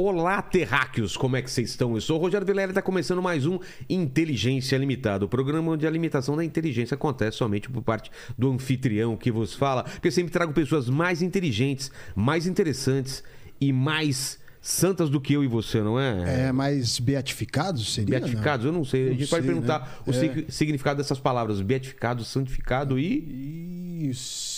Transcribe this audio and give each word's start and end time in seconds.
Olá, 0.00 0.40
terráqueos, 0.40 1.16
como 1.16 1.34
é 1.36 1.42
que 1.42 1.50
vocês 1.50 1.70
estão? 1.70 1.92
Eu 1.96 2.00
sou 2.00 2.18
o 2.18 2.20
Rogério 2.22 2.46
Vilela 2.46 2.68
e 2.68 2.70
está 2.70 2.80
começando 2.80 3.20
mais 3.20 3.46
um 3.46 3.58
Inteligência 3.90 4.76
Limitada, 4.78 5.24
o 5.24 5.28
programa 5.28 5.72
onde 5.72 5.88
a 5.88 5.90
limitação 5.90 6.36
da 6.36 6.44
inteligência 6.44 6.94
acontece 6.94 7.38
somente 7.38 7.68
por 7.68 7.82
parte 7.82 8.08
do 8.38 8.48
anfitrião 8.52 9.16
que 9.16 9.32
vos 9.32 9.54
fala, 9.54 9.82
porque 9.82 10.06
eu 10.06 10.12
sempre 10.12 10.30
trago 10.32 10.52
pessoas 10.52 10.88
mais 10.88 11.20
inteligentes, 11.20 11.90
mais 12.14 12.46
interessantes 12.46 13.24
e 13.60 13.72
mais 13.72 14.38
santas 14.62 15.10
do 15.10 15.20
que 15.20 15.32
eu 15.32 15.42
e 15.42 15.48
você, 15.48 15.82
não 15.82 15.98
é? 15.98 16.46
É, 16.46 16.52
mais 16.52 17.00
beatificados 17.00 17.92
seria? 17.92 18.20
Beatificados, 18.20 18.66
eu 18.66 18.70
não 18.72 18.84
sei. 18.84 19.06
Não 19.06 19.10
a 19.10 19.14
gente 19.16 19.26
sei, 19.26 19.42
perguntar 19.42 19.80
né? 19.80 19.86
o 20.06 20.10
É. 20.10 20.12
sig- 20.12 20.46
significado 20.48 20.98
dessas 20.98 21.18
palavras: 21.18 21.60
beatificado, 21.60 22.22
santificado 22.24 22.96
e 23.00 24.06
Isso. 24.10 24.57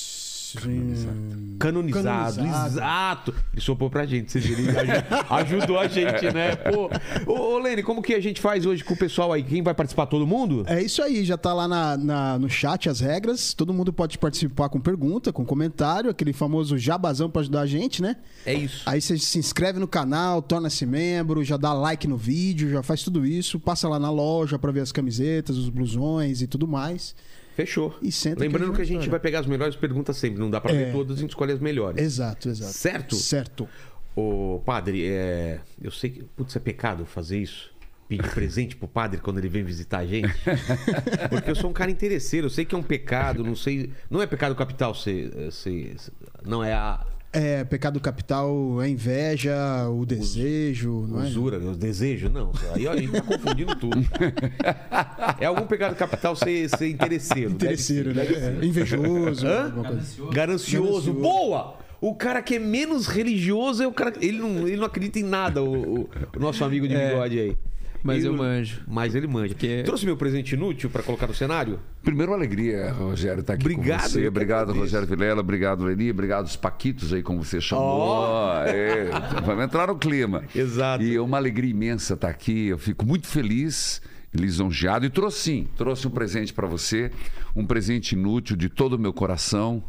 Sim. 0.59 1.57
canonizado. 1.59 2.37
Canonizado. 2.37 2.67
Exato. 2.69 3.35
Ele 3.53 3.61
sopou 3.61 3.91
pra 3.91 4.07
gente, 4.07 4.33
vocês 4.33 4.45
viram? 4.45 4.73
Ajudou 5.31 5.79
a 5.79 5.87
gente, 5.87 6.33
né? 6.33 6.57
Pô. 6.57 6.91
Ô, 7.31 7.55
ô, 7.55 7.59
Lene, 7.59 7.83
como 7.83 8.03
que 8.03 8.15
a 8.15 8.21
gente 8.21 8.41
faz 8.41 8.65
hoje 8.67 8.83
com 8.83 8.95
o 8.95 8.97
pessoal 8.97 9.33
aí? 9.33 9.43
Quem 9.43 9.63
vai 9.63 9.75
participar? 9.75 10.07
Todo 10.07 10.27
mundo? 10.27 10.65
É 10.67 10.83
isso 10.83 11.03
aí, 11.03 11.25
já 11.25 11.37
tá 11.37 11.53
lá 11.53 11.69
na, 11.69 11.97
na- 11.97 12.39
no 12.39 12.49
chat 12.49 12.89
as 12.89 13.01
regras. 13.01 13.53
Todo 13.55 13.73
mundo 13.75 13.93
pode 13.93 14.17
participar 14.19 14.69
com 14.69 14.81
pergunta, 14.81 15.33
com 15.33 15.45
comentário, 15.45 16.11
aquele 16.11 16.33
famoso 16.33 16.77
jabazão 16.79 17.31
pra 17.31 17.41
ajudar 17.43 17.61
a 17.63 17.67
gente, 17.67 18.01
né? 18.03 18.17
É 18.47 18.55
isso. 18.55 18.83
Aí 18.87 19.01
você 19.01 19.19
se 19.19 19.39
inscreve 19.39 19.79
no 19.79 19.87
canal, 19.89 20.41
torna-se 20.41 20.87
membro, 20.87 21.45
já 21.45 21.57
dá 21.57 21.73
like 21.73 22.07
no 22.09 22.17
vídeo, 22.17 22.71
já 22.71 22.83
faz 22.83 23.03
tudo 23.03 23.27
isso, 23.27 23.59
passa 23.61 23.89
lá 23.89 23.99
na 23.99 24.11
loja 24.11 24.59
pra 24.59 24.73
ver 24.73 24.81
as 24.81 24.93
camisetas, 24.93 25.57
os 25.57 25.69
blusões 25.69 26.41
e 26.43 26.47
tudo 26.47 26.67
mais. 26.67 27.15
Fechou. 27.61 27.95
E 28.01 28.11
senta 28.11 28.41
Lembrando 28.41 28.71
que 28.71 28.77
que 28.77 28.81
a 28.81 28.85
a 28.85 28.87
gente 28.87 29.01
gente 29.03 29.11
vai. 29.11 29.21
pegar 29.21 29.41
as 29.41 29.47
melhores 29.47 29.77
perguntas 29.77 30.17
sempre. 30.17 30.39
Não 30.41 30.49
dá 30.51 30.61
pra 30.61 30.73
É. 30.73 30.85
ver 30.87 30.93
todas, 30.93 31.19
a 31.19 31.21
gente 31.21 31.31
escolhe 31.31 31.53
as 31.53 31.61
melhores. 31.61 32.03
Exato, 32.03 32.49
exato. 32.49 32.73
Certo? 32.73 33.15
Certo. 33.17 33.69
Ô, 34.17 34.61
padre, 34.65 35.07
é... 35.07 35.61
eu 35.81 35.91
sei 35.91 36.11
que. 36.11 36.23
Putz, 36.25 36.57
é 36.57 36.59
pecado 36.61 37.05
fazer 37.05 37.39
isso. 37.39 37.71
Pedir 38.09 38.29
presente 38.35 38.75
pro 38.77 38.89
padre 38.89 39.21
quando 39.21 39.39
ele 39.39 39.49
vem 39.49 39.63
visitar 39.63 39.99
a 39.99 40.07
gente. 40.07 40.29
Porque 41.31 41.51
eu 41.51 41.55
sou 41.55 41.71
um 41.71 41.73
cara 41.73 41.91
interesseiro. 41.91 42.47
Eu 42.47 42.51
sei 42.51 42.65
que 42.65 42.75
é 42.75 42.79
um 42.79 42.83
pecado, 42.83 43.45
não 43.45 43.55
sei. 43.55 43.91
Não 44.11 44.21
é 44.21 44.27
pecado 44.27 44.55
capital 44.55 44.95
ser. 44.95 45.31
ser- 45.53 45.97
não 46.45 46.65
é 46.65 46.73
a 46.73 47.07
É, 47.33 47.63
pecado 47.63 48.01
capital 48.01 48.83
é 48.83 48.89
inveja, 48.89 49.55
o 49.89 50.05
desejo, 50.05 51.07
não 51.09 51.23
é? 51.23 51.27
usura, 51.27 51.59
o 51.59 51.77
desejo, 51.77 52.29
não. 52.29 52.51
Aí 52.75 52.89
ó, 52.89 52.93
a 52.93 52.97
gente 52.97 53.13
tá 53.13 53.21
confundindo 53.23 53.77
tudo. 53.77 53.97
É 55.39 55.47
algum 55.47 55.65
pecado 55.67 55.95
capital 55.95 56.35
ser, 56.35 56.69
ser 56.69 56.89
interesseiro. 56.89 57.51
deve 57.51 57.75
Interesseiro, 57.75 58.13
ser, 58.13 58.17
né? 58.17 58.25
deve 58.25 58.35
ser. 58.41 58.63
É, 58.63 58.67
Invejoso. 58.67 59.47
Ganancioso. 59.47 60.33
Ganancioso. 60.33 61.13
Boa! 61.13 61.77
O 62.01 62.15
cara 62.17 62.43
que 62.43 62.57
é 62.57 62.59
menos 62.59 63.07
religioso 63.07 63.83
é 63.83 63.87
o 63.87 63.93
cara. 63.93 64.13
Ele 64.21 64.39
não, 64.39 64.67
ele 64.67 64.77
não 64.79 64.87
acredita 64.87 65.19
em 65.21 65.23
nada, 65.23 65.63
o, 65.63 66.01
o- 66.01 66.11
o 66.35 66.41
nosso 66.41 66.65
amigo 66.65 66.89
de 66.89 66.97
bigode 66.97 67.39
aí. 67.39 67.57
Mas 68.03 68.25
eu 68.25 68.33
o- 68.33 68.37
manjo. 68.37 68.83
Mas 68.87 69.15
ele 69.15 69.27
manja. 69.27 69.55
Que- 69.55 69.83
Trouxe 69.83 70.05
meu 70.07 70.17
presente 70.17 70.55
inútil 70.55 70.89
pra 70.91 71.03
colocar 71.03 71.27
no 71.27 71.35
cenário? 71.35 71.79
Primeiro, 72.03 72.33
uma 72.33 72.39
alegria, 72.39 72.93
Rogério, 72.93 73.41
estar 73.41 73.55
aqui 73.55 73.63
Obrigado, 73.63 74.01
com 74.01 74.07
eu 74.07 74.11
você. 74.23 74.29
Obrigado, 74.29 74.61
agradeço. 74.71 74.81
Rogério 74.81 75.07
Vilela. 75.07 75.41
Obrigado, 75.41 75.85
Leni. 75.85 76.11
Obrigado, 76.11 76.47
os 76.47 76.57
Paquitos 76.57 77.13
aí, 77.13 77.23
como 77.23 77.43
você 77.45 77.61
chamou. 77.61 77.85
Ó. 77.85 78.65
É, 78.65 79.11
vamos 79.45 79.65
entrar 79.65 79.89
no 79.89 79.97
clima. 79.99 80.45
Exato. 80.55 81.03
E 81.05 81.15
é 81.17 81.21
uma 81.21 81.37
alegria 81.37 81.71
imensa 81.71 82.15
estar 82.15 82.29
aqui. 82.29 82.69
Eu 82.69 82.79
fico 82.79 83.05
muito 83.05 83.27
feliz, 83.27 84.01
lisonjeado. 84.33 85.05
E 85.05 85.11
trouxe 85.11 85.39
sim, 85.41 85.69
trouxe 85.77 86.07
um 86.07 86.11
presente 86.11 86.53
para 86.53 86.67
você. 86.67 87.11
Um 87.55 87.67
presente 87.67 88.13
inútil 88.13 88.57
de 88.57 88.69
todo 88.69 88.95
o 88.95 88.99
meu 88.99 89.13
coração. 89.13 89.83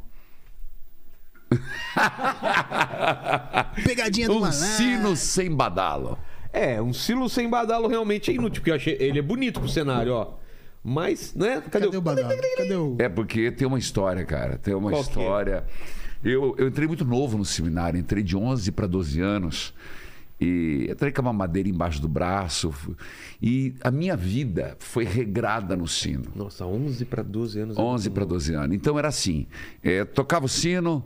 Pegadinha 3.84 4.28
do 4.28 4.36
Um 4.38 4.40
malandro. 4.42 4.58
sino 4.60 5.16
sem 5.16 5.54
badalo. 5.54 6.18
É, 6.54 6.82
um 6.82 6.94
silo 6.94 7.30
sem 7.30 7.50
badalo 7.50 7.88
realmente 7.88 8.32
é 8.32 8.34
inútil, 8.34 8.62
porque 8.62 8.72
eu 8.72 8.76
achei. 8.76 8.98
Ele 9.00 9.20
é 9.20 9.22
bonito 9.22 9.60
pro 9.60 9.70
cenário, 9.70 10.14
ó. 10.14 10.34
Mas, 10.84 11.34
né? 11.36 11.62
Cadê, 11.70 11.86
Cadê 11.86 11.98
o 11.98 12.02
badalo? 12.02 12.30
Cadê 12.58 12.76
o... 12.76 12.96
É 13.00 13.08
porque 13.08 13.52
tem 13.52 13.68
uma 13.68 13.78
história, 13.78 14.26
cara. 14.26 14.58
Tem 14.58 14.74
uma 14.74 14.90
Qual 14.90 15.02
é? 15.02 15.04
história. 15.04 15.64
Eu, 16.24 16.56
eu 16.58 16.68
entrei 16.68 16.88
muito 16.88 17.06
novo 17.06 17.38
no 17.38 17.46
seminário, 17.46 18.00
entrei 18.00 18.24
de 18.24 18.36
11 18.36 18.72
para 18.72 18.88
12 18.88 19.22
anos. 19.22 19.74
E 20.40 20.88
entrei 20.90 21.12
com 21.12 21.22
uma 21.22 21.32
madeira 21.32 21.70
embaixo 21.70 22.02
do 22.02 22.08
braço. 22.08 22.74
E 23.40 23.76
a 23.82 23.92
minha 23.92 24.18
vida 24.18 24.76
foi 24.80 25.04
regrada 25.06 25.76
no 25.76 25.88
sino. 25.88 26.24
Nossa, 26.36 26.66
11 26.66 27.06
para 27.06 27.22
12 27.22 27.60
anos. 27.60 27.78
é 27.78 27.80
11 27.82 28.10
muito 28.10 28.14
para 28.16 28.22
novo. 28.22 28.34
12 28.34 28.54
anos. 28.56 28.76
Então 28.76 28.98
era 28.98 29.08
assim: 29.08 29.46
é, 29.84 30.04
tocava 30.04 30.46
o 30.46 30.50
sino, 30.50 31.04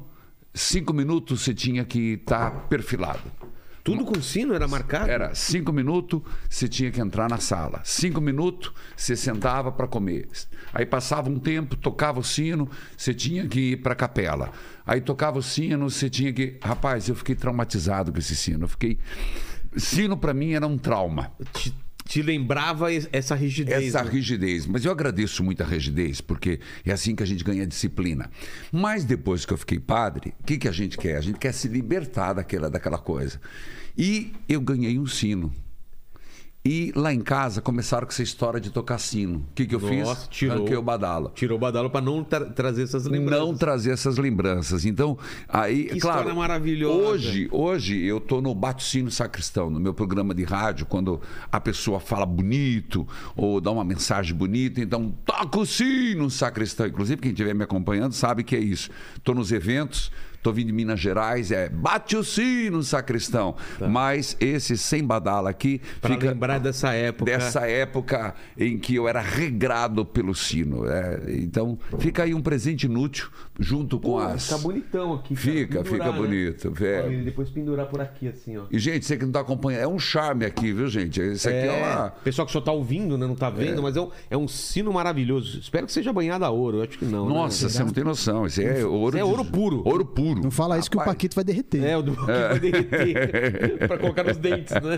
cinco 0.53 0.94
minutos 0.94 1.44
você 1.44 1.53
tinha 1.53 1.83
que 1.83 2.13
estar 2.13 2.67
perfilado. 2.69 3.29
Tudo 3.85 4.03
com 4.03 4.19
sino 4.19 4.56
era 4.56 4.68
marcado? 4.68 5.12
Era 5.12 5.35
cinco 5.35 5.72
minutos, 5.72 6.19
você 6.50 6.68
tinha 6.68 6.90
que 6.90 7.00
entrar 7.00 7.29
na 7.29 7.38
sala. 7.38 7.81
Cinco 7.84 8.19
minutos, 8.19 8.73
você 8.97 9.16
sentava 9.16 9.72
para 9.72 9.88
comer. 9.88 10.28
Aí 10.73 10.88
passava 10.88 11.29
um 11.29 11.38
tempo, 11.38 11.75
tocava 11.75 12.19
o 12.19 12.24
sino, 12.24 12.68
você 12.97 13.13
tinha 13.13 13.47
que 13.47 13.74
ir 13.74 13.84
para 13.84 13.94
a 13.94 13.95
capela. 13.95 14.51
Aí 14.88 15.00
tocava 15.00 15.38
o 15.38 15.44
sino, 15.44 15.88
você 15.88 16.09
tinha 16.09 16.34
que. 16.34 16.57
Rapaz, 16.63 17.07
eu 17.09 17.13
fiquei 17.13 17.35
traumatizado 17.35 18.12
com 18.12 18.18
esse 18.18 18.35
sino. 18.35 18.63
Eu 18.63 18.68
fiquei. 18.68 18.97
Sino 19.78 20.18
para 20.18 20.34
mim 20.34 20.53
era 20.53 20.66
um 20.66 20.79
trauma. 20.79 21.31
Te, 21.53 21.72
te 22.07 22.21
lembrava 22.21 22.91
es- 22.93 23.09
essa 23.11 23.35
rigidez. 23.35 23.88
Essa 23.88 24.03
né? 24.03 24.11
rigidez. 24.11 24.66
Mas 24.66 24.85
eu 24.85 24.91
agradeço 24.91 25.43
muito 25.43 25.61
a 25.63 25.66
rigidez, 25.66 26.21
porque 26.21 26.59
é 26.85 26.91
assim 26.91 27.16
que 27.16 27.23
a 27.23 27.25
gente 27.25 27.43
ganha 27.43 27.66
disciplina. 27.66 28.29
Mas 28.71 29.03
depois 29.03 29.45
que 29.45 29.51
eu 29.53 29.57
fiquei 29.57 29.79
padre, 29.79 30.33
o 30.39 30.44
que, 30.44 30.57
que 30.57 30.67
a 30.67 30.71
gente 30.71 30.97
quer? 30.97 31.17
A 31.17 31.21
gente 31.21 31.39
quer 31.39 31.53
se 31.53 31.67
libertar 31.67 32.33
daquela, 32.33 32.69
daquela 32.69 32.97
coisa. 32.97 33.41
E 33.97 34.31
eu 34.47 34.61
ganhei 34.61 34.99
um 34.99 35.07
sino. 35.07 35.51
E 36.67 36.91
lá 36.95 37.13
em 37.13 37.19
casa 37.21 37.61
começaram 37.61 38.07
com 38.07 38.11
essa 38.11 38.23
história 38.23 38.59
de 38.59 38.71
tocar 38.71 38.97
sino. 38.97 39.37
O 39.37 39.45
que, 39.53 39.67
que 39.67 39.75
eu 39.75 39.79
Nossa, 39.79 40.21
fiz? 40.21 40.27
tirou. 40.29 40.55
Arranquei 40.57 40.75
o 40.75 40.81
badalo. 40.81 41.31
Tirou 41.35 41.57
o 41.57 41.61
badalo 41.61 41.91
pra 41.91 42.01
não 42.01 42.23
tra- 42.23 42.43
trazer 42.45 42.81
essas 42.81 43.05
lembranças. 43.05 43.45
Não 43.45 43.55
trazer 43.55 43.91
essas 43.91 44.17
lembranças. 44.17 44.83
Então, 44.83 45.15
aí, 45.47 45.83
Que 45.83 45.99
claro, 45.99 46.21
história 46.21 46.33
maravilhosa. 46.33 46.97
Hoje, 47.07 47.47
hoje 47.51 48.03
eu 48.03 48.19
tô 48.19 48.41
no 48.41 48.55
Bate-Sino 48.55 49.11
Sacristão, 49.11 49.69
no 49.69 49.79
meu 49.79 49.93
programa 49.93 50.33
de 50.33 50.43
rádio, 50.43 50.87
quando 50.87 51.21
a 51.51 51.61
pessoa 51.61 51.99
fala 51.99 52.25
bonito 52.25 53.07
ou 53.35 53.61
dá 53.61 53.69
uma 53.69 53.83
mensagem 53.83 54.33
bonita, 54.35 54.81
então 54.81 55.13
toca 55.23 55.59
o 55.59 55.65
sino 55.67 56.31
sacristão. 56.31 56.87
Inclusive, 56.87 57.21
quem 57.21 57.29
estiver 57.31 57.53
me 57.53 57.63
acompanhando 57.63 58.13
sabe 58.13 58.43
que 58.43 58.55
é 58.55 58.59
isso. 58.59 58.89
Tô 59.23 59.35
nos 59.35 59.51
eventos, 59.51 60.11
tô 60.45 60.53
vindo 60.53 60.67
de 60.67 60.73
Minas 60.73 61.00
Gerais, 61.00 61.51
é 61.51 61.69
bate 61.69 62.16
o 62.16 62.23
sino 62.23 62.83
sacristão. 62.83 63.56
Mas 63.89 64.38
esse 64.39 64.78
sem 64.78 65.03
badala 65.03 65.50
aqui 65.50 65.81
Pra 66.00 66.11
fica 66.11 66.28
lembrar 66.28 66.59
dessa 66.59 66.94
época. 66.94 67.25
dessa 67.31 67.61
época 67.67 68.35
em 68.56 68.78
que 68.78 68.94
eu 68.94 69.07
era 69.07 69.22
regrado 69.22 70.06
pelo 70.06 70.35
sino. 70.35 70.85
é. 70.88 71.19
então, 71.29 71.79
fica 71.97 72.22
aí 72.23 72.33
um 72.35 72.41
presente 72.41 72.85
inútil 72.85 73.28
junto 73.59 74.00
com 74.00 74.11
Pô, 74.11 74.19
as. 74.19 74.45
Fica 74.47 74.57
bonitão 74.59 75.13
aqui. 75.16 75.33
cara. 75.33 75.41
Fica, 75.47 75.83
Pendurar, 75.83 75.85
fica 75.94 76.11
né? 76.11 76.17
bonito. 76.28 76.73
Olha, 76.79 76.85
É. 76.88 77.07
ele 77.07 77.23
depois 77.23 77.50
pendurar 77.50 77.88
por 77.88 78.00
aqui, 78.00 78.27
assim, 78.27 78.56
ó. 78.57 78.66
E, 78.69 78.77
gente, 78.77 79.03
você 79.06 79.16
que 79.17 79.23
não 79.23 79.29
está 79.29 79.39
acompanhando, 79.39 79.81
é 79.81 79.88
um 79.88 79.97
charme 79.97 80.45
aqui, 80.45 80.72
viu, 80.72 80.88
gente? 80.88 81.19
Esse 81.19 81.50
aqui 81.50 81.57
é, 81.67 81.72
uma. 81.83 82.09
Pessoal 82.23 82.45
que 82.45 82.51
só 82.51 82.62
tá 82.62 82.72
ouvindo, 82.72 83.17
né? 83.17 83.25
Não 83.25 83.35
tá 83.35 83.50
vendo, 83.50 83.81
mas 83.81 83.95
é 83.97 84.01
um, 84.01 84.09
é 84.29 84.38
um 84.38 84.47
sino 84.47 84.94
maravilhoso. 84.94 85.59
Espero 85.59 85.88
que 85.88 85.91
seja 85.91 86.13
banhado 86.13 86.45
a 86.45 86.50
ouro. 86.51 86.77
Eu 86.77 86.83
acho 86.83 87.00
que 87.00 87.06
não. 87.06 87.27
né? 87.27 87.33
Nossa, 87.33 87.67
você 87.67 87.83
não 87.83 87.91
tem 87.91 88.03
noção. 88.03 88.45
Isso 88.45 88.62
é 88.62 88.85
ouro. 88.85 89.17
é 89.17 89.23
ouro 89.23 89.44
puro. 89.44 89.81
Ouro 89.85 90.06
puro. 90.06 90.34
Não 90.41 90.51
fala 90.51 90.78
isso 90.78 90.90
que 90.90 90.97
o 90.97 91.00
Rapaz, 91.00 91.16
Paquito 91.16 91.35
vai 91.35 91.44
derreter. 91.44 91.84
É, 91.84 91.97
o 91.97 92.01
do 92.01 92.16
que 92.16 92.25
vai 92.25 92.59
derreter 92.59 93.78
pra 93.88 93.97
colocar 93.97 94.23
nos 94.23 94.38
dentes, 94.38 94.73
né? 94.73 94.97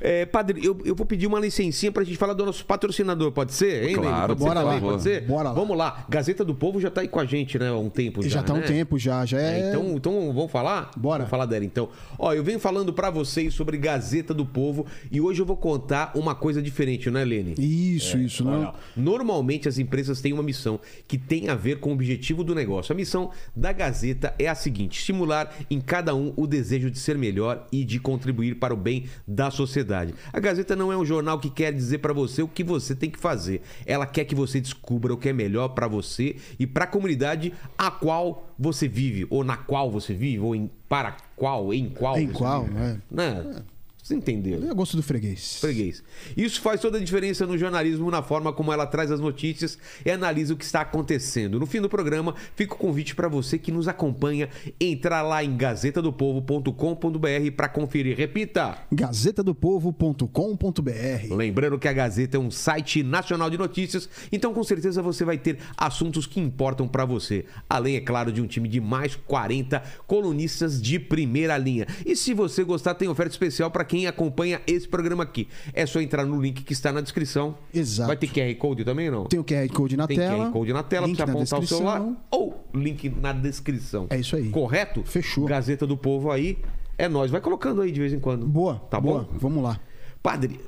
É, 0.00 0.26
padre, 0.26 0.64
eu, 0.64 0.78
eu 0.84 0.94
vou 0.94 1.06
pedir 1.06 1.26
uma 1.26 1.40
licencinha 1.40 1.90
pra 1.90 2.04
gente 2.04 2.16
falar 2.16 2.32
do 2.32 2.44
nosso 2.44 2.64
patrocinador, 2.64 3.32
pode 3.32 3.52
ser? 3.52 3.84
Hein, 3.84 3.96
Lene? 3.96 4.06
Claro, 4.06 4.36
pode 4.36 4.40
bora 4.40 4.60
ser 4.60 4.64
lá. 4.64 4.74
também? 4.74 4.90
Pode 4.90 5.02
ser? 5.02 5.20
Bora 5.22 5.48
lá. 5.48 5.54
Vamos 5.54 5.76
lá. 5.76 6.06
Gazeta 6.08 6.44
do 6.44 6.54
Povo 6.54 6.80
já 6.80 6.90
tá 6.90 7.00
aí 7.00 7.08
com 7.08 7.18
a 7.18 7.24
gente, 7.24 7.58
né? 7.58 7.68
Há 7.68 7.76
um 7.76 7.90
tempo 7.90 8.22
já. 8.22 8.28
já 8.28 8.42
tá 8.42 8.54
um 8.54 8.58
né? 8.58 8.62
tempo, 8.62 8.98
já. 8.98 9.24
Já 9.24 9.40
é. 9.40 9.60
É, 9.60 9.70
então, 9.70 9.92
então 9.96 10.32
vamos 10.32 10.50
falar? 10.50 10.90
Bora. 10.96 11.18
Vamos 11.18 11.30
falar 11.30 11.46
dela 11.46 11.64
então. 11.64 11.88
Ó, 12.18 12.32
eu 12.32 12.44
venho 12.44 12.60
falando 12.60 12.92
pra 12.92 13.10
vocês 13.10 13.54
sobre 13.54 13.76
Gazeta 13.78 14.32
do 14.32 14.44
Povo 14.44 14.86
e 15.10 15.20
hoje 15.20 15.42
eu 15.42 15.46
vou 15.46 15.56
contar 15.56 16.12
uma 16.14 16.34
coisa 16.34 16.60
diferente, 16.62 17.10
não 17.10 17.20
é, 17.20 17.24
Lene? 17.24 17.54
Isso, 17.58 18.18
isso, 18.18 18.44
não. 18.44 18.60
Olha, 18.60 18.74
normalmente 18.96 19.68
as 19.68 19.78
empresas 19.78 20.20
têm 20.20 20.32
uma 20.32 20.42
missão 20.42 20.78
que 21.08 21.18
tem 21.18 21.48
a 21.48 21.54
ver 21.54 21.80
com 21.80 21.90
o 21.90 21.92
objetivo 21.92 22.44
do 22.44 22.54
negócio. 22.54 22.92
A 22.92 22.96
missão 22.96 23.30
da 23.54 23.72
Gazeta 23.72 24.34
é 24.38 24.48
a 24.48 24.54
seguinte: 24.54 24.98
estimular 24.98 25.54
em 25.70 25.80
cada 25.80 26.14
um 26.14 26.32
o 26.36 26.46
desejo 26.46 26.90
de 26.90 26.98
ser 26.98 27.16
melhor 27.16 27.66
e 27.70 27.84
de 27.84 27.98
contribuir 27.98 28.56
para 28.56 28.74
o 28.74 28.76
bem 28.76 29.06
da 29.26 29.50
sociedade. 29.50 30.14
A 30.32 30.40
Gazeta 30.40 30.76
não 30.76 30.92
é 30.92 30.96
um 30.96 31.04
jornal 31.04 31.38
que 31.38 31.50
quer 31.50 31.72
dizer 31.72 31.98
para 31.98 32.12
você 32.12 32.42
o 32.42 32.48
que 32.48 32.64
você 32.64 32.94
tem 32.94 33.10
que 33.10 33.18
fazer. 33.18 33.62
Ela 33.84 34.06
quer 34.06 34.24
que 34.24 34.34
você 34.34 34.60
descubra 34.60 35.12
o 35.12 35.16
que 35.16 35.28
é 35.28 35.32
melhor 35.32 35.68
para 35.68 35.88
você 35.88 36.36
e 36.58 36.66
para 36.66 36.84
a 36.84 36.88
comunidade 36.88 37.52
a 37.76 37.90
qual 37.90 38.48
você 38.58 38.88
vive, 38.88 39.26
ou 39.30 39.44
na 39.44 39.56
qual 39.56 39.90
você 39.90 40.14
vive, 40.14 40.40
ou 40.40 40.54
em 40.54 40.70
para 40.88 41.16
qual, 41.34 41.74
em 41.74 41.88
qual. 41.88 42.18
Em 42.18 42.28
qual, 42.28 42.64
vive. 42.64 42.74
né? 42.74 43.00
Né? 43.10 43.62
Vocês 44.06 44.18
entenderam? 44.18 44.70
É 44.70 44.72
gosto 44.72 44.96
do 44.96 45.02
freguês. 45.02 45.58
Freguês. 45.58 46.00
Isso 46.36 46.60
faz 46.60 46.80
toda 46.80 46.96
a 46.96 47.00
diferença 47.00 47.44
no 47.44 47.58
jornalismo, 47.58 48.08
na 48.08 48.22
forma 48.22 48.52
como 48.52 48.72
ela 48.72 48.86
traz 48.86 49.10
as 49.10 49.18
notícias 49.18 49.76
e 50.04 50.10
analisa 50.12 50.54
o 50.54 50.56
que 50.56 50.64
está 50.64 50.82
acontecendo. 50.82 51.58
No 51.58 51.66
fim 51.66 51.80
do 51.80 51.88
programa, 51.88 52.32
fica 52.54 52.74
o 52.74 52.78
convite 52.78 53.16
para 53.16 53.26
você 53.26 53.58
que 53.58 53.72
nos 53.72 53.88
acompanha 53.88 54.48
entrar 54.78 55.22
lá 55.22 55.42
em 55.42 55.56
gazetadopovo.com.br 55.56 57.50
para 57.56 57.68
conferir. 57.68 58.16
Repita! 58.16 58.78
gazetadopovo.com.br. 58.92 61.34
Lembrando 61.34 61.76
que 61.76 61.88
a 61.88 61.92
Gazeta 61.92 62.36
é 62.36 62.40
um 62.40 62.48
site 62.48 63.02
nacional 63.02 63.50
de 63.50 63.58
notícias, 63.58 64.08
então 64.30 64.54
com 64.54 64.62
certeza 64.62 65.02
você 65.02 65.24
vai 65.24 65.36
ter 65.36 65.58
assuntos 65.76 66.28
que 66.28 66.38
importam 66.38 66.86
para 66.86 67.04
você. 67.04 67.44
Além, 67.68 67.96
é 67.96 68.00
claro, 68.00 68.30
de 68.30 68.40
um 68.40 68.46
time 68.46 68.68
de 68.68 68.80
mais 68.80 69.16
40 69.16 69.82
colunistas 70.06 70.80
de 70.80 71.00
primeira 71.00 71.58
linha. 71.58 71.88
E 72.06 72.14
se 72.14 72.32
você 72.32 72.62
gostar, 72.62 72.94
tem 72.94 73.08
oferta 73.08 73.32
especial 73.32 73.68
para 73.68 73.84
quem 73.84 73.95
acompanha 74.04 74.60
esse 74.66 74.88
programa 74.88 75.22
aqui. 75.22 75.46
É 75.72 75.86
só 75.86 76.00
entrar 76.00 76.26
no 76.26 76.40
link 76.40 76.64
que 76.64 76.72
está 76.72 76.90
na 76.90 77.00
descrição. 77.00 77.56
Exato. 77.72 78.08
Vai 78.08 78.16
ter 78.16 78.26
QR 78.26 78.52
Code 78.58 78.84
também 78.84 79.08
não? 79.10 79.26
Tem 79.26 79.38
o 79.38 79.44
QR 79.44 79.68
Code 79.72 79.96
na 79.96 80.08
Tem 80.08 80.16
tela. 80.16 80.46
QR 80.46 80.52
Code 80.52 80.72
na 80.72 80.82
tela 80.82 81.06
para 81.06 81.26
você 81.26 81.30
apontar 81.30 81.60
o 81.60 81.66
celular 81.66 82.26
ou 82.30 82.66
link 82.74 83.08
na 83.08 83.32
descrição. 83.32 84.08
É 84.10 84.18
isso 84.18 84.34
aí. 84.34 84.50
Correto? 84.50 85.04
Fechou. 85.04 85.46
Gazeta 85.46 85.86
do 85.86 85.96
Povo 85.96 86.32
aí. 86.32 86.58
É 86.98 87.08
nós. 87.08 87.30
Vai 87.30 87.40
colocando 87.40 87.82
aí 87.82 87.92
de 87.92 88.00
vez 88.00 88.12
em 88.12 88.18
quando. 88.18 88.46
Boa. 88.46 88.76
Tá 88.90 89.00
boa. 89.00 89.20
bom? 89.20 89.38
Vamos 89.38 89.62
lá. 89.62 89.78
Padre, 90.22 90.60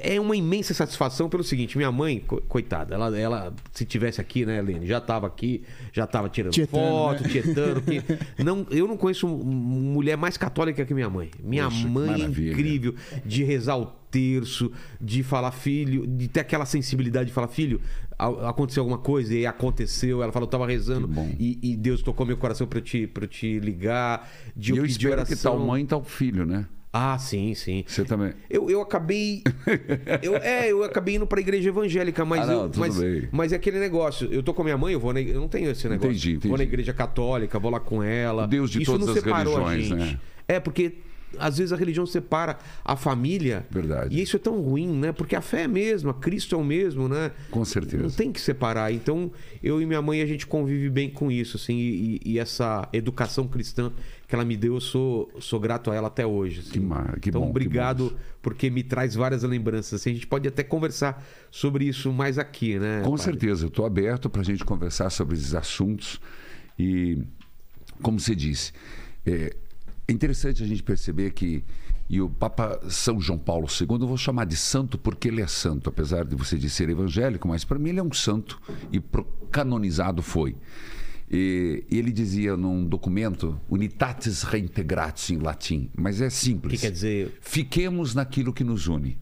é 0.00 0.20
uma 0.20 0.36
imensa 0.36 0.72
satisfação 0.74 1.28
pelo 1.28 1.42
seguinte, 1.44 1.76
minha 1.76 1.90
mãe, 1.92 2.20
co- 2.26 2.40
coitada, 2.48 2.94
ela, 2.94 3.18
ela 3.18 3.54
se 3.72 3.84
tivesse 3.84 4.20
aqui, 4.20 4.44
né, 4.46 4.58
Helene, 4.58 4.86
já 4.86 5.00
tava 5.00 5.26
aqui, 5.26 5.62
já 5.92 6.06
tava 6.06 6.28
tirando 6.28 6.52
Tietando, 6.52 6.80
foto, 6.82 7.22
né? 7.22 7.28
tietando, 7.28 7.82
não, 8.44 8.66
eu 8.70 8.86
não 8.88 8.96
conheço 8.96 9.26
mulher 9.28 10.16
mais 10.16 10.36
católica 10.36 10.84
que 10.84 10.94
minha 10.94 11.08
mãe. 11.10 11.30
Minha 11.42 11.64
Poxa, 11.64 11.88
mãe 11.88 12.22
é 12.22 12.26
incrível 12.26 12.94
de 13.24 13.44
rezar 13.44 13.76
o 13.78 13.86
terço, 14.10 14.72
de 15.00 15.22
falar 15.22 15.50
filho, 15.52 16.06
de 16.06 16.28
ter 16.28 16.40
aquela 16.40 16.64
sensibilidade 16.64 17.28
de 17.28 17.32
falar 17.34 17.48
filho, 17.48 17.80
aconteceu 18.18 18.82
alguma 18.82 18.98
coisa 18.98 19.34
e 19.34 19.46
aconteceu, 19.46 20.22
ela 20.22 20.32
falou, 20.32 20.46
eu 20.46 20.50
tava 20.50 20.66
rezando 20.66 21.08
e, 21.38 21.58
e 21.62 21.76
Deus 21.76 22.02
tocou 22.02 22.24
meu 22.26 22.36
coração 22.36 22.66
pra 22.66 22.78
eu 22.78 22.82
te, 22.82 23.06
pra 23.06 23.26
te 23.26 23.60
ligar, 23.60 24.28
de 24.56 24.72
E 24.72 24.76
eu 24.78 24.86
espero 24.86 25.12
oração. 25.12 25.36
que 25.36 25.42
tal 25.42 25.58
mãe, 25.58 25.84
tal 25.84 26.02
filho, 26.02 26.46
né? 26.46 26.66
Ah, 26.92 27.18
sim, 27.18 27.54
sim. 27.54 27.84
Você 27.86 28.04
também. 28.04 28.32
Eu, 28.48 28.70
eu 28.70 28.80
acabei. 28.80 29.42
Eu, 30.22 30.36
é, 30.36 30.72
eu 30.72 30.82
acabei 30.82 31.16
indo 31.16 31.26
pra 31.26 31.38
igreja 31.40 31.68
evangélica, 31.68 32.24
mas 32.24 32.42
Ah, 32.48 32.52
não, 32.52 32.62
eu. 32.64 32.70
mas, 32.76 32.96
mas 33.30 33.52
é 33.52 33.56
aquele 33.56 33.78
negócio. 33.78 34.26
Eu 34.32 34.42
tô 34.42 34.54
com 34.54 34.62
a 34.62 34.64
minha 34.64 34.78
mãe, 34.78 34.94
eu 34.94 35.00
vou 35.00 35.12
na, 35.12 35.20
Eu 35.20 35.40
não 35.40 35.48
tenho 35.48 35.70
esse 35.70 35.86
negócio. 35.88 36.10
Entendi, 36.10 36.30
entendi. 36.32 36.48
Vou 36.48 36.56
na 36.56 36.64
igreja 36.64 36.92
católica, 36.94 37.58
vou 37.58 37.70
lá 37.70 37.78
com 37.78 38.02
ela. 38.02 38.46
Deus 38.46 38.70
de 38.70 38.82
Isso 38.82 38.90
todas 38.92 39.06
não 39.06 39.14
as 39.14 39.20
separou 39.20 39.56
a 39.58 39.70
religiões, 39.70 40.00
gente. 40.00 40.12
né? 40.14 40.20
É, 40.48 40.58
porque 40.58 40.94
às 41.38 41.58
vezes 41.58 41.72
a 41.72 41.76
religião 41.76 42.06
separa 42.06 42.58
a 42.84 42.96
família. 42.96 43.66
Verdade. 43.70 44.16
E 44.16 44.22
isso 44.22 44.36
é 44.36 44.38
tão 44.38 44.60
ruim, 44.60 44.88
né? 44.88 45.12
Porque 45.12 45.36
a 45.36 45.40
fé 45.40 45.62
é 45.62 45.64
a 45.64 45.68
mesma, 45.68 46.14
Cristo 46.14 46.54
é 46.54 46.58
o 46.58 46.64
mesmo, 46.64 47.08
né? 47.08 47.32
Com 47.50 47.64
certeza. 47.64 48.02
Não 48.02 48.10
tem 48.10 48.32
que 48.32 48.40
separar. 48.40 48.92
Então, 48.92 49.30
eu 49.62 49.80
e 49.82 49.86
minha 49.86 50.00
mãe, 50.00 50.22
a 50.22 50.26
gente 50.26 50.46
convive 50.46 50.88
bem 50.88 51.10
com 51.10 51.30
isso, 51.30 51.56
assim, 51.56 51.76
e, 51.76 52.20
e 52.24 52.38
essa 52.38 52.88
educação 52.92 53.46
cristã 53.46 53.92
que 54.26 54.34
ela 54.34 54.44
me 54.44 54.56
deu, 54.58 54.74
eu 54.74 54.80
sou, 54.80 55.30
sou 55.40 55.58
grato 55.58 55.90
a 55.90 55.94
ela 55.94 56.08
até 56.08 56.26
hoje. 56.26 56.60
assim. 56.60 56.70
Que 56.72 56.80
mar- 56.80 57.18
que 57.18 57.30
então, 57.30 57.40
bom, 57.40 57.46
que 57.46 57.50
obrigado, 57.50 58.10
bom. 58.10 58.16
porque 58.42 58.68
me 58.68 58.82
traz 58.82 59.14
várias 59.14 59.42
lembranças. 59.42 60.00
Assim, 60.00 60.10
a 60.10 60.14
gente 60.14 60.26
pode 60.26 60.46
até 60.46 60.62
conversar 60.62 61.26
sobre 61.50 61.86
isso 61.86 62.12
mais 62.12 62.38
aqui, 62.38 62.78
né? 62.78 63.00
Com 63.02 63.10
padre? 63.12 63.24
certeza, 63.24 63.64
eu 63.64 63.68
estou 63.68 63.86
aberto 63.86 64.28
para 64.28 64.42
a 64.42 64.44
gente 64.44 64.64
conversar 64.66 65.08
sobre 65.10 65.34
esses 65.34 65.54
assuntos. 65.54 66.20
E, 66.78 67.18
como 68.02 68.20
você 68.20 68.34
disse, 68.34 68.72
é 69.26 69.56
é 70.08 70.12
interessante 70.12 70.62
a 70.62 70.66
gente 70.66 70.82
perceber 70.82 71.30
que. 71.32 71.62
E 72.10 72.22
o 72.22 72.30
Papa 72.30 72.80
São 72.88 73.20
João 73.20 73.38
Paulo 73.38 73.68
II, 73.68 73.86
eu 74.00 74.06
vou 74.06 74.16
chamar 74.16 74.46
de 74.46 74.56
santo 74.56 74.96
porque 74.96 75.28
ele 75.28 75.42
é 75.42 75.46
santo, 75.46 75.90
apesar 75.90 76.24
de 76.24 76.34
você 76.34 76.56
de 76.56 76.70
ser 76.70 76.88
evangélico, 76.88 77.46
mas 77.46 77.64
para 77.66 77.78
mim 77.78 77.90
ele 77.90 78.00
é 78.00 78.02
um 78.02 78.14
santo 78.14 78.58
e 78.90 78.98
canonizado 79.50 80.22
foi. 80.22 80.56
E 81.30 81.84
ele 81.90 82.10
dizia 82.10 82.56
num 82.56 82.86
documento, 82.86 83.60
Unitatis 83.68 84.42
Reintegratis 84.42 85.28
em 85.28 85.36
latim, 85.36 85.90
mas 85.94 86.22
é 86.22 86.28
O 86.28 86.30
simples. 86.30 86.80
que 86.80 86.86
quer 86.86 86.92
dizer? 86.92 87.36
Fiquemos 87.42 88.14
naquilo 88.14 88.54
que 88.54 88.64
nos 88.64 88.86
une. 88.86 89.18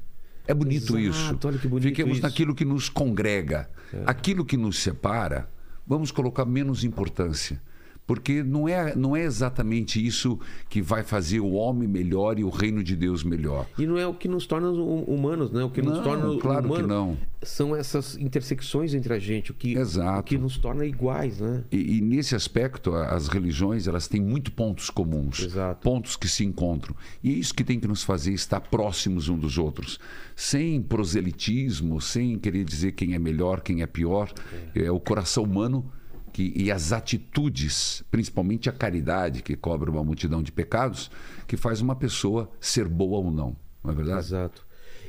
É 0.47 0.55
bonito 0.55 0.97
Exato, 0.97 1.35
isso. 1.39 1.49
olha 1.49 1.59
que 1.59 1.67
bonito 1.67 1.89
Fiquemos 1.89 2.19
isso. 2.19 2.25
É. 2.25 2.29
naquilo 2.29 2.55
que 2.55 2.65
nos 2.65 2.89
congrega. 2.89 3.69
Aquilo 4.07 4.45
que 4.45 4.57
nos 4.57 4.79
separa, 4.79 5.51
vamos 5.85 6.13
colocar 6.13 6.45
menos 6.45 6.85
importância. 6.85 7.61
Porque 8.07 8.43
não 8.43 8.69
é, 8.69 8.95
não 8.95 9.17
é 9.17 9.23
exatamente 9.25 10.05
isso 10.05 10.39
que 10.69 10.81
vai 10.81 11.03
fazer 11.03 11.41
o 11.41 11.51
homem 11.53 11.89
melhor 11.89 12.39
e 12.39 12.45
o 12.45 12.49
reino 12.51 12.83
de 12.85 12.95
Deus 12.95 13.25
melhor. 13.25 13.67
E 13.77 13.85
não 13.85 13.99
é 13.99 14.07
o 14.07 14.15
que 14.15 14.29
nos 14.29 14.47
torna 14.47 14.71
hum- 14.71 15.03
humanos, 15.09 15.51
né? 15.51 15.65
O 15.65 15.71
que 15.71 15.83
nos 15.83 15.97
Não, 15.97 16.05
torna 16.05 16.39
claro 16.39 16.63
que 16.63 16.69
humanos 16.69 16.89
não. 16.89 17.19
são 17.43 17.75
essas 17.75 18.17
intersecções 18.17 18.95
entre 18.95 19.13
a 19.13 19.19
gente, 19.19 19.51
o 19.51 19.55
que, 19.55 19.77
Exato. 19.77 20.21
o 20.21 20.23
que 20.23 20.39
nos 20.39 20.57
torna 20.57 20.87
iguais, 20.87 21.41
né? 21.41 21.65
E, 21.73 21.97
e 21.97 22.01
nesse 22.01 22.37
aspecto, 22.37 22.95
as 22.95 23.27
religiões 23.27 23.89
elas 23.89 24.07
têm 24.07 24.21
muito 24.21 24.53
pontos 24.53 24.89
comuns, 24.89 25.41
Exato. 25.41 25.83
pontos 25.83 26.15
que 26.15 26.29
se 26.29 26.45
encontram. 26.45 26.95
E 27.25 27.31
é 27.31 27.35
isso 27.35 27.53
que 27.53 27.65
tem 27.65 27.81
que 27.81 27.89
nos 27.89 28.05
fazer 28.05 28.33
estar 28.33 28.61
próximos 28.61 29.29
um 29.29 29.37
dos 29.37 29.59
outros, 29.59 29.99
sem 30.37 30.81
proselitismo, 30.81 32.01
sem 32.01 32.39
querer 32.39 32.65
dizer 32.65 32.93
quem 32.93 33.15
é 33.15 33.19
melhor, 33.19 33.61
quem 33.63 33.83
é 33.83 33.87
pior. 33.87 34.33
É, 34.75 34.91
o 34.91 35.01
coração 35.01 35.43
humano 35.43 35.91
que, 36.37 36.53
e 36.55 36.71
as 36.71 36.93
atitudes, 36.93 38.05
principalmente 38.11 38.69
a 38.69 38.73
caridade, 38.73 39.43
que 39.43 39.57
cobre 39.57 39.89
uma 39.89 40.05
multidão 40.05 40.43
de 40.43 40.53
pecados, 40.53 41.11
que 41.47 41.57
faz 41.57 41.81
uma 41.81 41.97
pessoa 41.97 42.51
ser 42.61 42.87
boa 42.87 43.17
ou 43.25 43.31
não. 43.31 43.57
Não 43.83 43.91
é 43.91 43.95
verdade? 43.95 44.19
Exato. 44.27 44.67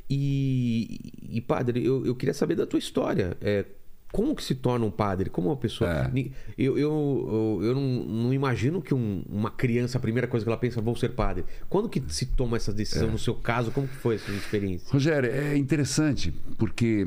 E, 0.09 1.12
e, 1.29 1.41
padre, 1.41 1.85
eu, 1.85 2.06
eu 2.06 2.15
queria 2.15 2.33
saber 2.33 2.56
da 2.56 2.65
tua 2.65 2.79
história. 2.79 3.35
É, 3.41 3.65
como 4.09 4.33
que 4.33 4.41
se 4.41 4.56
torna 4.56 4.85
um 4.85 4.89
padre? 4.89 5.29
Como 5.29 5.50
uma 5.50 5.57
pessoa. 5.57 5.89
É. 5.91 6.12
Eu, 6.57 6.77
eu, 6.77 7.59
eu, 7.59 7.59
eu 7.65 7.75
não, 7.75 7.81
não 8.06 8.33
imagino 8.33 8.81
que 8.81 8.94
um- 8.94 9.21
uma 9.30 9.51
criança, 9.51 9.97
a 9.97 10.01
primeira 10.01 10.30
coisa 10.30 10.45
que 10.45 10.50
ela 10.50 10.57
pensa, 10.57 10.80
vou 10.80 10.95
ser 10.95 11.09
padre. 11.09 11.44
Quando 11.68 11.89
que 11.89 12.01
se 12.07 12.25
toma 12.27 12.56
essa 12.56 12.71
É. 12.71 12.73
decisão 12.73 13.12
no 13.12 13.19
seu 13.19 13.35
caso? 13.35 13.69
Como 13.71 13.85
que 13.85 13.95
foi 13.97 14.15
essa 14.15 14.31
experiência? 14.31 14.88
Rogério, 14.94 15.30
é 15.30 15.57
interessante 15.57 16.33
porque 16.57 17.06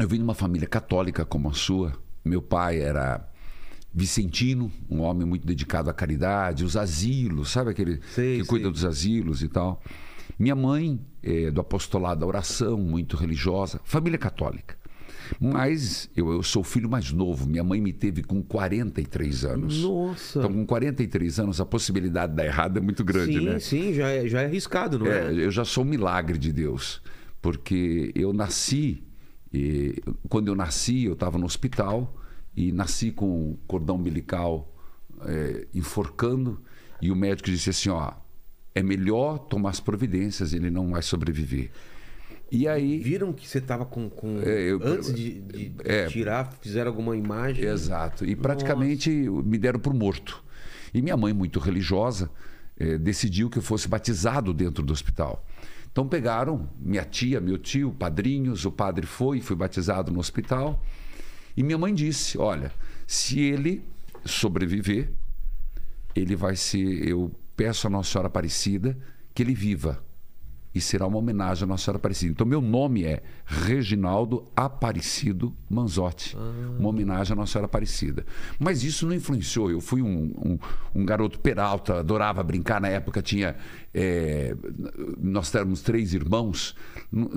eu 0.00 0.08
vim 0.08 0.16
de 0.16 0.24
uma 0.24 0.34
família 0.34 0.66
católica 0.66 1.24
como 1.24 1.48
a 1.48 1.52
sua. 1.52 1.92
Meu 2.24 2.42
pai 2.42 2.80
era 2.80 3.26
vicentino, 3.92 4.70
um 4.88 5.00
homem 5.00 5.26
muito 5.26 5.46
dedicado 5.46 5.90
à 5.90 5.94
caridade, 5.94 6.64
os 6.64 6.76
asilos, 6.76 7.50
sabe 7.50 7.70
aquele 7.70 8.00
Sei, 8.14 8.40
que 8.40 8.46
cuida 8.46 8.64
sei. 8.64 8.72
dos 8.72 8.84
asilos 8.84 9.42
e 9.42 9.48
tal. 9.48 9.82
Minha 10.38 10.54
mãe 10.54 11.00
é 11.22 11.50
do 11.50 11.60
apostolado 11.60 12.20
da 12.20 12.26
oração, 12.26 12.78
muito 12.78 13.16
religiosa, 13.16 13.80
família 13.84 14.18
católica. 14.18 14.78
Mas 15.38 16.10
eu, 16.16 16.32
eu 16.32 16.42
sou 16.42 16.62
o 16.62 16.64
filho 16.64 16.88
mais 16.88 17.12
novo. 17.12 17.48
Minha 17.48 17.62
mãe 17.62 17.80
me 17.80 17.92
teve 17.92 18.22
com 18.22 18.42
43 18.42 19.44
anos. 19.44 19.82
Nossa! 19.82 20.40
Então, 20.40 20.52
com 20.52 20.66
43 20.66 21.40
anos, 21.40 21.60
a 21.60 21.66
possibilidade 21.66 22.32
de 22.32 22.36
dar 22.36 22.46
errado 22.46 22.78
é 22.78 22.80
muito 22.80 23.04
grande, 23.04 23.38
sim, 23.38 23.44
né? 23.44 23.58
sim, 23.58 23.94
já 23.94 24.08
é, 24.08 24.26
já 24.26 24.42
é 24.42 24.46
arriscado, 24.46 24.98
não 24.98 25.06
é? 25.06 25.28
É, 25.28 25.44
eu 25.44 25.50
já 25.50 25.64
sou 25.64 25.84
um 25.84 25.86
milagre 25.86 26.36
de 26.38 26.52
Deus, 26.52 27.00
porque 27.40 28.10
eu 28.14 28.32
nasci, 28.32 29.02
e, 29.52 30.02
quando 30.28 30.48
eu 30.48 30.54
nasci, 30.54 31.04
eu 31.04 31.14
estava 31.14 31.36
no 31.38 31.44
hospital 31.46 32.16
e 32.56 32.72
nasci 32.72 33.10
com 33.10 33.52
o 33.52 33.58
cordão 33.66 33.96
umbilical 33.96 34.72
é, 35.22 35.66
enforcando 35.74 36.60
e 37.02 37.10
o 37.10 37.16
médico 37.16 37.50
disse 37.50 37.70
assim, 37.70 37.88
ó, 37.88 38.12
é 38.74 38.82
melhor 38.82 39.38
tomar 39.38 39.70
as 39.70 39.80
providências, 39.80 40.52
ele 40.52 40.70
não 40.70 40.90
vai 40.90 41.02
sobreviver. 41.02 41.70
E 42.52 42.66
aí, 42.66 42.98
Viram 42.98 43.32
que 43.32 43.46
você 43.48 43.58
estava 43.58 43.84
com. 43.86 44.10
com- 44.10 44.40
É, 44.42 44.60
eu- 44.72 44.80
Antes 44.82 45.14
de, 45.14 45.40
de- 45.40 45.72
é. 45.84 46.06
tirar, 46.06 46.52
fizeram 46.60 46.90
alguma 46.90 47.16
imagem. 47.16 47.64
Exato. 47.64 48.24
E 48.24 48.34
praticamente 48.34 49.08
me 49.10 49.56
deram 49.56 49.78
por 49.78 49.94
morto. 49.94 50.42
E 50.92 51.00
minha 51.00 51.16
mãe, 51.16 51.32
muito 51.32 51.60
religiosa, 51.60 52.28
eh, 52.76 52.98
decidiu 52.98 53.48
que 53.48 53.58
eu 53.58 53.62
fosse 53.62 53.86
batizado 53.86 54.52
dentro 54.52 54.82
do 54.82 54.92
hospital. 54.92 55.46
Então 55.92 56.06
pegaram 56.06 56.68
minha 56.78 57.04
tia, 57.04 57.40
meu 57.40 57.58
tio, 57.58 57.92
padrinhos, 57.92 58.64
o 58.64 58.70
padre 58.70 59.06
foi, 59.06 59.40
fui 59.40 59.56
batizado 59.56 60.12
no 60.12 60.20
hospital. 60.20 60.82
E 61.56 61.62
minha 61.62 61.76
mãe 61.78 61.92
disse: 61.94 62.38
Olha, 62.38 62.72
se 63.06 63.40
ele 63.40 63.84
sobreviver, 64.24 65.10
ele 66.14 66.36
vai 66.36 66.54
ser. 66.56 67.08
Eu 67.08 67.30
peço 67.56 67.86
a 67.86 67.90
Nossa 67.90 68.10
Senhora 68.12 68.28
Aparecida 68.28 68.96
que 69.34 69.42
ele 69.42 69.54
viva. 69.54 70.02
e 70.72 70.80
será 70.80 71.04
uma 71.06 71.18
homenagem 71.18 71.64
à 71.64 71.66
Nossa 71.66 71.84
Senhora 71.84 71.98
Aparecida. 71.98 72.30
Então, 72.30 72.46
meu 72.46 72.60
nome 72.60 73.04
é 73.04 73.22
Reginaldo 73.44 74.46
Aparecido 74.54 75.52
Manzotti, 75.68 76.36
uma 76.78 76.88
homenagem 76.88 77.32
à 77.32 77.36
Nossa 77.36 77.52
Senhora 77.52 77.66
Aparecida. 77.66 78.24
Mas 78.58 78.84
isso 78.84 79.04
não 79.04 79.12
influenciou. 79.14 79.68
Eu 79.70 79.80
fui 79.80 80.00
um, 80.00 80.32
um, 80.36 80.58
um 80.94 81.04
garoto 81.04 81.40
peralta, 81.40 81.98
adorava 81.98 82.40
brincar. 82.44 82.80
Na 82.80 82.88
época 82.88 83.20
tinha. 83.20 83.56
É, 83.92 84.54
nós 85.20 85.54
éramos 85.54 85.82
três 85.82 86.14
irmãos. 86.14 86.74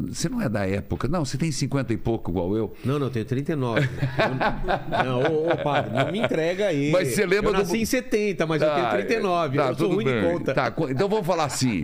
Você 0.10 0.30
não 0.30 0.40
é 0.42 0.48
da 0.48 0.68
época. 0.68 1.08
Não, 1.08 1.26
você 1.26 1.36
tem 1.38 1.52
50 1.52 1.94
e 1.94 1.98
pouco, 1.98 2.30
igual 2.30 2.56
eu. 2.56 2.74
Não, 2.86 3.00
não, 3.00 3.08
eu 3.08 3.12
tenho 3.12 3.26
39. 3.26 3.82
Eu- 3.82 5.04
não, 5.06 5.22
ô, 5.34 5.52
ô, 5.52 5.58
padre, 5.58 5.92
não 5.96 6.12
me 6.12 6.20
entrega 6.20 6.68
aí. 6.68 6.92
Mas 6.92 7.10
você 7.10 7.26
lembra 7.26 7.50
eu 7.50 7.54
nasci 7.54 7.72
do- 7.72 7.78
em 7.78 7.86
70, 7.86 8.46
mas 8.46 8.62
eu 8.62 8.70
tenho 8.70 8.90
39. 8.92 9.58
Tá, 9.58 9.68
eu 9.70 9.76
sou 9.76 9.94
ruim 9.94 10.06
bem. 10.06 10.22
de 10.22 10.28
conta. 10.30 10.54
Tá, 10.54 10.74
então 10.90 11.10
vamos 11.10 11.26
falar 11.26 11.46
assim. 11.46 11.84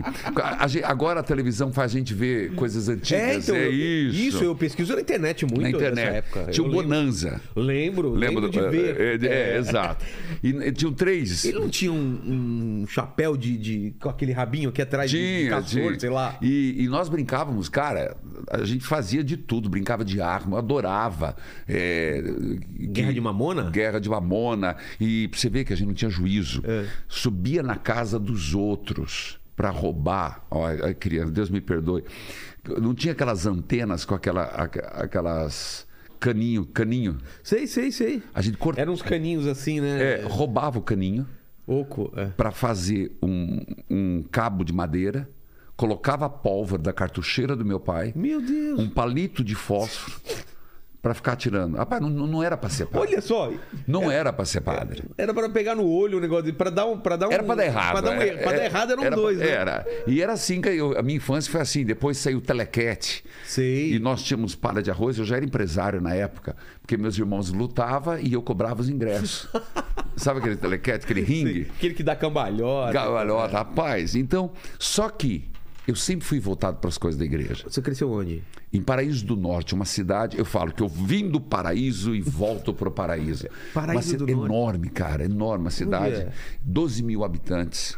Agora 0.84 1.20
a 1.20 1.22
televisão 1.22 1.72
faz 1.72 1.90
a 1.92 1.98
gente 1.98 2.14
ver 2.14 2.54
coisas 2.54 2.88
antigas. 2.88 3.20
É, 3.20 3.34
então, 3.36 3.56
eu- 3.56 3.72
isso. 3.72 4.16
isso, 4.36 4.44
eu 4.44 4.54
pesquiso 4.54 4.94
na 4.94 5.00
internet 5.00 5.44
muito 5.44 5.60
na 5.62 5.70
internet. 5.70 6.16
época. 6.16 6.46
Tinha 6.52 6.64
Eu 6.66 6.70
lembro- 6.70 6.82
Bonanza. 6.88 7.40
Lembro, 7.56 8.10
lembro, 8.14 8.40
Lembra 8.44 8.48
de 8.50 8.60
do- 8.60 8.70
ver. 8.70 9.20
É, 9.24 9.26
é, 9.54 9.58
exato. 9.58 10.04
E, 10.42 10.50
e 10.50 10.72
tinham 10.72 10.92
três. 10.92 11.44
Ele 11.44 11.58
não 11.58 11.68
tinha 11.68 11.92
um, 11.92 12.82
um 12.82 12.86
chapéu 12.86 13.36
de, 13.36 13.56
de- 13.56 13.94
com 14.00 14.08
aquele 14.08 14.32
rabinho 14.32 14.59
aqui 14.68 14.82
atrás 14.82 15.10
de- 15.10 15.16
de 15.18 15.38
Tinha, 15.40 15.50
castor, 15.50 15.80
tinha. 15.88 16.00
sei 16.00 16.10
lá. 16.10 16.36
E, 16.42 16.84
e 16.84 16.88
nós 16.88 17.08
brincávamos, 17.08 17.68
cara, 17.68 18.16
a 18.50 18.62
gente 18.64 18.84
fazia 18.84 19.24
de 19.24 19.36
tudo, 19.36 19.68
brincava 19.68 20.04
de 20.04 20.20
arma, 20.20 20.54
eu 20.56 20.58
adorava. 20.58 21.34
é, 21.66 22.22
Guerra 22.92 23.12
de 23.12 23.20
Mamona? 23.20 23.70
Guerra 23.70 24.00
de 24.00 24.08
Mamona. 24.08 24.76
E 25.00 25.28
pra 25.28 25.38
você 25.38 25.48
ver 25.48 25.64
que 25.64 25.72
a 25.72 25.76
gente 25.76 25.86
não 25.88 25.94
tinha 25.94 26.10
juízo. 26.10 26.62
É. 26.64 26.86
Subia 27.08 27.62
na 27.62 27.76
casa 27.76 28.18
dos 28.18 28.54
outros 28.54 29.38
para 29.56 29.70
roubar. 29.70 30.44
Olha, 30.50 30.92
criança, 30.94 31.30
Deus 31.32 31.50
me 31.50 31.60
perdoe. 31.60 32.04
Não 32.80 32.94
tinha 32.94 33.12
aquelas 33.12 33.46
antenas 33.46 34.04
com 34.04 34.14
aquela, 34.14 34.44
aqu- 34.44 34.80
aquelas 34.92 35.86
caninho, 36.18 36.66
caninho. 36.66 37.18
Sei, 37.42 37.66
sei, 37.66 37.90
sei. 37.90 38.22
A 38.34 38.42
gente 38.42 38.56
cortava. 38.58 38.82
Eram 38.82 38.92
uns 38.92 39.02
caninhos 39.02 39.46
assim, 39.46 39.80
né? 39.80 40.20
É, 40.20 40.22
roubava 40.26 40.78
o 40.78 40.82
caninho 40.82 41.26
Oco, 41.70 42.12
é. 42.16 42.26
para 42.26 42.50
fazer 42.50 43.16
um, 43.22 43.64
um 43.88 44.22
cabo 44.30 44.64
de 44.64 44.72
madeira, 44.72 45.30
colocava 45.76 46.26
a 46.26 46.28
pólvora 46.28 46.82
da 46.82 46.92
cartucheira 46.92 47.54
do 47.54 47.64
meu 47.64 47.78
pai, 47.78 48.12
Meu 48.16 48.40
Deus. 48.40 48.78
um 48.78 48.90
palito 48.90 49.44
de 49.44 49.54
fósforo 49.54 50.20
para 51.02 51.14
ficar 51.14 51.32
atirando. 51.32 51.76
Rapaz, 51.76 52.00
não, 52.00 52.10
não 52.10 52.42
era 52.42 52.56
para 52.56 52.68
ser 52.68 52.86
padre. 52.86 53.08
Olha 53.08 53.20
só. 53.20 53.52
Não 53.86 54.10
era 54.10 54.32
para 54.32 54.44
ser 54.44 54.60
padre. 54.60 55.02
Era 55.16 55.32
pra 55.32 55.48
pegar 55.48 55.74
no 55.74 55.88
olho 55.88 56.18
o 56.18 56.20
negócio, 56.20 56.52
pra 56.52 56.68
dar 56.68 56.86
um. 56.86 56.98
Pra 56.98 57.16
dar 57.16 57.28
um 57.28 57.32
Era 57.32 57.42
para 57.42 57.54
dar 57.54 57.64
errado. 57.64 57.92
Pra 57.92 58.00
dar, 58.00 58.10
um, 58.10 58.22
é. 58.22 58.36
Pra 58.36 58.52
dar 58.52 58.64
errado 58.64 58.92
eram 58.92 59.04
era, 59.04 59.16
dois, 59.16 59.38
né? 59.38 59.48
Era. 59.48 59.86
E 60.06 60.20
era 60.20 60.32
assim 60.32 60.60
que 60.60 60.68
eu, 60.68 60.98
a 60.98 61.02
minha 61.02 61.16
infância 61.16 61.50
foi 61.50 61.60
assim. 61.60 61.84
Depois 61.84 62.18
saiu 62.18 62.38
o 62.38 62.40
telequete. 62.40 63.24
Sei. 63.46 63.94
E 63.94 63.98
nós 63.98 64.22
tínhamos 64.22 64.54
palha 64.54 64.82
de 64.82 64.90
arroz. 64.90 65.18
Eu 65.18 65.24
já 65.24 65.36
era 65.36 65.44
empresário 65.44 66.00
na 66.00 66.14
época, 66.14 66.54
porque 66.82 66.96
meus 66.96 67.16
irmãos 67.16 67.50
lutavam 67.50 68.18
e 68.18 68.32
eu 68.32 68.42
cobrava 68.42 68.80
os 68.80 68.88
ingressos. 68.88 69.48
Sabe 70.16 70.40
aquele 70.40 70.56
telequete, 70.56 71.04
aquele 71.04 71.22
ringue? 71.22 71.52
Sei. 71.52 71.70
Aquele 71.76 71.94
que 71.94 72.02
dá 72.02 72.14
cambalhota. 72.14 72.92
Gavalhota, 72.92 73.56
rapaz. 73.56 74.14
Então, 74.14 74.52
só 74.78 75.08
que 75.08 75.49
eu 75.90 75.96
sempre 75.96 76.24
fui 76.26 76.38
voltado 76.40 76.78
para 76.78 76.88
as 76.88 76.96
coisas 76.98 77.18
da 77.18 77.24
igreja. 77.24 77.64
Você 77.68 77.80
cresceu 77.82 78.10
onde? 78.10 78.42
Em 78.72 78.80
Paraíso 78.82 79.24
do 79.26 79.36
Norte, 79.36 79.74
uma 79.74 79.84
cidade, 79.84 80.38
eu 80.38 80.44
falo 80.44 80.72
que 80.72 80.82
eu 80.82 80.88
vim 80.88 81.28
do 81.28 81.40
paraíso 81.40 82.14
e 82.14 82.20
volto 82.20 82.72
para 82.72 82.88
o 82.88 82.92
paraíso. 82.92 83.46
Paraíso 83.74 83.96
uma 83.96 84.02
cidade 84.02 84.32
do 84.32 84.36
Norte. 84.38 84.52
enorme, 84.54 84.88
cara, 84.90 85.24
enorme 85.24 85.68
a 85.68 85.70
cidade. 85.70 86.14
é? 86.16 86.32
12 86.62 87.02
mil 87.02 87.24
habitantes. 87.24 87.96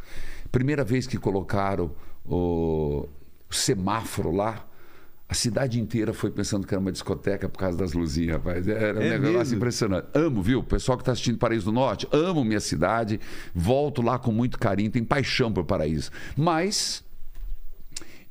Primeira 0.50 0.84
vez 0.84 1.06
que 1.06 1.16
colocaram 1.16 1.90
o, 2.26 3.08
o 3.50 3.54
semáforo 3.54 4.30
lá, 4.30 4.66
a 5.28 5.34
cidade 5.34 5.80
inteira 5.80 6.12
foi 6.12 6.30
pensando 6.30 6.66
que 6.66 6.75
era 6.75 6.80
uma 6.80 6.92
discoteca 6.92 7.49
por 7.49 7.58
causa 7.58 7.78
das 7.78 7.94
luzinhas, 7.94 8.37
rapaz. 8.37 8.68
Era 8.68 8.99
um 8.99 9.02
É 9.02 9.11
negócio 9.18 9.38
mesmo? 9.38 9.56
impressionante. 9.56 10.06
Amo, 10.12 10.42
viu? 10.42 10.58
O 10.61 10.62
pessoal 10.64 10.99
que 10.99 11.02
está 11.02 11.12
assistindo 11.12 11.38
Paraíso 11.38 11.64
do 11.66 11.72
Norte, 11.72 12.06
amo 12.12 12.44
minha 12.44 12.61
cidade, 12.61 13.18
volto 13.54 14.02
lá 14.02 14.18
com 14.18 14.30
muito 14.30 14.58
carinho, 14.58 14.90
tenho 14.90 15.06
paixão 15.06 15.50
por 15.50 15.64
Paraíso. 15.64 16.11
Mas 16.37 17.02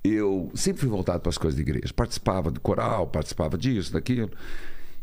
eu 0.03 0.51
sempre 0.55 0.81
fui 0.81 0.89
voltado 0.89 1.20
para 1.20 1.29
as 1.29 1.38
coisas 1.38 1.55
da 1.55 1.62
igreja. 1.62 1.93
Participava 1.93 2.50
do 2.51 2.60
coral, 2.60 3.08
participava 3.08 3.58
disso, 3.58 3.93
daquilo. 3.93 4.31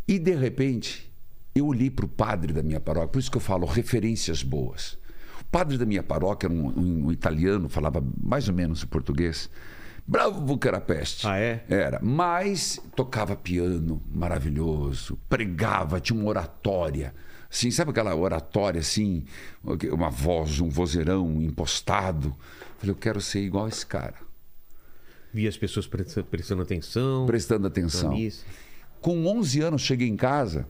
E, 0.07 0.19
de 0.19 0.35
repente, 0.35 1.11
eu 1.55 1.67
olhei 1.67 1.91
para 1.91 2.05
o 2.05 2.09
padre 2.09 2.53
da 2.53 2.63
minha 2.63 2.81
paróquia, 2.81 3.09
por 3.09 3.19
isso 3.19 3.31
que 3.31 3.37
eu 3.37 3.41
falo 3.41 3.67
referências 3.67 4.43
boas. 4.43 4.99
O 5.41 5.45
padre 5.51 5.79
da 5.79 5.87
minha 5.87 6.03
paróquia 6.03 6.47
era 6.47 6.55
um, 6.55 6.67
um- 6.69 7.07
um 7.07 7.13
italiano, 7.13 7.69
falava 7.69 8.05
mais 8.23 8.49
ou 8.49 8.55
menos 8.55 8.83
o 8.83 8.89
português. 8.89 9.49
Bravo 10.07 10.57
Carapeste. 10.57 11.27
Ah, 11.27 11.39
é? 11.39 11.65
Era. 11.69 12.01
Mas 12.03 12.81
tocava 12.97 13.37
piano 13.37 14.03
maravilhoso, 14.11 15.19
pregava, 15.29 16.01
tinha 16.01 16.19
uma 16.19 16.29
oratória. 16.29 17.15
Assim, 17.51 17.71
sabe 17.71 17.91
aquela 17.91 18.15
oratória 18.15 18.81
assim, 18.81 19.25
uma 19.93 20.11
voz, 20.11 20.61
um 20.61 20.69
vozeirão 20.69 21.41
impostado? 21.43 22.35
Falei, 22.79 22.93
eu 22.93 22.97
quero 22.97 23.21
ser 23.21 23.41
igual 23.41 23.67
a 23.67 23.69
esse 23.69 23.85
cara, 23.87 24.15
Via 25.33 25.49
as 25.49 25.57
pessoas 25.57 25.87
prestando, 25.87 26.63
atenção. 26.63 27.27
prestando 27.27 27.63
na 27.63 27.69
atenção. 27.69 28.13
Com 29.01 29.27
11 29.27 29.61
anos 29.61 29.83
cheguei 29.83 30.09
em 30.09 30.17
casa 30.17 30.67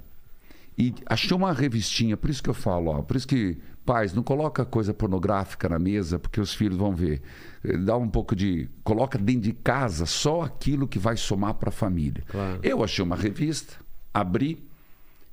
e 0.77 0.95
achei 1.07 1.37
uma 1.37 1.53
revistinha, 1.53 2.17
por 2.17 2.29
isso 2.29 2.43
que 2.43 2.51
eu 2.51 2.55
falo, 2.55 2.91
ó, 2.91 3.03
por 3.03 3.17
isso 3.17 3.27
que 3.27 3.57
pais 3.87 4.13
não 4.13 4.23
coloca 4.23 4.67
coisa 4.67 4.93
pornográfica 4.93 5.67
na 5.69 5.79
mesa 5.79 6.19
porque 6.19 6.41
os 6.41 6.53
filhos 6.53 6.77
vão 6.77 6.95
ver. 6.95 7.23
Eh, 7.65 7.77
Dá 7.79 7.97
um 7.97 8.09
pouco 8.09 8.37
de, 8.37 8.69
coloca 8.85 9.17
dentro 9.17 9.43
de 9.43 9.53
casa 9.55 10.05
só 10.05 10.43
aquilo 10.43 10.87
que 10.87 10.99
vai 10.99 11.17
somar 11.17 11.55
para 11.55 11.71
a 11.71 11.73
família. 11.73 12.23
Claro. 12.29 12.61
Eu 12.63 12.85
achei 12.85 13.03
uma 13.03 13.17
revista, 13.17 13.77
abri 14.13 14.63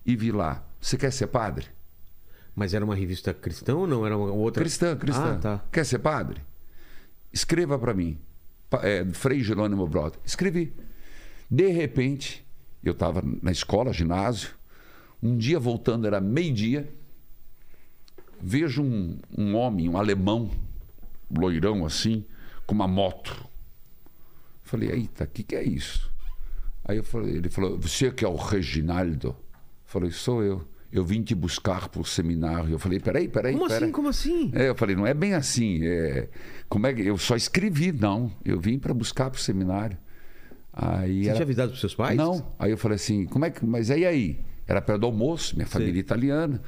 e 0.05 0.15
vi 0.15 0.31
lá. 0.31 0.63
Você 0.79 0.97
quer 0.97 1.11
ser 1.11 1.27
padre? 1.27 1.65
Mas 2.55 2.73
era 2.73 2.85
uma 2.85 2.95
revista 2.95 3.33
cristã 3.33 3.75
ou 3.75 3.85
não? 3.85 4.05
Era 4.05 4.17
uma 4.17 4.31
outra? 4.31 4.63
Cristã, 4.63 4.95
cristã. 4.95 5.33
Ah, 5.33 5.39
tá. 5.39 5.63
Quer 5.69 5.85
ser 5.85 5.99
padre? 5.99 6.41
Escreva 7.33 7.77
para 7.77 7.93
mim. 7.93 8.17
É, 8.81 9.05
Frei 9.13 9.41
Jerônimo 9.41 9.87
Brother. 9.87 10.19
Escrevi. 10.25 10.73
De 11.49 11.67
repente, 11.67 12.45
eu 12.83 12.93
estava 12.93 13.23
na 13.41 13.51
escola, 13.51 13.93
ginásio. 13.93 14.51
Um 15.21 15.37
dia 15.37 15.59
voltando, 15.59 16.05
era 16.05 16.19
meio-dia. 16.19 16.93
Vejo 18.41 18.83
um, 18.83 19.17
um 19.35 19.55
homem, 19.55 19.89
um 19.89 19.97
alemão, 19.97 20.51
loirão 21.35 21.85
assim, 21.85 22.25
com 22.65 22.75
uma 22.75 22.87
moto. 22.87 23.47
Falei, 24.63 24.91
eita, 24.91 25.23
o 25.23 25.27
que, 25.27 25.43
que 25.43 25.55
é 25.55 25.63
isso? 25.63 26.11
Aí 26.83 26.97
eu 26.97 27.03
falei, 27.03 27.37
ele 27.37 27.49
falou, 27.49 27.79
você 27.79 28.11
que 28.11 28.25
é 28.25 28.27
o 28.27 28.35
Reginaldo? 28.35 29.35
Falei, 29.85 30.11
sou 30.11 30.43
eu. 30.43 30.67
Eu 30.91 31.03
vim 31.03 31.21
te 31.21 31.35
buscar 31.35 31.89
para 31.89 32.01
o 32.01 32.05
seminário. 32.05 32.69
Eu 32.71 32.79
falei, 32.79 32.99
peraí, 32.99 33.27
peraí, 33.27 33.53
Como 33.53 33.67
peraí. 33.67 33.83
assim? 33.83 33.91
Como 33.91 34.07
assim? 34.09 34.51
É, 34.53 34.69
eu 34.69 34.75
falei, 34.75 34.95
não 34.95 35.05
é 35.05 35.13
bem 35.13 35.33
assim. 35.33 35.79
É, 35.83 36.29
como 36.69 36.87
é 36.87 36.93
que 36.93 37.01
eu 37.05 37.17
só 37.17 37.35
escrevi? 37.35 37.91
Não, 37.91 38.31
eu 38.45 38.59
vim 38.59 38.79
para 38.79 38.93
buscar 38.93 39.29
para 39.29 39.37
o 39.37 39.41
seminário. 39.41 39.97
Aí 40.71 41.23
Você 41.23 41.29
era- 41.29 41.35
tinha 41.37 41.43
avisado 41.45 41.69
pros 41.69 41.79
seus 41.81 41.95
pais? 41.95 42.17
Não. 42.17 42.53
Aí 42.59 42.71
eu 42.71 42.77
falei 42.77 42.95
assim, 42.95 43.25
como 43.25 43.43
é 43.45 43.49
que, 43.49 43.65
mas 43.65 43.89
e 43.89 44.05
aí? 44.05 44.39
Era 44.67 44.81
perto 44.81 45.01
do 45.01 45.05
almoço, 45.07 45.55
minha 45.55 45.67
família 45.67 45.93
Sim. 45.93 45.99
italiana. 45.99 46.61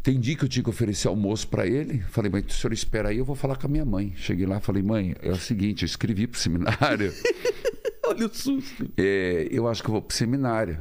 Entendi 0.00 0.36
que 0.36 0.44
eu 0.44 0.48
tinha 0.48 0.62
que 0.62 0.70
oferecer 0.70 1.08
almoço 1.08 1.48
para 1.48 1.66
ele. 1.66 2.00
Falei, 2.10 2.30
mas 2.30 2.44
o 2.46 2.50
senhor 2.52 2.72
espera 2.72 3.08
aí, 3.08 3.18
eu 3.18 3.24
vou 3.24 3.34
falar 3.34 3.56
com 3.56 3.66
a 3.66 3.70
minha 3.70 3.84
mãe. 3.84 4.12
Cheguei 4.16 4.46
lá, 4.46 4.60
falei, 4.60 4.82
mãe, 4.82 5.14
é 5.20 5.30
o 5.30 5.36
seguinte, 5.36 5.82
eu 5.82 5.86
escrevi 5.86 6.26
para 6.28 6.36
o 6.36 6.40
seminário. 6.40 7.12
Olha 8.06 8.26
o 8.26 8.32
susto. 8.32 8.88
É, 8.96 9.48
eu 9.50 9.66
acho 9.66 9.82
que 9.82 9.88
eu 9.88 9.92
vou 9.92 10.02
para 10.02 10.14
o 10.14 10.16
seminário. 10.16 10.78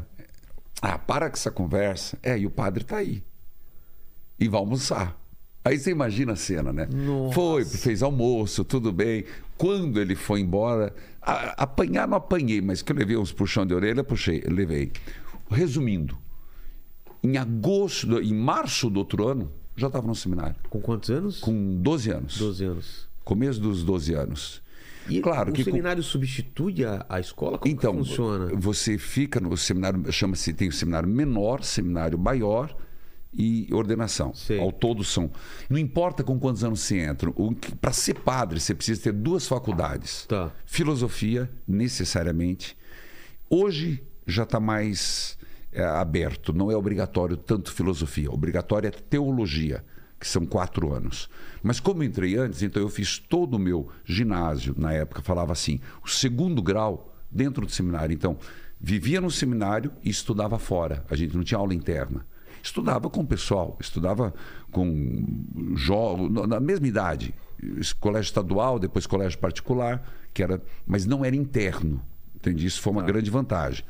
Ah, 0.94 0.98
para 1.00 1.30
com 1.30 1.36
essa 1.36 1.50
conversa. 1.52 2.18
É, 2.22 2.38
e 2.38 2.46
o 2.46 2.52
padre 2.52 2.84
está 2.84 2.98
aí. 2.98 3.24
E 4.40 4.48
vai 4.48 4.60
almoçar. 4.60 5.20
Aí 5.64 5.80
você 5.80 5.90
imagina 5.92 6.34
a 6.34 6.36
cena, 6.36 6.72
né? 6.72 6.88
Nossa. 6.92 7.34
Foi, 7.34 7.66
fez 7.66 8.04
almoço, 8.04 8.64
tudo 8.64 8.92
bem. 8.92 9.26
Quando 9.58 10.00
ele 10.00 10.16
foi 10.16 10.42
embora, 10.42 10.94
a- 11.22 11.64
apanhar 11.64 12.08
não 12.08 12.18
apanhei, 12.18 12.62
mas 12.62 12.82
que 12.82 12.92
eu 12.92 12.96
levei 12.96 13.18
uns 13.18 13.32
puxão 13.32 13.66
de 13.66 13.74
orelha, 13.74 14.04
puxei, 14.04 14.42
levei. 14.42 14.92
Resumindo, 15.50 16.18
em 17.24 17.38
agosto, 17.38 18.22
em 18.22 18.34
março 18.34 18.90
do 18.90 19.00
outro 19.00 19.28
ano, 19.28 19.52
já 19.76 19.88
estava 19.88 20.06
no 20.08 20.16
seminário, 20.16 20.56
Com 20.70 20.80
quantos 20.82 21.10
anos? 21.10 21.40
com 21.40 21.78
12 21.82 22.12
anos. 22.12 22.38
12 22.38 22.64
anos. 22.64 23.08
Começo 23.24 23.60
dos 23.60 23.84
12 23.84 24.14
anos. 24.14 24.62
E 25.08 25.22
claro 25.22 25.52
o 25.52 25.54
que 25.54 25.64
com- 25.64 25.72
seminário 25.72 26.02
substitui 26.02 26.84
a, 26.84 27.06
a 27.08 27.20
escola? 27.20 27.58
Como 27.58 27.74
então, 27.74 27.94
funciona? 27.98 28.52
você 28.56 28.98
fica 28.98 29.40
no 29.40 29.56
seminário, 29.56 30.12
chama-se, 30.12 30.54
tem 30.54 30.68
o 30.68 30.72
seminário 30.72 31.08
menor, 31.08 31.64
seminário 31.64 32.18
maior 32.18 32.76
e 33.38 33.68
ordenação. 33.74 34.34
Sei. 34.34 34.60
Ao 34.60 34.72
todo 34.72 35.04
são. 35.04 35.30
Não 35.70 35.78
importa 35.78 36.24
com 36.24 36.40
quantos 36.40 36.64
anos 36.64 36.80
você 36.80 37.00
entra. 37.00 37.32
Para 37.82 37.92
ser 37.92 38.16
padre, 38.16 38.60
você 38.60 38.74
precisa 38.74 39.02
ter 39.02 39.12
duas 39.14 39.48
faculdades. 39.48 40.26
Tá. 40.26 40.52
Filosofia, 40.66 41.50
necessariamente. 41.68 42.78
Hoje 43.50 44.02
já 44.26 44.44
está 44.44 44.60
mais 44.60 45.38
é, 45.72 45.84
aberto. 45.84 46.54
Não 46.54 46.72
é 46.72 46.76
obrigatório 46.76 47.36
tanto 47.38 47.72
filosofia. 47.72 48.32
Obrigatório 48.32 48.88
é 48.88 48.92
teologia, 48.92 49.84
que 50.26 50.32
são 50.32 50.44
quatro 50.44 50.92
anos. 50.92 51.30
Mas 51.62 51.80
como 51.80 52.02
eu 52.02 52.08
entrei 52.08 52.36
antes, 52.36 52.64
então 52.64 52.82
eu 52.82 52.90
fiz 52.90 53.20
todo 53.20 53.54
o 53.54 53.60
meu 53.60 53.90
ginásio, 54.04 54.74
na 54.76 54.92
época 54.92 55.22
falava 55.22 55.54
assim, 55.54 55.80
o 56.04 56.10
segundo 56.10 56.64
grau 56.64 57.16
dentro 57.30 57.64
do 57.64 57.72
seminário. 57.72 58.12
Então, 58.12 58.36
vivia 58.82 59.22
no 59.22 59.30
seminário 59.30 59.92
e 60.04 60.10
estudava 60.10 60.58
fora. 60.58 61.06
A 61.12 61.16
gente 61.16 61.38
não 61.38 61.44
tinha 61.44 61.60
aula 61.60 61.76
interna. 61.76 62.26
Estudava 62.64 63.08
com 63.08 63.22
o 63.22 63.28
pessoal, 63.28 63.78
estudava 63.80 64.34
com 64.72 65.46
jogos, 65.76 66.32
na 66.48 66.60
mesma 66.60 66.88
idade. 66.88 67.36
Colégio 68.00 68.30
estadual, 68.30 68.80
depois 68.80 69.06
colégio 69.06 69.38
particular, 69.38 70.12
que 70.34 70.42
era, 70.42 70.60
mas 70.88 71.06
não 71.06 71.24
era 71.24 71.36
interno. 71.36 72.02
Entendi? 72.36 72.66
Isso 72.66 72.82
foi 72.82 72.94
uma 72.94 73.04
grande 73.04 73.30
vantagem. 73.30 73.86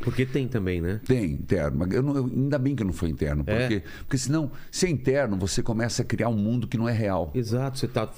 Porque 0.00 0.24
tem 0.26 0.48
também, 0.48 0.80
né? 0.80 1.00
Tem 1.06 1.24
interno. 1.32 1.78
Mas 1.78 1.90
eu 1.92 2.02
não- 2.02 2.16
eu- 2.16 2.24
ainda 2.26 2.58
bem 2.58 2.74
que 2.74 2.82
não 2.84 2.92
foi 2.92 3.10
interno. 3.10 3.44
É? 3.46 3.60
Porque, 3.60 3.82
porque 4.00 4.18
senão, 4.18 4.50
se 4.70 4.86
é 4.86 4.90
interno, 4.90 5.36
você 5.36 5.62
começa 5.62 6.02
a 6.02 6.04
criar 6.04 6.28
um 6.28 6.36
mundo 6.36 6.66
que 6.66 6.76
não 6.78 6.88
é 6.88 6.92
real. 6.92 7.30
Exato, 7.34 7.78
você 7.78 7.86
tá 7.88 8.08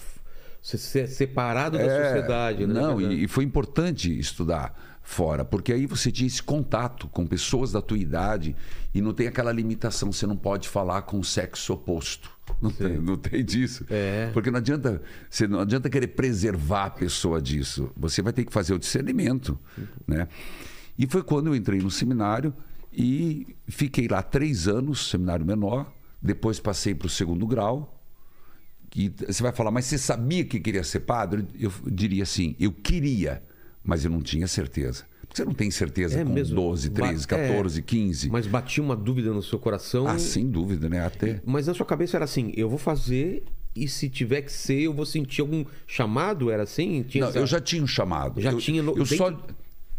você 0.61 0.79
se- 0.79 1.01
é 1.01 1.07
separado 1.09 1.77
da 1.77 1.83
É, 1.85 2.05
sociedade, 2.09 2.67
né? 2.67 2.73
Não, 2.73 3.01
e, 3.01 3.25
e 3.25 3.29
foi 3.29 3.43
importante 3.43 4.17
estudar 4.17 4.81
fora, 5.03 5.45
porque 5.45 5.73
aí 5.73 5.85
você 5.87 6.13
tinha 6.13 6.29
esse 6.29 6.41
contato 6.41 7.09
com 7.09 7.27
pessoas 7.27 7.73
da 7.73 7.83
tua 7.83 7.99
idade 7.99 8.55
e 8.95 9.01
não 9.01 9.13
tem 9.13 9.27
aquela 9.27 9.51
limitação, 9.51 10.13
você 10.13 10.25
não 10.25 10.37
pode 10.37 10.69
falar 10.69 11.03
com 11.03 11.19
o 11.19 11.25
sexo 11.25 11.73
oposto. 11.73 12.31
Não 12.61 12.71
tem, 12.71 12.99
não 13.01 13.17
tem 13.17 13.45
disso. 13.45 13.85
É. 13.91 14.31
Porque 14.33 14.51
não 14.53 14.59
adianta, 14.59 15.03
você 15.29 15.49
não 15.49 15.59
adianta 15.61 15.91
querer 15.91 16.07
preservar 16.09 16.85
a 16.85 16.91
pessoa 16.91 17.43
disso. 17.43 17.91
Você 17.97 18.23
vai 18.23 18.33
ter 18.33 18.45
que 18.45 18.53
fazer 18.53 18.73
o 18.75 18.79
discernimento, 18.79 19.59
né? 20.07 20.29
E 21.03 21.07
foi 21.09 21.23
quando 21.23 21.49
eu 21.49 21.57
entrei 21.57 21.81
no 21.81 21.91
seminário 21.91 22.55
e 22.93 23.57
fiquei 23.67 24.07
lá 24.07 24.23
três 24.23 24.69
anos, 24.69 25.11
seminário 25.11 25.45
menor. 25.45 25.93
Depois 26.23 26.61
passei 26.61 26.95
para 26.95 27.07
o 27.07 27.11
segundo 27.11 27.45
grau, 27.45 28.01
que 28.89 29.13
você 29.27 29.43
vai 29.43 29.51
falar, 29.51 29.73
mas 29.73 29.87
você 29.87 29.99
sabia 29.99 30.45
que 30.45 30.61
queria 30.61 30.85
ser 30.85 31.01
padre? 31.01 31.45
Eu 31.59 31.73
diria 31.91 32.23
assim, 32.23 32.55
eu 32.61 32.71
queria, 32.71 33.43
mas 33.83 34.05
eu 34.05 34.11
não 34.13 34.21
tinha 34.21 34.47
certeza. 34.47 35.05
Porque 35.23 35.37
você 35.37 35.45
não 35.45 35.55
tem 35.55 35.69
certeza 35.73 36.21
É 36.21 36.25
com 36.25 36.33
mesmo. 36.33 36.55
12, 36.55 36.91
13, 36.91 37.27
Ba- 37.27 37.37
é. 37.39 37.49
14, 37.49 37.83
15. 37.83 38.31
Mas 38.31 38.47
batia 38.47 38.81
uma 38.85 38.95
dúvida 38.95 39.33
no 39.33 39.43
seu 39.43 39.59
coração. 39.59 40.07
Ah, 40.07 40.19
sem 40.19 40.49
dúvida, 40.49 40.89
né? 40.89 41.05
Até. 41.05 41.41
Mas 41.45 41.67
na 41.67 41.75
sua 41.75 41.87
cabeça 41.87 42.17
era 42.17 42.25
assim, 42.27 42.53
eu 42.55 42.69
vou 42.69 42.79
fazer 42.79 43.43
e 43.75 43.89
se 43.89 44.09
tiver 44.09 44.43
que 44.43 44.53
ser, 44.53 44.83
eu 44.83 44.93
vou 44.95 45.07
sentir 45.07 45.41
algum 45.41 45.65
chamado? 45.87 46.51
Era 46.53 46.63
assim? 46.65 47.03
Tinha 47.03 47.23
Não, 47.23 47.31
essa- 47.31 47.39
eu 47.41 47.47
já 47.47 47.59
tinha 47.61 47.83
um 47.83 47.87
chamado. 47.89 48.41
Já 48.41 48.53
eu, 48.53 48.59
tinha 48.59 48.81
no- 48.83 48.93
Eu 48.93 49.05
dentro- 49.05 49.17
só 49.17 49.31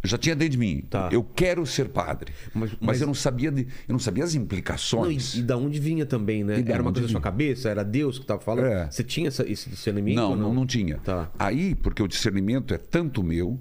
já 0.03 0.17
tinha 0.17 0.35
dentro 0.35 0.51
de 0.51 0.57
mim. 0.57 0.83
Tá. 0.89 1.09
Eu 1.11 1.23
quero 1.23 1.65
ser 1.65 1.89
padre. 1.89 2.33
Mas- 2.53 2.71
Mas, 2.71 2.79
mas- 2.81 3.01
eu 3.01 3.07
não 3.07 3.13
sabia 3.13 3.51
de- 3.51 3.63
eu 3.87 3.93
não 3.93 3.99
sabia 3.99 4.23
as 4.23 4.33
Não, 4.33 4.41
e, 4.41 4.43
implicações. 4.43 5.35
e 5.35 5.41
da 5.41 5.55
onde 5.57 5.79
vinha 5.79 6.05
também, 6.05 6.43
né? 6.43 6.63
Era 6.67 6.81
uma 6.81 6.91
coisa 6.91 7.07
da 7.07 7.11
sua 7.11 7.21
cabeça? 7.21 7.69
Era 7.69 7.83
Deus 7.83 8.17
que 8.17 8.23
estava 8.25 8.41
falando? 8.41 8.65
É. 8.65 8.89
Você 8.91 9.03
tinha 9.03 9.27
essa- 9.29 9.49
esse 9.49 9.69
discernimento? 9.69 10.15
Não, 10.17 10.35
não, 10.35 10.53
não 10.53 10.65
tinha. 10.65 10.97
Tá. 10.97 11.31
Aí, 11.39 11.73
porque 11.75 12.03
o 12.03 12.07
discernimento 12.07 12.73
é 12.73 12.77
tanto 12.77 13.23
meu 13.23 13.59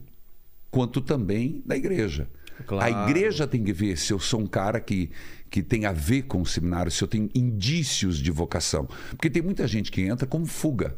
quanto 0.70 1.00
também 1.00 1.62
da 1.64 1.76
igreja. 1.76 2.28
Claro. 2.66 2.94
A 2.94 3.08
igreja 3.10 3.46
tem 3.46 3.62
que 3.62 3.72
ver 3.72 3.96
se 3.96 4.12
eu 4.12 4.18
sou 4.18 4.40
um 4.40 4.46
cara 4.46 4.80
que, 4.80 5.10
que 5.50 5.62
tem 5.62 5.84
a 5.84 5.92
ver 5.92 6.22
com 6.22 6.40
o 6.42 6.46
seminário, 6.46 6.90
se 6.92 7.02
eu 7.02 7.08
tenho 7.08 7.28
indícios 7.34 8.18
de 8.18 8.30
vocação. 8.30 8.88
Porque 9.10 9.28
tem 9.30 9.42
muita 9.42 9.66
gente 9.66 9.90
que 9.90 10.00
entra 10.02 10.26
como 10.26 10.46
fuga. 10.46 10.94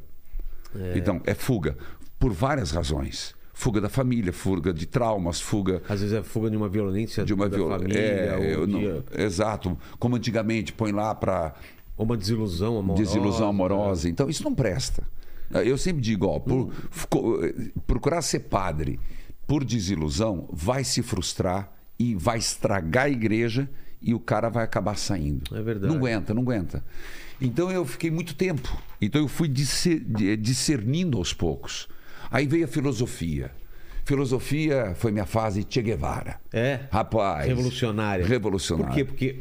Então, 0.97 1.21
é 1.25 1.35
fuga 1.35 1.77
por 2.19 2.33
várias 2.33 2.71
razões. 2.71 3.35
Fuga 3.57 3.81
da 3.81 3.89
família, 3.89 4.33
fuga 4.33 4.73
de 4.75 4.85
traumas, 4.85 5.41
fuga 5.41 5.81
Às 5.89 6.01
vezes 6.01 6.13
é 6.15 6.23
fuga 6.25 6.51
de 6.51 6.57
uma 6.57 6.69
violência 6.69 7.25
de 7.25 7.33
uma 7.33 7.49
da 7.49 7.57
viol- 7.57 7.71
família, 7.71 7.99
É, 8.01 8.59
ou, 8.59 8.67
de- 8.67 8.73
não- 8.73 9.05
Exato. 9.17 9.79
Como 9.99 10.17
antigamente, 10.17 10.73
põe 10.73 10.91
lá 10.91 11.15
para 11.15 11.55
uma 11.97 12.17
desilusão 12.17 12.77
amorosa. 12.79 13.03
desilusão 13.05 13.49
amorosa. 13.49 14.09
Então, 14.09 14.29
isso 14.29 14.43
não 14.43 14.53
presta. 14.55 15.05
Eu 15.65 15.79
sempre 15.79 16.03
digo, 16.03 16.27
ó, 16.27 16.41
por- 16.41 16.73
ficou- 16.91 17.39
procurar 17.87 18.23
ser 18.23 18.41
padre 18.41 18.99
por 19.47 19.63
desilusão 19.65 20.49
vai 20.53 20.83
se 20.83 21.01
frustrar 21.01 21.73
e 21.97 22.15
vai 22.17 22.39
estragar 22.39 23.05
a 23.05 23.09
igreja 23.11 23.71
e 24.03 24.13
o 24.15 24.19
cara 24.19 24.49
vai 24.49 24.65
acabar 24.65 24.97
saindo. 24.99 25.55
É 25.57 25.63
verdade. 25.63 25.87
Não 25.93 25.99
aguenta, 26.01 26.35
não 26.35 26.43
aguenta. 26.43 26.85
Então 27.41 27.71
eu 27.71 27.85
fiquei 27.85 28.11
muito 28.11 28.35
tempo. 28.35 28.77
Então 29.01 29.21
eu 29.21 29.29
fui 29.29 29.47
discernindo 29.49 31.19
aos 31.19 31.33
poucos. 31.33 31.87
Aí 32.31 32.47
veio 32.47 32.65
a 32.65 32.69
filosofia. 32.69 33.51
Filosofia 34.05 34.95
foi 34.97 35.11
minha 35.13 35.25
fase 35.27 35.67
Che 35.69 35.81
Guevara. 35.83 36.39
É? 36.53 36.81
Rapaz. 36.91 37.47
Revolucionária. 37.47 38.27
Revolucionária. 38.27 38.87
Por 38.89 38.95
quê? 38.95 39.05
Porque 39.05 39.41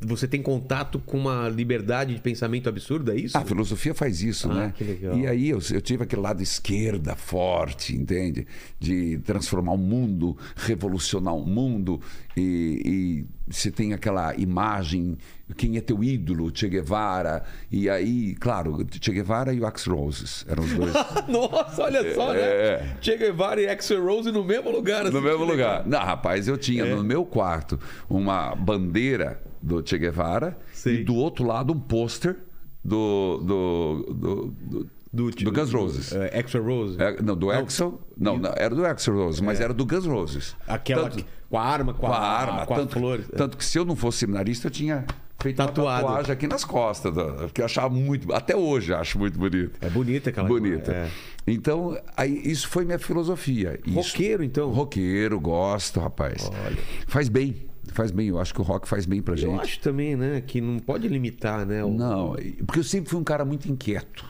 você 0.00 0.26
tem 0.26 0.42
contato 0.42 0.98
com 0.98 1.16
uma 1.16 1.48
liberdade 1.48 2.12
de 2.14 2.20
pensamento 2.20 2.68
absurda, 2.68 3.14
é 3.14 3.20
isso? 3.20 3.38
A 3.38 3.42
filosofia 3.44 3.94
faz 3.94 4.20
isso, 4.20 4.50
Ah, 4.50 4.54
né? 4.54 4.74
que 4.76 4.82
legal. 4.82 5.16
E 5.16 5.26
aí 5.28 5.48
eu, 5.50 5.60
eu 5.72 5.80
tive 5.80 6.02
aquele 6.02 6.22
lado 6.22 6.42
esquerda 6.42 7.14
forte, 7.14 7.94
entende? 7.94 8.46
De 8.80 9.18
transformar 9.18 9.72
o 9.72 9.78
mundo, 9.78 10.36
revolucionar 10.56 11.36
o 11.36 11.46
mundo. 11.46 12.00
E, 12.36 12.80
e 12.84 13.24
você 13.52 13.70
tem 13.72 13.92
aquela 13.92 14.34
imagem, 14.36 15.18
quem 15.56 15.76
é 15.76 15.80
teu 15.80 16.02
ídolo, 16.04 16.50
Che 16.54 16.68
Guevara. 16.68 17.42
E 17.70 17.90
aí, 17.90 18.34
claro, 18.36 18.86
Che 19.00 19.12
Guevara 19.12 19.52
e 19.52 19.60
o 19.60 19.66
Axl 19.66 19.92
Roses 19.94 20.46
eram 20.48 20.62
os 20.64 20.72
dois. 20.72 20.92
Nossa, 21.28 21.82
olha 21.82 22.14
só, 22.14 22.32
É. 22.34 22.80
né? 22.82 22.96
Che 23.00 23.16
Guevara 23.16 23.60
e 23.60 23.68
Axel 23.68 24.04
Rose 24.04 24.30
no 24.30 24.44
mesmo 24.44 24.70
lugar. 24.70 25.02
assim, 25.06 25.12
No 25.14 25.20
mesmo 25.20 25.44
lugar. 25.44 25.84
Não, 25.86 25.98
rapaz, 25.98 26.46
eu 26.46 26.56
tinha 26.56 26.84
É. 26.84 26.94
no 26.94 27.02
meu 27.02 27.24
quarto 27.24 27.78
uma 28.08 28.54
bandeira 28.54 29.42
do 29.60 29.82
Che 29.86 29.98
Guevara 29.98 30.56
Sei. 30.72 31.00
e 31.00 31.04
do 31.04 31.14
outro 31.16 31.44
lado 31.44 31.72
um 31.72 31.80
pôster 31.80 32.36
do, 32.84 33.38
do, 33.44 34.14
do, 34.14 34.54
do, 34.54 34.86
Do, 35.12 35.30
do 35.32 35.50
Guns 35.52 35.72
Roses. 35.72 36.12
É, 36.12 36.38
Axel 36.38 36.62
Rose. 36.62 36.96
É, 37.02 37.20
não, 37.20 37.36
do 37.36 37.50
Axel. 37.50 38.00
Não, 38.16 38.38
não, 38.38 38.54
era 38.56 38.72
do 38.72 38.86
Axel 38.86 39.14
Rose, 39.16 39.42
mas 39.42 39.60
era 39.60 39.74
do 39.74 39.84
Guns 39.84 40.06
Roses. 40.06 40.56
É. 40.68 40.72
Aquela 40.74 41.10
Tanto- 41.10 41.26
com 41.50 41.58
a 41.58 41.62
arma, 41.62 41.92
com, 41.92 42.06
com 42.06 42.12
a 42.12 42.16
a, 42.16 42.40
arma. 42.40 42.66
com 42.66 42.74
tanto, 42.74 42.92
flores. 42.98 43.26
tanto 43.36 43.56
que 43.58 43.64
se 43.64 43.78
eu 43.78 43.84
não 43.84 43.94
fosse 43.96 44.18
seminarista, 44.20 44.68
eu 44.68 44.70
tinha 44.70 45.04
feito 45.40 45.56
Tatuado. 45.56 46.04
uma 46.04 46.08
tatuagem 46.12 46.32
aqui 46.32 46.46
nas 46.46 46.64
costas, 46.64 47.14
da- 47.14 47.48
que 47.52 47.60
eu 47.60 47.64
achava 47.64 47.88
muito. 47.92 48.32
Até 48.32 48.54
hoje 48.56 48.94
acho 48.94 49.18
muito 49.18 49.38
bonito. 49.38 49.72
É 49.80 49.90
bonita 49.90 50.30
aquela 50.30 50.46
Bonita. 50.48 50.92
É. 50.92 51.10
Então, 51.46 51.98
aí, 52.16 52.40
isso 52.44 52.68
foi 52.68 52.84
minha 52.84 52.98
filosofia. 52.98 53.80
Isso- 53.84 53.96
Roqueiro, 54.12 54.44
então? 54.44 54.70
Roqueiro, 54.70 55.40
gosto, 55.40 55.98
rapaz. 55.98 56.48
Olha. 56.64 56.78
Faz 57.08 57.28
bem. 57.28 57.68
Faz 57.92 58.10
bem. 58.12 58.28
Eu 58.28 58.38
acho 58.38 58.54
que 58.54 58.60
o 58.60 58.64
rock 58.64 58.86
faz 58.86 59.04
bem 59.06 59.20
pra 59.20 59.32
Eu 59.34 59.38
gente. 59.38 59.60
acho 59.60 59.80
também, 59.80 60.14
né? 60.14 60.40
Que 60.46 60.60
não 60.60 60.78
pode 60.78 61.08
limitar, 61.08 61.66
né? 61.66 61.82
o- 61.82 61.90
Não, 61.90 62.36
porque 62.64 62.78
eu 62.78 62.84
sempre 62.84 63.10
fui 63.10 63.18
um 63.18 63.24
cara 63.24 63.44
muito 63.44 63.68
inquieto. 63.68 64.24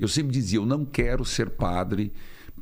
Eu 0.00 0.08
sempre 0.08 0.32
dizia, 0.32 0.58
eu 0.58 0.66
não 0.66 0.84
quero 0.84 1.24
ser 1.24 1.50
padre 1.50 2.12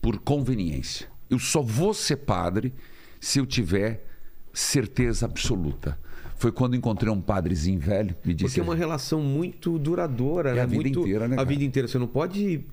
por 0.03 0.19
conveniência. 0.19 1.07
Eu 1.31 1.39
só 1.39 1.63
vou 1.63 1.95
ser 1.95 2.17
padre 2.17 2.75
se 3.23 3.39
eu 3.39 3.47
tiver 3.47 4.05
certeza 4.53 5.27
absoluta. 5.27 5.97
Foi 6.35 6.51
quando 6.51 6.75
encontrei 6.75 7.09
um 7.09 7.21
padrezinho 7.21 7.79
velho, 7.79 8.17
me 8.25 8.35
disse. 8.35 8.47
Porque 8.57 8.61
é 8.61 8.63
uma 8.65 8.75
relação 8.75 9.21
muito 9.21 9.79
duradoura, 9.79 10.51
É 10.51 10.55
né? 10.55 10.61
a 10.63 10.67
vida 10.67 10.83
muito, 10.83 11.01
inteira, 11.01 11.29
né, 11.29 11.35
A 11.35 11.37
cara? 11.37 11.49
vida 11.49 11.63
inteira. 11.63 11.87
Você 11.87 11.99
não 12.01 12.09
pode 12.09 12.65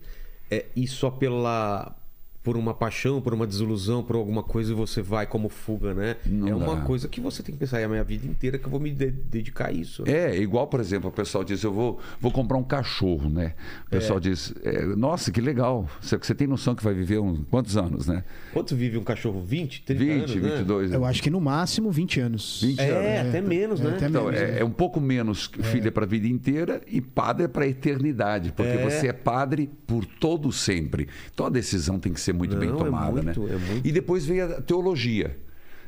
é, 0.49 0.65
ir 0.75 0.87
só 0.87 1.11
pela 1.11 1.95
por 2.43 2.55
uma 2.55 2.73
paixão, 2.73 3.21
por 3.21 3.33
uma 3.33 3.45
desilusão, 3.45 4.01
por 4.01 4.15
alguma 4.15 4.41
coisa 4.41 4.71
e 4.71 4.75
você 4.75 5.01
vai 5.01 5.27
como 5.27 5.49
fuga, 5.49 5.93
né? 5.93 6.15
Não 6.25 6.47
é 6.47 6.55
uma 6.55 6.75
dá. 6.77 6.81
coisa 6.81 7.07
que 7.07 7.19
você 7.19 7.43
tem 7.43 7.53
que 7.53 7.59
pensar, 7.59 7.79
é 7.79 7.83
a 7.83 7.89
minha 7.89 8.03
vida 8.03 8.25
inteira 8.25 8.57
que 8.57 8.65
eu 8.65 8.69
vou 8.71 8.79
me 8.79 8.91
de- 8.91 9.11
dedicar 9.11 9.67
a 9.67 9.71
isso. 9.71 10.03
É, 10.07 10.35
igual, 10.37 10.65
por 10.67 10.79
exemplo, 10.79 11.09
o 11.09 11.13
pessoal 11.13 11.43
diz, 11.43 11.61
eu 11.63 11.73
vou, 11.73 11.99
vou 12.19 12.31
comprar 12.31 12.57
um 12.57 12.63
cachorro, 12.63 13.29
né? 13.29 13.53
O 13.87 13.89
pessoal 13.89 14.19
diz, 14.19 14.53
é, 14.63 14.83
nossa, 14.85 15.31
que 15.31 15.41
legal. 15.41 15.87
Você, 16.01 16.17
você 16.17 16.33
tem 16.33 16.47
noção 16.47 16.73
que 16.75 16.83
vai 16.83 16.93
viver 16.93 17.19
uns 17.19 17.41
quantos 17.49 17.75
anos, 17.75 18.07
né? 18.07 18.23
Quanto 18.53 18.75
vive 18.75 18.97
um 18.97 19.03
cachorro? 19.03 19.41
20, 19.43 19.81
30 19.83 19.99
20, 20.03 20.11
anos, 20.13 20.35
né? 20.35 20.49
22. 20.57 20.93
Eu 20.93 21.05
acho 21.05 21.21
que 21.21 21.29
no 21.29 21.41
máximo 21.41 21.91
20 21.91 22.19
anos. 22.21 22.61
20 22.63 22.79
É, 22.79 23.17
anos. 23.19 23.29
até 23.29 23.41
menos, 23.41 23.81
é, 23.81 23.83
né? 23.83 23.89
até 23.95 24.07
Então, 24.07 24.25
menos, 24.25 24.39
é, 24.39 24.51
né? 24.53 24.59
é 24.61 24.63
um 24.65 24.71
pouco 24.71 24.99
menos 25.01 25.51
é 25.85 25.91
para 25.91 26.05
a 26.05 26.07
vida 26.07 26.27
inteira 26.27 26.81
e 26.87 27.01
padre 27.01 27.45
é 27.45 27.47
para 27.47 27.65
a 27.65 27.67
eternidade, 27.67 28.51
porque 28.53 28.71
É. 28.71 28.83
você 28.89 29.07
é 29.07 29.13
padre 29.13 29.69
por 29.85 30.05
todo 30.05 30.51
sempre. 30.51 31.07
Então 31.33 31.45
a 31.45 31.49
decisão 31.49 31.99
tem 31.99 32.13
que 32.13 32.21
ser 32.21 32.33
muito 32.39 32.53
Não, 32.53 32.59
bem 32.59 32.69
é 32.69 32.71
tomada, 32.73 33.11
muito, 33.21 33.43
né? 33.43 33.53
é 33.53 33.57
muito. 33.57 33.87
E 33.87 33.91
depois 33.91 34.25
veio 34.25 34.45
a 34.57 34.61
teologia. 34.61 35.37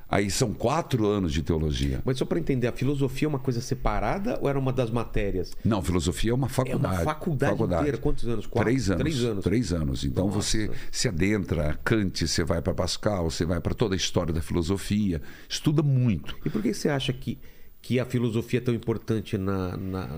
Aí 0.08 0.30
são 0.30 0.54
quatro 0.54 1.08
anos 1.08 1.32
de 1.32 1.42
teologia. 1.42 2.02
Mas 2.04 2.18
só 2.18 2.26
para 2.26 2.38
entender, 2.38 2.68
a 2.68 2.74
filosofia 2.74 3.28
é 3.28 3.30
uma 3.30 3.40
coisa 3.40 3.62
separada 3.62 4.38
ou 4.42 4.50
era 4.50 4.60
uma 4.60 4.74
das 4.74 4.92
matérias? 4.92 5.54
Não, 5.64 5.82
filosofia 5.82 6.32
é 6.32 6.34
uma 6.34 6.50
faculdade. 6.50 7.06
faculdade 7.06 7.64
inteira. 7.64 7.98
Quantos 7.98 8.28
anos? 8.28 8.46
Quatro? 8.46 8.70
Três 8.70 8.90
anos. 8.90 9.02
Três 9.02 9.24
anos. 9.24 9.44
Três 9.46 9.72
anos. 9.74 10.04
Então 10.04 10.26
Nossa. 10.28 10.42
você 10.42 10.70
se 10.92 11.08
adentra, 11.08 11.80
Kant, 11.82 12.28
você 12.28 12.44
vai 12.44 12.62
para 12.62 12.74
Pascal, 12.74 13.32
você 13.32 13.46
vai 13.46 13.62
para 13.62 13.74
toda 13.74 13.96
a 13.96 13.98
história 13.98 14.34
da 14.34 14.42
filosofia, 14.42 15.22
estuda 15.48 15.82
muito. 15.82 16.36
E 16.46 16.50
por 16.50 16.62
que 16.62 16.74
você 16.74 16.90
acha 16.90 17.14
que, 17.14 17.40
que 17.82 17.98
a 17.98 18.04
filosofia 18.06 18.60
é 18.60 18.62
tão 18.64 18.74
importante 18.74 19.38
na, 19.38 19.78
na- 19.78 20.10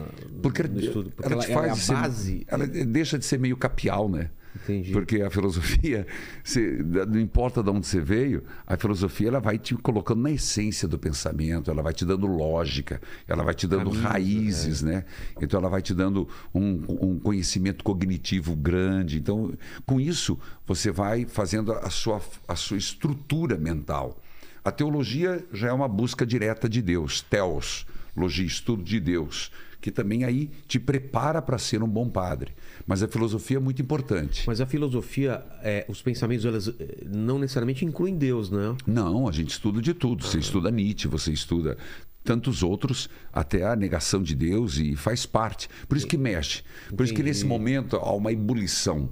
Porque, 0.41 0.63
no 0.63 0.80
estudo? 0.80 1.12
Porque 1.15 1.32
ela, 1.32 1.43
ela, 1.46 1.54
ela 1.54 1.65
é 1.67 1.69
a 1.69 1.76
faz 1.76 1.84
ser- 1.84 1.93
base. 1.93 2.43
ela 2.48 2.65
deixa 2.65 3.19
de 3.19 3.26
ser 3.26 3.38
meio 3.38 3.56
capial, 3.56 4.10
né? 4.10 4.32
Entendi. 4.56 4.92
Porque 4.92 5.22
a 5.22 5.30
filosofia, 5.30 6.06
você- 6.44 6.84
não 7.08 7.20
importa 7.20 7.63
de 7.63 7.70
onde 7.70 7.88
você 7.88 8.00
veio, 8.00 8.44
a 8.68 8.78
filosofia 8.78 9.28
ela 9.30 9.39
vai 9.39 9.58
te 9.58 9.76
colocando 9.76 10.22
na 10.22 10.32
essência 10.32 10.88
do 10.88 10.98
pensamento, 11.00 11.72
ela 11.72 11.82
vai 11.82 11.94
te 11.94 12.06
dando 12.06 12.28
lógica, 12.28 13.02
ela 13.28 13.44
vai 13.44 13.54
te 13.56 13.66
dando 13.68 13.86
Caminhos, 13.92 14.04
raízes, 14.04 14.82
né? 14.82 15.06
Então 15.42 15.60
ela 15.60 15.70
vai 15.70 15.82
te 15.82 15.94
dando 15.94 16.28
um, 16.54 16.84
um 16.88 17.20
conhecimento 17.20 17.84
cognitivo 17.84 18.56
grande. 18.56 19.18
Então, 19.18 19.54
com 19.86 20.00
isso, 20.00 20.39
você 20.66 20.92
vai 20.92 21.26
fazendo 21.26 21.72
a 21.74 21.89
sua, 21.89 22.22
a 22.48 22.56
sua 22.56 22.78
estrutura 22.78 23.58
mental. 23.58 24.22
A 24.63 24.72
teologia 24.72 25.44
já 25.52 25.70
é 25.70 25.74
uma 25.74 25.88
busca 25.88 26.26
direta 26.26 26.70
de 26.70 26.82
Deus, 26.82 27.22
teos, 27.22 27.86
logia, 28.16 28.46
estudo 28.46 28.82
de 28.84 29.00
Deus, 29.00 29.52
que 29.84 29.91
também 29.91 30.24
aí 30.24 30.50
te 30.65 30.80
prepara 30.80 31.41
para 31.41 31.58
ser 31.58 31.84
um 31.84 31.88
bom 31.89 32.08
padre. 32.08 32.54
Mas 32.88 33.04
a 33.04 33.08
filosofia 33.08 33.58
é 33.58 33.60
muito 33.60 33.82
importante. 33.82 34.46
Mas 34.48 34.62
a 34.62 34.65
filosofia, 34.65 35.46
é, 35.62 35.86
os 35.89 36.02
pensamentos, 36.02 36.46
elas 36.46 36.69
é, 36.69 37.04
não 37.06 37.38
necessariamente 37.38 37.84
incluem 37.84 38.15
Deus, 38.15 38.50
né? 38.50 38.78
Não, 38.88 39.28
a 39.28 39.32
gente 39.34 39.50
estuda 39.50 39.82
de 39.82 39.93
tudo. 39.93 40.24
Você 40.24 40.39
estuda 40.39 40.72
Nietzsche, 40.72 41.10
você 41.10 41.34
estuda 41.34 41.78
tantos 42.24 42.63
outros, 42.63 43.10
até 43.34 43.65
a 43.65 43.76
negação 43.76 44.24
de 44.24 44.34
Deus, 44.34 44.78
e 44.78 44.96
faz 44.96 45.26
parte. 45.26 45.67
Por 45.86 45.98
isso 45.98 46.08
que 46.08 46.17
mexe. 46.17 46.63
Por 46.96 47.04
isso 47.04 47.13
que 47.13 47.22
nesse 47.22 47.46
momento 47.46 47.98
há 47.98 48.13
uma 48.13 48.32
ebulição. 48.32 49.10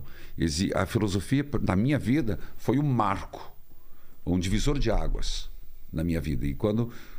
A 0.74 0.86
filosofia, 0.86 1.46
na 1.64 1.76
minha 1.76 2.00
vida, 2.00 2.40
foi 2.56 2.80
um 2.80 2.84
marco, 2.84 3.54
um 4.26 4.40
divisor 4.40 4.80
de 4.80 4.90
águas 4.90 5.52
na 5.92 6.04
minha 6.04 6.22
vida. 6.22 6.46
E 6.46 6.56
quando, 6.56 6.90
eh, 6.90 7.11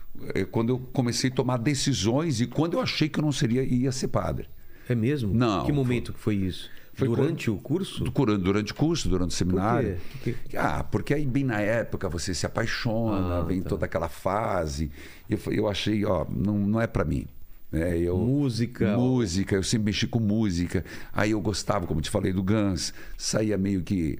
quando 0.51 0.71
eu 0.71 0.79
comecei 0.93 1.31
a 1.31 1.35
tomar 1.35 1.57
decisões 1.59 2.41
e 2.41 2.47
quando 2.47 2.75
eu 2.75 2.81
achei 2.81 3.09
que 3.09 3.19
eu 3.19 3.23
não 3.23 3.33
seria, 3.33 3.63
ia 3.63 3.91
ser 3.93 4.09
padre. 4.09 4.49
É 4.89 4.95
mesmo? 4.95 5.33
Não, 5.33 5.65
Que 5.65 5.73
momento 5.73 6.13
que 6.13 6.19
foi 6.21 6.35
isso? 6.37 6.71
Foi 6.95 7.09
Durante 7.09 7.51
o 7.51 7.57
curso? 7.57 8.05
Durante, 8.05 8.73
o 8.73 8.75
curso, 8.75 9.09
durante 9.09 9.31
o 9.31 9.35
seminário. 9.35 9.97
quê? 10.23 10.35
Que- 10.51 10.57
Ah, 10.59 10.85
porque 10.85 11.15
aí 11.15 11.25
bem 11.25 11.43
na 11.43 11.59
época 11.59 12.07
você 12.09 12.35
se 12.35 12.45
apaixona, 12.45 13.39
Ah, 13.39 13.43
vem 13.43 13.63
tá. 13.63 13.71
toda 13.71 13.87
aquela 13.87 14.11
fase. 14.11 14.91
Eu, 15.29 15.39
eu 15.51 15.69
achei, 15.69 16.05
ó, 16.05 16.27
não, 16.29 16.59
não 16.59 16.79
é 16.81 16.87
para 16.87 17.03
mim. 17.05 17.27
É, 17.73 17.97
eu, 17.97 18.19
Música. 18.19 18.95
Música, 18.99 19.55
eu 19.57 19.63
sempre 19.63 19.87
mexi 19.87 20.07
com 20.07 20.21
música. 20.21 20.85
Aí 21.15 21.31
eu 21.31 21.41
gostava, 21.41 21.87
como 21.87 22.03
te 22.03 22.11
falei, 22.11 22.31
do 22.31 22.43
Guns. 22.43 22.93
Saía 23.17 23.57
meio 23.57 23.81
que 23.83 24.19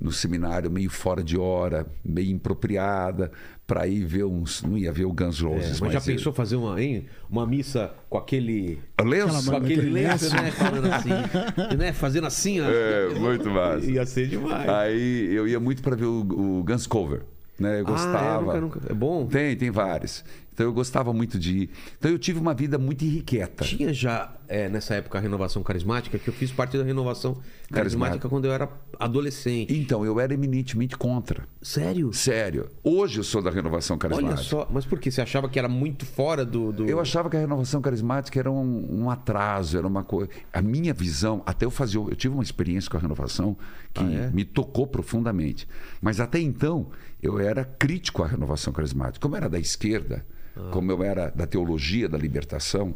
no 0.00 0.10
seminário, 0.10 0.70
meio 0.70 0.88
fora 0.88 1.22
de 1.22 1.36
hora, 1.38 1.86
meio 2.04 2.30
impropriada, 2.30 3.30
para 3.66 3.86
ir 3.86 4.04
ver 4.04 4.24
uns. 4.24 4.62
Não 4.62 4.76
ia 4.78 4.90
ver 4.92 5.04
o 5.04 5.12
Guns 5.12 5.40
N' 5.40 5.46
É, 5.46 5.54
Roses, 5.54 5.80
mas 5.80 5.92
já 5.92 5.98
eu- 5.98 6.02
pensou 6.04 6.32
fazer 6.32 6.56
uma, 6.56 6.82
hein? 6.82 7.06
uma 7.28 7.46
missa 7.46 7.92
com 8.08 8.16
aquele. 8.18 8.78
Lenço? 9.02 9.50
Com 9.50 9.56
aquele 9.56 9.90
lenço, 9.90 10.34
né? 10.34 10.50
Falando 10.50 10.86
assim. 10.92 11.10
né? 11.78 11.92
Fazendo 11.92 12.26
assim, 12.26 12.60
ó. 12.60 12.64
É, 12.68 13.10
muito 13.18 13.50
massa. 13.50 13.86
Ia 13.90 14.06
ser 14.06 14.28
demais. 14.28 14.68
Aí 14.68 15.32
eu 15.34 15.46
ia 15.46 15.60
muito 15.60 15.82
para 15.82 15.94
ver 15.94 16.06
o, 16.06 16.20
o 16.20 16.64
Guns 16.64 16.86
Cover. 16.86 17.22
Né? 17.58 17.72
Eu 17.74 17.74
Ah, 17.74 17.80
é, 17.80 17.82
gostava. 17.84 18.40
nunca- 18.60 18.60
nunca- 18.80 18.80
é 18.90 18.94
bom? 18.94 19.26
Tem, 19.26 19.54
tem 19.54 19.70
vários. 19.70 20.24
Então 20.52 20.66
eu 20.66 20.72
gostava 20.72 21.12
muito 21.12 21.38
de 21.38 21.58
ir. 21.58 21.70
Então 21.98 22.10
eu 22.10 22.18
tive 22.18 22.38
uma 22.38 22.54
vida 22.54 22.78
muito 22.78 23.04
irrequieta. 23.04 23.64
Tinha 23.64 23.92
já 23.94 24.32
é, 24.52 24.68
nessa 24.68 24.94
época 24.96 25.16
a 25.16 25.20
renovação 25.20 25.62
carismática, 25.62 26.18
que 26.18 26.28
eu 26.28 26.34
fiz 26.34 26.50
parte 26.50 26.76
da 26.76 26.82
renovação 26.82 27.34
carismática, 27.34 27.74
Carismática. 27.74 28.28
quando 28.28 28.46
eu 28.46 28.52
era 28.52 28.68
adolescente. 28.98 29.72
Então 29.78 30.04
eu 30.04 30.18
era 30.18 30.34
eminentemente 30.34 30.96
contra. 30.98 31.46
Sério? 31.62 32.12
Sério. 32.12 32.68
Hoje 32.82 33.20
eu 33.20 33.24
sou 33.24 33.40
da 33.40 33.50
renovação 33.50 33.96
carismática. 33.96 34.34
Olha 34.34 34.42
só, 34.42 34.68
mas 34.72 34.84
por 34.84 34.98
que? 34.98 35.08
Você 35.10 35.20
achava 35.22 35.48
que 35.48 35.56
era 35.58 35.68
muito 35.68 36.04
fora 36.04 36.44
do. 36.44 36.72
do... 36.72 36.84
Eu 36.84 36.98
achava 36.98 37.30
que 37.30 37.36
a 37.36 37.40
renovação 37.40 37.80
carismática 37.80 38.38
era 38.40 38.50
um, 38.50 39.02
um 39.04 39.08
atraso, 39.08 39.78
era 39.78 39.86
uma 39.86 40.02
coisa. 40.02 40.28
A 40.52 40.60
minha 40.60 40.92
visão, 40.92 41.42
até 41.46 41.64
eu 41.64 41.70
fazia. 41.70 42.00
Eu 42.00 42.16
tive 42.16 42.34
uma 42.34 42.42
experiência 42.42 42.90
com 42.90 42.96
a 42.96 43.00
renovação 43.00 43.56
que 43.94 44.02
Ah, 44.02 44.10
é? 44.26 44.30
me 44.30 44.44
tocou 44.44 44.86
profundamente. 44.86 45.68
Mas 46.02 46.18
até 46.18 46.40
então, 46.40 46.88
eu 47.22 47.38
era 47.38 47.64
crítico 47.64 48.22
à 48.24 48.26
renovação 48.26 48.72
carismática. 48.72 49.20
Como 49.20 49.34
eu 49.34 49.38
era 49.38 49.48
da 49.48 49.60
esquerda, 49.60 50.26
Ah. 50.56 50.70
como 50.72 50.90
eu 50.90 51.04
era 51.04 51.30
da 51.30 51.46
teologia 51.46 52.08
da 52.08 52.18
libertação, 52.18 52.94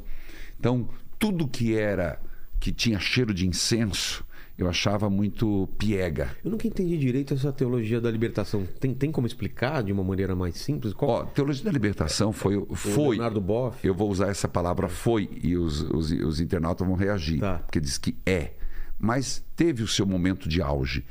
então 0.59 0.89
tudo 1.19 1.47
que 1.49 1.75
era. 1.75 2.21
que 2.61 2.73
tinha 2.73 2.99
cheiro 2.99 3.35
de 3.35 3.47
incenso, 3.47 4.25
eu 4.57 4.67
achava 4.69 5.11
muito 5.11 5.69
piega. 5.77 6.35
Eu 6.43 6.51
nunca 6.51 6.67
entendi 6.67 6.97
direito 6.97 7.35
essa 7.35 7.53
teologia 7.53 8.01
da 8.01 8.11
libertação. 8.11 8.65
Tem, 8.81 8.95
tem 8.95 9.13
como 9.13 9.27
explicar 9.27 9.83
de 9.83 9.93
uma 9.93 10.03
maneira 10.03 10.35
mais 10.35 10.57
simples? 10.57 10.95
Qual... 10.95 11.11
Ó, 11.11 11.25
teologia 11.25 11.63
da 11.65 11.71
libertação 11.71 12.33
foi. 12.33 12.57
o 12.57 12.75
foi 12.75 13.17
Leonardo 13.17 13.41
Boff. 13.41 13.87
Eu 13.87 13.95
vou 13.95 14.11
usar 14.11 14.29
essa 14.29 14.49
palavra 14.49 14.89
foi 14.89 15.29
e 15.43 15.57
os, 15.59 15.83
os, 15.83 16.11
os 16.11 16.41
internautas 16.41 16.87
vão 16.87 16.97
reagir, 16.97 17.41
Tá. 17.41 17.59
porque 17.59 17.81
diz 17.81 17.99
que 17.99 18.17
é. 18.25 18.53
Mas 18.99 19.45
teve 19.55 19.83
o 19.83 19.89
seu 19.89 20.07
momento 20.07 20.49
de 20.49 20.63
auge, 20.63 21.05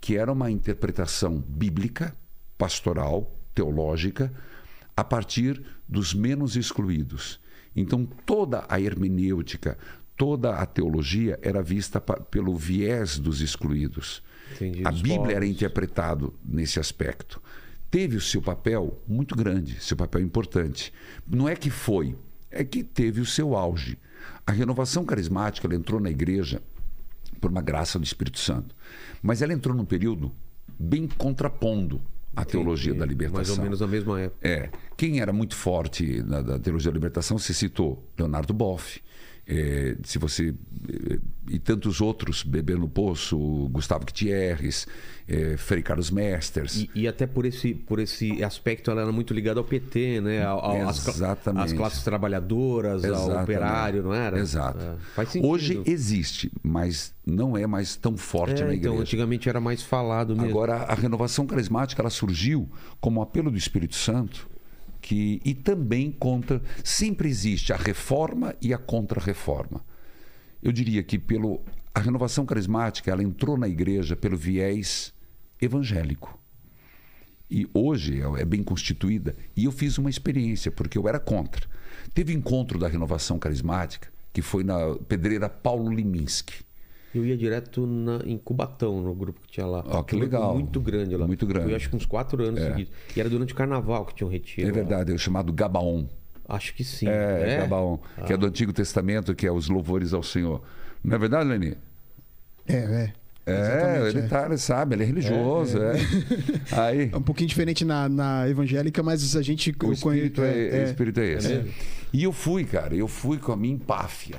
que 0.00 0.14
era 0.16 0.30
uma 0.30 0.50
interpretação 0.50 1.42
bíblica, 1.48 2.14
pastoral, 2.58 3.32
teológica, 3.54 4.30
a 4.94 5.02
partir 5.04 5.62
dos 5.88 6.12
menos 6.12 6.54
excluídos. 6.56 7.40
Então 7.74 8.06
toda 8.26 8.64
a 8.68 8.80
hermenêutica, 8.80 9.78
toda 10.16 10.56
a 10.56 10.66
teologia 10.66 11.38
era 11.42 11.62
vista 11.62 12.00
pelo 12.00 12.54
viés 12.56 13.18
dos 13.18 13.40
excluídos. 13.40 14.22
Entendi, 14.54 14.82
a 14.84 14.90
Bíblia 14.90 15.36
era 15.36 15.40
povos. 15.40 15.50
interpretado 15.50 16.34
nesse 16.44 16.80
aspecto. 16.80 17.40
Teve 17.90 18.16
o 18.16 18.20
seu 18.20 18.42
papel 18.42 19.00
muito 19.06 19.34
grande, 19.34 19.82
seu 19.82 19.96
papel 19.96 20.20
importante. 20.20 20.92
Não 21.26 21.48
é 21.48 21.56
que 21.56 21.70
foi, 21.70 22.16
é 22.50 22.64
que 22.64 22.82
teve 22.82 23.20
o 23.20 23.26
seu 23.26 23.56
auge. 23.56 23.98
A 24.46 24.52
renovação 24.52 25.04
carismática 25.04 25.66
ela 25.66 25.74
entrou 25.74 26.00
na 26.00 26.10
igreja 26.10 26.60
por 27.40 27.50
uma 27.50 27.62
graça 27.62 27.98
do 27.98 28.04
Espírito 28.04 28.38
Santo. 28.38 28.74
Mas 29.22 29.40
ela 29.42 29.52
entrou 29.52 29.74
num 29.74 29.84
período 29.84 30.32
bem 30.78 31.06
contrapondo 31.06 32.00
a 32.40 32.44
teologia 32.44 32.94
da 32.94 33.04
libertação. 33.04 33.38
Mais 33.38 33.58
ou 33.58 33.64
menos 33.64 33.80
na 33.80 33.86
mesma 33.86 34.20
época. 34.20 34.48
É. 34.48 34.70
Quem 34.96 35.20
era 35.20 35.32
muito 35.32 35.56
forte 35.56 36.22
na 36.22 36.40
da 36.40 36.58
teologia 36.58 36.90
da 36.90 36.94
libertação, 36.94 37.38
você 37.38 37.52
citou 37.52 38.08
Leonardo 38.16 38.52
Boff. 38.54 39.00
É, 39.48 39.96
se 40.04 40.18
você 40.18 40.54
é, 40.88 41.18
e 41.50 41.58
tantos 41.58 42.02
outros, 42.02 42.42
Beber 42.42 42.76
no 42.76 42.88
Poço, 42.88 43.38
Gustavo 43.72 44.04
Gutierrez, 44.04 44.86
é, 45.26 45.56
Frei 45.56 45.82
Carlos 45.82 46.10
Mesters. 46.10 46.76
E, 46.76 46.90
e 46.94 47.08
até 47.08 47.26
por 47.26 47.46
esse, 47.46 47.72
por 47.72 47.98
esse 47.98 48.44
aspecto 48.44 48.90
ela 48.90 49.00
era 49.00 49.10
muito 49.12 49.32
ligada 49.32 49.58
ao 49.58 49.64
PT, 49.64 50.20
né? 50.20 50.44
Ao, 50.44 50.58
ao- 50.62 50.90
Exatamente. 50.90 51.64
às 51.64 51.72
classes 51.72 52.04
trabalhadoras, 52.04 53.02
ao 53.04 53.10
Exatamente. 53.10 53.42
operário, 53.44 54.02
não 54.02 54.12
era? 54.12 54.38
Exato. 54.38 54.78
É, 54.84 54.94
faz 55.14 55.30
sentido. 55.30 55.48
Hoje 55.48 55.82
existe, 55.86 56.52
mas 56.62 57.14
não 57.26 57.56
é 57.56 57.66
mais 57.66 57.96
tão 57.96 58.14
forte 58.16 58.62
É, 58.62 58.66
na 58.66 58.74
igreja. 58.74 58.90
então, 58.90 59.00
antigamente 59.00 59.48
era 59.48 59.60
mais 59.60 59.82
falado 59.82 60.34
mesmo. 60.36 60.50
Agora, 60.50 60.76
a 60.82 60.94
renovação 60.94 61.46
carismática 61.46 62.02
ela 62.02 62.10
surgiu 62.10 62.68
como 63.00 63.22
apelo 63.22 63.50
do 63.50 63.56
Espírito 63.56 63.94
Santo 63.96 64.46
que, 65.08 65.40
e 65.42 65.54
também 65.54 66.12
contra. 66.12 66.60
Sempre 66.84 67.30
existe 67.30 67.72
a 67.72 67.76
reforma 67.76 68.54
e 68.60 68.74
a 68.74 68.78
contra-reforma. 68.78 69.82
Eu 70.62 70.70
diria 70.70 71.02
que 71.02 71.18
pelo, 71.18 71.62
a 71.94 72.00
renovação 72.00 72.44
carismática 72.44 73.10
ela 73.10 73.22
entrou 73.22 73.56
na 73.56 73.66
igreja 73.66 74.14
pelo 74.14 74.36
viés 74.36 75.14
evangélico. 75.58 76.38
E 77.50 77.66
hoje 77.72 78.20
é 78.20 78.42
é 78.42 78.44
bem 78.44 78.62
constituída. 78.62 79.34
E 79.56 79.64
eu 79.64 79.72
fiz 79.72 79.96
uma 79.96 80.10
experiência, 80.10 80.70
porque 80.70 80.98
eu 80.98 81.08
era 81.08 81.18
contra. 81.18 81.66
Teve 82.12 82.34
encontro 82.34 82.78
da 82.78 82.86
renovação 82.86 83.38
carismática, 83.38 84.12
que 84.30 84.42
foi 84.42 84.62
na 84.62 84.94
pedreira 85.08 85.48
Paulo 85.48 85.90
Liminski. 85.90 86.67
Eu 87.14 87.24
ia 87.24 87.36
direto 87.36 87.86
na- 87.86 88.20
em 88.26 88.36
Cubatão, 88.36 89.00
no 89.00 89.14
grupo 89.14 89.40
que 89.40 89.48
tinha 89.52 89.66
lá. 89.66 89.82
Ó, 89.86 90.02
que 90.02 90.14
Um 90.14 90.18
grupo 90.20 90.34
legal. 90.36 90.54
Muito 90.54 90.80
grande 90.80 91.16
lá. 91.16 91.26
Muito 91.26 91.46
grande. 91.46 91.70
Eu 91.70 91.76
acho 91.76 91.88
que 91.88 91.96
uns 91.96 92.04
quatro 92.06 92.42
anos 92.44 92.60
seguidos. 92.60 92.92
E 93.16 93.20
era 93.20 93.28
durante 93.30 93.52
o 93.52 93.56
carnaval 93.56 94.04
que 94.04 94.14
tinha 94.14 94.26
um 94.26 94.30
retiro. 94.30 94.66
É 94.68 94.70
lá. 94.70 94.74
verdade, 94.76 95.12
é 95.12 95.14
o 95.14 95.18
chamado 95.18 95.52
Gabaon. 95.52 96.06
Acho 96.46 96.74
que 96.74 96.84
sim. 96.84 97.06
É, 97.08 97.58
Gabaon, 97.60 97.98
que 98.26 98.32
é 98.32 98.36
do 98.36 98.46
Antigo 98.46 98.72
Testamento, 98.72 99.34
que 99.34 99.46
é 99.46 99.52
os 99.52 99.68
louvores 99.68 100.12
ao 100.14 100.22
Senhor. 100.22 100.62
Não 101.04 101.14
é 101.14 101.18
verdade, 101.18 101.48
Leni? 101.48 101.76
É, 102.66 102.74
é. 102.76 103.12
É, 103.50 104.08
ele, 104.08 104.18
é. 104.18 104.22
tá, 104.26 104.44
ele 104.44 104.58
sabe, 104.58 104.94
ele 104.94 105.04
é 105.04 105.06
religioso, 105.06 105.78
é. 105.82 105.92
Aí, 106.78 107.08
É 107.10 107.16
um 107.16 107.22
pouquinho 107.22 107.48
diferente 107.48 107.82
na, 107.82 108.06
na 108.06 108.46
evangélica, 108.46 109.02
mas 109.02 109.34
a 109.34 109.40
gente. 109.40 109.74
o 109.82 109.92
espírito 109.92 110.42
é, 110.42 110.52
conhe- 110.52 110.80
o 110.82 110.84
espírito 110.84 111.20
é 111.20 111.26
esse. 111.32 111.48
mesmo? 111.48 111.70
e 112.12 112.22
eu 112.24 112.32
fui, 112.32 112.64
cara, 112.64 112.94
eu 112.94 113.08
fui 113.08 113.38
com 113.38 113.50
a 113.52 113.56
minha 113.56 113.74
empáfia. 113.74 114.36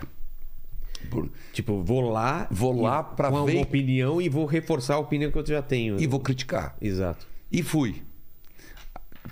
Por- 1.09 1.29
Tipo, 1.53 1.81
vou 1.83 2.09
lá. 2.09 2.47
Vou 2.51 2.81
lá 2.81 3.01
pra 3.03 3.29
com 3.29 3.45
ver- 3.45 3.53
uma 3.55 3.61
opinião 3.63 4.21
e 4.21 4.29
vou 4.29 4.45
reforçar 4.45 4.95
a 4.95 4.99
opinião 4.99 5.31
que 5.31 5.37
eu 5.37 5.45
já 5.45 5.61
tenho. 5.61 5.99
E 5.99 6.05
vou 6.07 6.19
criticar. 6.19 6.75
Exato. 6.81 7.27
E 7.51 7.63
fui. 7.63 8.01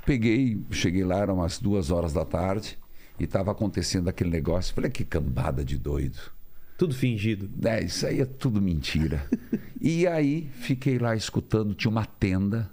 Peguei, 0.05 0.59
cheguei 0.71 1.03
lá, 1.03 1.17
eram 1.19 1.35
umas 1.35 1.59
duas 1.59 1.91
horas 1.91 2.13
da 2.13 2.23
tarde, 2.23 2.77
e 3.19 3.23
estava 3.25 3.51
acontecendo 3.51 4.07
aquele 4.07 4.29
negócio. 4.29 4.73
Falei, 4.73 4.89
que 4.89 5.03
cambada 5.03 5.63
de 5.65 5.77
doido. 5.77 6.17
Tudo 6.77 6.93
fingido. 6.93 7.49
É, 7.67 7.83
isso 7.83 8.05
aí 8.05 8.21
é 8.21 8.25
tudo 8.25 8.61
mentira. 8.61 9.25
e 9.81 10.05
aí 10.07 10.47
fiquei 10.59 10.97
lá 10.99 11.15
escutando, 11.15 11.73
tinha 11.73 11.89
uma 11.91 12.05
tenda. 12.05 12.69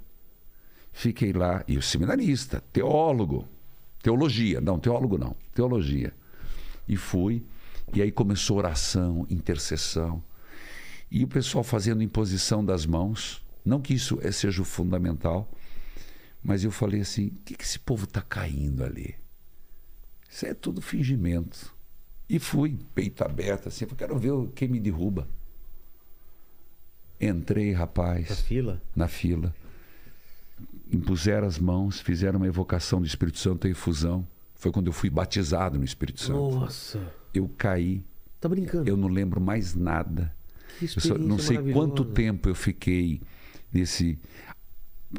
Fiquei 0.93 1.33
lá, 1.33 1.65
e 1.67 1.77
o 1.77 1.83
seminarista, 1.83 2.63
teólogo, 2.73 3.49
teologia, 4.03 4.61
não, 4.61 4.79
teólogo 4.79 5.19
não, 5.19 5.35
teologia. 5.55 6.13
E 6.87 6.97
fui, 6.97 7.43
e 7.95 8.03
aí 8.03 8.11
começou 8.13 8.59
oração, 8.59 9.27
intercessão. 9.31 10.23
E 11.11 11.23
o 11.25 11.29
pessoal 11.29 11.63
fazendo 11.63 12.03
imposição 12.03 12.65
das 12.65 12.85
mãos. 12.87 13.43
Não 13.65 13.81
que 13.81 13.95
isso 13.95 14.19
é- 14.23 14.31
seja 14.33 14.61
o 14.61 14.65
fundamental, 14.65 15.51
mas 16.43 16.65
eu 16.65 16.71
falei 16.71 17.01
assim: 17.01 17.29
o 17.29 17.35
que, 17.45 17.55
que 17.55 17.65
esse 17.65 17.79
povo 17.79 18.05
está 18.05 18.21
caindo 18.21 18.85
ali? 18.85 19.15
Isso 20.29 20.45
é 20.47 20.53
tudo 20.55 20.83
fingimento. 20.83 21.73
E 22.29 22.39
fui, 22.39 22.77
peito 22.95 23.23
aberto, 23.23 23.69
assim, 23.69 23.85
eu 23.89 23.97
quero 23.97 24.19
ver 24.19 24.33
quem 24.55 24.67
me 24.69 24.81
derruba. 24.81 25.29
Entrei, 27.21 27.73
Na 27.73 27.79
rapaz, 27.79 28.41
fila. 28.41 28.83
na 28.95 29.09
fila. 29.09 29.55
Impuseram 30.93 31.47
as 31.47 31.59
mãos, 31.59 32.01
fizeram 32.01 32.39
uma 32.39 32.47
evocação 32.47 33.01
do 33.01 33.07
Espírito 33.07 33.39
Santo, 33.39 33.67
a 33.67 33.71
efusão. 33.71 34.27
Foi 34.65 34.73
quando 34.73 34.87
eu 34.87 34.95
fui 34.95 35.11
batizado 35.11 35.77
no 35.79 35.85
Espírito 35.85 36.23
Santo. 36.23 36.57
Nossa. 36.59 36.99
Eu 37.35 37.51
caí, 37.59 38.03
Tá 38.41 38.49
brincando. 38.49 38.89
eu 38.89 38.97
não 38.97 39.09
lembro 39.09 39.39
mais 39.39 39.75
nada. 39.75 40.35
Que 40.79 40.87
Eu 41.07 41.19
não 41.19 41.39
sei 41.39 41.59
quanto 41.71 42.03
tempo 42.03 42.49
eu 42.49 42.55
fiquei 42.55 43.21
nesse. 43.71 44.19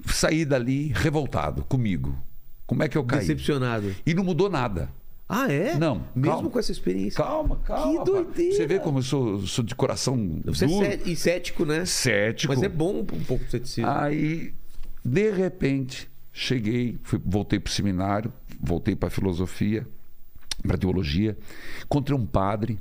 Saí 0.07 0.45
dali 0.45 0.87
revoltado 0.95 1.63
comigo. 1.63 2.17
Como 2.65 2.81
é 2.81 2.89
que 2.89 2.97
eu 2.97 3.03
caí? 3.03 3.19
Decepcionado. 3.19 3.95
E 4.03 4.15
não 4.15 4.23
mudou 4.23 4.49
nada. 4.49 4.89
Ah, 5.29 5.45
é? 5.51 5.75
Não, 5.77 6.07
Mesmo 6.15 6.31
calma. 6.31 6.49
com 6.49 6.57
essa 6.57 6.71
experiência. 6.71 7.23
Calma, 7.23 7.57
calma. 7.57 7.99
Que 7.99 8.03
doideira. 8.11 8.55
Você 8.55 8.65
vê 8.65 8.79
como 8.79 8.97
eu 8.97 9.03
sou, 9.03 9.41
sou 9.45 9.63
de 9.63 9.75
coração 9.75 10.41
Você 10.45 10.65
é 10.65 10.67
duro, 10.67 10.85
cé- 10.87 10.99
e 11.05 11.15
cético, 11.15 11.65
né? 11.65 11.85
cético. 11.85 12.51
Mas 12.51 12.63
é 12.63 12.69
bom 12.69 13.01
um 13.01 13.05
pouco 13.23 13.45
de 13.45 13.51
ceticismo. 13.51 13.87
Aí, 13.91 14.55
de 15.03 15.29
repente, 15.29 16.09
cheguei, 16.33 16.97
fui- 17.03 17.21
voltei 17.23 17.59
para 17.59 17.69
o 17.69 17.73
seminário, 17.73 18.33
voltei 18.65 18.95
para 18.95 19.07
a 19.07 19.11
filosofia, 19.11 19.87
para 20.61 20.75
a 20.75 20.77
teologia. 20.77 21.37
Encontrei 21.83 22.17
um 22.17 22.25
padre, 22.25 22.79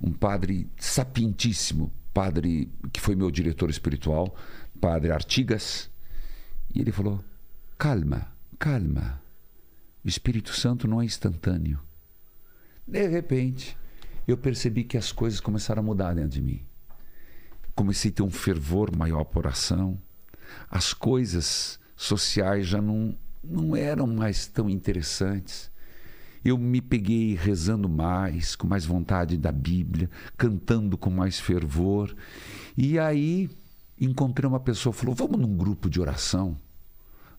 um 0.00 0.12
padre 0.12 0.68
sapientíssimo, 0.76 1.92
padre 2.12 2.70
que 2.92 3.00
foi 3.00 3.14
meu 3.16 3.30
diretor 3.30 3.70
espiritual, 3.70 4.34
padre 4.80 5.10
Artigas. 5.10 5.90
E 6.74 6.80
ele 6.80 6.92
falou: 6.92 7.24
calma, 7.76 8.32
calma. 8.58 9.22
O 10.04 10.08
Espírito 10.08 10.52
Santo 10.54 10.86
não 10.86 11.02
é 11.02 11.04
instantâneo. 11.04 11.80
De 12.86 13.06
repente, 13.08 13.76
eu 14.26 14.36
percebi 14.36 14.84
que 14.84 14.96
as 14.96 15.12
coisas 15.12 15.40
começaram 15.40 15.80
a 15.80 15.84
mudar 15.84 16.14
dentro 16.14 16.30
de 16.30 16.42
mim 16.42 16.68
comecei 17.78 18.10
a 18.10 18.14
ter 18.14 18.22
um 18.24 18.30
fervor 18.30 18.94
maior 18.96 19.22
por 19.22 19.46
oração. 19.46 19.96
As 20.68 20.92
coisas 20.92 21.78
sociais 21.94 22.66
já 22.66 22.82
não, 22.82 23.16
não 23.42 23.74
eram 23.74 24.06
mais 24.06 24.46
tão 24.46 24.68
interessantes. 24.68 25.70
Eu 26.44 26.56
me 26.56 26.80
peguei 26.80 27.34
rezando 27.34 27.88
mais, 27.88 28.54
com 28.54 28.66
mais 28.66 28.84
vontade 28.84 29.36
da 29.36 29.50
Bíblia, 29.50 30.08
cantando 30.36 30.96
com 30.96 31.10
mais 31.10 31.38
fervor. 31.38 32.14
E 32.76 32.98
aí 32.98 33.50
encontrei 34.00 34.48
uma 34.48 34.60
pessoa, 34.60 34.92
falou: 34.92 35.14
Vamos 35.14 35.38
num 35.38 35.56
grupo 35.56 35.90
de 35.90 36.00
oração. 36.00 36.56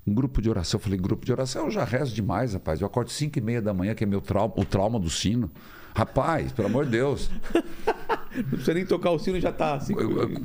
Um 0.05 0.13
grupo 0.13 0.41
de 0.41 0.49
oração. 0.49 0.79
Eu 0.79 0.83
falei: 0.83 0.99
Grupo 0.99 1.25
de 1.25 1.31
oração, 1.31 1.65
eu 1.65 1.71
já 1.71 1.83
rezo 1.83 2.13
demais, 2.13 2.53
rapaz. 2.53 2.81
Eu 2.81 2.87
acordo 2.87 3.09
5 3.09 3.37
e 3.37 3.41
meia 3.41 3.61
da 3.61 3.73
manhã, 3.73 3.95
que 3.95 4.03
é 4.03 4.07
meu 4.07 4.21
trauma, 4.21 4.53
o 4.57 4.65
trauma 4.65 4.99
do 4.99 5.09
sino. 5.09 5.49
Rapaz, 5.95 6.51
pelo 6.51 6.67
amor 6.67 6.85
de 6.85 6.91
Deus. 6.91 7.29
Não 8.35 8.43
precisa 8.43 8.73
nem 8.73 8.85
tocar 8.85 9.11
o 9.11 9.19
sino, 9.19 9.39
já 9.39 9.51
tá 9.51 9.75
assim. 9.75 9.93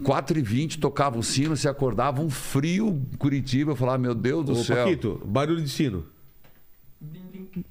4 0.02 0.38
e 0.38 0.42
20 0.42 0.78
tocava 0.78 1.18
o 1.18 1.22
sino, 1.22 1.56
se 1.56 1.68
acordava 1.68 2.20
um 2.22 2.30
frio 2.30 3.00
Curitiba. 3.18 3.72
Eu 3.72 3.76
falava, 3.76 3.98
meu 3.98 4.14
Deus 4.14 4.44
do 4.44 4.52
Ô, 4.52 4.56
céu. 4.56 4.84
Paquito, 4.84 5.20
barulho 5.24 5.62
de 5.62 5.68
sino. 5.68 6.06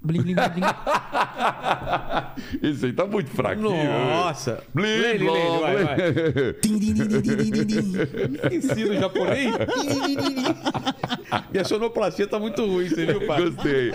Blim, 0.02 0.22
blim, 0.22 0.36
blim, 0.36 0.36
blim. 0.36 0.64
Esse 2.70 2.86
aí 2.86 2.94
tá 2.94 3.06
muito 3.06 3.30
fraquinho. 3.32 3.70
Nossa. 3.70 4.64
Blim, 4.74 4.86
Lê, 4.86 5.14
lê, 5.14 5.18
lê, 5.18 5.60
vai, 5.60 5.84
vai. 5.84 5.96
blim. 5.96 6.54
Tim, 6.62 6.80
din, 6.80 6.94
din, 6.94 7.08
din, 7.08 7.22
din, 7.22 7.52
din, 7.52 7.66
din. 7.66 7.92
Que 8.50 8.56
Ensino 8.56 8.94
japonês? 8.94 9.54
Minha 11.52 11.64
sonoplastia 11.66 12.28
tá 12.28 12.40
muito 12.40 12.66
ruim, 12.66 12.88
você 12.88 13.06
viu, 13.06 13.26
pai? 13.28 13.42
Gostei. 13.50 13.92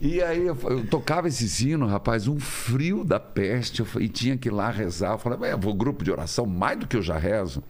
E 0.00 0.20
aí 0.22 0.46
eu, 0.46 0.56
eu 0.64 0.86
tocava 0.86 1.26
esse 1.28 1.48
sino, 1.48 1.86
rapaz, 1.86 2.28
um 2.28 2.38
frio 2.38 3.02
da 3.04 3.18
peste. 3.18 3.80
Eu, 3.80 3.86
e 4.00 4.08
tinha 4.08 4.36
que 4.36 4.48
ir 4.48 4.52
lá 4.52 4.70
rezar. 4.70 5.12
Eu 5.12 5.18
falei, 5.18 5.38
"Ué, 5.38 5.52
eu 5.52 5.58
vou 5.58 5.72
grupo 5.74 6.04
de 6.04 6.10
oração, 6.10 6.44
mais 6.46 6.78
do 6.78 6.86
que 6.86 6.96
eu 6.96 7.02
já 7.02 7.16
rezo. 7.18 7.62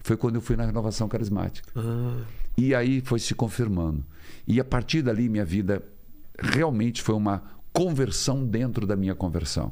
Foi 0.00 0.16
quando 0.16 0.36
eu 0.36 0.40
fui 0.40 0.56
na 0.56 0.64
renovação 0.64 1.08
carismática. 1.08 1.70
Ah, 1.76 2.22
E 2.56 2.74
aí 2.74 3.00
foi 3.02 3.18
se 3.18 3.34
confirmando. 3.34 4.04
E 4.46 4.58
a 4.58 4.64
partir 4.64 5.02
dali, 5.02 5.28
minha 5.28 5.44
vida 5.44 5.82
realmente 6.40 7.02
foi 7.02 7.14
uma 7.14 7.42
conversão 7.72 8.44
dentro 8.46 8.86
da 8.86 8.96
minha 8.96 9.14
conversão. 9.14 9.70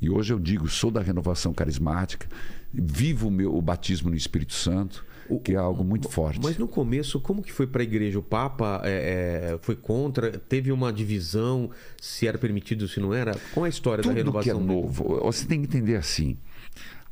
E 0.00 0.10
hoje 0.10 0.32
eu 0.32 0.38
digo, 0.38 0.68
sou 0.68 0.90
da 0.90 1.00
renovação 1.00 1.54
carismática, 1.54 2.26
vivo 2.72 3.28
o, 3.28 3.30
meu, 3.30 3.54
o 3.56 3.62
batismo 3.62 4.10
no 4.10 4.16
Espírito 4.16 4.52
Santo, 4.52 5.04
que 5.40 5.52
é 5.52 5.56
algo 5.56 5.84
muito 5.84 6.08
forte. 6.08 6.40
Mas 6.42 6.56
no 6.58 6.68
começo, 6.68 7.20
como 7.20 7.42
que 7.42 7.52
foi 7.52 7.66
para 7.66 7.82
a 7.82 7.84
igreja? 7.84 8.18
O 8.18 8.22
Papa 8.22 8.80
é, 8.84 9.52
é, 9.54 9.58
foi 9.60 9.76
contra? 9.76 10.30
Teve 10.32 10.72
uma 10.72 10.92
divisão? 10.92 11.70
Se 12.00 12.26
era 12.26 12.38
permitido, 12.38 12.88
se 12.88 13.00
não 13.00 13.14
era? 13.14 13.36
Qual 13.52 13.66
é 13.66 13.68
a 13.68 13.70
história 13.70 14.02
da 14.02 14.08
Tudo 14.08 14.16
renovação? 14.16 14.42
que 14.42 14.62
é 14.62 14.66
novo, 14.74 15.20
você 15.20 15.46
tem 15.46 15.60
que 15.60 15.66
entender 15.66 15.96
assim, 15.96 16.36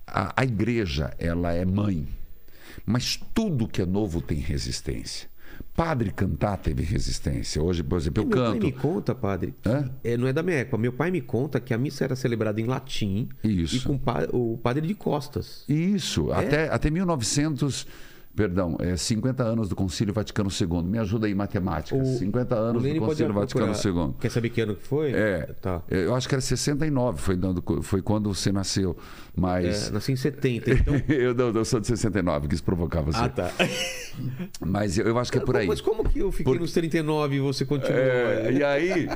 a, 0.06 0.32
a 0.40 0.44
igreja, 0.44 1.12
ela 1.18 1.52
é 1.52 1.64
mãe, 1.64 2.06
mas 2.84 3.20
tudo 3.34 3.68
que 3.68 3.80
é 3.80 3.86
novo 3.86 4.20
tem 4.20 4.38
resistência. 4.38 5.28
Padre 5.74 6.10
cantar 6.10 6.56
teve 6.58 6.82
resistência. 6.82 7.62
Hoje, 7.62 7.82
por 7.82 7.96
exemplo, 7.98 8.22
eu 8.22 8.26
Meu 8.28 8.36
pai 8.36 8.52
canto. 8.52 8.66
me 8.66 8.72
conta, 8.72 9.14
padre, 9.14 9.54
é, 10.04 10.16
não 10.16 10.26
é 10.26 10.32
da 10.32 10.42
minha 10.42 10.58
época. 10.58 10.76
Meu 10.76 10.92
pai 10.92 11.10
me 11.10 11.20
conta 11.20 11.58
que 11.60 11.72
a 11.72 11.78
missa 11.78 12.04
era 12.04 12.14
celebrada 12.16 12.60
em 12.60 12.64
latim 12.66 13.28
Isso. 13.42 13.76
e 13.76 13.80
com 13.80 13.98
o 14.32 14.58
padre 14.58 14.86
de 14.86 14.94
costas. 14.94 15.64
Isso, 15.68 16.30
É? 16.32 16.36
até, 16.44 16.68
até 16.68 16.90
1900, 16.90 17.86
perdão, 18.40 18.74
é 18.78 18.96
50 18.96 19.42
anos 19.42 19.68
do 19.68 19.76
Concílio 19.76 20.14
Vaticano 20.14 20.48
II. 20.50 20.82
Me 20.82 20.98
ajuda 20.98 21.26
aí, 21.26 21.34
matemática. 21.34 21.94
O- 22.00 22.04
50 22.06 22.54
o 22.54 22.58
anos 22.58 22.82
do 22.82 22.98
Concílio 23.00 23.34
Vaticano. 23.34 23.72
II. 23.74 24.14
Quer 24.18 24.30
saber 24.30 24.48
que 24.48 24.62
ano 24.62 24.74
que 24.74 24.86
foi? 24.86 25.12
É, 25.12 25.50
Tá. 25.60 25.82
eu 25.90 26.14
acho 26.14 26.26
que 26.26 26.34
era 26.34 26.40
69, 26.40 27.20
foi, 27.20 27.36
dando- 27.36 27.62
foi 27.82 28.00
quando 28.00 28.32
você 28.32 28.50
nasceu. 28.50 28.96
É, 28.98 29.40
Mas. 29.40 29.90
nasci 29.90 30.12
em 30.12 30.16
70, 30.16 30.70
então... 30.72 30.94
eu, 31.06 31.34
não, 31.34 31.50
eu 31.50 31.64
sou 31.66 31.78
de 31.80 31.86
69, 31.86 32.48
quis 32.48 32.62
provocar 32.62 33.02
você. 33.02 33.18
ah, 33.18 33.28
tá. 33.28 33.50
Mas 34.64 34.96
eu, 34.98 35.06
eu 35.06 35.18
acho 35.18 35.30
que 35.30 35.38
é 35.38 35.40
por 35.42 35.56
aí. 35.56 35.66
Mas 35.66 35.80
como 35.82 36.08
que 36.08 36.18
eu 36.18 36.30
fiquei 36.32 36.44
Por- 36.52 36.58
nos 36.60 36.72
39 36.72 37.36
e 37.36 37.40
você 37.40 37.64
continuou? 37.66 38.00
É, 38.00 38.52
e 38.52 38.64
aí, 38.64 39.08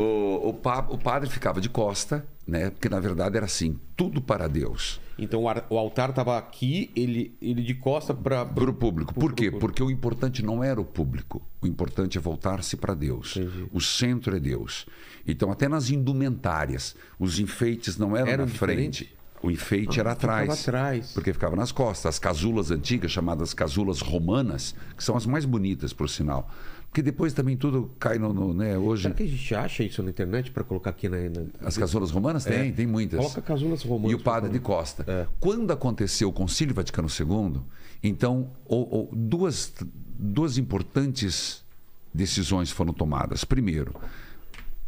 o, 0.00 0.48
o, 0.48 0.54
pa- 0.54 0.86
o 0.90 0.98
padre 0.98 1.30
ficava 1.30 1.60
de 1.60 1.68
costa, 1.68 2.24
né? 2.46 2.70
Porque 2.70 2.88
na 2.88 2.98
verdade 3.00 3.36
era 3.36 3.46
assim: 3.46 3.78
tudo 3.96 4.20
para 4.20 4.48
Deus. 4.48 5.00
Então 5.24 5.42
o 5.42 5.48
ar- 5.48 5.66
o 5.70 5.78
altar 5.78 6.10
estava 6.10 6.36
aqui, 6.38 6.90
ele, 6.96 7.34
ele 7.40 7.62
de 7.62 7.74
costa 7.74 8.12
para... 8.14 8.44
Para 8.44 8.70
o 8.70 8.74
público. 8.74 9.14
Por 9.14 9.32
quê? 9.32 9.50
Porque 9.50 9.82
o 9.82 9.90
importante 9.90 10.42
não 10.44 10.62
era 10.62 10.80
o 10.80 10.84
público. 10.84 11.42
O 11.60 11.66
importante 11.66 12.18
é 12.18 12.20
voltar-se 12.20 12.76
para 12.76 12.94
Deus. 12.94 13.36
Entendi. 13.36 13.66
O 13.72 13.80
centro 13.80 14.36
é 14.36 14.40
Deus. 14.40 14.86
Então, 15.26 15.50
até 15.52 15.68
nas 15.68 15.90
indumentárias, 15.90 16.94
os 17.18 17.38
enfeites 17.38 17.96
não 17.96 18.16
eram, 18.16 18.28
Eram 18.30 18.46
na 18.46 18.50
frente. 18.50 18.90
diferentes? 19.04 19.22
O 19.42 19.50
enfeite 19.50 19.98
era 19.98 20.14
ficava 20.14 20.42
atrás. 20.42 20.60
atrás. 20.68 21.12
Porque 21.12 21.32
ficava 21.32 21.56
nas 21.56 21.72
costas. 21.72 22.06
As 22.14 22.18
casulas 22.18 22.70
antigas, 22.70 23.10
chamadas 23.10 23.52
casulas 23.52 24.00
romanas, 24.00 24.72
que 24.96 25.02
são 25.02 25.16
as 25.16 25.26
mais 25.26 25.44
bonitas, 25.44 25.92
por 25.92 26.08
sinal. 26.08 26.48
Porque 26.92 27.00
depois 27.00 27.32
também 27.32 27.56
tudo 27.56 27.90
cai 27.98 28.18
no. 28.18 28.34
no, 28.34 28.52
né, 28.52 28.76
hoje. 28.76 29.04
Será 29.04 29.14
que 29.14 29.22
a 29.22 29.26
gente 29.26 29.54
acha 29.54 29.82
isso 29.82 30.02
na 30.02 30.10
internet 30.10 30.50
para 30.50 30.62
colocar 30.62 30.90
aqui 30.90 31.08
na... 31.08 31.16
na- 31.16 31.46
As 31.62 31.78
casulas 31.78 32.10
romanas? 32.10 32.44
Tem, 32.44 32.70
tem 32.70 32.86
muitas. 32.86 33.18
Coloca 33.18 33.40
casulas 33.40 33.82
romanas. 33.82 34.12
E 34.12 34.14
o 34.14 34.18
padre 34.22 34.50
de. 34.50 34.58
Costa. 34.58 35.02
É. 35.08 35.26
Quando 35.40 35.70
aconteceu 35.72 36.28
o 36.28 36.32
Concílio 36.32 36.74
Vaticano 36.74 37.08
II, 37.08 37.62
então 38.02 38.50
o- 38.66 39.04
o- 39.04 39.08
duas, 39.10 39.72
duas 40.18 40.58
importantes 40.58 41.64
decisões 42.12 42.70
foram 42.70 42.92
tomadas. 42.92 43.42
Primeiro, 43.42 43.94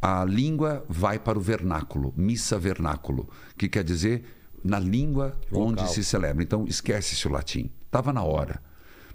a 0.03 0.27
língua 0.27 0.85
vai 0.87 1.19
para 1.19 1.39
o 1.39 1.41
vernáculo, 1.41 2.13
missa 2.15 2.59
vernáculo, 2.59 3.31
que 3.57 3.67
quer 3.67 3.83
dizer 3.83 4.25
na 4.63 4.79
língua 4.79 5.35
onde 5.51 5.81
Local. 5.81 5.87
se 5.87 6.05
celebra. 6.05 6.43
Então 6.43 6.67
esquece-se 6.69 7.27
o 7.27 7.31
latim. 7.31 7.71
Estava 7.87 8.13
na 8.13 8.23
hora, 8.23 8.61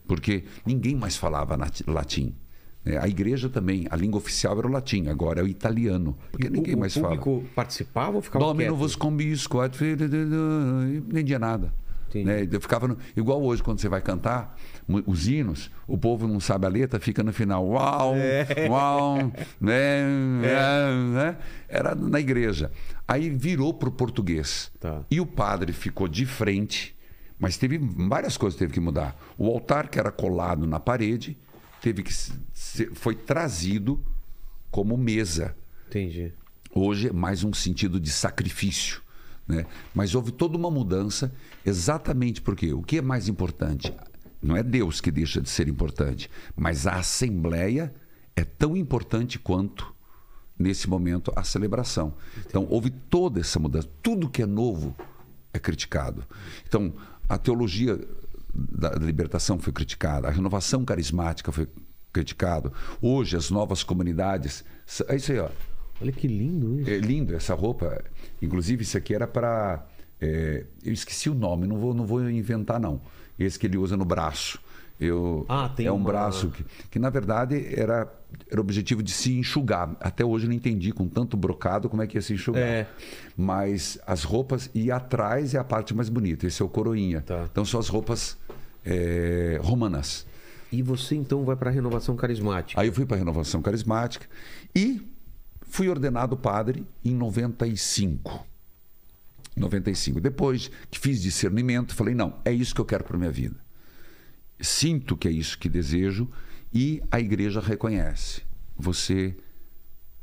porque 0.07 0.43
ninguém 0.65 0.95
mais 0.95 1.15
falava 1.15 1.55
latim. 1.85 2.33
Né? 2.85 2.97
A 2.97 3.07
igreja 3.07 3.49
também, 3.49 3.85
a 3.89 3.95
língua 3.95 4.17
oficial 4.17 4.57
era 4.57 4.67
o 4.67 4.71
latim, 4.71 5.07
agora 5.07 5.41
é 5.41 5.43
o 5.43 5.47
italiano, 5.47 6.17
porque 6.31 6.49
ninguém 6.49 6.75
o, 6.75 6.79
mais 6.79 6.95
o 6.95 7.01
fala. 7.01 7.17
público 7.17 7.45
participava 7.55 8.15
ou 8.15 8.21
ficava 8.21 8.45
Domino 8.45 8.71
quieto? 8.71 8.79
vos 8.79 8.95
combisco, 8.95 9.57
não 9.59 10.93
entendia 10.95 11.39
nada. 11.39 11.73
Né? 12.15 12.47
Eu 12.51 12.59
ficava 12.59 12.87
no- 12.87 12.97
igual 13.15 13.39
hoje, 13.43 13.61
quando 13.61 13.79
você 13.79 13.87
vai 13.87 14.01
cantar 14.01 14.57
os 15.05 15.27
hinos, 15.27 15.69
o 15.87 15.95
povo 15.95 16.27
não 16.27 16.39
sabe 16.39 16.65
a 16.65 16.69
letra, 16.69 16.99
fica 16.99 17.21
no 17.21 17.31
final, 17.31 17.63
uau, 17.67 18.15
É. 18.15 18.67
uau, 18.67 19.31
né, 19.61 20.03
né? 21.13 21.37
Era 21.67 21.93
na 21.93 22.19
igreja. 22.19 22.71
Aí 23.07 23.29
virou 23.29 23.75
para 23.75 23.89
o 23.89 23.91
português. 23.91 24.71
Tá. 24.79 25.03
E 25.11 25.21
o 25.21 25.25
padre 25.25 25.71
ficou 25.71 26.07
de 26.07 26.25
frente, 26.25 26.95
mas 27.37 27.57
teve 27.57 27.77
várias 27.77 28.37
coisas 28.37 28.55
que 28.57 28.65
teve 28.65 28.73
que 28.73 28.79
mudar. 28.79 29.15
O 29.37 29.45
altar 29.47 29.87
que 29.87 29.99
era 29.99 30.11
colado 30.11 30.65
na 30.65 30.79
parede 30.79 31.37
teve 31.79 32.01
que 32.01 32.11
foi 32.87 33.15
trazido 33.15 34.03
como 34.71 34.97
mesa. 34.97 35.55
Entendi. 35.87 36.33
Hoje 36.73 37.09
é 37.09 37.13
mais 37.13 37.43
um 37.43 37.53
sentido 37.53 37.99
de 37.99 38.11
sacrifício. 38.11 39.01
Né? 39.47 39.65
Mas 39.93 40.13
houve 40.13 40.31
toda 40.31 40.55
uma 40.55 40.69
mudança, 40.69 41.33
exatamente 41.65 42.41
porque 42.41 42.71
o 42.71 42.83
que 42.83 42.99
é 42.99 43.01
mais 43.01 43.27
importante? 43.27 43.91
Não 44.41 44.55
é 44.55 44.61
Deus 44.61 45.01
que 45.01 45.11
deixa 45.11 45.41
de 45.41 45.49
ser 45.49 45.67
importante, 45.67 46.29
mas 46.55 46.85
a 46.85 46.97
Assembleia 46.97 47.93
é 48.35 48.43
tão 48.43 48.77
importante 48.77 49.37
quanto, 49.39 49.93
nesse 50.57 50.87
momento, 50.87 51.33
a 51.35 51.43
celebração. 51.43 52.13
Então, 52.45 52.65
houve 52.69 52.89
toda 52.89 53.39
essa 53.39 53.59
mudança. 53.59 53.89
Tudo 54.01 54.29
que 54.29 54.41
é 54.41 54.45
novo 54.45 54.95
é 55.51 55.59
criticado. 55.59 56.25
Então, 56.65 56.93
a 57.27 57.37
teologia 57.37 57.99
da 58.53 58.91
libertação 58.91 59.59
foi 59.59 59.73
criticada, 59.73 60.27
a 60.27 60.31
renovação 60.31 60.85
carismática 60.85 61.51
foi 61.51 61.67
criticado. 62.11 62.71
Hoje 63.01 63.35
as 63.37 63.49
novas 63.49 63.83
comunidades, 63.83 64.63
é 65.07 65.15
isso 65.15 65.31
aí, 65.31 65.39
ó. 65.39 65.49
Olha 66.01 66.11
que 66.11 66.27
lindo 66.27 66.79
isso. 66.79 66.89
É 66.89 66.97
lindo 66.97 67.35
essa 67.35 67.53
roupa. 67.53 68.01
Inclusive 68.41 68.83
isso 68.83 68.97
aqui 68.97 69.13
era 69.13 69.27
para 69.27 69.85
é, 70.21 70.65
eu 70.83 70.93
esqueci 70.93 71.29
o 71.29 71.33
nome, 71.33 71.67
não 71.67 71.77
vou 71.77 71.93
não 71.93 72.05
vou 72.05 72.29
inventar 72.29 72.79
não. 72.79 73.01
Esse 73.37 73.57
que 73.59 73.67
ele 73.67 73.77
usa 73.77 73.95
no 73.97 74.05
braço. 74.05 74.59
Eu, 74.99 75.45
Ah, 75.47 75.69
tem 75.69 75.85
é 75.85 75.91
um 75.91 75.95
uma- 75.95 76.09
braço 76.09 76.49
que, 76.49 76.65
que 76.91 76.99
na 76.99 77.09
verdade 77.09 77.73
era 77.73 78.13
era 78.51 78.59
o 78.59 78.63
objetivo 78.63 79.01
de 79.01 79.11
se 79.11 79.33
enxugar. 79.37 79.95
Até 79.99 80.23
hoje 80.23 80.45
eu 80.45 80.49
não 80.49 80.55
entendi 80.55 80.91
com 80.91 81.07
tanto 81.07 81.35
brocado 81.35 81.89
como 81.89 82.01
é 82.03 82.07
que 82.07 82.15
ia 82.17 82.21
se 82.21 82.33
enxugar. 82.33 82.61
É. 82.61 82.87
Mas 83.35 83.97
as 84.05 84.23
roupas 84.23 84.69
e 84.75 84.91
atrás 84.91 85.53
é 85.55 85.57
a 85.57 85.63
parte 85.63 85.93
mais 85.95 86.09
bonita. 86.09 86.45
Esse 86.45 86.61
é 86.61 86.65
o 86.65 86.69
coroinha. 86.69 87.21
Tá. 87.21 87.47
Então 87.51 87.63
são 87.65 87.79
as 87.79 87.87
roupas 87.87 88.37
é, 88.85 89.57
romanas. 89.63 90.27
E 90.71 90.81
você 90.81 91.15
então 91.15 91.43
vai 91.43 91.55
para 91.55 91.69
a 91.69 91.73
renovação 91.73 92.15
carismática. 92.15 92.79
Aí 92.79 92.87
eu 92.87 92.93
fui 92.93 93.05
para 93.05 93.15
a 93.15 93.19
renovação 93.19 93.61
carismática 93.61 94.27
e 94.75 95.01
fui 95.63 95.89
ordenado 95.89 96.37
padre 96.37 96.85
em 97.03 97.15
95. 97.15 98.45
95. 99.55 100.21
Depois 100.21 100.71
que 100.89 100.99
fiz 100.99 101.21
discernimento, 101.21 101.95
falei: 101.95 102.13
não, 102.13 102.39
é 102.45 102.51
isso 102.51 102.73
que 102.73 102.81
eu 102.81 102.85
quero 102.85 103.03
para 103.03 103.17
minha 103.17 103.31
vida. 103.31 103.55
Sinto 104.59 105.15
que 105.17 105.27
é 105.27 105.31
isso 105.31 105.57
que 105.57 105.69
desejo 105.69 106.29
e 106.73 107.01
a 107.11 107.19
igreja 107.19 107.59
reconhece. 107.59 108.41
Você 108.77 109.35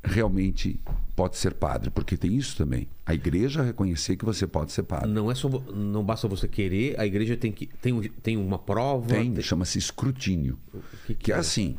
realmente 0.06 0.80
pode 1.14 1.36
ser 1.36 1.54
padre, 1.54 1.90
porque 1.90 2.16
tem 2.16 2.34
isso 2.34 2.56
também. 2.56 2.88
A 3.04 3.12
igreja 3.12 3.62
reconhecer 3.62 4.16
que 4.16 4.24
você 4.24 4.46
pode 4.46 4.72
ser 4.72 4.84
padre. 4.84 5.10
Não 5.10 5.30
é 5.30 5.34
só 5.34 5.48
não 5.48 6.04
basta 6.04 6.28
você 6.28 6.46
querer, 6.46 6.98
a 6.98 7.04
igreja 7.04 7.36
tem 7.36 7.52
que 7.52 7.66
tem, 7.66 8.00
tem 8.22 8.36
uma 8.36 8.58
prova. 8.58 9.08
Tem, 9.08 9.40
chama-se 9.42 9.78
escrutínio. 9.78 10.58
que 11.06 11.14
Que, 11.14 11.14
que 11.14 11.32
é 11.32 11.34
é? 11.34 11.38
assim, 11.38 11.74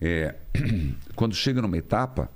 é, 0.00 0.34
quando 1.16 1.34
chega 1.34 1.60
numa 1.60 1.76
etapa, 1.76 2.30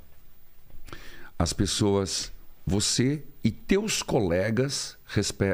as 1.38 1.52
pessoas, 1.52 2.32
você 2.66 3.22
e 3.42 3.50
teus 3.50 4.02
colegas 4.02 4.98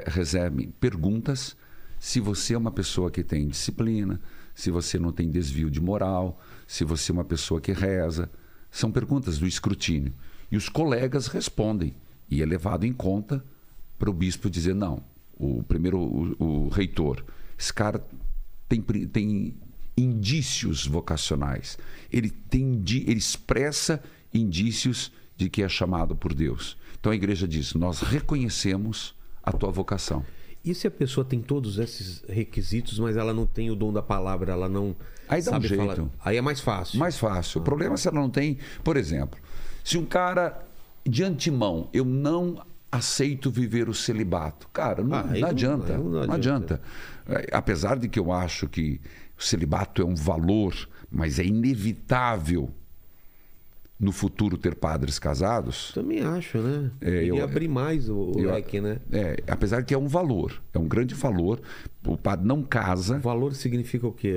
recebem 0.07 0.71
perguntas 0.81 1.57
se 1.99 2.21
você 2.21 2.55
é 2.55 2.59
uma 2.59 2.71
pessoa 2.71 3.11
que 3.11 3.23
tem 3.23 3.49
disciplina, 3.49 4.21
se 4.55 4.71
você 4.71 4.99
não 4.99 5.13
tem 5.13 5.31
desvio 5.31 5.71
de 5.71 5.81
moral, 5.81 6.41
se 6.67 6.85
você 6.85 7.13
é 7.13 7.15
uma 7.15 7.25
pessoa 7.25 7.61
que 7.61 7.73
reza. 7.73 8.31
São 8.71 8.91
perguntas 8.91 9.39
do 9.39 9.47
escrutínio. 9.47 10.13
E 10.51 10.57
os 10.57 10.69
colegas 10.69 11.27
respondem. 11.27 11.95
E 12.31 12.43
é 12.43 12.47
levado 12.47 12.85
em 12.85 12.93
conta 12.93 13.45
para 13.99 14.11
o 14.11 14.13
bispo 14.13 14.51
dizer: 14.51 14.75
não, 14.75 15.03
o 15.39 15.63
primeiro, 15.63 15.99
o, 15.99 16.67
o 16.67 16.69
reitor, 16.69 17.25
esse 17.59 17.73
cara 17.73 18.05
tem, 18.69 18.81
tem 18.81 19.55
indícios 19.97 20.87
vocacionais. 20.87 21.79
Ele, 22.13 22.31
tem, 22.31 22.83
ele 22.89 23.19
expressa 23.19 24.03
indícios 24.33 25.13
de 25.37 25.49
que 25.49 25.63
é 25.63 25.69
chamado 25.69 26.17
por 26.17 26.35
Deus. 26.35 26.77
Então 26.99 27.13
a 27.13 27.17
igreja 27.17 27.47
diz: 27.47 27.75
nós 27.75 28.01
reconhecemos 28.01 29.15
a 29.43 29.53
tua 29.53 29.71
vocação. 29.71 30.25
E 30.65 30.75
se 30.75 30.87
a 30.89 30.91
pessoa 30.91 31.25
tem 31.25 31.41
todos 31.41 31.79
esses 31.79 32.25
requisitos, 32.29 32.99
mas 32.99 33.17
ela 33.17 33.33
não 33.33 33.47
tem 33.47 33.71
o 33.71 33.77
dom 33.77 33.93
da 33.93 34.03
palavra, 34.03 34.53
ela 34.53 34.69
não 34.69 34.97
Aí 35.29 35.43
dá 35.43 35.51
um 35.51 35.55
sabe 35.55 35.69
falar. 35.69 35.95
jeito. 35.97 36.11
Aí 36.25 36.37
é 36.37 36.41
mais 36.41 36.61
fácil. 36.61 36.99
Mais 36.99 37.19
fácil. 37.19 37.61
O 37.61 37.65
problema 37.65 37.95
é 37.95 37.97
se 37.97 38.09
ela 38.09 38.21
não 38.21 38.31
tem. 38.31 38.59
Por 38.85 38.97
exemplo, 38.97 39.39
se 39.85 39.97
um 39.99 40.05
cara 40.05 40.63
de 41.05 41.23
antemão 41.25 41.89
eu 41.93 42.05
não 42.05 42.63
aceito 42.91 43.51
viver 43.51 43.89
o 43.89 43.95
celibato, 43.95 44.69
cara, 44.73 45.03
não, 45.03 45.17
Ah, 45.17 45.21
aí 45.29 45.33
não 45.35 45.41
não- 45.41 45.49
adianta. 45.49 45.97
não 45.99 46.27
Não 46.27 46.35
adianta. 46.35 46.81
É, 47.29 47.47
Apesar 47.53 47.99
de 47.99 48.09
que 48.09 48.19
eu 48.19 48.33
acho 48.33 48.69
que 48.69 49.01
o 49.39 49.43
celibato 49.43 50.01
é 50.01 50.05
um 50.05 50.15
valor, 50.15 50.75
mas 51.11 51.39
é 51.39 51.45
inevitável 51.45 52.71
no 53.99 54.13
futuro 54.13 54.59
ter 54.59 54.75
padres 54.75 55.19
casados. 55.19 55.91
Também 55.95 56.21
acho, 56.21 56.59
né? 56.59 56.91
É, 57.01 57.25
eu- 57.25 57.43
abrir 57.43 57.67
mais 57.69 58.09
o, 58.11 58.15
o 58.37 58.39
eu- 58.39 58.53
leque, 58.53 58.79
né? 58.81 58.99
É, 59.11 59.43
apesar 59.49 59.83
que 59.85 59.95
é 59.95 59.99
um 59.99 60.07
valor, 60.07 60.63
é 60.75 60.79
um 60.79 60.87
grande 60.87 61.15
valor. 61.15 61.61
O 62.07 62.17
padre 62.17 62.47
não 62.47 62.63
casa. 62.63 63.19
Valor 63.19 63.55
significa 63.55 64.07
o 64.07 64.13
quê? 64.13 64.37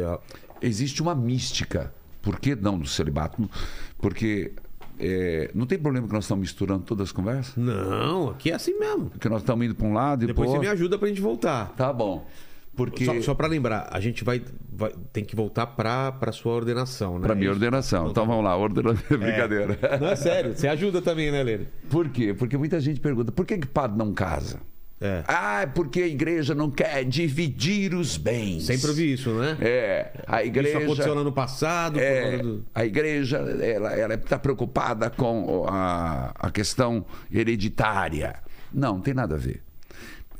Existe 0.61 1.01
uma 1.01 1.13
mística. 1.15 1.93
Por 2.21 2.39
que 2.39 2.55
não 2.55 2.77
do 2.77 2.87
celibato? 2.87 3.49
Porque 3.97 4.51
é, 4.99 5.49
não 5.55 5.65
tem 5.65 5.77
problema 5.79 6.07
que 6.07 6.13
nós 6.13 6.25
estamos 6.25 6.41
misturando 6.41 6.83
todas 6.83 7.07
as 7.07 7.11
conversas? 7.11 7.55
Não, 7.55 8.29
aqui 8.29 8.51
é 8.51 8.55
assim 8.55 8.77
mesmo. 8.77 9.09
Porque 9.09 9.29
nós 9.29 9.41
estamos 9.41 9.65
indo 9.65 9.75
para 9.75 9.87
um 9.87 9.93
lado 9.93 10.23
e 10.23 10.27
Depois 10.27 10.49
você 10.49 10.59
me 10.59 10.67
ajuda 10.67 10.97
pra 10.97 11.07
gente 11.07 11.21
voltar. 11.21 11.73
Tá 11.75 11.91
bom. 11.93 12.27
Porque 12.75 13.03
Só, 13.05 13.21
só 13.21 13.33
para 13.33 13.47
lembrar, 13.47 13.89
a 13.91 13.99
gente 13.99 14.23
vai, 14.23 14.41
vai- 14.71 14.93
tem 15.11 15.23
que 15.25 15.35
voltar 15.35 15.65
pra, 15.67 16.13
pra 16.13 16.31
sua 16.31 16.53
ordenação, 16.53 17.19
né? 17.19 17.25
para 17.25 17.35
minha 17.35 17.49
ordenação. 17.49 18.09
Então 18.09 18.25
vamos 18.25 18.43
lá, 18.43 18.55
ordenação. 18.55 19.01
Brincadeira. 19.19 19.77
Não 19.99 20.07
é 20.07 20.15
sério, 20.15 20.55
você 20.55 20.65
ajuda 20.67 21.01
também, 21.01 21.29
né, 21.29 21.43
Lene? 21.43 21.67
Por 21.89 22.07
quê? 22.09 22.33
Porque 22.33 22.57
muita 22.57 22.79
gente 22.79 22.99
pergunta: 23.01 23.31
por 23.33 23.45
que, 23.45 23.57
que 23.57 23.67
padre 23.67 23.97
não 23.97 24.13
casa? 24.13 24.59
É. 25.01 25.23
Ah, 25.27 25.61
é 25.61 25.65
porque 25.65 26.01
a 26.01 26.07
igreja 26.07 26.53
não 26.53 26.69
quer 26.69 27.05
dividir 27.05 27.93
os 27.95 28.17
bens. 28.17 28.65
Sempre 28.65 28.89
ouvi 28.89 29.13
isso, 29.13 29.29
né? 29.33 29.57
É, 29.61 30.11
a 30.27 30.43
igreja. 30.43 30.77
Isso 30.77 30.85
aconteceu 30.87 31.15
no 31.15 31.21
ano 31.21 31.31
passado. 31.31 31.97
É, 31.99 32.37
do- 32.39 32.65
a 32.75 32.83
igreja 32.85 33.37
ela 33.37 34.13
está 34.15 34.37
preocupada 34.37 35.09
com 35.09 35.65
a, 35.69 36.33
a 36.37 36.51
questão 36.51 37.05
hereditária. 37.31 38.35
Não, 38.73 38.95
não 38.95 39.01
tem 39.01 39.13
nada 39.13 39.35
a 39.35 39.37
ver. 39.37 39.63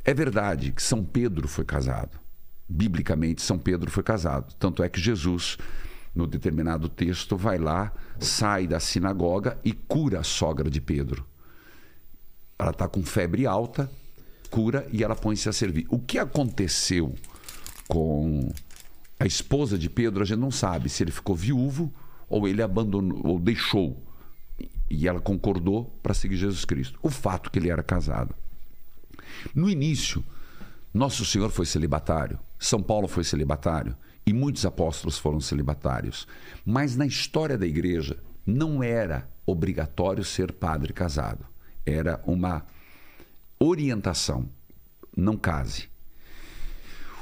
É 0.04 0.12
verdade 0.12 0.72
que 0.72 0.82
São 0.82 1.02
Pedro 1.02 1.48
foi 1.48 1.64
casado. 1.64 2.18
Biblicamente, 2.68 3.40
São 3.42 3.58
Pedro 3.58 3.90
foi 3.90 4.02
casado. 4.02 4.54
Tanto 4.58 4.82
é 4.82 4.88
que 4.88 5.00
Jesus, 5.00 5.56
no 6.14 6.26
determinado 6.26 6.88
texto, 6.88 7.36
vai 7.36 7.56
lá, 7.58 7.92
sai 8.18 8.66
da 8.66 8.78
sinagoga 8.78 9.58
e 9.64 9.72
cura 9.72 10.20
a 10.20 10.22
sogra 10.22 10.68
de 10.70 10.80
Pedro. 10.80 11.24
Ela 12.58 12.70
está 12.70 12.86
com 12.86 13.02
febre 13.02 13.46
alta, 13.46 13.90
cura 14.50 14.86
e 14.92 15.02
ela 15.02 15.14
põe-se 15.14 15.48
a 15.48 15.52
servir. 15.52 15.86
O 15.88 15.98
que 15.98 16.18
aconteceu 16.18 17.14
com 17.88 18.52
a 19.18 19.26
esposa 19.26 19.78
de 19.78 19.88
Pedro, 19.88 20.22
a 20.22 20.26
gente 20.26 20.38
não 20.38 20.50
sabe 20.50 20.88
se 20.88 21.02
ele 21.02 21.10
ficou 21.10 21.34
viúvo 21.34 21.92
ou 22.28 22.46
ele 22.46 22.62
abandonou 22.62 23.26
ou 23.26 23.38
deixou. 23.38 24.02
E 24.88 25.06
ela 25.06 25.20
concordou 25.20 25.84
para 26.02 26.14
seguir 26.14 26.36
Jesus 26.36 26.64
Cristo. 26.64 26.98
O 27.02 27.10
fato 27.10 27.50
que 27.50 27.58
ele 27.58 27.70
era 27.70 27.82
casado. 27.82 28.34
No 29.54 29.70
início, 29.70 30.24
nosso 30.92 31.24
Senhor 31.24 31.50
foi 31.50 31.66
celibatário, 31.66 32.38
São 32.58 32.82
Paulo 32.82 33.06
foi 33.06 33.22
celibatário 33.22 33.96
e 34.26 34.32
muitos 34.32 34.66
apóstolos 34.66 35.18
foram 35.18 35.40
celibatários. 35.40 36.26
Mas 36.64 36.96
na 36.96 37.06
história 37.06 37.56
da 37.56 37.66
igreja 37.66 38.18
não 38.44 38.82
era 38.82 39.28
obrigatório 39.46 40.24
ser 40.24 40.52
padre 40.52 40.92
casado. 40.92 41.46
Era 41.86 42.20
uma 42.26 42.64
orientação. 43.62 44.48
Não 45.14 45.36
case. 45.36 45.88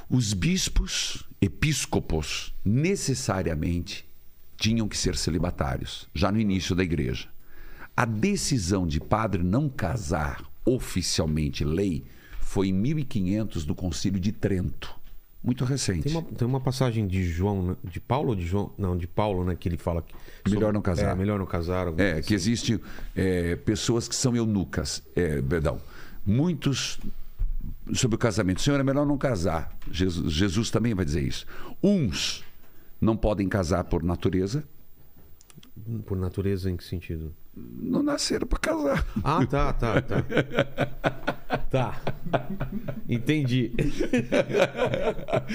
Os 0.08 0.32
bispos, 0.32 1.28
episcopos, 1.40 2.54
necessariamente 2.64 4.08
tinham 4.56 4.88
que 4.88 4.96
ser 4.96 5.16
celibatários, 5.16 6.08
já 6.14 6.30
no 6.30 6.40
início 6.40 6.74
da 6.74 6.84
igreja. 6.84 7.28
A 7.96 8.04
decisão 8.04 8.86
de 8.86 9.00
padre 9.00 9.42
não 9.42 9.68
casar 9.68 10.44
oficialmente 10.64 11.64
lei 11.64 12.04
foi 12.40 12.68
em 12.68 12.72
1500 12.72 13.64
do 13.64 13.74
Concílio 13.74 14.20
de 14.20 14.30
Trento. 14.30 14.96
Muito 15.42 15.64
recente. 15.64 16.02
Tem 16.02 16.12
uma, 16.12 16.22
tem 16.22 16.48
uma 16.48 16.60
passagem 16.60 17.06
de 17.06 17.24
João, 17.24 17.62
né? 17.62 17.76
de 17.84 18.00
Paulo 18.00 18.30
ou 18.30 18.34
de 18.34 18.46
João? 18.46 18.72
Não, 18.76 18.96
de 18.96 19.06
Paulo, 19.06 19.44
né? 19.44 19.56
Que 19.58 19.68
ele 19.68 19.76
fala 19.76 20.02
que. 20.02 20.14
Melhor 20.50 20.72
não 20.72 20.82
casar. 20.82 21.12
É, 21.12 21.14
melhor 21.14 21.38
não 21.38 21.46
casar. 21.46 21.88
É, 21.88 21.92
coisa 21.92 22.22
que 22.22 22.34
assim. 22.34 22.34
existe 22.34 22.80
é, 23.14 23.54
pessoas 23.56 24.08
que 24.08 24.16
são 24.16 24.34
eunucas, 24.34 25.02
é, 25.14 25.40
perdão, 25.40 25.80
muitos 26.28 27.00
sobre 27.94 28.16
o 28.16 28.18
casamento. 28.18 28.60
Senhor, 28.60 28.78
é 28.78 28.82
melhor 28.82 29.06
não 29.06 29.16
casar. 29.16 29.76
Jesus, 29.90 30.32
Jesus 30.32 30.70
também 30.70 30.94
vai 30.94 31.04
dizer 31.04 31.22
isso. 31.22 31.46
Uns 31.82 32.44
não 33.00 33.16
podem 33.16 33.48
casar 33.48 33.84
por 33.84 34.02
natureza, 34.02 34.64
Por 36.04 36.18
natureza, 36.18 36.70
em 36.70 36.76
que 36.76 36.84
sentido? 36.84 37.32
Não 37.56 38.02
nasceram 38.02 38.46
para 38.46 38.58
casar. 38.58 39.06
Ah, 39.24 39.44
tá, 39.46 39.72
tá, 39.72 40.02
tá. 40.02 40.24
Tá. 41.70 42.00
Entendi. 43.08 43.72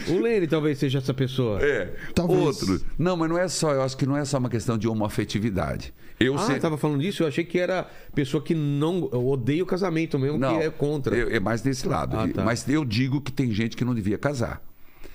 o 0.09 0.19
Lene 0.19 0.47
talvez 0.47 0.77
seja 0.79 0.97
essa 0.97 1.13
pessoa. 1.13 1.63
É. 1.63 1.95
Talvez. 2.13 2.39
Outro. 2.39 2.85
Não, 2.97 3.15
mas 3.15 3.29
não 3.29 3.37
é 3.37 3.47
só, 3.47 3.71
eu 3.73 3.81
acho 3.81 3.95
que 3.95 4.05
não 4.05 4.17
é 4.17 4.25
só 4.25 4.37
uma 4.37 4.49
questão 4.49 4.77
de 4.77 4.87
homoafetividade. 4.87 5.93
Eu 6.25 6.37
Ah, 6.37 6.59
tava 6.59 6.77
falando 6.77 7.01
disso? 7.01 7.23
Eu 7.23 7.27
achei 7.27 7.43
que 7.43 7.57
era 7.59 7.87
pessoa 8.15 8.41
que 8.43 8.53
não 8.55 9.03
odeia 9.11 9.63
o 9.63 9.65
casamento 9.65 10.17
mesmo, 10.17 10.37
Não, 10.37 10.57
que 10.57 10.63
é 10.65 10.69
contra. 10.69 11.15
eu- 11.15 11.29
é 11.29 11.39
mais 11.39 11.61
desse 11.61 11.87
lado. 11.87 12.17
Ah, 12.17 12.27
tá. 12.27 12.43
Mas 12.43 12.67
eu 12.67 12.83
digo 12.85 13.21
que 13.21 13.31
tem 13.31 13.51
gente 13.51 13.75
que 13.77 13.83
não 13.85 13.93
devia 13.93 14.17
casar. 14.17 14.61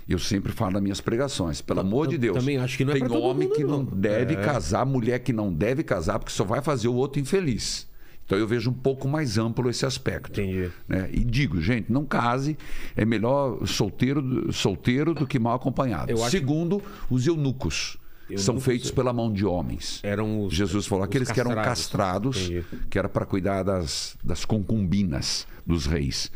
Eu 0.09 0.19
sempre 0.19 0.53
falo 0.53 0.73
nas 0.73 0.83
minhas 0.83 1.01
pregações, 1.03 1.61
pelo 1.61 1.81
amor 1.81 2.07
de 2.09 2.17
Deus. 2.17 2.39
também 2.39 2.57
acho 2.57 2.77
que 2.79 2.85
não 2.85 2.93
é 2.95 2.99
Tem 2.99 3.11
homem 3.11 3.47
mundo, 3.49 3.57
que 3.57 3.63
não, 3.65 3.83
não. 3.83 3.85
deve 3.85 4.35
É. 4.35 4.37
casar, 4.41 4.87
mulher 4.87 5.19
que 5.19 5.33
não 5.35 5.53
deve 5.53 5.83
casar, 5.83 6.19
porque 6.19 6.33
só 6.33 6.45
vai 6.45 6.63
fazer 6.63 6.89
o 6.89 6.95
outro 6.95 7.21
infeliz. 7.21 7.87
Então 8.25 8.37
eu 8.39 8.47
vejo 8.47 8.71
um 8.71 8.75
pouco 8.75 9.07
mais 9.09 9.39
amplo 9.39 9.69
esse 9.71 9.85
aspecto. 9.87 10.41
Entendi. 10.41 10.71
né? 10.87 11.09
E 11.13 11.25
digo, 11.25 11.61
gente, 11.63 11.91
não 11.93 12.05
case, 12.05 12.57
é 12.97 13.05
melhor 13.05 13.67
solteiro, 13.67 14.53
solteiro 14.53 15.15
do 15.15 15.27
que 15.27 15.39
mal 15.39 15.55
acompanhado. 15.57 16.11
Eu 16.11 16.19
Segundo, 16.19 16.83
os 17.11 17.27
eunucos. 17.27 17.99
São 18.37 18.55
Eunucos, 18.55 18.65
feitos 18.65 18.91
pela 18.91 19.13
mão 19.13 19.33
de 19.33 19.47
homens. 19.47 20.01
Eram 20.03 20.45
os. 20.45 20.55
Jesus 20.55 20.87
falou, 20.87 21.05
os 21.05 21.09
aqueles 21.09 21.31
que 21.31 21.41
eram 21.41 21.55
castrados, 21.55 22.49
Entendi. 22.49 22.65
que 22.91 22.99
era 22.99 23.09
para 23.09 23.25
cuidar 23.25 23.63
das, 23.63 24.17
das 24.23 24.45
concubinas 24.45 25.47
dos 25.67 25.87
reis. 25.87 26.31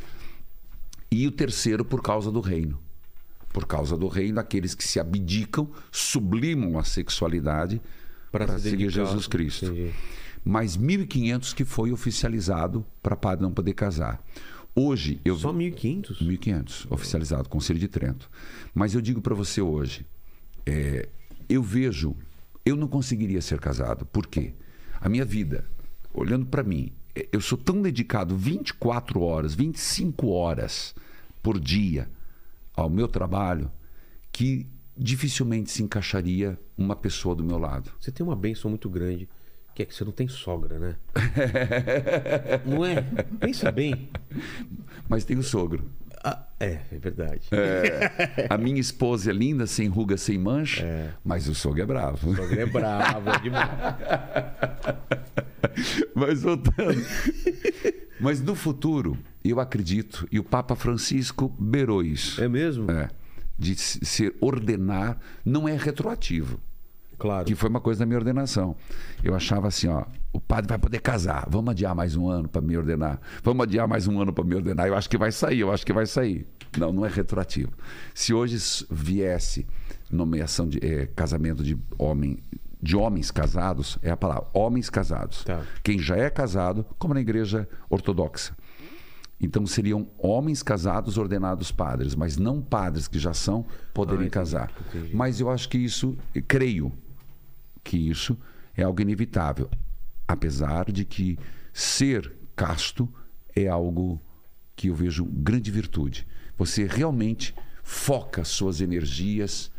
E 1.11 1.27
o 1.27 1.31
terceiro, 1.31 1.85
por 1.85 2.03
causa 2.03 2.31
do 2.31 2.41
reino. 2.41 2.81
Por 3.53 3.67
causa 3.67 3.99
do 3.99 4.09
reino, 4.09 4.41
aqueles 4.41 4.75
que 4.75 4.83
se 4.83 4.99
abdicam, 4.99 5.69
sublimam 5.91 6.79
a 6.79 6.85
sexualidade 6.85 7.83
para 8.31 8.59
se 8.59 8.71
seguir. 8.71 8.89
Jesus 8.89 9.27
Cristo. 9.27 9.67
Entendi. 9.67 9.93
Mas 10.45 10.77
1.500 10.77 11.55
que 11.55 11.65
foi 11.65 11.93
oficializado 11.93 12.85
para 13.03 13.15
padre 13.15 13.43
não 13.43 13.53
poder 13.53 13.75
casar. 13.75 14.21
Hoje, 14.75 15.21
eu 15.23 15.37
Só 15.37 15.53
1.500? 15.53 16.23
1.500 16.23 16.87
oficializado, 16.89 17.49
Conselho 17.49 17.79
de 17.79 17.89
Trento. 17.89 18.31
Mas 18.75 18.95
eu 18.95 19.03
digo 19.03 19.21
para 19.21 19.35
você 19.35 19.61
hoje, 19.61 20.07
é, 20.65 21.09
eu 21.53 21.63
vejo, 21.63 22.17
eu 22.65 22.77
não 22.77 22.89
conseguiria 22.89 23.41
ser 23.41 23.61
casado. 23.61 24.07
Por 24.07 24.27
quê? 24.27 24.55
A 25.01 25.09
minha 25.09 25.25
vida, 25.25 25.65
olhando 26.15 26.47
para 26.47 26.63
mim, 26.63 26.93
é, 27.15 27.29
eu 27.33 27.41
sou 27.41 27.59
tão 27.59 27.83
dedicado 27.83 28.37
24 28.37 29.21
horas, 29.21 29.55
25 29.55 30.29
horas 30.29 30.95
por 31.43 31.59
dia 31.59 32.09
ao 32.75 32.89
meu 32.89 33.07
trabalho 33.07 33.71
que 34.31 34.67
dificilmente 34.97 35.71
se 35.71 35.83
encaixaria 35.83 36.59
uma 36.77 36.97
pessoa 36.97 37.35
do 37.35 37.45
meu 37.45 37.59
lado. 37.59 37.91
Você 38.01 38.11
tem 38.11 38.25
uma 38.25 38.37
benção 38.37 38.71
muito 38.71 38.89
grande, 38.89 39.29
que 39.75 39.83
é 39.83 39.87
que 39.87 39.95
você 39.95 40.05
não 40.05 40.13
tem 40.13 40.29
sogra, 40.29 40.79
né? 40.79 40.97
não 42.65 42.85
é? 42.85 43.03
Pensa 43.41 43.73
bem. 43.73 44.09
Mas 45.09 45.25
tenho 45.25 45.43
sogro. 45.43 45.91
Ah, 46.25 46.47
é, 46.61 46.79
é 46.93 46.99
verdade. 46.99 47.49
A 48.49 48.57
minha 48.57 48.81
esposa 48.81 49.31
é 49.31 49.35
linda, 49.35 49.67
sem 49.67 49.89
ruga, 49.89 50.17
sem 50.17 50.39
mancha, 50.39 51.17
mas 51.25 51.49
o 51.49 51.55
sogro 51.55 51.83
é 51.83 51.87
bravo. 51.87 52.35
Sogra 52.37 52.63
é 52.63 52.67
bravo, 52.67 53.31
é 53.31 53.39
demais. 53.41 53.71
Mas 56.15 56.43
voltando. 56.43 57.03
Mas 58.21 58.41
no 58.41 58.55
futuro, 58.55 59.19
eu 59.45 59.59
acredito, 59.59 60.27
e 60.31 60.39
o 60.39 60.45
Papa 60.45 60.77
Francisco 60.77 61.49
beirou 61.59 62.03
isso. 62.03 62.43
É 62.43 62.49
mesmo? 62.49 62.91
É, 62.91 63.09
de 63.59 63.75
se- 63.77 64.05
ser 64.05 64.35
ordenar, 64.41 65.19
não 65.45 65.69
é 65.69 65.77
retroativo. 65.77 66.61
Claro. 67.23 67.45
Que 67.47 67.55
foi 67.55 67.69
uma 67.71 67.81
coisa 67.81 68.01
da 68.01 68.07
minha 68.07 68.19
ordenação. 68.19 68.75
Eu 69.23 69.35
achava 69.35 69.69
assim, 69.69 69.87
ó, 69.87 70.05
o 70.33 70.41
padre 70.41 70.69
vai 70.69 70.79
poder 70.79 71.01
casar. 71.01 71.47
Vamos 71.49 71.71
adiar 71.71 71.95
mais 71.95 72.17
um 72.17 72.29
ano 72.29 72.49
para 72.49 72.61
me 72.61 72.77
ordenar. 72.77 73.21
Vamos 73.45 73.63
adiar 73.63 73.87
mais 73.87 74.09
um 74.09 74.21
ano 74.21 74.33
para 74.33 74.43
me 74.45 74.57
ordenar. 74.57 74.89
Eu 74.89 74.97
acho 74.97 75.09
que 75.09 75.17
vai 75.17 75.31
sair, 75.31 75.61
eu 75.61 75.71
acho 75.73 75.87
que 75.87 75.93
vai 75.93 76.05
sair. 76.05 76.47
Não, 76.77 76.93
não 76.93 77.07
é 77.07 77.09
retroativo. 77.09 77.71
Se 78.13 78.35
hoje 78.35 78.57
viesse 78.91 79.67
nomeação 80.11 80.67
de 80.69 80.79
eh, 80.85 81.07
casamento 81.15 81.63
de 81.63 81.79
homem 81.99 82.39
de 82.83 82.97
homens 82.97 83.31
casados, 83.31 83.97
é 84.03 84.11
a 84.11 84.17
palavra, 84.17 84.49
homens 84.53 84.91
casados. 84.91 85.45
Tá. 85.45 85.63
Quem 85.85 86.01
já 86.01 86.17
é 86.17 86.29
casado, 86.29 86.85
como 86.99 87.15
na 87.15 87.21
igreja 87.21 87.69
ortodoxa. 87.89 88.57
Então 89.41 89.65
seriam 89.67 90.09
homens 90.19 90.63
casados 90.63 91.17
ordenados 91.19 91.71
padres, 91.71 92.15
mas 92.17 92.37
não 92.37 92.61
padres 92.61 93.07
que 93.07 93.19
já 93.21 93.33
são 93.33 93.65
poderem 93.95 94.23
Ah, 94.25 94.27
entendi, 94.27 94.31
casar. 94.33 94.73
entendi. 94.89 95.15
Mas 95.15 95.39
eu 95.41 95.49
acho 95.51 95.69
que 95.69 95.79
isso, 95.79 96.17
creio 96.49 96.93
que 97.83 97.97
isso 97.97 98.37
é 98.77 98.83
algo 98.83 99.01
inevitável, 99.03 99.69
apesar 100.27 100.91
de 100.91 101.05
que 101.05 101.39
ser 101.73 102.33
casto 102.55 103.09
é 103.55 103.69
algo 103.69 104.21
que 104.77 104.89
eu 104.89 104.95
vejo 104.95 105.25
grande 105.25 105.71
virtude. 105.71 106.27
Você 106.57 106.85
realmente 106.87 107.55
foca 107.83 108.45
suas 108.45 108.81
energias 108.81 109.71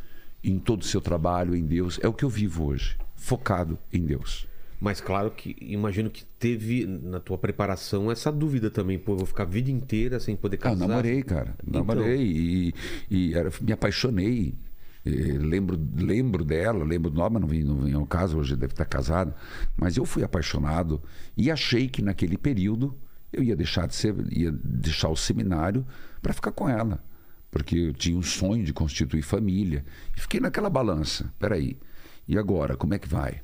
em 0.43 0.59
todo 0.59 0.81
o 0.81 0.85
seu 0.85 0.99
trabalho 1.01 1.55
em 1.55 1.65
Deus. 1.65 1.99
É 2.01 2.07
o 2.07 2.13
que 2.13 2.23
eu 2.25 2.29
vivo 2.29 2.65
hoje, 2.65 2.97
focado 3.15 3.79
em 3.91 4.05
Deus. 4.05 4.47
Mas 4.79 4.99
claro 4.99 5.31
que 5.31 5.55
imagino 5.61 6.09
que 6.09 6.25
teve 6.37 6.85
na 6.85 7.17
tua 7.19 7.37
preparação 7.37 8.11
essa 8.11 8.29
dúvida 8.29 8.69
também, 8.69 8.99
pô, 8.99 9.13
eu 9.13 9.17
vou 9.19 9.25
ficar 9.25 9.43
a 9.43 9.45
vida 9.45 9.71
inteira 9.71 10.19
sem 10.19 10.35
poder 10.35 10.57
Ah, 10.57 10.63
casar. 10.63 10.87
namorei, 10.87 11.23
cara. 11.23 11.55
Então. 11.65 11.79
Namorei 11.85 12.21
e, 12.21 12.73
e 13.09 13.33
era- 13.33 13.49
me 13.61 13.71
apaixonei. 13.71 14.53
Eh, 15.05 15.37
lembro, 15.37 15.79
lembro 15.95 16.45
dela, 16.45 16.83
lembro 16.83 17.09
do 17.09 17.17
nome, 17.17 17.39
não 17.39 17.47
vem, 17.47 17.63
não 17.63 17.99
ao 17.99 18.05
caso, 18.05 18.37
hoje 18.37 18.55
deve 18.55 18.73
estar 18.73 18.85
casada. 18.85 19.35
Mas 19.77 19.97
eu 19.97 20.05
fui 20.05 20.23
apaixonado 20.23 21.01
e 21.35 21.51
achei 21.51 21.87
que 21.87 22.01
naquele 22.01 22.37
período 22.37 22.97
eu 23.31 23.43
ia 23.43 23.55
deixar 23.55 23.87
de 23.87 23.95
ser, 23.95 24.15
ia 24.31 24.51
deixar 24.51 25.09
o 25.09 25.15
seminário 25.15 25.85
para 26.21 26.33
ficar 26.33 26.51
com 26.51 26.69
ela. 26.69 27.03
Porque 27.51 27.75
eu 27.75 27.93
tinha 27.93 28.17
um 28.17 28.23
sonho 28.23 28.63
de 28.63 28.73
constituir 28.73 29.21
família. 29.21 29.85
E 30.17 30.21
fiquei 30.21 30.39
naquela 30.39 30.69
balança. 30.69 31.31
Peraí, 31.37 31.77
e 32.27 32.37
agora, 32.37 32.75
como 32.75 32.93
é 32.93 32.99
que 32.99 33.07
vai? 33.07 33.41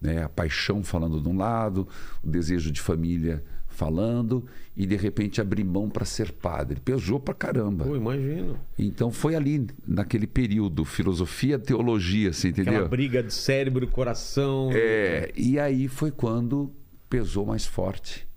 né? 0.00 0.24
A 0.24 0.28
paixão 0.28 0.82
falando 0.82 1.20
de 1.20 1.28
um 1.28 1.36
lado, 1.36 1.86
o 2.22 2.28
desejo 2.28 2.70
de 2.70 2.80
família 2.80 3.44
falando, 3.80 4.44
e 4.76 4.84
de 4.84 4.94
repente 4.94 5.40
abrir 5.40 5.64
mão 5.64 5.88
para 5.88 6.04
ser 6.04 6.32
padre. 6.32 6.78
Pesou 6.80 7.18
pra 7.18 7.32
caramba. 7.32 7.86
Pô, 7.86 7.96
imagino. 7.96 8.60
Então 8.78 9.10
foi 9.10 9.34
ali, 9.34 9.66
naquele 9.88 10.26
período, 10.26 10.84
filosofia, 10.84 11.58
teologia, 11.58 12.30
você 12.30 12.48
Aquela 12.48 12.62
entendeu? 12.68 12.88
briga 12.90 13.22
de 13.22 13.32
cérebro 13.32 13.86
coração. 13.88 14.68
É, 14.74 15.32
e 15.34 15.58
aí 15.58 15.88
foi 15.88 16.10
quando 16.10 16.70
pesou 17.08 17.46
mais 17.46 17.64
forte 17.64 18.28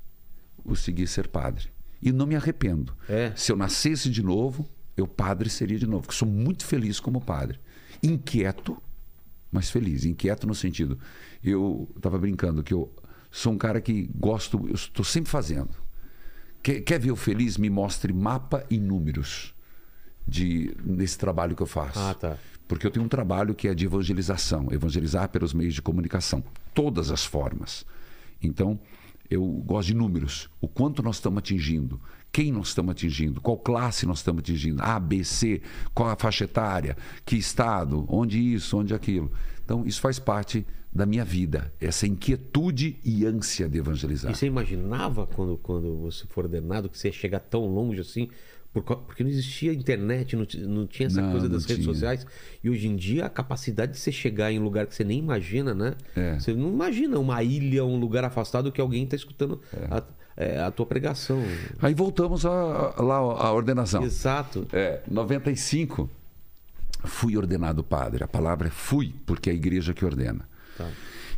o 0.64 0.78
seguir 0.78 1.08
ser 1.08 1.28
padre. 1.28 1.68
E 2.02 2.10
não 2.14 2.26
me 2.26 2.38
arrependo. 2.38 2.96
É. 3.10 3.34
Se 3.36 3.52
eu 3.52 3.58
nascesse 3.58 4.10
de 4.10 4.24
novo, 4.24 4.66
eu 4.96 5.06
padre 5.06 5.50
seria 5.50 5.78
de 5.78 5.86
novo, 5.86 6.04
porque 6.04 6.16
sou 6.16 6.28
muito 6.28 6.66
feliz 6.66 7.02
como 7.02 7.20
padre. 7.20 7.60
Inquieto, 8.02 8.82
mas 9.52 9.70
feliz. 9.70 10.06
Inquieto 10.06 10.48
no 10.48 10.56
sentido, 10.56 10.98
eu 11.44 11.90
estava 11.98 12.18
brincando 12.18 12.64
que 12.64 12.74
eu 12.74 12.90
sou 13.34 13.52
um 13.52 13.58
cara 13.58 13.82
que 13.82 14.08
gosto, 14.16 14.64
eu 14.68 14.76
estou 14.76 15.04
sempre 15.04 15.32
fazendo. 15.32 15.72
Quer, 16.62 16.82
quer 16.82 17.00
ver 17.00 17.12
o 17.12 17.16
feliz? 17.16 17.58
Me 17.58 17.68
mostre 17.68 18.14
mapa 18.14 18.64
e 18.70 18.80
números 18.80 19.56
de 20.26 20.72
nesse 20.86 21.18
trabalho 21.18 21.56
que 21.56 21.64
eu 21.64 21.68
faço. 21.68 22.00
Ah, 22.00 22.14
tá. 22.14 22.38
Porque 22.68 22.86
eu 22.86 22.92
tenho 22.92 23.04
um 23.04 23.10
trabalho 23.10 23.56
que 23.56 23.68
é 23.68 23.74
de 23.74 23.86
evangelização, 23.86 24.68
evangelizar 24.72 25.30
pelos 25.30 25.52
meios 25.52 25.74
de 25.74 25.82
comunicação, 25.82 26.44
todas 26.76 27.10
as 27.10 27.26
formas. 27.26 27.84
Então, 28.42 28.80
eu 29.30 29.44
gosto 29.66 29.88
de 29.88 29.96
números, 29.96 30.48
o 30.62 30.68
quanto 30.68 31.02
nós 31.02 31.16
estamos 31.16 31.40
atingindo, 31.40 32.00
quem 32.32 32.52
nós 32.52 32.68
estamos 32.68 32.92
atingindo, 32.92 33.42
qual 33.42 33.58
classe 33.58 34.06
nós 34.06 34.20
estamos 34.20 34.42
atingindo, 34.42 34.82
A, 34.82 35.00
B, 35.00 35.24
C, 35.24 35.60
qual 35.94 36.10
a 36.10 36.16
faixa 36.16 36.44
etária, 36.44 36.96
que 37.26 37.36
estado, 37.36 38.06
onde 38.08 38.40
isso, 38.40 38.78
onde 38.78 38.94
aquilo. 38.94 39.32
Então, 39.66 39.84
isso 39.88 40.00
faz 40.00 40.20
parte 40.20 40.66
da 40.94 41.06
minha 41.06 41.26
vida, 41.26 41.74
essa 41.82 42.06
inquietude 42.06 42.98
e 43.04 43.26
ânsia 43.26 43.68
de 43.68 43.80
evangelizar. 43.80 44.32
E 44.32 44.36
você 44.36 44.46
imaginava 44.46 45.26
quando, 45.26 45.58
quando 45.58 45.98
você 45.98 46.26
for 46.28 46.46
ordenado 46.46 46.88
que 46.90 46.98
você 46.98 47.08
ia 47.08 47.14
chegar 47.14 47.40
tão 47.40 47.66
longe 47.66 48.00
assim? 48.02 48.30
Porque 48.74 49.24
não 49.24 49.30
existia 49.30 49.72
internet, 49.72 50.36
não, 50.36 50.48
não 50.68 50.88
tinha 50.88 51.06
essa 51.06 51.22
Não, 51.22 51.32
coisa 51.32 51.48
das 51.48 51.64
redes 51.66 51.84
tinha. 51.84 51.94
sociais. 51.94 52.26
E 52.64 52.70
hoje 52.72 52.88
em 52.88 52.96
dia 52.96 53.26
a 53.26 53.30
capacidade 53.30 53.92
de 53.94 54.00
você 54.00 54.12
chegar 54.12 54.52
em 54.52 54.60
um 54.60 54.64
lugar 54.64 54.88
que 54.88 54.96
você 54.96 55.04
nem 55.04 55.20
imagina, 55.20 55.76
né? 55.76 55.94
É. 56.16 56.40
Você 56.40 56.54
não 56.54 56.70
imagina 56.70 57.20
uma 57.20 57.42
ilha, 57.44 57.86
um 57.86 57.98
lugar 58.00 58.24
afastado 58.24 58.72
que 58.72 58.82
alguém 58.82 59.04
está 59.04 59.16
escutando 59.16 59.62
É. 59.72 59.86
a, 59.92 60.04
é, 60.36 60.60
a 60.60 60.72
tua 60.72 60.88
pregação. 60.88 61.40
Aí 61.80 61.94
voltamos 61.94 62.48
a, 62.48 62.50
a- 62.98 63.02
lá 63.04 63.18
à 63.18 63.52
ordenação. 63.54 64.02
Exato. 64.04 64.66
É, 64.74 65.02
95, 65.08 66.10
fui 67.06 67.38
ordenado 67.38 67.84
padre. 67.84 68.24
A 68.24 68.28
palavra 68.28 68.68
é 68.70 68.72
fui, 68.72 69.14
porque 69.26 69.50
é 69.50 69.54
a 69.54 69.56
igreja 69.56 69.94
que 69.94 70.04
ordena. 70.04 70.48
Tá. 70.78 70.90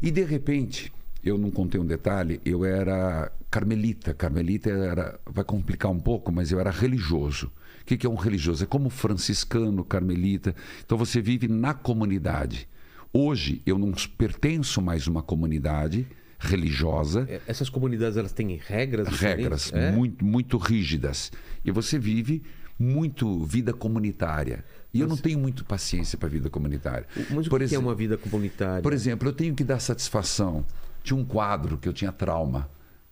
E 0.01 0.11
de 0.11 0.23
repente, 0.23 0.91
eu 1.23 1.37
não 1.37 1.49
contei 1.49 1.79
um 1.79 1.85
detalhe, 1.85 2.39
eu 2.45 2.63
era 2.63 3.31
carmelita. 3.49 4.13
Carmelita 4.13 4.69
era, 4.69 5.19
vai 5.25 5.43
complicar 5.43 5.91
um 5.91 5.99
pouco, 5.99 6.31
mas 6.31 6.51
eu 6.51 6.59
era 6.59 6.69
religioso. 6.69 7.51
O 7.81 7.85
que 7.85 8.05
é 8.05 8.09
um 8.09 8.15
religioso? 8.15 8.63
É 8.63 8.67
como 8.67 8.89
franciscano, 8.89 9.83
carmelita. 9.83 10.55
Então 10.83 10.97
você 10.97 11.21
vive 11.21 11.47
na 11.47 11.73
comunidade. 11.73 12.67
Hoje 13.13 13.61
eu 13.65 13.77
não 13.77 13.91
pertenço 14.17 14.81
mais 14.81 15.07
a 15.07 15.11
uma 15.11 15.21
comunidade 15.21 16.05
religiosa, 16.37 17.25
É, 17.29 17.41
Essas 17.47 17.69
comunidades, 17.69 18.17
elas 18.17 18.33
têm 18.33 18.59
regras 18.67 19.07
regras? 19.07 19.71
É? 19.73 19.91
muito, 19.91 20.23
muito 20.23 20.57
rígidas. 20.57 21.31
E 21.63 21.71
você 21.71 21.97
vive 21.97 22.43
muito 22.77 23.43
vida 23.45 23.73
comunitária. 23.73 24.65
E 24.95 25.01
eu 25.01 25.07
não 25.07 25.17
tenho 25.17 25.37
muito 25.37 25.65
paciência 25.65 26.17
para 26.17 26.29
vida 26.29 26.49
comunitária. 26.49 27.05
Mas 27.29 27.47
o 27.47 27.49
Por 27.49 27.59
que 27.59 27.63
é 27.63 27.65
exemplo- 27.65 27.87
uma 27.89 27.95
vida 27.95 28.17
comunitária? 28.17 28.81
Por 28.81 28.93
exemplo, 28.93 29.27
eu 29.27 29.33
tenho 29.33 29.53
que 29.53 29.63
dar 29.63 29.79
satisfação. 29.79 30.65
Tinha 31.03 31.17
um 31.17 31.25
quadro 31.25 31.77
que 31.77 31.87
eu 31.87 31.93
tinha 31.93 32.11
trauma. 32.11 32.69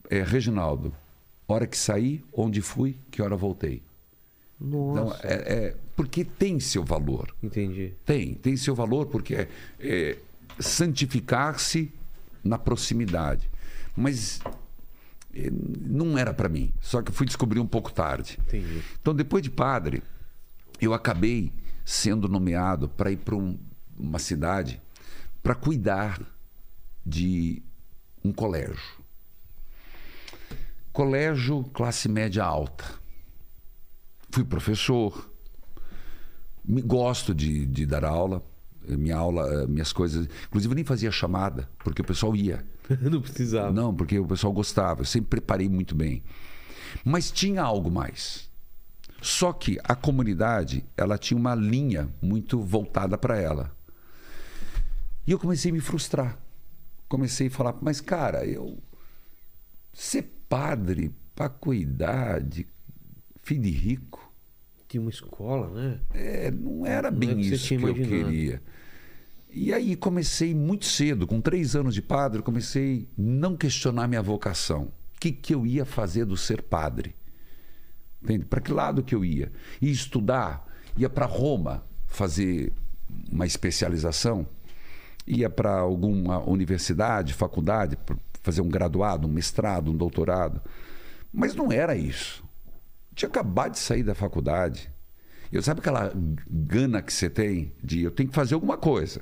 É, 0.10 0.24
Reginaldo, 0.24 0.94
hora 1.48 1.68
que 1.68 1.78
saí, 1.78 2.24
onde 2.32 2.62
fui, 2.62 2.96
que 3.12 3.22
hora 3.22 3.36
voltei. 3.36 3.82
Então, 4.62 4.94
Nossa, 4.96 5.28
é, 5.28 5.34
é- 5.34 5.76
porque 5.96 6.24
tem 6.24 6.60
seu 6.60 6.84
valor. 6.84 7.36
entendi. 7.44 7.94
Tem, 8.06 8.34
tem 8.36 8.56
seu 8.56 8.74
valor, 8.74 9.08
porque 9.08 9.36
é, 9.36 9.48
é 9.80 10.18
santificar-se 10.60 11.92
na 12.44 12.58
proximidade. 12.58 13.50
Mas 13.96 14.40
é, 15.36 15.50
não 15.52 16.18
era 16.18 16.34
para 16.34 16.48
mim. 16.50 16.72
Só 16.82 17.02
que 17.02 17.10
eu 17.10 17.14
fui 17.14 17.26
descobrir 17.26 17.60
um 17.60 17.68
pouco 17.68 17.92
tarde. 17.92 18.38
Entendi. 18.48 18.82
Então, 19.02 19.14
depois 19.14 19.42
de 19.44 19.50
padre, 19.50 20.02
eu 20.82 20.94
acabei 20.94 21.52
sendo 21.86 22.28
nomeado 22.28 22.88
para 22.90 23.12
ir 23.12 23.18
para 23.18 23.36
um- 23.36 23.58
uma 23.98 24.20
cidade 24.20 24.82
para 25.42 25.54
cuidar 25.56 26.20
de 27.06 27.62
um 28.24 28.32
colégio. 28.32 29.02
Colégio 30.92 31.64
classe 31.74 32.08
média 32.08 32.44
alta. 32.44 32.86
Fui 34.32 34.44
professor, 34.44 35.30
me 36.64 36.82
gosto 36.82 37.34
de, 37.34 37.66
de 37.66 37.86
dar 37.86 38.06
aula. 38.06 38.44
Minha 38.88 39.16
aula, 39.16 39.48
eh, 39.64 39.68
minhas 39.68 39.94
coisas. 39.94 40.28
Inclusive, 40.48 40.72
eu 40.72 40.76
nem 40.76 40.84
fazia 40.84 41.10
chamada, 41.12 41.70
porque 41.80 42.02
o 42.02 42.06
pessoal 42.06 42.36
ia. 42.36 42.66
não 43.10 43.22
precisava. 43.22 43.72
Não, 43.72 43.94
porque 43.96 44.20
o 44.20 44.26
pessoal 44.26 44.52
gostava. 44.52 45.02
Eu 45.02 45.06
sempre 45.06 45.30
preparei 45.30 45.70
muito 45.70 45.96
bem. 45.96 46.22
Mas 47.04 47.32
tinha 47.32 47.62
algo 47.64 47.90
mais. 47.90 48.50
Só 49.24 49.54
que 49.54 49.80
a 49.86 49.96
comunidade, 49.96 50.84
ela 50.98 51.18
tinha 51.18 51.38
uma 51.38 51.56
linha 51.56 52.10
muito 52.22 52.60
voltada 52.60 53.18
para 53.18 53.40
ela. 53.40 53.74
E 55.26 55.32
eu 55.32 55.40
comecei 55.40 55.72
a 55.72 55.74
me 55.74 55.80
frustrar. 55.80 56.38
Comecei 57.08 57.48
a 57.48 57.50
falar, 57.50 57.78
mas 57.82 58.02
cara, 58.02 58.46
eu 58.46 58.78
ser 59.94 60.24
padre 60.50 61.16
para 61.34 61.48
cuidar 61.48 62.42
de 62.42 62.68
filho 63.42 63.62
de 63.62 63.70
rico, 63.70 64.30
Tinha 64.90 65.00
uma 65.00 65.10
escola, 65.10 65.70
né? 65.70 66.00
é, 66.14 66.52
não 66.52 66.86
era 66.86 67.10
Não 67.10 67.18
é 67.18 67.20
bem 67.20 67.38
que 67.38 67.48
você 67.48 67.56
isso 67.56 67.78
que 67.78 67.86
eu 67.86 67.96
queria. 67.96 68.62
E 69.50 69.72
aí 69.72 69.96
comecei 69.96 70.54
muito 70.54 70.84
cedo, 70.84 71.26
com 71.26 71.40
três 71.40 71.78
anos 71.78 71.96
de 71.96 72.02
padre, 72.02 72.42
comecei 72.42 73.08
a 73.18 73.22
não 73.22 73.56
questionar 73.56 74.06
minha 74.06 74.22
vocação. 74.22 74.92
O 75.16 75.20
que, 75.22 75.32
que 75.32 75.56
eu 75.56 75.66
ia 75.66 75.86
fazer 75.86 76.26
do 76.26 76.36
ser 76.36 76.62
padre? 76.62 77.16
Entende? 78.24 78.46
Para 78.46 78.62
que 78.62 78.72
lado 78.72 79.04
que 79.04 79.14
eu 79.14 79.26
ia? 79.26 79.52
Ia 79.82 79.92
estudar, 79.92 80.66
ia 80.96 81.10
para 81.10 81.26
Roma 81.26 81.84
fazer 82.08 82.72
uma 83.30 83.46
especialização, 83.46 84.48
ia 85.28 85.50
para 85.50 85.80
alguma 85.80 86.40
universidade, 86.40 87.34
faculdade, 87.34 87.98
fazer 88.42 88.62
um 88.62 88.70
graduado, 88.70 89.28
um 89.28 89.32
mestrado, 89.32 89.92
um 89.92 89.98
doutorado. 89.98 90.62
Mas 91.34 91.54
não 91.54 91.72
era 91.72 91.96
isso. 91.96 92.44
Tinha 93.14 93.28
acabado 93.28 93.74
de 93.74 93.80
sair 93.80 94.04
da 94.04 94.16
faculdade. 94.16 94.90
Eu 95.52 95.62
sabe 95.62 95.82
aquela 95.82 96.12
gana 96.50 97.02
que 97.02 97.12
você 97.12 97.30
tem 97.30 97.74
de 97.84 98.02
eu 98.04 98.12
tenho 98.12 98.30
que 98.30 98.36
fazer 98.36 98.56
alguma 98.56 98.78
coisa. 98.78 99.22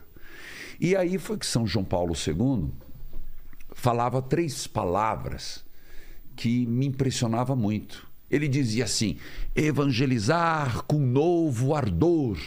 E 0.80 0.96
aí 0.96 1.18
foi 1.18 1.38
que 1.38 1.46
São 1.46 1.66
João 1.66 1.84
Paulo 1.84 2.14
II 2.16 2.72
falava 3.74 4.22
três 4.22 4.68
palavras 4.68 5.66
que 6.36 6.66
me 6.68 6.86
impressionava 6.86 7.56
muito. 7.56 8.11
Ele 8.32 8.48
dizia 8.48 8.86
assim: 8.86 9.18
evangelizar 9.54 10.84
com 10.84 10.98
novo 10.98 11.76
ardor, 11.76 12.40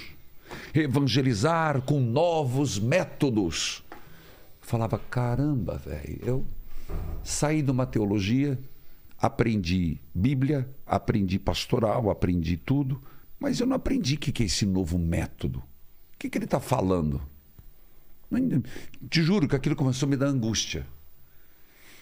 evangelizar 0.74 1.82
com 1.82 2.01
novos 2.01 2.78
métodos. 2.78 3.85
Eu 3.91 4.66
falava, 4.66 4.99
caramba, 4.99 5.76
velho, 5.76 6.18
eu 6.24 6.47
saí 7.22 7.61
de 7.61 7.70
uma 7.70 7.85
teologia, 7.85 8.59
aprendi 9.18 10.01
Bíblia, 10.14 10.68
aprendi 10.87 11.39
pastoral, 11.39 12.09
aprendi 12.09 12.57
tudo, 12.57 13.03
mas 13.39 13.61
eu 13.61 13.66
não 13.66 13.76
aprendi 13.76 14.14
o 14.14 14.18
que 14.18 14.32
que 14.32 14.43
é 14.43 14.47
esse 14.47 14.64
novo 14.64 14.99
método. 14.99 15.59
O 15.59 16.18
que, 16.18 16.30
que 16.30 16.39
ele 16.39 16.47
está 16.47 16.59
falando? 16.61 17.20
Te 19.11 19.22
juro 19.22 19.47
que 19.47 19.55
aquilo 19.55 19.76
começou 19.76 20.07
a 20.07 20.11
me 20.11 20.16
dar 20.16 20.26
angústia. 20.26 20.87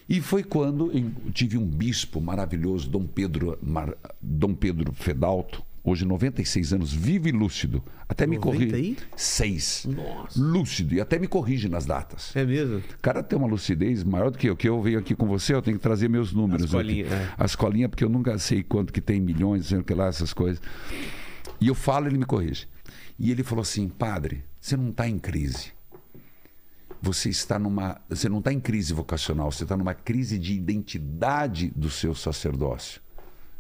E 0.09 0.21
foi 0.21 0.43
quando 0.43 0.91
tive 1.33 1.57
um 1.57 1.67
bispo 1.67 2.21
maravilhoso, 2.21 2.89
Dom 2.91 3.07
Pedro, 3.07 3.59
Mar- 3.63 3.97
Dom 4.21 4.55
Pedro 4.55 4.93
Fedalto, 4.93 5.63
hoje 5.83 6.05
96 6.05 6.73
anos, 6.75 6.93
vive 6.93 7.33
lúcido. 7.33 7.83
Até 8.09 8.27
me 8.27 8.37
90 8.37 8.67
corrige. 8.73 8.97
Seis. 9.17 9.87
Nossa. 9.89 10.39
Lúcido. 10.41 10.95
E 10.95 11.01
até 11.01 11.19
me 11.19 11.27
corrige 11.27 11.69
nas 11.69 11.87
datas. 11.87 12.35
É 12.37 12.45
mesmo? 12.45 12.79
O 12.79 12.83
cara 13.01 13.23
tem 13.23 13.39
uma 13.39 13.49
lucidez 13.49 14.05
maior 14.05 14.31
do 14.31 14.37
que 14.39 14.49
eu. 14.51 14.57
Que 14.57 14.69
eu 14.69 14.81
venho 14.83 14.99
aqui 14.99 15.15
com 15.15 15.27
você, 15.27 15.55
eu 15.55 15.63
tenho 15.63 15.77
que 15.79 15.83
trazer 15.83 16.09
meus 16.09 16.33
números. 16.33 16.65
As 16.65 16.71
colinhas, 16.71 17.11
é. 17.11 17.31
As 17.39 17.57
colinhas, 17.57 17.89
porque 17.91 18.05
eu 18.05 18.09
nunca 18.11 18.39
sei 18.39 18.63
quanto 18.63 18.93
que 18.93 19.01
tem 19.01 19.21
milhões, 19.21 19.67
sei 19.67 19.83
que 19.83 19.95
lá, 19.95 20.09
essas 20.09 20.33
coisas. 20.35 20.61
E 21.61 21.69
eu 21.69 21.75
falo, 21.75 22.07
ele 22.07 22.19
me 22.19 22.27
corrige. 22.27 22.67
E 23.19 23.31
ele 23.31 23.43
falou 23.43 23.63
assim: 23.63 23.89
padre, 23.89 24.45
você 24.61 24.77
não 24.77 24.91
está 24.91 25.09
em 25.09 25.19
crise. 25.19 25.73
Você 27.03 27.29
está 27.29 27.59
numa. 27.59 28.01
Você 28.09 28.29
não 28.29 28.39
está 28.39 28.53
em 28.53 28.61
crise 28.61 28.95
vocacional, 28.95 29.51
você 29.51 29.65
está 29.65 29.77
numa 29.77 29.93
crise 29.93 30.39
de 30.39 30.55
identidade 30.55 31.73
do 31.75 31.91
seu 31.91 32.15
sacerdócio. 32.15 33.01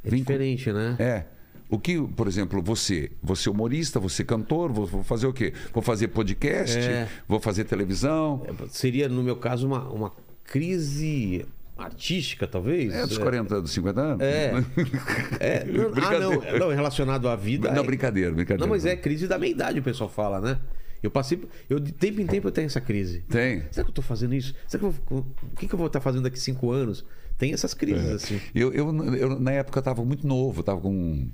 É 0.05 0.11
Vem 0.11 0.21
com- 0.23 0.33
diferente, 0.33 0.73
né? 0.73 0.97
é. 0.99 1.25
O 1.69 1.79
que, 1.79 2.01
por 2.03 2.29
exemplo, 2.29 2.63
você, 2.63 3.11
você 3.23 3.49
é 3.49 3.53
humorista, 3.53 3.99
você 3.99 4.21
é 4.21 4.25
cantor, 4.27 4.71
vou, 4.71 4.85
vou 4.87 5.03
fazer 5.03 5.27
o 5.27 5.33
quê? 5.33 5.55
Vou 5.73 5.83
fazer 5.83 6.09
podcast, 6.09 6.79
É. 6.79 7.09
vou 7.27 7.41
fazer 7.41 7.65
televisão. 7.65 8.45
Seria, 8.69 9.09
no 9.09 9.23
meu 9.23 9.37
caso, 9.37 9.67
uma, 9.67 9.89
uma 9.89 10.13
crise 10.45 11.47
artística, 11.79 12.47
talvez? 12.47 12.93
É 12.93 13.07
dos 13.07 13.17
40, 13.17 13.61
dos 13.63 13.71
50 13.73 14.01
anos? 14.01 14.21
É. 14.23 14.53
É, 15.41 15.65
não, 15.65 15.93
ah, 15.97 16.19
não, 16.53 16.59
não, 16.59 16.69
relacionado 16.69 17.27
à 17.29 17.35
vida. 17.35 17.73
Não, 17.73 17.83
é- 17.83 17.87
brincadeira, 17.87 18.31
brincadeira. 18.31 18.61
Não, 18.65 18.69
mas 18.71 18.85
é 18.85 18.95
crise 18.95 19.27
da 19.27 19.39
meia 19.39 19.51
idade, 19.53 19.79
o 19.81 19.83
pessoal 19.83 20.09
fala, 20.11 20.41
né? 20.41 20.59
Eu 21.03 21.11
passei. 21.11 21.41
Eu, 21.69 21.81
de 21.81 21.93
tempo 21.93 22.21
em 22.21 22.27
tempo 22.27 22.47
eu 22.49 22.53
tenho 22.53 22.67
essa 22.67 22.81
crise. 22.81 23.21
Tem. 23.29 23.63
Será 23.71 23.85
que 23.85 23.91
eu 23.91 23.95
tô 23.95 24.03
fazendo 24.03 24.35
isso? 24.35 24.55
Será 24.69 24.79
que 24.81 24.87
eu 24.87 24.91
vou, 25.09 25.27
o 25.53 25.57
que, 25.57 25.67
que 25.67 25.75
eu 25.75 25.79
vou 25.79 25.87
estar 25.89 26.01
fazendo 26.01 26.23
daqui 26.23 26.39
cinco 26.39 26.71
anos? 26.71 27.05
Tem 27.39 27.53
essas 27.53 27.75
crises, 27.75 28.05
É. 28.09 28.13
assim. 28.13 28.41
Eu, 28.55 28.73
eu, 28.73 28.95
eu, 29.17 29.41
na 29.41 29.51
época, 29.53 29.81
estava 29.81 30.05
muito 30.05 30.27
novo, 30.27 30.61
estava 30.61 30.81
com 30.81 31.29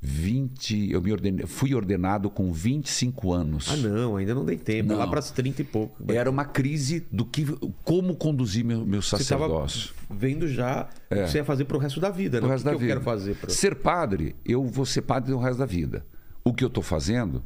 20. 0.00 0.90
Eu 0.90 1.00
me 1.00 1.46
fui 1.46 1.74
ordenado 1.74 2.28
com 2.30 2.52
25 2.52 3.32
anos. 3.32 3.68
Ah, 3.70 3.76
não, 3.76 4.16
ainda 4.16 4.34
não 4.34 4.44
dei 4.44 4.56
tempo. 4.56 4.88
Não. 4.90 4.96
Lá 4.98 5.06
para 5.06 5.18
as 5.20 5.30
30 5.30 5.62
e 5.62 5.64
pouco. 5.64 6.02
Era 6.12 6.28
uma 6.30 6.44
crise 6.44 7.06
do 7.12 7.24
que. 7.24 7.44
Como 7.84 8.16
conduzir 8.16 8.64
meu, 8.64 8.84
meu 8.84 9.00
Você 9.02 9.10
sacerdócio. 9.18 9.92
vendo 10.10 10.48
já 10.48 10.88
o 11.10 11.14
que 11.14 11.28
você 11.28 11.38
ia 11.38 11.44
fazer 11.44 11.64
pro 11.66 11.78
resto 11.78 12.00
da 12.00 12.10
vida, 12.10 12.40
né? 12.40 12.46
É. 12.46 12.46
O 12.46 12.48
O 12.48 12.52
resto 12.52 12.64
que, 12.64 12.64
da 12.64 12.70
que 12.70 12.76
eu 12.76 12.80
vida. 12.80 12.92
quero 12.94 13.04
fazer? 13.04 13.34
Pra... 13.36 13.50
Ser 13.50 13.76
padre, 13.76 14.34
eu 14.44 14.64
vou 14.64 14.84
ser 14.84 15.02
padre 15.02 15.32
o 15.32 15.38
resto 15.38 15.58
da 15.58 15.66
vida. 15.66 16.04
O 16.44 16.52
que 16.52 16.64
eu 16.64 16.68
estou 16.68 16.82
fazendo, 16.82 17.44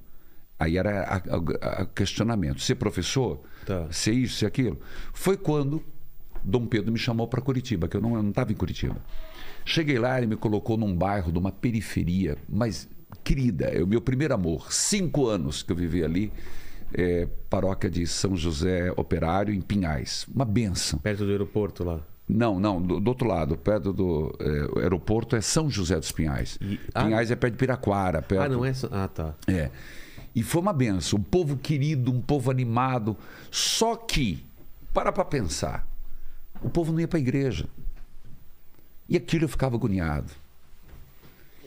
aí 0.59 0.77
era 0.79 1.23
o 1.83 1.87
questionamento. 1.87 2.61
Ser 2.61 2.75
professor, 2.77 3.41
Tá. 3.65 3.87
ser 3.91 4.13
isso, 4.13 4.37
ser 4.39 4.47
aquilo. 4.47 4.79
Foi 5.13 5.37
quando 5.37 5.83
Dom 6.45 6.67
Pedro 6.67 6.93
me 6.93 6.99
chamou 6.99 7.27
para 7.27 7.41
Curitiba, 7.41 7.89
que 7.89 7.97
eu 7.97 8.01
não 8.01 8.29
estava 8.29 8.53
em 8.53 8.55
Curitiba. 8.55 8.97
Cheguei 9.65 9.99
lá, 9.99 10.17
ele 10.19 10.29
me 10.29 10.37
colocou 10.37 10.77
num 10.77 10.95
bairro 10.95 11.33
de 11.33 11.39
uma 11.39 11.51
periferia, 11.51 12.37
mas 12.49 12.89
querida, 13.25 13.67
é 13.67 13.83
o 13.83 13.87
meu 13.87 14.01
primeiro 14.01 14.33
amor. 14.35 14.73
Cinco 14.73 15.27
anos 15.27 15.63
que 15.65 15.73
eu 15.73 15.77
vivi 15.77 16.05
ali, 16.05 16.33
é, 16.95 17.27
paróquia 17.51 17.91
de 17.91 18.07
São 18.07 18.37
José 18.37 18.93
Operário, 18.97 19.53
em 19.53 19.61
Pinhais. 19.61 20.25
Uma 20.33 20.45
benção. 20.45 21.01
Perto 21.01 21.25
do 21.25 21.31
aeroporto 21.33 21.83
lá. 21.83 22.01
Não, 22.29 22.59
não, 22.61 22.81
do, 22.81 23.01
do 23.01 23.09
outro 23.09 23.27
lado, 23.27 23.57
perto 23.57 23.93
do 23.93 24.33
é, 24.41 24.83
aeroporto 24.83 25.35
é 25.35 25.41
São 25.41 25.69
José 25.69 25.97
dos 25.99 26.13
Pinhais. 26.13 26.57
E- 26.61 26.79
ah. 26.95 27.05
Pinhais 27.05 27.31
é 27.33 27.37
perto 27.37 27.55
de 27.55 27.59
Piraquara. 27.59 28.23
Perto, 28.23 28.43
Ah, 28.43 28.49
não 28.49 28.65
é? 28.65 28.73
Ah, 28.93 29.09
tá. 29.09 29.35
É. 29.49 29.71
E 30.37 30.43
foi 30.43 30.61
uma 30.61 30.75
benção. 30.75 31.19
Um 31.19 31.23
povo 31.23 31.57
querido, 31.57 32.13
um 32.13 32.21
povo 32.21 32.51
animado. 32.51 33.17
Só 33.51 33.97
que, 33.97 34.45
para 34.93 35.11
para 35.11 35.25
pensar, 35.25 35.89
o 36.61 36.69
povo 36.69 36.93
não 36.93 37.01
ia 37.01 37.09
para 37.09 37.19
a 37.19 37.21
igreja. 37.21 37.67
E 39.09 39.17
aquilo 39.17 39.45
eu 39.45 39.49
ficava 39.49 39.77
agoniado. 39.77 40.31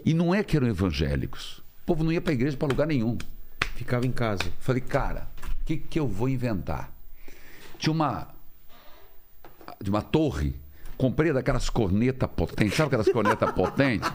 E 0.06 0.14
não 0.14 0.36
é 0.36 0.44
que 0.44 0.56
eram 0.56 0.68
evangélicos. 0.68 1.64
O 1.82 1.86
povo 1.88 2.04
não 2.04 2.12
ia 2.12 2.22
para 2.22 2.32
a 2.32 2.36
igreja 2.36 2.56
para 2.56 2.68
lugar 2.68 2.86
nenhum. 2.86 3.18
Ficava 3.74 4.06
em 4.06 4.12
casa. 4.12 4.44
Falei, 4.60 4.82
cara, 4.82 5.28
o 5.62 5.66
que, 5.66 5.76
que 5.76 6.00
eu 6.00 6.08
vou 6.08 6.30
inventar? 6.30 6.92
Tinha 7.80 7.92
uma. 7.92 8.28
De 9.82 9.90
uma 9.90 10.04
torre. 10.04 10.56
Comprei 10.96 11.34
daquelas 11.34 11.72
cornetas 11.72 12.30
potentes. 12.30 12.76
Sabe 12.76 12.88
aquelas 12.90 13.10
cornetas 13.10 13.50
potentes? 13.56 14.08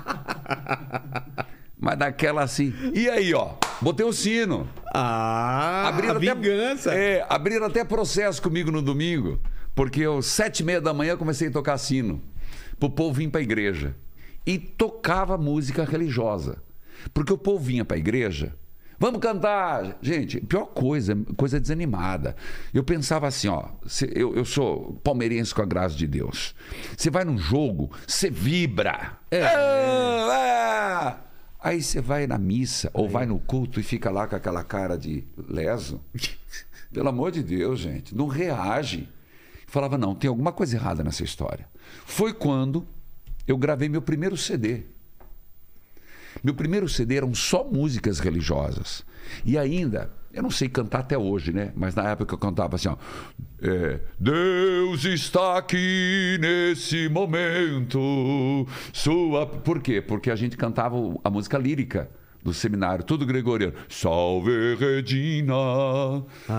Mas 1.84 1.98
daquela 1.98 2.42
assim. 2.42 2.72
E 2.94 3.10
aí, 3.10 3.34
ó? 3.34 3.50
Botei 3.82 4.06
o 4.06 4.12
sino. 4.12 4.66
Ah, 4.94 5.86
Abriram 5.88 6.14
a 6.14 6.16
até- 6.16 6.34
vingança. 6.34 6.94
É, 6.94 7.26
abriram 7.28 7.66
até 7.66 7.84
processo 7.84 8.40
comigo 8.40 8.70
no 8.70 8.80
domingo, 8.80 9.38
porque 9.74 10.00
eu, 10.00 10.22
sete 10.22 10.60
e 10.60 10.64
meia 10.64 10.80
da 10.80 10.94
manhã, 10.94 11.10
eu 11.12 11.18
comecei 11.18 11.48
a 11.48 11.50
tocar 11.50 11.76
sino, 11.76 12.22
pro 12.80 12.88
povo 12.88 13.12
vir 13.12 13.28
pra 13.28 13.42
igreja. 13.42 13.94
E 14.46 14.58
tocava 14.58 15.36
música 15.36 15.84
religiosa. 15.84 16.56
Porque 17.12 17.32
o 17.34 17.36
povo 17.38 17.62
vinha 17.62 17.84
pra 17.84 17.98
igreja, 17.98 18.54
vamos 18.98 19.20
cantar! 19.20 19.98
Gente, 20.00 20.40
pior 20.40 20.64
coisa, 20.66 21.14
coisa 21.36 21.60
desanimada. 21.60 22.34
Eu 22.72 22.82
pensava 22.82 23.26
assim, 23.26 23.48
ó, 23.48 23.64
eu, 24.14 24.34
eu 24.34 24.44
sou 24.46 24.98
palmeirense 25.04 25.54
com 25.54 25.60
a 25.60 25.66
graça 25.66 25.94
de 25.96 26.06
Deus. 26.06 26.54
Você 26.96 27.10
vai 27.10 27.24
num 27.24 27.36
jogo, 27.36 27.90
você 28.06 28.30
vibra. 28.30 29.18
Ah, 29.30 30.30
ah. 30.30 31.16
Aí 31.64 31.82
você 31.82 31.98
vai 31.98 32.26
na 32.26 32.36
missa 32.36 32.90
ou 32.92 33.08
vai 33.08 33.24
no 33.24 33.38
culto 33.38 33.80
e 33.80 33.82
fica 33.82 34.10
lá 34.10 34.26
com 34.28 34.36
aquela 34.36 34.62
cara 34.62 34.98
de 34.98 35.24
leso. 35.48 35.98
Pelo 36.92 37.08
amor 37.08 37.32
de 37.32 37.42
Deus, 37.42 37.80
gente, 37.80 38.14
não 38.14 38.26
reage. 38.26 39.08
Falava, 39.66 39.96
não, 39.96 40.14
tem 40.14 40.28
alguma 40.28 40.52
coisa 40.52 40.76
errada 40.76 41.02
nessa 41.02 41.24
história. 41.24 41.66
Foi 42.04 42.34
quando 42.34 42.86
eu 43.48 43.56
gravei 43.56 43.88
meu 43.88 44.02
primeiro 44.02 44.36
CD. 44.36 44.82
Meu 46.42 46.52
primeiro 46.52 46.86
CD 46.86 47.16
eram 47.16 47.34
só 47.34 47.64
músicas 47.64 48.18
religiosas. 48.18 49.02
E 49.42 49.56
ainda, 49.56 50.12
eu 50.34 50.42
não 50.42 50.50
sei 50.50 50.68
cantar 50.68 51.00
até 51.00 51.16
hoje, 51.16 51.52
né? 51.52 51.72
Mas 51.76 51.94
na 51.94 52.10
época 52.10 52.34
eu 52.34 52.38
cantava 52.38 52.76
assim, 52.76 52.88
ó. 52.88 52.96
é, 53.62 54.00
Deus 54.18 55.04
está 55.04 55.58
aqui 55.58 56.38
nesse 56.40 57.08
momento. 57.08 58.66
Sua. 58.92 59.46
Por 59.46 59.80
quê? 59.80 60.02
Porque 60.02 60.30
a 60.30 60.36
gente 60.36 60.56
cantava 60.56 60.96
a 61.22 61.30
música 61.30 61.56
lírica 61.56 62.10
do 62.42 62.52
seminário, 62.52 63.04
tudo 63.04 63.24
gregoriano. 63.24 63.74
Salve 63.88 64.74
Regina, 64.74 65.54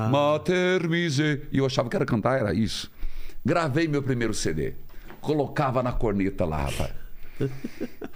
Mater 0.10 0.90
Mise. 0.90 1.42
E 1.52 1.58
eu 1.58 1.66
achava 1.66 1.90
que 1.90 1.96
era 1.96 2.06
cantar, 2.06 2.40
era 2.40 2.54
isso. 2.54 2.90
Gravei 3.46 3.88
meu 3.88 4.02
primeiro 4.02 4.34
CD. 4.34 4.74
Colocava 5.20 5.84
na 5.84 5.92
corneta 5.92 6.46
lá, 6.46 6.66
rapaz. 6.66 6.94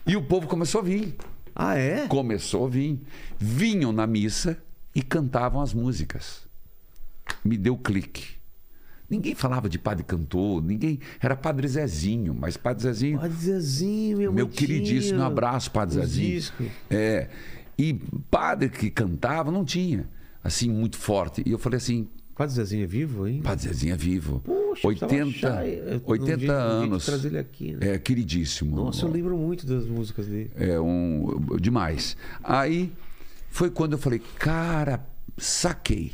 E 0.07 0.16
o 0.16 0.22
povo 0.22 0.47
começou 0.47 0.82
a 0.82 0.84
vir. 0.84 1.16
Ah, 1.55 1.76
é? 1.78 2.07
Começou 2.07 2.66
a 2.66 2.70
vir. 2.70 2.99
Vinham 3.38 3.91
na 3.91 4.07
missa 4.07 4.57
e 4.96 5.02
cantavam 5.02 5.62
as 5.62 5.74
músicas. 5.74 6.48
Me 7.44 7.58
deu 7.58 7.78
clique. 7.78 8.38
Ninguém 9.10 9.34
falava 9.34 9.68
de 9.68 9.80
padre 9.80 10.04
cantor, 10.04 10.64
ninguém. 10.64 11.00
Era 11.20 11.36
padre 11.36 11.68
Zezinho, 11.68 12.34
mas 12.34 12.56
padre 12.58 12.84
Zezinho. 12.84 13.20
Padre 13.20 13.38
Zezinho, 13.38 14.18
meu 14.20 14.32
Meu 14.34 14.48
queridíssimo 14.48 15.22
abraço, 15.24 15.72
Padre 15.72 15.96
Zezinho. 15.96 16.28
discos. 16.36 16.68
É. 16.92 17.28
E 17.78 17.94
padre 18.30 18.70
que 18.70 18.90
cantava 18.92 19.50
não 19.52 19.66
tinha, 19.66 20.08
assim, 20.44 20.70
muito 20.70 20.98
forte. 20.98 21.42
E 21.46 21.52
eu 21.52 21.58
falei 21.58 21.78
assim, 21.78 22.08
Padre 22.36 22.54
Zezinho 22.56 22.84
é 22.84 22.88
vivo, 22.88 23.28
hein? 23.28 23.42
Padre 23.44 23.64
Zezinho 23.68 23.94
é 23.94 23.98
vivo. 23.98 24.42
Poxa, 24.46 24.88
80, 24.88 25.08
precisava 25.26 25.56
achar, 25.56 25.68
eh, 25.68 26.02
um 26.06 26.12
80 26.12 26.26
jeito- 26.28 26.28
um 26.28 26.28
jeito 26.28 26.46
de 26.46 26.52
anos. 26.86 27.06
trazer 27.06 27.28
ele 27.30 27.38
aqui, 27.40 27.72
né? 27.74 27.94
É, 27.96 27.98
queridíssimo. 28.00 28.76
Nossa, 28.76 29.06
eu 29.06 29.12
lembro 29.12 29.36
muito 29.38 29.66
das 29.66 29.86
músicas 29.88 30.28
dele. 30.28 30.52
É 30.56 30.80
um 30.80 31.36
demais. 31.60 32.16
Aí 32.44 32.94
foi 33.50 33.70
quando 33.70 33.93
eu 33.93 34.00
falei, 34.00 34.20
cara, 34.20 35.06
saquei. 35.38 36.14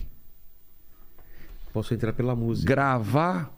Posso 1.74 1.94
entrar 1.94 2.14
pela 2.14 2.36
música. 2.36 2.68
Gravar 2.68 3.54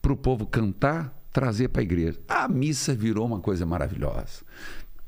para 0.00 0.12
o 0.12 0.16
povo 0.16 0.46
cantar, 0.46 1.12
trazer 1.32 1.68
para 1.68 1.82
a 1.82 1.84
igreja. 1.84 2.18
A 2.28 2.46
missa 2.48 2.94
virou 2.94 3.26
uma 3.26 3.40
coisa 3.40 3.66
maravilhosa. 3.66 4.42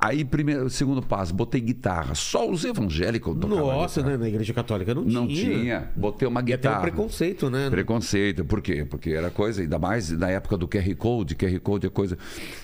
Aí, 0.03 0.25
primeiro, 0.25 0.71
segundo 0.71 1.03
passo, 1.03 1.35
botei 1.35 1.61
guitarra. 1.61 2.15
Só 2.15 2.49
os 2.49 2.65
evangélicos 2.65 3.37
tocavam 3.39 3.67
Nossa, 3.67 4.01
guitarra. 4.01 4.17
né? 4.17 4.23
Na 4.25 4.29
igreja 4.31 4.55
católica 4.55 4.95
não, 4.95 5.03
Não 5.05 5.29
tinha. 5.29 5.59
tinha. 5.59 5.91
Botei 5.95 6.27
uma 6.27 6.41
E 6.41 6.43
até 6.45 6.57
guitarra. 6.57 6.79
o 6.79 6.83
preconceito, 6.83 7.51
né? 7.51 7.69
Preconceito, 7.69 8.45
por 8.45 8.63
quê? 8.63 8.87
Porque 8.89 9.11
era 9.11 9.31
coisa, 9.31 9.61
ainda 9.61 9.79
mais 9.79 10.11
na 10.11 10.31
época 10.31 10.57
do 10.57 10.67
QR 10.67 10.95
Code, 10.97 11.35
QR 11.35 11.59
Code 11.61 11.87
é 11.87 11.91
coisa 11.91 12.17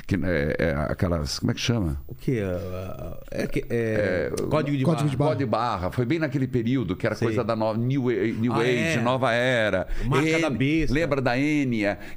que 0.06 0.14
é, 0.16 0.56
é 0.58 0.70
aquelas, 0.88 1.38
como 1.38 1.50
é 1.50 1.54
que 1.54 1.60
chama? 1.60 2.00
O 2.06 2.14
que? 2.14 2.38
É, 3.30 3.46
que- 3.46 3.64
é, 3.68 4.32
código 4.48 4.76
de 4.76 4.84
Código 4.84 5.08
de 5.10 5.16
barra. 5.16 5.30
Código 5.30 5.44
de 5.44 5.50
barra, 5.50 5.90
foi 5.90 6.06
bem 6.06 6.18
naquele 6.18 6.46
período 6.48 6.96
que 6.96 7.04
era 7.06 7.14
Sei. 7.14 7.28
coisa 7.28 7.44
da 7.44 7.54
nova 7.54 7.78
New, 7.78 8.04
New 8.40 8.52
Ah, 8.54 8.60
Age, 8.60 8.98
é? 8.98 9.00
nova 9.02 9.32
era. 9.32 9.86
Marca 10.06 10.38
da 10.38 10.48
besta. 10.48 10.94
Lembra 10.94 11.20
da? 11.20 11.36
É, 11.38 11.64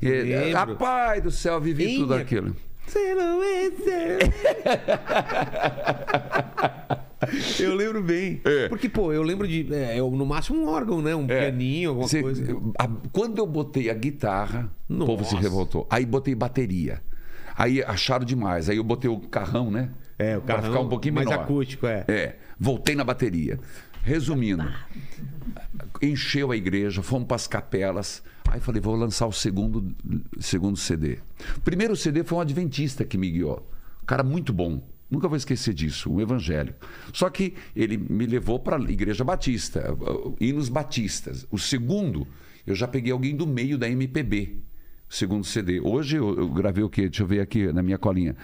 Lembro. 0.02 0.54
Rapaz 0.54 1.22
do 1.24 1.32
céu, 1.32 1.60
vivi 1.60 1.84
Enya. 1.86 2.00
tudo 2.00 2.14
aquilo. 2.14 2.56
É. 2.96 4.20
Eu 7.60 7.76
lembro 7.76 8.02
bem. 8.02 8.40
É. 8.46 8.70
Porque, 8.70 8.88
pô, 8.88 9.12
eu 9.12 9.22
lembro 9.22 9.46
de. 9.48 9.72
É, 9.74 10.00
eu, 10.00 10.10
no 10.10 10.26
máximo 10.26 10.60
um 10.64 10.68
órgão, 10.70 11.02
né? 11.02 11.14
Um 11.14 11.26
É. 11.30 11.42
pianinho, 11.42 11.90
alguma 11.90 12.08
Cê- 12.08 12.22
coisa. 12.22 12.44
a- 12.80 12.88
quando 13.12 13.38
eu 13.40 13.46
botei 13.46 13.90
a 13.90 13.94
guitarra, 13.94 14.72
o 14.90 15.06
povo 15.06 15.26
se 15.26 15.34
Nossa. 15.34 15.44
revoltou. 15.44 15.86
Aí 15.90 16.06
botei 16.06 16.34
bateria. 16.34 17.02
Aí 17.58 17.84
acharam 17.84 18.24
demais. 18.26 18.70
Aí 18.70 18.78
eu 18.78 18.84
botei 18.86 19.10
o 19.12 19.20
carrão, 19.20 19.70
né? 19.70 19.90
É, 20.18 20.38
o 20.38 20.42
Pra 20.42 20.56
carrão 20.56 20.70
ficar 20.72 20.84
um 20.84 20.90
pouquinho 20.90 21.14
mais 21.16 21.28
menor. 21.28 21.44
acústico, 21.44 21.86
é. 21.86 22.06
É, 22.08 22.36
voltei 22.58 22.96
na 22.96 23.04
bateria. 23.04 23.60
Resumindo, 24.02 24.64
encheu 26.02 26.52
a 26.52 26.56
igreja, 26.58 27.02
fomos 27.04 27.28
para 27.28 27.36
as 27.36 27.48
capelas. 27.48 28.24
Aí 28.52 28.60
falei, 28.60 28.82
vou 28.82 28.96
lançar 28.96 29.28
o 29.28 29.32
segundo, 29.32 29.96
segundo 30.40 30.76
CD. 30.78 31.20
O 31.58 31.62
primeiro 31.62 31.96
CD 31.96 32.24
foi 32.24 32.40
um 32.40 32.42
adventista 32.42 33.06
que 33.06 33.18
me 33.18 33.30
guiou. 33.30 33.68
Um 34.02 34.06
cara 34.06 34.24
muito 34.24 34.52
bom. 34.52 34.82
Nunca 35.10 35.28
vou 35.28 35.38
esquecer 35.38 35.74
disso, 35.74 36.12
um 36.12 36.20
evangélico. 36.20 36.86
Só 37.14 37.30
que 37.30 37.54
ele 37.76 37.98
me 37.98 38.26
levou 38.26 38.60
para 38.60 38.78
a 38.78 38.92
igreja 38.92 39.24
batista, 39.24 39.96
hinos 40.40 40.70
batistas. 40.70 41.48
O 41.50 41.58
segundo, 41.58 42.28
eu 42.66 42.76
já 42.76 42.88
peguei 42.88 43.12
alguém 43.12 43.36
do 43.36 43.46
meio 43.48 43.78
da 43.78 43.90
MPB. 43.90 44.58
O 45.10 45.14
segundo 45.14 45.44
CD. 45.44 45.80
Hoje 45.80 46.18
eu, 46.18 46.38
eu 46.38 46.50
gravei 46.50 46.84
o 46.84 46.90
quê? 46.90 47.04
Deixa 47.04 47.24
eu 47.24 47.28
ver 47.28 47.42
aqui 47.42 47.72
na 47.74 47.82
minha 47.82 47.98
colinha. 47.98 48.36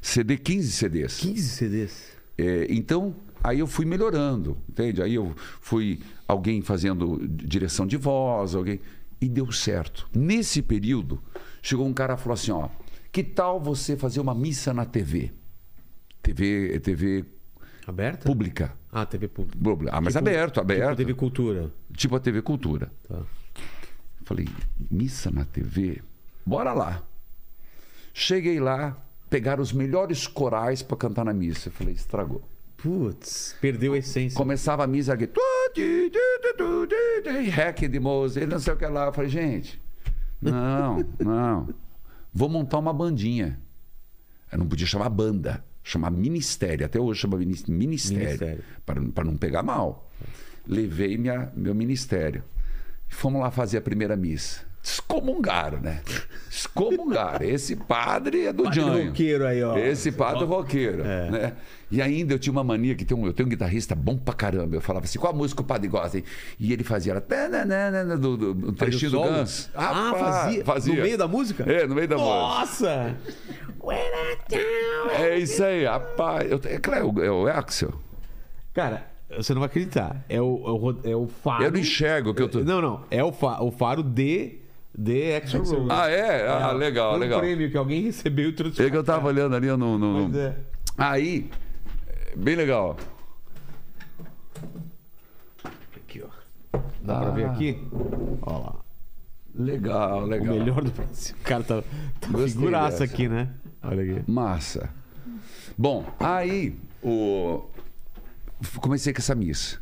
CD, 0.00 0.36
15 0.36 0.72
CDs. 0.72 1.16
15 1.18 1.48
CDs. 1.48 2.06
É, 2.38 2.66
então, 2.70 3.14
aí 3.42 3.58
eu 3.58 3.66
fui 3.66 3.84
melhorando, 3.84 4.56
entende? 4.68 5.02
Aí 5.02 5.14
eu 5.14 5.34
fui 5.60 6.00
alguém 6.26 6.62
fazendo 6.62 7.20
direção 7.28 7.86
de 7.86 7.96
voz, 7.96 8.54
alguém. 8.54 8.80
E 9.22 9.28
deu 9.28 9.50
certo. 9.52 10.08
Nesse 10.12 10.60
período, 10.60 11.22
chegou 11.62 11.86
um 11.86 11.92
cara 11.94 12.14
e 12.14 12.16
falou 12.16 12.34
assim: 12.34 12.50
ó, 12.50 12.68
que 13.12 13.22
tal 13.22 13.60
você 13.60 13.96
fazer 13.96 14.18
uma 14.20 14.34
missa 14.34 14.74
na 14.74 14.84
TV? 14.84 15.30
TV, 16.22 16.80
TV 16.80 17.24
Aberta? 17.86 18.26
pública. 18.26 18.72
Ah, 18.90 19.06
TV 19.06 19.28
pública. 19.28 19.90
Ah, 19.96 20.00
mas 20.00 20.14
Tipo- 20.14 20.28
aberto, 20.28 20.60
aberto. 20.60 20.88
Tipo 20.90 20.96
TV 20.96 21.14
Cultura. 21.14 21.70
Tipo 21.96 22.16
a 22.16 22.20
TV 22.20 22.42
Cultura. 22.42 22.92
Tá. 23.08 23.22
Falei, 24.24 24.46
missa 24.90 25.30
na 25.30 25.44
TV? 25.44 26.02
Bora 26.44 26.72
lá. 26.72 27.02
Cheguei 28.12 28.60
lá, 28.60 28.96
pegaram 29.30 29.62
os 29.62 29.72
melhores 29.72 30.26
corais 30.26 30.82
para 30.82 30.96
cantar 30.96 31.24
na 31.24 31.32
missa. 31.32 31.68
Eu 31.68 31.72
falei, 31.72 31.94
estragou. 31.94 32.42
Putz, 32.76 33.56
perdeu 33.60 33.92
a 33.94 33.98
essência. 33.98 34.36
Começava 34.36 34.82
a 34.84 34.86
missa 34.86 35.12
aqui. 35.14 35.28
Hack 37.50 37.80
de 37.88 38.00
Moses, 38.00 38.46
não 38.48 38.58
sei 38.58 38.72
o 38.72 38.76
que 38.76 38.86
lá. 38.86 39.06
Eu 39.06 39.12
falei, 39.12 39.30
gente, 39.30 39.80
não, 40.40 41.04
não. 41.20 41.68
Vou 42.32 42.48
montar 42.48 42.78
uma 42.78 42.92
bandinha. 42.92 43.58
Eu 44.50 44.58
não 44.58 44.66
podia 44.66 44.86
chamar 44.86 45.08
banda, 45.08 45.64
chamar 45.82 46.10
ministério. 46.10 46.84
Até 46.84 47.00
hoje 47.00 47.20
chama 47.20 47.36
minis- 47.38 47.64
ministério. 47.64 48.24
Ministério. 48.26 48.64
Para 49.14 49.24
não 49.24 49.36
pegar 49.36 49.62
mal. 49.62 50.10
Levei 50.66 51.16
minha, 51.18 51.50
meu 51.56 51.74
ministério. 51.74 52.44
Fomos 53.08 53.40
lá 53.40 53.50
fazer 53.50 53.78
a 53.78 53.82
primeira 53.82 54.16
missa. 54.16 54.60
Descomungaram, 54.82 55.78
né? 55.80 56.00
Descomungaram. 56.50 57.46
Esse 57.46 57.76
padre 57.76 58.46
é 58.46 58.52
do 58.52 58.64
Padre 58.64 58.80
Janho. 58.80 59.06
roqueiro 59.08 59.46
aí, 59.46 59.62
ó. 59.62 59.76
Esse 59.78 60.10
padre 60.10 60.42
é 60.42 60.46
roqueiro. 60.46 61.02
É. 61.04 61.30
Né? 61.30 61.52
E 61.90 62.02
ainda 62.02 62.34
eu 62.34 62.38
tinha 62.38 62.50
uma 62.52 62.64
mania 62.64 62.94
que 62.96 63.04
tem 63.04 63.16
um, 63.16 63.24
eu 63.26 63.32
tenho 63.32 63.46
um 63.46 63.50
guitarrista 63.50 63.94
bom 63.94 64.16
pra 64.16 64.34
caramba. 64.34 64.74
Eu 64.74 64.80
falava 64.80 65.04
assim, 65.04 65.18
qual 65.20 65.32
a 65.32 65.36
música 65.36 65.62
o 65.62 65.64
padre 65.64 65.86
gosta? 65.88 66.18
hein? 66.18 66.24
E 66.58 66.72
ele 66.72 66.82
fazia 66.82 67.20
tananana, 67.20 68.16
do, 68.18 68.36
do, 68.36 68.54
do 68.54 68.72
trechinho 68.72 69.10
do? 69.12 69.20
Guns. 69.22 69.70
Ah, 69.74 70.10
Rapaz, 70.10 70.62
fazia? 70.64 70.94
No 70.96 71.02
meio 71.02 71.18
da 71.18 71.28
música? 71.28 71.62
É, 71.70 71.86
no 71.86 71.94
meio 71.94 72.08
da 72.08 72.16
música. 72.16 72.34
Nossa! 72.34 73.16
É 75.20 75.38
isso 75.38 75.62
aí, 75.62 75.84
rapaz. 75.84 76.50
Eu, 76.50 76.60
é 76.64 76.78
claro, 76.78 77.22
é 77.22 77.30
o- 77.30 77.46
Axel. 77.46 77.92
Cara, 78.74 79.06
você 79.36 79.52
não 79.54 79.60
vai 79.60 79.66
acreditar. 79.66 80.24
É 80.28 80.40
o, 80.40 80.44
é 81.04 81.10
o, 81.10 81.12
é 81.12 81.16
o 81.16 81.26
faro. 81.28 81.64
Eu 81.64 81.70
não 81.70 81.78
enxergo 81.78 82.30
o 82.30 82.34
que 82.34 82.42
eu 82.42 82.48
tô. 82.48 82.60
Não, 82.60 82.80
não. 82.80 83.04
É 83.10 83.22
o, 83.22 83.32
fa- 83.32 83.62
o 83.62 83.70
faro 83.70 84.02
de. 84.02 84.58
De 84.96 85.34
Axel 85.36 85.62
Rose. 85.64 85.86
Ah, 85.90 86.08
é? 86.08 86.46
Ah, 86.48 86.72
legal, 86.72 87.10
Foi 87.10 87.18
um 87.18 87.20
legal. 87.22 87.40
prêmio 87.40 87.70
que 87.70 87.76
alguém 87.76 88.02
recebeu 88.02 88.50
e 88.50 88.52
trouxe 88.52 88.82
É 88.84 88.90
que 88.90 88.96
eu 88.96 89.02
tava 89.04 89.26
olhando 89.28 89.56
ali 89.56 89.68
no. 89.68 89.96
no- 89.98 90.38
é. 90.38 90.54
Aí, 90.98 91.50
bem 92.36 92.54
legal. 92.56 92.96
Aqui, 95.96 96.22
ó. 96.22 96.78
Dá 97.02 97.20
pra 97.20 97.30
ver 97.30 97.46
Ah. 97.46 97.52
aqui? 97.52 97.78
Ó 98.42 98.58
lá. 98.58 98.76
Legal, 99.54 100.22
O 100.22 100.26
legal. 100.26 100.54
melhor 100.54 100.82
do 100.82 100.90
Brasil. 100.90 101.36
O 101.38 101.44
cara 101.44 101.62
tá, 101.62 101.82
tá 102.20 102.28
Gostei 102.28 102.48
figuraça 102.52 103.00
dessa. 103.00 103.04
aqui, 103.04 103.28
né? 103.28 103.50
Olha 103.82 104.02
aqui. 104.02 104.30
Massa. 104.30 104.88
Bom, 105.76 106.04
aí 106.20 106.76
o... 107.02 107.62
comecei 108.80 109.12
com 109.12 109.18
essa 109.18 109.34
missa. 109.34 109.78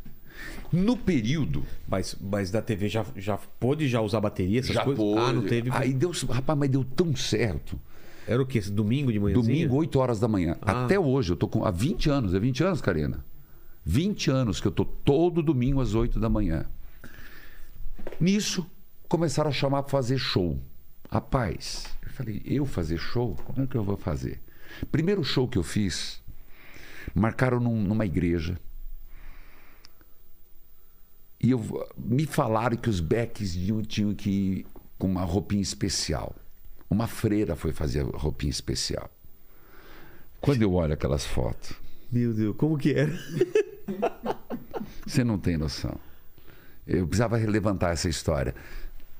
No 0.72 0.96
período, 0.96 1.64
Mas, 1.88 2.16
mas 2.20 2.50
da 2.50 2.62
TV 2.62 2.88
já, 2.88 3.04
já 3.16 3.36
pôde 3.36 3.88
já 3.88 4.00
usar 4.00 4.20
bateria, 4.20 4.60
essas 4.60 4.74
já 4.74 4.84
coisas? 4.84 5.02
pôde. 5.02 5.18
Ah, 5.20 5.32
não 5.32 5.42
teve. 5.42 5.68
Aí 5.72 5.92
deu, 5.92 6.12
rapaz, 6.28 6.58
mas 6.58 6.68
deu 6.70 6.84
tão 6.84 7.14
certo. 7.16 7.78
Era 8.26 8.40
o 8.40 8.46
quê? 8.46 8.60
Domingo 8.60 9.12
de 9.12 9.18
manhã? 9.18 9.34
Domingo, 9.34 9.74
8 9.76 9.98
horas 9.98 10.20
da 10.20 10.28
manhã. 10.28 10.56
Ah. 10.62 10.84
Até 10.84 10.98
hoje, 10.98 11.32
eu 11.32 11.36
tô 11.36 11.48
com. 11.48 11.64
Há 11.64 11.70
20 11.72 12.08
anos, 12.10 12.34
é 12.34 12.38
20 12.38 12.62
anos, 12.62 12.80
Karina? 12.80 13.24
20 13.84 14.30
anos 14.30 14.60
que 14.60 14.68
eu 14.68 14.70
tô 14.70 14.84
todo 14.84 15.42
domingo 15.42 15.80
às 15.80 15.94
8 15.94 16.20
da 16.20 16.28
manhã. 16.28 16.66
Nisso, 18.20 18.66
começaram 19.08 19.50
a 19.50 19.52
chamar 19.52 19.82
para 19.82 19.90
fazer 19.90 20.18
show. 20.18 20.58
Rapaz, 21.10 21.86
eu 22.04 22.10
falei, 22.12 22.42
eu 22.44 22.64
fazer 22.66 22.98
show? 22.98 23.34
Como 23.44 23.62
é 23.62 23.66
que 23.66 23.74
eu 23.76 23.82
vou 23.82 23.96
fazer? 23.96 24.40
Primeiro 24.92 25.24
show 25.24 25.48
que 25.48 25.58
eu 25.58 25.62
fiz, 25.64 26.22
marcaram 27.14 27.58
num- 27.58 27.82
numa 27.82 28.06
igreja. 28.06 28.56
E 31.40 31.50
eu, 31.50 31.88
me 31.96 32.26
falaram 32.26 32.76
que 32.76 32.90
os 32.90 33.00
becks 33.00 33.56
tinham, 33.88 34.14
que 34.14 34.30
ir 34.30 34.66
com 34.98 35.06
uma 35.06 35.24
roupinha 35.24 35.62
especial. 35.62 36.34
Uma 36.88 37.06
freira 37.06 37.56
foi 37.56 37.72
fazer 37.72 38.00
a 38.00 38.16
roupinha 38.18 38.50
especial. 38.50 39.08
Quando 40.40 40.62
eu 40.62 40.72
olho 40.74 40.92
aquelas 40.92 41.24
fotos, 41.24 41.72
Meu 42.10 42.34
Deus, 42.34 42.56
como 42.56 42.76
que 42.76 42.92
era? 42.92 43.12
você 45.06 45.24
não 45.24 45.38
tem 45.38 45.56
noção. 45.56 45.96
Eu 46.86 47.06
precisava 47.06 47.36
levantar 47.36 47.92
essa 47.92 48.08
história. 48.08 48.54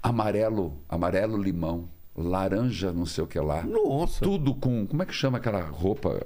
Amarelo, 0.02 0.76
amarelo 0.88 1.40
limão, 1.40 1.88
laranja, 2.16 2.92
não 2.92 3.06
sei 3.06 3.24
o 3.24 3.26
que 3.26 3.38
lá. 3.38 3.62
Nossa. 3.62 4.20
Tudo 4.20 4.54
com. 4.54 4.86
Como 4.86 5.02
é 5.02 5.06
que 5.06 5.14
chama 5.14 5.38
aquela 5.38 5.60
roupa? 5.60 6.20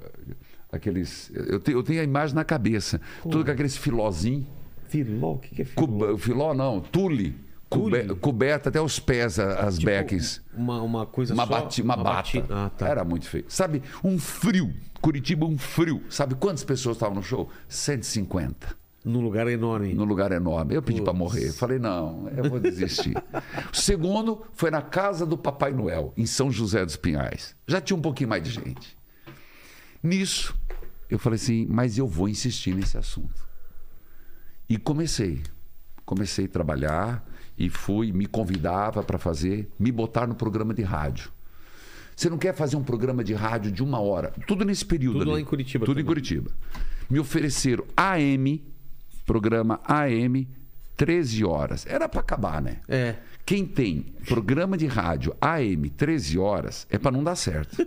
Aqueles. 0.71 1.31
Eu 1.33 1.59
tenho, 1.59 1.77
eu 1.77 1.83
tenho 1.83 2.01
a 2.01 2.03
imagem 2.03 2.35
na 2.35 2.43
cabeça. 2.43 2.99
Tudo 3.21 3.45
com 3.45 3.51
aqueles 3.51 3.77
filozinhos. 3.77 4.45
Filó, 5.03 5.33
o 5.33 5.39
que, 5.39 5.55
que 5.55 5.61
é 5.61 5.65
filó? 5.65 5.87
Cub- 5.87 6.17
filó 6.19 6.53
não, 6.53 6.79
tule. 6.79 7.35
Cube- 7.67 8.15
coberta 8.15 8.69
até 8.69 8.79
os 8.79 8.99
pés, 8.99 9.37
as 9.39 9.77
Tipo. 9.79 9.85
Uma, 10.55 10.81
uma 10.81 11.05
coisa 11.05 11.33
Uma, 11.33 11.45
só... 11.45 11.49
bati, 11.61 11.81
uma, 11.81 11.97
bata. 11.97 12.09
bati- 12.39 12.43
Ah, 12.49 12.69
tá. 12.69 12.87
Era 12.87 13.03
muito 13.03 13.27
feio. 13.27 13.43
Sabe, 13.47 13.81
um 14.03 14.17
frio. 14.17 14.73
Curitiba, 15.01 15.45
um 15.45 15.57
frio. 15.57 16.01
Sabe 16.09 16.35
quantas 16.35 16.63
pessoas 16.63 16.95
estavam 16.95 17.15
no 17.15 17.23
show? 17.23 17.49
150. 17.67 18.77
Num 19.03 19.21
lugar 19.21 19.47
enorme. 19.47 19.93
Num 19.93 20.05
lugar 20.05 20.31
enorme. 20.31 20.73
Eu 20.73 20.81
pedi 20.81 21.01
para 21.01 21.13
morrer. 21.13 21.51
Falei, 21.51 21.77
não, 21.77 22.27
eu 22.35 22.49
vou 22.49 22.59
desistir. 22.59 23.15
o 23.71 23.75
segundo 23.75 24.41
foi 24.53 24.71
na 24.71 24.81
casa 24.81 25.25
do 25.25 25.37
Papai 25.37 25.73
Noel, 25.73 26.13
em 26.17 26.25
São 26.25 26.49
José 26.51 26.83
dos 26.85 26.95
Pinhais. 26.95 27.55
Já 27.67 27.79
tinha 27.81 27.97
um 27.97 28.01
pouquinho 28.01 28.29
mais 28.29 28.41
de 28.43 28.51
gente. 28.51 28.97
Nisso, 30.01 30.55
eu 31.09 31.19
falei 31.19 31.35
assim, 31.35 31.67
mas 31.69 31.97
eu 31.97 32.07
vou 32.07 32.27
insistir 32.29 32.73
nesse 32.73 32.97
assunto. 32.97 33.44
E 34.69 34.77
comecei. 34.77 35.41
Comecei 36.05 36.45
a 36.45 36.49
trabalhar 36.49 37.25
e 37.57 37.69
fui, 37.69 38.11
me 38.11 38.25
convidava 38.25 39.01
para 39.01 39.17
fazer, 39.17 39.69
me 39.79 39.91
botar 39.91 40.27
no 40.27 40.35
programa 40.35 40.73
de 40.73 40.81
rádio. 40.81 41.31
Você 42.15 42.29
não 42.29 42.37
quer 42.37 42.53
fazer 42.53 42.75
um 42.77 42.83
programa 42.83 43.23
de 43.23 43.33
rádio 43.33 43.71
de 43.71 43.83
uma 43.83 43.99
hora? 43.99 44.33
Tudo 44.47 44.63
nesse 44.63 44.85
período 44.85 45.19
Tudo 45.19 45.23
ali. 45.23 45.31
lá 45.33 45.41
em 45.41 45.45
Curitiba 45.45 45.85
Tudo 45.85 45.99
em 45.99 46.03
também. 46.03 46.07
Curitiba. 46.07 46.51
Me 47.09 47.19
ofereceram 47.19 47.83
AM, 47.95 48.63
programa 49.25 49.81
AM, 49.83 50.47
13 50.95 51.43
horas. 51.43 51.85
Era 51.85 52.07
para 52.07 52.21
acabar, 52.21 52.61
né? 52.61 52.77
É. 52.87 53.15
Quem 53.45 53.65
tem 53.65 54.13
programa 54.27 54.77
de 54.77 54.87
rádio 54.87 55.35
AM 55.41 55.89
13 55.89 56.39
horas 56.39 56.87
é 56.89 56.97
para 56.97 57.11
não 57.11 57.23
dar 57.23 57.35
certo. 57.35 57.77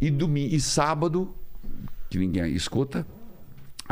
E, 0.00 0.10
domingo, 0.10 0.54
e 0.54 0.58
sábado, 0.58 1.34
que 2.08 2.16
ninguém 2.18 2.54
escuta, 2.54 3.06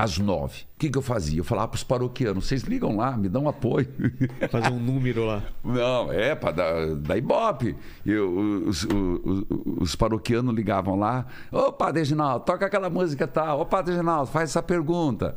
às 0.01 0.17
9. 0.19 0.63
O 0.63 0.67
que, 0.79 0.89
que 0.91 0.97
eu 0.97 1.03
fazia? 1.03 1.41
Eu 1.41 1.45
falava 1.45 1.69
para 1.69 1.77
os 1.77 1.83
paroquianos: 1.85 2.47
vocês 2.47 2.63
ligam 2.63 2.97
lá, 2.97 3.17
me 3.17 3.29
dão 3.29 3.49
apoio. 3.49 3.89
Fazer 4.51 4.71
um 4.71 4.79
número 4.79 5.25
lá. 5.27 5.43
Não, 5.65 6.13
é 6.13 6.35
para 6.35 6.53
dar, 6.53 6.95
dar 6.95 7.17
ibope. 7.17 7.77
E 8.07 8.15
o- 8.15 8.69
os, 8.69 8.85
o- 8.85 9.45
o- 9.51 9.83
os 9.83 9.95
paroquianos 9.97 10.55
ligavam 10.55 10.97
lá: 10.97 11.27
Ô, 11.51 11.73
Padre 11.73 12.01
Reginaldo, 12.03 12.45
toca 12.45 12.65
aquela 12.67 12.89
música 12.89 13.27
tal. 13.27 13.61
Ô, 13.61 13.67
Padre 13.67 13.93
Reginaldo, 13.95 14.31
faz 14.31 14.51
essa 14.51 14.63
pergunta. 14.63 15.37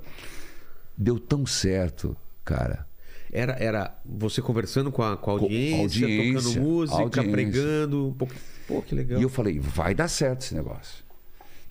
Deu 0.97 1.19
tão 1.19 1.45
certo, 1.45 2.15
cara. 2.45 2.85
Era, 3.33 3.53
era 3.53 3.97
você 4.05 4.41
conversando 4.41 4.91
com 4.91 5.01
a, 5.01 5.15
com 5.15 5.31
a 5.35 5.39
Com- 5.39 5.45
audiência, 5.45 6.05
audiência, 6.05 6.51
tocando 6.51 6.61
música, 6.61 7.01
audiência. 7.01 7.31
pregando. 7.31 8.07
um 8.09 8.13
pouco- 8.13 8.33
Pô, 8.67 8.81
que 8.81 8.93
legal. 8.93 9.19
E 9.19 9.23
eu 9.23 9.29
falei, 9.29 9.57
vai 9.59 9.95
dar 9.95 10.07
certo 10.09 10.41
esse 10.41 10.53
negócio. 10.53 11.03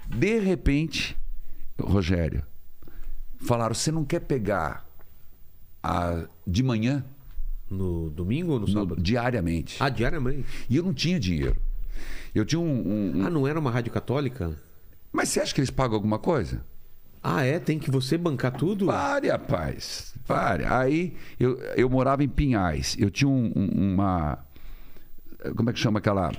De 0.09 0.39
repente, 0.41 1.17
Rogério, 1.81 2.43
falaram, 3.41 3.75
você 3.75 3.91
não 3.91 4.05
quer 4.05 4.21
pegar 4.21 4.87
a, 5.83 6.25
de 6.47 6.63
manhã, 6.63 7.05
No 7.71 8.11
domingo 8.11 8.53
ou 8.53 8.61
no 8.61 8.67
no- 8.67 8.73
sábado? 8.73 9.01
diariamente? 9.03 9.77
Ah, 9.81 9.89
diariamente. 9.89 10.45
E 10.69 10.77
eu 10.77 10.83
não 10.83 10.93
tinha 10.93 11.19
dinheiro. 11.21 11.57
Eu 12.35 12.45
tinha 12.45 12.61
um, 12.61 12.65
um- 12.65 13.19
um- 13.21 13.27
Ah, 13.27 13.31
não 13.31 13.47
era 13.47 13.59
uma 13.59 13.71
rádio 13.71 13.93
católica? 13.93 14.55
Mas 15.13 15.29
você 15.29 15.41
acha 15.41 15.55
que 15.55 15.61
eles 15.61 15.71
pagam 15.71 15.95
alguma 15.95 16.19
coisa? 16.19 16.65
Ah, 17.23 17.45
é? 17.45 17.59
Tem 17.59 17.79
que 17.79 17.91
você 17.91 18.17
bancar 18.17 18.53
tudo? 18.53 18.87
Pare, 18.87 19.29
rapaz. 19.29 20.15
Pare. 20.27 20.65
Aí 20.65 21.17
eu, 21.39 21.59
eu 21.77 21.89
morava 21.91 22.25
em 22.25 22.29
Pinhais. 22.29 22.97
Eu 22.99 23.11
tinha 23.11 23.29
um- 23.29 23.53
um- 23.55 23.93
uma. 23.95 24.39
Como 25.57 25.69
é 25.71 25.73
que 25.73 25.79
chama 25.79 25.99
aquela. 25.99 26.33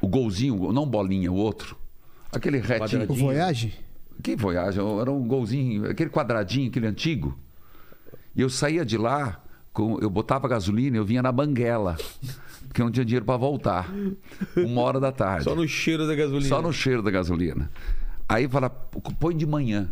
O 0.00 0.08
golzinho, 0.08 0.72
não 0.72 0.86
bolinha, 0.86 1.30
o 1.30 1.34
outro. 1.36 1.76
Aquele 2.32 2.58
retinho. 2.58 3.04
O. 3.10 3.14
Voyage? 3.14 3.78
Que 4.22 4.34
viagem? 4.36 4.82
Era 5.00 5.10
um 5.10 5.26
golzinho, 5.26 5.88
aquele 5.90 6.10
quadradinho, 6.10 6.68
aquele 6.68 6.86
antigo. 6.86 7.38
E 8.34 8.40
eu 8.40 8.48
saía 8.50 8.84
de 8.84 8.96
lá, 8.96 9.42
com, 9.72 9.98
eu 10.00 10.08
botava 10.10 10.48
gasolina, 10.48 10.96
eu 10.96 11.04
vinha 11.04 11.22
na 11.22 11.30
banguela, 11.30 11.96
porque 12.66 12.80
eu 12.80 12.86
não 12.86 12.92
tinha 12.92 13.04
dinheiro 13.04 13.24
para 13.26 13.36
voltar. 13.36 13.88
Uma 14.56 14.80
hora 14.80 14.98
da 14.98 15.12
tarde. 15.12 15.44
Só 15.44 15.54
no 15.54 15.66
cheiro 15.68 16.06
da 16.06 16.14
gasolina. 16.14 16.48
Só 16.48 16.62
no 16.62 16.72
cheiro 16.72 17.02
da 17.02 17.10
gasolina. 17.10 17.70
Aí 18.28 18.48
fala, 18.48 18.70
põe 18.70 19.36
de 19.36 19.46
manhã. 19.46 19.90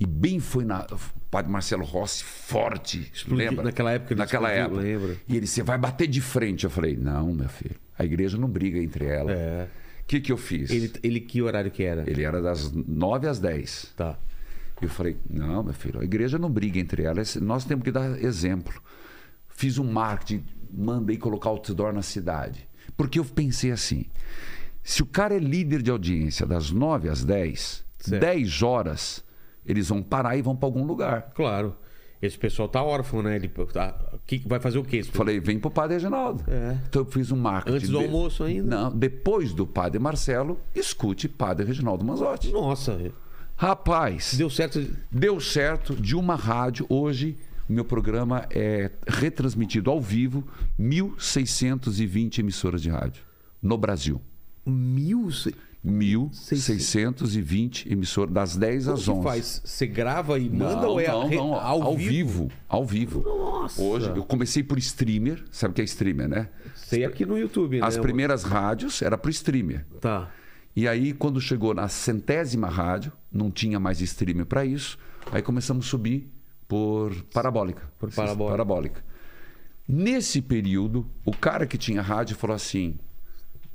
E 0.00 0.06
bem 0.06 0.40
foi 0.40 0.64
na. 0.64 0.84
O 0.90 0.98
padre 1.30 1.52
Marcelo 1.52 1.84
Rossi, 1.84 2.24
forte. 2.24 3.12
Lembra? 3.28 3.62
naquela 3.64 3.92
época 3.92 4.14
ele 4.14 4.18
Naquela 4.18 4.48
explodiu, 4.52 4.80
época. 4.80 4.82
lembro. 5.06 5.20
E 5.28 5.36
ele, 5.36 5.46
você 5.46 5.62
vai 5.62 5.78
bater 5.78 6.08
de 6.08 6.20
frente. 6.20 6.64
Eu 6.64 6.70
falei, 6.70 6.96
não, 6.96 7.32
meu 7.32 7.48
filho. 7.48 7.76
A 7.98 8.04
igreja 8.04 8.36
não 8.36 8.48
briga 8.48 8.78
entre 8.78 9.04
ela. 9.04 9.30
É. 9.32 9.68
que, 10.12 10.20
que 10.20 10.32
eu 10.32 10.36
fiz? 10.36 10.70
Ele, 10.70 10.92
ele 11.02 11.20
que 11.20 11.40
horário 11.40 11.70
que 11.70 11.82
era? 11.82 12.08
Ele 12.08 12.22
era 12.22 12.42
das 12.42 12.70
9 12.70 13.26
às 13.26 13.38
10. 13.38 13.94
Tá. 13.96 14.18
Eu 14.80 14.88
falei, 14.88 15.16
não, 15.30 15.62
meu 15.62 15.72
filho, 15.72 16.00
a 16.00 16.04
igreja 16.04 16.38
não 16.38 16.50
briga 16.50 16.78
entre 16.78 17.04
elas, 17.04 17.36
nós 17.36 17.64
temos 17.64 17.84
que 17.84 17.90
dar 17.90 18.22
exemplo. 18.22 18.82
Fiz 19.48 19.78
um 19.78 19.90
marketing, 19.90 20.44
mandei 20.70 21.16
colocar 21.16 21.48
outdoor 21.48 21.92
na 21.92 22.02
cidade. 22.02 22.68
Porque 22.96 23.18
eu 23.18 23.24
pensei 23.24 23.70
assim: 23.70 24.04
se 24.82 25.02
o 25.02 25.06
cara 25.06 25.34
é 25.34 25.38
líder 25.38 25.80
de 25.80 25.90
audiência 25.90 26.44
das 26.44 26.70
9 26.70 27.08
às 27.08 27.24
10, 27.24 27.84
Certo. 27.98 28.20
10 28.20 28.62
horas, 28.62 29.24
eles 29.64 29.88
vão 29.88 30.02
parar 30.02 30.36
e 30.36 30.42
vão 30.42 30.56
para 30.56 30.66
algum 30.66 30.84
lugar. 30.84 31.32
Claro. 31.34 31.76
Esse 32.22 32.38
pessoal 32.38 32.68
tá 32.68 32.80
órfão, 32.82 33.20
né? 33.20 33.34
Ele 33.34 33.48
tá- 33.48 33.98
que, 34.26 34.38
vai 34.46 34.60
fazer 34.60 34.78
o 34.78 34.84
quê? 34.84 34.98
esse 34.98 35.10
Falei, 35.10 35.40
vem 35.40 35.58
pro 35.58 35.68
Padre 35.70 35.94
Reginaldo. 35.96 36.44
É. 36.48 36.78
Então 36.88 37.02
eu 37.02 37.06
fiz 37.06 37.32
um 37.32 37.36
marketing. 37.36 37.76
Antes 37.76 37.88
do 37.90 37.98
de- 37.98 38.04
almoço 38.04 38.44
ainda? 38.44 38.76
Não, 38.84 38.96
depois 38.96 39.52
do 39.52 39.66
Padre 39.66 39.98
Marcelo, 39.98 40.60
escute 40.72 41.28
Padre 41.28 41.66
Reginaldo 41.66 42.04
Manzotti. 42.04 42.52
Nossa, 42.52 42.96
Rapaz, 43.56 44.34
deu 44.36 44.48
certo. 44.48 44.84
Deu 45.10 45.38
certo 45.40 45.94
de 45.96 46.14
uma 46.16 46.34
rádio. 46.36 46.86
Hoje, 46.88 47.36
o 47.68 47.72
meu 47.72 47.84
programa 47.84 48.46
é 48.50 48.90
retransmitido 49.06 49.90
ao 49.90 50.00
vivo, 50.00 50.44
1.620 50.78 52.38
emissoras 52.38 52.80
de 52.82 52.88
rádio 52.90 53.22
no 53.60 53.76
Brasil. 53.76 54.20
Mil. 54.64 55.28
Ce- 55.84 56.54
1.620 56.54 57.90
emissoras, 57.90 58.32
das 58.32 58.56
10 58.56 58.84
Como 58.84 58.96
às 58.96 59.04
que 59.04 59.10
11. 59.10 59.22
faz? 59.22 59.62
Você 59.64 59.86
grava 59.86 60.38
e 60.38 60.48
Não, 60.48 60.66
manda 60.66 60.88
ou 60.88 61.00
é 61.00 61.08
não, 61.08 61.28
re- 61.28 61.36
não, 61.36 61.54
ao, 61.54 61.96
vivo? 61.96 62.50
Ao 62.68 62.84
vivo. 62.84 63.22
Nossa. 63.22 63.80
Hoje, 63.82 64.08
eu 64.14 64.24
comecei 64.24 64.62
por 64.62 64.78
streamer. 64.78 65.44
Sabe 65.50 65.72
o 65.72 65.74
que 65.74 65.80
é 65.80 65.84
streamer, 65.84 66.28
né? 66.28 66.48
Sei 66.76 67.04
aqui 67.04 67.24
no 67.26 67.36
YouTube, 67.38 67.80
né? 67.80 67.86
As 67.86 67.96
primeiras 67.96 68.42
rádios 68.44 69.02
era 69.02 69.16
por 69.18 69.30
streamer. 69.30 69.84
Tá. 70.00 70.30
E 70.74 70.86
aí, 70.88 71.12
quando 71.12 71.40
chegou 71.40 71.74
na 71.74 71.88
centésima 71.88 72.68
rádio, 72.68 73.12
não 73.30 73.50
tinha 73.50 73.78
mais 73.78 74.00
streamer 74.00 74.46
para 74.46 74.64
isso, 74.64 74.98
aí 75.30 75.42
começamos 75.42 75.86
a 75.86 75.88
subir 75.90 76.30
por 76.66 77.12
parabólica. 77.34 77.82
Por 77.98 78.10
parabólica. 78.10 78.50
parabólica. 78.52 79.04
Nesse 79.86 80.40
período, 80.40 81.06
o 81.26 81.32
cara 81.36 81.66
que 81.66 81.76
tinha 81.76 82.00
rádio 82.00 82.36
falou 82.36 82.54
assim: 82.56 82.98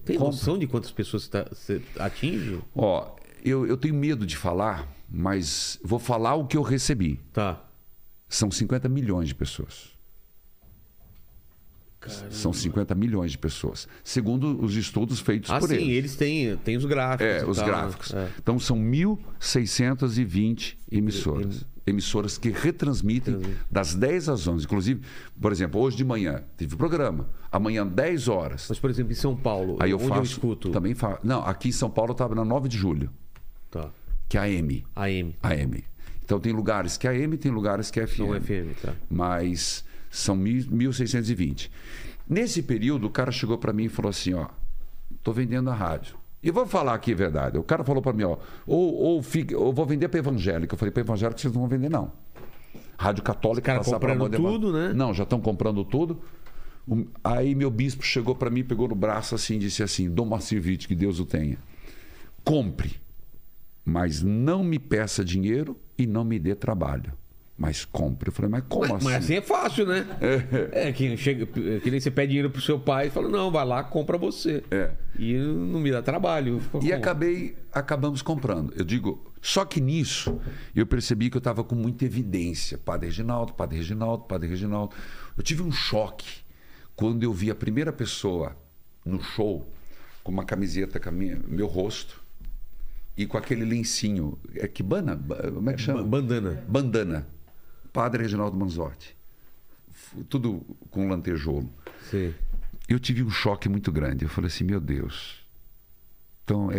Tem 0.07 0.17
Compra. 0.17 0.31
noção 0.33 0.57
de 0.57 0.65
quantas 0.67 0.91
pessoas 0.91 1.23
você, 1.23 1.29
tá- 1.29 1.45
você 1.51 1.81
atinge? 1.99 2.59
Ó, 2.75 3.15
eu, 3.43 3.65
eu 3.67 3.75
tenho 3.77 3.93
medo 3.93 4.25
de 4.25 4.35
falar, 4.37 4.87
mas 5.09 5.77
vou 5.83 5.99
falar 5.99 6.35
o 6.35 6.47
que 6.47 6.55
eu 6.57 6.61
recebi. 6.61 7.19
Tá. 7.33 7.61
São 8.29 8.49
50 8.49 8.87
milhões 8.89 9.27
de 9.27 9.35
pessoas. 9.35 9.95
São 12.29 12.53
50 12.53 12.95
milhões 12.95 13.31
de 13.31 13.37
pessoas. 13.37 13.85
Segundo 14.01 14.63
os 14.63 14.75
estudos 14.75 15.19
feitos 15.19 15.51
Ah, 15.51 15.59
por 15.59 15.67
sim, 15.67 15.75
eles. 15.75 15.87
eles 15.89 16.15
têm, 16.15 16.55
têm 16.57 16.77
os 16.77 16.85
gráficos. 16.85 17.27
É, 17.27 17.45
os 17.45 17.57
tal, 17.57 17.65
né? 17.65 17.71
gráficos. 17.73 18.13
É. 18.13 18.31
Então 18.39 18.57
são 18.57 18.77
1.620 18.77 20.77
emissoras. 20.89 21.65
Emissoras 21.87 22.37
que 22.37 22.49
retransmitem 22.49 23.39
das 23.71 23.95
10 23.95 24.29
às 24.29 24.45
11. 24.47 24.65
Inclusive, 24.65 25.01
por 25.41 25.51
exemplo, 25.51 25.79
hoje 25.81 25.95
de 25.97 26.03
manhã 26.05 26.43
teve 26.57 26.75
programa. 26.75 27.29
Amanhã, 27.51 27.87
10 27.87 28.27
horas. 28.27 28.65
Mas, 28.69 28.77
por 28.77 28.89
exemplo, 28.89 29.11
em 29.13 29.15
São 29.15 29.35
Paulo, 29.35 29.77
Aí 29.79 29.91
eu 29.91 29.97
onde 29.97 30.07
faço. 30.09 30.19
eu 30.19 30.23
escuto? 30.25 30.69
Também 30.69 30.93
faço. 30.93 31.19
Não, 31.23 31.39
aqui 31.45 31.69
em 31.69 31.71
São 31.71 31.89
Paulo 31.89 32.11
estava 32.11 32.35
na 32.35 32.43
9 32.43 32.67
de 32.67 32.77
julho, 32.77 33.09
Tá. 33.71 33.89
que 34.27 34.37
é 34.37 34.41
a 34.41 34.43
AM. 34.43 34.85
AM, 34.95 35.35
AM. 35.41 35.83
Então 36.23 36.39
tem 36.41 36.51
lugares 36.51 36.97
que 36.97 37.07
é 37.07 37.11
AM, 37.11 37.37
tem 37.37 37.49
lugares 37.51 37.89
que 37.89 37.99
é 38.01 38.05
FM. 38.05 38.19
não 38.19 38.33
FM, 38.41 38.75
tá. 38.81 38.93
Mas 39.09 39.85
são 40.11 40.35
mil- 40.35 40.65
1.620. 40.69 41.71
Nesse 42.29 42.61
período, 42.61 43.07
o 43.07 43.09
cara 43.09 43.31
chegou 43.31 43.57
para 43.57 43.71
mim 43.71 43.85
e 43.85 43.89
falou 43.89 44.09
assim: 44.09 44.33
ó, 44.33 44.47
tô 45.23 45.31
vendendo 45.31 45.69
a 45.69 45.73
rádio. 45.73 46.15
E 46.41 46.51
vou 46.51 46.65
falar 46.67 46.93
aqui 46.93 47.13
a 47.13 47.15
verdade. 47.15 47.57
O 47.57 47.63
cara 47.63 47.83
falou 47.83 48.01
para 48.01 48.13
mim, 48.13 48.23
ó, 48.23 48.37
ou, 48.65 48.93
ou, 48.93 49.23
fique, 49.23 49.55
ou 49.55 49.73
vou 49.73 49.85
vender 49.85 50.07
para 50.07 50.19
evangélica. 50.19 50.73
Eu 50.75 50.77
falei, 50.77 50.91
para 50.91 51.01
evangélica 51.01 51.39
vocês 51.39 51.53
não 51.53 51.61
vão 51.61 51.69
vender, 51.69 51.89
não. 51.89 52.11
Rádio 52.97 53.23
Católica, 53.23 53.61
Os 53.61 53.65
caras 53.65 53.85
passar 53.85 54.15
moda- 54.17 54.37
tudo, 54.37 54.71
né? 54.73 54.93
Não, 54.93 55.13
já 55.13 55.23
estão 55.23 55.39
comprando 55.41 55.83
tudo. 55.83 56.19
Aí 57.23 57.53
meu 57.53 57.69
bispo 57.69 58.03
chegou 58.03 58.33
para 58.33 58.49
mim, 58.49 58.63
pegou 58.63 58.87
no 58.87 58.95
braço 58.95 59.35
assim 59.35 59.55
e 59.55 59.59
disse 59.59 59.83
assim: 59.83 60.09
Dom 60.09 60.25
Marcir 60.25 60.61
que 60.87 60.95
Deus 60.95 61.19
o 61.19 61.25
tenha. 61.25 61.57
Compre, 62.43 62.95
mas 63.83 64.21
não 64.23 64.63
me 64.63 64.79
peça 64.79 65.23
dinheiro 65.23 65.77
e 65.97 66.07
não 66.07 66.23
me 66.23 66.39
dê 66.39 66.55
trabalho. 66.55 67.11
Mas 67.57 67.83
compre. 67.85 68.29
Eu 68.29 68.33
falei, 68.33 68.51
mas 68.51 68.63
como 68.69 68.81
Mas, 68.83 68.91
assim? 68.97 69.05
mas 69.05 69.15
assim 69.23 69.33
é 69.35 69.41
fácil, 69.41 69.85
né? 69.87 70.05
É, 70.71 70.91
que, 70.91 71.17
chega, 71.17 71.45
que 71.47 71.89
nem 71.89 71.99
você 71.99 72.11
pede 72.11 72.27
dinheiro 72.27 72.51
pro 72.51 72.61
seu 72.61 72.79
pai 72.79 73.07
e 73.07 73.09
fala, 73.09 73.27
não, 73.29 73.49
vai 73.49 73.65
lá, 73.65 73.83
compra 73.83 74.15
você. 74.15 74.63
É. 74.69 74.91
E 75.17 75.33
não 75.33 75.79
me 75.79 75.91
dá 75.91 76.01
trabalho. 76.03 76.61
E 76.83 76.93
acabei, 76.93 77.57
acabamos 77.73 78.21
comprando. 78.21 78.71
Eu 78.77 78.85
digo, 78.85 79.25
só 79.41 79.65
que 79.65 79.81
nisso 79.81 80.39
eu 80.75 80.85
percebi 80.85 81.31
que 81.31 81.37
eu 81.37 81.39
estava 81.39 81.63
com 81.63 81.73
muita 81.73 82.05
evidência. 82.05 82.77
Padre 82.77 83.07
Reginaldo, 83.07 83.53
Padre 83.53 83.77
Reginaldo, 83.79 84.25
Padre 84.25 84.47
Reginaldo. 84.49 84.95
Eu 85.35 85.41
tive 85.41 85.63
um 85.63 85.71
choque 85.71 86.41
quando 86.95 87.23
eu 87.23 87.33
vi 87.33 87.49
a 87.49 87.55
primeira 87.55 87.91
pessoa 87.91 88.55
no 89.03 89.19
show 89.19 89.67
com 90.23 90.31
uma 90.31 90.45
camiseta 90.45 90.99
com 90.99 91.09
minha- 91.09 91.39
meu 91.47 91.65
rosto 91.65 92.21
e 93.17 93.25
com 93.25 93.35
aquele 93.35 93.65
lencinho. 93.65 94.37
É 94.53 94.67
que 94.67 94.83
bana? 94.83 95.15
Ba- 95.15 95.49
Como 95.51 95.69
é 95.71 95.73
que 95.73 95.81
chama? 95.81 96.03
Ba- 96.03 96.07
bandana. 96.21 96.63
Bandana. 96.67 97.27
Padre 97.97 98.21
Reginaldo 98.21 98.55
Manzotti. 98.55 99.17
Tudo 100.29 100.61
com 100.91 101.09
lantejoulo. 101.09 101.67
Sim. 102.11 102.31
Eu 102.87 102.99
tive 102.99 103.23
um 103.23 103.29
choque 103.31 103.67
muito 103.67 103.91
grande. 103.91 104.23
Eu 104.23 104.29
falei 104.29 104.49
assim, 104.49 104.63
meu 104.63 104.79
Deus. 104.79 105.43
Então, 106.43 106.69
é, 106.71 106.77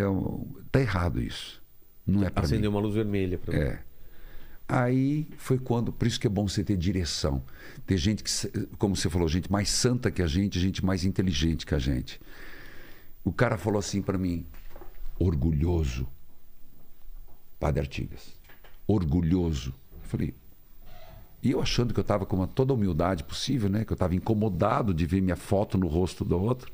tá 0.71 0.81
errado 0.81 1.21
isso. 1.21 1.61
Não 2.07 2.23
é 2.23 2.31
para 2.31 2.43
mim. 2.43 2.47
Acendeu 2.47 2.71
uma 2.71 2.79
luz 2.79 2.95
vermelha 2.95 3.37
mim. 3.49 3.59
É. 3.59 3.83
Aí 4.69 5.27
foi 5.39 5.59
quando, 5.59 5.93
por 5.93 6.07
isso 6.07 6.21
que 6.21 6.29
é 6.29 6.31
bom 6.31 6.47
você 6.47 6.63
ter 6.63 6.77
direção. 6.77 7.43
Ter 7.85 7.97
gente 7.97 8.23
que, 8.23 8.31
como 8.79 8.95
você 8.95 9.11
falou, 9.11 9.27
gente 9.27 9.51
mais 9.51 9.71
santa 9.71 10.13
que 10.13 10.23
a 10.23 10.27
gente, 10.29 10.61
gente 10.61 10.85
mais 10.85 11.05
inteligente 11.05 11.67
que 11.67 11.75
a 11.75 11.81
gente. 11.81 12.21
O 13.25 13.33
cara 13.33 13.59
falou 13.59 13.81
assim 13.81 14.01
para 14.01 14.17
mim, 14.17 14.47
orgulhoso, 15.19 16.07
Padre 17.59 17.81
Artigas, 17.81 18.39
orgulhoso. 18.87 19.75
Eu 20.01 20.09
falei, 20.09 20.35
e 21.43 21.53
eu 21.53 21.61
achando 21.61 21.95
que 21.95 22.01
eu 22.01 22.03
estava 22.03 22.27
com 22.27 22.45
toda 22.47 22.73
a 22.73 22.75
humildade 22.75 23.23
possível, 23.23 23.71
né? 23.71 23.85
Que 23.85 23.93
eu 23.93 23.97
estava 23.97 24.15
incomodado 24.15 24.93
de 24.93 25.07
ver 25.07 25.21
minha 25.21 25.37
foto 25.37 25.79
no 25.79 25.87
rosto 25.87 26.25
do 26.25 26.39
outro. 26.39 26.73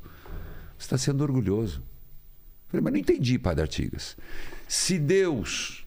Você 0.77 0.85
está 0.85 0.97
sendo 0.97 1.21
orgulhoso. 1.21 1.79
Eu 1.79 2.69
falei, 2.69 2.83
mas 2.83 2.93
não 2.93 2.99
entendi, 2.99 3.37
Padre 3.37 3.61
Artigas. 3.61 4.17
Se 4.67 4.97
Deus 4.97 5.85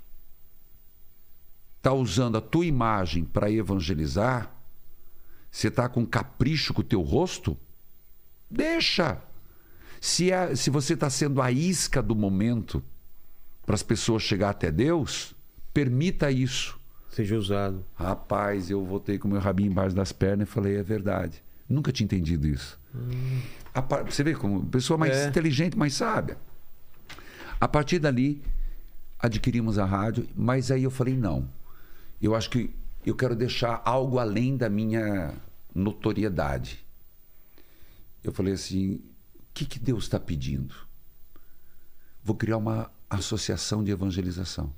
está 1.76 1.92
usando 1.92 2.38
a 2.38 2.40
tua 2.40 2.66
imagem 2.66 3.24
para 3.24 3.50
evangelizar, 3.50 4.54
você 5.50 5.68
está 5.68 5.88
com 5.88 6.06
capricho 6.06 6.72
com 6.72 6.80
o 6.80 6.84
teu 6.84 7.02
rosto, 7.02 7.56
deixa. 8.48 9.20
Se, 10.00 10.30
é, 10.30 10.54
se 10.54 10.70
você 10.70 10.94
está 10.94 11.10
sendo 11.10 11.42
a 11.42 11.50
isca 11.50 12.00
do 12.00 12.14
momento 12.14 12.82
para 13.66 13.74
as 13.74 13.82
pessoas 13.82 14.22
chegar 14.22 14.50
até 14.50 14.70
Deus, 14.70 15.34
permita 15.74 16.30
isso. 16.30 16.77
Seja 17.10 17.36
usado. 17.36 17.84
Rapaz, 17.94 18.70
eu 18.70 18.84
voltei 18.84 19.18
com 19.18 19.26
o 19.28 19.30
meu 19.30 19.40
rabinho 19.40 19.70
embaixo 19.70 19.94
das 19.96 20.12
pernas 20.12 20.48
e 20.48 20.50
falei, 20.50 20.76
é 20.76 20.82
verdade. 20.82 21.42
Nunca 21.68 21.90
tinha 21.92 22.04
entendido 22.04 22.46
isso. 22.46 22.78
A 23.74 23.82
par- 23.82 24.04
Você 24.04 24.22
vê 24.22 24.34
como 24.34 24.64
pessoa 24.66 24.96
mais 24.98 25.16
É. 25.16 25.28
inteligente, 25.28 25.76
mais 25.76 25.94
sábia. 25.94 26.36
A 27.60 27.66
partir 27.66 27.98
dali, 27.98 28.42
adquirimos 29.18 29.78
a 29.78 29.84
rádio, 29.84 30.28
mas 30.36 30.70
aí 30.70 30.84
eu 30.84 30.90
falei, 30.90 31.16
não. 31.16 31.48
Eu 32.22 32.34
acho 32.34 32.50
que 32.50 32.70
eu 33.04 33.14
quero 33.14 33.34
deixar 33.34 33.82
algo 33.84 34.18
além 34.18 34.56
da 34.56 34.68
minha 34.68 35.34
notoriedade. 35.74 36.84
Eu 38.22 38.32
falei 38.32 38.52
assim, 38.54 38.94
o 38.94 39.42
que, 39.54 39.64
que 39.64 39.78
Deus 39.78 40.04
está 40.04 40.20
pedindo? 40.20 40.74
Vou 42.22 42.36
criar 42.36 42.56
uma 42.58 42.90
associação 43.08 43.82
de 43.82 43.90
evangelização. 43.90 44.72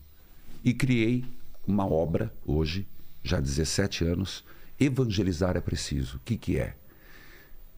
E 0.65 0.73
criei 0.73 1.25
uma 1.71 1.87
obra, 1.87 2.33
hoje, 2.45 2.87
já 3.23 3.39
há 3.39 3.41
17 3.41 4.05
anos, 4.05 4.45
Evangelizar 4.79 5.57
é 5.57 5.61
Preciso. 5.61 6.17
O 6.17 6.21
que, 6.21 6.37
que 6.37 6.59
é? 6.59 6.75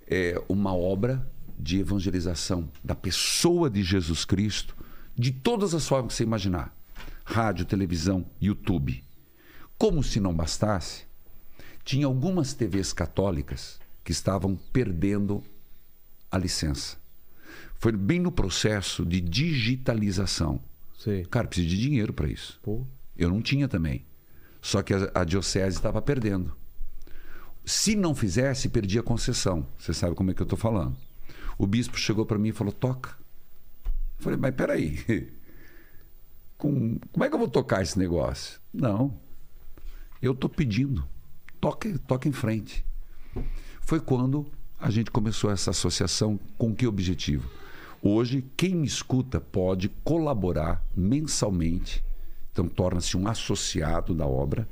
É 0.06 0.42
uma 0.48 0.74
obra 0.74 1.26
de 1.58 1.78
evangelização 1.78 2.68
da 2.82 2.94
pessoa 2.94 3.68
de 3.68 3.82
Jesus 3.82 4.24
Cristo, 4.24 4.76
de 5.16 5.30
todas 5.30 5.74
as 5.74 5.86
formas 5.86 6.12
que 6.12 6.16
você 6.18 6.22
imaginar: 6.22 6.74
rádio, 7.24 7.64
televisão, 7.64 8.24
YouTube. 8.40 9.02
Como 9.76 10.02
se 10.02 10.20
não 10.20 10.34
bastasse, 10.34 11.04
tinha 11.84 12.06
algumas 12.06 12.54
TVs 12.54 12.92
católicas 12.92 13.80
que 14.04 14.12
estavam 14.12 14.56
perdendo 14.72 15.42
a 16.30 16.38
licença. 16.38 16.96
Foi 17.78 17.92
bem 17.92 18.20
no 18.20 18.30
processo 18.30 19.04
de 19.04 19.20
digitalização. 19.20 20.60
Sei. 20.98 21.24
Cara, 21.24 21.48
precisa 21.48 21.68
de 21.68 21.80
dinheiro 21.80 22.12
para 22.12 22.28
isso. 22.28 22.60
Pô. 22.62 22.86
Eu 23.16 23.28
não 23.28 23.42
tinha 23.42 23.68
também. 23.68 24.04
Só 24.60 24.82
que 24.82 24.94
a, 24.94 25.10
a 25.14 25.24
diocese 25.24 25.76
estava 25.76 26.00
perdendo. 26.00 26.56
Se 27.64 27.94
não 27.94 28.14
fizesse, 28.14 28.68
perdia 28.68 29.00
a 29.00 29.04
concessão. 29.04 29.66
Você 29.78 29.94
sabe 29.94 30.14
como 30.14 30.30
é 30.30 30.34
que 30.34 30.42
eu 30.42 30.44
estou 30.44 30.58
falando. 30.58 30.96
O 31.58 31.66
bispo 31.66 31.98
chegou 31.98 32.26
para 32.26 32.38
mim 32.38 32.48
e 32.48 32.52
falou: 32.52 32.72
toca. 32.72 33.10
Eu 34.18 34.24
falei, 34.24 34.38
mas 34.38 34.54
peraí. 34.54 35.32
Com, 36.56 36.98
como 37.10 37.24
é 37.24 37.28
que 37.28 37.34
eu 37.34 37.38
vou 37.40 37.48
tocar 37.48 37.82
esse 37.82 37.98
negócio? 37.98 38.60
Não. 38.72 39.18
Eu 40.20 40.32
estou 40.32 40.48
pedindo. 40.48 41.04
Toca, 41.60 41.98
toca 42.06 42.28
em 42.28 42.32
frente. 42.32 42.84
Foi 43.80 43.98
quando 43.98 44.46
a 44.78 44.88
gente 44.90 45.10
começou 45.10 45.50
essa 45.50 45.70
associação. 45.70 46.38
Com 46.56 46.72
que 46.72 46.86
objetivo? 46.86 47.50
Hoje, 48.00 48.44
quem 48.56 48.76
me 48.76 48.86
escuta 48.86 49.40
pode 49.40 49.88
colaborar 50.04 50.84
mensalmente, 50.96 52.02
então 52.52 52.68
torna-se 52.68 53.16
um 53.16 53.26
associado 53.26 54.14
da 54.14 54.26
obra, 54.26 54.68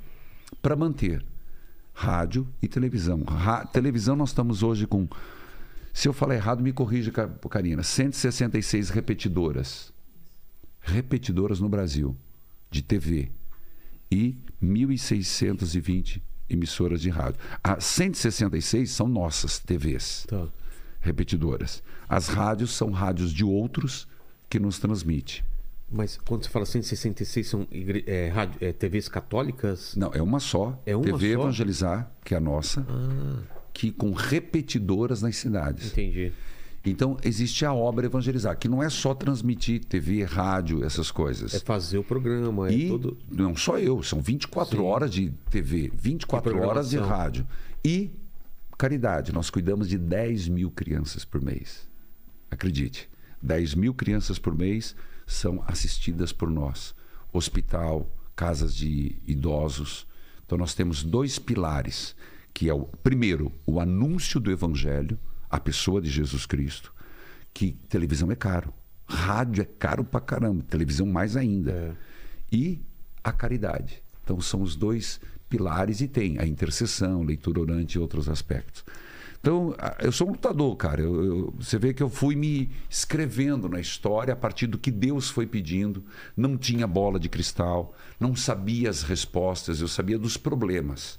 para 0.61 0.77
manter 0.77 1.25
rádio 1.95 2.47
e 2.63 2.69
televisão. 2.69 3.23
Ra- 3.25 3.65
televisão, 3.67 4.15
nós 4.17 4.31
estamos 4.31 4.63
hoje 4.63 4.87
com, 4.87 5.09
se 5.93 6.07
eu 6.09 6.13
falar 6.13 6.35
errado, 6.35 6.63
me 6.63 6.73
corrija, 6.73 7.11
Karina, 7.49 7.83
166 7.83 8.91
repetidoras. 8.91 9.93
Repetidoras 10.81 11.61
no 11.61 11.69
Brasil, 11.69 12.17
de 12.71 12.83
TV. 12.83 13.31
E 14.11 14.37
1.620 14.63 16.21
emissoras 16.49 17.01
de 17.01 17.11
rádio. 17.11 17.39
As 17.63 17.85
166 17.85 18.91
são 18.91 19.07
nossas 19.09 19.59
TVs 19.59 20.25
Tá. 20.29 20.49
repetidoras. 21.01 21.83
As 22.09 22.29
rádios 22.29 22.73
são 22.73 22.91
rádios 22.91 23.33
de 23.33 23.45
outros 23.45 24.09
que 24.49 24.59
nos 24.59 24.79
transmite. 24.79 25.45
Mas 25.91 26.17
quando 26.17 26.45
você 26.45 26.51
fala 26.51 26.65
166 26.65 27.49
são 27.49 27.67
igre... 27.71 28.05
é, 28.07 28.29
rádio... 28.29 28.59
é, 28.61 28.73
TVs 28.73 29.09
católicas? 29.09 29.95
Não, 29.97 30.13
é 30.15 30.23
uma 30.23 30.39
só. 30.39 30.81
É 30.87 30.95
uma 30.95 31.05
TV 31.05 31.35
só? 31.35 31.41
Evangelizar, 31.41 32.13
que 32.25 32.33
é 32.33 32.37
a 32.37 32.41
nossa, 32.41 32.87
que 33.73 33.91
com 33.91 34.13
repetidoras 34.13 35.21
nas 35.21 35.37
cidades. 35.37 35.91
Entendi. 35.91 36.33
Então 36.85 37.19
existe 37.23 37.65
a 37.67 37.75
obra 37.75 38.07
Evangelizar, 38.07 38.57
que 38.57 38.69
não 38.69 38.83
é 38.83 38.89
só 38.89 39.13
transmitir 39.15 39.85
TV, 39.85 40.25
rádio, 40.25 40.85
essas 40.85 41.11
coisas. 41.11 41.53
É 41.53 41.59
fazer 41.59 41.99
o 41.99 42.05
programa, 42.05 42.69
é 42.69 42.73
E 42.73 42.89
todo. 42.89 43.19
não 43.31 43.55
só 43.55 43.79
eu, 43.79 44.03
são 44.03 44.21
24 44.21 44.79
Sim. 44.79 44.85
horas 44.85 45.11
de 45.11 45.31
TV, 45.51 45.93
24 45.95 46.57
E 46.57 46.61
horas 46.61 46.91
de 46.91 46.97
rádio. 46.97 47.47
E 47.85 48.11
caridade, 48.79 49.33
nós 49.33 49.51
cuidamos 49.51 49.89
de 49.89 49.99
10 49.99 50.49
mil 50.49 50.71
crianças 50.71 51.23
por 51.23 51.43
mês. 51.43 51.87
Acredite, 52.51 53.11
10 53.43 53.75
mil 53.75 53.93
crianças 53.93 54.39
por 54.39 54.57
mês 54.57 54.97
são 55.33 55.63
assistidas 55.67 56.33
por 56.33 56.51
nós. 56.51 56.95
Hospital, 57.33 58.11
casas 58.35 58.75
de 58.75 59.17
idosos. 59.27 60.07
Então 60.45 60.59
nós 60.59 60.75
temos 60.75 61.03
dois 61.05 61.39
pilares, 61.39 62.15
que 62.53 62.69
é 62.69 62.75
o 62.75 62.83
primeiro, 62.85 63.53
o 63.65 63.79
anúncio 63.81 64.41
do 64.41 64.51
evangelho, 64.51 65.19
a 65.49 65.61
pessoa 65.61 66.01
de 66.01 66.11
Jesus 66.11 66.47
Cristo, 66.47 66.93
que 67.55 67.73
televisão 67.89 68.31
é 68.31 68.35
caro. 68.37 68.75
Rádio 69.07 69.63
é 69.63 69.65
caro 69.65 70.05
pra 70.05 70.21
caramba, 70.21 70.63
televisão 70.65 71.07
mais 71.07 71.37
ainda 71.37 71.73
É. 71.73 71.93
e 72.53 72.81
a 73.23 73.33
caridade. 73.33 74.03
Então 74.23 74.41
são 74.41 74.63
os 74.63 74.77
dois 74.77 75.21
pilares 75.49 76.01
e 76.01 76.09
tem 76.09 76.39
a 76.39 76.47
intercessão, 76.47 77.23
leitura 77.23 77.61
orante 77.61 77.97
e 77.97 78.01
outros 78.01 78.29
aspectos. 78.29 78.85
Então, 79.41 79.75
eu 80.01 80.13
sou 80.13 80.29
um 80.29 80.33
lutador, 80.33 80.77
cara. 80.77 81.01
Eu- 81.01 81.25
eu- 81.25 81.55
você 81.59 81.79
vê 81.79 81.95
que 81.95 82.03
eu 82.03 82.11
fui 82.11 82.37
me 82.37 82.71
escrevendo 82.91 83.69
na 83.71 83.81
história 83.81 84.35
a 84.35 84.37
partir 84.37 84.67
do 84.67 84.77
que 84.77 84.91
Deus 84.91 85.31
foi 85.31 85.47
pedindo. 85.47 86.05
Não 86.37 86.59
tinha 86.59 86.87
bola 86.87 87.19
de 87.19 87.29
cristal, 87.29 87.95
não 88.19 88.37
sabia 88.37 88.91
as 88.91 89.03
respostas, 89.03 89.81
eu 89.81 89.89
sabia 89.89 90.19
dos 90.19 90.37
problemas. 90.37 91.19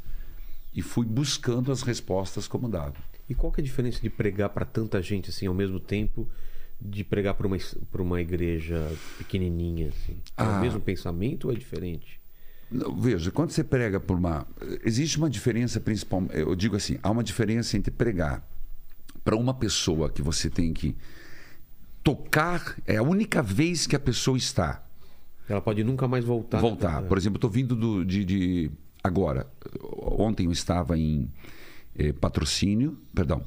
E 0.74 0.84
fui 0.84 1.06
buscando 1.06 1.72
as 1.72 1.82
respostas 1.82 2.48
como 2.48 2.70
dava. 2.70 2.94
E 3.28 3.34
qual 3.34 3.52
que 3.52 3.60
é 3.60 3.64
a 3.64 3.66
diferença 3.66 4.00
de 4.00 4.10
pregar 4.10 4.50
para 4.50 4.66
tanta 4.66 5.02
gente 5.02 5.32
assim 5.32 5.48
ao 5.48 5.54
mesmo 5.54 5.80
tempo 5.80 6.30
de 6.80 7.04
pregar 7.04 7.34
para 7.34 7.48
uma, 7.48 7.58
pra 7.92 8.02
uma 8.04 8.22
igreja 8.22 8.88
pequenininha? 9.18 9.88
Assim? 9.90 10.14
É 10.38 10.44
Ah. 10.44 10.58
o 10.60 10.62
mesmo 10.62 10.80
pensamento 10.80 11.46
ou 11.48 11.54
é 11.54 11.56
diferente? 11.56 12.21
Veja, 12.98 13.32
quando 13.32 13.52
você 13.52 13.64
prega 13.64 14.00
por 14.00 14.18
uma. 14.18 14.48
Existe 14.86 15.18
uma 15.18 15.30
diferença 15.30 15.80
principal. 15.80 16.24
Eu 16.32 16.56
digo 16.56 16.76
assim: 16.76 16.98
há 17.04 17.10
uma 17.12 17.24
diferença 17.24 17.76
entre 17.76 17.92
pregar 17.92 18.48
para 19.24 19.36
uma 19.36 19.54
pessoa 19.54 20.10
que 20.10 20.22
você 20.22 20.50
tem 20.50 20.74
que 20.74 20.96
tocar, 22.04 22.76
é 22.88 22.98
a 22.98 23.04
única 23.04 23.42
vez 23.42 23.86
que 23.86 23.96
a 23.96 24.00
pessoa 24.00 24.38
está. 24.38 24.84
Ela 25.48 25.62
pode 25.62 25.84
nunca 25.84 26.08
mais 26.08 26.24
voltar. 26.24 26.60
voltar. 26.60 27.04
É. 27.04 27.08
Por 27.08 27.18
exemplo, 27.18 27.36
eu 27.36 27.40
estou 27.40 27.50
vindo 27.50 27.76
do- 27.76 28.06
de, 28.06 28.24
de- 28.26 28.72
Agora, 29.04 29.48
ontem 30.18 30.46
eu 30.46 30.52
estava 30.52 30.98
em 30.98 31.28
eh, 31.98 32.14
patrocínio, 32.14 32.98
perdão, 33.14 33.44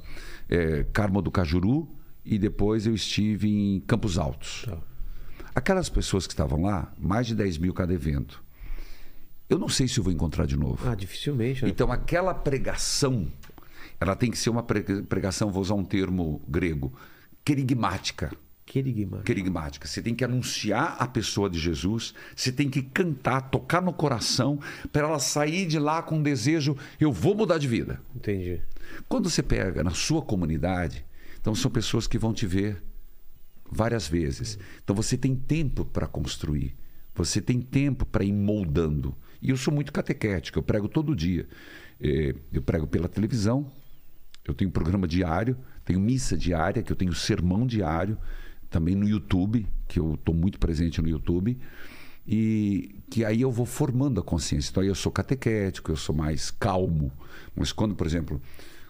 eh, 0.51 0.85
Carmo 0.93 1.23
do 1.23 1.31
Cajuru, 1.31 1.89
e 2.25 2.37
depois 2.39 2.87
eu 2.87 2.95
estive 2.95 3.49
em 3.49 3.81
Campos 3.81 4.19
Altos. 4.19 4.65
Tá. 4.69 4.77
Aquelas 5.55 5.89
pessoas 5.89 6.27
que 6.27 6.33
estavam 6.33 6.61
lá, 6.63 6.93
mais 6.99 7.27
de 7.29 7.35
10 7.37 7.57
mil 7.59 7.73
cada 7.73 7.95
evento. 7.95 8.43
Eu 9.49 9.59
não 9.59 9.69
sei 9.69 9.87
se 9.87 9.99
eu 9.99 10.05
vou 10.05 10.13
encontrar 10.13 10.47
de 10.47 10.57
novo. 10.57 10.89
Ah, 10.89 10.95
dificilmente. 10.95 11.65
Né? 11.65 11.71
Então, 11.71 11.93
aquela 11.93 12.33
pregação, 12.35 13.27
ela 14.01 14.17
tem 14.17 14.31
que 14.31 14.39
ser 14.39 14.51
uma 14.51 14.63
pre- 14.63 15.03
pregação, 15.03 15.51
vou 15.53 15.63
usar 15.63 15.75
um 15.75 15.85
termo 15.85 16.43
grego, 16.49 16.93
querigmática. 17.45 18.33
Querigma. 18.67 19.21
Querigmática. 19.23 19.87
Você 19.87 20.01
tem 20.01 20.15
que 20.15 20.25
anunciar 20.25 20.97
a 20.99 21.07
pessoa 21.07 21.51
de 21.51 21.59
Jesus, 21.59 22.15
você 22.35 22.51
tem 22.51 22.71
que 22.71 22.83
cantar, 22.83 23.43
tocar 23.43 23.83
no 23.83 23.93
coração, 23.93 24.59
para 24.91 25.07
ela 25.07 25.19
sair 25.19 25.67
de 25.67 25.79
lá 25.79 26.03
com 26.03 26.17
um 26.17 26.23
desejo: 26.23 26.75
eu 26.99 27.13
vou 27.13 27.35
mudar 27.35 27.59
de 27.59 27.69
vida. 27.69 28.01
Entendi. 28.17 28.63
Quando 29.07 29.29
você 29.29 29.43
pega 29.43 29.85
na 29.85 29.91
sua 29.91 30.23
comunidade, 30.23 31.05
então 31.39 31.55
são 31.55 31.71
pessoas 31.71 32.07
que 32.07 32.17
vão 32.19 32.33
te 32.33 32.47
ver 32.47 32.83
várias 33.71 34.09
vezes. 34.09 34.59
Então 34.83 34.97
você 34.97 35.19
tem 35.19 35.37
tempo 35.37 35.85
para 35.85 36.07
construir, 36.07 36.75
você 37.15 37.43
tem 37.43 37.61
tempo 37.61 38.07
para 38.07 38.25
ir 38.25 38.33
moldando. 38.33 39.15
E 39.45 39.51
eu 39.51 39.59
sou 39.59 39.73
muito 39.75 39.93
catequético, 39.93 40.59
eu 40.59 40.63
prego 40.63 40.89
todo 40.89 41.15
dia. 41.15 41.47
Eh, 42.01 42.35
Eu 42.51 42.63
prego 42.63 42.87
pela 42.87 43.07
televisão, 43.07 43.71
eu 44.43 44.55
tenho 44.55 44.71
programa 44.71 45.07
diário, 45.07 45.55
tenho 45.85 46.01
missa 46.01 46.35
diária, 46.35 46.83
que 46.83 46.91
eu 46.91 46.97
tenho 46.97 47.13
sermão 47.15 47.67
diário, 47.67 48.17
também 48.71 48.95
no 48.95 49.07
YouTube, 49.07 49.67
que 49.87 50.01
eu 50.01 50.15
estou 50.15 50.35
muito 50.35 50.59
presente 50.59 51.03
no 51.03 51.09
YouTube. 51.09 51.59
E 52.27 53.03
que 53.11 53.23
aí 53.23 53.43
eu 53.43 53.53
vou 53.53 53.67
formando 53.67 54.19
a 54.19 54.25
consciência. 54.25 54.71
Então 54.71 54.83
aí 54.83 54.89
eu 54.89 54.95
sou 54.95 55.13
catequético, 55.13 55.93
eu 55.93 55.97
sou 55.97 56.15
mais 56.15 56.51
calmo. 56.51 57.13
Mas 57.55 57.71
quando, 57.71 57.95
por 57.95 58.07
exemplo, 58.07 58.41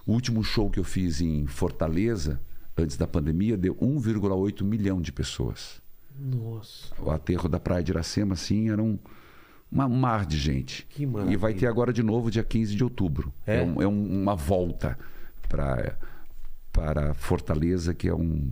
o 0.07 0.13
último 0.13 0.45
show 0.45 0.71
que 0.71 0.79
eu 0.79 0.85
fiz 0.85 1.21
em 1.21 1.47
Fortaleza, 1.49 2.41
antes 2.77 2.97
da 2.97 3.09
pandemia, 3.09 3.57
deu 3.57 3.75
1,8 3.75 4.63
milhão 4.63 5.03
de 5.03 5.11
pessoas. 5.11 5.83
Nossa. 6.17 6.95
O 7.03 7.11
aterro 7.11 7.49
da 7.49 7.59
Praia 7.59 7.83
de 7.83 7.91
Iracema, 7.91 8.35
assim, 8.35 8.71
era 8.71 8.81
um, 8.81 8.97
uma- 9.75 9.87
um 9.87 9.97
mar 9.97 10.25
de 10.25 10.39
gente. 10.39 10.87
Que 10.89 11.03
e 11.03 11.07
vai 11.07 11.25
maravilha. 11.27 11.55
ter 11.59 11.67
agora 11.67 11.93
de 11.93 12.03
novo, 12.03 12.31
dia 12.31 12.45
15 12.45 12.75
de 12.77 12.83
outubro. 12.85 13.35
É? 13.47 13.61
um- 13.63 13.83
é 13.83 13.87
um- 13.89 14.23
uma 14.23 14.35
volta 14.37 14.97
para 15.49 15.99
para 16.73 17.15
Fortaleza, 17.15 17.95
que 17.95 18.09
é 18.09 18.13
um, 18.15 18.51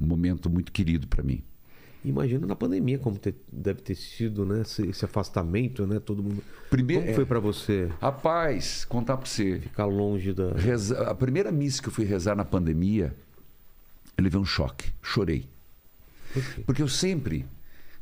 um 0.00 0.06
momento 0.06 0.48
muito 0.48 0.70
querido 0.70 1.08
para 1.08 1.20
mim. 1.20 1.42
Imagina 2.04 2.46
na 2.46 2.54
pandemia 2.54 2.96
como 2.96 3.18
deve 3.52 3.80
ter 3.82 3.96
sido, 3.96 4.46
né? 4.46 4.60
Esse, 4.60 4.86
esse 4.86 5.04
afastamento, 5.04 5.84
né? 5.84 5.98
Todo 5.98 6.22
mundo. 6.22 6.44
Primeiro- 6.70 7.02
Como 7.02 7.10
é. 7.12 7.14
foi 7.16 7.26
para 7.26 7.40
você 7.40 7.90
Rapaz, 8.00 8.84
contar 8.84 9.16
para 9.16 9.26
você. 9.26 9.58
ficar 9.58 9.84
longe 9.86 10.32
da. 10.32 10.52
Reza- 10.52 11.10
a 11.10 11.14
primeira 11.16 11.50
missa 11.50 11.82
que 11.82 11.88
eu 11.88 11.92
fui 11.92 12.04
rezar 12.04 12.36
na 12.36 12.44
pandemia, 12.44 13.12
eu 14.16 14.22
levei 14.22 14.38
um 14.40 14.44
choque. 14.44 14.92
Chorei. 15.02 15.48
Por? 16.32 16.44
Porque 16.66 16.80
eu 16.82 16.86
sempre, 16.88 17.44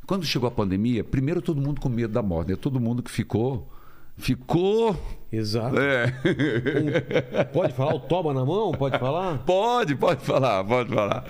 quando 0.07 0.25
chegou 0.25 0.47
a 0.47 0.51
pandemia, 0.51 1.03
primeiro 1.03 1.41
todo 1.41 1.61
mundo 1.61 1.81
com 1.81 1.89
medo 1.89 2.13
da 2.13 2.21
morte, 2.21 2.51
né? 2.51 2.55
Todo 2.55 2.79
mundo 2.79 3.01
que 3.03 3.11
ficou, 3.11 3.71
ficou. 4.17 4.95
Exato. 5.31 5.77
É. 5.79 6.05
Um- 6.25 7.53
pode 7.53 7.73
falar 7.73 7.95
o 7.95 7.99
toba 7.99 8.33
na 8.33 8.45
mão? 8.45 8.71
Pode 8.71 8.97
falar? 8.99 9.39
Pode, 9.39 9.95
pode 9.95 10.23
falar, 10.23 10.63
pode 10.63 10.93
falar. 10.93 11.25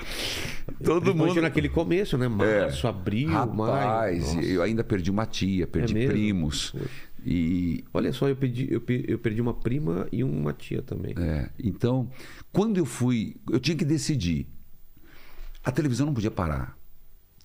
Todo 0.84 1.12
Imagina 1.12 1.28
mundo. 1.34 1.42
naquele 1.42 1.70
começo, 1.70 2.18
né? 2.18 2.28
Março, 2.28 2.88
abril, 2.88 3.30
Rapaz, 3.30 3.58
maio. 3.58 4.20
Nossa. 4.20 4.42
eu 4.42 4.62
ainda 4.62 4.84
perdi 4.84 5.10
uma 5.12 5.26
tia, 5.26 5.66
perdi 5.68 5.94
mesmo? 5.94 6.12
primos. 6.12 6.72
Poxa. 6.72 6.86
E 7.28 7.84
Olha 7.92 8.14
só, 8.14 8.28
eu 8.30 8.36
perdi, 8.36 8.68
eu, 8.72 8.84
eu 9.08 9.18
perdi 9.18 9.42
uma 9.42 9.54
prima 9.54 10.08
e 10.12 10.24
uma 10.24 10.54
tia 10.54 10.84
também. 10.84 11.16
É, 11.18 11.50
então, 11.58 12.08
quando 12.52 12.78
eu 12.78 12.86
fui, 12.86 13.36
eu 13.52 13.60
tinha 13.60 13.76
que 13.76 13.84
decidir. 13.86 14.48
A 15.64 15.72
televisão 15.72 16.06
não 16.06 16.14
podia 16.14 16.30
parar. 16.30 16.78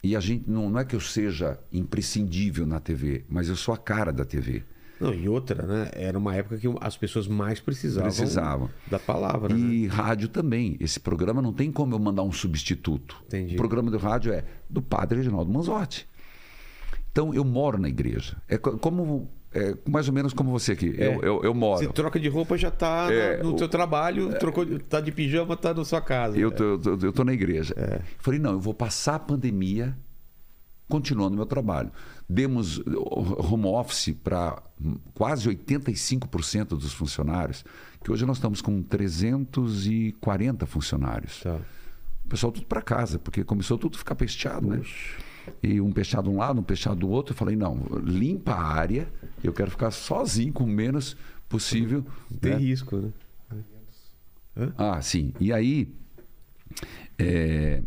E 0.02 0.16
a 0.16 0.20
gente 0.20 0.48
não, 0.50 0.70
não 0.70 0.80
é 0.80 0.84
que 0.84 0.96
eu 0.96 1.00
seja 1.00 1.58
imprescindível 1.72 2.66
na 2.66 2.80
TV, 2.80 3.24
mas 3.28 3.48
eu 3.48 3.56
sou 3.56 3.74
a 3.74 3.76
cara 3.78 4.12
da 4.12 4.24
TV. 4.24 4.62
Não, 4.98 5.14
e 5.14 5.28
outra, 5.28 5.66
né? 5.66 5.90
Era 5.94 6.18
uma 6.18 6.34
época 6.34 6.58
que 6.58 6.66
as 6.80 6.94
pessoas 6.96 7.26
mais 7.26 7.58
precisavam, 7.58 8.10
Precisavam. 8.10 8.70
da 8.90 8.98
palavra, 8.98 9.54
né? 9.54 9.58
E 9.60 9.86
rádio 9.86 10.28
também. 10.28 10.76
Esse 10.78 11.00
programa 11.00 11.40
não 11.40 11.52
tem 11.54 11.72
como 11.72 11.94
eu 11.94 11.98
mandar 11.98 12.22
um 12.22 12.32
substituto. 12.32 13.16
Entendi. 13.26 13.54
O 13.54 13.56
programa 13.56 13.90
do 13.90 13.96
rádio 13.96 14.32
é 14.32 14.44
do 14.68 14.82
padre 14.82 15.18
Reginaldo 15.18 15.50
Manzotti. 15.50 16.06
Então, 17.10 17.32
eu 17.34 17.44
moro 17.44 17.78
na 17.78 17.88
igreja. 17.88 18.36
É 18.48 18.56
co- 18.58 18.76
como 18.78 19.30
é 19.52 19.74
mais 19.88 20.06
ou 20.08 20.14
menos 20.14 20.32
como 20.32 20.50
você 20.50 20.72
aqui. 20.72 20.94
É. 20.98 21.06
Eu, 21.08 21.22
eu, 21.22 21.40
eu 21.44 21.54
moro. 21.54 21.78
Você 21.84 21.88
troca 21.92 22.18
de 22.20 22.28
roupa, 22.28 22.56
já 22.56 22.70
tá 22.70 23.08
É, 23.12 23.42
no 23.42 23.58
seu 23.58 23.68
trabalho, 23.68 24.38
trocou, 24.38 24.64
de- 24.64 24.78
tá 24.78 25.00
de 25.00 25.10
pijama, 25.10 25.56
tá 25.56 25.74
na 25.74 25.84
sua 25.84 26.00
casa. 26.00 26.38
Eu 26.38 26.50
tô, 26.50 26.64
eu 26.64 26.78
tô, 26.78 27.06
eu 27.06 27.12
tô 27.12 27.24
na 27.24 27.32
igreja. 27.32 27.74
É. 27.76 28.00
Falei, 28.18 28.38
não, 28.38 28.52
eu 28.52 28.60
vou 28.60 28.72
passar 28.74 29.16
a 29.16 29.18
pandemia 29.18 29.96
continuando 30.88 31.36
meu 31.36 31.46
trabalho. 31.46 31.90
Demos 32.28 32.80
home 32.86 33.66
office 33.66 34.14
para 34.24 34.60
quase 35.14 35.48
85% 35.48 36.68
dos 36.70 36.92
funcionários, 36.92 37.64
que 38.04 38.10
hoje 38.10 38.24
nós 38.26 38.36
estamos 38.38 38.60
com 38.60 38.82
340 38.82 40.66
funcionários. 40.66 41.40
Tá. 41.42 41.58
O 42.24 42.28
pessoal 42.28 42.52
tudo 42.52 42.66
para 42.66 42.82
casa, 42.82 43.18
porque 43.18 43.42
começou 43.44 43.76
tudo 43.78 43.96
a 43.96 43.98
ficar 43.98 44.14
pesteado, 44.14 44.66
né? 44.68 44.80
E 45.62 45.80
um 45.80 45.92
pesteado 45.92 46.28
de 46.28 46.34
um 46.34 46.38
lado, 46.38 46.60
um 46.60 46.62
pesteado 46.62 47.00
do 47.00 47.08
outro. 47.08 47.32
Eu 47.32 47.36
falei, 47.36 47.56
não, 47.56 47.82
limpa 48.02 48.52
a 48.52 48.62
área, 48.62 49.08
eu 49.42 49.52
quero 49.52 49.70
ficar 49.70 49.90
sozinho 49.90 50.52
com 50.52 50.64
o 50.64 50.66
menos 50.66 51.16
possível. 51.48 52.04
Tem 52.40 52.52
né? 52.52 52.58
risco, 52.58 52.96
né? 52.96 53.12
Ah, 54.76 55.00
sim. 55.00 55.32
E 55.40 55.52
aí, 55.52 55.94
é, 57.18 57.82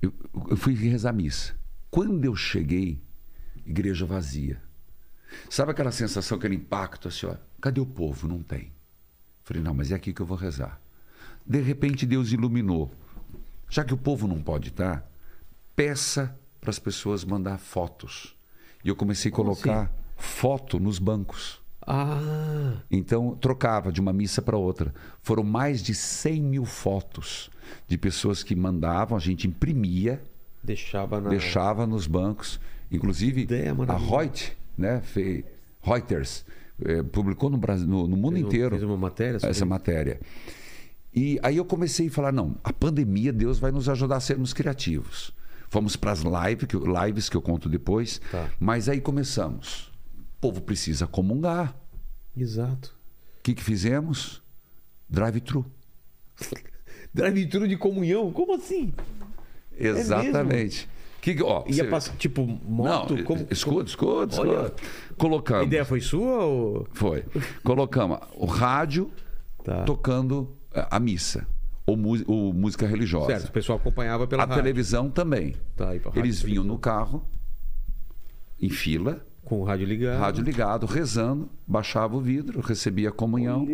eu, 0.00 0.12
eu 0.50 0.56
fui 0.56 0.74
rezar 0.74 1.10
a 1.10 1.12
missa. 1.12 1.54
Quando 1.90 2.24
eu 2.24 2.36
cheguei, 2.36 3.00
igreja 3.64 4.04
vazia. 4.04 4.60
Sabe 5.50 5.72
aquela 5.72 5.92
sensação, 5.92 6.38
aquele 6.38 6.54
impacto 6.54 7.08
assim, 7.08 7.26
ó, 7.26 7.36
cadê 7.60 7.80
o 7.80 7.86
povo? 7.86 8.26
Não 8.26 8.42
tem. 8.42 8.72
Falei, 9.42 9.62
não, 9.62 9.74
mas 9.74 9.90
é 9.90 9.94
aqui 9.94 10.12
que 10.12 10.20
eu 10.20 10.26
vou 10.26 10.36
rezar. 10.36 10.80
De 11.44 11.60
repente 11.60 12.06
Deus 12.06 12.32
iluminou. 12.32 12.92
Já 13.68 13.84
que 13.84 13.94
o 13.94 13.98
povo 13.98 14.26
não 14.26 14.42
pode 14.42 14.68
estar, 14.68 15.10
peça 15.74 16.38
para 16.68 16.70
as 16.70 16.78
pessoas 16.78 17.24
mandar 17.24 17.56
fotos. 17.58 18.36
E 18.84 18.88
eu 18.90 18.94
comecei 18.94 19.30
a 19.32 19.34
colocar 19.34 19.90
foto 20.18 20.78
nos 20.78 20.98
bancos. 20.98 21.62
Ah, 21.80 22.74
Então, 22.90 23.34
trocava 23.40 23.90
de 23.90 24.02
uma 24.02 24.12
missa 24.12 24.42
para 24.42 24.54
outra. 24.54 24.92
Foram 25.22 25.42
mais 25.42 25.82
de 25.82 25.94
100 25.94 26.42
mil 26.42 26.66
fotos 26.66 27.48
de 27.86 27.96
pessoas 27.96 28.42
que 28.42 28.54
mandavam, 28.54 29.16
a 29.16 29.20
gente 29.20 29.46
imprimia, 29.48 30.22
deixava 30.62 31.18
na. 31.22 31.30
deixava 31.30 31.86
nos 31.86 32.06
bancos. 32.06 32.60
Inclusive, 32.92 33.40
Ideia 33.42 33.70
a 33.70 33.74
maravilhosa. 33.74 34.14
Reut, 34.18 34.56
né, 34.76 35.00
fez, 35.00 35.44
Reuters, 35.80 36.44
eh, 36.84 37.02
publicou 37.02 37.48
no, 37.48 37.56
Brasil, 37.56 37.86
no, 37.86 38.06
no 38.06 38.14
mundo 38.16 38.34
Fez 38.34 38.44
um- 38.44 38.48
inteiro 38.48 38.70
fez 38.72 38.82
uma 38.82 38.96
matéria 38.98 39.36
essa 39.38 39.50
isso? 39.50 39.64
matéria. 39.66 40.20
E 41.14 41.40
aí 41.42 41.56
eu 41.56 41.64
comecei 41.64 42.08
a 42.08 42.10
falar, 42.10 42.30
não, 42.32 42.56
a 42.62 42.74
pandemia, 42.74 43.32
Deus 43.32 43.58
vai 43.58 43.72
nos 43.72 43.88
ajudar 43.88 44.16
a 44.16 44.20
sermos 44.20 44.52
criativos. 44.52 45.32
Fomos 45.70 45.96
para 45.96 46.12
as 46.12 46.22
live, 46.22 46.66
que 46.66 46.76
lives 46.76 47.28
que 47.28 47.36
eu 47.36 47.42
conto 47.42 47.68
depois, 47.68 48.20
Tá. 48.30 48.50
mas 48.58 48.88
aí 48.88 49.00
começamos. 49.00 49.92
O 50.36 50.40
povo 50.40 50.60
precisa 50.62 51.06
comungar. 51.06 51.74
Exato. 52.36 52.96
O 53.38 53.42
que, 53.42 53.54
que 53.54 53.62
fizemos? 53.62 54.42
Drive-thru. 55.10 55.64
Drive-thru 57.12 57.66
de 57.68 57.76
comunhão? 57.76 58.30
Como 58.32 58.54
assim? 58.54 58.92
Exatamente. 59.76 60.88
O 61.18 61.20
que, 61.20 61.42
ó, 61.42 61.64
Ia 61.66 61.74
você- 61.74 61.84
passar, 61.84 62.16
tipo, 62.16 62.46
moto? 62.46 63.14
Não, 63.16 63.24
como, 63.24 63.46
escuta, 63.50 63.88
escuta, 63.90 64.40
Olha. 64.40 64.50
escuta. 64.66 64.74
A 65.10 65.14
Colocamos. 65.14 65.66
ideia 65.66 65.84
foi 65.84 66.00
sua 66.00 66.44
ou... 66.44 66.86
Foi. 66.92 67.24
Colocamos 67.64 68.18
o 68.36 68.46
rádio 68.46 69.10
Tá. 69.64 69.82
tocando 69.84 70.56
a 70.72 70.98
missa. 71.00 71.46
Ou, 71.90 71.98
ou 72.26 72.52
música 72.52 72.86
religiosa. 72.86 73.26
Certo, 73.28 73.48
o 73.48 73.52
pessoal 73.52 73.78
acompanhava 73.78 74.26
pela 74.26 74.42
a 74.42 74.46
rádio. 74.46 74.62
televisão 74.62 75.08
também. 75.10 75.54
Tá, 75.76 75.90
Eles 76.14 76.42
vinham 76.42 76.62
no 76.64 76.78
carro, 76.78 77.22
em 78.60 78.68
fila, 78.70 79.24
Com 79.44 79.60
o 79.60 79.64
rádio 79.64 79.86
ligado. 79.86 80.18
rádio 80.20 80.44
ligado, 80.44 80.86
rezando, 80.86 81.48
baixava 81.66 82.16
o 82.16 82.20
vidro, 82.20 82.60
recebia 82.60 83.08
a 83.08 83.12
comunhão 83.12 83.66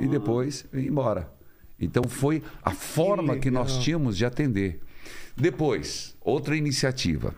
e 0.00 0.06
depois 0.08 0.66
ia 0.72 0.80
embora. 0.88 1.32
Então 1.80 2.04
foi 2.04 2.42
a 2.62 2.72
forma 2.72 3.36
que, 3.36 3.50
nós 3.50 3.68
legal. 3.68 3.82
tínhamos 3.82 4.16
de 4.16 4.24
atender. 4.26 4.80
Depois, 5.36 6.16
outra 6.20 6.56
iniciativa. 6.56 7.34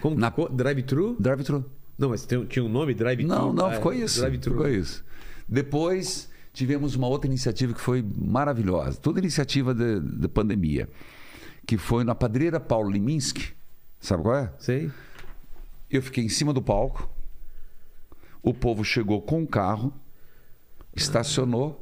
Como 0.00 0.16
Na- 0.16 0.30
ficou? 0.30 0.48
Drive-thru? 0.48 1.16
Drive-thru. 1.18 1.64
Não, 1.98 2.10
mas 2.10 2.24
tem- 2.26 2.44
tinha 2.46 2.64
um 2.64 2.68
nome? 2.68 2.92
Drive-thru? 2.94 3.28
Não, 3.28 3.52
não, 3.52 3.66
Ah, 3.66 3.72
ficou 3.72 3.92
é, 3.92 3.96
isso. 3.96 4.20
Drive-thru. 4.20 4.52
Ficou 4.52 4.68
isso. 4.68 5.04
Depois 5.48 6.28
tivemos 6.52 6.94
uma 6.94 7.08
outra 7.08 7.28
iniciativa 7.28 7.72
que 7.72 7.80
foi 7.80 8.04
maravilhosa. 8.16 8.98
Toda 8.98 9.18
iniciativa 9.18 9.74
da 9.74 10.28
pandemia. 10.28 10.88
Que 11.66 11.78
foi 11.78 12.04
na 12.04 12.14
Padreira 12.14 12.60
Paulo 12.60 12.90
Liminski. 12.90 13.54
Sabe 14.00 14.22
qual 14.22 14.36
é? 14.36 14.52
Sei. 14.58 14.90
Eu 15.90 16.02
fiquei 16.02 16.24
em 16.24 16.28
cima 16.28 16.52
do 16.52 16.60
palco. 16.60 17.08
O 18.42 18.52
povo 18.52 18.84
chegou 18.84 19.22
com 19.22 19.42
o 19.42 19.46
carro, 19.46 19.92
estacionou, 20.96 21.81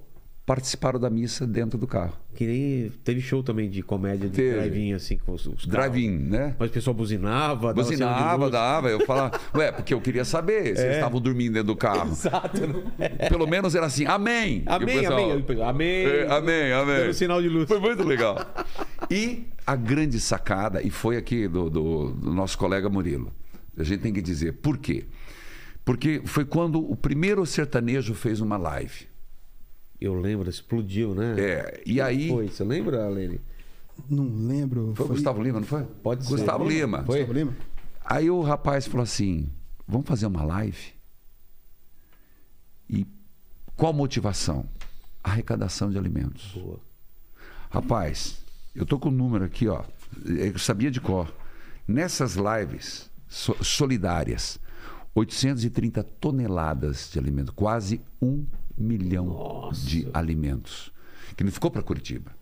participaram 0.51 0.99
da 0.99 1.09
missa 1.09 1.47
dentro 1.47 1.79
do 1.79 1.87
carro. 1.87 2.13
Que 2.35 2.45
nem 2.45 2.93
teve 3.05 3.21
show 3.21 3.41
também 3.41 3.71
de 3.71 3.85
comédia 3.85 4.29
de 4.29 4.51
drive-in, 4.51 4.93
assim, 4.95 5.17
com 5.17 5.31
os, 5.33 5.47
os. 5.47 5.65
Drive-in, 5.65 6.11
né? 6.11 6.57
Mas 6.59 6.71
o 6.71 6.73
pessoal 6.73 6.93
buzinava, 6.93 7.73
Buzinava, 7.73 8.51
dava. 8.51 8.91
Eu 8.91 9.07
falava, 9.07 9.39
ué, 9.55 9.71
porque 9.71 9.95
eu 9.95 10.01
queria 10.01 10.25
saber 10.25 10.77
se 10.77 10.83
eles 10.83 10.97
estavam 10.97 11.21
dormindo 11.21 11.53
dentro 11.53 11.69
do 11.69 11.77
carro. 11.77 12.11
Exato. 12.11 12.67
né? 12.99 13.09
Pelo 13.29 13.47
menos 13.47 13.77
era 13.77 13.87
assim, 13.87 14.07
amém. 14.07 14.65
Amém, 14.67 14.99
pessoal, 14.99 15.21
amém. 15.31 15.63
Amém. 15.63 16.05
É, 16.07 16.27
amém, 16.33 16.73
amém. 16.73 16.97
Dando 16.97 17.15
sinal 17.15 17.41
de 17.41 17.49
luz. 17.49 17.69
Foi 17.69 17.79
muito 17.79 18.03
legal. 18.03 18.37
E 19.09 19.45
a 19.65 19.77
grande 19.77 20.19
sacada, 20.19 20.83
e 20.83 20.91
foi 20.91 21.17
aqui 21.17 21.47
do, 21.47 21.71
do- 21.71 22.11
do 22.11 22.35
nosso 22.35 22.59
colega 22.59 22.89
Murilo. 22.89 23.33
A 23.79 23.85
gente 23.85 24.01
tem 24.01 24.13
que 24.13 24.21
dizer 24.21 24.55
por 24.55 24.79
quê. 24.79 25.05
Porque 25.85 26.23
foi 26.25 26.45
quando 26.45 26.81
o 26.91 26.97
primeiro 26.97 27.47
sertanejo 27.47 28.15
fez 28.15 28.41
uma 28.41 28.57
live. 28.57 29.10
Eu 30.01 30.15
lembro, 30.15 30.49
explodiu, 30.49 31.15
né? 31.15 31.35
É, 31.39 31.83
e 31.85 32.01
aí. 32.01 32.29
Foi, 32.29 32.49
você 32.49 32.65
lembra, 32.65 33.07
Lene? 33.09 33.41
Não 34.09 34.25
lembro. 34.47 34.95
Foi 34.97 35.05
o 35.07 35.09
Gustavo 35.11 35.43
Lima, 35.43 35.61
não 35.61 35.67
foi? 35.67 35.85
Pode 35.85 36.25
ser. 36.25 36.31
Gustavo 36.31 36.65
Lima. 36.67 37.05
Foi? 37.05 37.19
Gustavo 37.19 37.39
Lima? 37.39 37.57
Aí 38.05 38.31
o 38.31 38.41
rapaz 38.41 38.87
falou 38.87 39.03
assim: 39.05 39.51
vamos 39.87 40.07
fazer 40.09 40.27
uma 40.27 40.43
live? 40.43 40.95
E 42.89 43.07
qual 43.77 43.93
motivação? 43.93 44.67
Arrecadação 45.23 45.91
de 45.91 45.99
alimentos. 45.99 46.53
Boa. 46.55 46.81
Rapaz, 47.71 48.43
eu 48.75 48.87
tô 48.87 48.99
com 48.99 49.11
o 49.11 49.13
número 49.13 49.45
aqui, 49.45 49.69
ó. 49.69 49.85
Eu 50.27 50.59
sabia 50.59 50.91
de 50.91 51.01
cor. 51.01 51.33
Nessas 51.87 52.37
lives 52.37 53.11
so- 53.29 53.63
solidárias, 53.63 54.59
830 55.15 56.03
toneladas 56.03 57.11
de 57.13 57.19
alimento, 57.19 57.53
quase 57.53 58.01
um 58.21 58.45
milhão 58.81 59.71
de 59.73 60.09
alimentos. 60.13 60.91
Que 61.37 61.45
não 61.45 61.53
ficou 61.53 61.71
para 61.71 61.83
Curitiba. 61.83 62.33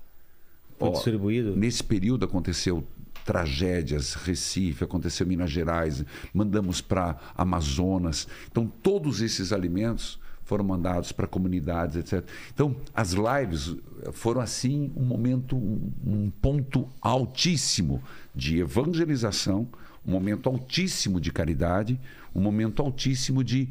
Foi 0.79 0.91
distribuído? 0.91 1.57
Nesse 1.57 1.83
período 1.83 2.25
aconteceu 2.25 2.87
tragédias, 3.25 4.15
Recife, 4.15 4.85
aconteceu 4.85 5.27
Minas 5.27 5.51
Gerais, 5.51 6.03
mandamos 6.33 6.81
para 6.81 7.19
Amazonas. 7.37 8.27
Então, 8.51 8.67
todos 8.67 9.21
esses 9.21 9.53
alimentos 9.53 10.19
foram 10.45 10.65
mandados 10.65 11.13
para 11.13 11.27
comunidades, 11.27 11.97
etc. 11.97 12.27
Então, 12.55 12.75
as 12.95 13.13
lives 13.13 13.77
foram 14.13 14.41
assim 14.41 14.91
um 14.97 15.05
momento, 15.05 15.57
um 15.57 16.33
ponto 16.41 16.89
altíssimo 17.03 18.03
de 18.35 18.61
evangelização, 18.61 19.69
um 20.07 20.13
momento 20.13 20.49
altíssimo 20.49 21.21
de 21.21 21.31
caridade, 21.31 22.01
um 22.35 22.41
momento 22.41 22.81
altíssimo 22.81 23.45
de 23.45 23.69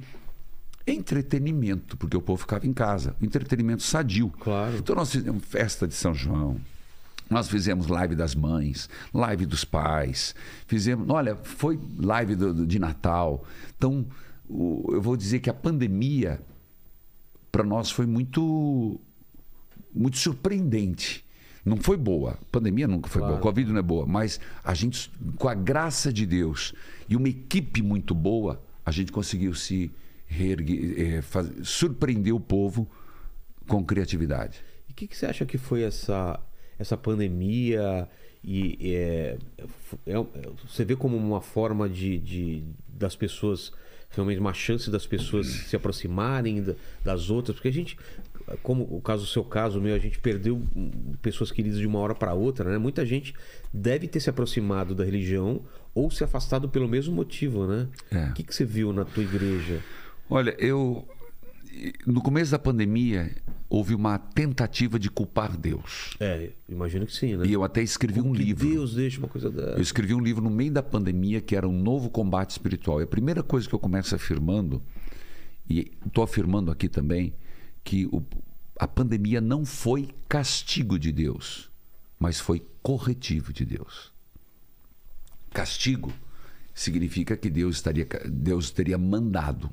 entretenimento, 0.88 1.98
porque 1.98 2.16
o 2.16 2.22
povo 2.22 2.40
ficava 2.42 2.66
em 2.66 2.72
casa, 2.74 3.16
entretenimento 3.22 3.84
sadio. 3.84 4.30
Claro. 4.40 4.78
Então 4.78 4.96
nós 4.96 5.12
fizemos 5.12 5.44
festa 5.46 5.88
de 5.88 5.94
São 5.94 6.14
João, 6.14 6.60
nós 7.30 7.50
fizemos 7.50 7.88
live 7.88 8.16
das 8.16 8.34
mães, 8.34 8.90
live 9.14 9.46
dos 9.46 9.66
pais, 9.66 10.34
fizemos, 10.66 11.10
olha, 11.10 11.36
foi 11.36 11.78
live 12.00 12.36
do- 12.36 12.54
do- 12.54 12.66
de 12.68 12.80
Natal. 12.80 13.44
Então, 13.78 14.06
o- 14.48 14.86
eu 14.94 15.02
vou 15.02 15.18
dizer 15.18 15.40
que 15.40 15.50
a 15.50 15.54
pandemia 15.54 16.42
para 17.52 17.64
nós 17.64 17.92
foi 17.92 18.06
muito 18.06 19.00
muito 19.94 20.18
surpreendente. 20.18 21.26
Não 21.66 21.76
foi 21.78 21.98
boa. 21.98 22.32
A 22.34 22.46
pandemia 22.52 22.88
nunca 22.88 23.10
foi 23.10 23.20
Claro. 23.20 23.34
boa. 23.34 23.40
A 23.40 23.42
Covid 23.44 23.72
não 23.72 23.80
é 23.80 23.82
boa. 23.82 24.06
Mas 24.06 24.40
a 24.64 24.74
gente, 24.76 25.12
com 25.38 25.50
a 25.50 25.56
graça 25.56 26.14
de 26.14 26.26
Deus 26.26 26.72
e 27.10 27.16
uma 27.16 27.28
equipe 27.28 27.82
muito 27.82 28.14
boa, 28.14 28.62
a 28.86 28.92
gente 28.92 29.12
conseguiu 29.12 29.54
se 29.56 29.92
reerguer, 30.28 31.00
eh, 31.18 31.22
faz- 31.22 31.50
surpreender 31.64 32.34
o 32.34 32.40
povo 32.40 32.90
com 33.68 33.84
criatividade. 33.84 34.60
E 34.88 34.92
o 34.92 34.96
que, 34.96 35.08
que 35.08 35.18
você 35.18 35.26
acha 35.26 35.46
que 35.46 35.58
foi 35.58 35.82
essa, 35.84 36.40
essa 36.78 36.96
pandemia? 36.98 38.08
E 38.44 38.78
é, 38.96 39.38
é- 40.06 40.14
é- 40.14 40.50
você 40.68 40.86
vê 40.86 40.96
como 40.96 41.18
uma 41.18 41.42
forma 41.42 41.90
de, 41.90 42.18
de- 42.20 42.64
das 42.88 43.16
pessoas 43.16 43.72
realmente 44.10 44.40
uma 44.40 44.54
chance 44.54 44.90
das 44.90 45.06
pessoas 45.06 45.48
se 45.48 45.76
aproximarem 45.76 46.64
da- 46.64 46.76
das 47.04 47.30
outras, 47.30 47.56
porque 47.58 47.68
a 47.68 47.74
gente, 47.74 47.98
como 48.64 48.84
o 48.90 49.02
caso 49.02 49.26
o 49.26 49.28
seu 49.28 49.44
caso, 49.44 49.80
o 49.80 49.82
meu, 49.82 49.94
a 49.94 50.00
gente 50.00 50.18
perdeu 50.20 50.62
pessoas 51.22 51.52
queridas 51.52 51.78
de 51.78 51.86
uma 51.86 52.00
hora 52.00 52.16
para 52.16 52.34
outra, 52.34 52.70
né? 52.72 52.78
Muita 52.78 53.06
gente 53.06 53.34
deve 53.74 54.08
ter 54.08 54.22
se 54.22 54.30
aproximado 54.30 54.96
da 54.96 55.04
religião 55.04 55.62
ou 55.94 56.10
se 56.10 56.24
afastado 56.24 56.70
pelo 56.70 56.88
mesmo 56.88 57.14
motivo, 57.14 57.68
né? 57.68 57.88
É. 58.10 58.26
O 58.30 58.34
que, 58.34 58.44
que 58.44 58.56
você 58.56 58.64
viu 58.64 58.94
na 58.94 59.04
tua 59.04 59.24
igreja? 59.24 59.84
Olha, 60.30 60.56
eu. 60.60 61.08
No 62.08 62.22
começo 62.22 62.52
da 62.52 62.58
pandemia, 62.60 63.36
houve 63.70 63.94
uma 63.94 64.18
tentativa 64.18 64.98
de 64.98 65.12
culpar 65.12 65.56
Deus. 65.56 66.16
É, 66.20 66.52
imagino 66.68 67.06
que 67.06 67.14
sim, 67.14 67.36
né? 67.36 67.46
E 67.46 67.54
eu 67.54 67.64
até 67.64 67.84
escrevi 67.84 68.20
um 68.20 68.32
que 68.34 68.40
livro. 68.44 68.68
Deus 68.68 68.96
deixa 68.96 69.20
uma 69.20 69.28
coisa 69.28 69.52
da. 69.52 69.62
Eu 69.74 69.82
escrevi 69.82 70.14
um 70.16 70.20
livro 70.20 70.44
no 70.44 70.50
meio 70.50 70.72
da 70.72 70.82
pandemia 70.82 71.40
que 71.40 71.56
era 71.56 71.68
um 71.68 71.78
novo 71.80 72.10
combate 72.10 72.52
espiritual. 72.52 73.00
E 73.00 73.04
a 73.04 73.08
primeira 73.08 73.44
coisa 73.44 73.68
que 73.68 73.76
eu 73.76 73.80
começo 73.80 74.16
afirmando, 74.16 74.82
e 75.70 75.92
estou 76.06 76.24
afirmando 76.24 76.72
aqui 76.72 76.90
também, 76.90 77.34
que 77.84 78.06
o- 78.08 78.24
a 78.80 78.88
pandemia 78.88 79.40
não 79.40 79.66
foi 79.66 80.10
castigo 80.28 80.98
de 80.98 81.12
Deus, 81.12 81.70
mas 82.20 82.40
foi 82.40 82.66
corretivo 82.82 83.54
de 83.54 83.66
Deus. 83.66 84.12
Castigo 85.52 86.12
significa 86.74 87.36
que 87.38 87.50
Deus, 87.50 87.76
estaria, 87.78 88.08
Deus 88.28 88.72
teria 88.72 88.98
mandado. 88.98 89.70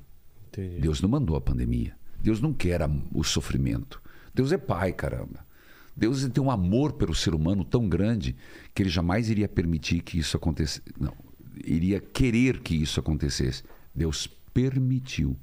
Entendi. 0.63 0.81
Deus 0.81 1.01
não 1.01 1.09
mandou 1.09 1.37
a 1.37 1.41
pandemia. 1.41 1.95
Deus 2.23 2.41
não 2.41 2.53
quer 2.53 2.83
a- 2.83 2.91
o 3.13 3.23
sofrimento. 3.23 4.01
Deus 4.35 4.53
é 4.53 4.59
pai, 4.59 4.93
caramba. 4.93 5.45
Deus 5.97 6.27
tem 6.29 6.43
um 6.43 6.51
amor 6.51 6.95
pelo 6.95 7.15
ser 7.15 7.35
humano 7.35 7.65
tão 7.65 7.89
grande 7.89 8.35
que 8.75 8.83
ele 8.83 8.91
jamais 8.91 9.31
iria 9.31 9.49
permitir 9.49 10.01
que 10.03 10.19
isso 10.19 10.37
acontecesse. 10.37 10.83
Não, 10.99 11.15
iria 11.65 12.01
querer 12.01 12.61
que 12.61 12.75
isso 12.75 12.99
acontecesse. 12.99 13.63
Deus 13.95 14.27
permitiu. 14.53 15.37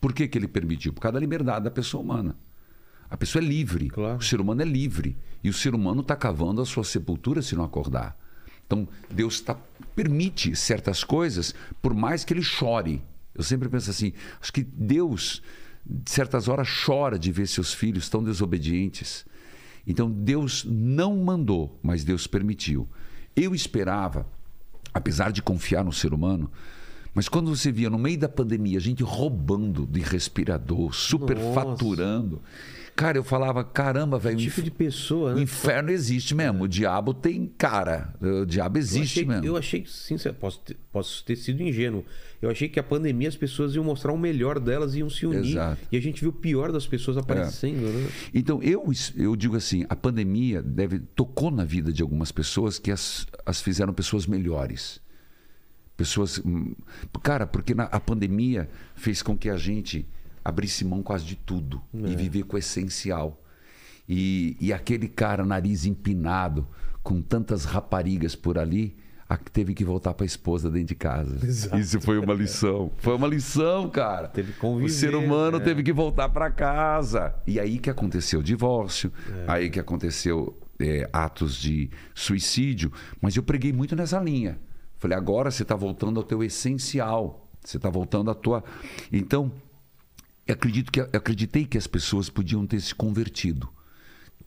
Por 0.00 0.12
que, 0.12 0.28
que 0.28 0.38
ele 0.38 0.46
permitiu? 0.46 0.92
Por 0.92 1.00
causa 1.00 1.14
da 1.14 1.20
liberdade 1.20 1.64
da 1.64 1.70
pessoa 1.70 2.02
humana. 2.02 2.36
A 3.10 3.16
pessoa 3.16 3.42
é 3.42 3.46
livre. 3.46 3.88
Claro. 3.88 4.18
O 4.18 4.22
ser 4.22 4.40
humano 4.40 4.62
é 4.62 4.64
livre. 4.64 5.16
E 5.42 5.48
o 5.48 5.52
ser 5.52 5.74
humano 5.74 6.02
está 6.02 6.14
cavando 6.14 6.60
a 6.60 6.66
sua 6.66 6.84
sepultura 6.84 7.42
se 7.42 7.56
não 7.56 7.64
acordar. 7.64 8.16
Então, 8.66 8.86
Deus 9.10 9.40
tá, 9.40 9.56
permite 9.94 10.54
certas 10.54 11.02
coisas, 11.02 11.54
por 11.80 11.94
mais 11.94 12.24
que 12.24 12.32
ele 12.34 12.42
chore. 12.42 13.02
Eu 13.36 13.44
sempre 13.44 13.68
penso 13.68 13.90
assim: 13.90 14.12
acho 14.40 14.52
que 14.52 14.62
Deus, 14.62 15.42
de 15.84 16.10
certas 16.10 16.48
horas, 16.48 16.68
chora 16.84 17.18
de 17.18 17.30
ver 17.30 17.46
seus 17.46 17.72
filhos 17.74 18.08
tão 18.08 18.22
desobedientes. 18.22 19.26
Então, 19.86 20.10
Deus 20.10 20.64
não 20.64 21.16
mandou, 21.16 21.78
mas 21.82 22.02
Deus 22.02 22.26
permitiu. 22.26 22.88
Eu 23.36 23.54
esperava, 23.54 24.26
apesar 24.92 25.30
de 25.30 25.42
confiar 25.42 25.84
no 25.84 25.92
ser 25.92 26.12
humano, 26.12 26.50
mas 27.14 27.28
quando 27.28 27.54
você 27.54 27.70
via 27.72 27.88
no 27.88 27.98
meio 27.98 28.18
da 28.18 28.28
pandemia 28.28 28.78
gente 28.80 29.02
roubando 29.02 29.86
de 29.86 30.00
respirador, 30.00 30.92
superfaturando, 30.92 32.42
Cara, 32.96 33.18
eu 33.18 33.22
falava, 33.22 33.62
caramba, 33.62 34.18
velho, 34.18 34.36
o 34.36 34.40
Tipo 34.40 34.60
inf- 34.60 34.64
de 34.64 34.70
pessoa, 34.70 35.32
o 35.32 35.34
né? 35.36 35.42
inferno 35.42 35.90
existe 35.90 36.34
mesmo. 36.34 36.64
O 36.64 36.68
diabo 36.68 37.12
tem 37.12 37.46
cara. 37.58 38.14
O 38.22 38.46
diabo 38.46 38.78
Eu 38.78 38.80
existe 38.80 39.20
achei, 39.20 39.24
mesmo. 39.26 39.44
eu 39.44 39.54
achei 39.54 39.82
que, 39.82 39.90
sincero, 39.90 40.34
posso 40.34 40.60
ter, 40.60 40.76
posso 40.90 41.22
ter 41.22 41.36
sido 41.36 41.62
ingênuo. 41.62 42.02
Eu 42.40 42.48
achei 42.50 42.68
que 42.70 42.80
a 42.80 42.82
pandemia 42.82 43.28
as 43.28 43.36
pessoas 43.36 43.74
iam 43.74 43.84
mostrar 43.84 44.12
o 44.12 44.18
melhor 44.18 44.58
delas 44.58 44.94
e 44.94 45.00
iam 45.00 45.10
se 45.10 45.26
unir. 45.26 45.50
Exato. 45.52 45.80
E 45.92 45.96
a 45.96 46.00
gente 46.00 46.22
viu 46.22 46.30
o 46.30 46.32
pior 46.32 46.72
das 46.72 46.86
pessoas 46.86 47.18
aparecendo, 47.18 47.82
né? 47.86 48.08
Então, 48.32 48.62
eu, 48.62 48.90
eu 49.14 49.36
digo 49.36 49.56
assim, 49.56 49.84
a 49.90 49.94
pandemia 49.96 50.62
deve, 50.62 50.98
tocou 50.98 51.50
na 51.50 51.64
vida 51.64 51.92
de 51.92 52.00
algumas 52.02 52.32
pessoas 52.32 52.78
que 52.78 52.90
as, 52.90 53.26
as 53.44 53.60
fizeram 53.60 53.92
pessoas 53.92 54.26
melhores. 54.26 55.00
Pessoas. 55.96 56.38
hum, 56.44 56.74
Cara, 57.22 57.46
porque 57.46 57.74
na, 57.74 57.84
a 57.84 58.00
pandemia 58.00 58.68
fez 58.94 59.22
com 59.22 59.36
que 59.36 59.48
a 59.50 59.56
gente 59.56 60.06
abrisse 60.48 60.84
mão 60.84 61.02
quase 61.02 61.24
de 61.24 61.34
tudo 61.36 61.82
e 61.92 62.14
viver 62.14 62.44
com 62.44 62.56
o 62.56 62.58
essencial. 62.58 63.42
E, 64.08 64.56
e 64.60 64.72
aquele 64.72 65.08
cara, 65.08 65.44
nariz 65.44 65.84
empinado, 65.84 66.66
com 67.02 67.20
tantas 67.20 67.64
raparigas 67.64 68.36
por 68.36 68.56
ali, 68.58 68.96
a- 69.28 69.36
teve 69.36 69.74
que 69.74 69.84
voltar 69.84 70.14
para 70.14 70.24
a 70.24 70.26
esposa 70.26 70.70
dentro 70.70 70.88
de 70.88 70.94
casa. 70.94 71.38
Exato. 71.44 71.78
Isso 71.78 72.00
foi 72.00 72.18
uma 72.18 72.32
lição. 72.34 72.92
Foi 72.98 73.16
uma 73.16 73.26
lição, 73.26 73.90
cara. 73.90 74.28
Teve 74.28 74.52
que 74.52 74.58
conviver, 74.60 74.86
O 74.86 74.94
ser 74.94 75.14
humano 75.16 75.58
né? 75.58 75.64
teve 75.64 75.82
que 75.82 75.92
voltar 75.92 76.28
para 76.28 76.50
casa. 76.50 77.34
E 77.46 77.58
aí 77.58 77.78
que 77.78 77.90
aconteceu 77.90 78.38
o 78.40 78.42
divórcio, 78.42 79.12
aí 79.48 79.68
que 79.68 79.80
aconteceu 79.80 80.56
é, 80.78 81.08
atos 81.12 81.56
de 81.56 81.90
suicídio. 82.14 82.92
Mas 83.20 83.34
eu 83.36 83.42
preguei 83.42 83.72
muito 83.72 83.96
nessa 83.96 84.20
linha. 84.20 84.58
Falei, 84.98 85.16
agora 85.18 85.50
você 85.50 85.62
está 85.62 85.74
voltando 85.74 86.18
ao 86.20 86.24
teu 86.24 86.44
essencial. 86.44 87.42
Você 87.64 87.78
está 87.78 87.90
voltando 87.90 88.30
à 88.30 88.34
tua. 88.34 88.62
Então, 89.12 89.50
acredito 90.52 90.90
que 90.92 91.00
eu 91.00 91.08
acreditei 91.12 91.64
que 91.64 91.78
as 91.78 91.86
pessoas 91.86 92.28
podiam 92.28 92.66
ter 92.66 92.80
se 92.80 92.94
convertido. 92.94 93.68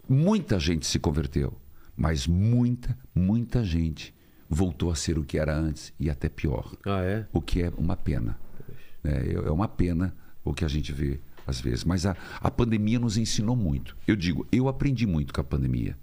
Muita 0.08 0.60
gente 0.60 0.86
se 0.86 0.98
converteu, 1.00 1.58
mas 1.96 2.26
muita, 2.26 2.98
muita 3.14 3.64
gente 3.64 4.14
voltou 4.50 4.92
a 4.92 4.96
ser 4.96 5.20
o 5.20 5.24
que 5.24 5.38
era 5.38 5.56
antes 5.56 5.94
e 6.00 6.10
até 6.10 6.28
pior 6.28 6.74
Ah, 6.86 7.02
é? 7.04 7.28
o 7.32 7.42
que 7.42 7.62
é 7.62 7.72
uma 7.78 7.96
pena. 7.96 8.38
É, 9.04 9.34
é 9.34 9.52
uma 9.52 9.68
pena 9.68 10.16
o 10.44 10.54
que 10.54 10.66
a 10.66 10.68
gente 10.68 10.92
vê 10.92 11.20
às 11.46 11.62
vezes. 11.62 11.84
Mas 11.84 12.06
a, 12.06 12.16
a 12.42 12.50
pandemia 12.50 13.00
nos 13.00 13.18
ensinou 13.18 13.56
muito. 13.56 13.96
Eu 14.08 14.16
digo, 14.16 14.48
eu 14.52 14.68
aprendi 14.68 15.06
muito 15.06 15.34
com 15.34 15.42
a 15.42 15.44
pandemia. 15.44 15.98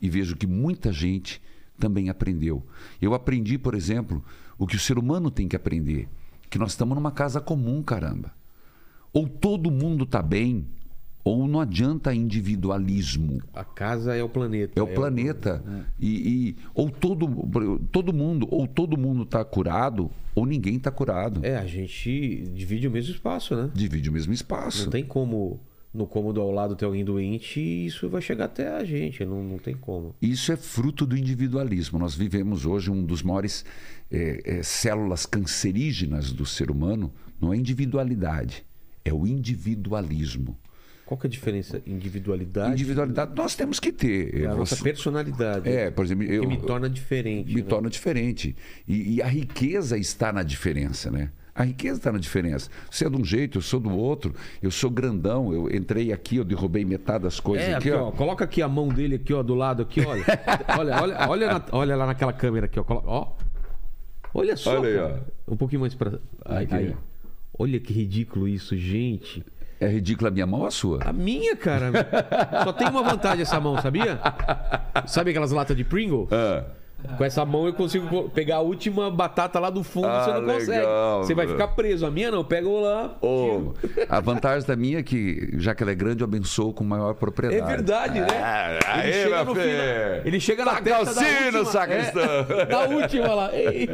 E 0.00 0.08
vejo 0.08 0.36
que 0.36 0.46
muita 0.46 0.92
gente 0.92 1.42
também 1.78 2.08
aprendeu. 2.08 2.66
Eu 3.00 3.12
aprendi, 3.14 3.58
por 3.58 3.74
exemplo, 3.74 4.24
o 4.58 4.66
que 4.66 4.76
o 4.76 4.80
ser 4.80 4.98
humano 4.98 5.30
tem 5.30 5.46
que 5.46 5.56
aprender. 5.56 6.08
Que 6.48 6.58
nós 6.58 6.72
estamos 6.72 6.94
numa 6.94 7.12
casa 7.12 7.40
comum, 7.40 7.82
caramba. 7.82 8.32
Ou 9.12 9.28
todo 9.28 9.70
mundo 9.70 10.04
está 10.04 10.22
bem, 10.22 10.66
ou 11.24 11.46
não 11.46 11.60
adianta 11.60 12.14
individualismo. 12.14 13.42
A 13.52 13.64
casa 13.64 14.14
é 14.14 14.22
o 14.22 14.28
planeta. 14.28 14.78
É 14.78 14.82
o 14.82 14.86
planeta. 14.86 15.62
E, 15.98 16.08
e- 16.50 16.56
ou 16.74 16.90
todo, 16.90 17.26
todo 17.90 18.12
mundo, 18.12 18.46
ou 18.50 18.66
todo 18.66 18.96
mundo 18.96 19.22
está 19.24 19.44
curado, 19.44 20.10
ou 20.34 20.46
ninguém 20.46 20.76
está 20.76 20.90
curado. 20.90 21.40
É, 21.44 21.56
a 21.56 21.66
gente 21.66 22.44
divide 22.54 22.88
o 22.88 22.90
mesmo 22.90 23.12
espaço, 23.12 23.54
né? 23.56 23.70
Divide 23.74 24.08
o 24.08 24.12
mesmo 24.12 24.32
espaço. 24.32 24.84
Não 24.84 24.90
tem 24.90 25.04
como 25.04 25.60
no 25.92 26.06
cômodo 26.06 26.40
ao 26.40 26.52
lado 26.52 26.76
ter 26.76 26.84
alguém 26.84 27.04
doente 27.04 27.58
e 27.60 27.86
isso 27.86 28.08
vai 28.08 28.22
chegar 28.22 28.44
até 28.44 28.68
a 28.76 28.84
gente. 28.84 29.24
Não, 29.24 29.42
não 29.42 29.58
tem 29.58 29.74
como. 29.74 30.14
Isso 30.22 30.52
é 30.52 30.56
fruto 30.56 31.04
do 31.04 31.16
individualismo. 31.16 31.98
Nós 31.98 32.14
vivemos 32.14 32.64
hoje 32.64 32.90
um 32.90 33.04
dos 33.04 33.22
maiores 33.22 33.64
eh, 34.10 34.40
eh, 34.44 34.62
células 34.62 35.26
cancerígenas 35.26 36.32
do 36.32 36.46
ser 36.46 36.70
humano. 36.70 37.12
Não 37.40 37.52
é 37.52 37.56
individualidade, 37.56 38.64
é 39.04 39.12
o 39.12 39.26
individualismo. 39.26 40.56
Qual 41.04 41.18
que 41.18 41.26
é 41.26 41.28
a 41.28 41.30
diferença? 41.30 41.82
Individualidade. 41.84 42.72
Individualidade 42.72 43.32
nós 43.34 43.56
temos 43.56 43.80
que 43.80 43.90
ter. 43.90 44.42
É 44.42 44.46
a 44.46 44.54
nossa 44.54 44.76
personalidade. 44.76 45.68
É, 45.68 45.90
por 45.90 46.04
exemplo, 46.04 46.24
eu 46.24 46.42
que 46.42 46.46
me 46.46 46.56
torna 46.58 46.88
diferente. 46.88 47.52
me 47.52 47.62
né? 47.62 47.66
torna 47.68 47.90
diferente. 47.90 48.54
E, 48.86 49.14
e 49.16 49.22
a 49.22 49.26
riqueza 49.26 49.98
está 49.98 50.32
na 50.32 50.44
diferença, 50.44 51.10
né? 51.10 51.32
A 51.52 51.64
riqueza 51.64 51.98
está 51.98 52.12
na 52.12 52.18
diferença. 52.18 52.70
Você 52.88 53.04
é 53.06 53.10
de 53.10 53.16
um 53.16 53.24
jeito, 53.24 53.58
eu 53.58 53.62
sou 53.62 53.80
do 53.80 53.90
outro. 53.90 54.32
Eu 54.62 54.70
sou 54.70 54.88
grandão. 54.88 55.52
Eu 55.52 55.68
entrei 55.74 56.12
aqui, 56.12 56.36
eu 56.36 56.44
derrubei 56.44 56.84
metade 56.84 57.24
das 57.24 57.40
coisas 57.40 57.66
É, 57.66 57.74
aqui, 57.74 57.90
aqui, 57.90 57.98
ó. 57.98 58.06
ó. 58.06 58.12
Coloca 58.12 58.44
aqui 58.44 58.62
a 58.62 58.68
mão 58.68 58.86
dele 58.88 59.16
aqui, 59.16 59.34
ó, 59.34 59.42
do 59.42 59.56
lado 59.56 59.82
aqui, 59.82 60.00
olha. 60.02 60.24
olha, 60.78 61.02
olha, 61.02 61.28
olha, 61.28 61.46
na- 61.48 61.64
olha 61.72 61.96
lá 61.96 62.06
naquela 62.06 62.32
câmera 62.32 62.66
aqui, 62.66 62.78
ó. 62.78 62.84
Coloca- 62.84 63.08
ó. 63.08 63.32
Olha 64.32 64.56
só. 64.56 64.78
Olha 64.78 64.88
aí, 64.88 64.96
cara. 64.96 65.26
Um 65.48 65.56
pouquinho 65.56 65.80
mais 65.80 65.92
pra. 65.92 66.20
Aí, 66.44 66.68
aí. 66.70 66.94
Olha 67.58 67.78
que 67.80 67.92
ridículo 67.92 68.48
isso, 68.48 68.76
gente. 68.76 69.44
É 69.78 69.86
ridícula 69.88 70.28
a 70.28 70.32
minha 70.32 70.46
mão 70.46 70.60
ou 70.60 70.66
a 70.66 70.70
sua? 70.70 70.98
A 71.04 71.12
minha, 71.12 71.56
cara. 71.56 71.90
Só 72.64 72.72
tem 72.72 72.88
uma 72.88 73.02
vantagem 73.02 73.42
essa 73.42 73.58
mão, 73.60 73.80
sabia? 73.80 74.18
Sabe 75.06 75.30
aquelas 75.30 75.52
latas 75.52 75.76
de 75.76 75.84
Pringle? 75.84 76.28
Ah. 76.30 76.64
Com 77.16 77.24
essa 77.24 77.46
mão 77.46 77.64
eu 77.66 77.72
consigo 77.72 78.06
co- 78.08 78.28
pegar 78.28 78.56
a 78.56 78.60
última 78.60 79.10
batata 79.10 79.58
lá 79.58 79.70
do 79.70 79.82
fundo, 79.82 80.06
Ah, 80.06 80.22
você 80.22 80.32
não 80.34 80.44
consegue. 80.52 80.70
legal, 80.80 81.24
Você 81.24 81.34
vai 81.34 81.46
ficar 81.48 81.68
preso. 81.68 82.04
A 82.04 82.10
minha 82.10 82.30
não, 82.30 82.40
eu 82.40 82.44
pego 82.44 82.78
lá. 82.78 83.16
Ô, 83.22 83.72
a 84.06 84.20
vantagem 84.20 84.68
da 84.68 84.76
minha 84.76 84.98
é 84.98 85.02
que, 85.02 85.48
já 85.54 85.74
que 85.74 85.82
ela 85.82 85.92
é 85.92 85.94
grande, 85.94 86.22
eu 86.22 86.26
abençoo 86.26 86.74
com 86.74 86.84
maior 86.84 87.12
É 87.12 87.14
propriedade. 87.14 87.66
verdade, 87.66 88.20
né? 88.20 88.26
Ah, 88.38 88.78
aí, 88.86 89.24
meu 89.30 89.44
no 89.46 89.54
final- 89.54 90.26
ele 90.26 90.40
chega 90.40 90.62
na 90.62 90.72
Tá 90.74 90.82
testa 90.82 91.14
da 91.14 91.22
última, 91.22 91.64
sacristão. 91.64 92.22
é, 92.58 92.66
da 92.66 92.80
última 92.82 93.34
lá. 93.34 93.50
Ei. 93.56 93.88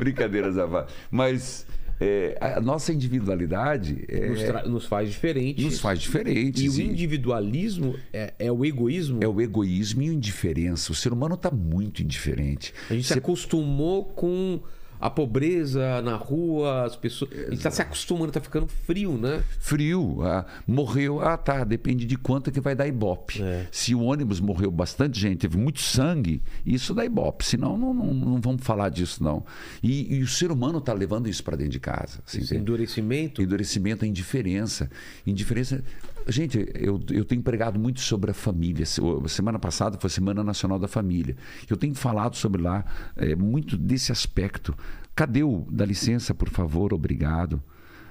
Brincadeiras 0.00 0.56
parte. 0.56 0.92
Mas 1.12 1.64
é, 2.02 2.36
a 2.40 2.60
nossa 2.60 2.92
individualidade 2.92 4.04
é- 4.08 4.28
Nos, 4.28 4.42
tra- 4.42 4.62
nos 4.66 4.86
faz 4.86 5.10
diferentes. 5.10 5.64
nos 5.64 5.80
faz 5.80 6.00
diferentes. 6.00 6.62
E 6.62 6.68
o 6.68 6.80
individualismo 6.84 7.94
é, 8.12 8.34
é 8.38 8.50
o 8.52 8.64
egoísmo. 8.64 9.20
É 9.22 9.28
o 9.28 9.40
egoísmo 9.40 10.02
e 10.02 10.08
a 10.10 10.12
indiferença. 10.12 10.90
O 10.92 10.94
ser 10.94 11.12
humano 11.12 11.34
está 11.34 11.50
muito 11.50 12.02
indiferente. 12.02 12.72
A 12.90 12.94
gente 12.94 13.04
se 13.06 13.12
Você- 13.14 13.18
acostumou 13.18 14.04
com 14.04 14.60
a 15.02 15.10
pobreza 15.10 16.00
na 16.00 16.14
rua, 16.14 16.84
as 16.84 16.94
pessoas. 16.94 17.32
A 17.32 17.50
gente 17.50 17.62
tá 17.62 17.72
se 17.72 17.82
acostumando, 17.82 18.30
tá 18.30 18.40
ficando 18.40 18.68
frio, 18.68 19.18
né? 19.18 19.42
Frio, 19.58 20.22
ah, 20.22 20.46
morreu, 20.64 21.20
ah 21.20 21.36
tá, 21.36 21.64
depende 21.64 22.06
de 22.06 22.16
quanto 22.16 22.52
que 22.52 22.60
vai 22.60 22.76
dar 22.76 22.86
ibope. 22.86 23.42
É. 23.42 23.66
Se 23.72 23.96
o 23.96 24.02
ônibus 24.02 24.38
morreu 24.38 24.70
bastante 24.70 25.18
gente, 25.18 25.38
teve 25.38 25.58
muito 25.58 25.80
sangue, 25.80 26.40
isso 26.64 26.94
dá 26.94 27.04
ibope. 27.04 27.44
Senão 27.44 27.76
não, 27.76 27.92
não, 27.92 28.14
não 28.14 28.40
vamos 28.40 28.62
falar 28.62 28.90
disso 28.90 29.24
não. 29.24 29.44
E, 29.82 30.14
e 30.14 30.22
o 30.22 30.28
ser 30.28 30.52
humano 30.52 30.78
está 30.78 30.92
levando 30.92 31.28
isso 31.28 31.42
para 31.42 31.56
dentro 31.56 31.72
de 31.72 31.80
casa. 31.80 32.20
assim, 32.24 32.54
endurecimento. 32.54 33.42
Endurecimento, 33.42 34.04
a 34.04 34.08
indiferença. 34.08 34.88
Indiferença. 35.26 35.82
Gente, 36.28 36.58
eu, 36.74 37.00
eu 37.10 37.24
tenho 37.24 37.42
pregado 37.42 37.78
muito 37.78 38.00
sobre 38.00 38.30
a 38.30 38.34
família. 38.34 38.84
Semana 39.26 39.58
passada 39.58 39.98
foi 39.98 40.08
a 40.08 40.10
Semana 40.10 40.42
Nacional 40.44 40.78
da 40.78 40.88
Família. 40.88 41.36
Eu 41.68 41.76
tenho 41.76 41.94
falado 41.94 42.36
sobre 42.36 42.62
lá 42.62 42.84
é, 43.16 43.34
muito 43.34 43.76
desse 43.76 44.12
aspecto. 44.12 44.74
Cadê 45.14 45.42
o. 45.42 45.66
Dá 45.70 45.84
licença, 45.84 46.34
por 46.34 46.48
favor, 46.48 46.92
obrigado. 46.94 47.62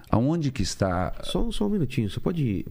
Aonde 0.09 0.51
que 0.51 0.61
está. 0.61 1.13
Só, 1.23 1.49
só 1.51 1.65
um 1.67 1.69
minutinho, 1.69 2.09
você 2.09 2.19
pode, 2.19 2.65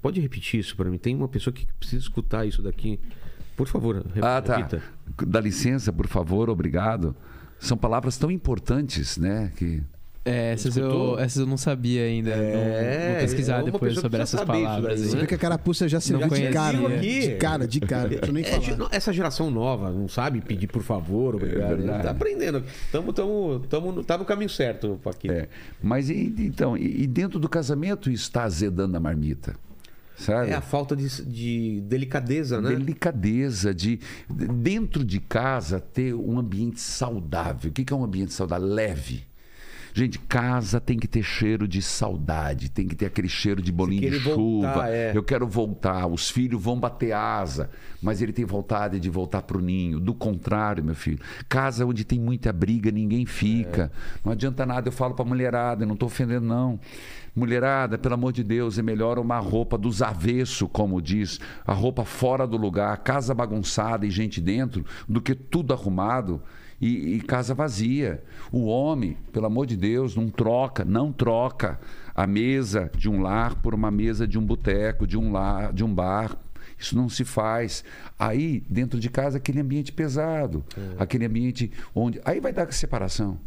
pode 0.00 0.20
repetir 0.20 0.60
isso 0.60 0.74
para 0.74 0.88
mim? 0.90 0.96
Tem 0.98 1.14
uma 1.14 1.28
pessoa 1.28 1.52
que 1.52 1.66
precisa 1.78 2.02
escutar 2.02 2.46
isso 2.46 2.62
daqui. 2.62 2.98
Por 3.56 3.66
favor, 3.66 3.96
re- 4.14 4.20
Ah, 4.22 4.40
tá. 4.40 4.56
repita. 4.56 4.82
Dá 5.26 5.40
licença, 5.40 5.92
por 5.92 6.06
favor, 6.06 6.48
obrigado. 6.48 7.14
São 7.58 7.76
palavras 7.76 8.16
tão 8.16 8.30
importantes, 8.30 9.18
né? 9.18 9.52
Que. 9.56 9.82
É, 10.28 10.52
essas 10.52 10.76
Escutou? 10.76 11.14
eu, 11.14 11.18
essas 11.18 11.38
eu 11.38 11.46
não 11.46 11.56
sabia 11.56 12.02
ainda. 12.04 12.30
É, 12.30 13.00
vou, 13.00 13.10
vou 13.12 13.20
pesquisar 13.20 13.60
é 13.60 13.62
depois 13.64 13.94
sobre 13.94 14.20
essas 14.22 14.44
palavras. 14.44 15.00
daí, 15.00 15.02
aí. 15.04 15.10
Você 15.10 15.16
vê 15.16 15.26
que 15.26 15.34
a 15.34 15.38
carapuça 15.38 15.88
já 15.88 16.00
se 16.00 16.12
Não 16.12 16.20
de 16.28 16.48
cara, 16.50 16.78
né? 16.78 16.96
Aqui. 16.96 17.20
De 17.20 17.34
cara, 17.36 17.66
de 17.66 17.80
cara. 17.80 18.08
Deixa 18.08 18.26
eu 18.26 18.32
nem 18.32 18.44
É, 18.44 18.60
falar. 18.60 18.88
essa 18.92 19.12
geração 19.12 19.50
nova 19.50 19.90
não 19.90 20.08
sabe 20.08 20.40
pedir 20.40 20.66
por 20.68 20.82
favor, 20.82 21.34
obrigado. 21.36 21.76
verdade. 21.76 22.02
tá 22.02 22.10
aprendendo. 22.10 22.62
Tamo, 22.92 23.12
tamo, 23.12 23.60
tamo, 23.68 23.92
no- 23.92 24.04
tá 24.04 24.18
no 24.18 24.24
caminho 24.24 24.50
certo, 24.50 25.00
Paquito. 25.02 25.32
É. 25.32 25.48
Mas 25.82 26.10
e- 26.10 26.34
então, 26.38 26.76
e, 26.76 27.02
e 27.02 27.06
dentro 27.06 27.38
do 27.38 27.48
casamento 27.48 28.10
está 28.10 28.44
azedando 28.44 28.96
a 28.96 29.00
marmita. 29.00 29.54
Sabe? 30.16 30.50
É 30.50 30.54
a 30.54 30.60
falta 30.60 30.96
de, 30.96 31.06
de 31.24 31.80
delicadeza, 31.82 32.60
né? 32.60 32.70
Delicadeza 32.70 33.72
de 33.72 34.00
dentro 34.28 35.04
de 35.04 35.20
casa 35.20 35.78
ter 35.78 36.12
um 36.12 36.36
ambiente 36.40 36.80
saudável. 36.80 37.70
O 37.70 37.72
que 37.72 37.84
que 37.84 37.92
é 37.92 37.96
um 37.96 38.02
ambiente 38.02 38.32
saudável? 38.32 38.66
Leve. 38.66 39.22
Gente, 39.98 40.16
casa 40.16 40.80
tem 40.80 40.96
que 40.96 41.08
ter 41.08 41.24
cheiro 41.24 41.66
de 41.66 41.82
saudade, 41.82 42.70
tem 42.70 42.86
que 42.86 42.94
ter 42.94 43.06
aquele 43.06 43.28
cheiro 43.28 43.60
de 43.60 43.72
bolinho 43.72 44.08
de 44.08 44.20
chuva. 44.20 44.36
voltar, 44.36 44.92
é. 44.92 45.10
Eu 45.12 45.24
quero 45.24 45.44
voltar. 45.44 46.06
Os 46.06 46.30
filhos 46.30 46.62
vão 46.62 46.78
bater 46.78 47.10
asa, 47.10 47.68
mas 48.00 48.22
ele 48.22 48.32
tem 48.32 48.44
vontade 48.44 49.00
de 49.00 49.10
voltar 49.10 49.42
para 49.42 49.58
o 49.58 49.60
ninho. 49.60 49.98
Do 49.98 50.14
contrário, 50.14 50.84
meu 50.84 50.94
filho, 50.94 51.18
casa 51.48 51.84
onde 51.84 52.04
tem 52.04 52.20
muita 52.20 52.52
briga, 52.52 52.92
ninguém 52.92 53.26
fica. 53.26 53.90
É. 53.92 54.18
Não 54.24 54.30
adianta 54.30 54.64
nada. 54.64 54.86
Eu 54.86 54.92
falo 54.92 55.14
para 55.14 55.24
a 55.24 55.28
mulherada, 55.28 55.82
eu 55.82 55.88
não 55.88 55.94
estou 55.94 56.06
ofendendo, 56.06 56.46
não. 56.46 56.78
Mulherada, 57.34 57.98
pelo 57.98 58.14
amor 58.14 58.32
de 58.32 58.44
Deus, 58.44 58.78
é 58.78 58.82
melhor 58.82 59.18
uma 59.18 59.40
roupa 59.40 59.76
dos 59.76 60.00
avesso, 60.00 60.68
como 60.68 61.02
diz, 61.02 61.40
a 61.66 61.72
roupa 61.72 62.04
fora 62.04 62.46
do 62.46 62.56
lugar, 62.56 62.96
casa 62.98 63.34
bagunçada 63.34 64.06
e 64.06 64.10
gente 64.12 64.40
dentro, 64.40 64.86
do 65.08 65.20
que 65.20 65.34
tudo 65.34 65.74
arrumado 65.74 66.40
e, 66.80 67.16
e 67.16 67.20
casa 67.20 67.54
vazia. 67.54 68.22
O 68.52 68.66
homem, 68.66 69.16
pelo 69.32 69.46
amor 69.46 69.66
de 69.66 69.76
Deus, 69.76 70.14
não 70.16 70.28
troca, 70.28 70.84
não 70.84 71.12
troca 71.12 71.78
a 72.14 72.26
mesa 72.26 72.90
de 72.96 73.08
um 73.08 73.20
lar 73.20 73.56
por 73.56 73.74
uma 73.74 73.90
mesa 73.90 74.26
de 74.26 74.38
um 74.38 74.44
boteco, 74.44 75.06
de 75.06 75.16
um 75.16 75.32
lar, 75.32 75.72
de 75.72 75.84
um 75.84 75.92
bar. 75.92 76.36
Isso 76.78 76.96
não 76.96 77.08
se 77.08 77.24
faz. 77.24 77.84
Aí, 78.18 78.62
dentro 78.68 79.00
de 79.00 79.10
casa, 79.10 79.38
aquele 79.38 79.60
ambiente 79.60 79.92
pesado, 79.92 80.64
aquele 80.98 81.24
ambiente 81.24 81.72
onde. 81.94 82.20
Aí 82.24 82.40
vai 82.40 82.52
dar 82.52 82.72
separação. 82.72 83.38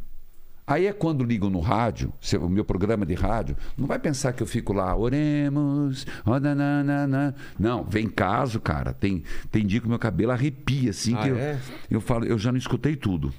Aí 0.65 0.85
é 0.85 0.93
quando 0.93 1.23
ligam 1.23 1.49
no 1.49 1.59
rádio, 1.59 2.13
o 2.39 2.47
meu 2.47 2.63
programa 2.63 3.05
de 3.05 3.13
rádio, 3.13 3.57
não 3.77 3.87
vai 3.87 3.99
pensar 3.99 4.31
que 4.31 4.41
eu 4.43 4.47
fico 4.47 4.71
lá, 4.71 4.95
oremos, 4.95 6.05
ó, 6.25 6.39
nananana. 6.39 7.35
não, 7.59 7.83
vem 7.83 8.07
caso, 8.07 8.59
cara, 8.59 8.93
tem, 8.93 9.23
tem 9.51 9.65
dia 9.65 9.79
que 9.81 9.85
o 9.87 9.89
meu 9.89 9.99
cabelo 9.99 10.31
arrepia, 10.31 10.91
assim, 10.91 11.13
Ah, 11.15 11.23
que 11.23 11.29
eu, 11.29 11.37
é? 11.37 11.59
eu 11.89 11.99
falo, 11.99 12.25
eu 12.25 12.37
já 12.39 12.51
não 12.51 12.57
escutei 12.59 12.95
tudo. 12.95 13.33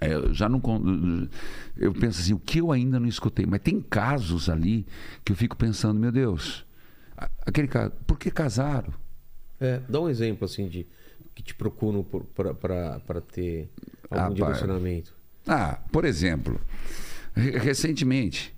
É, 0.00 0.14
eu 0.14 0.32
já 0.32 0.48
não. 0.48 0.60
Eu 1.76 1.92
penso 1.92 2.20
assim, 2.20 2.32
o 2.32 2.38
que 2.38 2.58
eu 2.60 2.70
ainda 2.72 2.98
não 3.00 3.08
escutei? 3.08 3.44
Mas 3.46 3.60
tem 3.60 3.80
casos 3.80 4.48
ali 4.48 4.86
que 5.24 5.32
eu 5.32 5.36
fico 5.36 5.56
pensando, 5.56 5.98
meu 5.98 6.12
Deus, 6.12 6.64
aquele 7.44 7.66
caso, 7.68 7.92
por 8.06 8.16
que 8.18 8.30
casaram? 8.30 8.92
É, 9.60 9.80
dá 9.88 10.00
um 10.00 10.08
exemplo 10.08 10.44
assim 10.44 10.68
de 10.68 10.86
que 11.34 11.42
te 11.42 11.52
procuram 11.54 12.04
pra 12.04 13.20
ter 13.20 13.68
algum 14.08 14.26
Ah, 14.26 14.30
direcionamento. 14.34 15.17
Ah, 15.48 15.80
por 15.90 16.04
exemplo, 16.04 16.60
re- 17.34 17.58
recentemente, 17.58 18.54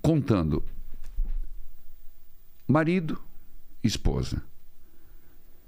contando 0.00 0.64
marido, 2.66 3.20
esposa. 3.82 4.42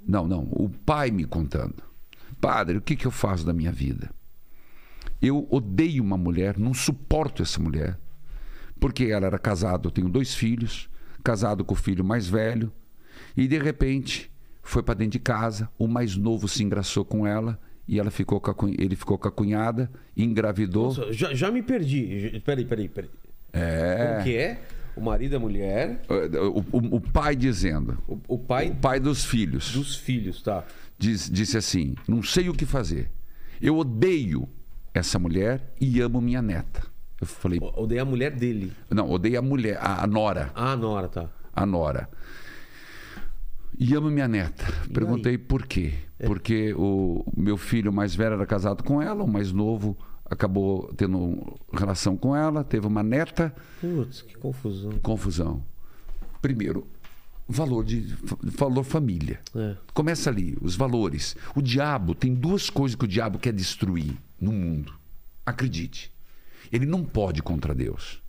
Não, 0.06 0.26
não, 0.26 0.44
o 0.50 0.68
pai 0.68 1.10
me 1.10 1.24
contando. 1.24 1.82
Padre, 2.40 2.78
o 2.78 2.80
que, 2.80 2.96
que 2.96 3.06
eu 3.06 3.10
faço 3.10 3.44
da 3.44 3.52
minha 3.52 3.70
vida? 3.70 4.10
Eu 5.20 5.46
odeio 5.50 6.02
uma 6.02 6.16
mulher, 6.16 6.58
não 6.58 6.72
suporto 6.72 7.42
essa 7.42 7.60
mulher. 7.60 7.98
Porque 8.78 9.04
ela 9.04 9.26
era 9.26 9.38
casada, 9.38 9.86
eu 9.86 9.90
tenho 9.90 10.08
dois 10.08 10.34
filhos, 10.34 10.88
casado 11.22 11.62
com 11.66 11.74
o 11.74 11.76
filho 11.76 12.02
mais 12.02 12.26
velho, 12.26 12.72
e 13.36 13.46
de 13.46 13.58
repente 13.58 14.30
foi 14.62 14.82
para 14.82 14.94
dentro 14.94 15.12
de 15.12 15.18
casa, 15.18 15.70
o 15.78 15.86
mais 15.86 16.16
novo 16.16 16.48
se 16.48 16.62
engraçou 16.64 17.04
com 17.04 17.26
ela, 17.26 17.60
e 17.92 17.98
ela 17.98 18.10
ficou 18.10 18.40
com 18.40 18.50
a 18.66 18.70
ele 18.78 18.94
ficou 18.94 19.18
com 19.18 19.26
a 19.26 19.30
cunhada, 19.32 19.90
engravidou. 20.16 20.86
Nossa, 20.86 21.12
já, 21.12 21.34
já 21.34 21.50
me 21.50 21.60
perdi. 21.62 22.40
Peraí, 22.44 22.64
peraí, 22.64 22.88
peraí. 22.88 23.10
É. 23.52 24.06
Como 24.12 24.22
que 24.24 24.36
é? 24.36 24.60
O 24.96 25.00
marido 25.00 25.32
e 25.34 25.36
a 25.36 25.40
mulher, 25.40 26.02
O, 26.08 26.60
o- 26.78 26.96
o 26.96 27.00
pai 27.00 27.34
dizendo, 27.34 27.98
o, 28.06 28.18
o 28.28 28.38
pai 28.38 28.70
o 28.70 28.74
pai 28.76 29.00
dos 29.00 29.24
filhos, 29.24 29.72
dos 29.72 29.96
filhos, 29.96 30.40
tá? 30.42 30.64
diz- 30.98 31.28
disse 31.30 31.56
assim: 31.56 31.94
não 32.06 32.22
sei 32.22 32.48
o 32.48 32.54
que 32.54 32.64
fazer. 32.66 33.10
Eu 33.60 33.76
odeio 33.76 34.48
essa 34.94 35.18
mulher 35.18 35.72
e 35.80 36.00
amo 36.00 36.20
minha 36.20 36.40
neta. 36.42 36.82
Eu 37.20 37.26
falei, 37.26 37.58
O- 37.60 37.82
Odeia 37.82 38.02
a 38.02 38.04
mulher 38.04 38.30
dele. 38.30 38.72
não, 38.90 39.10
odeio 39.10 39.38
a 39.38 39.42
mulher, 39.42 39.78
a, 39.80 40.04
a 40.04 40.06
nora. 40.06 40.50
Ah, 40.54 40.76
Nora, 40.76 41.08
tá. 41.08 41.28
a 41.52 41.66
Nora. 41.66 42.08
E 43.80 43.94
amo 43.94 44.10
minha 44.10 44.28
neta. 44.28 44.66
Perguntei 44.92 45.38
por 45.38 45.66
quê. 45.66 45.94
Porque 46.26 46.74
o 46.74 47.24
meu 47.34 47.56
filho 47.56 47.90
mais 47.90 48.14
velho 48.14 48.34
era 48.34 48.44
casado 48.44 48.84
com 48.84 49.00
ela, 49.00 49.24
o 49.24 49.28
mais 49.28 49.52
novo 49.52 49.96
acabou 50.26 50.92
tendo 50.94 51.58
relação 51.72 52.14
com 52.16 52.36
ela, 52.36 52.62
teve 52.62 52.86
uma 52.86 53.02
neta, 53.02 53.52
Putz, 53.80 54.20
que 54.22 54.36
confusão. 54.36 54.92
confusão. 55.02 55.64
Primeiro, 56.42 56.86
valor 57.48 57.82
de 57.84 58.14
valor 58.42 58.84
família. 58.84 59.40
É. 59.56 59.76
Começa 59.92 60.28
ali, 60.30 60.56
os 60.60 60.76
valores. 60.76 61.34
O 61.56 61.62
diabo 61.62 62.14
tem 62.14 62.34
duas 62.34 62.68
coisas 62.70 62.94
que 62.94 63.06
o 63.06 63.08
diabo 63.08 63.38
quer 63.38 63.52
destruir 63.52 64.14
no 64.38 64.52
mundo. 64.52 64.92
Acredite. 65.44 66.12
Ele 66.70 66.86
não 66.86 67.02
pode 67.02 67.42
contra 67.42 67.74
Deus. 67.74 68.22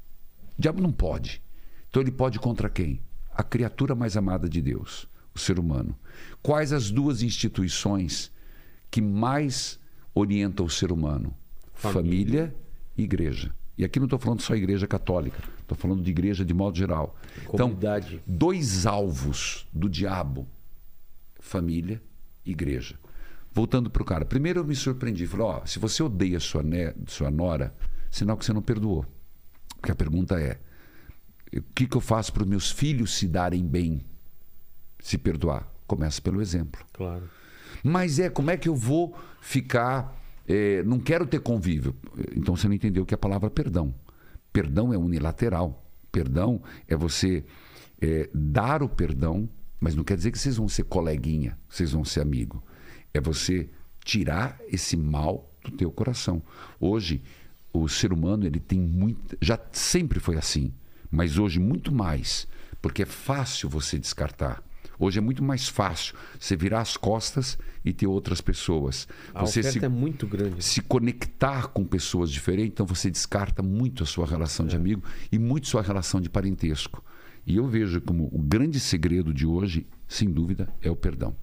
O 0.57 0.61
diabo 0.61 0.81
não 0.81 0.91
pode. 0.91 1.41
Então 1.89 2.01
ele 2.01 2.11
pode 2.11 2.39
contra 2.39 2.69
quem? 2.69 3.01
A 3.33 3.43
criatura 3.43 3.93
mais 3.93 4.17
amada 4.17 4.49
de 4.49 4.61
Deus, 4.61 5.07
o 5.33 5.39
ser 5.39 5.59
humano. 5.59 5.97
Quais 6.41 6.73
as 6.73 6.91
duas 6.91 7.21
instituições 7.21 8.31
que 8.89 9.01
mais 9.01 9.79
orientam 10.13 10.65
o 10.65 10.69
ser 10.69 10.91
humano? 10.91 11.35
Família, 11.73 12.53
e 12.97 13.03
igreja. 13.03 13.53
E 13.77 13.83
aqui 13.83 13.99
não 13.99 14.05
estou 14.05 14.19
falando 14.19 14.41
só 14.41 14.55
igreja 14.55 14.85
católica, 14.85 15.41
estou 15.59 15.77
falando 15.77 16.03
de 16.03 16.11
igreja 16.11 16.45
de 16.45 16.53
modo 16.53 16.77
geral. 16.77 17.15
Comunidade. 17.47 18.15
Então, 18.15 18.37
dois 18.37 18.85
alvos 18.85 19.67
do 19.73 19.89
diabo: 19.89 20.47
família 21.39 22.01
e 22.45 22.51
igreja. 22.51 22.99
Voltando 23.53 23.89
para 23.89 24.01
o 24.01 24.05
cara. 24.05 24.23
Primeiro 24.23 24.59
eu 24.59 24.65
me 24.65 24.75
surpreendi. 24.75 25.25
Falei: 25.25 25.45
ó, 25.45 25.65
se 25.65 25.79
você 25.79 26.03
odeia 26.03 26.39
sua, 26.39 26.61
ne 26.61 26.93
sua 27.07 27.31
nora, 27.31 27.73
sinal 28.09 28.37
que 28.37 28.45
você 28.45 28.53
não 28.53 28.61
perdoou. 28.61 29.05
Porque 29.77 29.91
a 29.91 29.95
pergunta 29.95 30.39
é: 30.39 30.59
o 31.55 31.61
que, 31.73 31.87
que 31.87 31.97
eu 31.97 32.01
faço 32.01 32.31
para 32.31 32.43
os 32.43 32.49
meus 32.49 32.69
filhos 32.69 33.13
se 33.15 33.27
darem 33.27 33.65
bem? 33.65 34.05
Se 35.01 35.17
perdoar. 35.17 35.67
Começa 35.87 36.21
pelo 36.21 36.41
exemplo. 36.41 36.81
Claro. 36.93 37.29
Mas 37.83 38.19
é, 38.19 38.29
como 38.29 38.49
é 38.51 38.57
que 38.57 38.69
eu 38.69 38.75
vou 38.75 39.15
ficar. 39.41 40.15
eh, 40.47 40.83
não 40.85 40.99
quero 40.99 41.25
ter 41.25 41.39
convívio. 41.39 41.95
Então 42.35 42.55
você 42.55 42.67
não 42.67 42.75
entendeu 42.75 43.03
o 43.03 43.05
que 43.05 43.13
é 43.13 43.15
a 43.15 43.17
palavra 43.17 43.49
perdão. 43.49 43.93
Perdão 44.53 44.93
é 44.93 44.97
unilateral. 44.97 45.83
Perdão 46.11 46.61
é 46.87 46.95
você 46.95 47.43
eh, 48.01 48.29
dar 48.33 48.83
o 48.83 48.89
perdão, 48.89 49.49
mas 49.79 49.95
não 49.95 50.03
quer 50.03 50.17
dizer 50.17 50.31
que 50.31 50.37
vocês 50.39 50.57
vão 50.57 50.67
ser 50.67 50.83
coleguinha, 50.83 51.57
vocês 51.69 51.91
vão 51.91 52.03
ser 52.05 52.21
amigo. 52.21 52.61
É 53.13 53.19
você 53.21 53.69
tirar 54.03 54.59
esse 54.67 54.95
mal 54.97 55.49
do 55.63 55.71
teu 55.71 55.91
coração. 55.91 56.41
Hoje, 56.79 57.21
o 57.73 57.87
ser 57.87 58.11
humano 58.11 58.45
ele 58.45 58.59
tem 58.59 58.79
muito. 58.79 59.37
Já 59.41 59.59
sempre 59.71 60.19
foi 60.19 60.35
assim, 60.37 60.73
mas 61.09 61.37
hoje 61.37 61.59
muito 61.59 61.91
mais, 61.93 62.47
porque 62.81 63.03
é 63.03 63.05
fácil 63.05 63.69
você 63.69 63.97
descartar. 63.97 64.61
Hoje 65.03 65.17
é 65.17 65.21
muito 65.21 65.43
mais 65.43 65.67
fácil 65.67 66.13
você 66.39 66.55
virar 66.55 66.81
as 66.81 66.95
costas 66.95 67.57
e 67.83 67.91
ter 67.91 68.05
outras 68.05 68.39
pessoas. 68.39 69.07
A 69.33 69.41
você 69.41 69.61
oferta 69.61 69.79
se, 69.79 69.85
é 69.85 69.89
muito 69.89 70.27
grande. 70.27 70.63
se 70.63 70.79
conectar 70.79 71.69
com 71.69 71.83
pessoas 71.83 72.29
diferentes, 72.29 72.73
então 72.73 72.85
você 72.85 73.09
descarta 73.09 73.63
muito 73.63 74.03
a 74.03 74.05
sua 74.05 74.27
relação 74.27 74.67
É. 74.67 74.69
de 74.69 74.75
amigo 74.75 75.03
e 75.31 75.39
muito 75.39 75.67
sua 75.67 75.81
relação 75.81 76.21
de 76.21 76.29
parentesco. 76.29 77.03
E 77.47 77.55
eu 77.55 77.65
vejo 77.67 77.99
como 78.01 78.29
o 78.31 78.37
grande 78.37 78.79
segredo 78.79 79.33
de 79.33 79.43
hoje, 79.47 79.87
sem 80.07 80.29
dúvida, 80.29 80.69
é 80.83 80.91
o 80.91 80.95
perdão. 80.95 81.35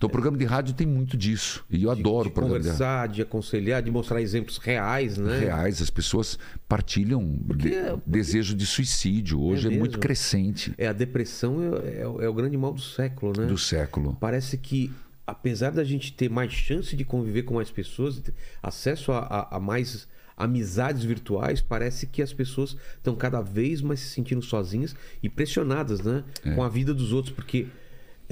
Então 0.00 0.08
o 0.08 0.10
programa 0.10 0.38
de 0.38 0.46
rádio 0.46 0.72
tem 0.72 0.86
muito 0.86 1.14
disso. 1.14 1.62
E 1.68 1.82
eu 1.82 1.90
adoro 1.90 2.22
de 2.24 2.30
o 2.30 2.32
programa 2.32 2.58
de 2.58 2.64
conversar, 2.64 3.06
de 3.06 3.20
aconselhar, 3.20 3.82
de 3.82 3.90
mostrar 3.90 4.22
exemplos 4.22 4.56
reais, 4.56 5.18
né? 5.18 5.38
Reais, 5.40 5.82
as 5.82 5.90
pessoas 5.90 6.38
partilham 6.66 7.38
de- 7.54 7.74
desejo 8.06 8.54
de 8.54 8.64
suicídio. 8.64 9.38
Hoje 9.42 9.66
é, 9.66 9.70
muito 9.70 9.90
mesmo? 9.92 10.00
crescente 10.00 10.72
É, 10.78 10.86
a 10.86 10.94
depressão 10.94 11.58
é, 11.84 12.00
é 12.00 12.08
o- 12.08 12.22
é 12.22 12.26
o 12.26 12.32
grande 12.32 12.56
mal 12.56 12.72
do 12.72 12.80
século, 12.80 13.38
né? 13.38 13.44
do 13.44 13.58
século. 13.58 14.16
Parece 14.18 14.56
que, 14.56 14.90
apesar 15.26 15.68
da 15.72 15.84
gente 15.84 16.14
ter 16.14 16.30
mais 16.30 16.50
chance 16.50 16.96
de 16.96 17.04
conviver 17.04 17.42
com 17.42 17.52
mais 17.56 17.70
pessoas, 17.70 18.14
de 18.14 18.22
ter 18.22 18.34
acesso 18.62 19.12
a, 19.12 19.18
a- 19.18 19.56
a 19.58 19.60
mais 19.60 20.08
amizades 20.34 21.04
virtuais, 21.04 21.60
parece 21.60 22.06
que 22.06 22.22
as 22.22 22.32
pessoas 22.32 22.74
estão 22.96 23.14
cada 23.14 23.42
vez 23.42 23.82
mais 23.82 24.00
se 24.00 24.08
sentindo 24.08 24.40
sozinhas 24.40 24.96
e 25.22 25.28
pressionadas, 25.28 26.00
né? 26.00 26.24
É. 26.42 26.52
Com 26.54 26.62
a 26.62 26.68
vida 26.70 26.94
dos 26.94 27.12
outros, 27.12 27.34
porque 27.34 27.66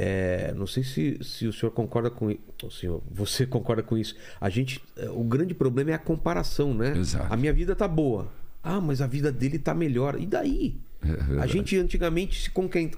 é, 0.00 0.54
não 0.54 0.64
sei 0.64 0.84
se, 0.84 1.18
se 1.22 1.44
o 1.48 1.52
senhor 1.52 1.72
concorda 1.72 2.08
com 2.08 2.30
isso. 2.30 2.40
O 2.62 2.70
senhor, 2.70 3.02
você 3.10 3.44
concorda 3.44 3.82
com 3.82 3.98
isso? 3.98 4.14
A 4.40 4.48
gente, 4.48 4.80
é, 4.96 5.10
o 5.10 5.24
grande 5.24 5.54
problema 5.54 5.90
é 5.90 5.94
a 5.94 5.98
comparação, 5.98 6.72
né? 6.72 6.96
Exato. 6.96 7.32
A 7.32 7.36
minha 7.36 7.52
vida 7.52 7.74
tá 7.74 7.88
boa. 7.88 8.28
Ah, 8.62 8.80
mas 8.80 9.00
a 9.00 9.08
vida 9.08 9.32
dele 9.32 9.58
tá 9.58 9.74
melhor. 9.74 10.20
E 10.20 10.24
daí? 10.24 10.76
É 11.00 11.10
a 11.12 11.14
verdade. 11.14 11.52
gente 11.52 11.76
antigamente 11.78 12.42
se 12.42 12.50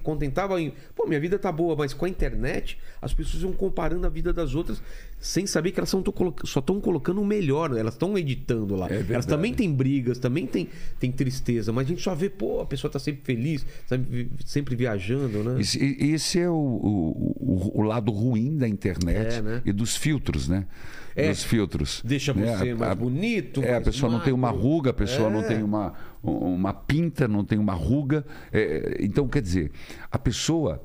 contentava 0.02 0.58
em, 0.60 0.72
pô, 0.96 1.06
minha 1.06 1.20
vida 1.20 1.38
tá 1.38 1.52
boa, 1.52 1.76
mas 1.76 1.92
com 1.92 2.06
a 2.06 2.08
internet 2.08 2.78
as 3.02 3.12
pessoas 3.12 3.42
vão 3.42 3.52
comparando 3.52 4.06
a 4.06 4.08
vida 4.10 4.32
das 4.32 4.54
outras 4.54 4.82
sem 5.18 5.46
saber 5.46 5.70
que 5.72 5.78
elas 5.80 5.90
são, 5.90 6.02
só 6.44 6.60
estão 6.60 6.80
colocando 6.80 7.20
o 7.20 7.26
melhor, 7.26 7.76
elas 7.76 7.92
estão 7.92 8.16
editando 8.16 8.74
lá. 8.74 8.88
É 8.90 9.04
elas 9.10 9.26
também 9.26 9.52
têm 9.52 9.70
brigas, 9.70 10.18
também 10.18 10.46
tem, 10.46 10.68
tem 10.98 11.12
tristeza, 11.12 11.72
mas 11.74 11.84
a 11.86 11.90
gente 11.90 12.00
só 12.02 12.14
vê, 12.14 12.30
pô, 12.30 12.62
a 12.62 12.66
pessoa 12.66 12.90
tá 12.90 12.98
sempre 12.98 13.20
feliz, 13.22 13.66
sempre, 13.86 14.30
sempre 14.46 14.74
viajando, 14.74 15.44
né? 15.44 15.60
Esse, 15.60 15.78
esse 16.00 16.38
é 16.40 16.48
o, 16.48 16.54
o- 16.54 17.70
o- 17.74 17.82
lado 17.82 18.10
ruim 18.10 18.56
da 18.56 18.66
internet 18.66 19.36
É, 19.36 19.42
né? 19.42 19.62
e 19.64 19.72
dos 19.72 19.94
filtros, 19.94 20.48
né? 20.48 20.66
É. 21.14 21.28
Dos 21.28 21.42
filtros. 21.44 22.00
Deixa 22.04 22.32
né? 22.32 22.56
você 22.56 22.72
mais 22.74 22.96
bonito, 22.96 23.60
É, 23.62 23.68
a 23.70 23.72
mais 23.72 23.84
pessoa 23.84 24.10
não 24.10 24.20
tem 24.20 24.32
uma 24.32 24.48
magro. 24.52 24.62
ruga, 24.62 24.90
a 24.90 24.94
pessoa 24.94 25.28
não 25.28 25.40
É. 25.40 25.48
tem 25.48 25.62
uma, 25.62 25.92
uma 26.22 26.72
pinta, 26.72 27.26
não 27.26 27.44
tem 27.44 27.58
uma 27.58 27.74
ruga. 27.74 28.24
É, 28.52 28.98
então, 29.00 29.26
quer 29.28 29.42
dizer, 29.42 29.70
a 30.10 30.18
pessoa, 30.18 30.82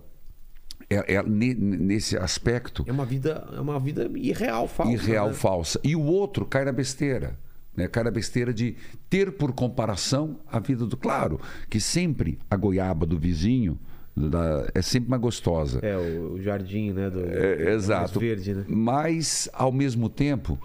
é, 0.90 1.16
é 1.16 1.24
ne- 1.24 1.54
nesse 1.56 2.18
aspecto, 2.18 2.84
É 2.88 2.92
uma 2.92 3.06
vida, 3.06 3.48
é 3.56 3.60
uma 3.60 3.80
vida 3.80 4.10
irreal, 4.16 4.68
falsa. 4.68 4.92
irreal, 4.94 5.28
né? 5.28 5.34
falsa. 5.34 5.80
E 5.84 5.96
o 5.96 6.02
outro 6.04 6.46
cai 6.46 6.64
na 6.66 6.72
besteira. 6.72 7.38
Né? 7.76 7.88
Cai 7.90 8.04
na 8.06 8.12
besteira 8.12 8.54
de 8.54 8.76
ter 9.10 9.34
por 9.34 9.52
comparação 9.52 10.40
a 10.50 10.60
vida 10.60 10.86
do. 10.86 10.96
Claro, 10.96 11.42
que 11.70 11.80
sempre 11.82 12.40
a 12.50 12.56
goiaba 12.56 13.06
do 13.06 13.20
vizinho 13.20 13.78
da- 14.16 14.66
é 14.74 14.82
sempre 14.82 15.10
mais 15.10 15.22
gostosa. 15.22 15.80
É, 15.84 15.98
o, 15.98 16.36
o 16.36 16.42
jardim, 16.42 16.94
né? 16.94 17.10
Do, 17.10 17.20
É, 17.26 17.74
exato. 17.74 18.18
verde, 18.18 18.54
né? 18.54 18.64
Mas, 18.70 19.50
ao 19.52 19.74
mesmo 19.74 20.08
tempo, 20.08 20.58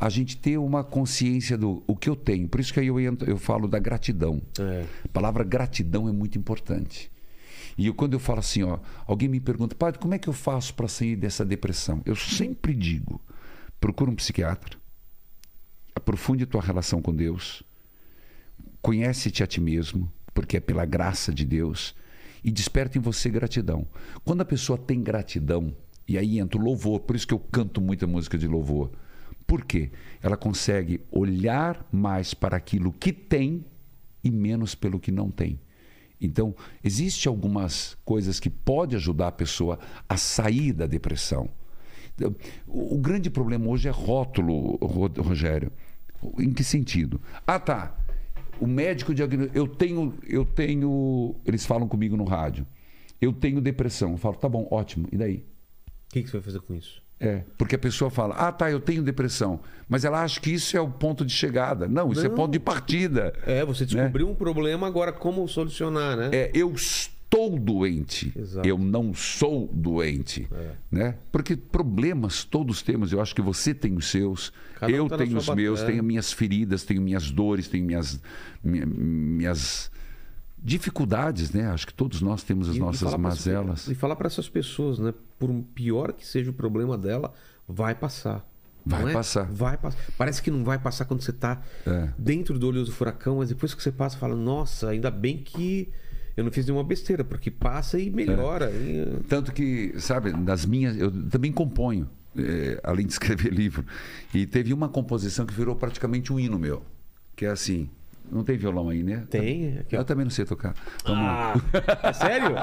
a 0.00 0.08
gente 0.08 0.36
ter 0.36 0.56
uma 0.58 0.84
consciência 0.84 1.58
do 1.58 1.82
o 1.86 1.96
que 1.96 2.08
eu 2.08 2.14
tenho. 2.14 2.48
Por 2.48 2.60
isso 2.60 2.72
que 2.72 2.78
aí 2.78 2.86
eu, 2.86 3.00
entro, 3.00 3.28
eu 3.28 3.36
falo 3.36 3.66
da 3.66 3.78
gratidão. 3.78 4.40
É. 4.58 4.86
A 5.04 5.08
palavra 5.08 5.42
gratidão 5.42 6.08
é 6.08 6.12
muito 6.12 6.38
importante. 6.38 7.10
E 7.76 7.86
eu, 7.86 7.94
quando 7.94 8.12
eu 8.12 8.20
falo 8.20 8.38
assim, 8.38 8.62
ó, 8.62 8.78
alguém 9.06 9.28
me 9.28 9.40
pergunta, 9.40 9.74
padre, 9.74 10.00
como 10.00 10.14
é 10.14 10.18
que 10.18 10.28
eu 10.28 10.32
faço 10.32 10.74
para 10.74 10.86
sair 10.88 11.16
dessa 11.16 11.44
depressão? 11.44 12.00
Eu 12.04 12.14
sempre 12.14 12.74
digo, 12.74 13.20
procura 13.80 14.10
um 14.10 14.14
psiquiatra, 14.14 14.78
aprofunde 15.94 16.46
tua 16.46 16.62
relação 16.62 17.02
com 17.02 17.14
Deus, 17.14 17.62
conhece-te 18.80 19.42
a 19.42 19.46
ti 19.46 19.60
mesmo, 19.60 20.10
porque 20.32 20.56
é 20.56 20.60
pela 20.60 20.84
graça 20.84 21.32
de 21.32 21.44
Deus, 21.44 21.94
e 22.42 22.50
desperta 22.50 22.98
em 22.98 23.00
você 23.00 23.28
gratidão. 23.30 23.86
Quando 24.24 24.40
a 24.40 24.44
pessoa 24.44 24.78
tem 24.78 25.02
gratidão, 25.02 25.74
e 26.06 26.16
aí 26.16 26.38
entra 26.38 26.58
o 26.58 26.62
louvor, 26.64 27.00
por 27.00 27.14
isso 27.14 27.26
que 27.26 27.34
eu 27.34 27.38
canto 27.38 27.80
muita 27.80 28.06
música 28.06 28.38
de 28.38 28.46
louvor. 28.46 28.90
Por 29.48 29.64
quê? 29.64 29.90
Ela 30.22 30.36
consegue 30.36 31.00
olhar 31.10 31.84
mais 31.90 32.34
para 32.34 32.56
aquilo 32.56 32.92
que 32.92 33.12
tem 33.12 33.64
e 34.22 34.30
menos 34.30 34.74
pelo 34.76 35.00
que 35.00 35.10
não 35.10 35.30
tem. 35.30 35.58
Então, 36.20 36.54
existe 36.84 37.26
algumas 37.28 37.96
coisas 38.04 38.38
que 38.38 38.50
pode 38.50 38.94
ajudar 38.94 39.28
a 39.28 39.32
pessoa 39.32 39.78
a 40.08 40.16
sair 40.18 40.72
da 40.72 40.86
depressão. 40.86 41.48
Então, 42.14 42.36
O 42.66 42.98
grande 42.98 43.30
problema 43.30 43.66
hoje 43.68 43.88
é 43.88 43.90
rótulo, 43.90 44.76
Ro- 44.84 45.10
Rogério. 45.22 45.72
Em 46.38 46.52
que 46.52 46.62
sentido? 46.64 47.20
Ah, 47.46 47.58
tá. 47.58 47.96
O 48.60 48.66
médico 48.66 49.14
diagnostica. 49.14 49.56
Eu 49.58 49.66
tenho, 49.68 50.14
eu 50.26 50.44
tenho. 50.44 51.36
Eles 51.46 51.64
falam 51.64 51.88
comigo 51.88 52.16
no 52.18 52.24
rádio. 52.24 52.66
Eu 53.20 53.32
tenho 53.32 53.60
depressão. 53.60 54.10
Eu 54.12 54.18
falo, 54.18 54.34
tá 54.36 54.48
bom, 54.48 54.68
ótimo. 54.70 55.08
E 55.10 55.16
daí? 55.16 55.36
O 55.36 56.12
que, 56.12 56.22
que 56.22 56.28
você 56.28 56.36
vai 56.38 56.42
fazer 56.44 56.60
com 56.60 56.74
isso? 56.74 57.00
É, 57.20 57.42
porque 57.56 57.74
a 57.74 57.78
pessoa 57.78 58.10
fala, 58.10 58.34
ah, 58.36 58.52
tá, 58.52 58.70
eu 58.70 58.78
tenho 58.78 59.02
depressão. 59.02 59.58
Mas 59.88 60.04
ela 60.04 60.22
acha 60.22 60.38
que 60.40 60.50
isso 60.50 60.76
é 60.76 60.80
o 60.80 60.88
ponto 60.88 61.24
de 61.24 61.32
chegada. 61.32 61.88
Não, 61.88 62.12
isso 62.12 62.24
é 62.24 62.28
Não. 62.28 62.34
ponto 62.36 62.52
de 62.52 62.60
partida. 62.60 63.32
É, 63.44 63.64
você 63.64 63.84
descobriu 63.84 64.28
um 64.28 64.34
problema, 64.34 64.86
agora 64.86 65.12
como 65.12 65.46
solucionar, 65.48 66.16
né? 66.16 66.30
É, 66.32 66.50
eu 66.54 66.72
estou 66.74 67.58
doente. 67.58 68.32
Exato. 68.36 68.66
É. 68.66 68.70
Eu 68.70 68.78
não 68.78 69.12
sou 69.12 69.68
doente. 69.72 70.48
Né? 70.90 71.16
Porque 71.32 71.56
problemas 71.56 72.44
todos 72.44 72.82
temos. 72.82 73.12
Eu 73.12 73.20
acho 73.20 73.34
que 73.34 73.42
você 73.42 73.74
tem 73.74 73.94
os 73.96 74.06
seus. 74.10 74.52
Cada 74.76 74.92
um 74.92 74.96
eu 74.96 75.08
tá 75.08 75.16
na 75.16 75.24
tenho 75.24 75.36
os 75.38 75.48
meus, 75.48 75.80
batalha. 75.80 75.92
tenho 75.94 76.04
minhas 76.04 76.32
feridas, 76.32 76.84
tenho 76.84 77.02
minhas 77.02 77.30
dores, 77.32 77.66
tenho 77.66 77.84
minhas, 77.84 78.20
minha- 78.62 78.86
minhas 78.86 79.90
dificuldades, 80.62 81.50
né? 81.52 81.66
Acho 81.70 81.86
que 81.86 81.94
todos 81.94 82.20
nós 82.20 82.42
temos 82.42 82.68
as 82.68 82.74
E- 82.74 82.78
e 82.78 82.80
nossas 82.80 83.00
pra 83.00 83.08
essas- 83.08 83.20
mazelas. 83.20 83.88
E 83.88 83.94
falar 83.94 84.16
para 84.16 84.26
essas 84.26 84.48
pessoas, 84.48 84.98
né? 84.98 85.12
Por 85.38 85.50
pior 85.74 86.12
que 86.12 86.26
seja 86.26 86.50
o 86.50 86.54
problema 86.54 86.96
dela, 86.98 87.32
vai 87.66 87.94
passar. 87.94 88.46
Vai 88.84 89.10
é? 89.10 89.12
passar. 89.12 89.44
Vai 89.44 89.76
passar. 89.76 89.98
Parece 90.16 90.42
que 90.42 90.50
não 90.50 90.64
vai 90.64 90.78
passar 90.78 91.04
quando 91.04 91.20
você 91.22 91.32
tá 91.32 91.60
É. 91.86 92.08
dentro 92.18 92.58
do 92.58 92.68
olho 92.68 92.84
do 92.84 92.92
furacão, 92.92 93.36
mas 93.38 93.48
depois 93.50 93.74
que 93.74 93.82
você 93.82 93.92
passa, 93.92 94.16
fala: 94.16 94.34
Nossa, 94.34 94.88
ainda 94.88 95.10
bem 95.10 95.38
que 95.38 95.88
eu 96.36 96.44
não 96.44 96.50
fiz 96.50 96.64
nenhuma 96.66 96.84
besteira, 96.84 97.22
porque 97.24 97.50
passa 97.50 97.98
e 97.98 98.08
melhora. 98.10 98.70
E- 98.70 99.22
Tanto 99.28 99.52
que, 99.52 99.94
sabe, 99.98 100.32
das 100.32 100.64
minhas. 100.64 100.96
Eu 100.96 101.10
também 101.28 101.52
componho, 101.52 102.08
eh, 102.36 102.80
além 102.82 103.04
de 103.06 103.12
escrever 103.18 103.52
livro. 103.52 103.84
E 104.32 104.46
teve 104.46 104.72
uma 104.72 104.88
composição 104.88 105.44
que 105.44 105.52
virou 105.52 105.76
praticamente 105.76 106.32
um 106.32 106.40
hino 106.40 106.58
meu. 106.58 106.82
Que 107.36 107.44
é 107.44 107.50
assim. 107.50 107.90
Não 108.30 108.44
tem 108.44 108.56
violão 108.56 108.88
aí, 108.90 109.02
né? 109.02 109.24
Tem, 109.30 109.78
aqui. 109.80 109.96
Eu 109.96 110.04
também 110.04 110.24
não 110.24 110.30
sei 110.30 110.44
tocar. 110.44 110.74
Vamos 111.04 111.24
lá. 111.24 111.54
Ah, 112.02 112.08
é 112.08 112.12
sério? 112.12 112.54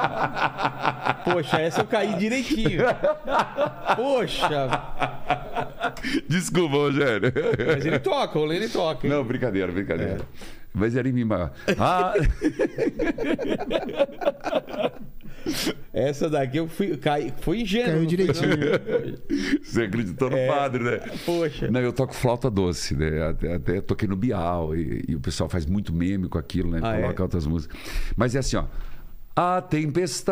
Poxa, 1.24 1.60
essa 1.62 1.82
eu 1.82 1.88
caí 1.88 2.16
direitinho. 2.18 2.84
Poxa, 3.96 4.70
Desculpa, 6.30 6.76
Rogério. 6.76 7.32
mas 7.74 7.86
ele 7.86 8.00
toca, 8.00 8.38
o 8.38 8.46
Lene 8.46 8.70
toca. 8.70 9.08
hein? 9.08 9.14
Não, 9.14 9.24
brincadeira, 9.24 9.72
brincadeira. 9.72 10.20
Mas 10.74 10.96
era 10.96 11.08
em 11.08 11.12
mim. 11.14 11.24
mas- 11.24 11.50
Ah, 11.80 12.14
Essa 15.94 16.30
daqui 16.30 16.58
eu 16.58 16.68
fui, 16.68 16.98
caí, 16.98 17.34
foi 17.42 17.62
ingênuo. 17.62 17.94
Caiu 17.94 18.06
direitinho. 18.06 18.50
você 19.64 19.84
acreditou 19.84 20.30
no 20.30 20.38
padre, 20.48 20.84
né? 20.84 20.98
Poxa. 21.26 21.70
Não, 21.70 21.80
eu 21.80 21.94
toco 21.94 22.14
flauta 22.14 22.50
doce, 22.50 22.96
né? 22.96 23.30
Até, 23.30 23.54
até 23.54 23.82
toquei 23.82 24.08
no 24.08 24.16
Bial 24.16 24.76
e, 24.76 25.06
e 25.08 25.16
o 25.16 25.20
pessoal 25.20 25.50
faz 25.50 25.66
muito 25.66 25.94
meme 25.94 26.28
com 26.28 26.38
aquilo, 26.38 26.72
né? 26.72 26.80
Ah, 26.84 26.96
é? 26.96 27.02
Coloca 27.02 27.24
outras 27.24 27.48
músicas. 27.48 27.78
Mas 28.16 28.36
é 28.36 28.40
assim, 28.40 28.58
ó. 28.58 28.66
A 29.38 29.62
tempestade 29.62 30.32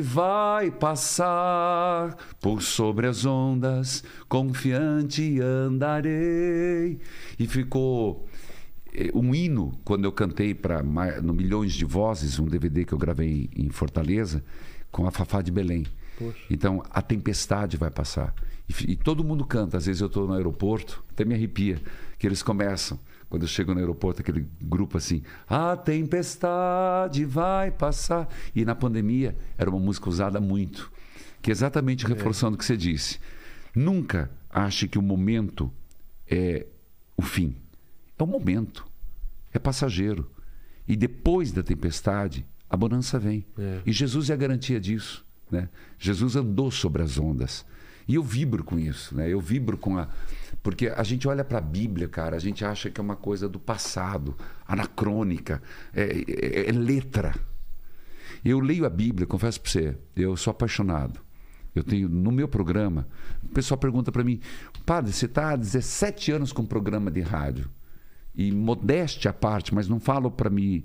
vai 0.00 0.70
passar 0.70 2.16
por 2.40 2.62
sobre 2.62 3.08
as 3.08 3.26
ondas, 3.26 4.04
confiante 4.28 5.40
andarei. 5.40 7.00
E 7.36 7.46
ficou 7.48 8.28
um 9.14 9.34
hino 9.34 9.78
quando 9.84 10.04
eu 10.04 10.12
cantei 10.12 10.54
para 10.54 10.82
no 10.82 11.32
Milhões 11.32 11.72
de 11.72 11.84
Vozes, 11.84 12.38
um 12.38 12.46
DVD 12.46 12.84
que 12.84 12.92
eu 12.92 12.98
gravei 12.98 13.50
em 13.56 13.68
Fortaleza, 13.70 14.44
com 14.90 15.06
a 15.06 15.10
Fafá 15.10 15.42
de 15.42 15.50
Belém. 15.50 15.84
Então 16.48 16.82
a 16.90 17.02
tempestade 17.02 17.76
vai 17.76 17.90
passar. 17.90 18.34
E, 18.68 18.92
e 18.92 18.96
todo 18.96 19.24
mundo 19.24 19.44
canta. 19.44 19.76
Às 19.76 19.86
vezes 19.86 20.00
eu 20.00 20.06
estou 20.06 20.26
no 20.26 20.34
aeroporto, 20.34 21.04
até 21.10 21.24
me 21.24 21.34
arrepia, 21.34 21.80
que 22.18 22.26
eles 22.26 22.42
começam. 22.42 22.98
Quando 23.28 23.42
eu 23.42 23.48
chego 23.48 23.74
no 23.74 23.80
aeroporto, 23.80 24.20
aquele 24.20 24.46
grupo 24.60 24.96
assim, 24.96 25.22
a 25.48 25.76
tempestade 25.76 27.24
vai 27.24 27.70
passar. 27.70 28.28
E 28.54 28.64
na 28.64 28.74
pandemia 28.74 29.36
era 29.58 29.68
uma 29.68 29.80
música 29.80 30.08
usada 30.08 30.40
muito, 30.40 30.92
que 31.42 31.50
é 31.50 31.52
exatamente 31.52 32.06
reforçando 32.06 32.54
o 32.54 32.58
que 32.58 32.64
você 32.64 32.76
disse. 32.76 33.18
Nunca 33.74 34.30
ache 34.48 34.86
que 34.86 34.98
o 34.98 35.02
momento 35.02 35.72
é 36.28 36.66
o 37.16 37.22
fim. 37.22 37.56
É 38.18 38.22
o 38.22 38.26
momento. 38.26 38.86
É 39.52 39.58
passageiro. 39.58 40.30
E 40.86 40.96
depois 40.96 41.52
da 41.52 41.62
tempestade, 41.62 42.46
a 42.68 42.76
bonança 42.76 43.18
vem. 43.18 43.46
É. 43.58 43.80
E 43.86 43.92
Jesus 43.92 44.30
é 44.30 44.34
a 44.34 44.36
garantia 44.36 44.80
disso. 44.80 45.24
Né? 45.50 45.68
Jesus 45.98 46.36
andou 46.36 46.70
sobre 46.70 47.02
as 47.02 47.18
ondas. 47.18 47.64
E 48.06 48.16
eu 48.16 48.22
vibro 48.22 48.62
com 48.64 48.78
isso. 48.78 49.14
Né? 49.14 49.28
Eu 49.30 49.40
vibro 49.40 49.78
com 49.78 49.96
a. 49.98 50.08
Porque 50.62 50.88
a 50.88 51.02
gente 51.02 51.26
olha 51.28 51.44
para 51.44 51.58
a 51.58 51.60
Bíblia, 51.60 52.08
cara, 52.08 52.36
a 52.36 52.38
gente 52.38 52.64
acha 52.64 52.90
que 52.90 53.00
é 53.00 53.04
uma 53.04 53.16
coisa 53.16 53.48
do 53.48 53.58
passado, 53.58 54.36
anacrônica, 54.66 55.62
é, 55.94 56.02
é- 56.28 56.68
é 56.68 56.72
letra. 56.72 57.34
Eu 58.44 58.60
leio 58.60 58.84
a 58.84 58.90
Bíblia, 58.90 59.26
confesso 59.26 59.60
para 59.60 59.70
você, 59.70 59.96
eu 60.16 60.36
sou 60.36 60.50
apaixonado. 60.50 61.20
Eu 61.74 61.82
tenho 61.82 62.08
no 62.08 62.30
meu 62.30 62.46
programa, 62.46 63.06
o 63.42 63.48
pessoal 63.48 63.76
pergunta 63.76 64.12
para 64.12 64.22
mim, 64.22 64.40
padre, 64.86 65.12
você 65.12 65.26
está 65.26 65.50
há 65.50 65.56
17 65.56 66.30
anos 66.30 66.52
com 66.52 66.62
um 66.62 66.66
programa 66.66 67.10
de 67.10 67.20
rádio 67.20 67.68
e 68.34 68.50
modéstia 68.52 69.30
à 69.30 69.34
parte, 69.34 69.74
mas 69.74 69.88
não 69.88 70.00
falo 70.00 70.30
para 70.30 70.50
me 70.50 70.84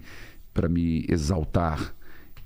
para 0.53 0.67
me 0.67 1.05
exaltar. 1.09 1.95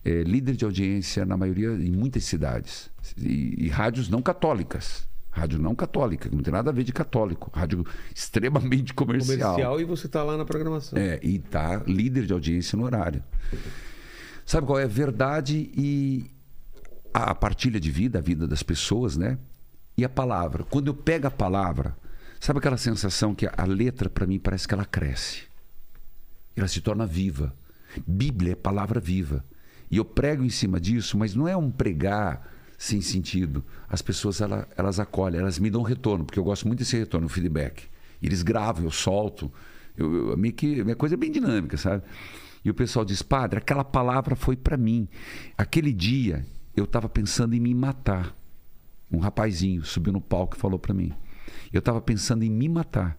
É, 0.06 0.22
líder 0.22 0.58
de 0.58 0.66
audiência 0.66 1.26
na 1.26 1.38
maioria 1.38 1.70
em 1.70 1.90
muitas 1.90 2.26
cidades 2.26 2.92
e, 3.18 3.56
e 3.58 3.70
rádios 3.70 4.10
não 4.10 4.22
católicas. 4.22 5.08
Rádio 5.32 5.58
não 5.58 5.74
católica, 5.74 6.30
não 6.32 6.44
tem 6.44 6.52
nada 6.52 6.70
a 6.70 6.74
ver 6.74 6.84
de 6.84 6.92
católico. 6.92 7.50
Rádio 7.54 7.86
extremamente 8.14 8.94
Comercial 8.94 9.80
e 9.80 9.86
você 9.86 10.08
tá 10.08 10.22
lá 10.22 10.38
na 10.38 10.46
programação. 10.46 11.00
é, 11.00 11.20
e 11.24 11.40
tá 11.40 11.82
líder 11.88 12.26
de 12.26 12.34
audiência 12.34 12.78
no 12.78 12.84
horário. 12.84 13.24
Sabe 14.46 14.68
qual 14.68 14.78
é 14.78 14.84
a 14.84 14.88
verdade 14.88 15.72
e 15.74 16.30
a, 17.14 17.32
a 17.32 17.36
partilha 17.36 17.80
de 17.80 17.90
vida, 17.90 18.20
a 18.20 18.22
vida 18.22 18.46
das 18.46 18.62
pessoas, 18.62 19.16
né? 19.16 19.38
E 19.98 20.04
a 20.04 20.10
palavra. 20.10 20.66
Quando 20.66 20.88
eu 20.88 20.94
pego 20.94 21.28
a 21.28 21.32
palavra, 21.32 21.96
sabe 22.46 22.60
aquela 22.60 22.78
sensação 22.78 23.34
que 23.34 23.48
a, 23.48 23.66
letra 23.66 24.10
para 24.10 24.28
mim 24.28 24.38
parece 24.38 24.68
que 24.68 24.74
ela 24.74 24.86
cresce. 24.86 25.44
Ela 26.56 26.68
se 26.68 26.82
torna 26.82 27.06
viva. 27.06 27.56
Bíblia 28.06 28.52
é 28.52 28.56
palavra 28.56 29.00
viva. 29.00 29.46
E 29.90 29.98
eu 29.98 30.04
prego 30.04 30.44
em 30.44 30.50
cima 30.50 30.80
disso, 30.80 31.18
mas 31.18 31.34
não 31.36 31.48
é 31.48 31.56
um 31.56 31.72
pregar 31.72 32.52
sem 32.78 33.00
sentido. 33.00 33.64
As 33.88 34.02
pessoas 34.02 34.42
ela- 34.42 34.68
elas 34.76 35.00
acolhem, 35.00 35.40
elas 35.40 35.58
me 35.58 35.70
dão 35.70 35.84
retorno, 35.84 36.26
porque 36.26 36.38
eu 36.38 36.44
gosto 36.44 36.68
muito 36.68 36.80
desse 36.80 36.98
retorno, 36.98 37.30
feedback. 37.30 37.84
Eles 38.22 38.44
gravam, 38.44 38.84
eu 38.84 38.92
solto. 38.92 39.52
Eu, 39.96 40.32
eu- 40.32 40.54
que, 40.54 40.84
minha 40.84 40.96
coisa 40.96 41.16
é 41.16 41.18
bem 41.18 41.32
dinâmica, 41.32 41.78
sabe? 41.78 42.04
E 42.66 42.70
o 42.70 42.74
pessoal 42.74 43.06
diz, 43.06 43.22
padre, 43.22 43.60
aquela 43.60 43.84
palavra 43.84 44.36
foi 44.36 44.58
para 44.58 44.76
mim. 44.76 45.08
Aquele 45.58 45.94
dia 45.94 46.46
eu 46.76 46.84
estava 46.84 47.08
pensando 47.08 47.54
em 47.54 47.60
me 47.60 47.74
matar. 47.74 48.36
Um 49.12 49.20
rapazinho 49.20 49.84
subiu 49.86 50.12
no 50.12 50.22
palco 50.22 50.58
e 50.58 50.60
falou 50.60 50.80
para 50.80 50.94
mim. 50.94 51.14
Eu 51.72 51.80
estava 51.80 52.02
pensando 52.02 52.44
em 52.44 52.50
me 52.50 52.68
matar. 52.70 53.18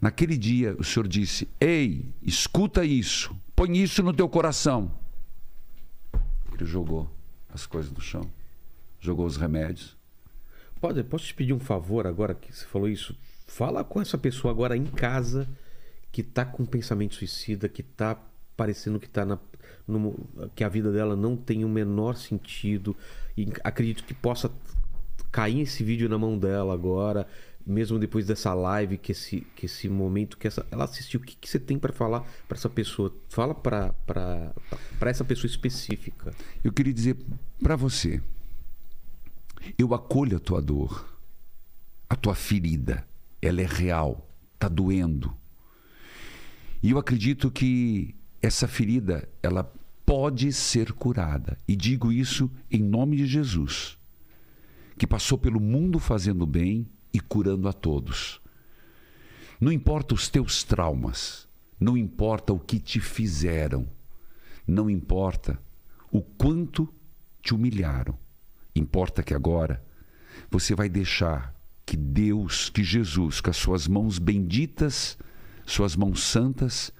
Naquele 0.00 0.36
dia 0.36 0.76
o 0.78 0.84
senhor 0.84 1.08
disse: 1.08 1.48
Ei, 1.60 2.06
escuta 2.22 2.84
isso, 2.84 3.36
põe 3.54 3.78
isso 3.78 4.02
no 4.02 4.12
teu 4.12 4.28
coração. 4.28 4.90
Ele 6.54 6.64
jogou 6.64 7.10
as 7.52 7.66
coisas 7.66 7.90
no 7.92 8.00
chão, 8.00 8.30
jogou 9.00 9.26
os 9.26 9.36
remédios. 9.36 9.96
Pode, 10.80 11.02
posso 11.04 11.24
te 11.26 11.34
pedir 11.34 11.52
um 11.52 11.60
favor 11.60 12.06
agora 12.06 12.34
que 12.34 12.52
você 12.54 12.64
falou 12.66 12.88
isso? 12.88 13.16
Fala 13.46 13.82
com 13.84 14.00
essa 14.00 14.18
pessoa 14.18 14.52
agora 14.52 14.76
em 14.76 14.84
casa 14.84 15.48
que 16.12 16.22
tá 16.22 16.44
com 16.44 16.64
pensamento 16.64 17.14
suicida, 17.14 17.68
que 17.68 17.82
tá 17.82 18.18
parecendo 18.56 18.98
que 19.00 19.08
tá 19.08 19.24
na 19.24 19.38
no- 19.86 20.16
que 20.54 20.64
a 20.64 20.68
vida 20.68 20.90
dela 20.90 21.14
não 21.14 21.36
tem 21.36 21.64
o 21.64 21.68
menor 21.68 22.16
sentido 22.16 22.96
e 23.36 23.46
acredito 23.62 24.02
que 24.04 24.14
possa 24.14 24.50
cair 25.30 25.60
esse 25.60 25.82
vídeo 25.84 26.08
na 26.08 26.18
mão 26.18 26.38
dela 26.38 26.72
agora, 26.74 27.26
mesmo 27.66 27.98
depois 27.98 28.26
dessa 28.26 28.54
live, 28.54 28.96
que 28.96 29.12
esse, 29.12 29.40
que 29.56 29.66
esse 29.66 29.88
momento 29.88 30.38
que 30.38 30.46
essa, 30.46 30.64
ela 30.70 30.84
assistiu, 30.84 31.20
o 31.20 31.22
que, 31.22 31.36
que 31.36 31.48
você 31.48 31.58
tem 31.58 31.78
para 31.78 31.92
falar 31.92 32.20
para 32.46 32.56
essa 32.56 32.68
pessoa? 32.68 33.12
Fala 33.28 33.54
para 33.54 33.92
essa 35.00 35.24
pessoa 35.24 35.50
específica. 35.50 36.32
Eu 36.62 36.72
queria 36.72 36.92
dizer 36.92 37.16
para 37.60 37.74
você: 37.74 38.22
eu 39.78 39.94
acolho 39.94 40.36
a 40.36 40.40
tua 40.40 40.62
dor, 40.62 41.18
a 42.08 42.14
tua 42.14 42.34
ferida, 42.34 43.06
ela 43.42 43.60
é 43.60 43.66
real, 43.66 44.28
está 44.54 44.68
doendo. 44.68 45.36
E 46.82 46.90
eu 46.90 46.98
acredito 46.98 47.50
que 47.50 48.14
essa 48.40 48.68
ferida, 48.68 49.28
ela 49.42 49.64
pode 50.04 50.52
ser 50.52 50.92
curada. 50.92 51.58
E 51.66 51.74
digo 51.74 52.12
isso 52.12 52.50
em 52.70 52.80
nome 52.80 53.16
de 53.16 53.26
Jesus, 53.26 53.95
que 54.98 55.06
passou 55.06 55.38
pelo 55.38 55.60
mundo 55.60 55.98
fazendo 55.98 56.46
bem 56.46 56.86
e 57.12 57.20
curando 57.20 57.68
a 57.68 57.72
todos. 57.72 58.40
Não 59.60 59.72
importa 59.72 60.14
os 60.14 60.28
teus 60.28 60.62
traumas, 60.62 61.48
não 61.78 61.96
importa 61.96 62.52
o 62.52 62.58
que 62.58 62.78
te 62.78 63.00
fizeram, 63.00 63.86
não 64.66 64.90
importa 64.90 65.60
o 66.10 66.20
quanto 66.20 66.92
te 67.42 67.54
humilharam. 67.54 68.18
Importa 68.74 69.22
que 69.22 69.34
agora 69.34 69.82
você 70.50 70.74
vai 70.74 70.88
deixar 70.88 71.54
que 71.84 71.96
Deus, 71.96 72.68
que 72.68 72.82
Jesus, 72.82 73.40
com 73.40 73.50
as 73.50 73.56
suas 73.56 73.86
mãos 73.86 74.18
benditas, 74.18 75.16
suas 75.64 75.96
mãos 75.96 76.22
santas, 76.22 76.92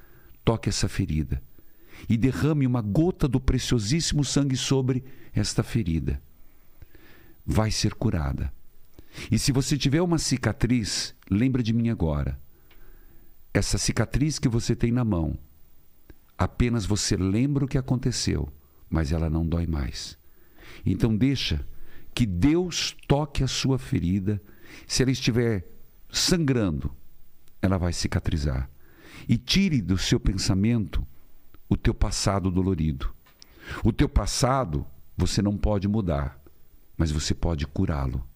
toque 0.44 0.68
essa 0.68 0.88
ferida 0.88 1.42
e 2.08 2.16
derrame 2.16 2.66
uma 2.66 2.80
gota 2.80 3.26
do 3.26 3.40
preciosíssimo 3.40 4.24
sangue 4.24 4.56
sobre 4.56 5.04
esta 5.34 5.62
ferida. 5.62 6.22
Vai 7.46 7.70
ser 7.70 7.94
curada. 7.94 8.52
E 9.30 9.38
se 9.38 9.52
você 9.52 9.78
tiver 9.78 10.02
uma 10.02 10.18
cicatriz, 10.18 11.14
lembra 11.30 11.62
de 11.62 11.72
mim 11.72 11.88
agora. 11.88 12.38
Essa 13.54 13.78
cicatriz 13.78 14.38
que 14.38 14.48
você 14.48 14.74
tem 14.74 14.92
na 14.92 15.04
mão, 15.04 15.38
apenas 16.36 16.84
você 16.84 17.16
lembra 17.16 17.64
o 17.64 17.68
que 17.68 17.78
aconteceu, 17.78 18.52
mas 18.90 19.12
ela 19.12 19.30
não 19.30 19.46
dói 19.46 19.66
mais. 19.66 20.18
Então 20.84 21.16
deixa 21.16 21.64
que 22.14 22.26
Deus 22.26 22.96
toque 23.06 23.42
a 23.42 23.48
sua 23.48 23.78
ferida. 23.78 24.42
Se 24.86 25.02
ela 25.02 25.12
estiver 25.12 25.66
sangrando, 26.10 26.94
ela 27.62 27.78
vai 27.78 27.92
cicatrizar. 27.92 28.68
E 29.28 29.38
tire 29.38 29.80
do 29.80 29.96
seu 29.96 30.20
pensamento 30.20 31.06
o 31.68 31.76
teu 31.76 31.94
passado 31.94 32.50
dolorido. 32.50 33.14
O 33.84 33.92
teu 33.92 34.08
passado 34.08 34.86
você 35.16 35.40
não 35.40 35.56
pode 35.56 35.88
mudar, 35.88 36.40
mas 36.96 37.10
você 37.10 37.34
pode 37.34 37.66
curá-lo. 37.66 38.26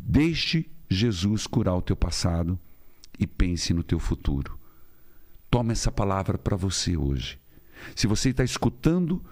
Deixe 0.00 0.70
Jesus 0.88 1.46
curar 1.46 1.76
o 1.76 1.82
teu 1.82 1.96
passado 1.96 2.58
e 3.18 3.26
pense 3.26 3.72
no 3.72 3.82
teu 3.82 3.98
futuro. 3.98 4.58
Toma 5.50 5.72
essa 5.72 5.92
palavra 5.92 6.36
para 6.36 6.56
você 6.56 6.96
hoje. 6.96 7.38
Se 7.94 8.06
você 8.06 8.30
está 8.30 8.42
escutando 8.42 9.24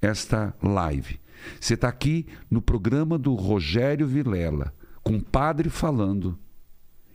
esta 0.00 0.54
live, 0.62 1.20
você 1.58 1.74
está 1.74 1.88
aqui 1.88 2.26
no 2.50 2.60
programa 2.60 3.18
do 3.18 3.34
Rogério 3.34 4.06
Vilela, 4.06 4.74
com 5.02 5.16
o 5.16 5.24
padre 5.24 5.70
falando, 5.70 6.38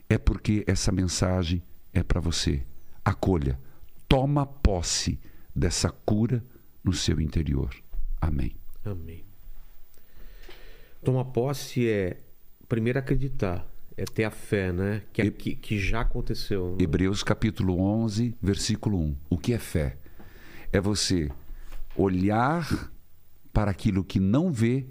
é 0.09 0.17
porque 0.17 0.63
essa 0.67 0.91
mensagem 0.91 1.63
é 1.93 2.01
para 2.01 2.19
você. 2.19 2.65
Acolha, 3.03 3.59
toma 4.07 4.45
posse 4.45 5.19
dessa 5.55 5.89
cura 5.89 6.43
no 6.83 6.93
seu 6.93 7.21
interior. 7.21 7.73
Amém. 8.19 8.55
Amém. 8.83 9.34
Tomar 11.05 11.25
posse 11.25 11.87
é 11.87 12.19
primeiro 12.67 12.97
acreditar, 12.99 13.65
é 13.95 14.03
ter 14.05 14.23
a 14.23 14.31
fé, 14.31 14.71
né? 14.73 15.03
Que, 15.13 15.21
E- 15.21 15.31
que, 15.31 15.55
que 15.55 15.79
já 15.79 16.01
aconteceu. 16.01 16.71
né? 16.71 16.77
Hebreus 16.83 17.21
capítulo 17.23 17.79
11, 17.79 18.35
versículo 18.41 18.97
1. 18.99 19.15
O 19.29 19.37
que 19.37 19.53
é 19.53 19.59
fé? 19.59 19.97
É 20.73 20.81
você 20.81 21.29
olhar 21.95 22.91
para 23.53 23.69
aquilo 23.71 24.03
que 24.03 24.19
não 24.19 24.51
vê 24.51 24.87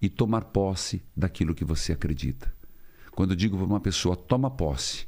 e 0.00 0.08
tomar 0.08 0.46
posse 0.46 1.02
daquilo 1.16 1.54
que 1.54 1.64
você 1.64 1.92
acredita. 1.92 2.52
Quando 3.12 3.30
eu 3.32 3.36
digo 3.36 3.56
para 3.56 3.66
uma 3.66 3.80
pessoa 3.80 4.16
toma 4.16 4.50
posse, 4.50 5.06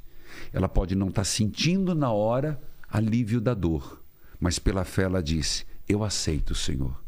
ela 0.52 0.68
pode 0.68 0.94
não 0.94 1.08
estar 1.08 1.24
sentindo 1.24 1.94
na 1.94 2.12
hora 2.12 2.60
alívio 2.88 3.40
da 3.40 3.54
dor, 3.54 4.02
mas 4.38 4.58
pela 4.58 4.84
fé 4.84 5.04
ela 5.04 5.22
disse: 5.22 5.64
Eu 5.88 6.04
aceito, 6.04 6.54
Senhor. 6.54 7.02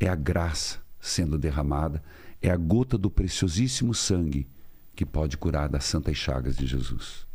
É 0.00 0.08
a 0.08 0.14
graça 0.16 0.80
sendo 1.00 1.38
derramada, 1.38 2.02
é 2.44 2.50
a 2.50 2.58
gota 2.58 2.98
do 2.98 3.08
preciosíssimo 3.08 3.94
sangue 3.94 4.46
que 4.94 5.06
pode 5.06 5.34
curar 5.38 5.66
das 5.66 5.84
santas 5.84 6.14
chagas 6.18 6.54
de 6.54 6.66
Jesus. 6.66 7.26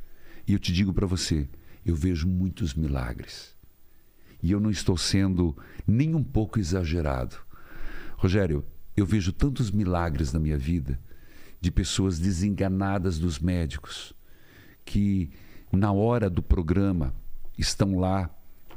E 0.48 0.54
eu 0.54 0.60
te 0.60 0.72
digo 0.72 0.94
para 0.94 1.08
você, 1.08 1.50
eu 1.84 1.96
vejo 1.96 2.28
muitos 2.28 2.76
milagres. 2.76 3.56
E 4.40 4.52
eu 4.52 4.60
não 4.60 4.70
estou 4.70 4.96
sendo 4.96 5.58
nem 5.88 6.14
um 6.14 6.24
pouco 6.24 6.60
exagerado. 6.60 7.38
Rogério, 8.18 8.64
eu 8.96 9.04
vejo 9.04 9.34
tantos 9.34 9.72
milagres 9.72 10.32
na 10.32 10.40
minha 10.40 10.60
vida 10.60 11.00
de 11.60 11.72
pessoas 11.72 12.20
desenganadas 12.20 13.18
dos 13.18 13.40
médicos 13.40 14.14
que 14.86 15.32
na 15.72 15.92
hora 15.92 16.30
do 16.30 16.44
programa 16.44 17.16
estão 17.58 17.98
lá, 17.98 18.30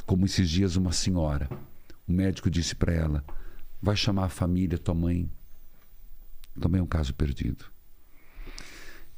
como 0.07 0.25
esses 0.25 0.49
dias 0.49 0.77
uma 0.77 0.93
senhora. 0.93 1.51
O 2.09 2.13
médico 2.13 2.51
disse 2.51 2.75
para 2.75 2.95
ela: 2.95 3.23
"Vai 3.83 3.97
chamar 3.97 4.25
a 4.25 4.31
família, 4.31 4.79
tua 4.79 4.95
mãe 4.95 5.31
também 6.61 6.81
é 6.81 6.83
um 6.83 6.87
caso 6.87 7.15
perdido". 7.15 7.65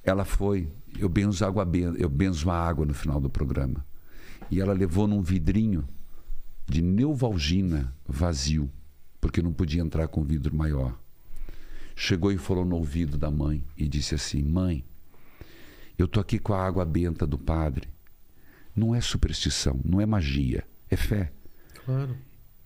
Ela 0.03 0.25
foi, 0.25 0.71
eu 0.99 1.09
benzo 1.09 1.45
água, 1.45 1.67
eu 1.99 2.09
benzo 2.09 2.51
a 2.51 2.57
água 2.57 2.85
no 2.85 2.93
final 2.93 3.21
do 3.21 3.31
programa. 3.31 3.85
E 4.51 4.61
ela 4.61 4.75
levou 4.75 5.07
num 5.07 5.23
vidrinho 5.23 5.89
de 6.67 6.83
Neuvalgina 6.83 7.95
vazio, 8.07 8.71
porque 9.21 9.43
não 9.43 9.53
podia 9.53 9.83
entrar 9.83 10.09
com 10.09 10.23
vidro 10.23 10.55
maior. 10.55 10.99
Chegou 11.97 12.33
e 12.33 12.39
falou 12.39 12.65
no 12.65 12.77
ouvido 12.77 13.17
da 13.17 13.31
mãe 13.31 13.65
e 13.77 13.89
disse 13.89 14.15
assim: 14.15 14.43
Mãe, 14.43 14.85
eu 15.97 16.09
tô 16.09 16.21
aqui 16.21 16.39
com 16.39 16.53
a 16.53 16.63
água 16.65 16.85
benta 16.85 17.27
do 17.27 17.39
padre. 17.39 17.89
Não 18.75 18.95
é 18.95 19.01
superstição, 19.01 19.81
não 19.85 20.01
é 20.01 20.07
magia, 20.07 20.67
é 20.91 20.97
fé. 20.97 21.33
Claro. 21.85 22.17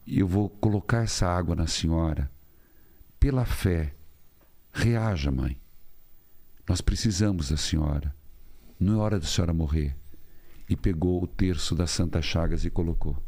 E 0.07 0.20
eu 0.20 0.27
vou 0.27 0.49
colocar 0.49 1.03
essa 1.03 1.27
água 1.27 1.55
na 1.55 1.66
senhora 1.66 2.31
pela 3.20 3.45
fé. 3.45 3.95
Reaja, 4.81 5.33
mãe. 5.33 5.61
Nós 6.69 6.81
precisamos 6.81 7.51
da 7.51 7.57
senhora. 7.57 8.15
Não 8.79 8.95
é 8.95 8.97
hora 8.99 9.19
da 9.19 9.27
senhora 9.27 9.53
morrer. 9.53 9.97
E 10.71 10.77
pegou 10.77 11.21
o 11.21 11.27
terço 11.27 11.75
das 11.75 11.91
Santas 11.91 12.25
Chagas 12.25 12.65
e 12.65 12.71
colocou. 12.71 13.21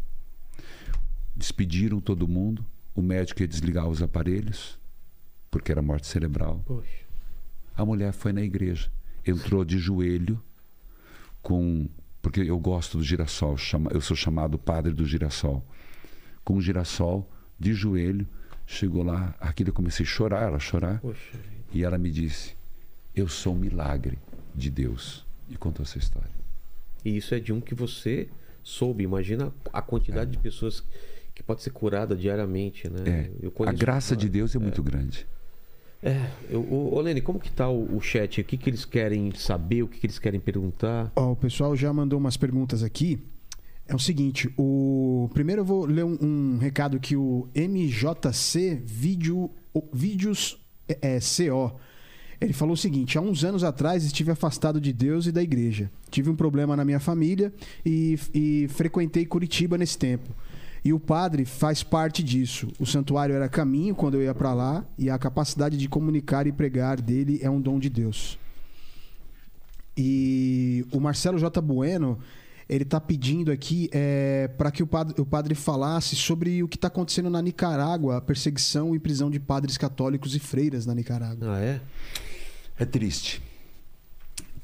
Despediram 1.35 2.01
todo 2.01 2.29
mundo. 2.29 2.65
O 2.95 3.03
médico 3.03 3.43
ia 3.43 3.49
desligar 3.49 3.89
os 3.89 4.01
aparelhos, 4.01 4.79
porque 5.51 5.73
era 5.73 5.83
morte 5.83 6.07
cerebral. 6.07 6.63
Poxa. 6.65 7.05
A 7.77 7.85
mulher 7.85 8.13
foi 8.13 8.33
na 8.33 8.43
igreja, 8.43 8.89
entrou 9.27 9.65
de 9.65 9.77
joelho 9.77 10.41
com 11.43 11.89
porque 12.23 12.43
eu 12.43 12.61
gosto 12.61 12.99
do 12.99 13.03
girassol, 13.03 13.57
eu 13.91 14.01
sou 14.01 14.17
chamado 14.17 14.57
padre 14.57 14.93
do 14.93 15.05
girassol. 15.05 15.67
Com 16.45 16.55
o 16.55 16.61
girassol 16.61 17.29
de 17.59 17.75
joelho, 17.75 18.29
chegou 18.71 19.03
lá, 19.03 19.35
aquilo 19.41 19.71
eu 19.71 19.75
comecei 19.75 20.05
a 20.05 20.09
chorar, 20.09 20.43
ela 20.43 20.57
a 20.57 20.61
chorar, 20.61 21.01
Poxa. 21.01 21.39
e 21.73 21.83
ela 21.85 21.99
me 21.99 22.11
disse: 22.11 22.57
"Eu 23.15 23.29
sou 23.29 23.55
um 23.55 23.59
milagre 23.59 24.19
de 24.55 24.71
Deus". 24.71 25.27
E 25.49 25.57
contou 25.57 25.83
essa 25.83 25.99
história. 25.99 26.31
E 27.05 27.17
isso 27.17 27.35
é 27.35 27.41
de 27.41 27.53
um 27.53 27.61
que 27.61 27.75
você 27.75 28.29
soube. 28.63 29.03
Imagina 29.03 29.53
a 29.73 29.83
quantidade 29.83 30.31
de 30.31 30.39
pessoas 30.39 30.85
que 31.35 31.43
pode 31.43 31.63
ser 31.63 31.71
curada 31.71 32.15
diariamente, 32.15 32.89
né? 32.89 33.03
É, 33.07 33.31
Eu 33.43 33.53
a 33.67 33.73
graça 33.73 34.15
de 34.15 34.29
Deus 34.29 34.55
é 34.55 34.59
muito 34.59 34.83
grande. 34.83 35.27
É, 36.03 36.31
eu, 36.49 36.63
ô, 36.63 36.95
ô 36.95 37.01
Lene, 37.01 37.21
como 37.21 37.39
que 37.39 37.51
tá 37.51 37.69
o, 37.69 37.97
o 37.97 38.01
chat? 38.01 38.41
O 38.41 38.45
que, 38.45 38.57
que 38.57 38.71
eles 38.71 38.85
querem 38.85 39.33
saber? 39.35 39.83
O 39.83 39.89
que, 39.89 39.99
que 39.99 40.07
eles 40.07 40.19
querem 40.19 40.41
perguntar? 40.41 41.13
Ó, 41.17 41.33
o 41.33 41.37
pessoal 41.37 41.77
já 41.77 41.93
mandou 41.93 42.19
umas 42.19 42.37
perguntas 42.37 42.83
aqui. 42.83 43.19
É 43.91 43.95
o 43.95 43.99
seguinte, 43.99 44.49
o 44.57 45.29
primeiro 45.35 45.63
eu 45.63 45.65
vou 45.65 45.85
ler 45.85 46.05
um, 46.05 46.17
um 46.23 46.59
recado 46.59 47.01
que 47.01 47.17
o 47.17 47.49
MJC 47.53 48.81
Vídeo, 48.87 49.51
Vídeos 49.93 50.61
é, 50.89 51.17
é, 51.17 51.19
CO. 51.19 51.73
Ele 52.41 52.53
falou 52.53 52.75
o 52.75 52.77
seguinte: 52.77 53.19
há 53.19 53.21
uns 53.21 53.43
anos 53.43 53.65
atrás 53.65 54.05
estive 54.05 54.31
afastado 54.31 54.81
de 54.81 54.93
Deus 54.93 55.27
e 55.27 55.33
da 55.33 55.43
igreja. 55.43 55.91
Tive 56.09 56.31
um 56.31 56.37
problema 56.37 56.77
na 56.77 56.85
minha 56.85 57.01
família 57.01 57.53
e, 57.85 58.17
e 58.33 58.69
frequentei 58.69 59.27
Curitiba 59.27 59.77
nesse 59.77 59.99
tempo. 59.99 60.31
E 60.85 60.93
o 60.93 61.01
padre 61.01 61.45
faz 61.45 61.83
parte 61.83 62.23
disso. 62.23 62.69
O 62.79 62.87
santuário 62.87 63.35
era 63.35 63.49
caminho 63.49 63.97
quando 63.97 64.15
eu 64.15 64.23
ia 64.23 64.33
para 64.33 64.55
lá 64.55 64.85
e 64.97 65.11
a 65.11 65.19
capacidade 65.19 65.77
de 65.77 65.89
comunicar 65.89 66.47
e 66.47 66.53
pregar 66.53 67.01
dele 67.01 67.41
é 67.43 67.51
um 67.51 67.61
dom 67.61 67.81
de 67.81 67.91
Deus. 67.91 68.39
E 69.97 70.87
o 70.93 71.01
Marcelo 71.01 71.41
J. 71.41 71.61
Bueno, 71.61 72.21
ele 72.71 72.85
tá 72.85 73.01
pedindo 73.01 73.51
aqui 73.51 73.91
é, 73.93 74.47
para 74.47 74.71
que 74.71 74.81
o 74.81 74.87
padre, 74.87 75.21
o 75.21 75.27
padre 75.27 75.57
falasse 75.57 76.15
sobre 76.15 76.63
o 76.63 76.69
que 76.69 76.77
está 76.77 76.87
acontecendo 76.87 77.29
na 77.29 77.43
Nicarágua, 77.43 78.19
a 78.19 78.21
perseguição 78.21 78.95
e 78.95 79.01
prisão 79.01 79.29
de 79.29 79.41
padres 79.41 79.77
católicos 79.77 80.37
e 80.37 80.39
freiras 80.39 80.87
na 80.87 80.95
Nicarágua. 80.95 81.57
Ah, 81.57 81.61
é? 81.61 81.81
É 82.79 82.85
triste. 82.85 83.43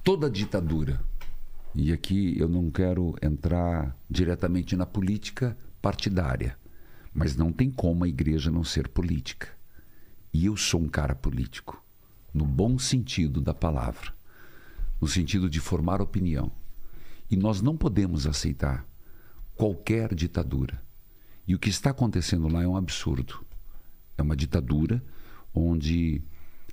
Toda 0.04 0.30
ditadura, 0.30 1.00
e 1.74 1.92
aqui 1.92 2.38
eu 2.38 2.48
não 2.48 2.70
quero 2.70 3.16
entrar 3.20 3.96
diretamente 4.08 4.76
na 4.76 4.86
política 4.86 5.56
partidária, 5.82 6.56
mas 7.12 7.34
não 7.34 7.50
tem 7.50 7.68
como 7.68 8.04
a 8.04 8.08
igreja 8.08 8.52
não 8.52 8.62
ser 8.62 8.86
política. 8.86 9.48
E 10.32 10.46
eu 10.46 10.56
sou 10.56 10.80
um 10.80 10.88
cara 10.88 11.16
político, 11.16 11.82
no 12.32 12.44
bom 12.44 12.78
sentido 12.78 13.40
da 13.40 13.52
palavra, 13.52 14.14
no 15.00 15.08
sentido 15.08 15.50
de 15.50 15.58
formar 15.58 16.00
opinião. 16.00 16.52
E 17.30 17.36
nós 17.36 17.60
não 17.60 17.76
podemos 17.76 18.26
aceitar 18.26 18.86
qualquer 19.56 20.14
ditadura. 20.14 20.82
E 21.46 21.54
o 21.54 21.58
que 21.58 21.68
está 21.68 21.90
acontecendo 21.90 22.48
lá 22.48 22.62
é 22.62 22.68
um 22.68 22.76
absurdo. 22.76 23.44
É 24.16 24.22
uma 24.22 24.36
ditadura 24.36 25.02
onde, 25.54 26.22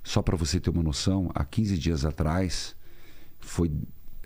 só 0.02 0.22
para 0.22 0.36
você 0.36 0.60
ter 0.60 0.70
uma 0.70 0.82
noção, 0.82 1.30
há 1.34 1.44
15 1.44 1.78
dias 1.78 2.04
atrás 2.04 2.76
foi 3.40 3.70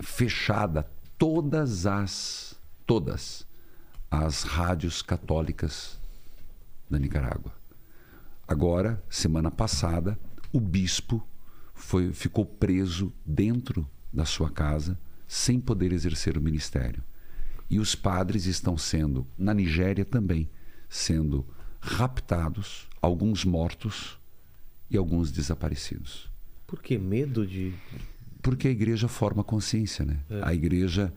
fechada 0.01 0.89
todas 1.17 1.87
as 1.87 2.57
todas 2.87 3.47
as 4.11 4.43
rádios 4.43 5.03
católicas 5.03 5.99
da 6.89 6.99
Nicarágua. 6.99 7.53
Agora, 8.47 9.05
semana 9.11 9.51
passada, 9.51 10.19
o 10.51 10.59
bispo 10.59 11.23
foi, 11.75 12.13
ficou 12.15 12.47
preso 12.47 13.13
dentro 13.27 13.87
da 14.11 14.25
sua 14.25 14.51
casa 14.51 14.99
sem 15.29 15.61
poder 15.61 15.93
exercer 15.93 16.37
o 16.37 16.41
ministério. 16.41 17.05
E 17.71 17.79
os 17.79 17.95
padres 17.95 18.47
estão 18.47 18.77
sendo, 18.79 19.27
na 19.37 19.53
Nigéria 19.55 20.05
também, 20.05 20.49
sendo 20.89 21.47
raptados, 21.99 22.89
alguns 23.01 23.45
mortos 23.45 24.19
e 24.91 24.97
alguns 24.97 25.31
desaparecidos. 25.31 26.31
Por 26.67 26.81
que 26.83 26.97
medo 26.99 27.47
de. 27.47 27.73
Porque 28.43 28.69
a 28.69 28.71
igreja 28.71 29.07
forma 29.09 29.45
consciência, 29.45 30.05
né? 30.05 30.19
É. 30.31 30.41
A 30.43 30.55
igreja 30.55 31.13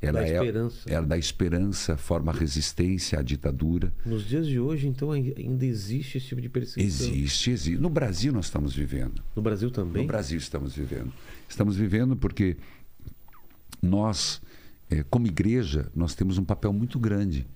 ela 0.00 0.20
Da 0.20 0.28
é 0.28 0.32
esperança. 0.34 0.90
ela 0.90 1.06
dá 1.06 1.16
esperança, 1.18 1.96
forma 1.96 2.32
resistência 2.32 3.18
à 3.18 3.22
ditadura. 3.22 3.92
Nos 4.04 4.24
dias 4.28 4.46
de 4.46 4.60
hoje, 4.60 4.86
então, 4.86 5.10
ai- 5.10 5.34
ainda 5.36 5.64
existe 5.64 6.18
esse 6.18 6.26
tipo 6.28 6.40
de 6.40 6.48
perseguição? 6.48 7.08
Existe, 7.08 7.50
existe. 7.50 7.80
No 7.80 7.88
Brasil 7.88 8.32
nós 8.32 8.44
estamos 8.46 8.74
vivendo. 8.74 9.22
No 9.34 9.42
Brasil 9.42 9.70
também? 9.70 10.02
No 10.02 10.06
Brasil 10.08 10.38
estamos 10.38 10.74
vivendo. 10.76 11.12
Estamos 11.48 11.76
vivendo 11.76 12.14
porque 12.14 12.56
nós, 13.82 14.40
eh, 14.90 15.04
como 15.10 15.26
igreja, 15.26 15.90
nós 15.94 16.14
temos 16.14 16.38
um 16.38 16.44
papel 16.44 16.72
muito 16.72 16.98
grande, 16.98 17.46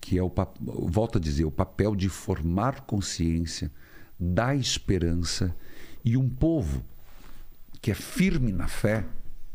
que 0.00 0.18
é 0.18 0.22
o, 0.22 0.32
volto 0.60 1.18
a 1.18 1.20
dizer, 1.20 1.44
o 1.44 1.50
papel 1.50 1.94
de 1.94 2.08
formar 2.08 2.82
consciência, 2.82 3.72
dar 4.18 4.56
esperança 4.56 5.54
e 6.04 6.16
um 6.16 6.28
povo 6.28 6.84
que 7.80 7.90
é 7.90 7.94
firme 7.94 8.52
na 8.52 8.68
fé 8.68 9.04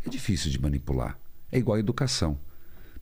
é 0.05 0.09
difícil 0.09 0.51
de 0.51 0.59
manipular. 0.59 1.19
É 1.51 1.57
igual 1.57 1.77
a 1.77 1.79
educação. 1.79 2.39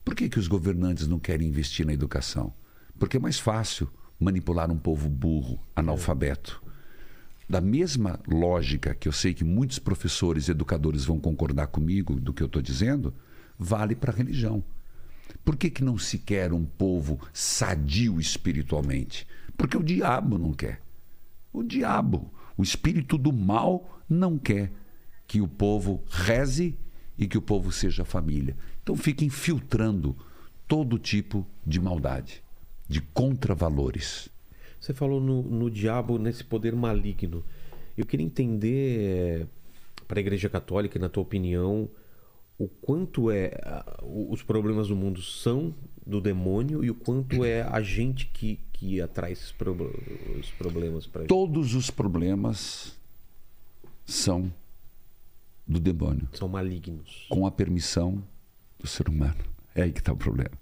Por 0.04 0.14
que, 0.14 0.28
que 0.28 0.38
os 0.38 0.48
governantes 0.48 1.06
não 1.06 1.18
querem 1.18 1.48
investir 1.48 1.84
na 1.84 1.92
educação? 1.92 2.52
Porque 2.98 3.16
é 3.16 3.20
mais 3.20 3.38
fácil 3.38 3.90
manipular 4.18 4.70
um 4.70 4.78
povo 4.78 5.08
burro, 5.08 5.60
analfabeto. 5.76 6.62
Da 7.48 7.62
mesma 7.62 8.20
lógica 8.26 8.94
que 8.94 9.08
eu 9.08 9.12
sei 9.12 9.32
que 9.32 9.42
muitos 9.42 9.78
professores 9.78 10.48
e 10.48 10.50
educadores 10.50 11.04
vão 11.04 11.18
concordar 11.18 11.68
comigo 11.68 12.20
do 12.20 12.34
que 12.34 12.42
eu 12.42 12.46
estou 12.46 12.60
dizendo, 12.60 13.14
vale 13.58 13.94
para 13.94 14.12
a 14.12 14.14
religião. 14.14 14.62
Por 15.42 15.56
que, 15.56 15.70
que 15.70 15.82
não 15.82 15.96
se 15.96 16.18
quer 16.18 16.52
um 16.52 16.64
povo 16.64 17.18
sadio 17.32 18.20
espiritualmente? 18.20 19.26
Porque 19.56 19.78
o 19.78 19.82
diabo 19.82 20.36
não 20.36 20.52
quer. 20.52 20.82
O 21.50 21.62
diabo, 21.62 22.30
o 22.54 22.62
espírito 22.62 23.16
do 23.16 23.32
mal, 23.32 23.98
não 24.06 24.38
quer 24.38 24.70
que 25.26 25.40
o 25.40 25.48
povo 25.48 26.04
reze 26.10 26.78
e 27.16 27.26
que 27.26 27.38
o 27.38 27.42
povo 27.42 27.72
seja 27.72 28.04
família. 28.04 28.56
Então 28.82 28.94
fiquem 28.94 29.30
filtrando 29.30 30.14
todo 30.66 30.98
tipo 30.98 31.46
de 31.66 31.80
maldade, 31.80 32.42
de 32.86 33.00
contravalores. 33.00 34.28
Você 34.88 34.94
falou 34.94 35.20
no, 35.20 35.42
no 35.42 35.70
diabo, 35.70 36.18
nesse 36.18 36.42
poder 36.42 36.74
maligno. 36.74 37.44
Eu 37.94 38.06
queria 38.06 38.24
entender, 38.24 39.46
para 40.06 40.18
a 40.18 40.22
Igreja 40.22 40.48
Católica, 40.48 40.98
na 40.98 41.10
tua 41.10 41.22
opinião, 41.22 41.90
o 42.58 42.66
quanto 42.66 43.30
é 43.30 43.50
os 44.02 44.42
problemas 44.42 44.88
do 44.88 44.96
mundo 44.96 45.20
são 45.20 45.74
do 46.06 46.22
demônio 46.22 46.82
e 46.82 46.88
o 46.90 46.94
quanto 46.94 47.44
é 47.44 47.60
a 47.64 47.82
gente 47.82 48.28
que, 48.28 48.58
que 48.72 48.98
atrai 48.98 49.32
esses 49.32 49.52
prob- 49.52 49.90
os 50.40 50.50
problemas 50.52 51.06
para 51.06 51.20
gente. 51.20 51.28
Todos 51.28 51.74
os 51.74 51.90
problemas 51.90 52.98
são 54.06 54.50
do 55.66 55.78
demônio, 55.78 56.26
São 56.32 56.48
malignos. 56.48 57.26
com 57.28 57.46
a 57.46 57.50
permissão 57.50 58.24
do 58.78 58.86
ser 58.86 59.06
humano. 59.06 59.36
É 59.74 59.82
aí 59.82 59.92
que 59.92 59.98
está 60.00 60.14
o 60.14 60.16
problema. 60.16 60.56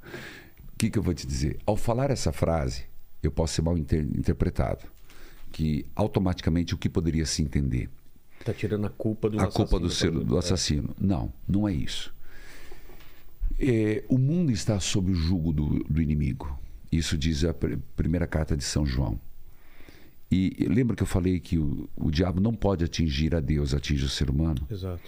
O 0.75 0.77
que, 0.77 0.91
que 0.91 0.99
eu 0.99 1.03
vou 1.05 1.15
te 1.15 1.25
dizer? 1.25 1.59
Ao 1.65 1.77
falar 1.77 2.11
essa 2.11 2.33
frase, 2.33 2.87
eu 3.23 3.31
posso 3.31 3.55
ser 3.55 3.63
mal 3.63 3.77
inter- 3.77 4.05
interpretado. 4.17 4.85
Que 5.53 5.87
automaticamente 5.95 6.75
o 6.75 6.79
que 6.79 6.89
poderia 6.89 7.25
se 7.27 7.43
entender? 7.43 7.89
Tá 8.45 8.53
tirando 8.53 8.87
a 8.87 8.91
culpa 8.91 9.31
do 9.31 9.41
a 9.41 9.47
culpa 9.47 9.79
do, 9.81 9.87
assassino, 9.87 10.19
ser, 10.21 10.25
do 10.27 10.39
assassino. 10.39 10.97
Não, 11.01 11.33
não 11.49 11.67
é 11.69 11.73
isso. 11.73 12.15
É, 13.59 14.05
o 14.09 14.19
mundo 14.19 14.53
está 14.53 14.79
sob 14.81 15.11
o 15.11 15.15
jugo 15.15 15.53
do, 15.53 15.85
do 15.85 16.03
inimigo. 16.03 16.59
Isso 16.93 17.17
diz 17.17 17.45
a 17.45 17.55
pr- 17.55 17.79
primeira 17.97 18.27
carta 18.27 18.57
de 18.57 18.63
São 18.65 18.85
João. 18.85 19.19
E 20.31 20.67
lembra 20.69 20.95
que 20.97 21.03
eu 21.03 21.07
falei 21.07 21.39
que 21.41 21.57
o, 21.59 21.89
o 21.97 22.11
diabo 22.11 22.41
não 22.41 22.53
pode 22.53 22.85
atingir 22.85 23.35
a 23.35 23.41
Deus, 23.41 23.73
atinge 23.73 24.05
o 24.05 24.09
ser 24.09 24.29
humano? 24.29 24.67
É. 24.71 24.75
Exato. 24.75 25.01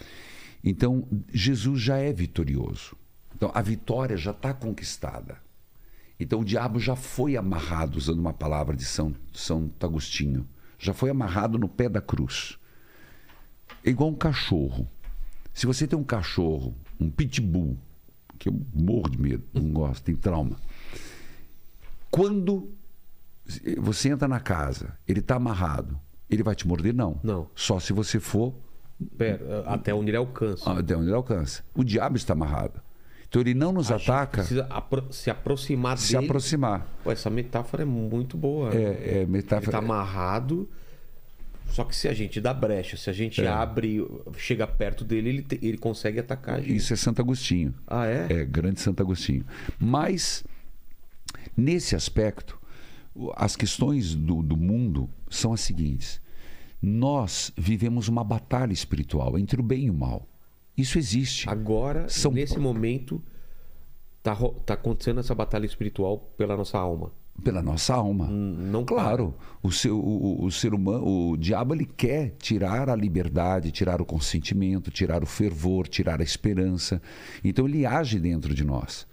Então, 0.65 1.07
Jesus 1.33 1.81
já 1.81 1.99
é 1.99 2.13
vitorioso. 2.13 2.97
Então, 3.35 3.51
a 3.55 3.61
vitória 3.61 4.17
já 4.17 4.31
está 4.31 4.55
conquistada. 4.55 5.39
Então, 6.21 6.41
o 6.41 6.45
diabo 6.45 6.81
já 6.81 6.97
foi 6.97 7.37
amarrado, 7.37 7.97
usando 7.97 8.19
uma 8.19 8.33
palavra 8.33 8.77
de 8.77 8.85
São, 8.85 9.15
São 9.33 9.71
Agostinho, 9.81 10.49
já 10.79 10.93
foi 10.93 11.11
amarrado 11.11 11.59
no 11.59 11.69
pé 11.69 11.89
da 11.89 12.01
cruz. 12.01 12.59
É 13.85 13.91
igual 13.91 14.11
um 14.11 14.15
cachorro. 14.15 14.89
Se 15.55 15.67
você 15.67 15.87
tem 15.87 15.99
um 15.99 16.05
cachorro, 16.05 16.75
um 17.01 17.11
pitbull, 17.11 17.77
que 18.39 18.49
eu 18.49 18.61
morro 18.75 19.11
de 19.11 19.21
medo, 19.21 19.45
não 19.53 19.73
gosto, 19.73 20.05
tem 20.05 20.15
trauma. 20.15 20.57
Quando 22.11 22.73
você 23.79 24.11
entra 24.11 24.29
na 24.29 24.41
casa, 24.41 24.97
ele 25.07 25.21
está 25.21 25.37
amarrado, 25.37 25.99
ele 26.31 26.43
vai 26.43 26.55
te 26.55 26.67
morder? 26.67 26.95
Não. 26.95 27.19
Não. 27.23 27.49
Só 27.55 27.81
se 27.81 27.93
você 27.93 28.21
for 28.21 28.55
Pera, 29.17 29.63
até 29.67 29.95
onde 29.95 30.11
ele 30.11 30.17
alcança. 30.17 30.71
até 30.73 30.97
onde 30.97 31.07
ele 31.07 31.15
alcança. 31.15 31.65
O 31.75 31.85
diabo 31.85 32.17
está 32.17 32.33
amarrado. 32.33 32.81
Então 33.29 33.43
ele 33.43 33.53
não 33.55 33.73
nos 33.73 33.91
A 33.93 33.97
ataca 33.97 34.39
precisa 34.39 34.67
apro- 34.71 35.13
se 35.13 35.31
aproximar 35.31 35.99
se 35.99 36.15
dele. 36.15 36.25
aproximar. 36.27 36.87
Pô, 37.05 37.11
essa 37.13 37.29
metáfora 37.29 37.83
é 37.83 37.87
muito 37.87 38.37
boa. 38.37 38.75
É, 38.75 38.83
é 38.83 39.17
Ele 39.23 39.27
metáfora. 39.27 39.71
tá 39.73 39.79
amarrado. 39.79 40.69
Só 41.71 41.85
que 41.85 41.95
se 41.95 42.09
a 42.09 42.15
gente 42.15 42.41
dá 42.41 42.55
brecha, 42.55 42.97
se 42.97 43.11
a 43.11 43.13
gente 43.13 43.43
É. 43.43 43.47
abre, 43.49 44.03
chega 44.39 44.67
perto 44.67 45.05
dele, 45.05 45.29
ele, 45.29 45.43
te- 45.43 45.59
ele 45.63 45.77
consegue 45.77 46.19
atacar 46.19 46.57
a 46.57 46.61
gente. 46.61 46.75
Isso 46.77 46.95
é 46.95 46.97
Santo 46.97 47.21
Agostinho. 47.21 47.75
Ah, 47.87 48.07
é? 48.07 48.27
É, 48.31 48.45
grande 48.47 48.81
Santo 48.81 49.03
Agostinho. 49.03 49.45
Mas, 49.79 50.43
nesse 51.57 51.95
aspecto, 51.95 52.59
as 53.37 53.57
questões 53.57 54.15
do, 54.15 54.43
do 54.43 54.57
mundo 54.57 55.11
são 55.29 55.53
as 55.53 55.61
seguintes. 55.61 56.21
Nós 56.81 57.53
vivemos 57.57 58.09
uma 58.09 58.23
batalha 58.23 58.73
espiritual 58.73 59.39
entre 59.39 59.61
o 59.61 59.65
bem 59.65 59.87
e 59.87 59.91
o 59.91 59.95
mal. 59.95 60.27
Isso 60.79 60.97
existe. 60.99 61.49
Agora, 61.51 62.09
São- 62.09 62.31
nesse 62.33 62.59
momento, 62.59 63.21
tá, 64.23 64.33
ro- 64.33 64.55
tá 64.65 64.75
acontecendo 64.75 65.21
essa 65.21 65.35
batalha 65.35 65.67
espiritual 65.67 66.19
pela 66.37 66.57
nossa 66.57 66.79
alma. 66.79 67.13
Pela 67.43 67.63
nossa 67.63 67.95
alma. 67.95 68.27
Hum, 68.27 68.57
Não 68.71 68.85
Claro, 68.85 69.35
o, 69.63 69.71
seu, 69.71 69.99
o, 69.99 70.45
o- 70.45 70.51
ser 70.51 70.75
humano, 70.75 71.05
o 71.33 71.37
diabo, 71.37 71.75
ele 71.75 71.85
quer 71.85 72.35
tirar 72.39 72.89
a 72.89 72.97
liberdade, 72.97 73.71
tirar 73.71 74.01
o 74.03 74.05
consentimento, 74.05 74.91
tirar 74.91 75.23
o 75.23 75.27
fervor, 75.27 75.87
tirar 75.87 76.21
a 76.21 76.25
esperança. 76.25 77.01
Então 77.45 77.67
ele 77.69 77.85
age 77.87 78.19
dentro 78.19 78.55
de 78.55 78.65
nós. 78.65 79.07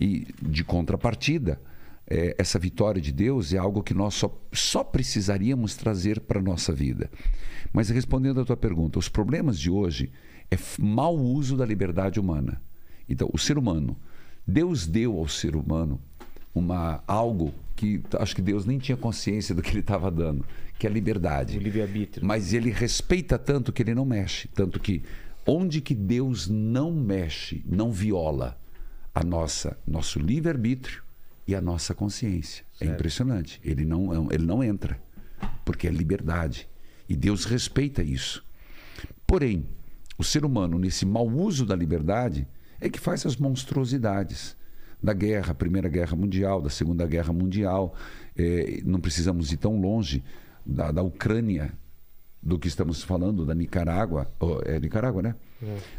E 0.00 0.26
de 0.40 0.62
contrapartida, 0.64 1.60
eh, 2.08 2.34
essa 2.38 2.58
vitória 2.58 3.00
de 3.00 3.12
Deus 3.12 3.52
é 3.52 3.58
algo 3.58 3.82
que 3.82 3.94
nós 3.94 4.14
só, 4.14 4.32
só 4.52 4.82
precisaríamos 4.84 5.74
trazer 5.76 6.20
para 6.20 6.38
a 6.40 6.42
nossa 6.42 6.72
vida. 6.72 7.10
Mas 7.72 7.88
respondendo 7.90 8.40
à 8.40 8.44
tua 8.44 8.56
pergunta, 8.56 8.98
os 8.98 9.08
problemas 9.08 9.58
de 9.58 9.70
hoje 9.70 10.10
é 10.52 10.58
mau 10.78 11.16
uso 11.16 11.56
da 11.56 11.64
liberdade 11.64 12.20
humana. 12.20 12.60
Então, 13.08 13.30
o 13.32 13.38
ser 13.38 13.56
humano, 13.56 13.96
Deus 14.46 14.86
deu 14.86 15.16
ao 15.18 15.26
ser 15.26 15.56
humano 15.56 15.98
uma 16.54 17.02
algo 17.06 17.54
que 17.74 18.02
acho 18.18 18.36
que 18.36 18.42
Deus 18.42 18.66
nem 18.66 18.78
tinha 18.78 18.96
consciência 18.96 19.54
do 19.54 19.62
que 19.62 19.70
ele 19.70 19.80
estava 19.80 20.10
dando, 20.10 20.44
que 20.78 20.86
é 20.86 20.90
a 20.90 20.92
liberdade. 20.92 21.56
O 21.56 21.60
livre-arbítrio. 21.60 22.26
Mas 22.26 22.52
ele 22.52 22.70
respeita 22.70 23.38
tanto 23.38 23.72
que 23.72 23.82
ele 23.82 23.94
não 23.94 24.04
mexe, 24.04 24.46
tanto 24.48 24.78
que 24.78 25.02
onde 25.46 25.80
que 25.80 25.94
Deus 25.94 26.48
não 26.48 26.92
mexe, 26.92 27.64
não 27.66 27.90
viola 27.90 28.60
a 29.14 29.24
nossa 29.24 29.78
nosso 29.86 30.18
livre-arbítrio 30.18 31.02
e 31.48 31.54
a 31.54 31.60
nossa 31.60 31.94
consciência. 31.94 32.64
É 32.78 32.84
impressionante. 32.84 33.58
Ele 33.64 33.86
não, 33.86 34.30
ele 34.30 34.44
não 34.44 34.62
entra, 34.62 35.00
porque 35.64 35.88
é 35.88 35.90
liberdade. 35.90 36.68
E 37.08 37.16
Deus 37.16 37.46
respeita 37.46 38.02
isso. 38.02 38.44
Porém, 39.26 39.66
o 40.18 40.24
ser 40.24 40.44
humano, 40.44 40.78
nesse 40.78 41.06
mau 41.06 41.28
uso 41.28 41.64
da 41.64 41.74
liberdade, 41.74 42.46
é 42.80 42.88
que 42.88 43.00
faz 43.00 43.24
as 43.24 43.36
monstruosidades 43.36 44.56
da 45.02 45.12
guerra, 45.12 45.54
Primeira 45.54 45.88
Guerra 45.88 46.16
Mundial, 46.16 46.60
da 46.62 46.70
Segunda 46.70 47.06
Guerra 47.06 47.32
Mundial. 47.32 47.94
É, 48.36 48.80
não 48.84 49.00
precisamos 49.00 49.52
ir 49.52 49.56
tão 49.56 49.80
longe 49.80 50.22
da, 50.64 50.92
da 50.92 51.02
Ucrânia, 51.02 51.72
do 52.42 52.58
que 52.58 52.66
estamos 52.66 53.04
falando, 53.04 53.46
da 53.46 53.54
Nicarágua, 53.54 54.28
oh, 54.40 54.60
é 54.64 54.80
Nicarágua, 54.80 55.22
né? 55.22 55.36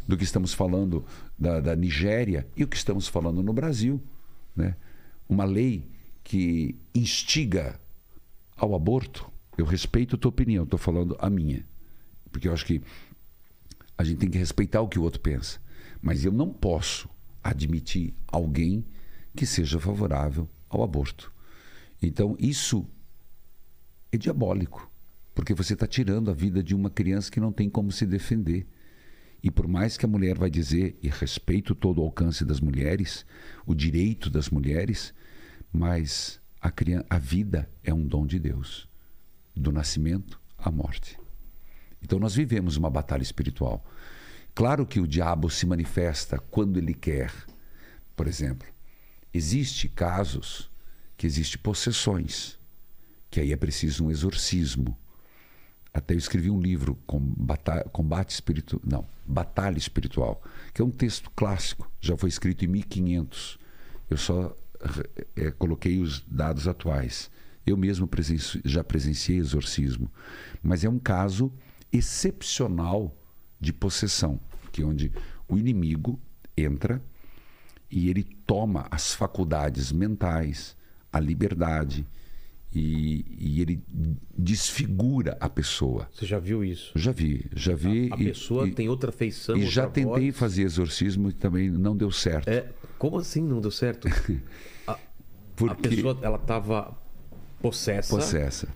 Do 0.06 0.14
que 0.14 0.24
estamos 0.24 0.52
falando 0.52 1.04
da, 1.38 1.58
da 1.58 1.74
Nigéria 1.74 2.46
e 2.54 2.62
o 2.62 2.68
que 2.68 2.76
estamos 2.76 3.08
falando 3.08 3.42
no 3.42 3.52
Brasil. 3.52 4.00
Né? 4.54 4.76
Uma 5.26 5.44
lei 5.44 5.88
que 6.22 6.78
instiga 6.94 7.80
ao 8.56 8.74
aborto. 8.74 9.30
Eu 9.56 9.64
respeito 9.64 10.16
a 10.16 10.18
tua 10.18 10.28
opinião, 10.28 10.64
estou 10.64 10.78
falando 10.78 11.16
a 11.18 11.30
minha. 11.30 11.64
Porque 12.30 12.46
eu 12.46 12.52
acho 12.52 12.66
que 12.66 12.82
a 13.96 14.04
gente 14.04 14.18
tem 14.18 14.30
que 14.30 14.38
respeitar 14.38 14.80
o 14.80 14.88
que 14.88 14.98
o 14.98 15.02
outro 15.02 15.20
pensa. 15.20 15.60
Mas 16.02 16.24
eu 16.24 16.32
não 16.32 16.52
posso 16.52 17.08
admitir 17.42 18.14
alguém 18.26 18.84
que 19.34 19.46
seja 19.46 19.78
favorável 19.78 20.48
ao 20.68 20.82
aborto. 20.82 21.32
Então, 22.02 22.36
isso 22.38 22.86
é 24.12 24.16
diabólico, 24.16 24.90
porque 25.34 25.54
você 25.54 25.74
está 25.74 25.86
tirando 25.86 26.30
a 26.30 26.34
vida 26.34 26.62
de 26.62 26.74
uma 26.74 26.90
criança 26.90 27.30
que 27.30 27.40
não 27.40 27.52
tem 27.52 27.68
como 27.68 27.90
se 27.90 28.06
defender. 28.06 28.66
E 29.42 29.50
por 29.50 29.68
mais 29.68 29.96
que 29.96 30.06
a 30.06 30.08
mulher 30.08 30.38
vai 30.38 30.48
dizer, 30.48 30.98
e 31.02 31.08
respeito 31.08 31.74
todo 31.74 32.00
o 32.00 32.04
alcance 32.04 32.44
das 32.44 32.60
mulheres, 32.60 33.26
o 33.66 33.74
direito 33.74 34.30
das 34.30 34.48
mulheres, 34.48 35.12
mas 35.72 36.40
a, 36.60 36.70
criança, 36.70 37.06
a 37.10 37.18
vida 37.18 37.68
é 37.82 37.92
um 37.92 38.06
dom 38.06 38.26
de 38.26 38.38
Deus, 38.38 38.88
do 39.54 39.70
nascimento 39.70 40.40
à 40.56 40.70
morte. 40.70 41.18
Então 42.04 42.18
nós 42.18 42.34
vivemos 42.34 42.76
uma 42.76 42.90
batalha 42.90 43.22
espiritual. 43.22 43.82
Claro 44.54 44.86
que 44.86 45.00
o 45.00 45.08
diabo 45.08 45.50
se 45.50 45.66
manifesta 45.66 46.38
quando 46.38 46.76
ele 46.76 46.92
quer. 46.92 47.32
Por 48.14 48.28
exemplo, 48.28 48.68
existe 49.32 49.88
casos 49.88 50.70
que 51.16 51.26
existe 51.26 51.56
possessões, 51.56 52.58
que 53.30 53.40
aí 53.40 53.52
é 53.52 53.56
preciso 53.56 54.04
um 54.04 54.10
exorcismo. 54.10 54.96
Até 55.92 56.14
eu 56.14 56.18
escrevi 56.18 56.50
um 56.50 56.60
livro, 56.60 56.98
Combate, 57.06 58.30
Espiritual, 58.30 58.82
não, 58.84 59.06
Batalha 59.24 59.78
Espiritual, 59.78 60.42
que 60.72 60.82
é 60.82 60.84
um 60.84 60.90
texto 60.90 61.30
clássico, 61.30 61.90
já 62.00 62.16
foi 62.16 62.28
escrito 62.28 62.64
em 62.64 62.68
1500. 62.68 63.58
Eu 64.10 64.16
só 64.16 64.56
é, 65.36 65.50
coloquei 65.52 66.00
os 66.00 66.20
dados 66.28 66.68
atuais. 66.68 67.30
Eu 67.66 67.76
mesmo 67.76 68.06
presenci, 68.06 68.60
já 68.64 68.84
presenciei 68.84 69.38
exorcismo, 69.38 70.10
mas 70.62 70.84
é 70.84 70.88
um 70.88 70.98
caso 70.98 71.52
excepcional 71.94 73.16
de 73.60 73.72
possessão, 73.72 74.40
que 74.72 74.82
é 74.82 74.84
onde 74.84 75.12
o 75.48 75.56
inimigo 75.56 76.20
entra 76.56 77.00
e 77.90 78.10
ele 78.10 78.24
toma 78.46 78.86
as 78.90 79.14
faculdades 79.14 79.92
mentais, 79.92 80.76
a 81.12 81.20
liberdade 81.20 82.04
e, 82.74 83.24
e 83.38 83.60
ele 83.62 83.80
desfigura 84.36 85.36
a 85.40 85.48
pessoa. 85.48 86.08
Você 86.12 86.26
já 86.26 86.40
viu 86.40 86.64
isso? 86.64 86.90
Já 86.96 87.12
vi, 87.12 87.46
já 87.54 87.74
vi. 87.74 88.10
A, 88.10 88.16
a 88.16 88.20
e, 88.20 88.24
pessoa 88.24 88.66
e, 88.66 88.72
tem 88.72 88.88
outra 88.88 89.12
feição. 89.12 89.56
E 89.56 89.64
já 89.64 89.86
tentei 89.86 90.30
voz. 90.30 90.36
fazer 90.36 90.62
exorcismo 90.62 91.30
e 91.30 91.32
também 91.32 91.70
não 91.70 91.96
deu 91.96 92.10
certo. 92.10 92.48
É, 92.48 92.68
como 92.98 93.18
assim 93.18 93.42
não 93.42 93.60
deu 93.60 93.70
certo? 93.70 94.08
A, 94.86 94.92
a 94.92 94.98
Porque 95.54 95.88
pessoa 95.88 96.18
ela 96.20 96.36
estava 96.36 96.98
possessa. 97.62 98.14
possessa. 98.14 98.68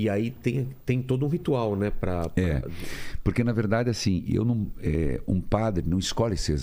E 0.00 0.08
aí 0.08 0.30
tem, 0.30 0.68
tem 0.86 1.02
todo 1.02 1.26
um 1.26 1.28
ritual, 1.28 1.74
né? 1.74 1.90
Pra, 1.90 2.28
pra- 2.28 2.42
É, 2.42 2.62
porque 3.24 3.42
na 3.42 3.52
verdade 3.52 3.90
assim, 3.90 4.24
eu 4.28 4.44
não, 4.44 4.70
é, 4.80 5.20
um 5.26 5.40
padre 5.40 5.84
não 5.88 5.98
escolhe 5.98 6.36
ser, 6.36 6.60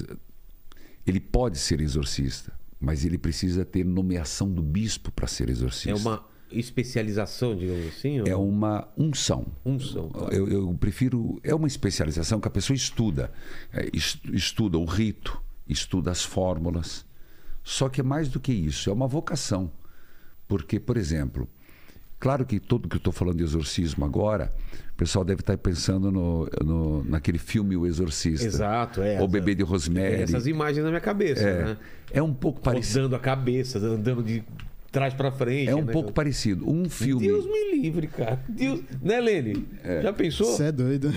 ele 1.05 1.19
pode 1.19 1.57
ser 1.57 1.81
exorcista, 1.81 2.53
mas 2.79 3.03
ele 3.03 3.17
precisa 3.17 3.65
ter 3.65 3.83
nomeação 3.83 4.49
do 4.49 4.61
bispo 4.61 5.11
para 5.11 5.27
ser 5.27 5.49
exorcista. 5.49 5.89
É 5.89 5.95
uma 5.95 6.25
especialização, 6.49 7.55
digamos 7.57 7.87
assim? 7.87 8.21
ou- 8.21 8.27
É 8.27 8.35
uma 8.35 8.87
unção. 8.97 9.45
Unção, 9.65 10.09
tá. 10.09 10.27
Eu, 10.31 10.47
eu 10.47 10.73
prefiro. 10.79 11.37
É 11.43 11.53
uma 11.53 11.67
especialização 11.67 12.39
que 12.39 12.47
a 12.47 12.51
pessoa 12.51 12.75
estuda. 12.75 13.31
É, 13.73 13.89
es- 13.91 14.17
estuda 14.31 14.77
o 14.77 14.85
rito, 14.85 15.41
estuda 15.67 16.09
as 16.11 16.23
fórmulas. 16.23 17.05
Só 17.63 17.89
que 17.89 17.99
é 17.99 18.03
mais 18.03 18.29
do 18.29 18.39
que 18.39 18.53
isso, 18.53 18.89
é 18.89 18.93
uma 18.93 19.07
vocação. 19.07 19.71
Porque, 20.47 20.79
por 20.79 20.95
exemplo, 20.97 21.49
claro 22.19 22.45
que 22.45 22.59
tudo 22.59 22.87
que 22.87 22.95
eu 22.95 22.99
estou 22.99 23.13
falando 23.13 23.37
de 23.37 23.43
exorcismo 23.43 24.05
agora, 24.05 24.51
o 24.93 24.97
pessoal 24.97 25.23
deve 25.25 25.41
estar 25.41 25.57
pensando 25.57 26.11
no, 26.11 26.47
no- 26.63 27.03
naquele 27.03 27.37
filme 27.37 27.75
O 27.75 27.85
Exorcista. 27.85 28.45
Exato, 28.45 29.01
é. 29.01 29.21
O 29.21 29.27
Bebê 29.27 29.53
de 29.55 29.63
Rosemary. 29.63 30.21
essas 30.23 30.47
imagens 30.47 30.83
na 30.83 30.89
minha 30.89 31.01
cabeça, 31.01 31.41
É, 31.43 31.65
né? 31.65 31.77
é 32.11 32.21
um 32.21 32.33
pouco 32.33 32.61
parecido. 32.61 32.99
Rodando 33.01 33.15
a 33.15 33.19
cabeça, 33.19 33.79
andando 33.79 34.23
de 34.23 34.43
trás 34.91 35.13
pra 35.13 35.29
frente. 35.31 35.69
É 35.69 35.75
um 35.75 35.83
né? 35.83 35.91
pouco 35.91 36.13
parecido. 36.13 36.69
Um 36.69 36.89
filme. 36.89 37.27
Deus 37.27 37.45
me 37.45 37.75
livre, 37.81 38.07
cara. 38.07 38.41
Deus... 38.47 38.81
Né, 39.01 39.19
Lene? 39.19 39.67
Já 40.01 40.13
pensou? 40.13 40.47
Você 40.47 40.63
é 40.65 40.71
doido. 40.71 41.09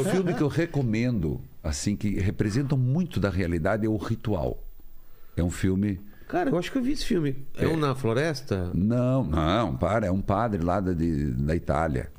O 0.00 0.04
filme 0.04 0.32
que 0.32 0.42
eu 0.42 0.48
recomendo, 0.48 1.38
assim, 1.62 1.94
que 1.94 2.18
representa 2.18 2.74
muito 2.76 3.20
da 3.20 3.28
realidade 3.28 3.84
é 3.84 3.88
o 3.90 3.96
Ritual. 3.98 4.62
É 5.36 5.42
um 5.42 5.50
filme. 5.50 6.00
Cara, 6.28 6.50
eu 6.50 6.58
acho 6.58 6.72
que 6.72 6.78
eu 6.78 6.82
vi 6.82 6.92
esse 6.92 7.04
filme. 7.04 7.36
É, 7.56 7.68
um 7.68 7.76
na 7.76 7.94
floresta? 7.94 8.70
Não, 8.74 9.22
não, 9.24 9.76
para, 9.76 10.06
é 10.06 10.10
um 10.10 10.20
padre 10.20 10.62
lá 10.64 10.80
da, 10.80 10.92
de- 10.92 11.30
da 11.32 11.54
Itália. 11.54 12.10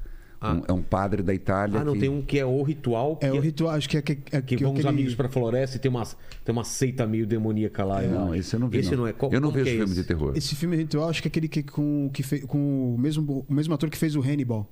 Um- 0.41 0.61
é 0.67 0.71
um 0.71 0.83
padre 0.83 1.23
da 1.23 1.33
Itália. 1.33 1.81
Ah, 1.81 1.83
não, 1.83 1.93
que- 1.93 1.99
tem 1.99 2.09
um 2.09 2.21
que 2.21 2.37
é 2.39 2.45
o 2.45 2.61
ritual. 2.61 3.17
Que, 3.17 3.25
É 3.25 3.33
o 3.33 3.39
ritual, 3.39 3.71
acho 3.73 3.89
que 3.89 3.97
é, 3.97 4.01
que, 4.03 4.11
é 4.31 4.41
que 4.41 4.55
que 4.55 4.63
vão 4.63 4.71
os 4.73 4.79
aquele- 4.79 4.89
amigos 4.93 5.15
pra 5.15 5.27
floresta 5.27 5.77
e 5.77 5.79
tem 5.79 5.89
uma, 5.89 6.03
tem 6.45 6.53
uma 6.53 6.63
seita 6.63 7.07
meio 7.07 7.25
demoníaca 7.25 7.83
lá. 7.83 8.03
eu 8.03 8.11
Não, 8.11 8.35
esse 8.35 8.55
eu 8.55 8.59
não 8.59 8.69
vi. 8.69 8.77
Esse 8.77 8.95
não, 8.95 9.07
é. 9.07 9.13
Qual, 9.13 9.33
eu 9.33 9.41
não 9.41 9.49
vejo 9.51 9.67
é 9.67 9.71
filme 9.71 9.85
esse? 9.85 9.95
de 9.95 10.03
terror. 10.03 10.33
Esse 10.37 10.55
filme 10.55 10.77
ritual, 10.77 11.09
acho 11.09 11.21
que 11.23 11.27
é 11.27 11.29
aquele 11.29 11.47
que 11.47 11.63
com, 11.63 12.09
que 12.13 12.21
fez, 12.21 12.45
com 12.45 12.93
o, 12.93 12.97
mesmo, 12.99 13.45
o 13.49 13.53
mesmo 13.53 13.73
ator 13.73 13.89
que 13.89 13.97
fez 13.97 14.15
o 14.15 14.21
Hannibal. 14.21 14.71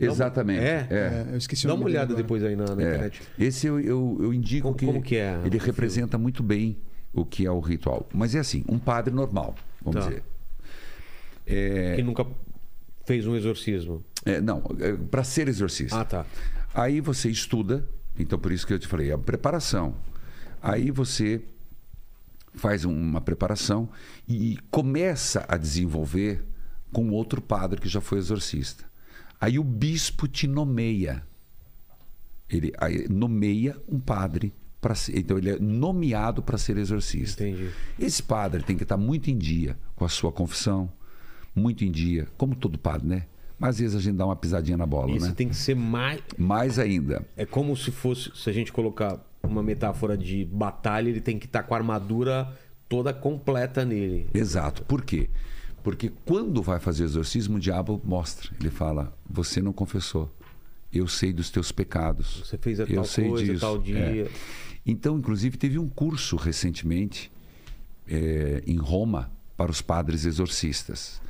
Exatamente. 0.00 0.60
É? 0.60 0.86
É, 0.90 1.26
eu 1.30 1.36
esqueci 1.38 1.64
o 1.66 1.68
Dá 1.68 1.74
uma 1.74 1.84
olhada 1.84 2.06
agora. 2.06 2.22
depois 2.22 2.42
aí 2.42 2.56
na, 2.56 2.74
na 2.74 2.82
É. 2.82 2.86
internet. 2.88 3.22
Esse 3.38 3.66
eu, 3.68 3.78
eu, 3.80 4.18
eu 4.20 4.34
indico 4.34 4.64
Como- 4.66 4.76
que, 4.76 4.86
como 4.86 5.00
que 5.02 5.16
é 5.16 5.34
ele 5.42 5.50
filme? 5.50 5.66
representa 5.66 6.18
muito 6.18 6.42
bem 6.42 6.76
o 7.12 7.24
que 7.24 7.44
é 7.46 7.50
o 7.50 7.60
ritual. 7.60 8.08
Mas 8.12 8.34
é 8.34 8.38
assim, 8.40 8.64
um 8.68 8.78
padre 8.78 9.12
normal, 9.14 9.54
vamos 9.82 10.00
Tá. 10.04 10.08
dizer. 10.08 10.24
É, 11.46 11.96
Que 11.96 12.02
nunca 12.02 12.26
fez 13.04 13.26
um 13.26 13.34
exorcismo. 13.36 14.02
é, 14.24 14.40
não, 14.40 14.60
para 15.10 15.24
ser 15.24 15.48
exorcista. 15.48 16.00
Ah, 16.00 16.04
tá. 16.04 16.26
Aí 16.74 17.00
você 17.00 17.28
estuda, 17.28 17.86
então 18.18 18.38
por 18.38 18.52
isso 18.52 18.66
que 18.66 18.72
eu 18.72 18.78
te 18.78 18.86
falei, 18.86 19.10
a 19.12 19.18
preparação. 19.18 19.94
Aí 20.62 20.90
você 20.90 21.42
faz 22.54 22.84
uma 22.84 23.20
preparação 23.20 23.88
e 24.28 24.58
começa 24.70 25.44
a 25.48 25.56
desenvolver 25.56 26.44
com 26.92 27.10
outro 27.10 27.40
padre 27.42 27.80
que 27.80 27.88
já 27.88 28.00
foi 28.00 28.18
exorcista. 28.18 28.84
Aí 29.40 29.58
o 29.58 29.64
bispo 29.64 30.28
te 30.28 30.46
nomeia. 30.46 31.22
Ele 32.48 32.72
nomeia 33.10 33.76
um 33.88 33.98
padre 33.98 34.52
para 34.82 34.94
ser, 34.96 35.16
então 35.16 35.38
ele 35.38 35.48
é 35.50 35.58
nomeado 35.58 36.42
para 36.42 36.58
ser 36.58 36.76
exorcista. 36.76 37.46
Entendi. 37.46 37.70
Esse 37.98 38.22
padre 38.22 38.62
tem 38.64 38.76
que 38.76 38.82
estar 38.82 38.96
muito 38.98 39.30
em 39.30 39.38
dia 39.38 39.78
com 39.96 40.04
a 40.04 40.08
sua 40.08 40.32
confissão, 40.32 40.92
muito 41.54 41.84
em 41.84 41.90
dia, 41.90 42.26
como 42.36 42.54
todo 42.56 42.76
padre, 42.76 43.06
né? 43.08 43.26
Mas 43.58 43.76
às 43.76 43.80
vezes 43.80 43.96
a 43.96 44.00
gente 44.00 44.16
dá 44.16 44.26
uma 44.26 44.34
pisadinha 44.34 44.76
na 44.76 44.84
bola, 44.84 45.14
Esse 45.14 45.28
né? 45.28 45.34
tem 45.36 45.48
que 45.48 45.54
ser 45.54 45.76
mais. 45.76 46.20
Mais 46.36 46.80
ainda, 46.80 47.24
É 47.36 47.46
como 47.46 47.76
se 47.76 47.92
fosse. 47.92 48.32
Se 48.34 48.50
a 48.50 48.52
gente 48.52 48.72
colocar 48.72 49.20
uma 49.40 49.62
metáfora 49.62 50.18
de 50.18 50.44
batalha, 50.44 51.08
ele 51.08 51.20
tem 51.20 51.38
que 51.38 51.46
estar 51.46 51.62
com 51.62 51.74
a 51.74 51.76
armadura 51.78 52.52
toda 52.88 53.12
completa 53.14 53.84
nele. 53.84 54.28
Exato. 54.34 54.82
Por 54.82 55.02
quê? 55.04 55.30
Porque 55.84 56.10
quando 56.24 56.60
vai 56.60 56.80
fazer 56.80 57.04
exorcismo, 57.04 57.56
o 57.56 57.60
diabo 57.60 58.00
mostra. 58.04 58.50
Ele 58.60 58.70
fala: 58.70 59.16
Você 59.30 59.62
não 59.62 59.72
confessou. 59.72 60.28
Eu 60.92 61.06
sei 61.08 61.32
dos 61.32 61.48
teus 61.48 61.70
pecados. 61.72 62.42
Você 62.44 62.58
fez 62.58 62.78
a 62.80 62.82
Eu 62.82 62.96
tal 62.96 63.04
sei 63.04 63.28
coisa, 63.28 63.44
disso. 63.46 63.60
tal 63.60 63.78
dia. 63.78 63.98
É. 64.26 64.28
Então, 64.84 65.18
inclusive, 65.18 65.56
teve 65.56 65.78
um 65.78 65.88
curso 65.88 66.36
recentemente 66.36 67.30
é, 68.06 68.62
em 68.66 68.76
Roma 68.76 69.30
para 69.56 69.70
os 69.70 69.80
padres 69.80 70.24
exorcistas. 70.24 71.20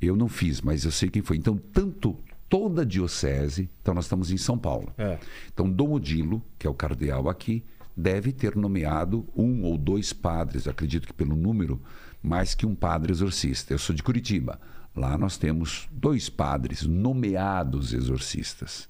Eu 0.00 0.16
não 0.16 0.28
fiz, 0.28 0.60
mas 0.60 0.84
eu 0.84 0.90
sei 0.90 1.08
quem 1.08 1.22
foi. 1.22 1.36
Então, 1.36 1.56
tanto 1.56 2.16
toda 2.48 2.82
a 2.82 2.84
diocese, 2.84 3.68
então 3.80 3.94
nós 3.94 4.06
estamos 4.06 4.30
em 4.30 4.36
São 4.36 4.58
Paulo. 4.58 4.92
É. 4.96 5.18
Então, 5.52 5.70
Dom 5.70 5.92
Odilo, 5.92 6.42
que 6.58 6.66
é 6.66 6.70
o 6.70 6.74
cardeal 6.74 7.28
aqui, 7.28 7.64
deve 7.96 8.32
ter 8.32 8.56
nomeado 8.56 9.26
um 9.36 9.64
ou 9.64 9.76
dois 9.76 10.12
padres, 10.12 10.68
acredito 10.68 11.06
que 11.06 11.12
pelo 11.12 11.36
número, 11.36 11.80
mais 12.22 12.54
que 12.54 12.64
um 12.64 12.74
padre 12.74 13.12
exorcista. 13.12 13.74
Eu 13.74 13.78
sou 13.78 13.94
de 13.94 14.02
Curitiba. 14.02 14.60
Lá 14.94 15.16
nós 15.18 15.36
temos 15.36 15.88
dois 15.92 16.28
padres 16.28 16.82
nomeados 16.82 17.92
exorcistas. 17.92 18.88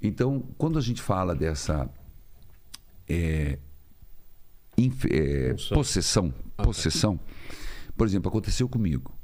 Então, 0.00 0.44
quando 0.58 0.78
a 0.78 0.82
gente 0.82 1.00
fala 1.00 1.34
dessa 1.34 1.88
é, 3.12 3.58
inf- 4.78 5.04
é, 5.10 5.54
possessão, 5.74 6.32
possessão, 6.56 7.20
por 7.96 8.06
exemplo, 8.06 8.28
aconteceu 8.28 8.68
comigo. 8.68 9.14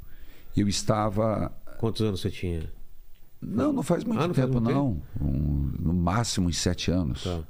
Eu 0.56 0.68
estava 0.68 1.50
Quantos 1.78 2.02
anos 2.02 2.20
você 2.20 2.30
tinha? 2.30 2.70
não, 3.40 3.72
não 3.72 3.82
faz 3.82 4.04
muito 4.04 4.20
Ah, 4.20 4.26
não 4.28 4.34
faz 4.34 4.46
tempo, 4.46 4.60
muito 4.60 4.74
não. 4.74 5.02
Um- 5.20 5.72
no 5.78 5.94
máximo 5.94 6.48
uns 6.48 6.58
sete 6.58 6.90
anos 6.90 7.22
Tá. 7.24 7.42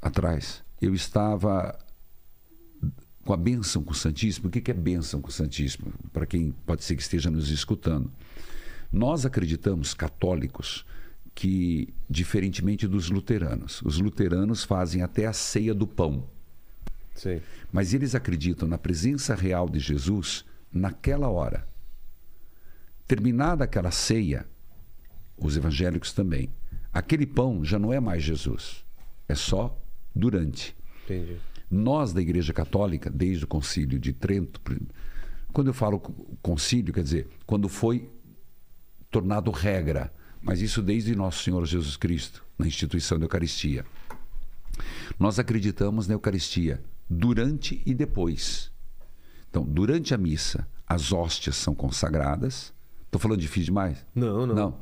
atrás. 0.00 0.62
Eu 0.80 0.94
estava 0.94 1.78
com 3.24 3.32
a 3.32 3.36
bênção 3.36 3.82
com 3.82 3.92
o 3.92 3.96
Santíssimo. 3.96 4.48
O 4.48 4.50
que 4.50 4.60
que 4.60 4.70
é 4.70 4.74
bênção 4.74 5.20
com 5.22 5.28
o 5.28 5.32
Santíssimo? 5.32 5.92
Para 6.12 6.26
quem 6.26 6.52
pode 6.66 6.84
ser 6.84 6.94
que 6.94 7.02
esteja 7.02 7.30
nos 7.30 7.48
escutando. 7.50 8.12
Nós 8.92 9.24
acreditamos, 9.24 9.94
católicos, 9.94 10.84
que, 11.34 11.92
diferentemente 12.08 12.86
dos 12.86 13.10
luteranos, 13.10 13.82
os 13.82 13.98
luteranos 13.98 14.64
fazem 14.64 15.02
até 15.02 15.26
a 15.26 15.32
ceia 15.32 15.74
do 15.74 15.86
pão. 15.86 16.28
Sei. 17.14 17.42
Mas 17.72 17.92
eles 17.92 18.14
acreditam 18.14 18.68
na 18.68 18.78
presença 18.78 19.34
real 19.34 19.68
de 19.68 19.78
Jesus 19.78 20.44
naquela 20.72 21.28
hora. 21.28 21.66
Terminada 23.06 23.64
aquela 23.64 23.90
ceia, 23.90 24.46
os 25.36 25.56
evangélicos 25.56 26.12
também, 26.12 26.48
aquele 26.92 27.26
pão 27.26 27.64
já 27.64 27.78
não 27.78 27.92
é 27.92 28.00
mais 28.00 28.22
Jesus, 28.22 28.84
é 29.28 29.34
só 29.34 29.76
durante. 30.14 30.74
Entendi. 31.04 31.36
Nós 31.70 32.12
da 32.12 32.20
Igreja 32.20 32.52
Católica, 32.52 33.10
desde 33.10 33.44
o 33.44 33.48
Concílio 33.48 33.98
de 33.98 34.12
Trento, 34.12 34.60
quando 35.52 35.68
eu 35.68 35.74
falo 35.74 36.00
concílio, 36.42 36.92
quer 36.92 37.02
dizer, 37.02 37.28
quando 37.46 37.68
foi 37.68 38.08
tornado 39.10 39.50
regra, 39.50 40.12
mas 40.44 40.60
isso 40.60 40.82
desde 40.82 41.16
nosso 41.16 41.42
Senhor 41.42 41.64
Jesus 41.64 41.96
Cristo, 41.96 42.44
na 42.58 42.66
instituição 42.66 43.18
da 43.18 43.24
Eucaristia. 43.24 43.84
Nós 45.18 45.38
acreditamos 45.38 46.06
na 46.06 46.14
Eucaristia 46.14 46.82
durante 47.08 47.82
e 47.86 47.94
depois. 47.94 48.70
Então, 49.48 49.64
durante 49.64 50.12
a 50.12 50.18
missa, 50.18 50.66
as 50.86 51.12
hóstias 51.12 51.56
são 51.56 51.74
consagradas. 51.74 52.72
Estou 53.06 53.20
falando 53.20 53.40
difícil 53.40 53.66
demais? 53.66 54.04
Não, 54.14 54.46
não. 54.46 54.54
Não. 54.54 54.78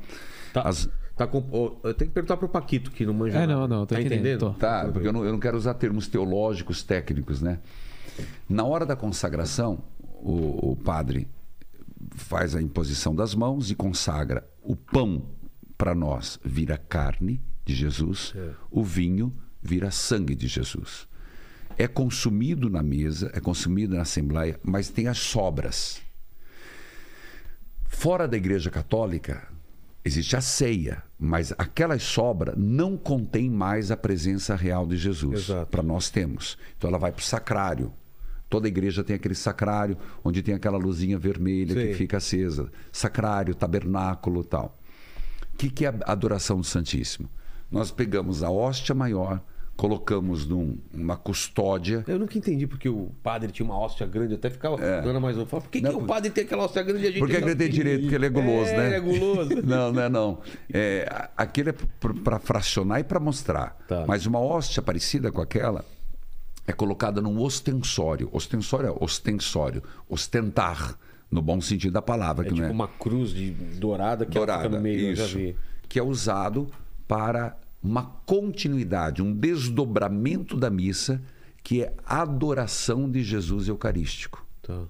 Tá, 0.51 0.63
As- 0.63 0.89
tá 1.15 1.25
com... 1.25 1.79
eu 1.83 1.93
tenho 1.93 2.09
que 2.09 2.13
perguntar 2.13 2.37
pro 2.37 2.49
Paquito, 2.49 2.91
que 2.91 3.05
não 3.05 3.13
manja 3.13 3.37
É, 3.37 3.47
não, 3.47 3.67
não, 3.67 3.85
tá 3.85 4.01
entendendo. 4.01 4.53
Tá, 4.59 4.89
porque 4.91 5.07
eu 5.07 5.13
não, 5.13 5.23
eu 5.23 5.31
não 5.31 5.39
quero 5.39 5.55
usar 5.55 5.75
termos 5.75 6.07
teológicos 6.07 6.83
técnicos, 6.83 7.41
né? 7.41 7.59
Na 8.49 8.63
hora 8.63 8.85
da 8.85 8.95
consagração, 8.95 9.83
o, 9.99 10.71
o 10.71 10.75
padre 10.75 11.27
faz 12.15 12.55
a 12.55 12.61
imposição 12.61 13.15
das 13.15 13.33
mãos 13.33 13.71
e 13.71 13.75
consagra 13.75 14.47
o 14.61 14.75
pão 14.75 15.23
para 15.83 15.93
nós 15.93 16.39
vira 16.45 16.77
carne 16.77 17.41
de 17.65 17.75
Jesus, 17.75 18.31
É. 18.37 18.51
o 18.71 18.81
vinho 18.81 19.33
vira 19.61 19.91
sangue 19.91 20.33
de 20.33 20.47
Jesus. 20.47 21.09
É 21.77 21.89
consumido 21.89 22.69
na 22.69 22.81
mesa, 22.81 23.29
é 23.33 23.41
consumido 23.41 23.93
na 23.93 24.03
assembleia, 24.03 24.57
mas 24.63 24.87
tem 24.87 25.09
as 25.09 25.17
sobras. 25.17 26.01
Fora 27.83 28.29
da 28.29 28.37
Igreja 28.37 28.71
Católica, 28.71 29.45
existe 30.05 30.37
a 30.37 30.41
ceia, 30.41 31.03
mas 31.19 31.53
aquela 31.57 31.99
sobra 31.99 32.53
não 32.55 32.95
contém 32.95 33.49
mais 33.49 33.91
a 33.91 33.97
presença 33.97 34.55
real 34.55 34.87
de 34.87 34.95
Jesus. 34.95 35.49
Para 35.69 35.83
nós 35.83 36.09
temos. 36.09 36.57
Então 36.77 36.87
ela 36.89 36.97
vai 36.97 37.11
para 37.11 37.19
o 37.19 37.23
sacrário. 37.23 37.91
Toda 38.49 38.69
igreja 38.69 39.03
tem 39.03 39.17
aquele 39.17 39.35
sacrário, 39.35 39.97
onde 40.23 40.41
tem 40.41 40.55
aquela 40.55 40.77
luzinha 40.77 41.19
vermelha 41.19 41.73
Sim. 41.73 41.87
que 41.87 41.93
fica 41.95 42.17
acesa. 42.17 42.71
Sacrário, 42.89 43.53
tabernáculo 43.53 44.45
tal. 44.45 44.79
O 45.53 45.57
que, 45.57 45.69
que 45.69 45.85
é 45.85 45.89
a 45.89 46.11
adoração 46.11 46.57
do 46.57 46.63
Santíssimo? 46.63 47.29
Nós 47.71 47.91
pegamos 47.91 48.43
a 48.43 48.49
hóstia 48.51 48.93
maior, 48.93 49.41
colocamos 49.75 50.45
num- 50.47 50.77
numa 50.93 51.17
custódia. 51.17 52.03
Eu 52.07 52.19
nunca 52.19 52.37
entendi 52.37 52.67
porque 52.67 52.87
o 52.87 53.11
padre 53.23 53.51
tinha 53.51 53.65
uma 53.65 53.77
hóstia 53.77 54.05
grande, 54.05 54.35
até 54.35 54.49
ficava 54.49 54.77
dando 54.77 55.19
mais 55.19 55.37
um. 55.37 55.45
Por 55.45 55.61
que, 55.63 55.81
que 55.81 55.87
É. 55.87 55.91
Não, 55.91 55.99
o 55.99 56.05
padre 56.05 56.29
tem 56.29 56.43
aquela 56.43 56.63
hóstia 56.65 56.83
grande 56.83 57.03
e 57.03 57.07
a 57.07 57.11
gente 57.11 57.19
Porque 57.19 57.35
ele 57.35 57.55
tem 57.55 57.69
direito, 57.69 58.01
porque 58.01 58.15
ele 58.15 58.25
é 58.25 58.29
guloso, 58.29 58.69
É, 58.71 58.77
né? 58.77 58.85
ele 58.87 58.95
é 58.95 58.99
guloso. 58.99 59.49
Não, 59.63 59.91
não 59.91 60.01
é 60.03 60.09
não. 60.09 60.39
É, 60.71 61.29
aquele 61.35 61.69
é 61.71 61.73
para 62.23 62.37
fracionar 62.39 62.99
e 62.99 63.03
para 63.03 63.19
mostrar. 63.19 63.77
Tá. 63.87 64.05
Mas 64.07 64.25
uma 64.25 64.39
hóstia 64.39 64.81
parecida 64.83 65.31
com 65.31 65.41
aquela 65.41 65.83
é 66.67 66.71
colocada 66.73 67.21
num 67.21 67.39
ostensório. 67.41 68.29
Ostensório 68.31 68.89
é 68.89 69.03
ostensório, 69.03 69.81
ostentar, 70.07 70.97
no 71.33 71.41
bom 71.41 71.59
sentido 71.59 71.93
da 71.93 72.01
palavra. 72.01 72.45
É 72.45 72.49
que 72.49 72.55
tipo 72.55 72.61
não 72.61 72.69
é 72.69 72.71
uma 72.71 72.87
cruz 72.87 73.31
de 73.31 73.51
dourada 73.51 74.25
que 74.25 74.37
dourada, 74.37 74.63
fica 74.63 74.75
no 74.75 74.81
meio, 74.81 75.09
eu 75.09 75.15
já 75.15 75.25
isso, 75.25 75.37
vi. 75.37 75.55
que 75.89 75.97
é 75.97 76.03
usado 76.03 76.67
para 77.07 77.57
uma 77.81 78.03
continuidade, 78.25 79.21
um 79.21 79.33
desdobramento 79.33 80.55
da 80.55 80.69
missa, 80.69 81.21
que 81.63 81.83
é 81.83 81.93
a 82.05 82.21
adoração 82.21 83.09
de 83.09 83.21
Jesus 83.23 83.67
Eucarístico. 83.67 84.45
Tá. 84.61 84.83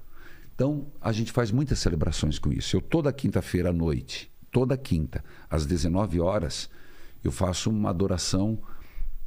Então, 0.53 0.85
a 1.01 1.11
gente 1.11 1.31
faz 1.31 1.51
muitas 1.51 1.79
celebrações 1.79 2.37
com 2.37 2.51
isso. 2.51 2.75
Eu, 2.75 2.81
toda 2.81 3.11
quinta-feira 3.11 3.69
à 3.69 3.73
noite, 3.73 4.31
toda 4.51 4.77
quinta, 4.77 5.23
às 5.49 5.65
19 5.65 6.19
horas, 6.19 6.69
eu 7.23 7.31
faço 7.31 7.71
uma 7.71 7.89
adoração, 7.89 8.59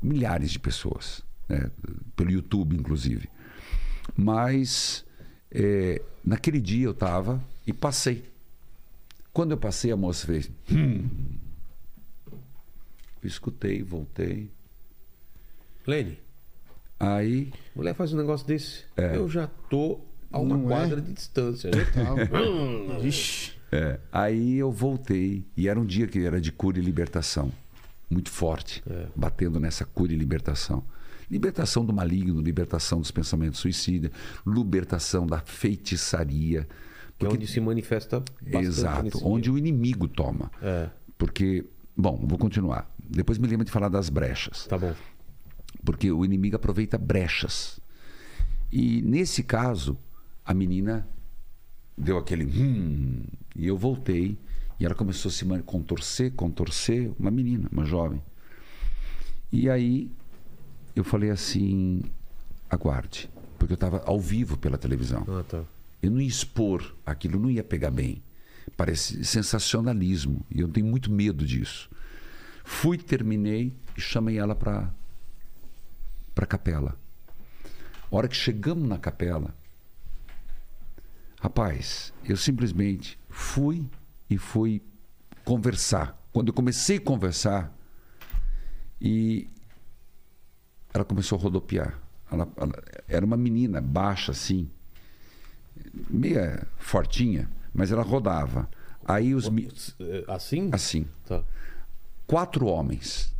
milhares 0.00 0.52
de 0.52 0.60
pessoas, 0.60 1.24
né? 1.48 1.68
pelo 2.14 2.30
YouTube, 2.30 2.76
inclusive. 2.76 3.28
Mas, 4.16 5.04
é, 5.50 6.00
naquele 6.26 6.60
dia 6.60 6.84
eu 6.84 6.90
estava 6.90 7.40
e 7.66 7.72
passei. 7.72 8.28
Quando 9.32 9.52
eu 9.52 9.56
passei, 9.56 9.90
a 9.92 9.96
moça 9.96 10.26
fez. 10.26 10.50
"Hum." 10.70 11.08
Eu 13.22 13.28
escutei, 13.28 13.82
voltei. 13.82 14.50
Lene, 15.86 16.18
Aí, 16.98 17.52
mulher 17.74 17.94
faz 17.94 18.12
um 18.12 18.16
negócio 18.16 18.46
desse. 18.46 18.84
É. 18.96 19.16
Eu 19.16 19.28
já 19.28 19.46
tô 19.68 20.00
a 20.32 20.38
uma 20.38 20.56
Não 20.56 20.64
é? 20.64 20.68
quadra 20.68 21.00
de 21.00 21.12
distância. 21.12 21.70
né? 21.70 21.84
Tal. 21.92 22.16
Ixi. 23.04 23.52
É, 23.70 24.00
aí 24.10 24.56
eu 24.56 24.70
voltei 24.72 25.44
e 25.56 25.68
era 25.68 25.78
um 25.78 25.84
dia 25.84 26.06
que 26.06 26.24
era 26.24 26.40
de 26.40 26.50
cura 26.52 26.78
e 26.78 26.82
libertação, 26.82 27.52
muito 28.08 28.30
forte, 28.30 28.82
É. 28.88 29.06
batendo 29.14 29.60
nessa 29.60 29.84
cura 29.84 30.12
e 30.12 30.16
libertação. 30.16 30.82
Libertação 31.30 31.84
do 31.84 31.92
maligno, 31.92 32.40
libertação 32.40 33.00
dos 33.00 33.10
pensamentos 33.10 33.58
suicidas, 33.60 34.10
libertação 34.46 35.26
da 35.26 35.40
feitiçaria. 35.40 36.60
É 36.60 36.66
Porque- 37.18 37.34
onde 37.36 37.46
se 37.46 37.60
manifesta 37.60 38.22
Exato, 38.44 39.18
onde 39.26 39.50
o 39.50 39.56
inimigo 39.56 40.06
toma. 40.06 40.50
É, 40.62 40.88
Porque, 41.18 41.64
bom, 41.96 42.24
vou 42.26 42.38
continuar. 42.38 42.90
Depois 43.08 43.38
me 43.38 43.46
lembro 43.48 43.64
de 43.64 43.72
falar 43.72 43.88
das 43.88 44.10
brechas 44.10 44.66
tá 44.66 44.76
bom. 44.76 44.94
porque 45.84 46.10
o 46.12 46.24
inimigo 46.24 46.56
aproveita 46.56 46.98
brechas. 46.98 47.80
E 48.70 49.00
nesse 49.02 49.42
caso, 49.42 49.96
a 50.44 50.52
menina 50.52 51.08
deu 51.96 52.18
aquele 52.18 52.44
hum, 52.44 53.22
e 53.54 53.66
eu 53.66 53.78
voltei 53.78 54.36
e 54.78 54.84
ela 54.84 54.94
começou 54.94 55.30
a 55.30 55.32
se 55.32 55.44
contorcer, 55.64 56.32
contorcer, 56.32 57.10
uma 57.18 57.30
menina, 57.30 57.68
uma 57.72 57.84
jovem. 57.86 58.20
E 59.50 59.70
aí 59.70 60.10
eu 60.96 61.04
falei 61.04 61.28
assim, 61.28 62.02
aguarde, 62.70 63.30
porque 63.58 63.74
eu 63.74 63.76
estava 63.76 64.02
ao 64.06 64.18
vivo 64.18 64.56
pela 64.56 64.78
televisão. 64.78 65.26
Ah, 65.28 65.44
tá. 65.46 65.62
Eu 66.02 66.10
não 66.10 66.20
ia 66.20 66.26
expor 66.26 66.96
aquilo, 67.04 67.38
não 67.38 67.50
ia 67.50 67.62
pegar 67.62 67.90
bem. 67.90 68.22
Parece 68.76 69.22
sensacionalismo 69.22 70.44
e 70.50 70.60
eu 70.60 70.68
tenho 70.68 70.86
muito 70.86 71.12
medo 71.12 71.44
disso. 71.44 71.90
Fui, 72.64 72.96
terminei 72.96 73.72
e 73.96 74.00
chamei 74.00 74.38
ela 74.38 74.54
para 74.54 74.90
para 76.34 76.44
a 76.44 76.48
capela. 76.48 76.98
A 78.10 78.16
hora 78.16 78.28
que 78.28 78.36
chegamos 78.36 78.86
na 78.86 78.98
capela, 78.98 79.54
rapaz, 81.40 82.12
eu 82.24 82.36
simplesmente 82.36 83.18
fui 83.28 83.88
e 84.28 84.36
fui 84.36 84.82
conversar. 85.44 86.20
Quando 86.32 86.48
eu 86.48 86.54
comecei 86.54 86.98
a 86.98 87.00
conversar, 87.00 87.74
e 89.00 89.48
ela 90.96 91.04
começou 91.04 91.38
a 91.38 91.42
rodopiar. 91.42 91.98
Ela, 92.30 92.48
ela- 92.56 92.82
era 93.06 93.24
uma 93.24 93.36
menina 93.36 93.80
baixa 93.80 94.32
assim, 94.32 94.68
meia 96.10 96.66
fortinha, 96.78 97.48
mas 97.74 97.92
ela 97.92 98.02
rodava. 98.02 98.68
Aí 99.04 99.34
os 99.34 99.48
mi- 99.48 99.68
Assim? 100.26 100.68
assim, 100.72 101.06
Tá. 101.26 101.42
quatro 102.26 102.66
homens. 102.66 103.34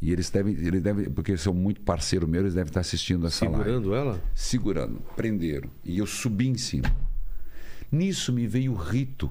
E 0.00 0.12
eles 0.12 0.30
devem, 0.30 0.54
eles 0.54 0.80
devem, 0.80 1.10
porque 1.10 1.36
são 1.36 1.52
muito 1.52 1.80
parceiro 1.80 2.28
meu, 2.28 2.42
eles 2.42 2.54
devem 2.54 2.68
estar 2.70 2.80
assistindo 2.80 3.26
essa 3.26 3.44
live. 3.46 3.58
Segurando 3.64 3.94
ela? 3.96 4.22
Segurando, 4.32 5.00
prenderam. 5.16 5.68
E 5.84 5.98
eu 5.98 6.06
subi 6.06 6.46
em 6.46 6.56
cima. 6.56 6.94
Nisso 7.90 8.32
me 8.32 8.46
veio 8.46 8.72
o 8.72 8.76
rito. 8.76 9.28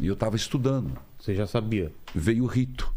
E 0.00 0.06
eu 0.08 0.14
estava 0.14 0.34
estudando. 0.34 0.98
Você 1.20 1.32
já 1.34 1.46
sabia. 1.46 1.92
Veio 2.12 2.42
o 2.42 2.46
rito. 2.46 2.92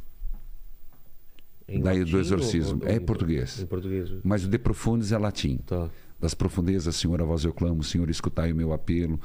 Daí 1.68 2.00
latim 2.00 2.12
do 2.12 2.20
exorcismo. 2.20 2.80
ou- 2.82 2.88
ou- 2.88 2.94
É 2.94 2.96
em 2.98 3.00
português. 3.02 3.60
Em 3.62 3.66
português. 3.66 4.10
Mas 4.24 4.46
o 4.46 4.50
de 4.50 4.58
profundis 4.60 5.12
é 5.12 5.18
latim. 5.18 5.58
Tá. 5.66 5.90
Das 6.20 6.34
profundezas, 6.34 6.96
Senhor, 6.96 7.22
a 7.22 7.26
vós 7.26 7.44
eu 7.44 7.54
clamo, 7.54 7.84
Senhor, 7.84 8.10
escutai 8.10 8.52
o 8.52 8.56
meu 8.56 8.72
apelo. 8.72 9.20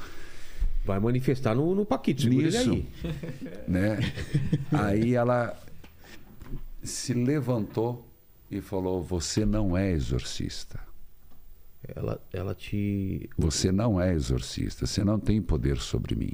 Vai 0.85 0.99
manifestar 0.99 1.55
no, 1.55 1.75
no 1.75 1.85
Paquito. 1.85 2.27
Nisso, 2.29 2.71
aí. 2.73 2.89
né? 3.69 3.99
Aí 4.73 5.15
ela 5.15 5.55
se 6.83 7.13
levantou 7.13 8.09
e 8.51 8.61
falou: 8.61 9.03
Você 9.03 9.45
não 9.45 9.77
é 9.77 9.93
exorcista. 9.93 10.81
Ela, 11.95 12.21
ela 12.33 12.55
te. 12.55 13.29
Você 13.39 13.71
não 13.71 14.01
é 14.01 14.13
exorcista. 14.15 14.87
Você 14.87 15.05
não 15.05 15.19
tem 15.19 15.41
poder 15.43 15.77
sobre 15.79 16.15
mim. 16.15 16.33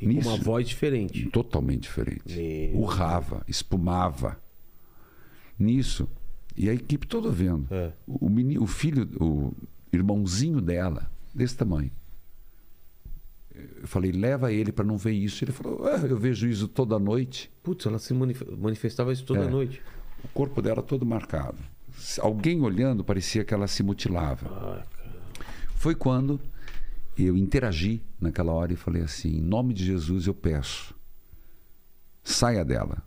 E 0.00 0.06
com 0.06 0.12
uma 0.12 0.32
Nisso- 0.32 0.42
voz 0.44 0.68
diferente. 0.68 1.26
Totalmente 1.26 1.82
diferente. 1.82 2.36
Meu 2.72 2.80
Urrava, 2.80 3.42
espumava. 3.46 4.38
Nisso. 5.60 6.08
E 6.56 6.68
a 6.68 6.74
equipe 6.74 7.06
toda 7.06 7.30
vendo. 7.30 7.66
É. 7.72 7.92
O, 8.06 8.28
meni- 8.28 8.58
o 8.58 8.66
filho, 8.66 9.08
o 9.20 9.52
irmãozinho 9.92 10.60
dela, 10.60 11.10
desse 11.34 11.56
tamanho. 11.56 11.90
Eu 13.54 13.86
falei, 13.86 14.10
leva 14.10 14.52
ele 14.52 14.72
para 14.72 14.84
não 14.84 14.96
ver 14.96 15.12
isso. 15.12 15.44
Ele 15.44 15.52
falou, 15.52 15.86
"Ah, 15.86 15.98
eu 15.98 16.16
vejo 16.18 16.46
isso 16.48 16.66
toda 16.66 16.98
noite. 16.98 17.50
Putz, 17.62 17.84
ela 17.86 17.98
se 17.98 18.12
manif- 18.14 18.44
manifestava 18.58 19.12
isso 19.12 19.24
toda 19.24 19.40
É. 19.44 19.48
noite. 19.50 19.82
O 20.24 20.28
corpo 20.28 20.62
dela 20.62 20.82
todo 20.82 21.04
marcado. 21.04 21.58
Alguém 22.20 22.60
olhando 22.62 23.04
parecia 23.04 23.44
que 23.44 23.52
ela 23.52 23.66
se 23.66 23.82
mutilava. 23.82 24.46
Ah. 24.48 24.86
Foi 25.74 25.94
quando 25.94 26.40
eu 27.18 27.36
interagi 27.36 28.02
naquela 28.20 28.52
hora 28.52 28.72
e 28.72 28.76
falei 28.76 29.02
assim: 29.02 29.36
em 29.36 29.40
nome 29.42 29.74
de 29.74 29.84
Jesus 29.84 30.26
eu 30.26 30.34
peço, 30.34 30.94
saia 32.22 32.64
dela. 32.64 33.02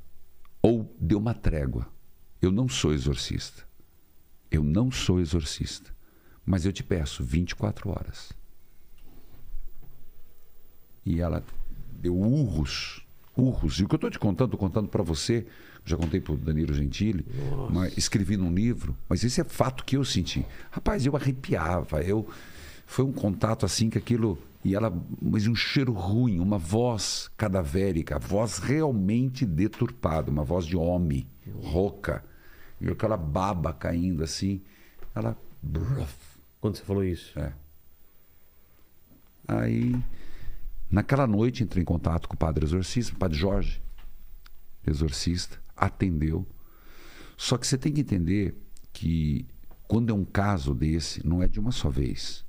Ou 0.62 0.96
dê 1.00 1.16
uma 1.16 1.34
trégua. 1.34 1.88
Eu 2.44 2.52
não 2.52 2.68
sou 2.68 2.92
exorcista. 2.92 3.64
Eu 4.52 4.66
não 4.66 4.92
sou 4.92 5.22
exorcista. 5.22 5.94
Mas 6.46 6.66
eu 6.66 6.74
te 6.74 6.84
peço 6.84 7.24
24 7.24 7.90
horas. 7.90 8.34
E 11.06 11.22
ela 11.22 11.42
deu 12.02 12.14
urros. 12.18 13.02
Urros. 13.38 13.80
E 13.80 13.86
o 13.86 13.88
que 13.88 13.96
eu 13.96 13.96
estou 13.96 14.12
te 14.12 14.20
contando, 14.20 14.54
estou 14.54 14.60
contando 14.60 14.90
para 14.90 15.02
você. 15.02 15.48
Já 15.86 15.96
contei 15.96 16.20
para 16.20 16.34
o 16.34 16.38
Danilo 16.38 16.74
Gentili. 16.74 17.26
Mas 17.72 17.98
escrevi 17.98 18.36
num 18.36 18.54
livro. 18.54 18.94
Mas 19.08 19.24
esse 19.24 19.40
é 19.40 19.46
fato 19.46 19.86
que 19.86 19.96
eu 19.96 20.04
senti. 20.04 20.46
Rapaz, 20.70 21.06
eu 21.06 21.16
arrepiava. 21.16 22.02
Eu 22.02 22.28
foi 22.86 23.06
um 23.06 23.14
contato 23.14 23.66
assim 23.66 23.90
que 23.90 23.98
aquilo 23.98 24.38
e 24.66 24.76
ela 24.76 24.94
mas 25.22 25.48
um 25.48 25.56
cheiro 25.56 25.94
ruim 25.94 26.40
uma 26.40 26.58
voz 26.58 27.30
cadavérica 27.36 28.20
voz 28.20 28.60
realmente 28.60 29.46
deturpada 29.46 30.30
uma 30.30 30.44
voz 30.44 30.66
de 30.66 30.78
homem 30.78 31.28
rouca 31.62 32.24
e 32.84 32.92
aquela 32.92 33.18
baba 33.18 33.74
caindo 33.74 34.24
assim 34.24 34.62
ela 35.16 35.38
Quando 36.60 36.76
você 36.78 36.84
falou 36.84 37.04
isso. 37.04 37.38
é. 37.40 37.54
Aí, 39.48 39.96
naquela 40.90 41.28
noite, 41.28 41.64
entrei 41.64 41.82
em 41.82 41.86
contato 41.86 42.28
com 42.28 42.36
o 42.36 42.38
padre 42.38 42.66
exorcista, 42.66 43.14
o 43.14 43.18
padre 43.18 43.38
Jorge, 43.38 43.82
exorcista, 44.86 45.60
atendeu. 45.76 46.48
Só 47.36 47.58
que 47.58 47.68
você 47.68 47.78
tem 47.78 47.92
que 47.92 48.02
entender 48.02 48.56
que 48.94 49.46
quando 49.88 50.12
é 50.12 50.14
um 50.14 50.24
caso 50.24 50.74
desse, 50.74 51.26
não 51.28 51.44
é 51.44 51.48
de 51.48 51.60
uma 51.60 51.72
só 51.72 51.90
vez. 51.90 52.46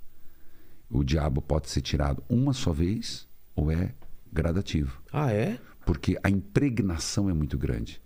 O 0.89 1.03
diabo 1.03 1.43
pode 1.43 1.69
ser 1.69 1.81
tirado 1.81 2.23
uma 2.29 2.53
só 2.53 2.73
vez 2.73 3.29
ou 3.57 3.71
é 3.71 3.95
gradativo 4.33 5.03
Ah, 5.13 5.33
é? 5.33 5.59
porque 5.85 6.19
a 6.23 6.31
impregnação 6.31 7.29
é 7.29 7.33
muito 7.33 7.59
grande. 7.59 8.01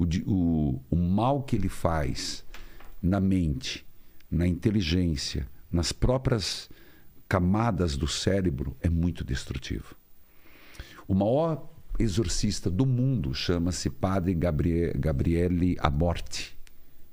O, 0.00 0.06
o, 0.32 0.82
o 0.90 0.96
mal 0.96 1.42
que 1.42 1.54
ele 1.54 1.68
faz 1.68 2.42
na 3.02 3.20
mente, 3.20 3.84
na 4.30 4.46
inteligência, 4.46 5.46
nas 5.70 5.92
próprias 5.92 6.70
camadas 7.28 7.98
do 7.98 8.08
cérebro 8.08 8.74
é 8.80 8.88
muito 8.88 9.22
destrutivo. 9.22 9.94
O 11.06 11.14
maior 11.14 11.68
exorcista 11.98 12.70
do 12.70 12.86
mundo 12.86 13.34
chama-se 13.34 13.90
Padre 13.90 14.32
Gabrie- 14.32 14.94
Gabriele 14.94 15.76
Aborti. 15.78 16.56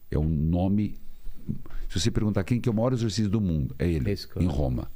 É 0.10 0.18
um 0.18 0.30
nome. 0.30 0.96
Se 1.90 2.00
você 2.00 2.10
perguntar 2.10 2.46
quem 2.46 2.62
que 2.62 2.70
é 2.70 2.72
o 2.72 2.76
maior 2.76 2.94
exorcista 2.94 3.30
do 3.30 3.42
mundo, 3.42 3.76
é 3.78 3.90
ele, 3.90 4.16
em 4.40 4.48
Roma. 4.48 4.90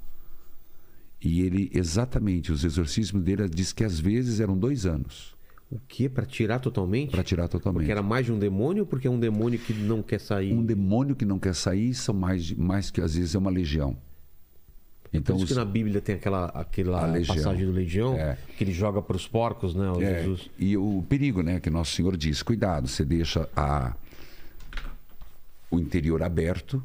E 1.22 1.42
ele, 1.42 1.70
exatamente, 1.74 2.54
os 2.54 2.64
exorcismos 2.64 3.22
dele 3.22 3.50
diz 3.50 3.74
que 3.74 3.84
às 3.84 4.00
vezes 4.00 4.40
eram 4.40 4.58
dois 4.58 4.86
anos 4.86 5.36
O 5.72 5.80
que? 5.88 6.10
Pra 6.10 6.26
tirar 6.26 6.60
totalmente? 6.60 7.12
para 7.12 7.24
tirar 7.24 7.48
totalmente. 7.48 7.84
Porque 7.84 7.92
era 7.92 8.02
mais 8.04 8.26
de 8.26 8.32
um 8.34 8.38
demônio 8.38 8.82
ou 8.84 8.88
porque 8.88 9.08
é 9.08 9.12
um 9.12 9.20
demônio 9.20 9.58
que 9.58 9.74
não 9.74 10.02
quer 10.04 10.20
sair? 10.20 10.54
Um 10.54 10.64
demônio 10.64 11.16
que 11.16 11.24
não 11.24 11.40
quer 11.40 11.56
sair 11.56 11.94
são 11.94 12.14
mais, 12.14 12.52
mais 12.52 12.92
que 12.92 13.00
às 13.00 13.16
vezes 13.16 13.34
é 13.36 13.38
uma 13.38 13.50
legião. 13.50 13.94
Por 15.04 15.18
Então, 15.18 15.36
isso 15.38 15.46
os- 15.46 15.52
que 15.52 15.56
na 15.58 15.64
Bíblia 15.66 16.02
tem 16.02 16.16
aquela, 16.16 16.46
aquela 16.48 17.14
passagem 17.26 17.66
do 17.66 17.72
legião 17.72 18.16
É. 18.18 18.38
que 18.58 18.64
ele 18.64 18.72
joga 18.74 19.02
para 19.02 19.16
os 19.16 19.28
porcos, 19.28 19.74
né? 19.74 19.90
O 19.92 20.02
É, 20.02 20.24
Jesus. 20.24 20.50
e 20.60 20.76
o 20.76 21.04
perigo, 21.08 21.42
né, 21.42 21.60
que 21.60 21.70
Nosso 21.70 21.94
Senhor 21.96 22.16
diz, 22.18 22.44
cuidado, 22.44 22.88
você 22.88 23.04
deixa 23.06 23.48
a, 23.56 23.94
o 25.70 25.80
interior 25.80 26.22
aberto, 26.22 26.84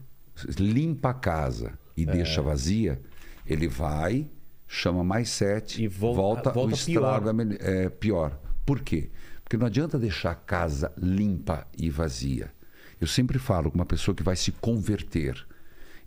limpa 0.58 1.10
a 1.10 1.14
casa 1.14 1.72
e 1.96 2.02
É. 2.04 2.06
deixa 2.06 2.40
vazia, 2.42 3.00
ele 3.46 3.66
vai, 3.68 4.26
chama 4.68 5.02
mais 5.04 5.28
sete, 5.28 5.82
E 5.82 5.88
volta- 5.88 6.50
volta 6.52 6.72
o 6.72 6.74
estrago 6.76 7.32
pior. 7.36 7.56
é 7.60 7.84
é 7.86 7.88
pior. 7.88 8.38
Por 8.66 8.80
quê? 8.80 9.08
Porque 9.44 9.56
não 9.56 9.66
adianta 9.66 9.98
deixar 9.98 10.32
a 10.32 10.34
casa 10.34 10.92
limpa 10.98 11.66
e 11.78 11.88
vazia. 11.88 12.52
Eu 13.00 13.06
sempre 13.06 13.38
falo 13.38 13.70
com 13.70 13.78
uma 13.78 13.86
pessoa 13.86 14.14
que 14.14 14.22
vai 14.22 14.34
se 14.36 14.50
converter. 14.52 15.46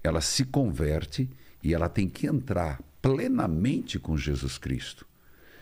Ela 0.04 0.20
se 0.22 0.44
converte 0.46 1.30
e 1.64 1.74
ela 1.74 1.88
tem 1.90 2.08
que 2.10 2.28
entrar 2.28 2.82
plenamente 3.02 3.98
com 3.98 4.18
Jesus 4.18 4.58
Cristo. 4.58 5.06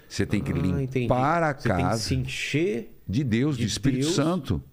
Você 0.10 0.26
tem 0.26 0.42
que 0.42 0.52
Ah, 0.54 0.82
entendi. 0.84 1.00
limpar 1.02 1.44
a 1.44 1.54
Você 1.54 1.68
tem 1.70 1.78
que 1.78 1.84
casa 1.84 2.02
se 2.04 2.16
encher 2.16 2.98
de 3.08 3.24
Deus, 3.24 3.58
de 3.58 3.64
do 3.66 3.68
Espírito 3.68 4.04
Deus. 4.04 4.16
Santo, 4.16 4.64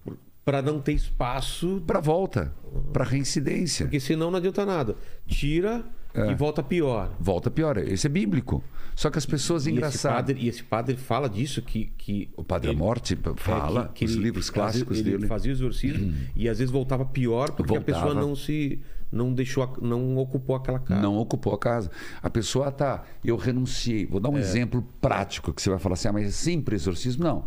para 0.43 0.61
não 0.61 0.79
ter 0.79 0.93
espaço, 0.93 1.83
para 1.85 1.99
volta, 1.99 2.53
para 2.93 3.03
reincidência. 3.03 3.85
porque 3.85 3.99
senão 3.99 4.31
não 4.31 4.37
adianta 4.37 4.65
nada. 4.65 4.95
Tira 5.27 5.83
É. 6.15 6.31
e 6.31 6.35
volta 6.35 6.63
pior. 6.63 7.11
Volta 7.19 7.51
pior. 7.51 7.77
Esse 7.77 8.07
é 8.07 8.09
bíblico. 8.09 8.63
Só 8.95 9.09
que 9.09 9.17
as 9.17 9.25
pessoas 9.25 9.65
E 9.65 9.69
esse, 9.69 9.77
engraçadas. 9.77 10.15
padre, 10.17 10.39
e 10.39 10.47
esse 10.47 10.63
padre 10.63 10.95
fala 10.95 11.29
disso 11.29 11.61
que, 11.61 11.91
que 11.97 12.29
O 12.37 12.43
Padre 12.43 12.69
ele- 12.71 12.77
Morte 12.77 13.13
é, 13.13 13.33
fala, 13.35 13.87
que- 13.89 13.93
que 13.95 14.05
os 14.05 14.13
ele- 14.13 14.23
livros 14.23 14.49
clássicos 14.49 14.99
ele 14.99 15.11
dele. 15.11 15.27
fazia 15.27 15.51
o 15.51 15.55
exorcismo 15.55 16.13
e 16.35 16.47
às 16.47 16.59
vezes 16.59 16.71
voltava 16.71 17.03
pior 17.05 17.51
porque 17.51 17.73
a 17.75 17.79
Voltava. 17.79 17.99
pessoa 18.07 18.13
não 18.21 18.35
se 18.35 18.79
não 19.11 19.33
deixou 19.33 19.63
a- 19.63 19.73
não 19.81 20.17
ocupou 20.17 20.55
aquela 20.55 20.79
casa. 20.79 21.01
Não 21.01 21.15
ocupou 21.17 21.53
a 21.53 21.57
casa. 21.59 21.91
A 22.23 22.29
pessoa 22.29 22.71
tá, 22.71 23.03
eu 23.23 23.35
renunciei. 23.35 24.05
Vou 24.05 24.19
dar 24.19 24.29
É. 24.29 24.31
um 24.31 24.37
exemplo 24.37 24.81
prático 25.01 25.53
que 25.53 25.61
você 25.61 25.69
vai 25.69 25.79
falar 25.79 25.93
assim, 25.93 26.07
ah, 26.07 26.13
mas 26.13 26.27
é 26.27 26.31
sempre 26.31 26.75
exorcismo? 26.75 27.23
Não. 27.23 27.45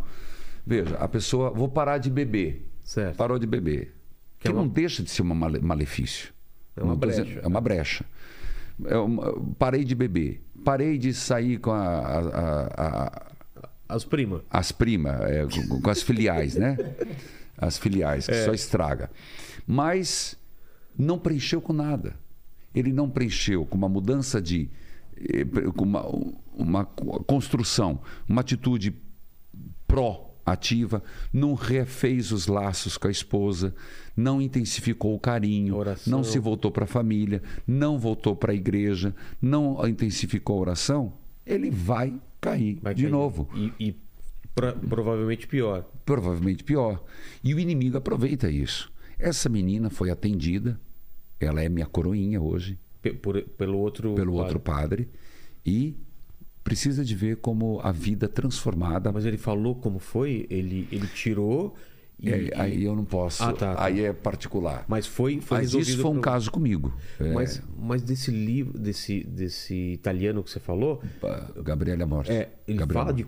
Veja, 0.66 0.97
a 0.97 1.09
pessoa, 1.09 1.51
vou 1.51 1.69
parar 1.69 1.99
de 1.99 2.11
beber. 2.11 2.66
Certo. 2.85 3.16
Parou 3.16 3.39
de 3.39 3.47
beber. 3.47 3.95
Que 4.39 4.43
Que, 4.45 4.49
é 4.49 4.51
uma- 4.53 4.61
não 4.62 4.69
deixa 4.69 5.03
de 5.03 5.11
ser 5.11 5.23
um 5.23 5.35
male- 5.35 5.61
malefício. 5.61 6.32
É 6.77 6.82
uma 6.82 6.93
tô 6.95 6.99
brecha. 7.01 7.40
é 7.43 7.47
uma 7.47 7.61
brecha. 7.61 8.05
É 8.86 8.96
uma- 8.96 9.34
parei 9.59 9.84
de 9.84 9.94
beber. 9.94 10.42
Parei 10.64 10.98
de 10.98 11.12
sair 11.14 11.59
com 11.59 11.70
a- 11.70 11.98
a- 11.98 12.68
a- 12.76 13.26
As 13.88 14.05
primas. 14.05 14.42
as 14.50 14.70
primas, 14.72 15.20
é, 15.22 15.46
com, 15.46 15.80
com 15.80 15.90
as 15.90 16.02
filiais, 16.02 16.55
né? 16.56 16.76
As 17.56 17.78
filiais, 17.78 18.26
que 18.26 18.44
só 18.44 18.52
estraga. 18.52 19.10
Mas 19.66 20.36
não 20.96 21.18
preencheu 21.18 21.60
com 21.60 21.72
nada. 21.72 22.14
Ele 22.74 22.92
não 22.92 23.09
preencheu 23.09 23.64
com 23.66 23.76
uma 23.76 23.88
mudança 23.88 24.40
de. 24.40 24.68
eh, 25.16 25.44
com 25.74 25.84
uma, 25.84 26.05
uma 26.55 26.84
construção, 26.84 28.00
uma 28.28 28.42
atitude 28.42 28.94
pró-ativa, 30.49 31.03
não 31.33 31.55
refez 31.55 32.33
os 32.33 32.47
laços 32.47 32.97
com 32.97 33.09
a 33.09 33.11
esposa, 33.11 33.75
não 34.16 34.41
intensificou 34.41 35.15
o 35.15 35.20
carinho, 35.20 35.77
Oração. 35.77 36.11
não 36.11 36.25
se 36.25 36.39
voltou 36.39 36.70
para 36.70 36.85
a 36.85 36.87
família, 36.89 37.43
não 37.66 37.99
voltou 37.99 38.35
para 38.35 38.53
a 38.53 38.55
igreja, 38.55 39.15
não 39.41 39.87
intensificou 39.87 40.57
a 40.59 40.61
oração, 40.61 41.12
ele 41.47 41.70
vai 41.70 42.15
cair 42.41 42.79
Vai 42.83 42.95
de 42.95 43.03
cair. 43.03 43.11
novo 43.12 43.49
E, 43.55 43.73
e 43.89 43.97
pro- 44.55 44.73
provavelmente 44.89 45.47
pior. 45.47 45.85
provavelmente 46.05 46.65
pior. 46.65 47.03
E 47.45 47.55
o 47.55 47.59
inimigo 47.61 47.97
aproveita 47.97 48.51
isso. 48.51 48.91
Essa 49.19 49.49
menina 49.49 49.91
foi 49.91 50.11
atendida, 50.11 50.81
ela 51.41 51.62
é 51.62 51.69
minha 51.69 51.87
coroinha 51.87 52.41
hoje, 52.41 52.79
Pe- 53.03 53.12
por- 53.12 53.41
pelo 53.43 53.79
outro. 53.79 54.15
pelo 54.15 54.33
padre. 54.33 54.43
outro 54.45 54.61
padre, 54.61 55.09
e 55.65 55.97
precisa 56.69 57.03
de 57.05 57.15
ver 57.15 57.36
como 57.36 57.81
a 57.82 57.90
vida 57.90 58.28
transformada. 58.28 59.11
Mas 59.11 59.24
ele 59.24 59.39
falou 59.39 59.74
como 59.74 59.99
foi? 59.99 60.47
Ele, 60.51 60.86
ele 60.93 61.07
tirou. 61.07 61.74
E, 62.20 62.31
É, 62.31 62.51
aí 62.57 62.82
eu 62.82 62.97
não 62.97 63.05
posso, 63.05 63.45
Ah, 63.45 63.53
tá, 63.53 63.77
tá. 63.77 63.85
aí 63.85 64.01
é 64.05 64.12
particular. 64.12 64.85
Mas 64.89 65.07
foi, 65.07 65.40
foi 65.40 65.59
Mas 65.59 65.73
isso 65.73 65.99
foi 65.99 66.11
um 66.11 66.15
pro- 66.15 66.20
caso 66.23 66.51
comigo. 66.51 66.93
É, 67.20 67.32
Mas, 67.32 67.62
mas 67.78 68.03
desse 68.03 68.32
livro, 68.32 68.77
desse, 68.77 69.23
desse 69.23 69.93
italiano 69.93 70.43
que 70.43 70.51
você 70.51 70.59
falou, 70.59 71.01
Gabriela 71.62 72.05
Morte. 72.07 72.32
é, 72.32 72.49
ele 72.66 72.77
Gabriela 72.78 73.05
fala 73.07 73.16
de. 73.16 73.24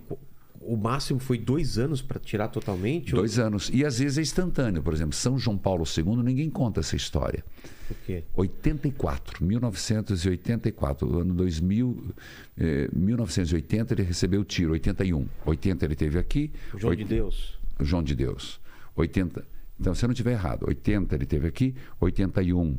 O 0.60 0.76
máximo 0.76 1.18
foi 1.18 1.38
dois 1.38 1.78
anos 1.78 2.02
para 2.02 2.20
tirar 2.20 2.48
totalmente? 2.48 3.12
Dois 3.12 3.38
anos. 3.38 3.70
E 3.72 3.82
às 3.84 3.98
vezes 3.98 4.18
é 4.18 4.20
instantâneo. 4.22 4.82
Por 4.82 4.92
exemplo, 4.92 5.14
São 5.14 5.38
João 5.38 5.56
Paulo 5.56 5.84
II, 5.84 6.22
ninguém 6.22 6.50
conta 6.50 6.80
essa 6.80 6.94
história. 6.94 7.42
Ou... 7.88 7.96
O 7.96 7.96
quê? 8.06 8.22
84, 8.34 9.42
1984, 9.44 11.08
o 11.08 11.18
ano 11.20 11.34
2000, 11.34 12.14
eh, 12.58 12.88
1980 12.92 13.94
ele 13.94 14.02
recebeu 14.02 14.42
o 14.42 14.44
tiro, 14.44 14.72
81. 14.72 15.26
80 15.46 15.84
ele 15.86 15.96
teve 15.96 16.18
aqui. 16.18 16.52
O 16.74 16.78
João 16.78 16.90
oit- 16.90 16.98
de 17.02 17.04
Deus. 17.08 17.58
João 17.80 18.02
de 18.02 18.14
Deus. 18.14 18.60
80, 18.94 19.44
Então, 19.80 19.94
se 19.94 20.04
eu 20.04 20.08
não 20.08 20.12
estiver 20.12 20.32
errado, 20.32 20.66
80 20.68 21.14
ele 21.14 21.24
teve 21.24 21.48
aqui, 21.48 21.74
81 21.98 22.76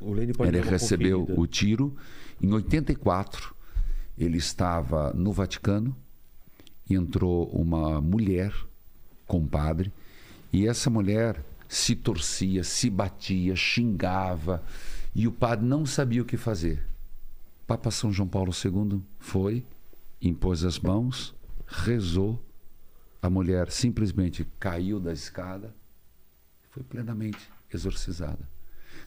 O 0.00 0.12
Lene 0.14 0.32
pode 0.32 0.48
ele 0.56 0.62
recebeu 0.66 1.20
conferida. 1.20 1.40
o 1.42 1.46
tiro. 1.46 1.96
Em 2.42 2.50
84, 2.52 3.54
ele 4.16 4.38
estava 4.38 5.12
no 5.12 5.30
Vaticano 5.30 5.94
entrou 6.94 7.48
uma 7.50 8.00
mulher 8.00 8.52
com 9.26 9.38
o 9.38 9.46
padre. 9.46 9.92
E 10.52 10.66
essa 10.66 10.88
mulher 10.88 11.44
se 11.68 11.94
torcia, 11.94 12.64
se 12.64 12.88
batia, 12.88 13.54
xingava. 13.54 14.62
E 15.14 15.26
o 15.26 15.32
padre 15.32 15.66
não 15.66 15.84
sabia 15.84 16.22
o 16.22 16.24
que 16.24 16.36
fazer. 16.36 16.82
Papa 17.66 17.90
São 17.90 18.10
João 18.12 18.28
Paulo 18.28 18.52
II 18.52 19.02
foi, 19.18 19.64
impôs 20.22 20.64
as 20.64 20.78
mãos, 20.78 21.34
rezou. 21.66 22.42
A 23.20 23.28
mulher 23.28 23.70
simplesmente 23.70 24.46
caiu 24.58 24.98
da 25.00 25.12
escada 25.12 25.74
foi 26.70 26.82
plenamente 26.82 27.38
exorcizada. 27.72 28.48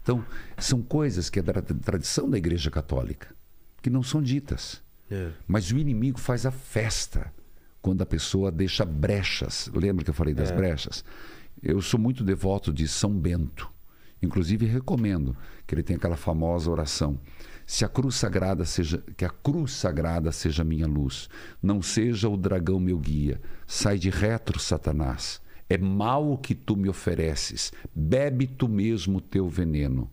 Então, 0.02 0.26
são 0.58 0.82
coisas 0.82 1.30
que 1.30 1.40
é 1.40 1.41
da 1.41 1.53
tra- 1.53 1.62
tradição 1.62 2.30
da 2.30 2.38
Igreja 2.38 2.70
Católica, 2.70 3.34
que 3.82 3.90
não 3.90 4.03
são 4.03 4.22
ditas. 4.22 4.82
É. 5.10 5.32
Mas 5.48 5.72
o 5.72 5.78
inimigo 5.78 6.20
faz 6.20 6.45
a 6.45 6.52
festa 6.52 7.32
quando 7.82 8.02
a 8.02 8.06
pessoa 8.06 8.52
deixa 8.52 8.86
brechas. 8.86 9.70
Lembra 9.74 10.03
que 10.03 10.10
eu 10.10 10.14
falei 10.14 10.34
das 10.34 10.52
brechas? 10.52 11.03
Eu 11.62 11.82
sou 11.82 11.99
muito 11.99 12.24
devoto 12.24 12.72
de 12.72 12.88
São 12.88 13.12
Bento. 13.12 13.70
Inclusive 14.22 14.66
recomendo 14.68 15.36
que 15.66 15.74
ele 15.74 15.82
tenha 15.82 15.98
aquela 15.98 16.16
famosa 16.16 16.70
oração: 16.70 17.20
se 17.66 17.84
a 17.84 17.90
cruz 17.90 18.16
sagrada 18.16 18.66
seja 18.66 19.03
que 19.18 19.26
a 19.26 19.30
cruz 19.30 19.72
sagrada 19.72 20.32
seja 20.32 20.64
minha 20.64 20.86
luz, 20.86 21.28
não 21.62 21.82
seja 21.82 22.30
o 22.30 22.38
dragão 22.38 22.80
meu 22.80 22.99
guia. 22.99 23.41
Sai 23.66 23.98
de 23.98 24.10
retro, 24.10 24.60
Satanás. 24.60 25.41
É 25.68 25.78
mal 25.78 26.30
o 26.30 26.38
que 26.38 26.53
tu 26.53 26.76
me 26.76 26.90
ofereces. 26.90 27.72
Bebe 27.95 28.45
tu 28.45 28.68
mesmo 28.68 29.18
o 29.18 29.22
teu 29.22 29.48
veneno. 29.48 30.12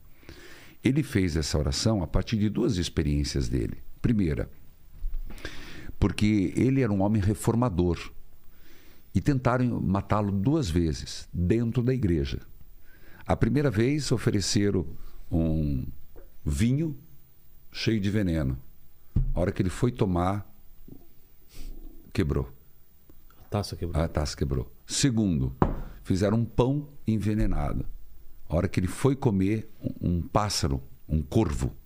Ele 0.84 1.02
fez 1.02 1.36
essa 1.36 1.58
oração 1.58 2.02
a 2.02 2.06
partir 2.06 2.36
de 2.36 2.48
duas 2.48 2.76
experiências 2.76 3.48
dele. 3.48 3.78
Primeira, 4.00 4.48
porque 5.98 6.52
ele 6.56 6.82
era 6.82 6.92
um 6.92 7.02
homem 7.02 7.20
reformador 7.20 8.12
e 9.14 9.20
tentaram 9.20 9.80
matá-lo 9.80 10.30
duas 10.30 10.70
vezes 10.70 11.28
dentro 11.32 11.82
da 11.82 11.92
igreja. 11.92 12.40
A 13.26 13.36
primeira 13.36 13.70
vez 13.70 14.10
ofereceram 14.12 14.86
um 15.30 15.86
vinho 16.44 16.96
cheio 17.70 18.00
de 18.00 18.10
veneno. 18.10 18.58
A 19.34 19.40
hora 19.40 19.52
que 19.52 19.60
ele 19.60 19.70
foi 19.70 19.90
tomar, 19.90 20.48
quebrou. 22.12 22.50
A 23.40 23.44
taça 23.44 23.76
quebrou. 23.76 24.02
A 24.02 24.08
taça 24.08 24.36
quebrou. 24.36 24.72
Segundo, 24.86 25.54
fizeram 26.02 26.38
um 26.38 26.44
pão 26.44 26.88
envenenado. 27.06 27.84
A 28.48 28.56
hora 28.56 28.68
que 28.68 28.80
ele 28.80 28.86
foi 28.86 29.14
comer, 29.14 29.70
um, 29.82 30.08
um 30.08 30.22
pássaro, 30.22 30.82
um 31.08 31.20
corvo, 31.20 31.76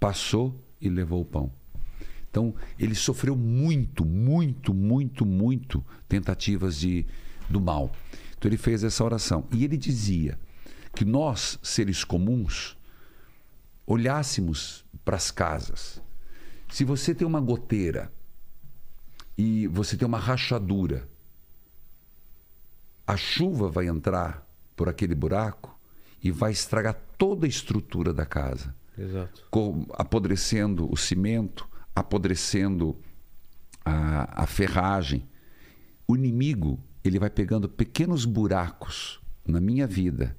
passou 0.00 0.60
e 0.80 0.88
levou 0.88 1.20
o 1.20 1.24
pão. 1.24 1.52
Então, 2.30 2.54
ele 2.78 2.94
sofreu 2.94 3.34
muito, 3.34 4.04
muito, 4.04 4.74
muito, 4.74 5.24
muito 5.24 5.84
tentativas 6.08 6.76
de, 6.78 7.06
do 7.48 7.60
mal. 7.60 7.90
Então, 8.36 8.48
ele 8.48 8.56
fez 8.58 8.84
essa 8.84 9.02
oração. 9.04 9.46
E 9.52 9.64
ele 9.64 9.76
dizia 9.76 10.38
que 10.94 11.04
nós, 11.04 11.58
seres 11.62 12.04
comuns, 12.04 12.76
olhássemos 13.86 14.84
para 15.04 15.16
as 15.16 15.30
casas. 15.30 16.00
Se 16.70 16.84
você 16.84 17.14
tem 17.14 17.26
uma 17.26 17.40
goteira 17.40 18.12
e 19.36 19.66
você 19.68 19.96
tem 19.96 20.06
uma 20.06 20.18
rachadura, 20.18 21.08
a 23.06 23.16
chuva 23.16 23.68
vai 23.70 23.86
entrar 23.88 24.46
por 24.76 24.88
aquele 24.88 25.14
buraco 25.14 25.78
e 26.22 26.30
vai 26.30 26.52
estragar 26.52 26.94
toda 27.16 27.46
a 27.46 27.48
estrutura 27.48 28.12
da 28.12 28.26
casa, 28.26 28.74
Exato. 28.96 29.46
com- 29.50 29.86
apodrecendo 29.92 30.92
o 30.92 30.96
cimento, 30.96 31.67
apodrecendo 32.00 32.96
a, 33.84 34.42
a 34.42 34.46
ferragem. 34.46 35.28
O 36.06 36.16
inimigo 36.16 36.78
ele 37.04 37.18
vai 37.18 37.30
pegando 37.30 37.68
pequenos 37.68 38.24
buracos 38.24 39.20
na 39.46 39.60
minha 39.60 39.86
vida, 39.86 40.36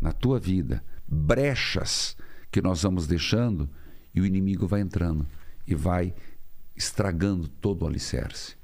na 0.00 0.12
tua 0.12 0.38
vida, 0.38 0.82
brechas 1.06 2.16
que 2.50 2.60
nós 2.60 2.82
vamos 2.82 3.06
deixando 3.06 3.68
e 4.14 4.20
o 4.20 4.26
inimigo 4.26 4.66
vai 4.66 4.80
entrando 4.80 5.26
e 5.66 5.74
vai 5.74 6.14
estragando 6.74 7.48
todo 7.48 7.82
o 7.82 7.86
alicerce. 7.86 8.56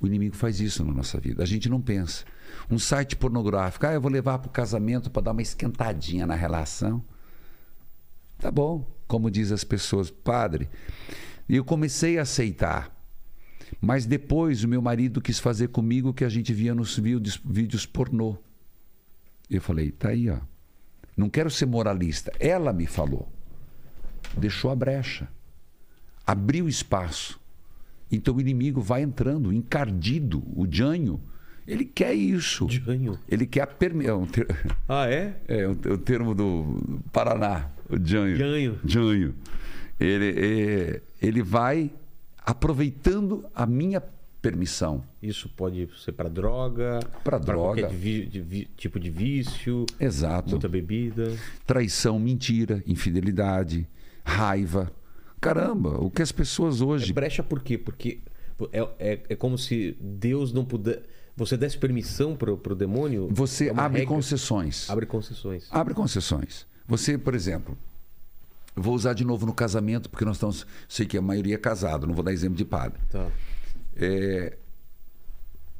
O 0.00 0.06
inimigo 0.06 0.36
faz 0.36 0.60
isso 0.60 0.84
na 0.84 0.92
nossa 0.92 1.18
vida. 1.18 1.42
A 1.42 1.46
gente 1.46 1.68
não 1.68 1.80
pensa. 1.80 2.24
Um 2.70 2.78
site 2.78 3.16
pornográfico, 3.16 3.86
ah, 3.86 3.92
eu 3.92 4.00
vou 4.00 4.10
levar 4.10 4.38
para 4.38 4.48
o 4.48 4.52
casamento 4.52 5.10
para 5.10 5.22
dar 5.22 5.32
uma 5.32 5.42
esquentadinha 5.42 6.26
na 6.26 6.34
relação. 6.34 7.02
Tá 8.38 8.50
bom, 8.50 8.86
como 9.06 9.30
diz 9.30 9.50
as 9.52 9.64
pessoas, 9.64 10.10
padre. 10.10 10.68
E 11.48 11.56
eu 11.56 11.64
comecei 11.64 12.18
a 12.18 12.22
aceitar. 12.22 12.94
Mas 13.80 14.06
depois 14.06 14.62
o 14.64 14.68
meu 14.68 14.80
marido 14.80 15.20
quis 15.20 15.38
fazer 15.38 15.68
comigo 15.68 16.10
o 16.10 16.14
que 16.14 16.24
a 16.24 16.28
gente 16.28 16.52
via 16.52 16.74
nos 16.74 16.98
vídeos, 17.44 17.84
pornô. 17.86 18.36
Eu 19.50 19.60
falei, 19.60 19.90
tá 19.90 20.08
aí, 20.10 20.28
ó. 20.30 20.38
Não 21.16 21.28
quero 21.30 21.50
ser 21.50 21.66
moralista. 21.66 22.32
Ela 22.38 22.72
me 22.72 22.86
falou. 22.86 23.28
Deixou 24.36 24.70
a 24.70 24.76
brecha. 24.76 25.28
Abriu 26.26 26.68
espaço. 26.68 27.40
Então 28.10 28.34
o 28.36 28.40
inimigo 28.40 28.80
vai 28.80 29.02
entrando, 29.02 29.52
encardido, 29.52 30.42
o 30.54 30.66
janho. 30.70 31.20
Ele 31.66 31.84
quer 31.84 32.14
isso. 32.14 32.68
Janho. 32.68 33.18
Ele 33.28 33.46
quer 33.46 33.62
a 33.62 33.66
perme... 33.66 34.06
é 34.06 34.14
um 34.14 34.26
ter- 34.26 34.46
Ah, 34.88 35.08
é? 35.08 35.40
é 35.48 35.66
o, 35.66 35.72
o 35.72 35.98
termo 35.98 36.34
do 36.34 37.02
Paraná, 37.12 37.70
o 37.90 37.96
janho. 38.04 38.36
Janho. 38.36 38.78
Janho. 38.84 39.34
Ele, 39.98 40.34
é, 40.38 41.02
ele 41.20 41.42
vai 41.42 41.90
aproveitando 42.44 43.44
a 43.54 43.66
minha 43.66 44.02
permissão. 44.40 45.02
Isso 45.22 45.48
pode 45.48 45.88
ser 46.02 46.12
para 46.12 46.28
droga, 46.28 47.00
Pra 47.24 47.38
droga. 47.38 47.88
de 47.88 48.40
vi- 48.40 48.68
tipo 48.76 49.00
de 49.00 49.10
vício, 49.10 49.84
Exato. 49.98 50.50
muita 50.50 50.68
bebida. 50.68 51.36
Traição, 51.66 52.18
mentira, 52.18 52.82
infidelidade, 52.86 53.88
raiva. 54.24 54.92
Caramba, 55.40 55.98
o 56.00 56.10
que 56.10 56.22
as 56.22 56.30
pessoas 56.32 56.80
É 56.80 56.84
hoje. 56.84 57.12
brecha 57.12 57.42
por 57.42 57.60
quê? 57.60 57.76
Porque 57.76 58.20
é, 58.72 58.88
é, 58.98 59.20
é 59.30 59.36
como 59.36 59.58
se 59.58 59.96
Deus 60.00 60.52
não 60.52 60.64
puder. 60.64 61.02
Você 61.36 61.56
desse 61.56 61.76
permissão 61.76 62.34
pro, 62.34 62.56
pro 62.56 62.74
demônio. 62.74 63.28
Você 63.30 63.66
é 63.66 63.70
abre 63.70 64.00
regra. 64.00 64.14
concessões. 64.14 64.88
Abre 64.88 65.04
concessões. 65.04 65.66
Abre 65.70 65.92
concessões. 65.92 66.66
Você, 66.88 67.18
por 67.18 67.34
exemplo, 67.34 67.76
vou 68.76 68.94
usar 68.94 69.14
de 69.14 69.24
novo 69.24 69.46
no 69.46 69.54
casamento, 69.54 70.08
porque 70.10 70.24
nós 70.24 70.36
estamos. 70.36 70.66
Sei 70.88 71.06
que 71.06 71.16
a 71.16 71.22
maioria 71.22 71.54
é 71.54 71.58
casado, 71.58 72.06
não 72.06 72.14
vou 72.14 72.22
dar 72.22 72.32
exemplo 72.32 72.56
de 72.56 72.64
padre. 72.64 73.00
Tá. 73.10 73.26
É, 73.96 74.56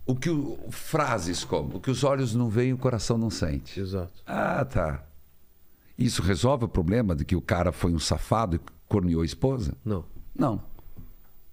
o 0.06 0.14
que 0.16 0.30
o, 0.30 0.58
frases 0.70 1.44
como 1.44 1.76
o 1.76 1.80
que 1.80 1.90
os 1.90 2.02
olhos 2.04 2.34
não 2.34 2.48
veem, 2.48 2.72
o 2.72 2.78
coração 2.78 3.18
não 3.18 3.28
sente. 3.30 3.78
Exato. 3.78 4.12
Ah, 4.26 4.64
tá. 4.64 5.04
Isso 5.98 6.22
resolve 6.22 6.64
o 6.64 6.68
problema 6.68 7.14
de 7.14 7.24
que 7.24 7.34
o 7.36 7.40
cara 7.40 7.72
foi 7.72 7.92
um 7.92 7.98
safado 7.98 8.56
e 8.56 8.60
corneou 8.88 9.22
a 9.22 9.24
esposa? 9.24 9.74
Não. 9.84 10.04
Não. 10.38 10.62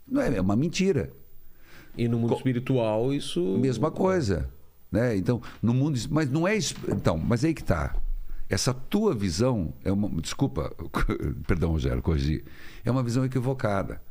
Não 0.07 0.21
é, 0.21 0.35
é 0.37 0.41
uma 0.41 0.55
mentira. 0.55 1.11
E 1.97 2.07
no 2.07 2.17
mundo 2.19 2.29
Co- 2.31 2.35
espiritual, 2.37 3.13
isso. 3.13 3.41
Mesma 3.57 3.89
coisa, 3.91 4.49
né? 4.91 5.15
Então, 5.15 5.41
no 5.61 5.73
mundo, 5.73 5.97
mas 6.09 6.29
não 6.29 6.47
é, 6.47 6.57
então, 6.89 7.17
mas 7.17 7.43
aí 7.45 7.53
que 7.53 7.63
tá. 7.63 7.95
Essa 8.53 8.73
tua 8.73 9.15
visão 9.15 9.73
é 9.83 9.91
uma, 9.91 10.09
desculpa, 10.21 10.71
perdão, 11.47 11.71
Rogério, 11.71 12.01
corrigir. 12.01 12.43
É 12.85 12.91
uma 12.91 13.01
visão 13.01 13.25
equivocada. 13.25 14.01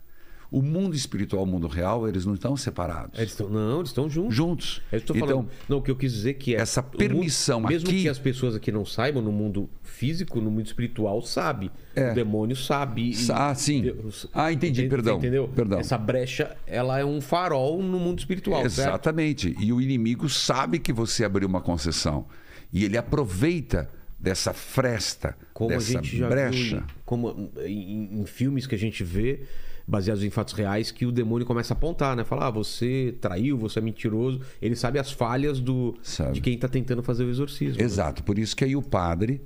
O 0.50 0.60
mundo 0.60 0.94
espiritual 0.94 1.46
e 1.46 1.48
o 1.48 1.50
mundo 1.50 1.66
real, 1.66 2.06
eles 2.06 2.26
não 2.26 2.34
estão 2.34 2.54
separados. 2.58 3.18
Eles 3.18 3.30
estão, 3.30 3.48
não, 3.48 3.78
eles 3.78 3.88
estão 3.88 4.10
juntos. 4.10 4.34
Juntos. 4.34 4.82
Eu 4.92 4.98
estou 4.98 5.16
então, 5.16 5.26
falando. 5.28 5.48
Não, 5.66 5.78
o 5.78 5.82
que 5.82 5.90
eu 5.90 5.96
quis 5.96 6.12
dizer 6.12 6.34
que 6.34 6.54
é. 6.54 6.60
essa 6.60 6.80
o 6.80 6.84
mundo- 6.84 6.96
permissão 6.98 7.58
mesmo 7.60 7.88
aqui- 7.88 8.02
que 8.02 8.08
as 8.08 8.18
pessoas 8.18 8.54
aqui 8.54 8.70
não 8.70 8.84
saibam, 8.84 9.22
no 9.22 9.32
mundo 9.32 9.70
físico, 9.82 10.42
no 10.42 10.50
mundo 10.50 10.66
espiritual, 10.66 11.22
sabe. 11.22 11.70
É. 11.96 12.10
O 12.10 12.14
demônio 12.14 12.54
sabe. 12.54 13.14
Ah, 13.32 13.54
sim. 13.54 13.80
Deus- 13.80 14.26
Ah, 14.34 14.52
entendi, 14.52 14.82
Ente- 14.82 14.90
perdão, 14.90 15.16
Entendeu? 15.16 15.48
perdão. 15.48 15.78
Essa 15.78 15.96
brecha, 15.96 16.54
ela 16.66 16.98
é 16.98 17.04
um 17.04 17.20
farol 17.22 17.82
no 17.82 17.98
mundo 17.98 18.18
espiritual. 18.18 18.60
certo? 18.68 18.88
Exatamente. 18.90 19.56
E 19.58 19.72
o 19.72 19.80
inimigo 19.80 20.28
sabe 20.28 20.78
que 20.78 20.92
você 20.92 21.24
abriu 21.24 21.48
uma 21.48 21.62
concessão. 21.62 22.26
E 22.70 22.84
ele 22.84 22.98
aproveita 22.98 23.88
dessa 24.22 24.52
fresta, 24.52 25.36
Como 25.52 25.70
dessa 25.70 25.98
a 25.98 26.02
gente 26.02 26.16
já 26.16 26.28
brecha. 26.28 26.76
viu 26.76 26.84
como, 27.04 27.50
em, 27.64 28.20
em 28.20 28.24
filmes 28.24 28.68
que 28.68 28.74
a 28.76 28.78
gente 28.78 29.02
vê, 29.02 29.42
baseados 29.86 30.22
em 30.22 30.30
fatos 30.30 30.54
reais, 30.54 30.92
que 30.92 31.04
o 31.04 31.10
demônio 31.10 31.44
começa 31.44 31.74
a 31.74 31.76
apontar, 31.76 32.14
né? 32.14 32.22
Falar, 32.22 32.46
ah, 32.46 32.50
você 32.50 33.16
traiu, 33.20 33.58
você 33.58 33.80
é 33.80 33.82
mentiroso. 33.82 34.40
Ele 34.60 34.76
sabe 34.76 35.00
as 35.00 35.10
falhas 35.10 35.58
do, 35.58 35.98
Sabe. 36.04 36.34
de 36.34 36.40
quem 36.40 36.54
está 36.54 36.68
tentando 36.68 37.02
fazer 37.02 37.24
o 37.24 37.30
exorcismo. 37.30 37.78
né? 37.78 37.84
Exato. 37.84 38.22
Por 38.22 38.38
isso 38.38 38.54
que 38.54 38.64
aí 38.64 38.76
o 38.76 38.82
padre, 38.82 39.42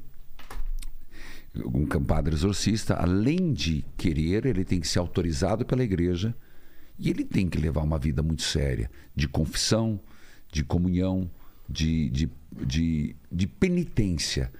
um 1.64 1.86
padre 2.04 2.34
exorcista, 2.34 2.94
além 2.94 3.54
de 3.54 3.82
querer, 3.96 4.44
ele 4.44 4.62
tem 4.62 4.78
que 4.78 4.86
ser 4.86 4.98
autorizado 4.98 5.64
pela 5.64 5.82
igreja 5.82 6.34
e 6.98 7.08
ele 7.08 7.24
tem 7.24 7.48
que 7.48 7.56
levar 7.56 7.82
uma 7.82 7.98
vida 7.98 8.22
muito 8.22 8.42
séria 8.42 8.90
de 9.14 9.26
confissão, 9.26 9.98
de 10.52 10.62
comunhão, 10.62 11.30
de, 11.66 12.10
de 12.10 12.30
de, 12.64 13.14
de 13.30 13.46
penitência. 13.46 14.50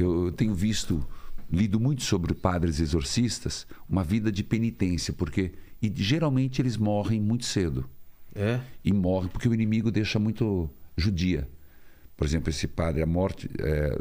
Eu, 0.00 0.32
tenho 0.32 0.54
visto, 0.54 1.06
lido 1.50 1.78
muito 1.80 2.02
sobre 2.02 2.34
padres 2.34 2.80
exorcistas, 2.80 3.66
uma 3.88 4.04
vida 4.04 4.30
de 4.30 4.42
penitência, 4.42 5.12
porque 5.12 5.52
e 5.82 5.92
geralmente 5.94 6.60
eles 6.60 6.76
morrem 6.76 7.20
muito 7.20 7.44
cedo. 7.44 7.88
É? 8.34 8.60
E 8.84 8.92
morrem 8.92 9.28
porque 9.28 9.48
o 9.48 9.54
inimigo 9.54 9.90
deixa 9.90 10.18
muito 10.18 10.70
judia. 10.96 11.48
Por 12.16 12.26
exemplo, 12.26 12.50
esse 12.50 12.68
padre, 12.68 13.02
a 13.02 13.06
morte, 13.06 13.50
é, 13.58 13.98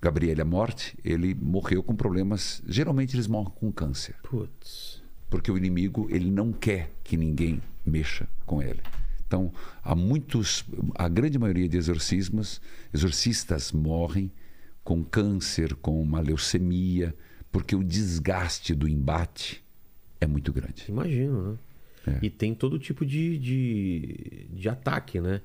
Gabriele 0.00 0.40
a 0.40 0.44
morte, 0.44 0.96
ele 1.04 1.34
morreu 1.34 1.82
com 1.82 1.96
problemas. 1.96 2.62
Geralmente 2.66 3.16
eles 3.16 3.26
morrem 3.26 3.52
com 3.56 3.72
câncer, 3.72 4.14
Putz. 4.22 5.02
porque 5.28 5.50
o 5.50 5.58
inimigo 5.58 6.06
ele 6.10 6.30
não 6.30 6.52
quer 6.52 6.92
que 7.02 7.16
ninguém 7.16 7.60
mexa 7.84 8.28
com 8.46 8.62
ele. 8.62 8.80
Então, 9.26 9.52
há 9.82 9.94
muitos, 9.94 10.64
a 10.94 11.08
grande 11.08 11.38
maioria 11.38 11.68
de 11.68 11.76
exorcismos, 11.76 12.60
exorcistas 12.92 13.72
morrem 13.72 14.30
com 14.82 15.02
câncer, 15.02 15.74
com 15.74 16.00
uma 16.00 16.20
leucemia, 16.20 17.14
porque 17.50 17.74
o 17.74 17.82
desgaste 17.82 18.74
do 18.74 18.86
embate 18.86 19.64
é 20.20 20.26
muito 20.26 20.52
grande. 20.52 20.84
Imagino, 20.88 21.52
né? 21.52 21.58
É. 22.06 22.18
E 22.22 22.28
tem 22.28 22.54
todo 22.54 22.78
tipo 22.78 23.04
de, 23.04 23.38
de, 23.38 24.46
de 24.52 24.68
ataque, 24.68 25.20
né? 25.20 25.40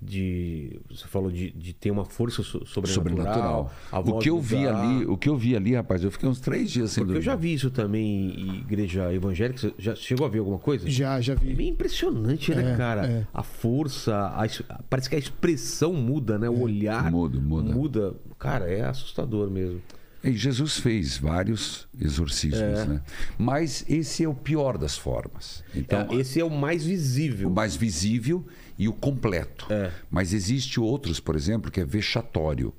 De, 0.00 0.80
você 0.90 1.06
falou 1.08 1.30
de, 1.30 1.50
de 1.52 1.72
ter 1.72 1.90
uma 1.90 2.04
força 2.04 2.42
so- 2.42 2.64
sobrenatural. 2.66 3.72
Sobrenatural. 3.90 4.16
O 4.16 4.18
que 4.18 4.30
eu 4.30 4.40
vi 4.40 4.66
ali, 4.66 5.06
o 5.06 5.16
que 5.16 5.28
eu 5.28 5.36
vi 5.36 5.56
ali, 5.56 5.74
rapaz, 5.74 6.02
eu 6.04 6.10
fiquei 6.10 6.28
uns 6.28 6.40
três 6.40 6.70
dias 6.70 6.90
sem 6.92 7.04
Porque 7.04 7.18
eu 7.18 7.22
já 7.22 7.34
vi 7.34 7.54
isso 7.54 7.70
também 7.70 8.30
em 8.38 8.56
igreja 8.58 9.12
evangélica. 9.12 9.58
Você 9.60 9.72
já 9.78 9.94
chegou 9.94 10.26
a 10.26 10.28
ver 10.28 10.38
alguma 10.40 10.58
coisa? 10.58 10.88
Já, 10.88 11.20
já 11.20 11.32
É 11.32 11.36
vi. 11.36 11.54
bem 11.54 11.68
impressionante, 11.70 12.54
né, 12.54 12.72
É, 12.72 12.76
cara? 12.76 13.06
é. 13.06 13.26
A 13.32 13.42
força, 13.42 14.14
a 14.14 14.46
parece 14.90 15.08
que 15.08 15.16
a 15.16 15.18
expressão 15.18 15.92
muda, 15.94 16.38
né? 16.38 16.48
O 16.48 16.60
olhar 16.60 17.10
Muda, 17.10 17.40
muda. 17.40 17.72
muda. 17.74 18.14
Cara, 18.38 18.70
é 18.70 18.82
assustador 18.84 19.50
mesmo. 19.50 19.80
E 20.22 20.32
Jesus 20.32 20.78
fez 20.78 21.18
vários 21.18 21.86
exorcismos, 22.00 22.58
É. 22.60 22.86
né? 22.86 23.02
Mas 23.36 23.84
esse 23.88 24.24
é 24.24 24.28
o 24.28 24.32
pior 24.34 24.78
das 24.78 24.96
formas. 24.96 25.62
Então, 25.74 26.06
É, 26.10 26.14
esse 26.16 26.40
é 26.40 26.44
o 26.44 26.48
mais 26.48 26.82
visível. 26.84 27.48
o 27.48 27.52
mais 27.52 27.76
visível 27.76 28.42
e 28.78 28.88
o 28.88 28.92
completo. 28.92 29.66
É. 29.72 29.90
Mas 30.10 30.32
existe 30.32 30.80
outros, 30.80 31.20
por 31.20 31.36
exemplo, 31.36 31.70
que 31.70 31.80
é 31.80 31.84
vexatório. 31.84 32.72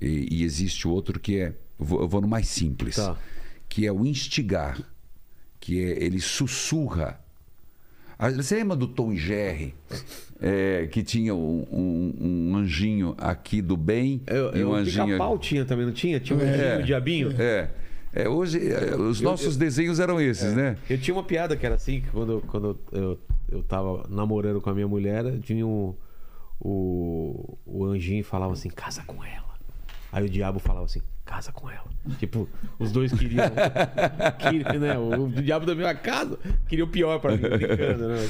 E, 0.00 0.28
e 0.30 0.42
existe 0.44 0.86
outro 0.88 1.18
que 1.20 1.38
é. 1.38 1.54
Eu 1.78 1.84
vou, 1.86 2.00
eu 2.02 2.08
vou 2.08 2.20
no 2.20 2.28
mais 2.28 2.48
simples. 2.48 2.96
Tá. 2.96 3.16
Que 3.68 3.86
é 3.86 3.92
o 3.92 4.04
instigar. 4.06 4.80
Que 5.60 5.78
é 5.84 6.02
ele 6.04 6.20
sussurra. 6.20 7.20
Ah, 8.18 8.30
Você 8.30 8.54
lembra 8.56 8.76
do 8.76 8.86
Tom 8.86 9.12
e 9.12 9.16
Jerry? 9.16 9.74
É, 10.40 10.88
que 10.90 11.02
tinha 11.02 11.34
um, 11.34 11.66
um- 11.70 12.16
um 12.52 12.56
anjinho 12.56 13.14
aqui 13.18 13.62
do 13.62 13.76
bem 13.76 14.22
Eu, 14.26 14.54
e 14.54 14.60
eu, 14.60 14.68
um 14.68 14.72
o 14.72 14.74
anjinho. 14.74 15.06
pica-pau 15.06 15.38
tinha 15.38 15.64
também, 15.64 15.86
não 15.86 15.92
tinha? 15.92 16.18
Tinha 16.20 16.38
um 16.38 16.42
anjinho, 16.42 16.78
um 16.80 16.82
diabinho. 16.84 17.32
É. 17.40 17.70
É, 18.14 18.28
hoje, 18.28 18.58
é, 18.70 18.94
os 18.94 19.20
nossos 19.22 19.56
desenhos 19.56 19.98
eram 19.98 20.20
esses, 20.20 20.52
né? 20.54 20.76
Eu 20.90 20.98
tinha 20.98 21.14
uma 21.14 21.22
piada 21.22 21.56
que 21.56 21.64
era 21.64 21.76
assim, 21.76 22.00
que 22.02 22.10
quando, 22.10 22.42
quando 22.48 22.78
eu, 22.92 23.18
eu 23.52 23.62
tava 23.62 24.06
namorando 24.08 24.60
com 24.60 24.70
a 24.70 24.74
minha 24.74 24.88
mulher, 24.88 25.24
tinha 25.40 25.66
um, 25.66 25.94
o, 26.60 27.58
o 27.66 27.84
anjinho 27.84 28.24
falava 28.24 28.52
assim, 28.52 28.68
casa 28.70 29.02
com 29.04 29.22
ela. 29.24 29.52
Aí 30.10 30.24
o 30.24 30.28
diabo 30.28 30.58
falava 30.58 30.84
assim, 30.86 31.00
casa 31.24 31.52
com 31.52 31.70
ela. 31.70 31.86
Tipo, 32.18 32.48
os 32.78 32.90
dois 32.92 33.12
queriam. 33.12 33.44
queriam 34.38 34.80
né? 34.80 34.98
o, 34.98 35.24
o 35.24 35.30
diabo 35.30 35.64
da 35.66 35.74
minha 35.74 35.94
casa 35.94 36.38
queria 36.68 36.84
o 36.84 36.88
pior 36.88 37.18
pra 37.20 37.32
mim, 37.36 37.42
brincando, 37.42 38.08
né? 38.08 38.28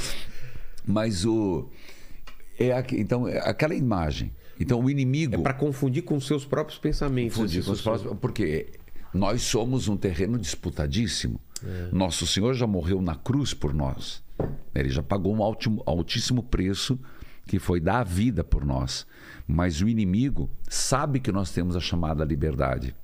Mas 0.86 1.24
o. 1.24 1.69
É 2.59 2.73
aqui- 2.73 3.01
então, 3.01 3.27
é 3.27 3.39
aquela 3.39 3.74
imagem. 3.74 4.32
Então, 4.61 4.81
o 4.81 4.90
inimigo. 4.90 5.35
É 5.35 5.39
pra 5.39 5.55
confundir 5.55 6.03
com 6.03 6.16
os 6.16 6.27
seus 6.27 6.44
próprios 6.44 6.78
pensamentos. 6.78 7.36
confundir 7.36 7.65
com 7.65 7.73
os 7.73 7.81
próximos- 7.81 8.19
Porque 8.20 8.69
nós 9.12 9.43
somos 9.43 9.89
um 9.89 9.97
terreno 9.97 10.39
disputadíssimo. 10.39 11.40
Nosso 11.93 12.27
Senhor 12.27 12.55
já 12.55 12.66
morreu 12.66 13.01
na 13.01 13.15
cruz 13.15 13.55
por 13.55 13.73
nós. 13.73 14.23
Ele 14.74 14.89
já 14.89 15.02
pagou 15.02 15.35
um 15.35 15.43
altíssimo, 15.43 15.82
altíssimo 15.86 16.43
preço 16.43 16.98
que 17.47 17.59
foi 17.59 17.81
dar 17.81 18.01
a 18.01 18.05
vida 18.05 18.44
por 18.44 18.64
nós. 18.64 19.06
Mas 19.47 19.81
o 19.81 19.89
inimigo 19.89 20.51
sabe 20.69 21.20
que 21.20 21.32
nós 21.32 21.51
temos 21.52 21.77
a 21.77 21.81
chamada 21.81 22.24
liberdade. 22.24 22.94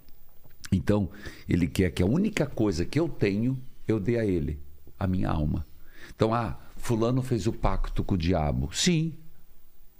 Então, 0.70 1.10
ele 1.48 1.66
quer 1.66 1.90
que 1.90 2.02
a 2.02 2.06
única 2.06 2.46
coisa 2.46 2.84
que 2.84 2.98
eu 2.98 3.08
tenho, 3.08 3.58
eu 3.86 3.98
dê 3.98 4.18
a 4.18 4.24
ele, 4.24 4.58
a 4.98 5.06
minha 5.06 5.30
alma. 5.30 5.66
Então, 6.14 6.32
ah, 6.32 6.58
fulano 6.76 7.22
fez 7.22 7.46
o 7.46 7.52
pacto 7.52 8.04
com 8.04 8.14
o 8.14 8.18
diabo. 8.18 8.70
Sim. 8.72 9.14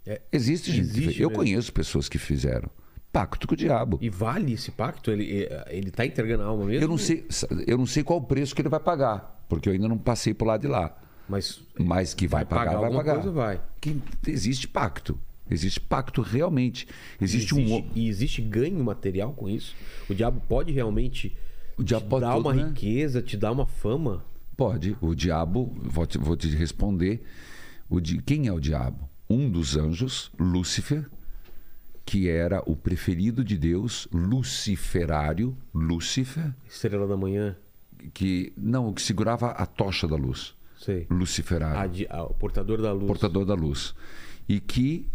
É, 0.06 0.20
existe 0.31 0.73
gente. 0.73 0.89
existe 0.89 1.23
eu 1.23 1.31
conheço 1.31 1.73
pessoas 1.73 2.09
que 2.09 2.19
fizeram 2.19 2.70
pacto 3.12 3.47
com 3.48 3.55
o 3.55 3.56
diabo. 3.56 3.98
E 4.01 4.09
vale 4.09 4.52
esse 4.52 4.70
pacto? 4.70 5.10
Ele, 5.10 5.48
ele 5.69 5.90
tá 5.90 6.05
entregando 6.06 6.43
a 6.43 6.47
alma 6.47 6.65
mesmo? 6.66 6.85
Eu 6.85 6.89
não 6.89 6.98
sei, 6.98 7.27
eu 7.66 7.77
não 7.78 7.86
sei 7.86 8.05
qual 8.05 8.19
o 8.19 8.23
preço 8.23 8.55
que 8.55 8.62
ele 8.62 8.69
vai 8.69 8.81
pagar, 8.81 9.44
porque 9.48 9.69
eu 9.69 9.73
ainda 9.73 9.89
não 9.89 9.98
passei 9.98 10.35
por 10.35 10.47
lá 10.47 10.56
de 10.56 10.66
lá. 10.66 10.97
Mas 11.28 11.60
Mas 11.78 12.14
que 12.14 12.26
vai, 12.26 12.44
pagar, 12.44 12.72
pagar 12.74 12.80
vai 12.80 12.90
pagar. 12.92 13.14
coisa, 13.14 13.30
vai. 13.30 13.60
Que 13.80 14.00
existe 14.26 14.66
pacto. 14.66 15.18
Existe 15.50 15.80
pacto 15.80 16.20
realmente. 16.22 16.86
Existe, 17.20 17.55
um 17.55 17.60
existe, 17.60 17.90
e 17.94 18.09
existe 18.09 18.42
ganho 18.42 18.82
material 18.84 19.32
com 19.32 19.48
isso? 19.48 19.74
O 20.09 20.14
diabo 20.14 20.42
pode 20.48 20.72
realmente 20.72 21.34
O 21.76 21.82
diabo 21.82 22.05
te 22.06 22.09
pode 22.10 22.24
dar 22.24 22.34
tudo, 22.34 22.46
uma 22.48 22.55
né? 22.55 22.64
riqueza, 22.68 23.22
te 23.22 23.36
dar 23.36 23.52
uma 23.52 23.66
fama? 23.66 24.24
Pode. 24.56 24.96
O 25.00 25.14
diabo, 25.14 25.74
vou 25.82 26.06
te, 26.06 26.18
vou 26.18 26.36
te 26.36 26.48
responder. 26.48 27.22
O 27.88 28.00
di- 28.00 28.20
quem 28.20 28.46
é 28.46 28.52
o 28.52 28.60
diabo? 28.60 29.09
Um 29.30 29.48
dos 29.50 29.76
anjos, 29.76 30.30
Lúcifer, 30.38 31.06
que 32.05 32.28
era 32.28 32.62
o 32.66 32.74
preferido 32.74 33.42
de 33.44 33.56
Deus, 33.56 34.09
luciferário, 34.12 35.56
Lúcifer, 35.74 36.52
Estrela 36.68 37.06
da 37.06 37.16
manhã? 37.16 37.56
que 38.14 38.52
não, 38.56 38.92
que 38.92 39.00
segurava 39.02 39.50
a 39.50 39.64
tocha 39.66 40.06
da 40.09 40.16
luz. 40.16 40.55
Sei. 40.78 41.06
Luciferário. 41.10 41.78
A 41.80 41.86
di- 41.86 42.06
a- 42.09 42.22
o 42.24 42.34
portador 42.34 42.80
da 42.80 42.92
luz. 42.92 43.06
portador 43.06 43.44
da 43.44 43.55
luz. 43.55 43.94
E 44.48 44.60
que 44.60 45.06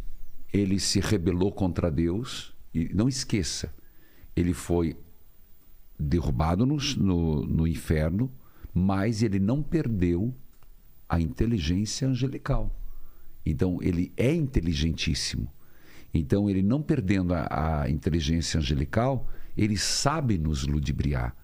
ele 0.51 0.79
se 0.79 0.99
rebelou 0.99 1.51
contra 1.51 1.89
Deus. 1.89 2.53
E 2.73 2.89
não 2.93 3.07
esqueça, 3.07 3.73
ele 4.35 4.53
foi 4.53 4.97
derrubado 5.99 6.65
no, 6.65 6.77
no, 6.97 7.45
no 7.45 7.67
inferno, 7.67 8.31
mas 8.73 9.21
ele 9.21 9.39
não 9.39 9.61
perdeu 9.61 10.33
a 11.07 11.19
inteligência 11.21 12.07
angelical. 12.07 12.75
Então, 13.45 13.77
ele 13.81 14.11
é 14.17 14.33
inteligentíssimo. 14.33 15.51
Então, 16.13 16.49
ele 16.49 16.63
não 16.63 16.81
perdendo 16.81 17.33
a, 17.33 17.81
a 17.83 17.89
inteligência 17.89 18.59
angelical, 18.59 19.27
ele 19.55 19.77
sabe 19.77 20.37
nos 20.37 20.65
ludibriar, 20.65 21.35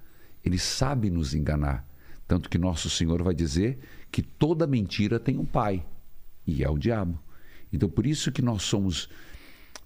ele 0.43 0.57
sabe 0.57 1.09
nos 1.09 1.33
enganar. 1.35 1.87
Tanto 2.27 2.49
que 2.49 2.57
nosso 2.57 2.89
Senhor 2.89 3.21
vai 3.23 3.33
dizer 3.33 3.79
que 4.11 4.21
toda 4.21 4.67
mentira 4.67 5.19
tem 5.19 5.37
um 5.37 5.45
pai, 5.45 5.85
e 6.45 6.63
é 6.63 6.69
o 6.69 6.77
diabo. 6.77 7.19
Então, 7.71 7.89
por 7.89 8.05
isso 8.05 8.31
que 8.31 8.41
nós 8.41 8.63
somos. 8.63 9.09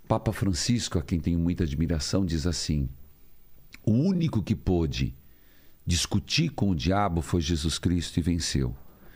Papa 0.08 0.34
Francisco, 0.34 1.00
a 1.00 1.02
quem 1.02 1.20
tenho 1.20 1.40
muita 1.40 1.64
admiração, 1.64 2.26
diz 2.26 2.46
assim: 2.46 2.90
o 3.86 3.92
único 3.92 4.42
que 4.42 4.56
pôde 4.56 5.16
discutir 5.86 6.50
com 6.50 6.70
o 6.70 6.76
diabo 6.76 7.22
foi 7.22 7.42
Jesus 7.42 7.78
Cristo 7.78 8.18
e 8.18 8.22
venceu. 8.22 8.76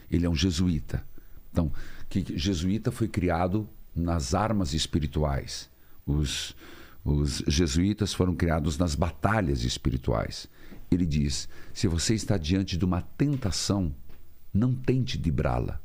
Ele 0.10 0.26
é 0.26 0.30
um 0.30 0.36
jesuíta. 0.36 1.06
Então, 1.52 1.72
que 2.10 2.38
jesuíta 2.38 2.92
foi 2.92 3.08
criado 3.08 3.70
nas 3.96 4.34
armas 4.34 4.74
espirituais. 4.74 5.70
Os, 6.06 6.56
os 7.04 7.44
jesuítas 7.48 8.14
foram 8.14 8.36
criados 8.36 8.78
nas 8.78 8.96
batalhas 8.96 9.64
espirituais. 9.64 10.48
Ele 10.92 11.06
diz: 11.06 11.50
se 11.74 11.88
você 11.88 12.14
está 12.14 12.38
diante 12.38 12.78
de 12.78 12.86
uma 12.86 13.02
tentação, 13.02 13.94
não 14.54 14.74
tente 14.74 15.18
librá-la. 15.18 15.80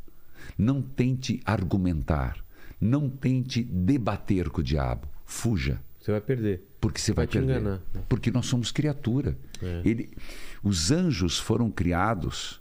Não 0.56 0.82
tente 0.82 1.40
argumentar. 1.44 2.36
Não 2.80 3.08
tente 3.08 3.62
debater 3.62 4.50
com 4.50 4.60
o 4.60 4.64
diabo. 4.64 5.08
Fuja. 5.24 5.80
Você 6.00 6.10
vai 6.10 6.20
perder. 6.20 6.62
Porque 6.80 7.00
você 7.00 7.12
vai, 7.12 7.26
Vai 7.26 7.32
perder. 7.32 7.60
enganar. 7.60 7.80
Porque 8.08 8.30
nós 8.30 8.46
somos 8.46 8.72
criatura. 8.72 9.38
É. 9.62 9.82
Ele, 9.84 10.10
os 10.62 10.90
anjos 10.90 11.38
foram 11.38 11.70
criados 11.70 12.60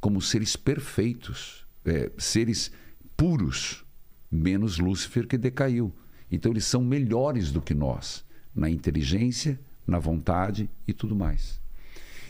como 0.00 0.20
seres 0.20 0.56
perfeitos, 0.56 1.64
é, 1.84 2.10
seres 2.18 2.72
puros, 3.16 3.84
menos 4.30 4.78
Lúcifer 4.78 5.26
que 5.26 5.38
decaiu. 5.38 5.92
Então 6.32 6.50
eles 6.52 6.64
são 6.64 6.82
melhores 6.82 7.52
do 7.52 7.60
que 7.60 7.74
nós 7.74 8.24
na 8.54 8.68
inteligência, 8.68 9.58
na 9.86 9.98
vontade 9.98 10.68
e 10.86 10.92
tudo 10.92 11.14
mais. 11.14 11.60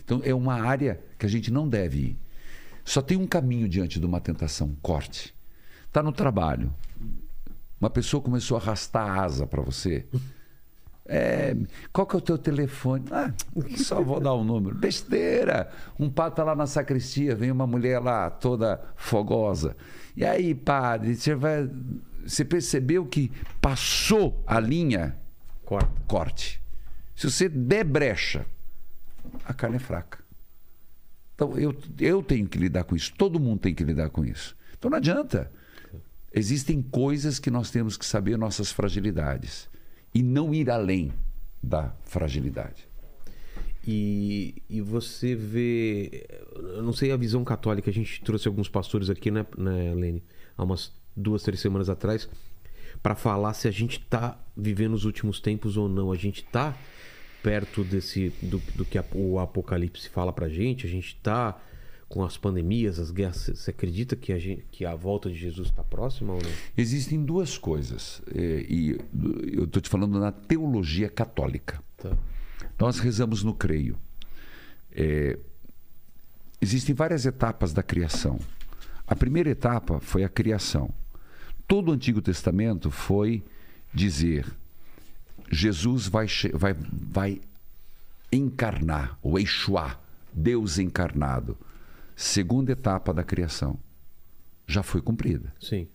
Então 0.04 0.20
é 0.24 0.34
uma 0.34 0.54
área 0.60 1.00
que 1.18 1.24
a 1.24 1.28
gente 1.28 1.50
não 1.50 1.68
deve 1.68 1.98
ir. 1.98 2.16
Só 2.84 3.00
tem 3.02 3.16
um 3.16 3.26
caminho 3.26 3.68
diante 3.68 3.98
de 4.00 4.06
uma 4.06 4.20
tentação, 4.20 4.76
corte. 4.82 5.34
Está 5.86 6.02
no 6.02 6.12
trabalho. 6.12 6.72
Uma 7.80 7.90
pessoa 7.90 8.22
começou 8.22 8.56
a 8.56 8.60
arrastar 8.60 9.06
a 9.08 9.22
asa 9.24 9.46
para 9.46 9.62
você. 9.62 10.06
É, 11.06 11.56
qual 11.92 12.06
que 12.06 12.14
é 12.14 12.18
o 12.18 12.22
teu 12.22 12.38
telefone? 12.38 13.04
Ah, 13.10 13.32
só 13.76 14.00
vou 14.00 14.20
dar 14.20 14.32
o 14.34 14.44
número. 14.44 14.76
Besteira! 14.76 15.68
Um 15.98 16.08
padre 16.08 16.36
tá 16.36 16.44
lá 16.44 16.54
na 16.54 16.66
sacristia, 16.66 17.34
vem 17.34 17.50
uma 17.50 17.66
mulher 17.66 17.98
lá 17.98 18.30
toda 18.30 18.80
fogosa. 18.94 19.76
E 20.16 20.24
aí, 20.24 20.54
padre, 20.54 21.16
você 21.16 21.34
vai. 21.34 21.68
você 22.24 22.44
percebeu 22.44 23.04
que 23.06 23.32
passou 23.60 24.40
a 24.46 24.60
linha, 24.60 25.16
Corta. 25.64 25.90
corte. 26.06 26.62
Se 27.16 27.28
você 27.28 27.48
der 27.48 27.82
brecha, 27.84 28.46
a 29.44 29.52
carne 29.52 29.76
é 29.76 29.80
fraca. 29.80 30.19
Então 31.40 31.58
eu, 31.58 31.74
eu 31.98 32.22
tenho 32.22 32.46
que 32.46 32.58
lidar 32.58 32.84
com 32.84 32.94
isso, 32.94 33.14
todo 33.16 33.40
mundo 33.40 33.60
tem 33.60 33.74
que 33.74 33.82
lidar 33.82 34.10
com 34.10 34.22
isso. 34.22 34.54
Então 34.78 34.90
não 34.90 34.98
adianta. 34.98 35.50
Existem 36.34 36.82
coisas 36.82 37.38
que 37.38 37.50
nós 37.50 37.70
temos 37.70 37.96
que 37.96 38.04
saber 38.04 38.36
nossas 38.36 38.70
fragilidades 38.70 39.66
e 40.14 40.22
não 40.22 40.52
ir 40.52 40.68
além 40.68 41.10
da 41.62 41.94
fragilidade. 42.04 42.86
E, 43.86 44.62
e 44.68 44.82
você 44.82 45.34
vê. 45.34 46.26
Eu 46.54 46.82
não 46.82 46.92
sei 46.92 47.10
a 47.10 47.16
visão 47.16 47.42
católica, 47.42 47.88
a 47.88 47.92
gente 47.92 48.20
trouxe 48.22 48.46
alguns 48.46 48.68
pastores 48.68 49.08
aqui, 49.08 49.30
né, 49.30 49.46
né 49.56 49.94
Lene? 49.94 50.22
Há 50.58 50.62
umas 50.62 50.92
duas, 51.16 51.42
três 51.42 51.58
semanas 51.58 51.88
atrás, 51.88 52.28
para 53.02 53.14
falar 53.14 53.54
se 53.54 53.66
a 53.66 53.70
gente 53.70 53.98
está 53.98 54.38
vivendo 54.54 54.92
os 54.92 55.06
últimos 55.06 55.40
tempos 55.40 55.78
ou 55.78 55.88
não. 55.88 56.12
A 56.12 56.16
gente 56.16 56.44
está 56.44 56.76
perto 57.42 57.82
desse 57.84 58.32
do, 58.42 58.58
do 58.74 58.84
que 58.84 58.98
a- 58.98 59.04
o 59.14 59.38
Apocalipse 59.38 60.08
fala 60.08 60.32
pra 60.32 60.48
gente, 60.48 60.86
a 60.86 60.90
gente 60.90 61.08
está 61.14 61.58
com 62.08 62.24
as 62.24 62.36
pandemias, 62.36 62.98
as 62.98 63.10
guerras. 63.10 63.50
Você- 63.54 63.70
acredita 63.70 64.16
que 64.16 64.32
a, 64.32 64.38
gente, 64.38 64.64
que 64.72 64.84
a 64.84 64.94
volta 64.94 65.28
de 65.30 65.36
Jesus 65.36 65.68
está 65.68 65.82
próxima 65.84 66.32
ou 66.34 66.42
não? 66.42 66.50
Existem 66.76 67.24
duas 67.24 67.56
coisas, 67.56 68.20
eh, 68.34 68.66
e 68.68 68.98
eu 69.52 69.64
estou 69.64 69.80
te 69.80 69.88
falando 69.88 70.18
na 70.18 70.32
teologia 70.32 71.08
católica. 71.08 71.82
Tá. 71.96 72.16
Nós 72.78 72.98
rezamos 72.98 73.42
no 73.44 73.54
creio. 73.54 73.96
É, 74.92 75.38
existem 76.60 76.94
várias 76.94 77.24
etapas 77.26 77.72
da 77.72 77.82
criação. 77.82 78.38
A 79.06 79.14
primeira 79.14 79.50
etapa 79.50 80.00
foi 80.00 80.24
a 80.24 80.28
criação. 80.28 80.92
Todo 81.68 81.90
o 81.90 81.92
Antigo 81.92 82.20
Testamento 82.20 82.90
foi 82.90 83.42
dizer: 83.94 84.46
Jesus 85.50 86.06
vai, 86.06 86.26
vai, 86.54 86.74
vai 86.74 87.40
encarnar, 88.32 89.18
o 89.22 89.38
Eixuá, 89.38 89.98
Deus 90.32 90.78
encarnado. 90.78 91.56
Segunda 92.14 92.72
etapa 92.72 93.12
da 93.12 93.24
criação. 93.24 93.78
Já 94.66 94.82
foi 94.82 95.00
cumprida. 95.02 95.52
Sim. 95.60 95.88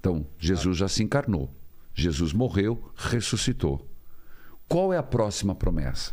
Então, 0.00 0.26
Jesus 0.38 0.76
já 0.78 0.88
se 0.88 1.02
encarnou. 1.02 1.52
Jesus 1.94 2.32
morreu, 2.32 2.92
ressuscitou. 2.96 3.88
Qual 4.68 4.92
é 4.92 4.98
a 4.98 5.02
próxima 5.02 5.54
promessa? 5.54 6.12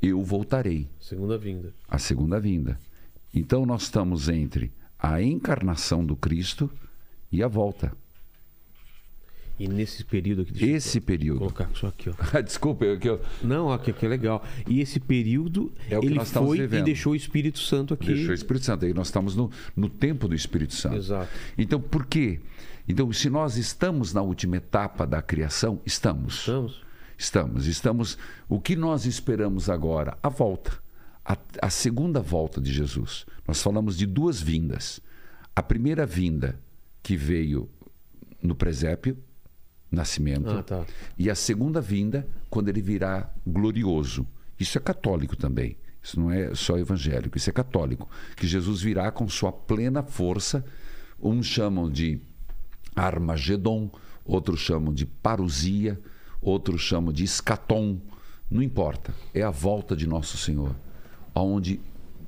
Eu 0.00 0.22
voltarei, 0.22 0.90
Segunda 1.00 1.38
vinda. 1.38 1.72
a 1.88 1.98
segunda 1.98 2.38
vinda. 2.40 2.78
Então, 3.32 3.64
nós 3.64 3.84
estamos 3.84 4.28
entre 4.28 4.72
a 4.98 5.22
encarnação 5.22 6.04
do 6.04 6.14
Cristo 6.16 6.70
e 7.30 7.42
a 7.42 7.48
volta. 7.48 7.96
E 9.64 9.68
nesse 9.68 10.04
período 10.04 10.42
aqui. 10.42 10.52
deixa 10.52 10.66
eu 10.66 10.76
Esse 10.76 11.00
período. 11.00 11.38
colocar 11.38 11.70
só 11.74 11.86
aqui, 11.88 12.10
ó. 12.10 12.40
Desculpa, 12.42 12.84
eu, 12.84 13.20
Não, 13.42 13.72
aqui, 13.72 13.90
aqui 13.90 14.04
é 14.06 14.08
legal. 14.08 14.44
E 14.66 14.80
esse 14.80 14.98
período, 14.98 15.72
É 15.88 15.96
o 15.96 16.00
que 16.00 16.06
ele 16.06 16.14
nós 16.16 16.28
estamos 16.28 16.48
foi 16.48 16.58
e 16.58 16.60
vivendo. 16.62 16.84
deixou 16.84 17.12
o 17.12 17.16
Espírito 17.16 17.58
Santo 17.60 17.94
aqui. 17.94 18.06
deixou 18.06 18.30
o 18.30 18.34
Espírito 18.34 18.64
Santo. 18.66 18.84
Aí 18.84 18.92
nós 18.94 19.08
estamos 19.08 19.36
no, 19.36 19.50
no 19.76 19.88
tempo 19.88 20.26
do 20.28 20.34
Espírito 20.34 20.74
Santo. 20.74 20.96
Exato. 20.96 21.28
Então, 21.56 21.80
por 21.80 22.06
quê? 22.06 22.40
Então, 22.88 23.12
se 23.12 23.30
nós 23.30 23.56
estamos 23.56 24.12
na 24.12 24.22
última 24.22 24.56
etapa 24.56 25.06
da 25.06 25.22
criação, 25.22 25.80
estamos. 25.86 26.38
Estamos? 26.40 26.82
Estamos, 27.16 27.66
estamos. 27.66 28.18
O 28.48 28.60
que 28.60 28.74
nós 28.74 29.06
esperamos 29.06 29.70
agora? 29.70 30.18
A 30.22 30.28
volta. 30.28 30.72
A, 31.24 31.36
a 31.60 31.70
segunda 31.70 32.20
volta 32.20 32.60
de 32.60 32.72
Jesus. 32.72 33.24
Nós 33.46 33.62
falamos 33.62 33.96
de 33.96 34.06
duas 34.06 34.40
vindas. 34.42 35.00
A 35.54 35.62
primeira 35.62 36.04
vinda 36.04 36.58
que 37.00 37.16
veio 37.16 37.68
no 38.42 38.56
presépio, 38.56 39.16
nascimento, 39.92 40.50
Ah, 40.50 40.62
tá. 40.62 40.86
e 41.18 41.30
a 41.30 41.34
segunda 41.34 41.80
vinda 41.80 42.26
quando 42.48 42.68
ele 42.68 42.80
virá 42.80 43.30
glorioso. 43.46 44.26
Isso 44.58 44.78
é 44.78 44.80
católico 44.80 45.36
também. 45.36 45.76
Isso 46.02 46.18
não 46.18 46.30
é 46.32 46.54
só 46.54 46.76
evangélico, 46.78 47.36
isso 47.36 47.50
é 47.50 47.52
católico. 47.52 48.08
Que 48.36 48.46
Jesus 48.46 48.80
virá 48.80 49.10
com 49.12 49.28
sua 49.28 49.52
plena 49.52 50.02
força. 50.02 50.64
Uns 51.20 51.46
chamam 51.46 51.88
de 51.90 52.20
Armagedon, 52.96 53.90
outros 54.24 54.60
chamam 54.60 54.92
de 54.92 55.06
parousia, 55.06 56.00
outros 56.40 56.80
chamam 56.80 57.12
de 57.12 57.24
escatom. 57.24 58.00
Não 58.50 58.62
importa. 58.62 59.14
É 59.32 59.42
a 59.42 59.50
volta 59.50 59.94
de 59.96 60.06
nosso 60.06 60.36
Senhor, 60.36 60.74
aonde 61.34 61.80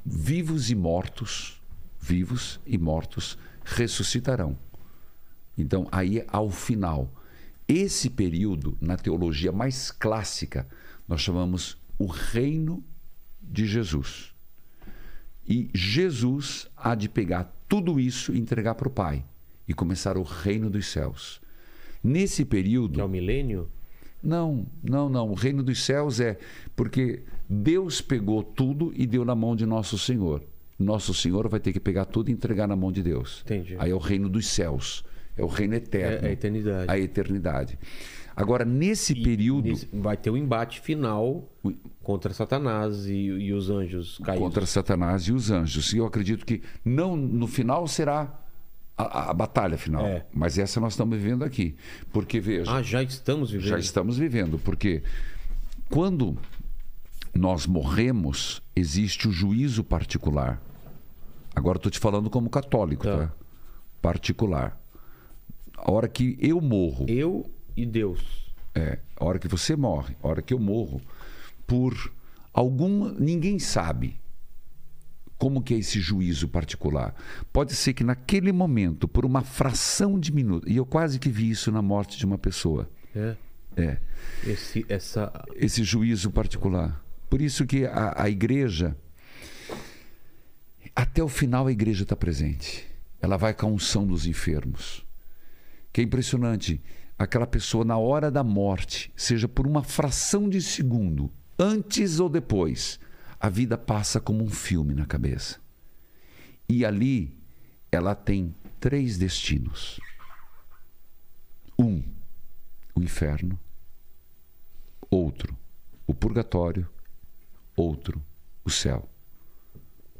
vivos 0.05 0.71
e 0.71 0.75
mortos, 0.75 1.61
vivos 2.01 2.61
e 2.67 2.79
mortos 2.79 3.37
ressuscitarão. 3.65 4.57
Então, 5.57 5.87
aí 5.91 6.25
ao 6.29 6.51
final. 6.51 7.11
Esse 7.67 8.11
período, 8.11 8.77
na 8.81 8.97
teologia 8.97 9.51
mais 9.51 9.91
clássica, 9.91 10.67
nós 11.09 11.21
chamamos 11.21 11.79
o 11.99 12.07
reino 12.07 12.85
de 13.41 13.67
Jesus. 13.67 14.35
E 15.47 15.71
Jesus 15.75 16.69
há 16.77 16.95
de 16.95 17.09
pegar 17.09 17.55
tudo 17.69 17.99
isso 18.01 18.35
e 18.35 18.39
entregar 18.39 18.75
para 18.75 18.89
o 18.89 18.91
Pai 18.91 19.25
e 19.67 19.75
começar 19.75 20.17
o 20.17 20.23
reino 20.23 20.69
dos 20.71 20.87
céus. 20.87 21.41
Nesse 22.03 22.45
período. 22.45 22.95
Que 22.95 23.01
é 23.01 23.05
o 23.05 23.09
milênio? 23.09 23.69
Não, 24.23 24.67
não, 24.83 25.09
não. 25.09 25.31
O 25.31 25.35
reino 25.35 25.63
dos 25.63 25.83
céus 25.83 26.21
é 26.21 26.39
porque 26.75 27.23
Deus 27.49 28.01
pegou 28.01 28.43
tudo 28.43 28.93
e 28.97 29.07
deu 29.07 29.25
na 29.25 29.35
mão 29.35 29.55
de 29.55 29.67
nosso 29.67 29.99
Senhor. 29.99 30.43
Nosso 30.79 31.15
Senhor 31.15 31.49
vai 31.49 31.61
ter 31.61 31.73
que 31.73 31.81
pegar 31.81 32.07
tudo 32.07 32.31
e 32.31 32.33
entregar 32.33 32.67
na 32.67 32.75
mão 32.75 32.91
de 32.91 33.03
Deus. 33.03 33.43
Entendi. 33.45 33.77
Aí 33.79 33.91
é 33.91 33.95
o 33.95 33.99
reino 33.99 34.29
dos 34.29 34.47
céus. 34.47 35.05
É 35.37 35.43
o 35.43 35.47
reino 35.47 35.75
eterno. 35.75 36.27
É 36.27 36.31
a 36.31 36.33
eternidade. 36.33 36.91
A 36.91 36.99
eternidade. 36.99 37.79
Agora, 38.37 38.65
nesse 38.65 39.15
período. 39.15 39.69
Nesse- 39.69 39.89
vai 39.93 40.17
ter 40.17 40.31
o 40.31 40.37
embate 40.37 40.81
final 40.81 41.49
contra 42.03 42.33
Satanás 42.35 43.07
e, 43.07 43.13
e 43.13 43.53
os 43.53 43.71
anjos 43.71 44.19
caídos. 44.25 44.43
contra 44.45 44.67
Satanás 44.67 45.23
e 45.25 45.33
os 45.33 45.51
anjos. 45.51 45.93
E 45.93 45.99
eu 45.99 46.07
acredito 46.07 46.45
que 46.45 46.61
não 46.85 47.17
no 47.17 47.47
final 47.47 47.87
será 47.87 48.41
a, 48.97 49.03
a- 49.05 49.31
a 49.31 49.35
batalha 49.35 49.77
final. 49.79 50.05
É. 50.05 50.27
Mas 50.33 50.59
essa 50.59 50.81
nós 50.81 50.95
estamos 50.95 51.17
vivendo 51.17 51.45
aqui. 51.45 51.77
Porque, 52.13 52.41
veja. 52.41 52.71
Ah, 52.77 52.83
já 52.83 53.03
estamos 53.03 53.51
vivendo. 53.53 53.69
Já 53.69 53.79
estamos 53.79 54.19
vivendo, 54.19 54.59
porque 54.59 55.03
quando 55.89 56.37
nós 57.35 57.67
morremos, 57.67 58.63
existe 58.75 59.29
o 59.29 59.33
juízo 59.33 59.83
particular. 59.85 60.61
Agora 61.55 61.77
estou 61.79 61.91
te 61.91 61.99
falando 62.01 62.29
como 62.31 62.51
católico, 62.51 63.05
Tá. 63.05 63.17
tá? 63.29 63.33
Particular. 64.03 64.81
A 65.85 65.93
hora 65.93 66.09
que 66.09 66.37
eu 66.41 66.61
morro, 66.61 67.05
Eu 67.09 67.49
e 67.77 67.85
Deus. 67.85 68.53
é, 68.75 68.99
a 69.17 69.25
hora 69.25 69.39
que 69.39 69.47
você 69.47 69.77
morre, 69.77 70.17
a 70.23 70.27
hora 70.29 70.41
que 70.43 70.55
eu 70.55 70.59
morro, 70.59 71.01
por 71.67 72.11
algum. 72.53 73.11
Ninguém 73.13 73.59
sabe 73.59 74.19
como 75.37 75.63
que 75.63 75.75
é 75.75 75.79
esse 75.79 76.01
juízo 76.01 76.49
particular. 76.49 77.15
Pode 77.53 77.75
ser 77.75 77.93
que 77.93 78.03
naquele 78.03 78.51
momento, 78.51 79.07
por 79.07 79.27
uma 79.27 79.43
fração 79.43 80.19
de 80.19 80.33
minuto, 80.33 80.67
e 80.69 80.77
eu 80.77 80.87
quase 80.87 81.19
que 81.19 81.29
vi 81.29 81.51
isso 81.51 81.71
na 81.71 81.83
morte 81.83 82.17
de 82.17 82.25
uma 82.25 82.39
pessoa. 82.39 82.89
É. 83.15 83.37
É. 83.77 83.99
Esse, 84.47 84.87
essa. 84.89 85.31
esse 85.57 85.85
juízo 85.85 86.31
particular. 86.31 87.05
Por 87.29 87.43
isso 87.43 87.67
que 87.67 87.85
a, 87.85 88.15
a 88.23 88.31
igreja, 88.31 88.97
até 90.97 91.23
o 91.23 91.29
final 91.29 91.67
a 91.67 91.73
igreja 91.73 92.05
está 92.05 92.17
presente. 92.17 92.87
Ela 93.21 93.37
vai 93.37 93.53
com 93.53 93.67
a 93.67 93.71
unção 93.71 94.07
dos 94.07 94.27
enfermos. 94.27 95.04
Que 95.95 96.03
é 96.03 96.05
impressionante. 96.05 96.83
Aquela 97.19 97.47
pessoa, 97.47 97.85
na 97.85 97.97
hora 97.97 98.31
da 98.31 98.45
morte, 98.45 99.11
seja 99.17 99.49
por 99.49 99.67
uma 99.67 99.83
fração 99.83 100.47
de 100.49 100.61
segundo, 100.61 101.33
antes 101.59 102.21
ou 102.21 102.29
depois, 102.29 103.01
a 103.41 103.49
vida 103.49 103.79
passa 103.79 104.21
como 104.21 104.45
um 104.45 104.51
filme 104.51 104.93
na 104.93 105.07
cabeça. 105.07 105.59
E 106.69 106.85
ali 106.85 107.35
ela 107.91 108.15
tem 108.15 108.55
três 108.79 109.17
destinos: 109.17 109.99
um, 111.79 112.03
o 112.95 113.01
inferno 113.01 113.59
outro 115.11 115.57
o 116.07 116.15
purgatório, 116.15 116.89
outro 117.77 118.23
o 118.65 118.71
céu. 118.71 119.09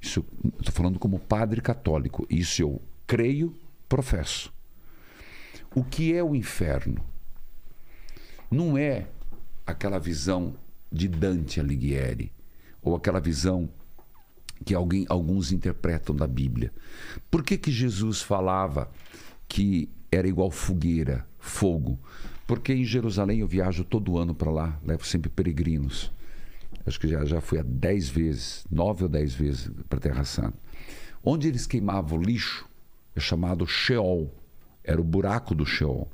Estou 0.01 0.25
falando 0.73 0.99
como 0.99 1.19
padre 1.19 1.61
católico. 1.61 2.27
Isso 2.29 2.63
eu 2.63 2.83
creio, 3.07 3.55
professo. 3.89 4.53
O 5.75 5.83
que 5.83 6.15
é 6.15 6.23
o 6.23 6.37
inferno? 6.37 7.05
Não 8.49 8.79
é 8.79 9.09
aquela 9.67 9.99
visão 9.99 10.55
de 10.91 11.09
Dante 11.09 11.59
Alighieri 11.59 12.31
ou 12.81 12.95
aquela 12.95 13.21
visão 13.21 13.69
que 14.65 14.73
alguém, 14.73 15.05
alguns 15.09 15.51
interpretam 15.51 16.15
da 16.15 16.29
Bíblia. 16.29 16.73
Por 17.29 17.43
que, 17.43 17.59
que 17.59 17.73
Jesus 17.73 18.23
falava 18.23 18.89
que 19.49 19.89
era 20.13 20.29
igual 20.29 20.51
fogueira, 20.51 21.27
fogo? 21.41 21.99
Porque 22.47 22.73
em 22.73 22.85
Jerusalém 22.85 23.41
eu 23.41 23.49
viajo 23.49 23.85
todo 23.85 24.17
ano 24.17 24.35
para 24.35 24.53
lá, 24.53 24.79
levo 24.85 25.05
sempre 25.05 25.29
peregrinos. 25.29 26.13
Acho 26.87 27.01
que 27.01 27.09
já, 27.09 27.25
já 27.25 27.41
fui 27.41 27.59
há 27.59 27.65
dez 27.65 28.09
vezes, 28.09 28.65
nove 28.71 29.03
ou 29.03 29.09
dez 29.09 29.35
vezes 29.35 29.71
para 29.89 29.99
a 29.99 30.03
Terra 30.03 30.25
Santa. 30.25 30.57
Onde 31.25 31.49
eles 31.49 31.67
queimavam 31.67 32.21
lixo 32.21 32.69
é 33.17 33.21
chamado 33.21 33.67
Sheol, 33.67 34.31
era 34.85 35.01
o 35.01 35.05
buraco 35.05 35.55
do 35.55 35.65
Sheol. 35.67 36.09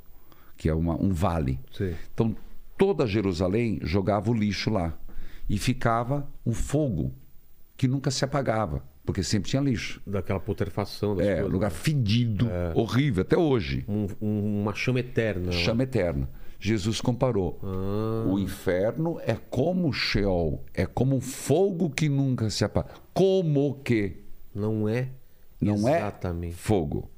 que 0.57 0.69
é 0.69 0.73
uma- 0.75 0.95
um 1.01 1.09
vale. 1.11 1.59
Sim. 1.75 1.95
Então, 2.13 2.35
toda 2.77 3.07
Jerusalém 3.07 3.79
jogava 3.81 4.29
o 4.29 4.33
lixo 4.33 4.69
lá. 4.69 4.95
E 5.49 5.57
ficava 5.57 6.29
um 6.45 6.53
fogo 6.53 7.11
que 7.75 7.87
nunca 7.87 8.11
se 8.11 8.23
apagava, 8.23 8.83
porque 9.03 9.23
sempre 9.23 9.49
tinha 9.49 9.59
lixo. 9.61 9.99
Daquela 10.05 10.39
putrefação 10.39 11.15
das 11.15 11.25
É, 11.25 11.33
coisas. 11.37 11.51
lugar 11.51 11.71
fedido, 11.71 12.47
horrível, 12.75 13.23
até 13.23 13.35
hoje. 13.35 13.83
Um- 13.87 14.07
um- 14.21 14.61
uma 14.61 14.75
chama 14.75 14.99
eterna. 14.99 15.51
Chama 15.51 15.81
eterna. 15.81 16.29
Jesus 16.59 17.01
comparou. 17.01 17.59
Ah. 17.63 18.29
O 18.29 18.37
inferno 18.37 19.19
é 19.25 19.33
como 19.33 19.87
o 19.89 19.93
Sheol, 19.93 20.63
é 20.75 20.85
como 20.85 21.15
um 21.15 21.21
fogo 21.21 21.89
que 21.89 22.07
nunca 22.07 22.51
se 22.51 22.63
apaga. 22.63 22.89
Como 23.15 23.79
que 23.83 24.17
Não 24.53 24.87
é? 24.87 25.09
não 25.59 25.73
Exatamente. 25.73 26.53
é 26.53 26.55
fogo. 26.55 27.09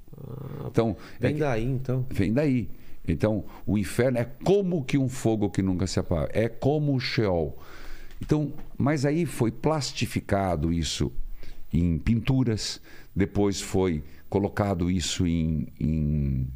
Então, 0.68 0.96
é 1.20 1.28
Vem 1.28 1.34
que- 1.36 1.40
daí, 1.40 1.64
então. 1.66 2.06
vem 2.10 2.34
daí. 2.34 2.70
Então, 3.08 3.44
o 3.66 3.78
inferno 3.78 4.18
é 4.18 4.24
como 4.44 4.84
que 4.84 4.98
um 4.98 5.10
fogo 5.10 5.50
que 5.50 5.62
nunca 5.62 5.86
se 5.88 6.00
apaga. 6.00 6.30
É 6.34 6.48
como 6.48 6.96
o 6.96 7.00
Sheol. 7.00 7.58
Então, 8.22 8.54
mas 8.78 9.06
aí 9.06 9.26
foi 9.26 9.52
plastificado 9.52 10.72
isso 10.72 11.12
em 11.72 11.98
pinturas, 11.98 12.80
depois 13.14 13.60
foi 13.60 14.04
colocado 14.30 14.90
isso 14.90 15.28
em, 15.28 15.68
em, 15.80 16.48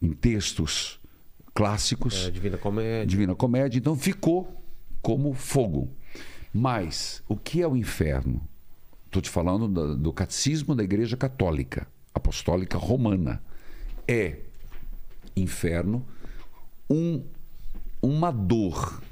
em 0.00 0.12
textos 0.12 1.00
clássicos. 1.52 2.26
É, 2.26 2.30
Divina 2.30 2.56
Comédia. 2.56 3.06
Divina 3.06 3.34
Comédia, 3.34 3.78
então 3.78 3.96
ficou 3.96 4.62
como 5.02 5.32
fogo. 5.34 5.90
Mas 6.52 7.22
o 7.28 7.36
que 7.36 7.60
é 7.60 7.66
o 7.66 7.76
inferno? 7.76 8.40
Estou 9.06 9.20
te 9.20 9.28
falando 9.30 9.66
do, 9.66 9.96
do 9.96 10.12
catecismo 10.12 10.74
da 10.74 10.84
Igreja 10.84 11.16
Católica, 11.16 11.86
Apostólica 12.16 12.78
Romana. 12.78 13.42
É 14.08 14.38
inferno 15.36 16.06
um, 16.88 17.22
uma 18.00 18.30
dor 18.30 19.02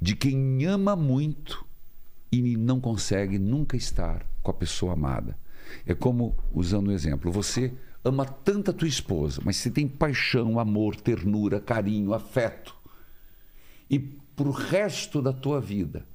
de 0.00 0.14
quem 0.14 0.64
ama 0.64 0.94
muito 0.94 1.66
e 2.30 2.56
não 2.56 2.80
consegue 2.80 3.38
nunca 3.38 3.76
estar 3.76 4.24
com 4.42 4.50
a 4.50 4.54
pessoa 4.54 4.92
amada. 4.92 5.36
É 5.84 5.94
como, 5.94 6.36
usando 6.52 6.88
o 6.88 6.92
exemplo, 6.92 7.32
você 7.32 7.72
ama 8.04 8.24
tanto 8.24 8.70
a 8.70 8.74
tua 8.74 8.86
esposa, 8.86 9.40
mas 9.44 9.56
você 9.56 9.70
tem 9.70 9.88
paixão, 9.88 10.58
amor, 10.58 10.94
ternura, 10.96 11.58
carinho, 11.58 12.12
afeto. 12.12 12.76
E 13.90 13.98
pro 13.98 14.50
resto 14.50 15.22
da 15.22 15.32
tua 15.32 15.60
vida, 15.60 16.06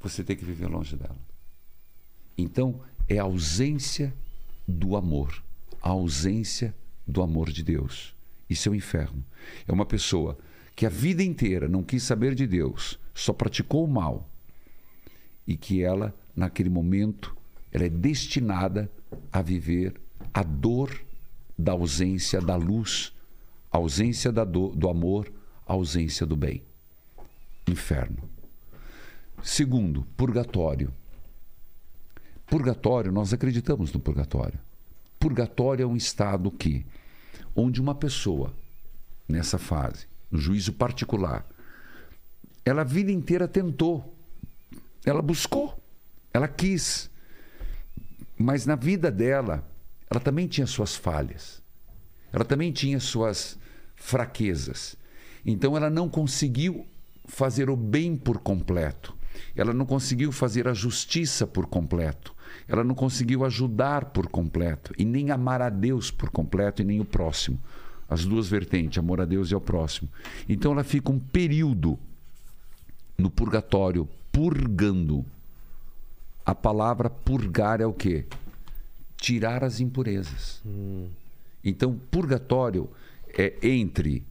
você 0.00 0.24
tem 0.24 0.34
que 0.34 0.44
viver 0.44 0.66
longe 0.66 0.96
dela. 0.96 1.18
Então, 2.38 2.80
é 3.06 3.18
ausência 3.18 4.14
do 4.70 4.96
amor, 4.96 5.42
a 5.82 5.90
ausência 5.90 6.74
do 7.06 7.22
amor 7.22 7.50
de 7.50 7.62
Deus. 7.62 8.14
Isso 8.48 8.68
é 8.68 8.72
o 8.72 8.74
inferno. 8.74 9.24
É 9.66 9.72
uma 9.72 9.84
pessoa 9.84 10.38
que 10.74 10.86
a 10.86 10.88
vida 10.88 11.22
inteira 11.22 11.68
não 11.68 11.82
quis 11.82 12.02
saber 12.02 12.34
de 12.34 12.46
Deus, 12.46 12.98
só 13.14 13.32
praticou 13.32 13.84
o 13.84 13.88
mal 13.88 14.30
e 15.46 15.56
que 15.56 15.82
ela, 15.82 16.14
naquele 16.34 16.70
momento, 16.70 17.36
ela 17.72 17.84
é 17.84 17.88
destinada 17.88 18.90
a 19.32 19.42
viver 19.42 20.00
a 20.32 20.42
dor 20.42 20.90
da 21.58 21.72
ausência 21.72 22.40
da 22.40 22.56
luz, 22.56 23.12
a 23.70 23.76
ausência 23.78 24.32
da 24.32 24.44
do, 24.44 24.68
do 24.68 24.88
amor, 24.88 25.30
a 25.66 25.72
ausência 25.72 26.24
do 26.24 26.36
bem. 26.36 26.62
Inferno. 27.68 28.28
Segundo, 29.42 30.06
purgatório. 30.16 30.92
Purgatório, 32.50 33.12
nós 33.12 33.32
acreditamos 33.32 33.92
no 33.92 34.00
purgatório. 34.00 34.58
Purgatório 35.20 35.84
é 35.84 35.86
um 35.86 35.96
estado 35.96 36.50
que, 36.50 36.84
onde 37.54 37.80
uma 37.80 37.94
pessoa, 37.94 38.52
nessa 39.28 39.56
fase, 39.56 40.08
no 40.28 40.36
juízo 40.36 40.72
particular, 40.72 41.46
ela 42.64 42.80
a 42.80 42.84
vida 42.84 43.12
inteira 43.12 43.46
tentou, 43.46 44.12
ela 45.04 45.22
buscou, 45.22 45.80
ela 46.34 46.48
quis, 46.48 47.08
mas 48.36 48.66
na 48.66 48.74
vida 48.74 49.12
dela, 49.12 49.64
ela 50.10 50.18
também 50.18 50.48
tinha 50.48 50.66
suas 50.66 50.96
falhas, 50.96 51.62
ela 52.32 52.44
também 52.44 52.72
tinha 52.72 52.98
suas 52.98 53.56
fraquezas. 53.94 54.96
Então 55.46 55.76
ela 55.76 55.88
não 55.88 56.08
conseguiu 56.08 56.84
fazer 57.26 57.70
o 57.70 57.76
bem 57.76 58.16
por 58.16 58.40
completo. 58.40 59.16
Ela 59.54 59.72
não 59.72 59.86
conseguiu 59.86 60.32
fazer 60.32 60.66
a 60.66 60.74
justiça 60.74 61.46
por 61.46 61.66
completo. 61.66 62.34
Ela 62.70 62.84
não 62.84 62.94
conseguiu 62.94 63.44
ajudar 63.44 64.06
por 64.06 64.28
completo 64.28 64.94
e 64.96 65.04
nem 65.04 65.32
amar 65.32 65.60
a 65.60 65.68
Deus 65.68 66.08
por 66.08 66.30
completo 66.30 66.80
e 66.80 66.84
nem 66.84 67.00
o 67.00 67.04
próximo. 67.04 67.58
As 68.08 68.24
duas 68.24 68.46
vertentes, 68.46 68.96
amor 68.96 69.20
a 69.20 69.24
Deus 69.24 69.50
e 69.50 69.54
ao 69.54 69.60
próximo. 69.60 70.08
Então 70.48 70.70
ela 70.70 70.84
fica 70.84 71.10
um 71.10 71.18
período 71.18 71.98
no 73.18 73.28
purgatório 73.28 74.08
purgando. 74.30 75.26
A 76.46 76.54
palavra 76.54 77.10
purgar 77.10 77.80
é 77.80 77.86
o 77.86 77.92
quê? 77.92 78.26
Tirar 79.16 79.64
as 79.64 79.80
impurezas. 79.80 80.62
Então, 81.64 82.00
purgatório 82.10 82.88
é 83.36 83.52
entre 83.62 84.24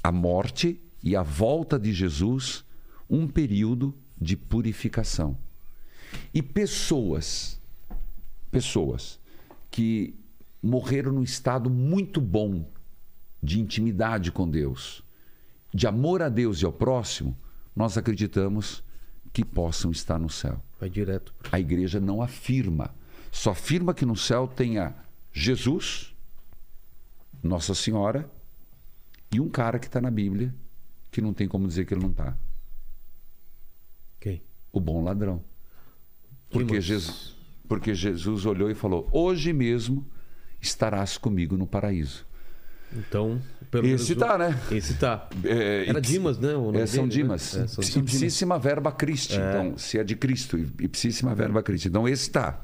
a 0.00 0.12
morte 0.12 0.80
e 1.02 1.16
a 1.16 1.22
volta 1.22 1.76
de 1.76 1.92
Jesus, 1.92 2.64
um 3.10 3.26
período 3.26 3.92
de 4.16 4.36
purificação. 4.36 5.36
E 6.32 6.40
pessoas, 6.40 7.60
pessoas 8.54 9.20
que 9.70 10.14
morreram 10.62 11.12
num 11.12 11.22
estado 11.22 11.68
muito 11.68 12.20
bom 12.20 12.64
de 13.42 13.60
intimidade 13.60 14.30
com 14.30 14.48
Deus, 14.48 15.02
de 15.72 15.86
amor 15.86 16.22
a 16.22 16.28
Deus 16.28 16.62
e 16.62 16.64
ao 16.64 16.72
próximo, 16.72 17.36
nós 17.74 17.98
acreditamos 17.98 18.82
que 19.32 19.44
possam 19.44 19.90
estar 19.90 20.18
no 20.18 20.30
céu. 20.30 20.62
Vai 20.78 20.88
direto. 20.88 21.34
A 21.50 21.58
igreja 21.58 22.00
não 22.00 22.22
afirma, 22.22 22.94
só 23.32 23.50
afirma 23.50 23.92
que 23.92 24.06
no 24.06 24.16
céu 24.16 24.46
tenha 24.46 24.94
Jesus, 25.32 26.14
Nossa 27.42 27.74
Senhora 27.74 28.30
e 29.32 29.40
um 29.40 29.48
cara 29.48 29.80
que 29.80 29.86
está 29.86 30.00
na 30.00 30.10
Bíblia 30.10 30.54
que 31.10 31.20
não 31.20 31.34
tem 31.34 31.48
como 31.48 31.66
dizer 31.66 31.84
que 31.84 31.94
ele 31.94 32.02
não 32.02 32.10
está. 32.10 32.36
Quem? 34.20 34.42
O 34.72 34.80
bom 34.80 35.02
ladrão. 35.02 35.44
Porque. 36.50 36.80
Jesus, 36.80 37.36
porque 37.68 37.94
Jesus 37.94 38.46
olhou 38.46 38.70
e 38.70 38.74
falou: 38.74 39.08
Hoje 39.12 39.52
mesmo 39.52 40.06
estarás 40.60 41.16
comigo 41.18 41.56
no 41.56 41.66
paraíso. 41.66 42.26
Então, 42.96 43.40
pelo 43.72 43.86
Esse 43.86 44.14
menos 44.14 44.28
tá, 44.28 44.38
né? 44.38 44.60
Esse 44.70 44.94
tá. 44.94 45.28
É, 45.42 45.86
Era 45.88 46.00
Dimas, 46.00 46.38
né? 46.38 46.54
O 46.54 46.72
É, 46.76 46.86
São 46.86 47.08
dele, 47.08 47.22
né? 47.22 47.22
Dimas. 47.24 47.56
É, 47.56 47.66
São 47.66 47.82
Ipsi- 47.82 47.92
Dimas. 47.94 48.14
Ipsíssima 48.14 48.58
verba 48.58 48.92
Christi. 48.92 49.34
Então, 49.36 49.76
se 49.76 49.98
é 49.98 50.04
de 50.04 50.14
Cristo, 50.14 50.56
ipsíssima 50.80 51.34
verba 51.34 51.60
Christi. 51.62 51.88
Então, 51.88 52.08
esse 52.08 52.22
está. 52.22 52.62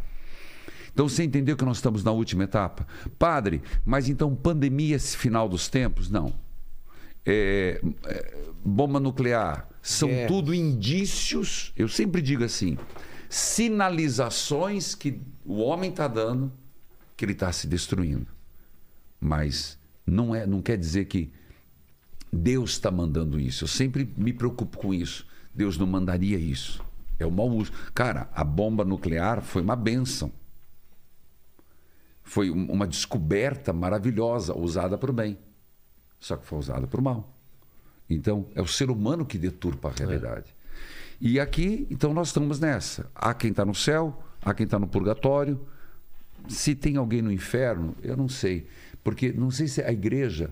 Então, 0.93 1.09
você 1.09 1.25
entendeu 1.25 1.57
que 1.57 1.65
nós 1.65 1.79
estamos 1.79 2.05
na 2.05 2.13
última 2.13 2.45
etapa? 2.45 2.87
Padre, 3.19 3.61
mas 3.85 4.09
então 4.09 4.35
pandemia 4.35 4.97
esse 4.97 5.17
final 5.17 5.49
dos 5.49 5.69
tempos? 5.69 6.09
Não. 6.11 6.33
É, 7.27 7.81
é, 8.07 8.35
bomba 8.65 9.01
nuclear. 9.01 9.69
São 9.83 10.11
tudo 10.29 10.55
indícios, 10.55 11.73
eu 11.77 11.89
sempre 11.89 12.21
digo 12.23 12.45
assim, 12.45 12.77
sinalizações 13.31 14.95
que 14.95 15.23
o 15.45 15.59
homem 15.61 15.91
está 15.91 16.09
dando 16.09 16.53
que 17.17 17.25
ele 17.25 17.33
está 17.33 17.53
se 17.53 17.67
destruindo. 17.67 18.27
Mas 19.21 19.79
não, 20.05 20.35
é, 20.35 20.47
não 20.47 20.61
quer 20.61 20.77
dizer 20.77 21.05
que 21.05 21.33
Deus 22.33 22.73
está 22.73 22.91
mandando 22.91 23.39
isso. 23.39 23.65
Eu 23.65 23.69
sempre 23.69 24.13
me 24.17 24.33
preocupo 24.33 24.79
com 24.79 24.93
isso. 24.93 25.27
Deus 25.55 25.79
não 25.79 25.87
mandaria 25.87 26.39
isso. 26.39 26.83
É 27.19 27.27
o 27.27 27.31
mau 27.31 27.49
uso. 27.49 27.71
Cara, 27.95 28.29
a 28.35 28.43
bomba 28.43 28.85
nuclear 28.85 29.43
foi 29.43 29.63
uma 29.63 29.77
benção. 29.77 30.33
Foi 32.23 32.51
um- 32.51 32.71
uma 32.71 32.87
descoberta 32.87 33.73
maravilhosa, 33.73 34.57
usada 34.57 34.97
para 34.99 35.11
o 35.11 35.15
bem. 35.15 35.39
Só 36.19 36.37
que 36.37 36.47
foi 36.47 36.59
usada 36.59 36.87
para 36.87 37.01
o 37.01 37.03
mal. 37.05 37.37
Então, 38.09 38.49
é 38.55 38.63
o 38.63 38.67
ser 38.67 38.91
humano 38.91 39.25
que 39.25 39.39
deturpa 39.39 39.89
a 39.89 39.93
realidade. 39.93 40.55
E 41.21 41.39
aqui, 41.39 41.87
então, 41.91 42.15
nós 42.15 42.29
estamos 42.29 42.59
nessa. 42.59 43.11
Há 43.15 43.35
quem 43.35 43.51
está 43.51 43.65
no 43.65 43.75
céu, 43.75 44.23
há 44.41 44.55
quem 44.55 44.65
está 44.65 44.79
no 44.79 44.87
purgatório. 44.87 45.61
Se 46.49 46.75
tem 46.75 46.97
alguém 46.97 47.21
no 47.21 47.31
inferno, 47.31 47.95
eu 48.03 48.17
não 48.17 48.29
sei. 48.29 48.67
Porque 49.05 49.31
não 49.31 49.51
sei 49.51 49.69
se 49.69 49.83
a 49.83 49.93
igreja, 49.93 50.51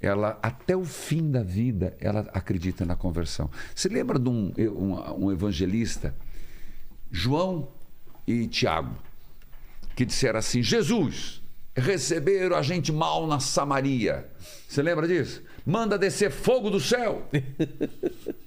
ela 0.00 0.36
até 0.42 0.76
o 0.76 0.84
fim 0.84 1.30
da 1.30 1.42
vida, 1.42 1.96
ela 2.00 2.28
acredita 2.32 2.84
na 2.84 2.96
conversão. 2.96 3.48
Você 3.74 3.88
lembra 3.88 4.18
de 4.18 4.28
um, 4.28 4.52
um, 4.58 5.26
um 5.26 5.32
evangelista, 5.32 6.14
João 7.10 7.68
e 8.26 8.48
Tiago, 8.48 8.96
que 9.94 10.04
disseram 10.04 10.40
assim: 10.40 10.60
Jesus, 10.60 11.40
receberam 11.78 12.56
a 12.56 12.62
gente 12.62 12.92
mal 12.92 13.26
na 13.26 13.40
Samaria. 13.40 14.28
Você 14.68 14.82
lembra 14.82 15.06
disso? 15.06 15.42
Manda 15.64 15.98
descer 15.98 16.30
fogo 16.30 16.70
do 16.70 16.80
céu. 16.80 17.28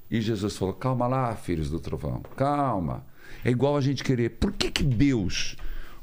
E 0.10 0.20
Jesus 0.20 0.58
falou: 0.58 0.74
calma 0.74 1.08
lá, 1.08 1.36
filhos 1.36 1.70
do 1.70 1.80
trovão, 1.80 2.22
calma. 2.36 3.06
É 3.46 3.50
igual 3.50 3.78
a 3.78 3.82
gente 3.82 4.04
querer. 4.04 4.30
Por 4.30 4.52
que, 4.52 4.70
que 4.70 4.84
Deus, 4.84 5.56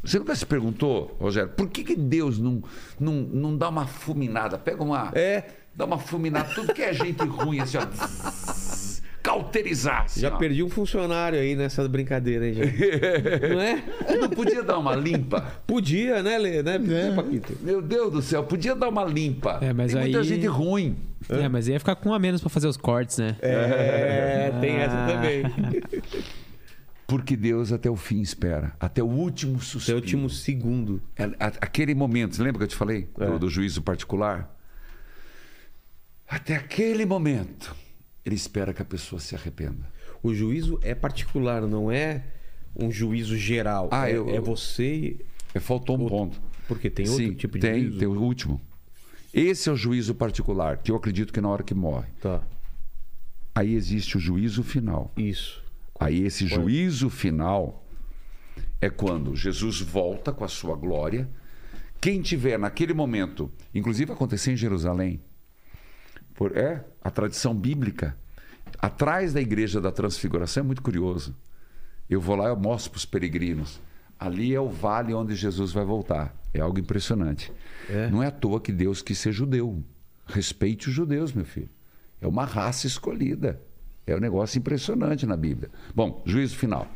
Você 0.02 0.18
nunca 0.18 0.34
se 0.34 0.46
perguntou, 0.46 1.16
Rogério, 1.20 1.50
por 1.50 1.68
que, 1.68 1.84
que 1.84 1.94
Deus 1.96 2.38
não, 2.38 2.62
não, 2.98 3.14
não 3.14 3.56
dá 3.56 3.68
uma 3.68 3.86
fulminada? 3.86 4.56
Pega 4.58 4.82
uma. 4.82 5.10
É. 5.14 5.44
Dá 5.74 5.84
uma 5.84 5.98
fulminada, 5.98 6.48
tudo 6.54 6.74
que 6.74 6.82
é 6.82 6.92
gente 6.92 7.22
ruim, 7.24 7.60
assim, 7.60 7.76
ó. 7.76 8.87
Zzz, 9.18 9.22
cauterizar. 9.22 10.02
Assim, 10.04 10.20
Já 10.20 10.34
ó. 10.34 10.36
perdi 10.38 10.62
um 10.62 10.68
funcionário 10.70 11.38
aí 11.38 11.54
nessa 11.56 11.86
brincadeira, 11.88 12.46
hein, 12.46 12.54
gente? 12.54 12.76
Não 13.48 13.60
é? 13.60 13.82
Não 14.20 14.30
podia 14.30 14.62
dar 14.62 14.78
uma 14.78 14.94
limpa? 14.94 15.40
Podia, 15.66 16.22
né, 16.22 16.38
Lê? 16.38 16.62
Né, 16.62 16.76
É. 16.76 17.14
Paquito? 17.14 17.56
Meu 17.60 17.80
Deus 17.82 18.12
do 18.12 18.22
céu, 18.22 18.44
podia 18.44 18.74
dar 18.74 18.88
uma 18.88 19.04
limpa. 19.04 19.58
É, 19.60 19.72
mas 19.72 19.92
Tem 19.92 20.02
muita 20.02 20.18
aí- 20.18 20.24
gente 20.24 20.46
ruim. 20.46 20.96
É, 21.28 21.48
mas 21.48 21.66
ia 21.68 21.78
ficar 21.78 21.96
com 21.96 22.10
um 22.10 22.14
a 22.14 22.18
menos 22.18 22.40
pra 22.40 22.48
fazer 22.48 22.68
os 22.68 22.76
cortes, 22.76 23.18
né? 23.18 23.36
É, 23.40 24.52
tem 24.60 24.76
essa 24.76 25.06
também. 25.06 25.42
Porque 27.06 27.36
Deus 27.36 27.72
até 27.72 27.90
o 27.90 27.96
fim 27.96 28.20
espera, 28.20 28.72
até 28.78 29.02
o 29.02 29.06
último 29.06 29.56
Esse 29.56 29.64
é 29.64 29.76
o 29.76 29.80
suspiro. 29.80 29.96
último 29.98 30.30
segundo. 30.30 31.02
É, 31.16 31.24
Aquele 31.60 31.94
momento, 31.94 32.36
você 32.36 32.42
lembra 32.42 32.58
que 32.58 32.64
eu 32.64 32.68
te 32.68 32.76
falei 32.76 33.08
do, 33.16 33.24
É. 33.24 33.38
do 33.38 33.48
juízo 33.48 33.82
particular? 33.82 34.54
Até 36.28 36.54
aquele 36.54 37.06
momento, 37.06 37.74
ele 38.28 38.36
espera 38.36 38.72
que 38.72 38.80
a 38.82 38.84
pessoa 38.84 39.20
se 39.20 39.34
arrependa. 39.34 39.90
O 40.22 40.34
juízo 40.34 40.78
é 40.82 40.94
particular, 40.94 41.62
não 41.62 41.90
é 41.90 42.24
um 42.76 42.90
juízo 42.90 43.36
geral. 43.36 43.88
Ah, 43.90 44.08
é, 44.10 44.16
eu- 44.16 44.28
é 44.30 44.40
você. 44.40 45.16
É, 45.54 45.60
Faltou 45.60 45.96
um 46.00 46.06
ponto. 46.08 46.40
Porque 46.66 46.90
tem 46.90 47.08
outro 47.08 47.24
Sim, 47.24 47.34
tipo 47.34 47.58
de 47.58 47.66
tem, 47.66 47.82
juízo. 47.84 47.98
tem 47.98 48.08
o 48.08 48.20
último. 48.20 48.60
Esse 49.32 49.68
é 49.68 49.72
o 49.72 49.76
juízo 49.76 50.14
particular, 50.14 50.78
que 50.78 50.90
eu 50.90 50.96
acredito 50.96 51.32
que 51.32 51.40
na 51.40 51.48
hora 51.48 51.62
que 51.62 51.74
morre. 51.74 52.08
Tá, 52.20 52.42
Aí 53.54 53.74
existe 53.74 54.16
o 54.16 54.20
juízo 54.20 54.62
final. 54.62 55.12
isso. 55.16 55.62
Aí 56.00 56.22
esse 56.22 56.46
juízo 56.46 57.10
final 57.10 57.84
é 58.80 58.88
quando 58.88 59.34
Jesus 59.34 59.80
volta 59.80 60.32
com 60.32 60.44
a 60.44 60.48
sua 60.48 60.76
glória. 60.76 61.28
Quem 62.00 62.22
tiver 62.22 62.56
naquele 62.56 62.94
momento, 62.94 63.50
inclusive 63.74 64.12
aconteceu 64.12 64.52
em 64.52 64.56
Jerusalém, 64.56 65.20
por, 66.38 66.56
é 66.56 66.84
a 67.02 67.10
tradição 67.10 67.52
bíblica, 67.52 68.16
atrás 68.78 69.32
da 69.32 69.40
igreja 69.40 69.80
da 69.80 69.90
Transfiguração 69.90 70.62
é 70.62 70.66
muito 70.66 70.80
curioso. 70.80 71.34
Eu 72.08 72.20
vou 72.20 72.36
lá 72.36 72.44
e 72.44 72.50
eu 72.50 72.56
mostro 72.56 72.92
para 72.92 72.98
os 72.98 73.04
peregrinos. 73.04 73.80
Ali 74.16 74.54
é 74.54 74.60
o 74.60 74.68
vale 74.68 75.12
onde 75.12 75.34
Jesus 75.34 75.72
vai 75.72 75.84
voltar. 75.84 76.32
É 76.54 76.60
algo 76.60 76.78
impressionante. 76.78 77.52
É. 77.90 78.08
Não 78.08 78.22
é 78.22 78.28
à 78.28 78.30
toa 78.30 78.60
que 78.60 78.70
Deus 78.70 79.02
quis 79.02 79.18
ser 79.18 79.32
judeu. 79.32 79.82
Respeite 80.26 80.88
os 80.88 80.94
judeus, 80.94 81.32
meu 81.32 81.44
filho. 81.44 81.68
É 82.20 82.26
uma 82.28 82.44
raça 82.44 82.86
escolhida. 82.86 83.60
É 84.06 84.14
um 84.14 84.20
negócio 84.20 84.60
impressionante 84.60 85.26
na 85.26 85.36
Bíblia. 85.36 85.68
Bom, 85.92 86.22
juízo 86.24 86.56
final. 86.56 86.86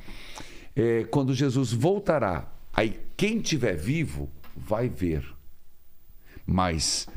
É, 0.77 1.03
quando 1.11 1.35
Jesus 1.35 1.73
voltará, 1.73 2.49
aí 2.73 3.01
quem 3.17 3.41
tiver 3.41 3.75
vivo 3.75 4.31
vai 4.57 4.89
ver. 4.89 5.27
Mas 6.47 7.09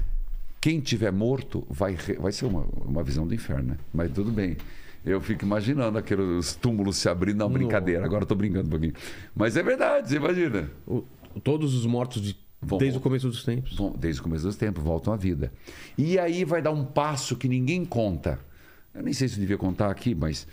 quem 0.66 0.80
tiver 0.80 1.12
morto 1.12 1.64
vai, 1.70 1.96
vai 2.20 2.32
ser 2.32 2.46
uma, 2.48 2.66
uma 2.84 3.04
visão 3.04 3.28
do 3.28 3.36
inferno, 3.36 3.74
né? 3.74 3.78
Mas 3.94 4.12
tudo 4.12 4.32
bem. 4.32 4.58
Eu 5.06 5.22
fico 5.22 5.46
imaginando 5.46 5.96
aqueles 5.96 6.56
túmulos 6.56 6.98
se 6.98 7.08
abrindo, 7.08 7.38
não, 7.38 7.48
brincadeira. 7.52 8.04
Agora 8.04 8.24
eu 8.24 8.26
tô 8.26 8.34
brincando 8.34 8.66
um 8.66 8.72
pouquinho. 8.72 8.94
Mas 9.36 9.56
é 9.56 9.62
verdade, 9.62 10.10
você 10.10 10.16
imagina. 10.16 10.68
O- 10.88 11.04
todos 11.44 11.76
os 11.76 11.86
mortos 11.86 12.20
de- 12.20 12.36
Vão- 12.60 12.80
desde 12.80 12.98
o 12.98 13.02
começo 13.02 13.28
dos 13.28 13.44
tempos. 13.44 13.76
Bom, 13.76 13.94
desde 13.96 14.20
o 14.22 14.24
começo 14.24 14.44
dos 14.44 14.56
tempos, 14.56 14.84
voltam 14.84 15.14
à 15.14 15.16
vida. 15.16 15.54
E 15.96 16.18
aí 16.18 16.44
vai 16.44 16.64
dar 16.64 16.72
um 16.72 16.84
passo 16.84 17.36
que 17.36 17.48
ninguém 17.48 17.86
conta. 17.86 18.40
Eu 18.92 19.04
nem 19.04 19.14
sei 19.14 19.28
se 19.28 19.36
eu 19.36 19.42
devia 19.42 19.60
contar 19.60 19.92
aqui, 19.92 20.16
mas. 20.16 20.48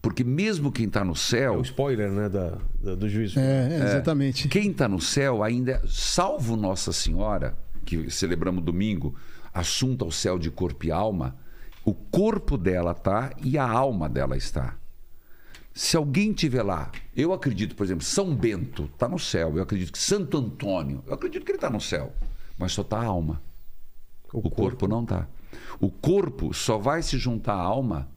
Porque 0.00 0.24
mesmo 0.24 0.72
quem 0.72 0.86
está 0.86 1.04
no 1.04 1.12
É 1.12 1.16
céu, 1.16 1.58
o 1.58 1.60
spoiler, 1.60 2.10
né, 2.10 2.30
da, 2.30 2.56
da- 2.82 2.94
do 2.94 3.06
juízo. 3.10 3.38
É, 3.38 3.68
é, 3.72 3.76
exatamente. 3.84 4.48
quem 4.48 4.70
está 4.70 4.88
no 4.88 4.98
céu 5.02 5.42
ainda, 5.42 5.72
é- 5.72 5.82
salvo 5.86 6.56
Nossa 6.56 6.92
Senhora, 6.92 7.54
que 7.84 8.10
celebramos 8.10 8.64
domingo, 8.64 9.14
assunto 9.52 10.04
ao 10.04 10.10
céu 10.10 10.38
de 10.38 10.50
corpo 10.50 10.86
e 10.86 10.90
alma, 10.90 11.36
o 11.84 11.92
corpo 11.92 12.56
dela 12.56 12.94
tá 12.94 13.32
e 13.42 13.58
a 13.58 13.68
alma 13.68 14.08
dela 14.08 14.36
está. 14.36 14.76
Se 15.74 15.96
alguém 15.96 16.32
tiver 16.32 16.62
lá, 16.62 16.90
eu 17.16 17.32
acredito, 17.32 17.74
por 17.74 17.84
exemplo, 17.84 18.04
São 18.04 18.34
Bento 18.34 18.84
está 18.92 19.08
no 19.08 19.18
céu, 19.18 19.56
eu 19.56 19.62
acredito 19.62 19.92
que 19.92 19.98
Santo 19.98 20.36
Antônio, 20.36 21.02
eu 21.06 21.14
acredito 21.14 21.44
que 21.44 21.50
ele 21.50 21.56
está 21.56 21.70
no 21.70 21.80
céu, 21.80 22.12
mas 22.58 22.72
só 22.72 22.82
está 22.82 22.98
a 22.98 23.04
alma. 23.04 23.42
O, 24.32 24.50
corpo. 24.50 24.86
não 24.86 25.02
está. 25.02 25.28
O 25.80 25.90
corpo 25.90 26.54
só 26.54 26.78
vai 26.78 27.02
se 27.02 27.18
juntar 27.18 27.54
à 27.54 27.60
alma 27.60 28.08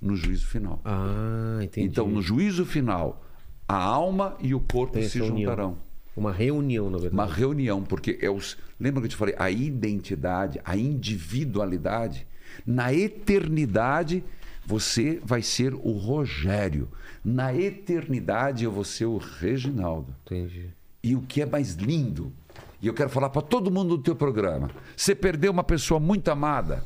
no 0.00 0.16
juízo 0.16 0.46
final. 0.46 0.80
Ah, 0.84 1.58
entendi. 1.62 1.88
Então, 1.88 2.08
no 2.08 2.22
juízo 2.22 2.64
final, 2.64 3.24
a 3.68 3.76
alma 3.76 4.36
e 4.40 4.54
o 4.54 4.60
corpo 4.60 4.94
Tem 4.94 5.08
se 5.08 5.20
essa 5.20 5.32
união. 5.32 5.76
Uma 6.16 6.32
reunião, 6.32 6.90
na 6.90 6.98
verdade. 6.98 7.14
Uma 7.14 7.26
reunião, 7.26 7.82
porque 7.82 8.18
é 8.20 8.30
os. 8.30 8.56
Lembra 8.78 9.00
que 9.00 9.06
eu 9.06 9.10
te 9.10 9.16
falei? 9.16 9.34
A 9.38 9.50
identidade, 9.50 10.60
a 10.64 10.76
individualidade. 10.76 12.26
Na 12.66 12.92
eternidade, 12.92 14.22
você 14.66 15.20
vai 15.24 15.40
ser 15.42 15.72
o 15.74 15.92
Rogério. 15.92 16.88
Na 17.24 17.54
eternidade, 17.54 18.64
eu 18.64 18.70
vou 18.70 18.84
ser 18.84 19.06
o 19.06 19.16
Reginaldo. 19.16 20.14
Entendi. 20.26 20.70
E 21.02 21.16
o 21.16 21.22
que 21.22 21.40
é 21.40 21.46
mais 21.46 21.74
lindo, 21.74 22.32
e 22.80 22.86
eu 22.86 22.94
quero 22.94 23.08
falar 23.08 23.30
para 23.30 23.42
todo 23.42 23.70
mundo 23.70 23.96
do 23.96 24.02
teu 24.02 24.14
programa: 24.14 24.70
você 24.96 25.14
perdeu 25.14 25.50
uma 25.50 25.64
pessoa 25.64 25.98
muito 25.98 26.28
amada. 26.28 26.84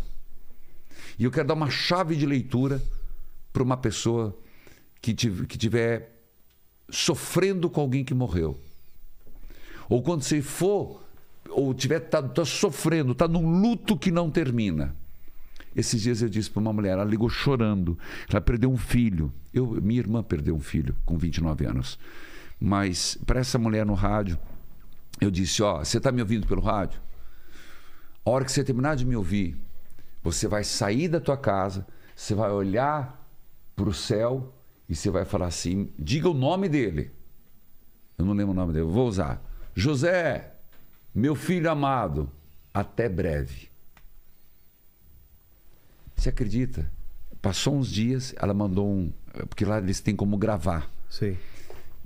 E 1.19 1.25
eu 1.25 1.31
quero 1.31 1.49
dar 1.49 1.55
uma 1.55 1.71
chave 1.71 2.15
de 2.15 2.27
leitura 2.27 2.81
para 3.53 3.63
uma 3.63 3.77
pessoa 3.77 4.37
que 5.01 5.15
tiv- 5.15 5.47
que 5.47 5.59
tiver 5.59 6.13
sofrendo 6.91 7.69
com 7.69 7.81
alguém 7.81 8.05
que 8.05 8.15
morreu. 8.15 8.61
Ou 9.89 10.03
quando 10.03 10.23
você 10.23 10.43
for, 10.43 11.03
ou 11.51 11.73
tiver 11.75 12.01
tá, 12.01 12.23
tá 12.23 12.45
sofrendo, 12.45 13.13
está 13.13 13.29
num 13.29 13.61
luto 13.61 13.97
que 13.97 14.11
não 14.11 14.31
termina. 14.31 14.95
Esses 15.75 16.01
dias 16.01 16.23
eu 16.23 16.29
disse 16.29 16.51
para 16.51 16.61
uma 16.61 16.73
mulher, 16.73 16.93
ela 16.93 17.05
ligou 17.05 17.29
chorando, 17.29 17.99
ela 18.31 18.41
perdeu 18.41 18.71
um 18.71 18.79
filho. 18.79 19.33
Eu, 19.53 19.67
minha 19.83 20.01
irmã 20.01 20.23
perdeu 20.23 20.57
um 20.57 20.61
filho 20.61 20.97
com 21.05 21.19
29 21.19 21.67
anos. 21.67 21.99
Mas 22.59 23.19
para 23.27 23.41
essa 23.41 23.59
mulher 23.59 23.85
no 23.85 23.93
rádio, 23.93 24.39
eu 25.21 25.31
disse: 25.31 25.63
Ó, 25.63 25.79
você 25.85 25.99
está 25.99 26.11
me 26.11 26.23
ouvindo 26.23 26.47
pelo 26.47 26.63
rádio? 26.63 27.01
A 28.25 28.31
hora 28.31 28.45
que 28.45 28.51
você 28.51 28.65
terminar 28.65 28.97
de 28.97 29.05
me 29.05 29.15
ouvir, 29.15 29.57
você 30.23 30.49
vai 30.49 30.65
sair 30.65 31.09
da 31.09 31.21
tua 31.21 31.37
casa, 31.37 31.87
você 32.15 32.35
vai 32.35 32.51
olhar 32.51 33.23
para 33.77 33.89
o 33.89 33.95
céu 33.95 34.53
e 34.89 34.97
você 34.97 35.11
vai 35.11 35.25
falar 35.25 35.47
assim: 35.47 35.93
diga 35.99 36.29
o 36.29 36.35
nome 36.35 36.69
dele. 36.69 37.13
Eu 38.19 38.25
não 38.25 38.33
lembro 38.33 38.53
o 38.53 38.57
nome 38.57 38.73
dele, 38.73 38.87
eu 38.87 38.91
vou 38.91 39.07
usar. 39.07 39.46
José, 39.79 40.55
meu 41.15 41.35
filho 41.35 41.71
amado, 41.71 42.31
até 42.73 43.11
breve. 43.11 43.69
Você 46.17 46.31
acredita? 46.31 46.91
Passou 47.43 47.77
uns 47.77 47.93
dias, 47.93 48.35
ela 48.39 48.55
mandou 48.55 48.91
um. 48.91 49.13
Porque 49.51 49.67
lá 49.67 49.77
eles 49.77 50.01
têm 50.01 50.17
como 50.17 50.39
gravar. 50.39 50.91
Sei. 51.11 51.37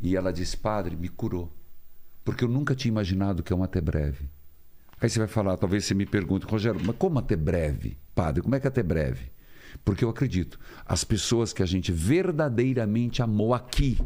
E 0.02 0.16
ela 0.16 0.32
disse: 0.32 0.56
Padre, 0.56 0.96
me 0.96 1.08
curou. 1.08 1.48
Porque 2.24 2.42
eu 2.42 2.48
nunca 2.48 2.74
tinha 2.74 2.90
imaginado 2.90 3.40
que 3.40 3.52
é 3.52 3.56
um 3.56 3.62
até 3.62 3.80
breve. 3.80 4.28
Aí 5.00 5.08
você 5.08 5.20
vai 5.20 5.28
falar, 5.28 5.56
talvez 5.56 5.84
você 5.84 5.94
me 5.94 6.04
pergunte, 6.04 6.46
Rogério, 6.46 6.80
mas 6.84 6.96
como 6.96 7.20
até 7.20 7.36
breve? 7.36 7.96
Padre, 8.16 8.42
como 8.42 8.54
é 8.56 8.60
que 8.60 8.66
é 8.66 8.68
até 8.68 8.82
breve? 8.82 9.30
Porque 9.84 10.04
eu 10.04 10.10
acredito, 10.10 10.58
as 10.84 11.04
pessoas 11.04 11.52
que 11.52 11.62
a 11.62 11.66
gente 11.66 11.92
verdadeiramente 11.92 13.22
amou 13.22 13.54
aqui, 13.54 13.96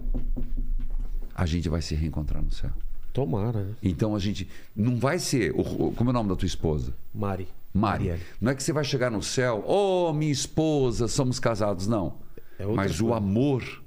a 1.35 1.47
gente 1.47 1.69
vai 1.71 1.81
se 1.81 1.95
reencontrar 1.95 2.43
no 2.43 2.53
céu. 2.53 2.71
Tomara, 3.15 3.65
né? 3.65 3.75
Então 3.83 4.15
a 4.15 4.19
gente 4.19 4.47
não 4.77 4.99
vai 4.99 5.19
ser. 5.19 5.53
o- 5.53 5.87
o- 5.87 5.93
Como 5.95 6.11
é 6.11 6.13
o 6.13 6.13
nome 6.13 6.29
da 6.29 6.37
tua 6.37 6.47
esposa? 6.47 6.93
Mari. 7.15 7.49
Mari. 7.73 8.05
Marielle. 8.05 8.23
Não 8.41 8.53
é 8.53 8.55
que 8.55 8.63
você 8.63 8.73
vai 8.73 8.85
chegar 8.85 9.11
no 9.11 9.23
céu, 9.23 9.65
oh, 9.67 10.13
minha 10.13 10.31
esposa, 10.31 11.09
somos 11.09 11.39
casados. 11.41 11.87
Não. 11.87 12.19
É 12.59 12.67
Mas 12.67 13.01
o 13.01 13.05
coisa. 13.07 13.17
amor, 13.17 13.83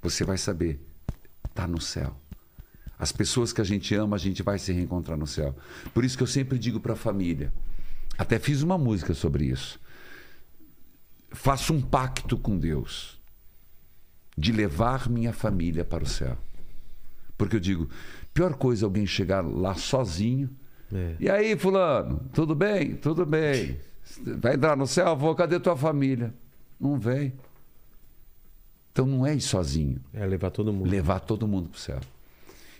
você 0.00 0.22
vai 0.24 0.38
saber, 0.38 0.80
está 1.48 1.66
no 1.66 1.80
céu. 1.80 2.14
As 2.98 3.10
pessoas 3.12 3.52
que 3.52 3.60
a 3.60 3.64
gente 3.64 3.94
ama, 3.94 4.16
a 4.16 4.18
gente 4.18 4.42
vai 4.42 4.58
se 4.58 4.72
reencontrar 4.72 5.16
no 5.18 5.26
céu. 5.26 5.54
Por 5.94 6.04
isso 6.04 6.16
que 6.16 6.22
eu 6.22 6.26
sempre 6.26 6.58
digo 6.58 6.78
para 6.80 6.92
a 6.92 6.96
família. 6.96 7.52
Até 8.16 8.38
fiz 8.38 8.62
uma 8.62 8.76
música 8.78 9.12
sobre 9.14 9.44
isso. 9.46 9.78
Faço 11.30 11.72
um 11.74 11.80
pacto 11.80 12.36
com 12.38 12.58
Deus 12.58 13.18
de 14.36 14.52
levar 14.52 15.08
minha 15.08 15.32
família 15.32 15.84
para 15.84 16.04
o 16.04 16.06
céu. 16.06 16.36
Porque 17.36 17.54
eu 17.56 17.60
digo, 17.60 17.88
pior 18.38 18.54
coisa 18.54 18.84
é 18.84 18.86
alguém 18.86 19.04
chegar 19.04 19.44
lá 19.44 19.74
sozinho. 19.74 20.48
É. 20.94 21.16
E 21.18 21.28
aí, 21.28 21.58
fulano, 21.58 22.20
tudo 22.32 22.54
bem? 22.54 22.94
Tudo 22.94 23.26
bem. 23.26 23.80
Vai 24.38 24.54
entrar 24.54 24.76
no 24.76 24.86
céu? 24.86 25.16
Vou, 25.16 25.34
cadê 25.34 25.58
tua 25.58 25.76
família? 25.76 26.32
Não 26.78 26.96
vem. 27.00 27.32
Então 28.92 29.04
não 29.06 29.26
é 29.26 29.34
ir 29.34 29.40
sozinho, 29.40 30.00
É 30.14 30.24
levar 30.24 30.50
todo 30.50 30.72
mundo. 30.72 30.88
levar 30.88 31.18
todo 31.18 31.48
mundo 31.48 31.68
para 31.68 31.76
o 31.76 31.80
céu. 31.80 32.00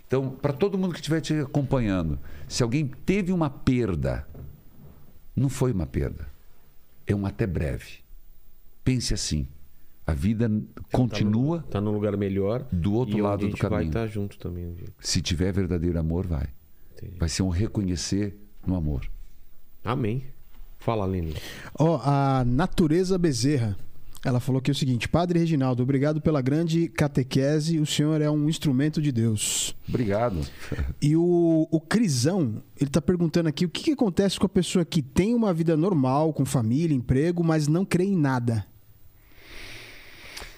Então, 0.07 0.31
para 0.31 0.53
todo 0.53 0.79
mundo 0.79 0.93
que 0.93 1.01
estiver 1.01 1.21
te 1.21 1.35
acompanhando, 1.35 2.21
se 2.47 2.63
alguém 2.63 2.87
teve 2.87 3.33
uma 3.33 3.51
perda, 3.51 4.27
não 5.35 5.49
foi 5.49 5.73
uma 5.73 5.87
perda. 5.87 6.29
É 7.05 7.15
um 7.17 7.27
até 7.27 7.49
breve. 7.49 7.99
Pense 8.85 9.13
assim: 9.13 9.49
A 10.09 10.15
vida 10.15 10.51
continua. 10.91 11.63
Tá 11.71 11.83
no 11.83 11.93
lugar 11.93 12.17
melhor. 12.17 12.67
Do 12.73 12.95
outro 12.95 13.19
e 13.19 13.21
lado 13.21 13.45
onde 13.45 13.49
do 13.49 13.49
a 13.49 13.51
gente 13.51 13.61
vai 13.61 13.71
caminho. 13.71 13.89
estar 13.89 14.07
junto 14.07 14.39
também 14.39 14.67
um 14.67 14.73
dia. 14.73 14.89
Se 14.99 15.21
tiver 15.21 15.53
verdadeiro 15.53 15.99
amor, 16.01 16.27
vai. 16.27 16.49
Entendi. 16.97 17.19
Vai 17.19 17.29
ser 17.29 17.43
um 17.43 17.51
reconhecer 17.51 18.35
no 18.67 18.75
amor. 18.75 19.03
Amém. 19.85 20.25
Fala, 20.79 21.05
Lene. 21.05 21.35
Ó, 21.79 22.01
a 22.03 22.43
Natureza 22.47 23.19
Bezerra. 23.19 23.77
Ela 24.25 24.41
falou 24.41 24.63
que 24.63 24.71
é 24.71 24.73
o 24.73 24.75
seguinte: 24.75 25.07
Padre 25.07 25.41
Reginaldo, 25.41 25.83
obrigado 25.83 26.23
pela 26.23 26.41
grande 26.41 26.89
catequese. 26.89 27.79
O 27.79 27.85
senhor 27.85 28.23
é 28.23 28.31
um 28.31 28.49
instrumento 28.49 29.03
de 29.03 29.13
Deus. 29.13 29.77
Obrigado. 29.87 30.41
E 31.03 31.15
o, 31.17 31.69
o 31.71 31.81
Crisão, 31.81 32.63
ele 32.81 32.89
tá 32.89 33.03
perguntando 33.03 33.51
aqui 33.51 33.67
o 33.67 33.69
que, 33.69 33.85
que 33.85 33.93
acontece 33.93 34.41
com 34.41 34.47
a 34.47 34.49
pessoa 34.49 34.87
que 34.87 35.03
tem 35.03 35.35
uma 35.35 35.53
vida 35.53 35.77
normal, 35.77 36.33
com 36.33 36.47
família, 36.47 36.97
emprego, 36.97 37.45
mas 37.45 37.69
não 37.69 37.85
crê 37.85 38.05
em 38.05 38.17
nada. 38.17 38.65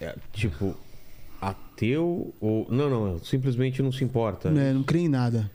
É, 0.01 0.15
tipo, 0.33 0.75
ateu 1.41 2.35
ou. 2.41 2.67
Não, 2.71 2.89
não, 2.91 3.19
simplesmente 3.19 3.83
não 3.83 3.93
se 3.93 4.05
importa. 4.05 4.51
Né? 4.51 4.73
Não 4.73 4.83
crê 4.83 5.01
em 5.01 5.09
nada. 5.09 5.51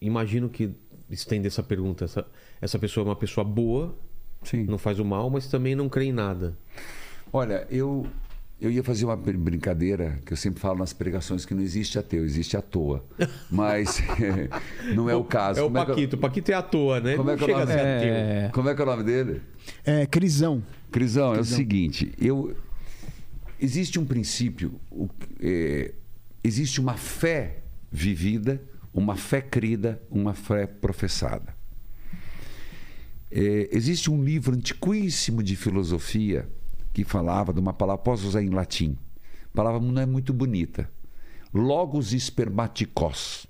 Imagino 0.00 0.48
que 0.48 0.70
estende 1.10 1.46
essa 1.46 1.62
pergunta. 1.62 2.04
Essa, 2.04 2.26
essa 2.60 2.78
pessoa 2.78 3.04
é 3.04 3.08
uma 3.08 3.16
pessoa 3.16 3.44
boa, 3.44 3.94
Sim. 4.42 4.64
não 4.64 4.78
faz 4.78 4.98
o 4.98 5.04
mal, 5.04 5.28
mas 5.30 5.46
também 5.48 5.74
não 5.74 5.88
crê 5.88 6.06
em 6.06 6.12
nada. 6.12 6.56
Olha, 7.32 7.66
eu, 7.70 8.06
eu 8.60 8.70
ia 8.70 8.82
fazer 8.84 9.04
uma 9.04 9.16
brin- 9.16 9.38
brincadeira 9.38 10.18
que 10.24 10.32
eu 10.32 10.36
sempre 10.36 10.60
falo 10.60 10.78
nas 10.78 10.92
pregações 10.92 11.44
que 11.44 11.52
não 11.54 11.62
existe 11.62 11.98
ateu, 11.98 12.24
existe 12.24 12.56
à 12.56 12.62
toa. 12.62 13.04
Mas 13.50 14.00
não 14.94 15.10
é 15.10 15.14
o 15.16 15.24
caso. 15.24 15.58
É 15.60 15.62
o 15.62 15.66
Como 15.66 15.78
eu- 15.78 15.86
Paquito. 15.86 16.16
O 16.16 16.18
Paquito 16.18 16.50
é 16.52 16.54
à 16.54 16.62
toa, 16.62 17.00
né? 17.00 17.16
Como 17.16 17.30
é 17.30 17.36
que 17.36 17.42
é 17.42 17.44
o 17.44 17.48
chega 17.48 17.62
a 17.62 17.66
nome? 17.66 17.78
É, 17.78 18.50
Como 18.52 18.68
é 18.68 18.74
que 18.74 18.80
é 18.80 18.84
o 18.84 18.86
nome 18.86 19.02
dele? 19.02 19.42
É, 19.84 20.06
Crisão. 20.06 20.62
Crisão, 20.92 21.28
é 21.30 21.32
o 21.32 21.34
Crisão. 21.38 21.56
seguinte, 21.58 22.12
eu 22.20 22.54
existe 23.64 23.98
um 23.98 24.04
princípio, 24.04 24.78
é, 25.40 25.92
existe 26.42 26.80
uma 26.80 26.94
fé 26.96 27.58
vivida, 27.90 28.62
uma 28.92 29.16
fé 29.16 29.40
crida, 29.40 30.00
uma 30.10 30.34
fé 30.34 30.66
professada. 30.66 31.54
É, 33.30 33.68
existe 33.72 34.10
um 34.10 34.22
livro 34.22 34.54
antiquíssimo 34.54 35.42
de 35.42 35.56
filosofia 35.56 36.48
que 36.92 37.02
falava 37.04 37.52
de 37.52 37.58
uma 37.58 37.72
palavra, 37.72 38.02
posso 38.04 38.26
usar 38.28 38.42
em 38.42 38.50
latim, 38.50 38.96
a 39.52 39.56
palavra 39.56 39.80
não 39.80 40.00
é 40.00 40.06
muito 40.06 40.32
bonita. 40.32 40.88
Logos 41.52 42.12
espermaticos. 42.12 43.46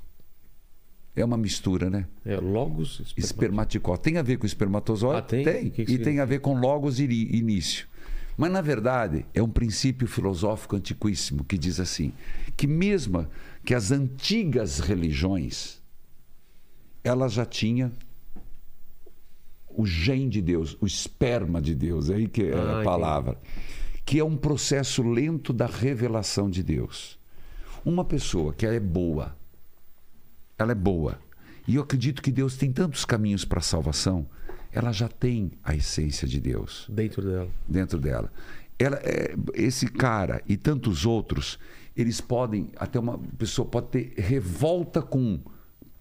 É 1.17 1.25
uma 1.25 1.37
mistura, 1.37 1.89
né? 1.89 2.07
É, 2.25 2.37
logos. 2.41 3.01
esperma- 3.01 3.25
Espermaticó. 3.25 3.97
Tem 3.97 4.17
a 4.19 4.23
ver 4.23 4.37
com 4.37 4.47
espermatozoide? 4.47 5.19
Ah, 5.19 5.23
tem? 5.23 5.69
O 5.69 5.71
que 5.71 5.85
que 5.85 5.93
e 5.93 5.99
tem 5.99 6.19
a 6.19 6.25
ver 6.25 6.41
com 6.41 6.59
logos 6.59 6.99
início. 6.99 7.87
Mas, 8.37 8.51
na 8.51 8.61
verdade, 8.61 9.25
é 9.33 9.43
um 9.43 9.49
princípio 9.49 10.09
filosófico 10.09 10.75
antiquíssimo 10.77 11.45
que 11.45 11.57
diz 11.57 11.79
assim: 11.79 12.13
que 12.57 12.67
mesmo 12.67 13.27
que 13.65 13.75
as 13.75 13.91
antigas 13.91 14.81
religiões 14.81 15.83
elas 17.03 17.33
já 17.35 17.45
tinham 17.45 17.93
o 19.69 19.85
gen 19.87 20.29
de 20.29 20.41
Deus, 20.41 20.77
o 20.81 20.87
esperma 20.87 21.61
de 21.61 21.75
Deus, 21.75 22.09
é 22.09 22.15
aí 22.15 22.29
que 22.29 22.45
é 22.45 22.55
Ah, 22.55 22.59
a 22.61 22.65
entendi. 22.71 22.85
palavra, 22.85 23.39
que 24.05 24.19
é 24.19 24.25
um 24.25 24.37
processo 24.37 25.03
lento 25.03 25.53
da 25.53 25.67
revelação 25.67 26.49
de 26.49 26.63
Deus. 26.63 27.19
Uma 27.85 28.05
pessoa 28.05 28.55
que 28.55 28.65
ela 28.65 28.75
é 28.77 28.81
boa, 28.81 29.37
ela 30.59 30.73
é 30.73 30.75
boa. 30.75 31.19
E 31.67 31.75
eu 31.77 31.83
acredito 31.83 32.23
que 32.23 32.31
Deus 32.31 32.57
tem 32.57 32.73
tantos 32.73 33.05
caminhos 33.05 33.45
para 33.45 33.59
a 33.59 33.63
salvação, 33.63 34.27
ela 34.75 34.93
já 34.93 35.09
tem 35.09 35.53
a 35.63 35.75
essência 35.75 36.27
de 36.27 36.41
Deus 36.41 36.87
Dentro 36.89 37.23
dela. 37.23 37.49
dentro 37.69 37.99
dela. 37.99 38.31
Ela, 38.79 38.97
é, 39.03 39.35
esse 39.55 39.87
cara 39.87 40.43
e 40.49 40.57
tantos 40.57 41.07
outros, 41.07 41.59
eles 41.97 42.21
podem, 42.21 42.71
até 42.77 42.99
uma 42.99 43.19
pessoa 43.39 43.67
pode 43.67 43.87
ter 43.89 44.15
revolta 44.17 45.01
com 45.01 45.39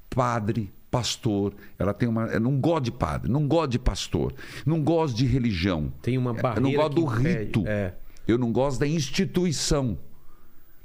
padre, 0.09 0.71
pastor. 0.89 1.53
Ela 1.77 1.93
tem 1.93 2.09
uma. 2.09 2.23
ela 2.25 2.39
Não 2.39 2.59
gosta 2.59 2.81
de 2.81 2.91
padre, 2.91 3.31
não 3.31 3.47
gosta 3.47 3.67
de 3.69 3.79
pastor, 3.79 4.33
não 4.65 4.81
gosta 4.83 5.15
de 5.15 5.25
religião. 5.25 5.93
Tem 6.01 6.17
uma 6.17 6.31
Eu 6.31 6.33
não 6.35 6.41
barreira 6.41 6.77
gosto 6.83 6.95
do 6.95 7.19
impede, 7.19 7.39
rito. 7.45 7.63
é. 7.67 7.93
Eu 8.27 8.37
não 8.37 8.51
gosto 8.51 8.79
da 8.79 8.87
instituição. 8.87 9.97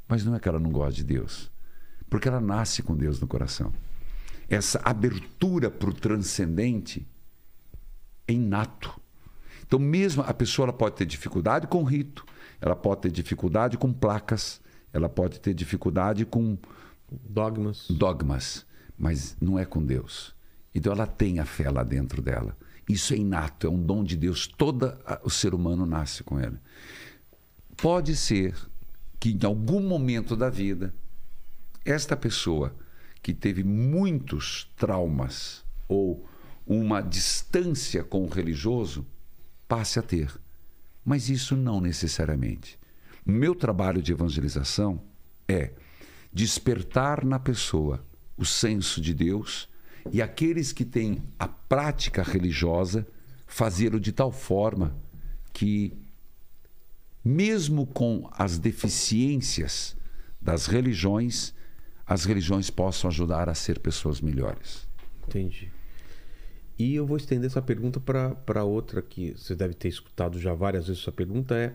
Mas 0.08 0.24
não 0.24 0.34
é 0.34 0.40
que 0.40 0.48
ela 0.48 0.58
não 0.58 0.70
gosta 0.70 0.94
de 0.94 1.04
Deus. 1.04 1.50
Porque 2.10 2.26
ela 2.26 2.40
nasce 2.40 2.82
com 2.82 2.96
Deus 2.96 3.20
no 3.20 3.26
coração. 3.26 3.72
Essa 4.48 4.80
abertura 4.84 5.70
para 5.70 5.88
o 5.90 5.92
transcendente 5.92 7.06
é 8.28 8.32
inato. 8.32 8.94
Então, 9.66 9.78
mesmo 9.78 10.22
a 10.22 10.32
pessoa 10.32 10.72
pode 10.72 10.96
ter 10.96 11.06
dificuldade 11.06 11.66
com 11.66 11.82
rito, 11.82 12.24
ela 12.60 12.76
pode 12.76 13.02
ter 13.02 13.10
dificuldade 13.10 13.76
com 13.76 13.92
placas, 13.92 14.60
ela 14.92 15.08
pode 15.08 15.40
ter 15.40 15.54
dificuldade 15.54 16.24
com 16.24 16.56
Dogmas. 17.10 17.86
dogmas, 17.88 18.66
mas 18.96 19.36
não 19.40 19.58
é 19.58 19.64
com 19.64 19.84
Deus. 19.84 20.34
Então 20.74 20.92
ela 20.92 21.06
tem 21.06 21.38
a 21.38 21.44
fé 21.44 21.70
lá 21.70 21.82
dentro 21.82 22.20
dela. 22.20 22.56
Isso 22.88 23.14
é 23.14 23.16
inato, 23.16 23.66
é 23.66 23.70
um 23.70 23.82
dom 23.82 24.04
de 24.04 24.16
Deus. 24.16 24.46
Todo 24.46 24.96
o 25.22 25.30
ser 25.30 25.54
humano 25.54 25.86
nasce 25.86 26.22
com 26.22 26.40
ele. 26.40 26.58
Pode 27.76 28.16
ser 28.16 28.54
que 29.20 29.30
em 29.30 29.46
algum 29.46 29.80
momento 29.80 30.36
da 30.36 30.48
vida, 30.48 30.94
esta 31.84 32.16
pessoa 32.16 32.74
que 33.22 33.34
teve 33.34 33.64
muitos 33.64 34.70
traumas 34.76 35.64
ou 35.88 36.27
uma 36.68 37.00
distância 37.00 38.04
com 38.04 38.24
o 38.24 38.28
religioso 38.28 39.06
passe 39.66 39.98
a 39.98 40.02
ter. 40.02 40.38
Mas 41.02 41.30
isso 41.30 41.56
não 41.56 41.80
necessariamente. 41.80 42.78
Meu 43.24 43.54
trabalho 43.54 44.02
de 44.02 44.12
evangelização 44.12 45.02
é 45.48 45.72
despertar 46.30 47.24
na 47.24 47.38
pessoa 47.38 48.04
o 48.36 48.44
senso 48.44 49.00
de 49.00 49.14
Deus 49.14 49.68
e 50.12 50.20
aqueles 50.20 50.72
que 50.72 50.84
têm 50.84 51.22
a 51.38 51.48
prática 51.48 52.22
religiosa 52.22 53.06
fazê-lo 53.46 53.98
de 53.98 54.12
tal 54.12 54.30
forma 54.30 54.94
que 55.54 55.96
mesmo 57.24 57.86
com 57.86 58.28
as 58.32 58.58
deficiências 58.58 59.96
das 60.40 60.66
religiões, 60.66 61.54
as 62.06 62.24
religiões 62.24 62.70
possam 62.70 63.08
ajudar 63.08 63.48
a 63.48 63.54
ser 63.54 63.78
pessoas 63.80 64.20
melhores. 64.20 64.86
Entendi. 65.26 65.70
E 66.78 66.94
eu 66.94 67.04
vou 67.04 67.16
estender 67.16 67.46
essa 67.50 67.60
pergunta 67.60 67.98
para 67.98 68.62
outra 68.62 69.02
que 69.02 69.32
você 69.32 69.56
deve 69.56 69.74
ter 69.74 69.88
escutado 69.88 70.38
já 70.38 70.54
várias 70.54 70.86
vezes 70.86 71.02
essa 71.02 71.10
pergunta 71.10 71.56
é, 71.56 71.74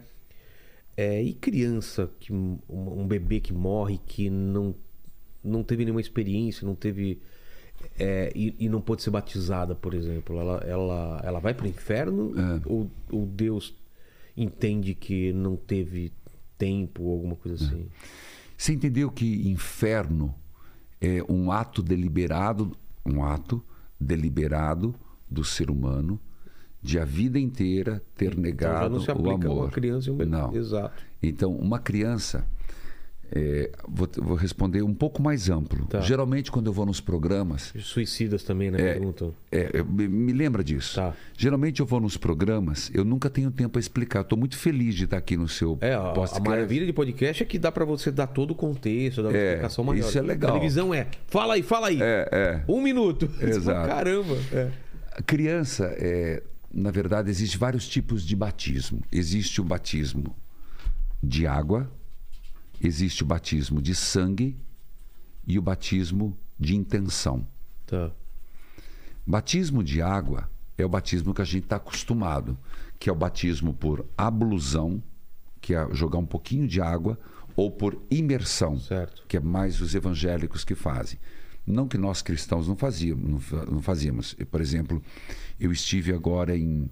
é 0.96 1.22
e 1.22 1.34
criança 1.34 2.10
que 2.20 2.32
um, 2.32 2.58
um 2.70 3.06
bebê 3.06 3.42
que 3.42 3.52
morre 3.52 4.00
que 4.06 4.30
não 4.30 4.74
não 5.44 5.62
teve 5.62 5.84
nenhuma 5.84 6.00
experiência, 6.00 6.66
não 6.66 6.74
teve 6.74 7.22
é, 8.00 8.32
e, 8.34 8.56
e 8.58 8.70
não 8.70 8.80
pôde 8.80 9.02
ser 9.02 9.10
batizada, 9.10 9.76
por 9.76 9.94
exemplo, 9.94 10.40
ela 10.40 10.64
ela, 10.66 11.22
ela 11.22 11.40
vai 11.40 11.54
para 11.54 11.66
o 11.66 11.70
inferno 11.70 12.34
É. 12.40 12.62
ou, 12.66 12.90
ou 13.12 13.26
Deus 13.26 13.76
entende 14.38 14.96
que 14.96 15.34
não 15.34 15.58
teve 15.58 16.14
tempo 16.58 17.04
ou 17.04 17.12
alguma 17.12 17.36
coisa 17.36 17.62
assim? 17.62 17.90
Você 18.58 18.72
entendeu 18.72 19.12
que 19.12 19.50
inferno 19.50 20.34
é 21.02 21.22
um 21.28 21.52
ato 21.52 21.84
deliberado, 21.84 22.72
um 23.06 23.22
ato 23.22 23.62
deliberado 24.04 24.94
do 25.30 25.44
ser 25.44 25.72
humano 25.72 26.20
de 26.82 27.00
a 27.00 27.06
vida 27.06 27.40
inteira 27.40 28.04
ter 28.16 28.34
Então 28.34 28.36
já 28.36 28.42
negado 28.42 28.90
não 28.96 29.00
se 29.00 29.10
o 29.10 29.14
aplica 29.14 29.48
a 29.48 29.52
amor. 29.52 29.64
uma 29.66 29.72
criança 29.72 30.10
e 30.10 30.12
um 30.12 30.18
bebê. 30.18 30.32
Não. 30.32 30.54
Exato. 30.54 31.02
Então, 31.22 31.56
uma 31.56 31.80
criança, 31.80 32.46
é, 33.36 33.72
vou, 33.88 34.08
vou 34.18 34.36
responder 34.36 34.84
um 34.84 34.94
pouco 34.94 35.22
mais 35.22 35.50
amplo. 35.50 35.88
Tá. 35.88 36.02
Geralmente, 36.02 36.52
quando 36.52 36.68
eu 36.68 36.74
vou 36.74 36.86
nos 36.86 37.02
programas, 37.02 37.74
Suicidas 37.80 38.44
também, 38.44 38.70
né? 38.70 38.80
É. 38.80 38.94
Perguntam. 38.94 39.34
é, 39.52 39.70
eu- 39.74 39.86
me 39.86 40.32
lembra 40.34 40.64
disso. 40.64 40.96
Tá. 40.96 41.14
Geralmente 41.38 41.80
eu 41.80 41.86
vou 41.86 42.00
nos 42.00 42.16
programas, 42.18 42.92
eu 42.94 43.04
nunca 43.04 43.30
tenho 43.30 43.50
tempo 43.50 43.72
para 43.72 43.80
explicar. 43.80 44.22
Estou 44.22 44.38
muito 44.38 44.56
feliz 44.58 44.94
de 44.96 45.06
estar 45.06 45.18
aqui 45.18 45.36
no 45.36 45.48
seu 45.48 45.78
É, 45.82 45.94
a, 45.94 46.00
a 46.10 46.14
podcast. 46.14 46.48
maravilha 46.50 46.86
de 46.86 46.94
podcast 46.94 47.42
é 47.42 47.46
que 47.46 47.58
dá 47.58 47.72
pra 47.72 47.86
você 47.86 48.12
dar 48.12 48.28
todo 48.28 48.52
o 48.52 48.56
contexto, 48.56 49.24
dar 49.24 49.30
uma 49.30 49.38
É, 49.38 49.48
explicação 49.50 49.84
maior. 49.84 50.00
isso 50.08 50.18
é 50.18 50.22
legal. 50.22 50.52
Televisão 50.54 50.94
é, 50.94 51.08
fala 51.28 51.56
aí, 51.56 51.64
fala 51.64 51.88
aí. 51.88 52.00
É, 52.02 52.30
é. 52.32 52.64
Um 52.68 52.82
minuto. 52.82 53.30
Exato. 53.42 53.88
Caramba. 53.88 54.36
É. 54.52 54.70
A 55.16 55.22
criança, 55.22 55.86
é, 55.98 56.44
na 56.74 56.92
verdade, 56.92 57.30
existe 57.30 57.58
vários 57.58 57.88
tipos 57.88 58.24
de 58.26 58.36
batismo. 58.36 59.02
Existe 59.12 59.60
o 59.60 59.64
batismo 59.64 60.36
de 61.22 61.48
água, 61.48 61.90
existe 62.88 63.24
o 63.24 63.26
batismo 63.26 63.82
de 63.82 63.94
sangue 63.96 64.58
e 65.46 65.58
o 65.58 65.62
batismo 65.62 66.38
de 66.60 66.76
intenção. 66.76 67.46
Tá. 67.86 68.12
Batismo 69.26 69.84
de 69.84 70.02
água 70.02 70.50
é 70.78 70.86
o 70.86 70.90
batismo 70.90 71.34
que 71.34 71.42
a 71.42 71.46
gente 71.46 71.64
está 71.64 71.78
acostumado, 71.78 72.58
que 73.00 73.10
é 73.10 73.14
o 73.14 73.16
batismo 73.16 73.74
por 73.74 74.06
ablusão, 74.18 75.02
que 75.62 75.74
é 75.74 75.88
jogar 75.94 76.18
um 76.18 76.26
pouquinho 76.26 76.68
de 76.68 76.82
água, 76.82 77.18
ou 77.56 77.70
por 77.72 78.02
imersão, 78.10 78.80
Certo. 78.80 79.24
que 79.28 79.38
é 79.38 79.40
mais 79.40 79.80
os 79.80 79.94
evangélicos 79.94 80.66
que 80.66 80.74
fazem. 80.76 81.20
Não 81.66 81.88
que 81.88 81.98
nós 81.98 82.22
cristãos 82.22 82.68
não 82.68 82.76
fazíamos, 82.76 83.30
não 83.30 83.40
fa- 83.40 83.66
não 83.66 83.82
fazíamos. 83.82 84.34
Por 84.50 84.60
exemplo, 84.60 85.02
eu 85.60 85.72
estive 85.72 86.12
agora 86.14 86.58
em 86.58 86.90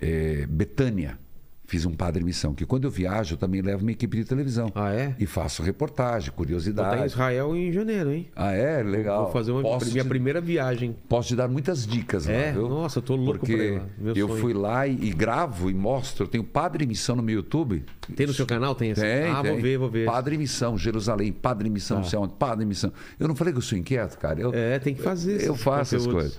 eh, 0.00 0.46
Betânia, 0.48 1.18
Fiz 1.66 1.86
um 1.86 1.94
padre 1.94 2.22
missão, 2.22 2.52
que 2.54 2.66
quando 2.66 2.84
eu 2.84 2.90
viajo 2.90 3.34
eu 3.34 3.38
também 3.38 3.62
levo 3.62 3.82
minha 3.84 3.94
equipe 3.94 4.18
de 4.18 4.24
televisão. 4.26 4.70
Ah, 4.74 4.92
é? 4.92 5.16
E 5.18 5.24
faço 5.24 5.62
reportagem, 5.62 6.10
Vou 6.14 6.18
estar 6.20 6.32
em 6.32 6.36
curiosidade. 6.36 7.06
Israel 7.06 7.56
em 7.56 7.72
janeiro, 7.72 8.12
hein? 8.12 8.28
Ah, 8.36 8.52
é? 8.52 8.82
Legal. 8.82 9.24
Vou 9.24 9.32
fazer 9.32 9.50
uma 9.50 9.62
Posso 9.62 9.90
minha 9.90 10.04
te- 10.04 10.08
primeira 10.08 10.42
viagem. 10.42 10.94
Posso 11.08 11.28
te 11.28 11.36
dar 11.36 11.48
muitas 11.48 11.86
dicas 11.86 12.28
É? 12.28 12.48
lá, 12.48 12.52
viu? 12.52 12.68
Nossa, 12.68 12.98
eu 12.98 13.02
tô 13.02 13.16
louco 13.16 13.38
Porque 13.40 13.80
eu 14.14 14.28
sonho. 14.28 14.40
fui 14.40 14.52
lá 14.52 14.86
e, 14.86 14.92
e 15.06 15.10
gravo 15.10 15.70
e 15.70 15.74
mostro. 15.74 16.24
Eu 16.24 16.28
tenho 16.28 16.44
Padre 16.44 16.84
Missão 16.86 17.16
no 17.16 17.22
meu 17.22 17.36
YouTube. 17.36 17.82
Tem 18.14 18.26
no 18.26 18.34
seu 18.34 18.44
canal? 18.46 18.74
Tem 18.74 18.90
essa? 18.90 19.00
Tem, 19.00 19.30
ah, 19.30 19.40
tem. 19.40 19.52
vou 19.52 19.60
ver, 19.62 19.78
vou 19.78 19.88
ver. 19.90 20.04
Padre 20.04 20.36
Missão, 20.36 20.76
Jerusalém, 20.76 21.32
Padre 21.32 21.70
Missão, 21.70 21.96
Tá. 21.96 22.02
não 22.02 22.08
sei 22.10 22.18
onde, 22.18 22.34
Padre 22.34 22.66
Missão. 22.66 22.92
Eu 23.18 23.26
não 23.26 23.34
falei 23.34 23.54
que 23.54 23.58
eu 23.58 23.62
sou 23.62 23.78
inquieto, 23.78 24.18
cara. 24.18 24.38
Eu, 24.38 24.52
É, 24.52 24.78
tem 24.78 24.94
que 24.94 25.00
fazer 25.02 25.32
Eu 25.42 25.54
esses 25.54 25.62
faço 25.62 25.96
as 25.96 26.02
conteúdos. 26.04 26.12
coisas. 26.34 26.38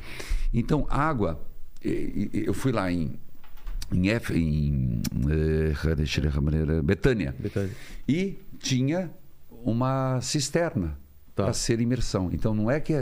Então, 0.53 0.85
água, 0.87 1.41
eu 1.83 2.53
fui 2.53 2.71
lá 2.71 2.91
em 2.91 3.13
em, 3.95 4.09
F, 4.09 4.33
em 4.37 5.01
ver, 5.13 5.73
Betânia 6.83 7.35
Betânia. 7.37 7.71
e 8.07 8.37
tinha 8.59 9.11
uma 9.63 10.19
cisterna 10.21 10.97
Tá. 11.35 11.43
para 11.43 11.53
ser 11.53 11.81
imersão. 11.81 12.29
Então 12.31 12.55
não 12.55 12.71
é 12.71 12.79
que, 12.79 12.93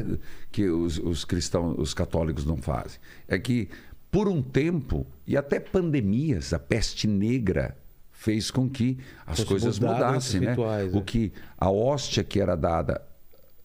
que 0.52 0.68
os, 0.68 0.98
os 0.98 1.24
cristãos, 1.24 1.76
os 1.78 1.94
católicos 1.94 2.46
não 2.46 2.58
fazem. 2.58 3.00
É 3.28 3.38
que 3.38 3.70
por 4.10 4.28
um 4.28 4.42
tempo 4.42 5.06
e 5.28 5.38
até 5.38 5.60
pandemias, 5.60 6.52
a 6.52 6.58
peste 6.58 7.08
negra 7.08 7.78
fez 8.12 8.50
com 8.50 8.68
que 8.68 8.98
as 9.26 9.38
Fosse 9.38 9.48
coisas 9.48 9.80
mudassem, 9.80 10.40
né? 10.42 10.50
rituais, 10.50 10.94
o 10.96 10.98
é. 10.98 11.02
que 11.02 11.32
a 11.58 11.70
hóstia 11.70 12.24
que 12.24 12.40
era 12.40 12.56
dada 12.56 13.04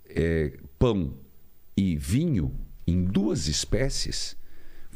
é, 0.07 0.59
pão 0.79 1.15
e 1.77 1.97
vinho 1.97 2.53
em 2.87 3.05
duas 3.05 3.49
espécies 3.49 4.37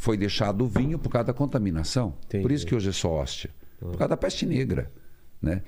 foi 0.02 0.16
deixado 0.16 0.64
o 0.64 0.66
vinho 0.66 0.98
por 0.98 1.10
causa 1.10 1.26
da 1.28 1.32
contaminação. 1.32 2.14
Entendi. 2.26 2.42
Por 2.42 2.50
isso 2.50 2.66
que 2.66 2.74
hoje 2.74 2.88
é 2.88 2.92
só 2.92 3.08
hóstia. 3.12 3.50
Por 3.78 3.92
causa 3.96 4.08
da 4.08 4.16
peste 4.16 4.44
negra, 4.44 4.90
né? 5.40 5.62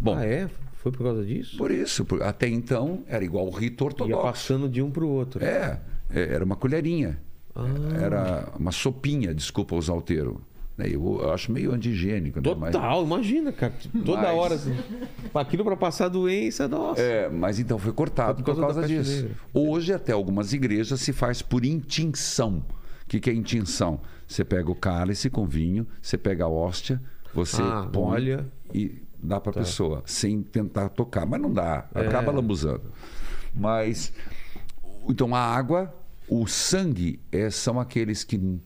Bom, 0.00 0.16
Ah, 0.16 0.24
é? 0.24 0.48
Foi 0.76 0.90
por 0.90 1.02
causa 1.02 1.22
disso? 1.22 1.58
por 1.58 1.70
isso, 1.70 2.02
por- 2.04 2.22
até 2.22 2.48
então 2.48 3.02
era 3.06 3.22
igual 3.22 3.46
o 3.46 3.50
rito 3.50 3.84
Ia 3.84 3.88
ortodoxo. 3.88 4.22
passando 4.22 4.68
de 4.70 4.80
um 4.80 4.90
pro 4.90 5.06
outro. 5.06 5.44
É, 5.44 5.80
é, 6.08 6.20
era 6.34 6.42
uma 6.42 6.56
colherinha. 6.56 7.18
Ah. 7.54 7.64
Era 8.00 8.48
uma 8.58 8.72
sopinha, 8.72 9.34
desculpa 9.34 9.74
usar 9.76 9.92
o 9.92 10.00
termo. 10.00 10.40
né? 10.78 10.86
Eu, 10.86 11.18
eu 11.20 11.30
acho 11.32 11.50
meio 11.52 11.72
antigênico. 11.72 12.40
né? 12.40 12.54
Mas- 12.56 12.72
Total, 12.72 13.02
imagina, 13.04 13.52
cara. 13.52 13.74
Toda 14.06 14.22
Mas- 14.22 14.34
hora. 14.38 14.54
Assim, 14.54 14.76
aquilo 15.34 15.62
pra 15.64 15.76
passar 15.76 16.08
doença, 16.08 16.66
nossa. 16.68 17.02
É, 17.02 17.28
mas 17.28 17.58
então 17.58 17.78
foi 17.78 17.92
cortado 17.92 18.42
Por 18.42 18.54
por 18.54 18.60
causa 18.62 18.80
causa, 18.80 18.80
da 18.80 18.86
peste 18.86 19.22
disso. 19.24 19.30
Hoje, 19.52 19.92
até 19.92 20.12
algumas 20.12 20.52
igrejas 20.54 21.00
se 21.00 21.12
faz 21.12 21.42
por 21.42 21.64
intinção. 21.66 22.62
O 23.08 23.10
que, 23.10 23.20
que 23.20 23.30
é 23.30 23.32
intinção? 23.32 24.02
Você 24.26 24.44
pega 24.44 24.70
o 24.70 24.74
cálice 24.74 25.30
com 25.30 25.46
vinho, 25.46 25.86
você 26.02 26.18
pega 26.18 26.44
a 26.44 26.48
hóstia, 26.48 27.00
você 27.32 27.62
Ah, 27.62 27.88
põe 27.90 28.02
molha. 28.04 28.46
e 28.74 29.00
dá 29.18 29.40
para 29.40 29.50
a 29.50 29.54
Tá. 29.54 29.60
pessoa, 29.60 30.02
sem 30.04 30.42
tentar 30.42 30.90
tocar. 30.90 31.24
Mas 31.24 31.40
não 31.40 31.50
dá, 31.50 31.88
É. 31.94 32.06
acaba 32.06 32.30
lambuzando. 32.30 32.92
Mas, 33.54 34.12
então 35.08 35.34
a 35.34 35.40
água, 35.40 35.90
o 36.28 36.46
sangue, 36.46 37.18
é, 37.32 37.48
são 37.48 37.80
aqueles 37.80 38.24
que 38.24 38.60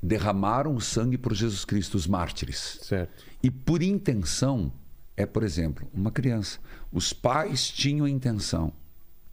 derramaram 0.00 0.76
o 0.76 0.80
sangue 0.80 1.18
por 1.18 1.34
Jesus 1.34 1.64
Cristo, 1.64 1.96
os 1.96 2.06
mártires. 2.06 2.78
Certo. 2.82 3.24
E 3.42 3.50
por 3.50 3.82
intenção, 3.82 4.72
é, 5.16 5.26
por 5.26 5.42
exemplo, 5.42 5.88
uma 5.92 6.12
criança. 6.12 6.60
Os 6.92 7.12
pais 7.12 7.68
tinham 7.68 8.06
intenção, 8.06 8.72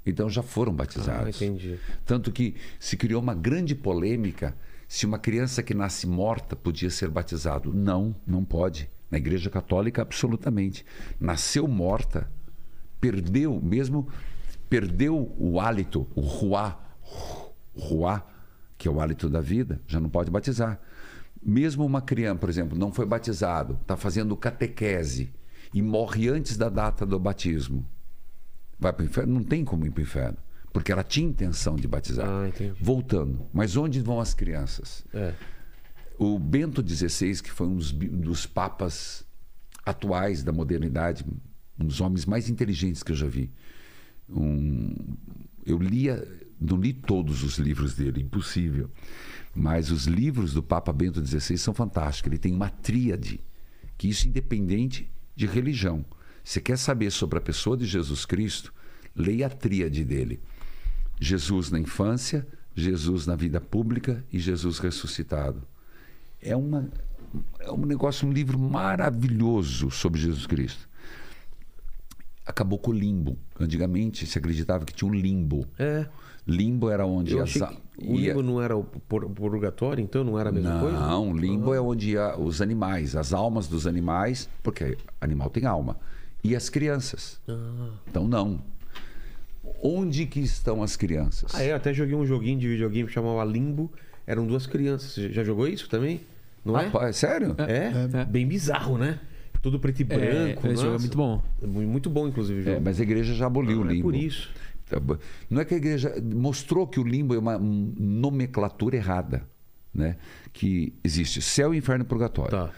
então 0.06 0.30
já 0.30 0.42
foram 0.44 0.72
Ah, 0.74 0.76
batizados. 0.76 1.42
entendi. 1.42 1.80
Tanto 2.06 2.32
que 2.32 2.56
se 2.80 2.98
criou 2.98 3.22
uma 3.22 3.34
grande 3.34 3.74
polêmica 3.76 4.56
se 4.88 5.06
uma 5.06 5.18
criança 5.18 5.64
que 5.64 5.74
nasce 5.74 6.06
morta 6.06 6.56
podia 6.56 6.90
ser 6.90 7.10
batizado. 7.10 7.74
Não, 7.74 8.16
não 8.28 8.44
pode. 8.44 8.90
Na 9.10 9.18
Igreja 9.18 9.50
Católica, 9.50 10.02
absolutamente. 10.02 10.86
Nasceu 11.20 11.68
morta, 11.68 12.30
perdeu, 13.00 13.60
mesmo 13.62 14.08
perdeu 14.70 15.34
o 15.38 15.60
hálito, 15.60 16.08
o 16.16 16.22
ruá, 16.22 16.80
ruá, 17.76 18.26
que 18.78 18.88
é 18.88 18.92
o 18.92 19.00
hálito 19.00 19.30
da 19.30 19.40
vida, 19.40 19.80
já 19.88 20.00
não 20.00 20.10
pode 20.10 20.32
batizar. 20.32 20.80
Mesmo 21.42 21.86
uma 21.86 22.02
criança, 22.02 22.40
por 22.40 22.50
exemplo, 22.50 22.78
não 22.78 22.92
foi 22.92 23.06
batizado, 23.06 23.78
está 23.82 23.96
fazendo 23.98 24.36
catequese 24.36 25.32
e 25.74 25.82
morre 25.82 26.30
antes 26.30 26.58
da 26.58 26.70
data 26.70 27.06
do 27.06 27.20
batismo. 27.20 27.86
Vai 28.84 28.92
para 28.94 29.04
o 29.04 29.06
inferno? 29.06 29.34
Não 29.36 29.44
tem 29.44 29.64
como 29.64 29.86
ir 29.86 29.92
para 29.92 30.02
o 30.02 30.04
inferno. 30.04 30.38
Porque 30.74 30.92
ela 30.92 31.04
tinha 31.04 31.28
intenção 31.28 31.76
de 31.78 31.88
batizar. 31.88 32.28
Ah. 32.28 32.48
Voltando. 32.82 33.46
Mas 33.54 33.78
onde 33.78 34.02
vão 34.02 34.20
as 34.20 34.34
crianças? 34.34 35.06
É. 35.14 35.34
O 36.18 36.38
Bento 36.38 36.84
XVI, 36.88 37.42
que 37.42 37.50
foi 37.52 37.66
um 37.68 37.76
dos, 37.78 37.92
dos 37.94 38.46
papas 38.46 39.24
atuais 39.86 40.44
da 40.44 40.52
modernidade, 40.52 41.26
um 41.80 41.86
dos 41.86 42.02
homens 42.02 42.26
mais 42.26 42.50
inteligentes 42.50 43.02
que 43.04 43.12
eu 43.12 43.16
já 43.16 43.28
vi. 43.28 43.50
Um- 44.30 45.16
eu 45.66 45.78
lia, 45.78 46.28
não 46.60 46.78
li 46.78 46.92
todos 46.92 47.42
os 47.44 47.58
livros 47.58 47.96
dele, 47.96 48.22
impossível. 48.22 48.90
Mas 49.56 49.92
os 49.92 50.06
livros 50.06 50.54
do 50.54 50.62
Papa 50.64 50.92
Bento 50.92 51.24
XVI 51.26 51.58
são 51.58 51.74
fantásticos. 51.74 52.30
Ele 52.32 52.40
tem 52.40 52.54
uma 52.54 52.70
tríade, 52.70 53.40
que 53.98 54.10
isso 54.10 54.28
independente 54.28 55.10
de 55.36 55.46
religião. 55.46 56.04
Você 56.44 56.60
quer 56.60 56.78
saber 56.78 57.12
sobre 57.12 57.38
a 57.38 57.42
pessoa 57.42 57.78
de 57.78 57.86
Jesus 57.86 58.26
Cristo? 58.26 58.74
Leia 59.16 59.48
a 59.48 59.50
tríade 59.50 60.04
dele. 60.04 60.42
Jesus 61.20 61.72
na 61.72 61.80
infância, 61.80 62.46
Jesus 62.76 63.26
na 63.26 63.36
vida 63.36 63.62
pública 63.62 64.24
e 64.32 64.40
Jesus 64.40 64.80
ressuscitado. 64.80 65.62
É, 66.42 66.56
uma, 66.56 66.90
é 67.60 67.72
um 67.72 67.86
negócio, 67.86 68.28
um 68.28 68.32
livro 68.34 68.58
maravilhoso 68.60 69.90
sobre 69.90 70.20
Jesus 70.20 70.46
Cristo. 70.46 70.90
Acabou 72.46 72.78
com 72.78 72.92
o 72.92 72.94
limbo. 72.94 73.38
Antigamente 73.58 74.26
se 74.26 74.38
acreditava 74.38 74.84
que 74.84 74.94
tinha 74.94 75.10
um 75.10 75.14
limbo. 75.14 75.66
É. 75.80 76.06
Limbo 76.46 76.90
era 76.90 77.06
onde 77.06 77.40
as 77.40 77.56
o 77.56 78.16
ia- 78.20 78.34
limbo 78.34 78.44
não 78.44 78.62
era 78.62 78.76
o 78.76 78.84
pur- 78.84 79.30
purgatório, 79.30 80.04
então 80.04 80.26
não 80.26 80.38
era 80.38 80.50
a 80.50 80.52
mesma 80.52 80.78
coisa? 80.82 81.00
não, 81.00 81.34
limbo 81.34 81.74
é 81.74 81.80
onde 81.80 82.12
ia 82.12 82.38
os 82.38 82.62
animais, 82.62 83.16
as 83.16 83.32
almas 83.32 83.66
dos 83.70 83.88
animais, 83.88 84.50
porque 84.62 84.98
animal 85.22 85.50
tem 85.50 85.66
alma, 85.66 85.98
e 86.44 86.56
as 86.56 86.70
crianças. 86.70 87.40
Ah. 87.48 87.90
Então 88.10 88.28
não. 88.28 88.62
Onde 89.82 90.26
que 90.26 90.40
estão 90.40 90.82
as 90.84 90.96
crianças? 90.96 91.54
Ah, 91.56 91.64
é, 91.64 91.72
eu 91.72 91.76
até 91.76 91.94
joguei 91.94 92.16
um 92.16 92.26
joguinho 92.26 92.60
de 92.60 92.68
videogame 92.68 93.08
que 93.08 93.14
chamava 93.14 93.44
Limbo. 93.44 93.92
Eram 94.26 94.46
duas 94.48 94.66
crianças. 94.66 95.12
Você 95.14 95.32
já 95.32 95.44
jogou 95.44 95.68
isso 95.68 95.90
também? 95.90 96.22
Não 96.64 96.78
é? 96.80 97.12
Sério? 97.12 97.56
É? 97.60 98.22
É. 98.22 98.26
Bem 98.26 98.48
bizarro, 98.48 98.98
né? 98.98 99.20
Tudo 99.62 99.80
preto 99.80 100.00
e 100.02 100.04
É, 100.04 100.06
branco. 100.06 100.68
esse 100.68 100.82
jogo 100.82 100.96
é 100.96 101.00
muito 101.00 101.18
bom. 101.18 101.42
É 101.62 101.66
mu- 101.68 101.82
Muito 101.82 102.10
bom, 102.10 102.28
inclusive, 102.28 102.70
o 102.70 102.74
É, 102.74 102.80
mas 102.80 103.00
a 103.00 103.04
igreja 103.04 103.34
já 103.34 103.46
aboliu 103.48 103.80
o 103.82 103.84
Ah, 103.84 103.88
é 103.88 103.94
limbo. 103.94 104.04
por 104.04 104.16
isso. 104.16 104.50
Tá. 104.90 105.02
Não 105.50 105.62
é 105.62 105.66
que 105.66 105.74
a 105.74 105.78
igreja 105.78 106.14
mostrou 106.22 106.86
que 106.88 107.00
o 107.00 107.04
limbo 107.04 107.34
é 107.34 107.40
uma 107.40 107.58
nomenclatura 107.58 108.96
errada, 108.98 109.44
né? 109.94 110.18
Que 110.52 110.94
existe 111.04 111.42
céu, 111.42 111.74
inferno 111.74 112.04
e 112.04 112.08
purgatório. 112.08 112.52
Tá. 112.52 112.72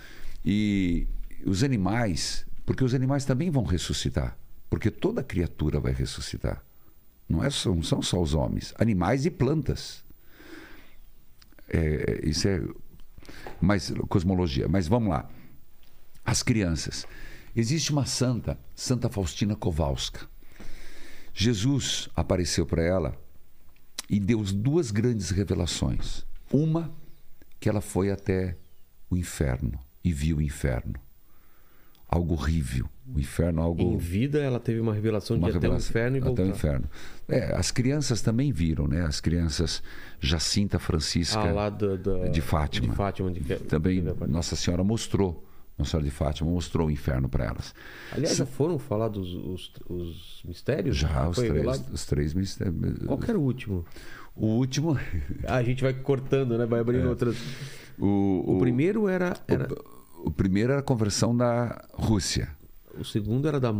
E 0.43 1.07
os 1.45 1.63
animais, 1.63 2.44
porque 2.65 2.83
os 2.83 2.93
animais 2.93 3.25
também 3.25 3.49
vão 3.49 3.63
ressuscitar, 3.63 4.37
porque 4.69 4.89
toda 4.89 5.23
criatura 5.23 5.79
vai 5.79 5.93
ressuscitar. 5.93 6.63
Não 7.27 7.43
é 7.43 7.49
só, 7.49 7.73
não 7.73 7.83
são 7.83 8.01
só 8.01 8.21
os 8.21 8.33
homens, 8.33 8.73
animais 8.77 9.25
e 9.25 9.31
plantas. 9.31 10.03
É, 11.67 12.21
isso 12.23 12.47
é 12.47 12.61
mais 13.59 13.91
cosmologia. 14.07 14.67
Mas 14.67 14.87
vamos 14.87 15.09
lá. 15.09 15.29
As 16.23 16.43
crianças. 16.43 17.05
Existe 17.55 17.91
uma 17.91 18.05
santa, 18.05 18.59
Santa 18.75 19.09
Faustina 19.09 19.55
Kowalska. 19.55 20.27
Jesus 21.33 22.09
apareceu 22.15 22.65
para 22.65 22.83
ela 22.83 23.17
e 24.09 24.19
deu 24.19 24.41
duas 24.43 24.91
grandes 24.91 25.29
revelações. 25.29 26.25
Uma, 26.51 26.93
que 27.59 27.67
ela 27.67 27.81
foi 27.81 28.11
até 28.11 28.57
o 29.09 29.17
inferno 29.17 29.79
e 30.03 30.13
viu 30.13 30.37
o 30.37 30.41
inferno. 30.41 31.05
Algo 32.08 32.34
horrível. 32.35 32.88
O 33.14 33.19
inferno, 33.19 33.61
algo. 33.61 33.82
Em 33.82 33.98
vida, 33.98 34.40
ela 34.40 34.59
teve 34.59 34.80
uma 34.80 34.93
revelação 34.93 35.38
uma 35.38 35.50
de 35.50 35.56
ir 35.56 35.58
até 35.58 35.67
o 35.67 35.72
revelação- 35.72 35.90
inferno 35.92 36.17
e 36.17 36.19
até 36.19 36.27
voltar. 36.27 36.43
o 36.43 36.48
inferno. 36.48 36.85
É, 37.27 37.56
as 37.56 37.72
crianças 37.72 38.22
também 38.22 38.51
viram, 38.51 38.88
né? 38.88 39.01
As 39.01 39.19
crianças 39.19 39.82
Jacinta 40.19 40.80
Francisca 40.80 41.40
Ah, 41.40 41.51
lá 41.51 41.69
do, 41.69 41.98
do- 41.98 42.30
de 42.30 42.42
Fátima. 42.42 42.90
De 42.90 42.95
Fátima. 42.95 43.32
De, 43.32 43.42
também 43.59 44.01
Nossa 44.27 44.56
Senhora 44.56 44.84
mostrou, 44.84 45.43
Nossa 45.77 45.92
Senhora 45.92 46.06
de 46.06 46.11
Fátima 46.11 46.50
mostrou 46.50 46.88
o 46.88 46.92
inferno 46.92 47.27
para 47.30 47.45
elas. 47.45 47.74
Aliás, 48.11 48.38
já 48.38 48.45
foram 48.45 48.80
falar 48.80 49.08
dos 49.09 49.34
os, 49.34 49.72
os 49.90 50.42
mistérios? 50.45 50.95
Já 50.98 51.27
os 51.30 51.38
três, 51.38 51.84
os 51.92 52.06
três 52.06 52.34
mistérios. 52.34 53.00
Qual 53.06 53.19
era 53.27 53.38
o 53.38 53.42
último? 53.42 53.85
O 54.35 54.48
último, 54.48 54.98
Ah, 55.48 55.56
a 55.58 55.64
gente 55.64 55.82
vai 55.84 55.93
cortando, 55.93 56.58
né? 56.58 56.66
Vai 56.66 56.80
abrindo 56.82 57.08
outras. 57.08 57.35
o, 58.00 58.43
O, 58.48 58.58
primeiro 58.59 59.08
era. 59.08 59.34
era 59.48 59.67
o 59.72 59.94
primeiro 60.31 60.71
era 60.71 60.79
a 60.81 60.83
conversão 60.83 61.35
da 61.35 61.85
Rússia. 61.93 62.49
o 62.97 63.03
segundo 63.03 63.47
era 63.47 63.59
da 63.59 63.73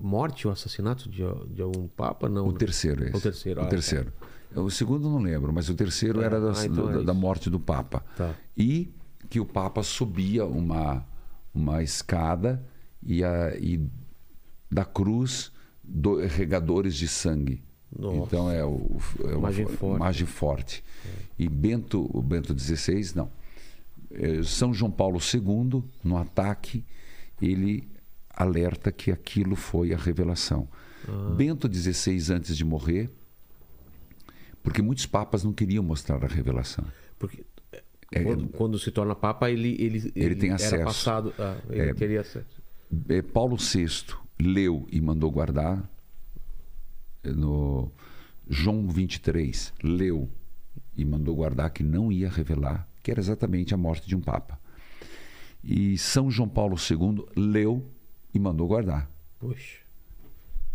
morte, 0.00 0.46
o 0.46 0.50
assassinato 0.50 1.08
de, 1.08 1.22
de 1.54 1.62
algum 1.62 1.86
papa? 1.88 2.28
Não. 2.28 2.46
O 2.48 2.52
terceiro, 2.52 3.04
esse. 3.04 3.16
O 3.16 3.20
terceiro, 3.20 3.60
O 3.60 3.64
ah, 3.64 3.68
terceiro. 3.68 4.12
O 4.54 4.70
segundo 4.70 5.08
não 5.10 5.18
lembro, 5.18 5.52
mas 5.52 5.68
o 5.68 5.74
terceiro 5.74 6.22
É, 6.22 6.24
era 6.24 6.40
da, 6.40 6.58
ah, 6.58 6.64
então 6.66 6.88
é 6.88 6.92
da- 6.94 7.02
da 7.02 7.12
isso. 7.12 7.20
morte 7.20 7.50
do 7.50 7.60
Papa. 7.60 8.02
Tá. 8.16 8.34
E 8.56 8.90
que 9.28 9.38
o 9.40 9.44
Papa 9.44 9.82
subia 9.82 10.46
uma, 10.46 11.04
uma 11.54 11.82
escada 11.82 12.64
e, 13.02 13.22
a, 13.22 13.54
e 13.58 13.86
da 14.70 14.86
cruz 14.86 15.52
do, 15.84 16.24
regadores 16.26 16.94
de 16.94 17.06
sangue. 17.06 17.62
Nossa. 17.94 18.16
Então 18.16 18.50
é, 18.50 18.64
o, 18.64 18.96
é 19.20 19.26
uma 19.28 19.38
Imagem 19.50 19.66
fo- 19.66 19.76
forte. 19.98 20.24
forte. 20.26 20.84
E 21.38 21.46
Bento, 21.48 22.08
o 22.12 22.22
Bento 22.22 22.58
XVI, 22.58 23.12
não. 23.14 23.30
É, 24.10 24.42
São 24.42 24.72
João 24.72 24.90
Paulo 24.90 25.18
II, 25.18 25.82
no 26.02 26.16
ataque, 26.16 26.84
ele 27.40 27.88
alerta 28.30 28.90
que 28.92 29.10
aquilo 29.10 29.54
foi 29.56 29.92
a 29.92 29.96
revelação. 29.96 30.68
Ah. 31.08 31.34
Bento 31.36 31.72
XVI, 31.72 32.32
antes 32.34 32.56
de 32.56 32.64
morrer, 32.64 33.10
porque 34.62 34.82
muitos 34.82 35.06
papas 35.06 35.44
não 35.44 35.52
queriam 35.52 35.82
mostrar 35.82 36.22
a 36.24 36.28
revelação. 36.28 36.84
Porque 37.18 37.44
É, 38.10 38.22
quando, 38.22 38.48
quando 38.48 38.78
se 38.78 38.90
torna 38.90 39.14
papa, 39.14 39.50
ele, 39.50 39.76
ele, 39.78 40.10
Ele 40.16 40.34
tem 40.34 40.50
acesso. 40.50 40.84
passado. 40.84 41.34
ah, 41.38 41.56
ele 41.68 41.90
É. 41.90 41.94
teria 41.94 42.20
acesso. 42.22 42.62
É, 43.08 43.20
Paulo 43.20 43.56
VI 43.56 43.86
leu 44.40 44.86
e 44.90 44.98
mandou 45.00 45.30
guardar 45.30 45.86
é, 47.22 47.30
no 47.30 47.92
João 48.48 48.88
23 48.88 49.74
leu 49.82 50.30
e 50.96 51.04
mandou 51.04 51.36
guardar 51.36 51.68
que 51.70 51.82
não 51.82 52.10
ia 52.10 52.30
revelar 52.30 52.88
que 53.08 53.12
era 53.12 53.20
exatamente 53.20 53.72
a 53.72 53.76
morte 53.78 54.06
de 54.06 54.14
um 54.14 54.20
papa. 54.20 54.60
E 55.64 55.96
São 55.96 56.30
João 56.30 56.46
Paulo 56.46 56.76
II 56.76 57.24
leu 57.34 57.90
e 58.34 58.38
mandou 58.38 58.68
guardar, 58.68 59.10
Puxa. 59.38 59.78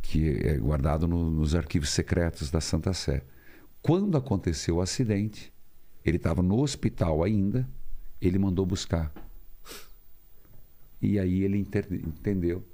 que 0.02 0.30
é 0.40 0.58
guardado 0.58 1.08
no- 1.08 1.30
nos 1.30 1.54
arquivos 1.54 1.90
secretos 1.90 2.50
da 2.50 2.60
Santa 2.60 2.92
Sé. 2.92 3.22
Quando 3.84 4.18
aconteceu 4.18 4.78
o 4.78 4.82
acidente, 4.82 5.54
ele 6.04 6.18
estava 6.18 6.42
no 6.42 6.60
hospital 6.60 7.24
ainda, 7.24 7.70
ele 8.20 8.40
mandou 8.40 8.66
buscar. 8.66 9.14
E 11.00 11.20
aí 11.20 11.44
ele 11.44 11.60
entendeu. 11.60 12.66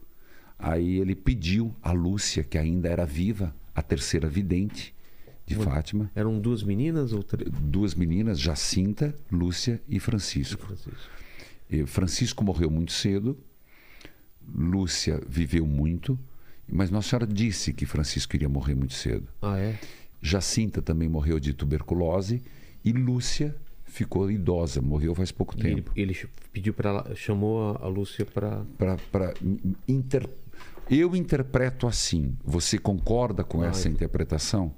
Aí 0.57 0.99
ele 0.99 1.15
pediu 1.15 1.75
a 1.81 1.91
Lúcia, 1.91 2.45
que 2.45 2.57
ainda 2.57 2.87
era 2.87 3.05
viva, 3.05 3.53
a 3.75 3.81
terceira 3.81 4.29
vidente 4.29 4.95
de 5.49 5.63
Fátima, 5.63 6.11
Eram 6.15 6.39
duas 6.39 6.63
meninas 6.63 7.11
ou 7.13 7.23
três? 7.23 7.49
duas 7.51 7.95
meninas, 7.95 8.39
Jacinta, 8.39 9.13
Lúcia 9.31 9.81
e 9.87 9.99
Francisco. 9.99 10.65
Francisco. 10.65 11.09
E 11.69 11.85
Francisco 11.85 12.43
morreu 12.43 12.69
muito 12.69 12.91
cedo, 12.91 13.37
Lúcia 14.53 15.21
viveu 15.27 15.65
muito, 15.65 16.17
mas 16.67 16.89
Nossa 16.89 17.09
Senhora 17.09 17.27
disse 17.27 17.73
que 17.73 17.85
Francisco 17.85 18.35
iria 18.35 18.49
morrer 18.49 18.75
muito 18.75 18.93
cedo. 18.93 19.27
Ah, 19.41 19.57
é? 19.57 19.77
Jacinta 20.21 20.81
também 20.81 21.07
morreu 21.07 21.39
de 21.39 21.53
tuberculose 21.53 22.41
e 22.83 22.91
Lúcia 22.91 23.55
ficou 23.85 24.29
idosa, 24.29 24.81
morreu 24.81 25.13
faz 25.15 25.31
pouco 25.31 25.55
E 25.57 25.61
ele, 25.61 25.75
tempo. 25.75 25.91
ele 25.95 26.13
ch- 26.13 26.27
pediu 26.51 26.73
para 26.73 26.89
ela, 26.89 27.15
chamou 27.15 27.77
a, 27.81 27.87
Lúcia 27.87 28.25
para. 28.25 28.63
Pra 28.77 29.33
inter... 29.87 30.27
Eu 30.89 31.15
interpreto 31.15 31.85
assim. 31.85 32.35
Você 32.43 32.79
concorda 32.79 33.43
com 33.43 33.63
essa 33.63 33.87
interpretação? 33.87 34.73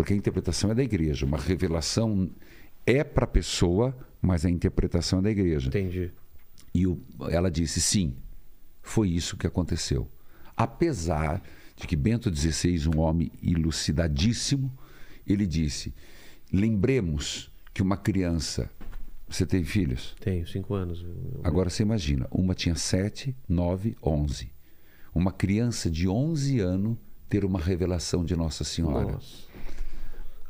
Porque 0.00 0.14
a 0.14 0.16
interpretação 0.16 0.70
é 0.70 0.74
da 0.74 0.82
igreja. 0.82 1.26
Uma 1.26 1.36
revelação 1.36 2.30
é 2.86 3.04
para 3.04 3.24
a 3.24 3.28
pessoa, 3.28 3.94
mas 4.22 4.46
a 4.46 4.50
interpretação 4.50 5.18
é 5.18 5.22
da 5.22 5.30
igreja. 5.30 5.68
Entendi. 5.68 6.10
E 6.72 6.86
o- 6.86 6.98
ela 7.28 7.50
disse: 7.50 7.82
sim, 7.82 8.14
foi 8.80 9.10
isso 9.10 9.36
que 9.36 9.46
aconteceu. 9.46 10.10
Apesar 10.56 11.42
de 11.76 11.86
que 11.86 11.94
Bento 11.96 12.34
XVI, 12.34 12.88
um 12.88 12.98
homem 13.00 13.30
elucidadíssimo, 13.42 14.72
ele 15.26 15.46
disse: 15.46 15.92
lembremos 16.50 17.50
que 17.74 17.82
uma 17.82 17.98
criança. 17.98 18.70
Você 19.28 19.44
tem 19.44 19.62
filhos? 19.64 20.16
Tenho 20.18 20.46
cinco 20.46 20.72
anos. 20.72 21.04
Agora 21.44 21.68
você 21.68 21.82
imagina: 21.82 22.26
uma 22.30 22.54
tinha 22.54 22.74
7, 22.74 23.36
9, 23.46 23.98
11. 24.02 24.50
Uma 25.14 25.30
criança 25.30 25.90
de 25.90 26.08
11 26.08 26.58
anos 26.58 26.96
ter 27.28 27.44
uma 27.44 27.60
revelação 27.60 28.24
de 28.24 28.34
Nossa 28.34 28.64
Senhora. 28.64 29.12
Nossa. 29.12 29.49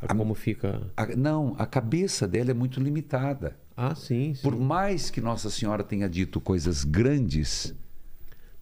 Ah, 0.00 0.14
Como 0.14 0.34
fica. 0.34 0.90
A- 0.96 1.06
não, 1.14 1.54
a 1.58 1.66
cabeça 1.66 2.26
dela 2.26 2.50
é 2.50 2.54
muito 2.54 2.80
limitada. 2.80 3.56
Ah, 3.76 3.94
sim. 3.94 4.34
sim. 4.34 4.42
Por 4.42 4.56
mais 4.58 5.10
que 5.10 5.20
Nossa 5.20 5.50
Senhora 5.50 5.82
tenha 5.84 6.08
dito 6.08 6.40
coisas 6.40 6.84
grandes, 6.84 7.74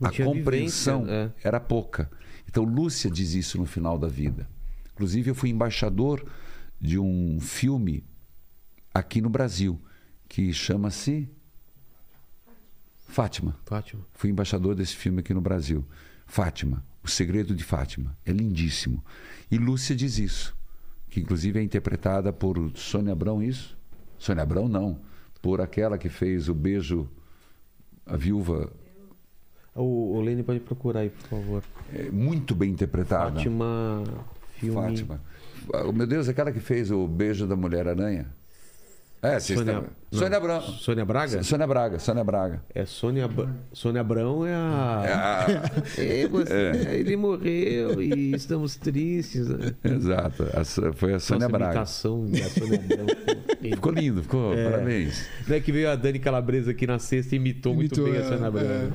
Não 0.01 0.09
a 0.09 0.13
compreensão 0.13 1.03
vivência, 1.05 1.35
é. 1.43 1.49
era 1.49 1.61
pouca. 1.61 2.11
Então 2.49 2.65
Lúcia 2.65 3.11
diz 3.11 3.35
isso 3.35 3.59
no 3.59 3.67
final 3.67 3.97
da 3.99 4.09
vida. 4.09 4.49
Inclusive 4.93 5.31
eu 5.31 5.35
fui 5.35 5.51
embaixador 5.51 6.25
de 6.81 6.99
um 6.99 7.39
filme 7.41 8.05
aqui 8.93 9.21
no 9.21 9.29
Brasil 9.31 9.81
que 10.29 10.53
chama-se 10.53 11.29
Fátima. 13.09 13.57
Fátima. 13.65 14.05
Fui 14.13 14.31
embaixador 14.31 14.75
desse 14.75 14.95
filme 14.97 15.21
aqui 15.21 15.33
no 15.33 15.41
Brasil. 15.41 15.85
Fátima, 16.27 16.85
O 17.03 17.09
Segredo 17.09 17.55
de 17.55 17.65
Fátima. 17.65 18.17
É 18.25 18.33
lindíssimo. 18.33 19.03
E 19.51 19.57
Lúcia 19.57 19.97
diz 19.97 20.19
isso, 20.19 20.55
que 21.19 21.25
inclusive 21.25 21.59
é 21.59 21.63
interpretada 21.63 22.33
por 22.33 22.57
Sônia 22.75 23.13
Abrão, 23.13 23.43
isso? 23.43 23.77
Sônia 24.19 24.43
Abrão 24.43 24.69
não, 24.69 25.01
por 25.43 25.61
aquela 25.61 25.99
que 25.99 26.09
fez 26.09 26.49
o 26.49 26.55
beijo 26.55 27.09
a 28.07 28.17
viúva, 28.17 28.73
O, 29.75 30.17
o 30.17 30.21
Lene 30.21 30.43
pode 30.43 30.61
procurar 30.61 31.01
aí, 31.01 31.11
por 31.11 31.29
favor. 31.29 31.63
é, 31.93 32.11
muito 32.11 32.55
bem 32.55 32.71
interpretada. 32.71 33.33
Fátima. 33.37 34.05
Filme. 34.55 34.75
Fátima. 34.75 35.21
Ah, 35.73 35.93
meu 35.93 36.07
Deus, 36.07 36.29
aquela 36.29 36.51
que 36.51 36.61
fez 36.61 36.91
o 36.91 37.07
beijo 37.07 37.47
da 37.47 37.55
Mulher 37.55 37.87
Aranha. 37.89 38.27
É, 39.21 39.41
Sônia, 39.41 39.73
não, 39.73 39.85
Sônia 40.13 40.37
Abrão. 40.39 40.61
Sônia 40.61 41.05
Braga? 41.05 41.43
Sônia 41.43 41.67
Braga, 41.67 41.99
Sônia 41.99 42.23
Braga. 42.25 42.63
É 42.73 42.85
Sônia, 42.87 43.29
Sônia 43.73 44.01
Abrão 44.01 44.47
é 44.47 44.55
a. 44.55 45.47
É, 45.99 46.27
você- 46.31 46.73
Ele 46.93 47.17
morreu 47.17 48.01
e 48.01 48.33
estamos 48.33 48.77
tristes. 48.77 49.49
né? 49.49 49.75
Exato, 49.83 50.45
a 50.55 50.65
foi 50.93 51.15
a 51.15 51.19
Sônia 51.19 51.49
Nossa, 51.49 51.59
Braga. 51.59 51.73
imitação 51.75 52.31
da 52.31 52.49
Sônia 52.49 52.79
Abrão. 52.81 53.07
Ficou 53.61 53.93
lindo, 53.93 54.23
ficou, 54.23 54.55
É. 54.55 54.71
parabéns. 54.71 55.29
Não 55.49 55.57
é 55.57 55.61
que 55.61 55.73
veio 55.73 55.91
a 55.91 55.97
Dani 55.97 56.21
Calabresa 56.21 56.71
aqui 56.71 56.87
na 56.87 57.01
sexta 57.01 57.35
e 57.35 57.39
imitou, 57.39 57.75
Imitou, 57.75 58.05
muito 58.07 58.13
bem 58.17 58.23
a 58.23 58.25
é, 58.25 58.29
Sônia 58.29 58.47
Abrão. 58.47 58.63
é. 58.65 58.67
né? 58.85 58.93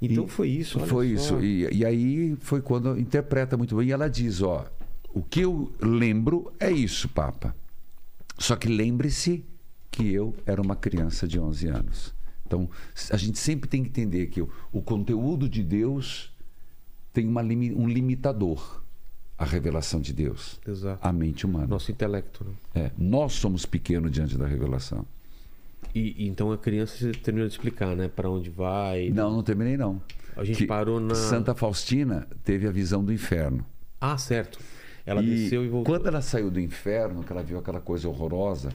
Então 0.00 0.26
E 0.26 0.28
foi 0.28 0.48
isso. 0.48 0.78
olha 0.78 0.86
Foi 0.86 1.16
só. 1.16 1.38
isso. 1.40 1.44
E, 1.44 1.68
e 1.78 1.84
aí 1.84 2.36
foi 2.40 2.60
quando 2.60 2.96
interpreta 2.98 3.56
muito 3.56 3.74
bem. 3.76 3.88
E 3.88 3.92
ela 3.92 4.08
diz: 4.08 4.42
ó, 4.42 4.64
o 5.12 5.22
que 5.22 5.40
eu 5.40 5.72
lembro 5.80 6.52
é 6.60 6.70
isso, 6.70 7.08
Papa. 7.08 7.52
Só 8.38 8.56
que 8.56 8.68
lembre-se 8.68 9.44
que 9.90 10.12
eu 10.12 10.34
era 10.44 10.60
uma 10.60 10.74
criança 10.76 11.26
de 11.26 11.38
11 11.38 11.68
anos. 11.68 12.14
Então, 12.46 12.68
a 13.10 13.16
gente 13.16 13.38
sempre 13.38 13.68
tem 13.68 13.82
que 13.82 13.88
entender 13.88 14.26
que 14.26 14.40
o, 14.42 14.50
o 14.72 14.82
conteúdo 14.82 15.48
de 15.48 15.62
Deus 15.62 16.32
tem 17.12 17.26
uma 17.26 17.42
um 17.42 17.88
limitador 17.88 18.82
a 19.36 19.44
revelação 19.44 20.00
de 20.00 20.12
Deus, 20.12 20.60
Exato. 20.66 21.06
a 21.06 21.12
mente 21.12 21.44
humana. 21.44 21.66
Nosso 21.66 21.90
intelecto. 21.90 22.44
Né? 22.44 22.52
É, 22.74 22.90
nós 22.96 23.32
somos 23.32 23.66
pequenos 23.66 24.10
diante 24.10 24.38
da 24.38 24.46
revelação. 24.46 25.04
E, 25.94 26.24
e 26.24 26.28
então 26.28 26.52
a 26.52 26.58
criança 26.58 26.96
você 26.96 27.12
terminou 27.12 27.48
de 27.48 27.54
explicar, 27.54 27.94
né? 27.96 28.08
Para 28.08 28.30
onde 28.30 28.50
vai. 28.50 29.10
Não, 29.10 29.32
não 29.32 29.42
terminei 29.42 29.76
não. 29.76 30.00
A 30.36 30.44
gente 30.44 30.58
Que 30.58 30.66
parou 30.66 30.98
na. 30.98 31.14
Santa 31.14 31.54
Faustina 31.54 32.26
teve 32.42 32.66
a 32.66 32.70
visão 32.70 33.04
do 33.04 33.12
inferno. 33.12 33.64
Ah, 34.00 34.18
certo. 34.18 34.58
Ela 35.06 35.22
e 35.22 35.26
desceu 35.26 35.64
e 35.64 35.68
voltou. 35.68 35.94
quando 35.94 36.06
ela 36.06 36.22
saiu 36.22 36.50
do 36.50 36.60
inferno, 36.60 37.22
que 37.22 37.32
ela 37.32 37.42
viu 37.42 37.58
aquela 37.58 37.80
coisa 37.80 38.08
horrorosa, 38.08 38.70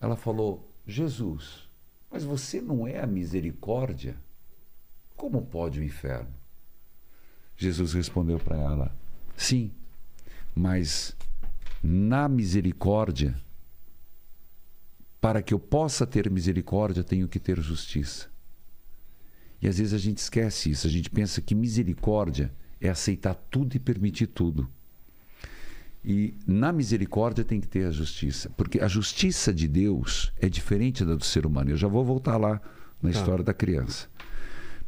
ela 0.00 0.16
falou: 0.16 0.70
Jesus, 0.86 1.68
mas 2.10 2.24
você 2.24 2.60
não 2.60 2.86
é 2.86 3.00
a 3.00 3.06
misericórdia? 3.06 4.16
Como 5.16 5.42
pode 5.42 5.80
o 5.80 5.84
inferno? 5.84 6.32
Jesus 7.56 7.92
respondeu 7.92 8.38
para 8.38 8.56
ela: 8.56 8.94
Sim, 9.36 9.70
mas 10.54 11.16
na 11.82 12.28
misericórdia, 12.28 13.34
para 15.20 15.40
que 15.40 15.54
eu 15.54 15.58
possa 15.58 16.06
ter 16.06 16.30
misericórdia, 16.30 17.02
tenho 17.02 17.28
que 17.28 17.40
ter 17.40 17.60
justiça. 17.60 18.30
E 19.60 19.68
às 19.68 19.78
vezes 19.78 19.94
a 19.94 19.98
gente 19.98 20.18
esquece 20.18 20.70
isso, 20.70 20.86
a 20.86 20.90
gente 20.90 21.08
pensa 21.08 21.40
que 21.40 21.54
misericórdia 21.54 22.52
é 22.80 22.88
aceitar 22.88 23.34
tudo 23.34 23.76
e 23.76 23.78
permitir 23.78 24.26
tudo. 24.26 24.68
E 26.04 26.34
na 26.46 26.72
misericórdia 26.72 27.44
tem 27.44 27.60
que 27.60 27.68
ter 27.68 27.86
a 27.86 27.90
justiça, 27.92 28.50
porque 28.56 28.80
a 28.80 28.88
justiça 28.88 29.54
de 29.54 29.68
Deus 29.68 30.32
é 30.40 30.48
diferente 30.48 31.04
da 31.04 31.14
do 31.14 31.24
ser 31.24 31.46
humano. 31.46 31.70
Eu 31.70 31.76
já 31.76 31.86
vou 31.86 32.04
voltar 32.04 32.36
lá 32.36 32.60
na 33.00 33.10
Tá. 33.10 33.18
história 33.18 33.44
da 33.44 33.54
criança. 33.54 34.08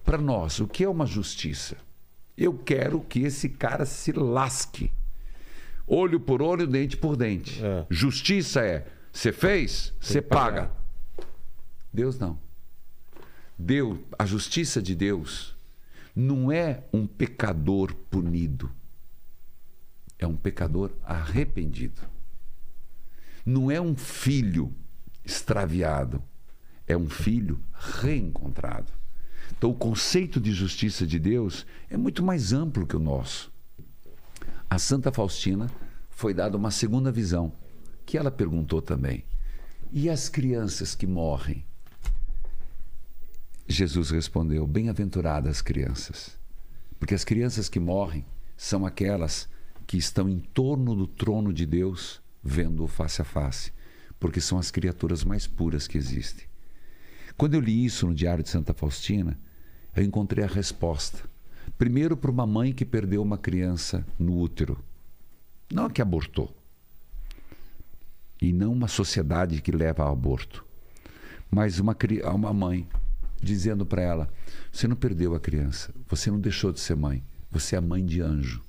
Para 0.05 0.19
nós, 0.19 0.59
o 0.61 0.67
que 0.67 0.83
é 0.85 0.89
uma 0.89 1.07
justiça? 1.07 1.77
Eu 2.37 2.53
quero 2.59 3.01
que 3.01 3.21
esse 3.21 3.49
cara 3.49 3.87
se 3.87 4.11
lasque. 4.11 4.91
Olho 5.87 6.19
por 6.19 6.43
olho, 6.43 6.67
dente 6.67 6.97
por 6.97 7.17
dente. 7.17 7.65
É. 7.65 7.87
Justiça 7.89 8.61
é: 8.63 8.87
você 9.13 9.33
fez, 9.33 9.93
você 10.01 10.21
que 10.21 10.29
pagar. 10.29 10.69
paga. 10.69 11.27
Deus 11.93 12.19
não. 12.19 12.39
Deus, 13.57 13.99
a 14.19 14.27
justiça 14.27 14.83
de 14.83 14.95
Deus 14.97 15.55
não 16.15 16.51
é 16.51 16.83
um 16.93 17.07
pecador 17.07 17.95
punido. 18.11 18.69
É 20.19 20.27
um 20.27 20.37
pecador 20.37 20.91
arrependido. 21.05 22.03
Não 23.45 23.71
é 23.71 23.81
um 23.81 23.97
filho 23.97 24.73
extraviado. 25.25 26.23
é 26.87 26.97
um 26.97 27.09
filho 27.09 27.59
reencontrado. 27.73 28.93
Então, 29.57 29.71
o 29.71 29.75
conceito 29.75 30.41
de 30.41 30.53
justiça 30.53 31.07
de 31.07 31.19
Deus 31.19 31.67
é 31.89 31.97
muito 31.97 32.23
mais 32.23 32.53
amplo 32.53 32.87
que 32.87 32.97
o 32.97 33.01
nosso. 33.01 33.51
A 34.69 34.79
Santa 34.79 35.11
Faustina 35.11 35.71
foi 36.11 36.35
dada 36.35 36.57
uma 36.57 36.71
segunda 36.71 37.11
visão, 37.11 37.53
que 38.05 38.19
ela 38.19 38.31
perguntou 38.31 38.83
também: 38.83 39.25
e 39.93 40.11
as 40.11 40.29
crianças 40.29 40.95
que 40.95 41.07
morrem? 41.07 41.65
Jesus 43.67 44.11
respondeu: 44.11 44.67
Bem-aventuradas 44.67 45.63
crianças, 45.63 46.37
porque 46.99 47.15
as 47.15 47.25
crianças 47.25 47.69
que 47.69 47.81
morrem 47.81 48.25
são 48.57 48.85
aquelas 48.85 49.49
que 49.87 49.97
estão 49.97 50.29
em 50.29 50.39
torno 50.39 50.95
do 50.95 51.07
trono 51.07 51.53
de 51.53 51.67
Deus, 51.67 52.21
vendo-o 52.43 52.87
face 52.87 53.21
a 53.23 53.25
face, 53.25 53.73
porque 54.19 54.41
são 54.41 54.59
as 54.59 54.71
criaturas 54.71 55.25
mais 55.25 55.47
puras 55.47 55.87
que 55.87 55.99
existem. 55.99 56.47
Quando 57.37 57.55
eu 57.55 57.61
li 57.61 57.85
isso 57.85 58.07
no 58.07 58.15
Diário 58.15 58.45
de 58.45 58.51
Santa 58.51 58.73
Faustina, 58.73 59.39
eu 59.95 60.03
encontrei 60.03 60.45
a 60.45 60.49
resposta. 60.49 61.29
Primeiro, 61.77 62.17
para 62.17 62.31
uma 62.31 62.47
mãe 62.47 62.73
que 62.73 62.85
perdeu 62.85 63.23
uma 63.23 63.39
criança 63.39 64.07
no 64.19 64.39
útero, 64.39 64.83
não 65.73 65.87
a 65.87 65.91
que 65.91 66.03
abortou, 66.03 66.55
e 68.41 68.53
não 68.53 68.73
uma 68.73 68.89
sociedade 68.89 69.61
que 69.61 69.73
leva 69.73 70.05
ao 70.05 70.13
aborto, 70.13 70.65
mas 71.51 71.79
uma, 71.79 71.97
uma 72.35 72.53
mãe 72.53 72.89
dizendo 73.43 73.85
para 73.85 74.03
ela: 74.03 74.29
Você 74.73 74.87
não 74.87 74.97
perdeu 74.97 75.35
a 75.35 75.41
criança, 75.41 75.93
você 76.09 76.31
não 76.31 76.41
deixou 76.41 76.73
de 76.73 76.81
ser 76.81 76.97
mãe, 76.97 77.23
você 77.51 77.77
é 77.77 77.81
mãe 77.81 78.05
de 78.05 78.21
anjo. 78.21 78.63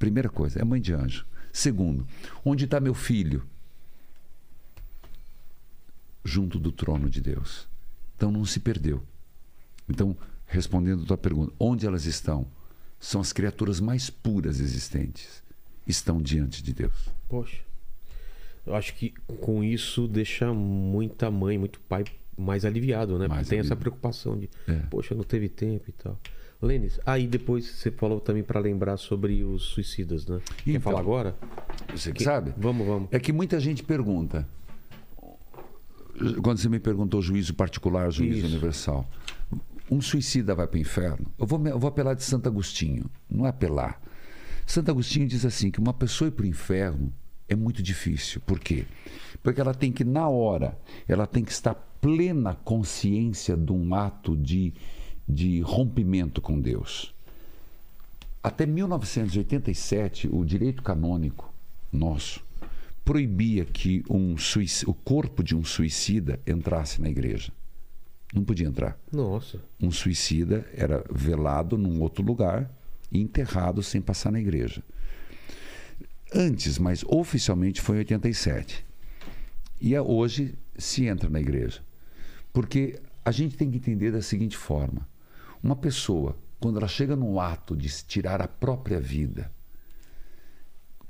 Primeira 0.00 0.30
coisa, 0.30 0.58
é 0.58 0.64
mãe 0.64 0.80
de 0.80 0.94
anjo. 0.94 1.26
Segundo, 1.52 2.06
onde 2.42 2.64
está 2.64 2.80
meu 2.80 2.94
filho? 2.94 3.46
Junto 6.24 6.58
do 6.58 6.72
trono 6.72 7.10
de 7.10 7.20
Deus. 7.20 7.68
Então 8.16 8.32
não 8.32 8.46
se 8.46 8.60
perdeu. 8.60 9.02
Então, 9.86 10.16
respondendo 10.46 11.02
a 11.02 11.06
tua 11.06 11.18
pergunta, 11.18 11.52
onde 11.60 11.86
elas 11.86 12.06
estão? 12.06 12.46
São 12.98 13.20
as 13.20 13.30
criaturas 13.30 13.78
mais 13.78 14.08
puras 14.08 14.58
existentes. 14.58 15.42
Estão 15.86 16.22
diante 16.22 16.62
de 16.62 16.72
Deus. 16.72 17.10
Poxa. 17.28 17.60
Eu 18.64 18.74
acho 18.74 18.94
que 18.94 19.10
com 19.42 19.62
isso 19.62 20.08
deixa 20.08 20.50
muita 20.54 21.30
mãe, 21.30 21.58
muito 21.58 21.78
pai 21.80 22.04
mais 22.38 22.64
aliviado, 22.64 23.18
né? 23.18 23.28
Mais 23.28 23.48
tem 23.48 23.58
essa 23.58 23.76
preocupação 23.76 24.38
de, 24.38 24.48
é. 24.66 24.76
poxa, 24.88 25.14
não 25.14 25.24
teve 25.24 25.50
tempo 25.50 25.90
e 25.90 25.92
tal. 25.92 26.18
Lênis, 26.62 27.00
aí 27.06 27.26
depois 27.26 27.66
você 27.66 27.90
falou 27.90 28.20
também 28.20 28.42
para 28.42 28.60
lembrar 28.60 28.96
sobre 28.98 29.42
os 29.42 29.62
suicidas, 29.62 30.26
né? 30.26 30.40
Então, 30.60 30.72
Quer 30.72 30.80
falar 30.80 31.00
agora? 31.00 31.34
Você 31.94 32.12
que 32.12 32.22
sabe? 32.22 32.52
Vamos, 32.56 32.86
vamos. 32.86 33.08
É 33.10 33.18
que 33.18 33.32
muita 33.32 33.58
gente 33.58 33.82
pergunta. 33.82 34.46
Quando 36.42 36.58
você 36.58 36.68
me 36.68 36.78
perguntou 36.78 37.22
juízo 37.22 37.54
particular, 37.54 38.10
juízo 38.10 38.40
Isso. 38.40 38.46
universal. 38.46 39.08
Um 39.90 40.02
suicida 40.02 40.54
vai 40.54 40.66
para 40.66 40.76
o 40.76 40.80
inferno? 40.80 41.26
Eu 41.38 41.46
vou, 41.46 41.66
eu 41.66 41.78
vou 41.78 41.88
apelar 41.88 42.14
de 42.14 42.22
Santo 42.22 42.46
Agostinho. 42.46 43.06
Não 43.28 43.46
é 43.46 43.48
apelar. 43.48 44.00
Santo 44.66 44.90
Agostinho 44.90 45.26
diz 45.26 45.46
assim: 45.46 45.70
que 45.70 45.80
uma 45.80 45.94
pessoa 45.94 46.28
ir 46.28 46.32
para 46.32 46.44
o 46.44 46.46
inferno 46.46 47.10
é 47.48 47.56
muito 47.56 47.82
difícil. 47.82 48.40
Por 48.42 48.60
quê? 48.60 48.84
Porque 49.42 49.60
ela 49.60 49.74
tem 49.74 49.90
que, 49.90 50.04
na 50.04 50.28
hora, 50.28 50.78
ela 51.08 51.26
tem 51.26 51.42
que 51.42 51.50
estar 51.50 51.74
plena 52.00 52.54
consciência 52.54 53.56
de 53.56 53.72
um 53.72 53.94
ato 53.94 54.36
de, 54.36 54.72
de 55.30 55.60
rompimento 55.60 56.40
com 56.40 56.60
Deus. 56.60 57.14
Até 58.42 58.66
1987, 58.66 60.28
o 60.32 60.44
direito 60.44 60.82
canônico 60.82 61.52
nosso 61.92 62.42
proibia 63.04 63.64
que 63.64 64.02
um 64.08 64.36
o 64.86 64.94
corpo 64.94 65.42
de 65.42 65.56
um 65.56 65.64
suicida 65.64 66.38
entrasse 66.46 67.00
na 67.00 67.08
igreja. 67.08 67.52
Não 68.32 68.44
podia 68.44 68.66
entrar. 68.66 68.98
Nossa. 69.10 69.60
Um 69.80 69.90
suicida 69.90 70.64
era 70.72 71.04
velado 71.10 71.76
num 71.76 72.00
outro 72.00 72.24
lugar 72.24 72.70
e 73.10 73.20
enterrado 73.20 73.82
sem 73.82 74.00
passar 74.00 74.30
na 74.30 74.40
igreja. 74.40 74.82
Antes, 76.32 76.78
mas 76.78 77.02
oficialmente 77.04 77.80
foi 77.80 77.96
em 77.96 77.98
87. 78.00 78.86
E 79.80 79.94
é 79.94 80.00
hoje 80.00 80.54
se 80.78 81.06
entra 81.06 81.28
na 81.28 81.40
igreja. 81.40 81.82
Porque 82.52 83.00
a 83.24 83.32
gente 83.32 83.56
tem 83.56 83.70
que 83.70 83.78
entender 83.78 84.12
da 84.12 84.22
seguinte 84.22 84.56
forma: 84.56 85.06
uma 85.62 85.76
pessoa, 85.76 86.36
quando 86.58 86.78
ela 86.78 86.88
chega 86.88 87.14
no 87.16 87.40
ato 87.40 87.76
de 87.76 87.88
tirar 88.04 88.40
a 88.40 88.48
própria 88.48 89.00
vida, 89.00 89.50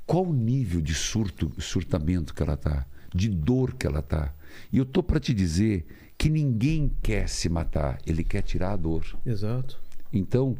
qual 0.05 0.25
o 0.25 0.33
nível 0.33 0.81
de 0.81 0.93
surto, 0.93 1.51
surtamento 1.59 2.33
que 2.33 2.43
ela 2.43 2.55
está, 2.55 2.85
de 3.13 3.29
dor 3.29 3.73
que 3.75 3.87
ela 3.87 3.99
está. 3.99 4.33
E 4.71 4.77
eu 4.77 4.83
estou 4.83 5.01
para 5.03 5.19
te 5.19 5.33
dizer 5.33 5.85
que 6.17 6.29
ninguém 6.29 6.91
quer 7.01 7.27
se 7.27 7.49
matar, 7.49 7.97
ele 8.05 8.23
quer 8.23 8.41
tirar 8.41 8.73
a 8.73 8.75
dor. 8.75 9.05
Exato. 9.25 9.79
Então, 10.11 10.55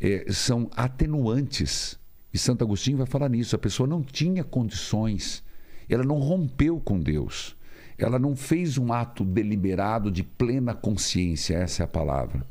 é, 0.00 0.26
são 0.32 0.70
atenuantes. 0.76 1.98
E 2.32 2.38
Santo 2.38 2.62
Agostinho 2.62 2.98
vai 2.98 3.06
falar 3.06 3.28
nisso. 3.28 3.56
A 3.56 3.58
pessoa 3.58 3.86
não 3.86 4.02
tinha 4.02 4.44
condições, 4.44 5.42
ela 5.88 6.04
não 6.04 6.18
rompeu 6.18 6.80
com 6.80 7.00
Deus, 7.00 7.56
ela 7.98 8.18
não 8.18 8.36
fez 8.36 8.78
um 8.78 8.92
ato 8.92 9.24
deliberado 9.24 10.10
de 10.10 10.22
plena 10.22 10.74
consciência, 10.74 11.56
essa 11.56 11.82
é 11.82 11.84
a 11.84 11.88
palavra. 11.88 12.46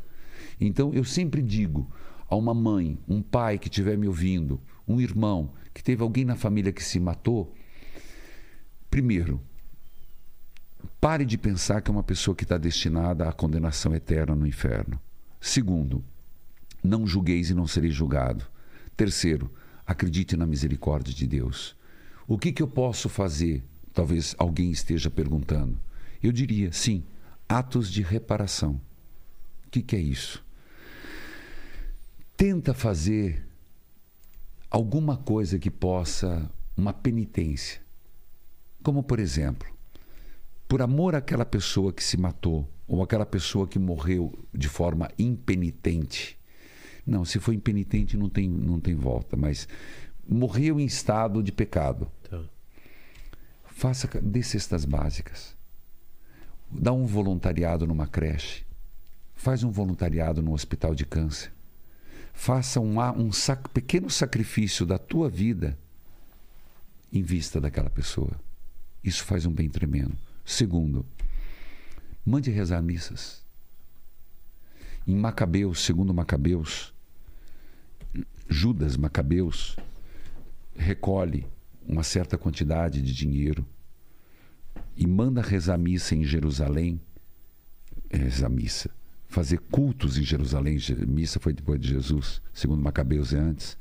Então, 0.59 0.93
eu 0.93 1.03
sempre 1.03 1.41
digo 1.41 1.89
a 2.29 2.35
uma 2.35 2.53
mãe, 2.53 2.97
um 3.07 3.21
pai 3.21 3.57
que 3.59 3.67
estiver 3.67 3.97
me 3.97 4.07
ouvindo, 4.07 4.59
um 4.87 4.99
irmão, 4.99 5.53
que 5.73 5.83
teve 5.83 6.01
alguém 6.01 6.25
na 6.25 6.35
família 6.35 6.71
que 6.71 6.83
se 6.83 6.99
matou, 6.99 7.53
primeiro, 8.89 9.41
pare 11.01 11.25
de 11.25 11.37
pensar 11.37 11.81
que 11.81 11.89
é 11.89 11.93
uma 11.93 12.03
pessoa 12.03 12.35
que 12.35 12.43
está 12.43 12.57
destinada 12.57 13.27
à 13.27 13.33
condenação 13.33 13.93
eterna 13.93 14.35
no 14.35 14.47
inferno. 14.47 14.99
Segundo, 15.41 16.03
não 16.83 17.05
julgueis 17.05 17.49
e 17.49 17.53
não 17.53 17.67
sereis 17.67 17.93
julgado. 17.93 18.45
Terceiro, 18.95 19.51
acredite 19.85 20.37
na 20.37 20.45
misericórdia 20.45 21.13
de 21.13 21.27
Deus. 21.27 21.75
O 22.27 22.37
que, 22.37 22.51
que 22.51 22.61
eu 22.61 22.67
posso 22.67 23.09
fazer? 23.09 23.63
Talvez 23.93 24.35
alguém 24.37 24.71
esteja 24.71 25.09
perguntando. 25.09 25.79
Eu 26.21 26.31
diria, 26.31 26.71
sim, 26.71 27.03
atos 27.47 27.91
de 27.91 28.01
reparação. 28.01 28.81
O 29.67 29.69
que, 29.69 29.81
que 29.81 29.95
é 29.95 29.99
isso? 29.99 30.44
Tenta 32.37 32.73
fazer 32.73 33.47
alguma 34.69 35.15
coisa 35.15 35.57
que 35.57 35.71
possa, 35.71 36.51
uma 36.75 36.91
penitência. 36.91 37.81
Como, 38.83 39.01
por 39.01 39.21
exemplo, 39.21 39.65
por 40.67 40.81
amor 40.81 41.15
àquela 41.15 41.45
pessoa 41.45 41.93
que 41.93 42.03
se 42.03 42.17
matou, 42.17 42.69
ou 42.85 43.01
aquela 43.01 43.25
pessoa 43.25 43.65
que 43.65 43.79
morreu 43.79 44.37
de 44.53 44.67
forma 44.67 45.09
impenitente. 45.17 46.37
Não, 47.07 47.23
se 47.23 47.39
for 47.39 47.53
impenitente 47.53 48.17
não 48.17 48.27
tem, 48.27 48.49
não 48.49 48.81
tem 48.81 48.95
volta, 48.95 49.37
mas 49.37 49.65
morreu 50.27 50.77
em 50.77 50.85
estado 50.85 51.41
de 51.41 51.53
pecado. 51.53 52.11
Tá. 52.29 52.43
Faça 53.63 54.09
dê 54.21 54.43
cestas 54.43 54.83
básicas. 54.83 55.55
Dá 56.69 56.91
um 56.91 57.05
voluntariado 57.05 57.87
numa 57.87 58.07
creche. 58.07 58.65
Faz 59.35 59.63
um 59.63 59.71
voluntariado 59.71 60.41
no 60.41 60.53
hospital 60.53 60.93
de 60.93 61.05
câncer 61.05 61.54
faça 62.35 62.79
um, 62.81 62.99
um 63.17 63.31
sac, 63.31 63.69
pequeno 63.69 64.09
sacrifício 64.09 64.85
da 64.85 64.97
tua 64.97 65.29
vida 65.29 65.77
em 67.11 67.23
vista 67.23 67.59
daquela 67.59 67.89
pessoa. 67.89 68.39
Isso 69.03 69.23
faz 69.23 69.45
um 69.45 69.51
bem 69.51 69.69
tremendo. 69.69 70.15
Segundo, 70.43 71.05
mande 72.25 72.51
rezar 72.51 72.81
missas. 72.81 73.43
Em 75.07 75.15
Macabeus, 75.15 75.79
segundo 75.83 76.13
Macabeus, 76.13 76.93
Judas 78.47 78.97
Macabeus 78.97 79.77
recolhe 80.75 81.47
uma 81.87 82.03
certa 82.03 82.37
quantidade 82.37 83.01
de 83.01 83.13
dinheiro 83.13 83.65
e 84.95 85.07
manda 85.07 85.41
rezar 85.41 85.77
missa 85.77 86.15
em 86.15 86.23
Jerusalém, 86.23 86.99
rezar 88.11 88.49
missa 88.49 88.91
fazer 89.35 89.59
cultos 89.69 90.17
em 90.17 90.23
Jerusalém, 90.23 90.77
missa 91.05 91.41
foi 91.41 91.51
depois 91.51 91.77
de 91.77 91.89
Jesus, 91.89 92.41
segundo 92.53 92.81
Macabeus 92.81 93.33
é 93.33 93.37
antes, 93.37 93.77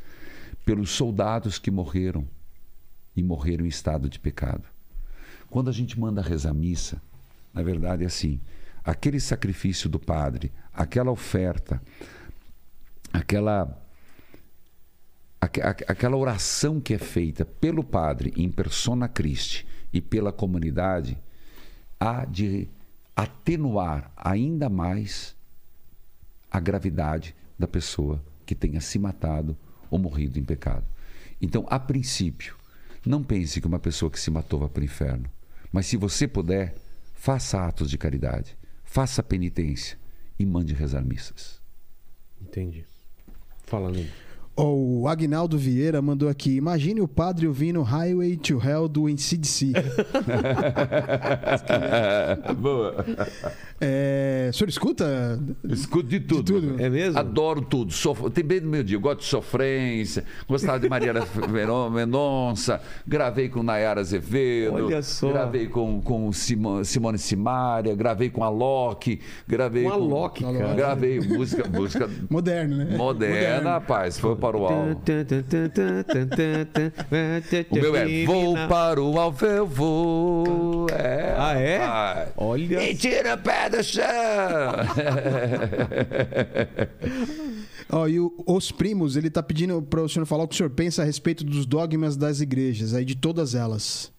pelos 0.65 0.91
soldados 0.91 1.61
que 1.61 1.71
morreram 1.71 2.27
e 3.15 3.23
morreram 3.23 3.65
em 3.65 3.69
estado 3.69 4.09
de 4.09 4.19
pecado. 4.19 4.65
Quando 5.49 5.71
a 5.71 5.73
gente 5.73 5.99
manda 5.99 6.21
rezar 6.21 6.53
missa, 6.53 7.01
na 7.53 7.63
verdade 7.63 8.03
é 8.03 8.07
assim, 8.07 8.41
aquele 8.85 9.21
sacrifício 9.21 9.89
do 9.89 9.97
padre, 9.97 10.51
aquela 10.73 11.13
oferta, 11.13 11.81
aquela 13.13 13.81
aquela 15.41 16.17
oração 16.17 16.81
que 16.81 16.95
é 16.95 16.99
feita 16.99 17.45
pelo 17.45 17.85
padre 17.85 18.33
em 18.35 18.51
persona 18.51 19.07
Christi 19.07 19.65
e 19.93 20.01
pela 20.01 20.33
comunidade 20.33 21.17
há 22.01 22.25
de 22.25 22.67
atenuar 23.15 24.11
ainda 24.17 24.69
mais 24.69 25.34
a 26.55 26.61
gravidade 26.61 27.35
da 27.59 27.67
pessoa 27.67 28.25
que 28.47 28.55
tenha 28.55 28.81
se 28.81 28.97
matado 28.97 29.57
ou 29.91 29.99
morrido 29.99 30.39
em 30.39 30.45
pecado. 30.45 30.87
Então, 31.43 31.67
a 31.69 31.81
princípio, 31.81 32.55
não 33.05 33.25
pense 33.25 33.61
que 33.61 33.67
uma 33.67 33.81
pessoa 33.81 34.09
que 34.09 34.21
se 34.21 34.31
matou 34.31 34.61
vai 34.61 34.69
para 34.69 34.81
o 34.83 34.85
inferno. 34.85 35.29
Mas 35.73 35.87
se 35.87 35.97
você 35.97 36.29
puder, 36.29 36.77
faça 37.13 37.67
atos 37.67 37.91
de 37.91 37.99
caridade. 37.99 38.57
faça 38.85 39.21
penitência 39.21 39.99
e 40.39 40.47
mande 40.47 40.73
rezar 40.73 41.05
missas. 41.05 41.61
Entendi. 42.41 42.85
Fala, 43.65 43.89
Lene. 43.89 44.13
Ó, 44.57 44.73
O 44.73 45.09
Agnaldo 45.09 45.59
Vieira 45.59 46.01
mandou 46.01 46.29
aqui. 46.29 46.57
Imagine 46.57 47.01
o 47.01 47.09
padre 47.09 47.47
ouvindo 47.47 47.83
Highway 47.83 48.37
to 48.37 48.61
Hell 48.65 48.89
do 48.89 49.09
NCDC. 49.09 49.73
Boa. 52.59 53.05
é, 53.81 54.49
o 54.51 54.57
senhor 54.57 54.69
escuta? 54.69 55.39
Escuto 55.69 56.09
de 56.09 56.21
tudo. 56.21 56.61
tudo. 56.61 56.83
É 56.83 56.89
mesmo? 56.89 57.19
Adoro 57.19 57.61
tudo. 57.63 57.93
Sof... 57.93 58.31
Tem 58.31 58.45
bem 58.45 58.61
no 58.61 58.69
meu 58.71 58.83
dia. 58.83 58.97
Eu 58.97 59.01
gosto 59.01 59.21
de 59.21 59.27
sofrência. 59.27 60.25
Gostava 60.49 60.79
de 60.79 60.89
Maria 60.89 61.13
Mendonça. 61.93 62.81
Gravei 63.07 63.49
com 63.49 63.63
Nayara 63.63 64.01
Azevedo. 64.01 64.75
Olha 64.75 65.03
só. 65.03 65.31
Gravei 65.33 65.67
com, 65.67 66.01
com 66.01 66.33
Simo- 66.33 66.85
Simone 66.85 67.19
Simaria. 67.19 67.95
Gravei 67.95 68.31
com 68.31 68.43
a 68.45 68.49
Loki. 68.49 69.21
Gravei 69.47 69.85
Com 69.85 69.91
a 69.91 69.99
com... 69.99 70.05
Loki, 70.05 70.45
cara. 70.45 70.75
Gravei 70.75 71.21
música, 71.21 71.69
música 71.69 72.09
Moderno, 72.31 72.77
né? 72.77 72.97
moderna, 72.97 73.71
rapaz. 73.73 74.19
Foi 74.19 74.37
para 74.45 74.57
o 74.59 74.67
alvo. 74.67 75.01
O 77.71 77.75
meu 77.77 77.97
é 77.97 78.25
Vou 78.27 78.55
para 78.69 79.01
o 79.03 79.19
alvo, 79.19 79.47
eu 79.47 79.67
vou. 79.67 80.87
É, 80.91 81.35
Ah, 81.37 81.55
é? 81.59 82.29
Olha. 82.37 82.91
E 82.91 82.95
tira 82.95 83.35
o 83.35 83.39
pé 83.39 83.71
do 83.71 83.83
chão. 83.83 84.05
Ó, 87.91 88.07
e 88.07 88.21
o- 88.21 88.33
os 88.47 88.71
primos, 88.71 89.17
ele 89.17 89.31
tá 89.31 89.43
pedindo 89.43 89.81
para 89.83 90.03
o 90.03 90.09
senhor 90.09 90.27
falar 90.27 90.45
o 90.45 90.49
que 90.49 90.55
o 90.55 90.57
senhor 90.59 90.71
pensa 90.71 91.03
a 91.03 91.05
respeito 91.05 91.45
dos 91.45 91.65
dogmas 91.67 92.17
das 92.17 92.41
igrejas, 92.41 92.95
aí 92.95 93.05
de 93.05 93.15
todas 93.15 93.55
elas. 93.55 94.13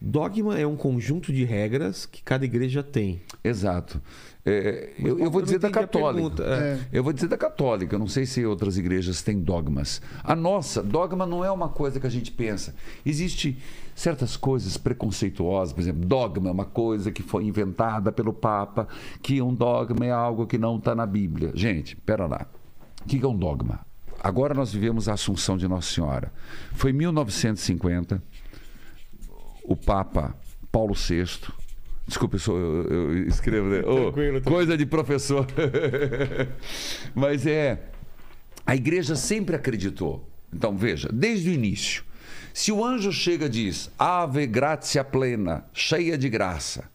Dogma 0.00 0.56
é 0.58 0.64
um 0.66 0.76
conjunto 0.76 1.32
de 1.32 1.44
regras 1.44 2.06
que 2.06 2.22
cada 2.22 2.44
igreja 2.44 2.82
tem. 2.84 3.20
Exato. 3.42 4.00
É, 4.48 4.90
eu, 4.98 5.18
eu 5.18 5.30
vou 5.30 5.42
dizer 5.42 5.58
da 5.58 5.68
católica. 5.68 6.14
pergunta, 6.14 6.42
é. 6.42 6.80
Eu 6.90 7.04
vou 7.04 7.12
dizer 7.12 7.28
da 7.28 7.36
católica. 7.36 7.94
Eu 7.94 7.98
não 7.98 8.08
sei 8.08 8.24
se 8.24 8.44
outras 8.46 8.78
igrejas 8.78 9.20
têm 9.20 9.38
dogmas. 9.38 10.00
A 10.24 10.34
nossa, 10.34 10.82
dogma 10.82 11.26
não 11.26 11.44
é 11.44 11.50
uma 11.50 11.68
coisa 11.68 12.00
que 12.00 12.06
a 12.06 12.10
gente 12.10 12.32
pensa. 12.32 12.74
Existe 13.04 13.58
certas 13.94 14.36
coisas 14.36 14.78
preconceituosas. 14.78 15.74
Por 15.74 15.80
exemplo, 15.82 16.06
dogma 16.06 16.48
é 16.48 16.52
uma 16.52 16.64
coisa 16.64 17.12
que 17.12 17.22
foi 17.22 17.44
inventada 17.44 18.10
pelo 18.10 18.32
Papa, 18.32 18.88
que 19.22 19.42
um 19.42 19.52
dogma 19.52 20.06
é 20.06 20.10
algo 20.10 20.46
que 20.46 20.56
não 20.56 20.78
está 20.78 20.94
na 20.94 21.04
Bíblia. 21.04 21.52
Gente, 21.54 21.94
pera 21.96 22.26
lá. 22.26 22.46
O 23.04 23.06
que 23.06 23.22
é 23.22 23.28
um 23.28 23.36
dogma? 23.36 23.80
Agora 24.20 24.54
nós 24.54 24.72
vivemos 24.72 25.08
a 25.08 25.12
Assunção 25.12 25.58
de 25.58 25.68
Nossa 25.68 25.92
Senhora. 25.92 26.32
Foi 26.72 26.90
em 26.90 26.94
1950 26.94 28.22
o 29.62 29.76
Papa 29.76 30.34
Paulo 30.72 30.94
VI. 30.94 31.52
Desculpa, 32.08 32.36
eu, 32.36 32.40
sou, 32.40 32.58
eu, 32.58 33.12
eu 33.12 33.28
escrevo. 33.28 33.68
Né? 33.68 33.80
Ô, 33.86 34.10
Tranquilo, 34.10 34.12
tranquilo. 34.12 34.42
coisa 34.42 34.76
de 34.76 34.86
professor. 34.86 35.46
Mas 37.14 37.46
é. 37.46 37.78
A 38.66 38.74
igreja 38.74 39.14
sempre 39.14 39.54
acreditou. 39.54 40.28
Então, 40.52 40.76
veja, 40.76 41.08
desde 41.12 41.50
o 41.50 41.52
início. 41.52 42.02
Se 42.52 42.72
o 42.72 42.84
anjo 42.84 43.12
chega 43.12 43.46
e 43.46 43.48
diz, 43.48 43.90
Ave 43.98 44.46
gratia 44.46 45.04
plena, 45.04 45.64
cheia 45.72 46.18
de 46.18 46.28
graça. 46.28 46.90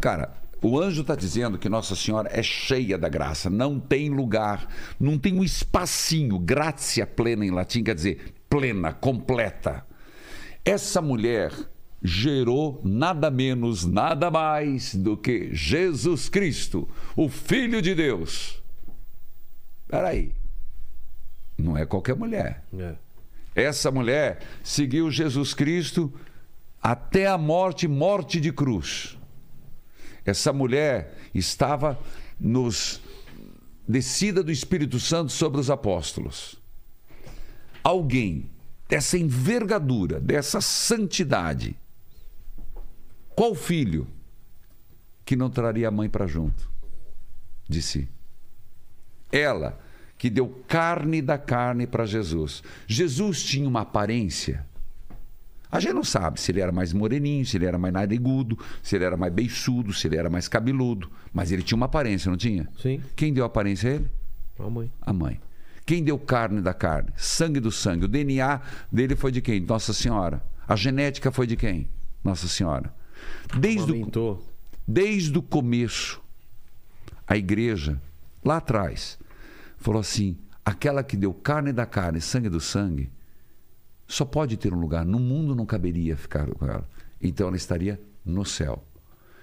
Cara, 0.00 0.32
o 0.62 0.78
anjo 0.78 1.00
está 1.00 1.14
dizendo 1.16 1.58
que 1.58 1.68
Nossa 1.68 1.96
Senhora 1.96 2.28
é 2.32 2.42
cheia 2.42 2.96
da 2.98 3.08
graça, 3.08 3.48
não 3.50 3.80
tem 3.80 4.10
lugar, 4.10 4.68
não 5.00 5.18
tem 5.18 5.34
um 5.38 5.42
espacinho. 5.42 6.38
Gratia 6.38 7.06
plena 7.06 7.44
em 7.44 7.50
latim 7.50 7.82
quer 7.82 7.94
dizer 7.94 8.34
plena, 8.48 8.92
completa. 8.92 9.84
Essa 10.64 11.00
mulher 11.00 11.50
gerou 12.02 12.80
nada 12.84 13.30
menos, 13.30 13.84
nada 13.84 14.30
mais 14.30 14.94
do 14.94 15.16
que 15.16 15.54
Jesus 15.54 16.28
Cristo, 16.28 16.88
o 17.16 17.28
Filho 17.28 17.82
de 17.82 17.94
Deus. 17.94 18.62
Peraí. 19.86 20.32
Não 21.58 21.76
é 21.76 21.84
qualquer 21.84 22.16
mulher. 22.16 22.64
É. 22.78 22.94
Essa 23.54 23.90
mulher 23.90 24.40
seguiu 24.62 25.10
Jesus 25.10 25.52
Cristo 25.52 26.12
até 26.82 27.26
a 27.26 27.36
morte 27.36 27.86
morte 27.86 28.40
de 28.40 28.52
cruz. 28.52 29.18
Essa 30.24 30.52
mulher 30.52 31.18
estava 31.34 31.98
nos 32.38 33.02
descida 33.86 34.42
do 34.42 34.52
Espírito 34.52 34.98
Santo 34.98 35.32
sobre 35.32 35.60
os 35.60 35.68
apóstolos. 35.68 36.56
Alguém 37.82 38.48
dessa 38.88 39.18
envergadura, 39.18 40.20
dessa 40.20 40.60
santidade, 40.60 41.76
qual 43.40 43.54
filho 43.54 44.06
que 45.24 45.34
não 45.34 45.48
traria 45.48 45.88
a 45.88 45.90
mãe 45.90 46.10
para 46.10 46.26
junto 46.26 46.70
de 47.66 47.80
si? 47.80 48.06
Ela 49.32 49.80
que 50.18 50.28
deu 50.28 50.62
carne 50.68 51.22
da 51.22 51.38
carne 51.38 51.86
para 51.86 52.04
Jesus. 52.04 52.62
Jesus 52.86 53.42
tinha 53.42 53.66
uma 53.66 53.80
aparência. 53.80 54.66
A 55.72 55.80
gente 55.80 55.94
não 55.94 56.04
sabe 56.04 56.38
se 56.38 56.52
ele 56.52 56.60
era 56.60 56.70
mais 56.70 56.92
moreninho, 56.92 57.46
se 57.46 57.56
ele 57.56 57.64
era 57.64 57.78
mais 57.78 57.94
narigudo, 57.94 58.58
se 58.82 58.94
ele 58.94 59.04
era 59.06 59.16
mais 59.16 59.32
beiçudo, 59.32 59.94
se 59.94 60.06
ele 60.06 60.18
era 60.18 60.28
mais 60.28 60.46
cabeludo. 60.46 61.10
Mas 61.32 61.50
ele 61.50 61.62
tinha 61.62 61.76
uma 61.76 61.86
aparência, 61.86 62.28
não 62.28 62.36
tinha? 62.36 62.68
Sim. 62.78 63.00
Quem 63.16 63.32
deu 63.32 63.44
a 63.44 63.46
aparência 63.46 63.88
a 63.88 63.94
ele? 63.94 64.10
A 64.58 64.68
mãe. 64.68 64.92
A 65.00 65.14
mãe. 65.14 65.40
Quem 65.86 66.04
deu 66.04 66.18
carne 66.18 66.60
da 66.60 66.74
carne? 66.74 67.10
Sangue 67.16 67.58
do 67.58 67.72
sangue. 67.72 68.04
O 68.04 68.08
DNA 68.08 68.60
dele 68.92 69.16
foi 69.16 69.32
de 69.32 69.40
quem? 69.40 69.60
Nossa 69.60 69.94
Senhora. 69.94 70.44
A 70.68 70.76
genética 70.76 71.32
foi 71.32 71.46
de 71.46 71.56
quem? 71.56 71.88
Nossa 72.22 72.46
Senhora. 72.46 72.99
Desde 73.58 73.92
o, 73.92 74.38
desde 74.86 75.38
o 75.38 75.42
começo, 75.42 76.22
a 77.26 77.36
igreja, 77.36 78.00
lá 78.44 78.58
atrás, 78.58 79.18
falou 79.76 80.00
assim: 80.00 80.36
aquela 80.64 81.02
que 81.02 81.16
deu 81.16 81.32
carne 81.34 81.72
da 81.72 81.86
carne, 81.86 82.20
sangue 82.20 82.48
do 82.48 82.60
sangue, 82.60 83.10
só 84.06 84.24
pode 84.24 84.56
ter 84.56 84.72
um 84.72 84.80
lugar. 84.80 85.04
No 85.04 85.18
mundo 85.18 85.54
não 85.54 85.66
caberia 85.66 86.16
ficar 86.16 86.46
com 86.46 86.66
ela. 86.66 86.88
Então 87.20 87.48
ela 87.48 87.56
estaria 87.56 88.00
no 88.24 88.44
céu. 88.44 88.84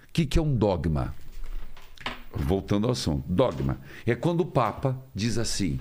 O 0.09 0.13
que, 0.13 0.25
que 0.25 0.39
é 0.39 0.41
um 0.41 0.55
dogma? 0.55 1.13
Voltando 2.33 2.85
ao 2.85 2.91
assunto. 2.91 3.23
Dogma 3.27 3.79
é 4.05 4.15
quando 4.15 4.41
o 4.41 4.45
Papa 4.45 4.97
diz 5.13 5.37
assim: 5.37 5.79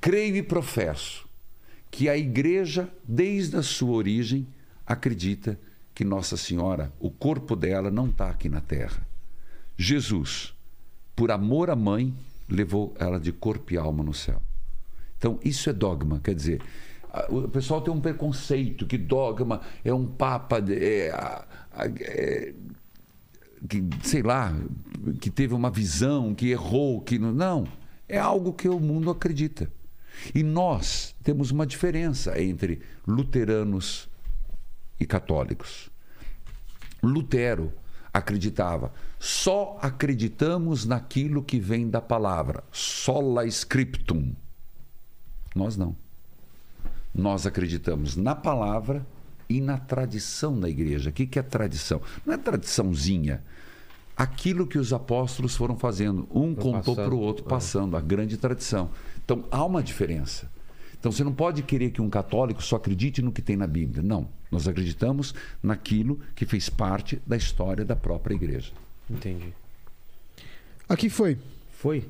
creio 0.00 0.36
e 0.36 0.42
professo 0.42 1.28
que 1.90 2.08
a 2.08 2.16
igreja, 2.16 2.92
desde 3.02 3.56
a 3.56 3.62
sua 3.62 3.96
origem, 3.96 4.46
acredita 4.86 5.58
que 5.98 6.04
Nossa 6.04 6.36
Senhora, 6.36 6.92
o 7.00 7.10
corpo 7.10 7.56
dela, 7.56 7.90
não 7.90 8.06
está 8.06 8.30
aqui 8.30 8.48
na 8.48 8.60
terra. 8.60 9.04
Jesus, 9.76 10.54
por 11.16 11.32
amor 11.32 11.70
à 11.70 11.74
mãe, 11.74 12.14
levou 12.48 12.94
ela 13.00 13.18
de 13.18 13.32
corpo 13.32 13.72
e 13.72 13.76
alma 13.76 14.04
no 14.04 14.14
céu. 14.14 14.40
Então, 15.16 15.40
isso 15.44 15.68
é 15.68 15.72
dogma, 15.72 16.20
quer 16.22 16.36
dizer, 16.36 16.62
o 17.28 17.48
pessoal 17.48 17.80
tem 17.80 17.92
um 17.92 18.00
preconceito 18.00 18.86
que 18.86 18.96
dogma 18.96 19.60
é 19.84 19.92
um 19.92 20.06
papa, 20.06 20.62
é, 20.70 21.10
é, 21.82 22.54
que, 23.68 23.82
sei 24.04 24.22
lá, 24.22 24.56
que 25.20 25.30
teve 25.30 25.52
uma 25.52 25.68
visão, 25.68 26.32
que 26.32 26.46
errou, 26.50 27.00
que 27.00 27.18
não. 27.18 27.32
Não, 27.32 27.68
é 28.08 28.18
algo 28.20 28.52
que 28.52 28.68
o 28.68 28.78
mundo 28.78 29.10
acredita. 29.10 29.68
E 30.32 30.44
nós 30.44 31.16
temos 31.24 31.50
uma 31.50 31.66
diferença 31.66 32.40
entre 32.40 32.82
luteranos 33.04 34.08
e 35.00 35.06
católicos. 35.06 35.87
Lutero 37.02 37.72
acreditava, 38.12 38.92
só 39.18 39.78
acreditamos 39.80 40.84
naquilo 40.84 41.42
que 41.42 41.60
vem 41.60 41.88
da 41.88 42.00
palavra, 42.00 42.64
sola 42.72 43.46
scriptum. 43.46 44.34
Nós 45.54 45.76
não. 45.76 45.96
Nós 47.14 47.46
acreditamos 47.46 48.16
na 48.16 48.34
palavra 48.34 49.06
e 49.48 49.60
na 49.60 49.78
tradição 49.78 50.58
da 50.58 50.68
igreja. 50.68 51.10
O 51.10 51.12
que 51.12 51.26
que 51.26 51.38
é 51.38 51.42
tradição? 51.42 52.00
Não 52.24 52.34
é 52.34 52.36
tradiçãozinha. 52.36 53.42
Aquilo 54.16 54.66
que 54.66 54.78
os 54.78 54.92
apóstolos 54.92 55.56
foram 55.56 55.76
fazendo. 55.76 56.28
Um 56.30 56.54
Foi 56.54 56.64
contou 56.64 56.94
para 56.94 57.14
o 57.14 57.18
outro, 57.18 57.44
é. 57.46 57.48
passando, 57.48 57.96
a 57.96 58.00
grande 58.00 58.36
tradição. 58.36 58.90
Então 59.24 59.44
há 59.50 59.64
uma 59.64 59.82
diferença. 59.82 60.50
Então 60.98 61.12
você 61.12 61.22
não 61.22 61.32
pode 61.32 61.62
querer 61.62 61.90
que 61.90 62.02
um 62.02 62.10
católico 62.10 62.62
só 62.62 62.76
acredite 62.76 63.22
no 63.22 63.32
que 63.32 63.40
tem 63.40 63.56
na 63.56 63.66
Bíblia. 63.66 64.02
Não. 64.02 64.28
Nós 64.50 64.66
acreditamos 64.66 65.34
naquilo 65.62 66.20
que 66.34 66.46
fez 66.46 66.68
parte 66.68 67.20
da 67.26 67.36
história 67.36 67.84
da 67.84 67.96
própria 67.96 68.34
igreja. 68.34 68.72
Entendi. 69.10 69.52
Aqui 70.88 71.10
foi. 71.10 71.38
Foi. 71.72 72.04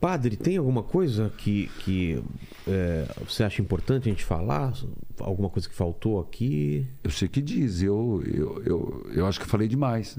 Padre, 0.00 0.36
tem 0.36 0.58
alguma 0.58 0.82
coisa 0.82 1.32
que, 1.38 1.70
que 1.78 2.22
é, 2.68 3.06
você 3.26 3.42
acha 3.42 3.62
importante 3.62 4.06
a 4.06 4.12
gente 4.12 4.22
falar? 4.22 4.74
Alguma 5.18 5.48
coisa 5.48 5.66
que 5.66 5.74
faltou 5.74 6.20
aqui? 6.20 6.86
Eu 7.02 7.10
sei 7.10 7.26
que 7.26 7.40
diz, 7.40 7.80
eu, 7.82 8.22
eu, 8.26 8.62
eu, 8.66 9.10
eu 9.14 9.26
acho 9.26 9.40
que 9.40 9.46
falei 9.46 9.66
demais. 9.66 10.14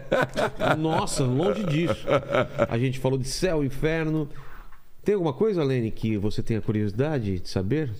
Nossa, 0.78 1.24
longe 1.24 1.62
disso. 1.64 2.06
A 2.68 2.78
gente 2.78 2.98
falou 2.98 3.18
de 3.18 3.28
céu, 3.28 3.62
inferno. 3.62 4.28
Tem 5.04 5.14
alguma 5.14 5.34
coisa, 5.34 5.62
Lene, 5.62 5.90
que 5.90 6.16
você 6.16 6.42
tenha 6.42 6.62
curiosidade 6.62 7.38
de 7.38 7.48
saber? 7.50 7.90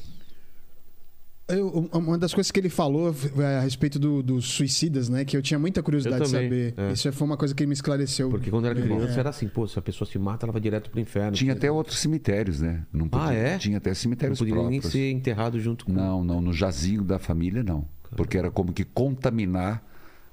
Eu- 1.48 1.90
uma 1.92 2.16
das 2.16 2.32
coisas 2.32 2.50
que 2.50 2.58
ele 2.60 2.68
falou 2.68 3.14
é 3.38 3.56
a 3.58 3.60
respeito 3.60 3.98
do- 3.98 4.22
dos 4.22 4.46
suicidas, 4.46 5.08
né? 5.08 5.24
Que 5.24 5.36
eu 5.36 5.42
tinha 5.42 5.58
muita 5.58 5.82
curiosidade 5.82 6.24
de 6.24 6.30
saber. 6.30 6.72
é. 6.76 6.92
Isso 6.92 7.12
foi 7.12 7.26
uma 7.26 7.36
coisa 7.36 7.54
que 7.54 7.62
ele 7.62 7.68
me 7.68 7.74
esclareceu. 7.74 8.30
Porque 8.30 8.48
quando 8.50 8.66
era 8.66 8.78
É. 8.78 8.82
criança 8.82 9.18
era 9.20 9.30
assim, 9.30 9.48
pô, 9.48 9.66
se 9.66 9.78
a 9.78 9.82
pessoa 9.82 10.08
se 10.08 10.18
mata, 10.18 10.46
ela 10.46 10.52
vai 10.52 10.62
direto 10.62 10.88
pro 10.90 11.00
inferno. 11.00 11.32
Tinha 11.32 11.52
até 11.52 11.70
outros 11.70 11.98
cemitérios, 11.98 12.60
né? 12.60 12.86
Não 12.92 13.08
Ah, 13.12 13.34
é? 13.34 13.58
Tinha 13.58 13.78
até 13.78 13.90
Não 13.90 13.94
cemitérios 13.94 14.38
poderia 14.38 14.60
nem 14.62 14.80
próprios. 14.80 14.92
ser 14.92 15.10
enterrado 15.10 15.58
junto 15.60 15.84
com. 15.86 15.92
Não, 15.92 16.24
não, 16.24 16.40
no 16.40 16.52
jazigo 16.52 17.04
da 17.04 17.18
família 17.18 17.62
não. 17.62 17.84
Porque 18.16 18.38
era 18.38 18.50
como 18.50 18.72
que 18.72 18.84
contaminar 18.84 19.82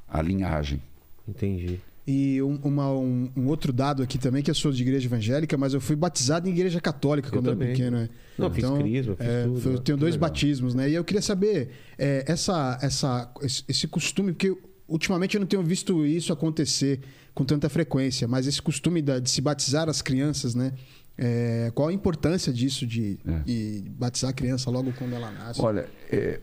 a 0.08 0.22
linhagem. 0.22 0.82
Entendi. 1.28 1.80
E 2.12 2.42
um, 2.42 2.56
uma- 2.64 2.92
um- 2.92 3.30
um 3.38 3.46
outro 3.48 3.72
dado 3.72 4.02
aqui 4.02 4.18
também, 4.18 4.42
que 4.42 4.50
eu 4.50 4.56
sou 4.56 4.72
de 4.72 4.82
igreja 4.82 5.06
evangélica, 5.06 5.56
mas 5.56 5.76
eu 5.76 5.80
fui 5.80 5.96
batizado 5.96 6.50
em 6.50 6.52
igreja 6.52 6.82
católica 6.82 7.30
quando 7.30 7.46
eu 7.46 7.52
era 7.52 7.66
pequeno. 7.68 7.98
né? 7.98 8.10
Não, 8.36 8.50
fiz 8.50 8.66
crisma, 8.68 9.16
fiz 9.16 9.28
é, 9.28 9.44
tudo, 9.44 9.62
foi- 9.62 9.72
eu 9.74 9.76
né? 9.76 9.82
tenho 9.84 9.98
dois 10.00 10.16
legal. 10.16 10.30
batismos, 10.30 10.74
né? 10.74 10.90
E 10.90 10.96
eu 10.96 11.04
queria 11.04 11.22
saber 11.22 11.70
é, 12.00 12.24
essa, 12.28 12.80
essa, 12.82 13.32
esse, 13.44 13.64
esse 13.68 13.88
costume, 13.88 14.32
porque 14.34 14.58
ultimamente 14.88 15.36
eu 15.36 15.40
não 15.40 15.46
tenho 15.48 15.62
visto 15.62 16.04
isso 16.04 16.34
acontecer 16.34 17.00
com 17.36 17.46
tanta 17.46 17.70
frequência, 17.70 18.28
mas 18.28 18.48
esse 18.48 18.60
costume 18.62 19.04
da- 19.04 19.20
de 19.20 19.30
se 19.30 19.40
batizar 19.40 19.88
as 19.88 20.02
crianças, 20.02 20.56
né? 20.56 20.74
É, 21.16 21.72
qual 21.76 21.90
a 21.90 21.94
importância 21.94 22.52
disso 22.52 22.88
de, 22.88 23.20
É. 23.28 23.40
de 23.46 23.84
batizar 23.90 24.32
a 24.32 24.34
criança 24.34 24.72
logo 24.72 24.92
quando 24.94 25.14
ela 25.14 25.30
nasce? 25.32 25.62
Olha, 25.62 25.88
é, 26.12 26.40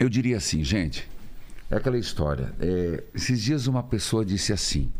eu 0.00 0.08
diria 0.08 0.38
assim, 0.38 0.64
gente, 0.64 1.06
é 1.74 1.78
aquela 1.78 1.98
história. 1.98 2.54
é, 2.60 3.02
esses 3.14 3.40
dias 3.42 3.66
uma 3.66 3.82
pessoa 3.82 4.24
disse 4.24 4.52
assim, 4.52 4.90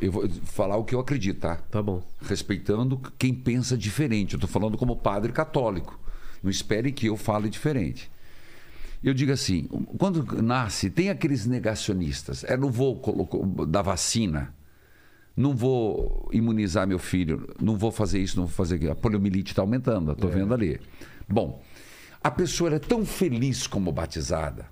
eu- 0.00 0.12
vou 0.12 0.28
falar 0.44 0.76
o 0.76 0.84
que 0.84 0.94
eu 0.94 1.00
acredito, 1.00 1.40
tá? 1.40 1.56
Tá 1.56 1.82
bom. 1.82 2.02
respeitando 2.22 3.00
quem 3.18 3.32
pensa 3.34 3.76
diferente. 3.76 4.34
Eu 4.34 4.36
estou 4.36 4.48
falando 4.50 4.76
como 4.76 4.94
padre 4.96 5.32
católico. 5.32 5.98
Não 6.42 6.50
espere 6.50 6.92
que 6.92 7.06
eu 7.06 7.16
fale 7.16 7.48
diferente. 7.48 8.10
Eu 9.02 9.14
digo 9.14 9.32
assim: 9.32 9.64
quando 9.98 10.42
nasce, 10.42 10.90
tem 10.90 11.08
aqueles 11.08 11.46
negacionistas. 11.46 12.44
É, 12.44 12.56
não 12.56 12.70
vou 12.70 13.00
da 13.66 13.80
vacina, 13.80 14.54
não 15.34 15.54
vou 15.56 16.28
imunizar 16.32 16.86
meu 16.86 16.98
filho, 16.98 17.48
não 17.60 17.78
vou 17.78 17.90
fazer 17.90 18.18
isso, 18.20 18.36
não 18.38 18.44
vou 18.46 18.54
fazer 18.54 18.74
aquilo. 18.76 18.92
A 18.92 18.96
poliomielite 18.96 19.52
está 19.52 19.62
aumentando, 19.62 20.12
estou 20.12 20.28
vendo 20.28 20.52
ali. 20.52 20.78
Bom, 21.26 21.62
a 22.22 22.30
pessoa 22.30 22.74
é 22.74 22.78
tão 22.78 23.06
feliz 23.06 23.66
como 23.66 23.90
batizada, 23.90 24.66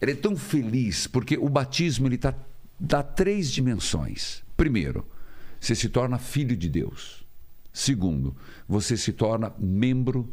ela 0.00 0.10
é 0.10 0.14
tão 0.14 0.36
feliz 0.36 1.06
porque 1.06 1.36
o 1.36 1.48
batismo 1.48 2.06
ele 2.06 2.18
tá, 2.18 2.34
dá 2.78 3.02
três 3.02 3.50
dimensões. 3.50 4.42
Primeiro, 4.56 5.06
você 5.60 5.74
se 5.74 5.88
torna 5.88 6.18
filho 6.18 6.56
de 6.56 6.68
Deus. 6.68 7.24
Segundo, 7.72 8.34
você 8.68 8.96
se 8.96 9.12
torna 9.12 9.52
membro 9.58 10.32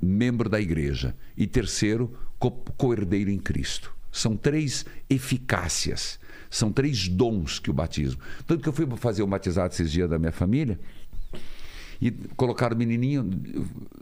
membro 0.00 0.48
da 0.48 0.60
igreja. 0.60 1.16
E 1.36 1.46
terceiro, 1.46 2.16
co- 2.38 2.50
co-herdeiro 2.50 3.30
em 3.30 3.38
Cristo. 3.38 3.92
São 4.12 4.36
três 4.36 4.86
eficácias, 5.10 6.18
são 6.48 6.72
três 6.72 7.08
dons 7.08 7.58
que 7.58 7.70
o 7.70 7.74
batismo. 7.74 8.20
Tanto 8.46 8.62
que 8.62 8.68
eu 8.68 8.72
fui 8.72 8.86
fazer 8.96 9.22
o 9.22 9.26
batizado 9.26 9.72
esses 9.74 9.90
dias 9.90 10.08
da 10.08 10.18
minha 10.18 10.32
família 10.32 10.78
e 12.00 12.10
colocaram 12.36 12.76
o 12.76 12.78
menininho 12.78 13.28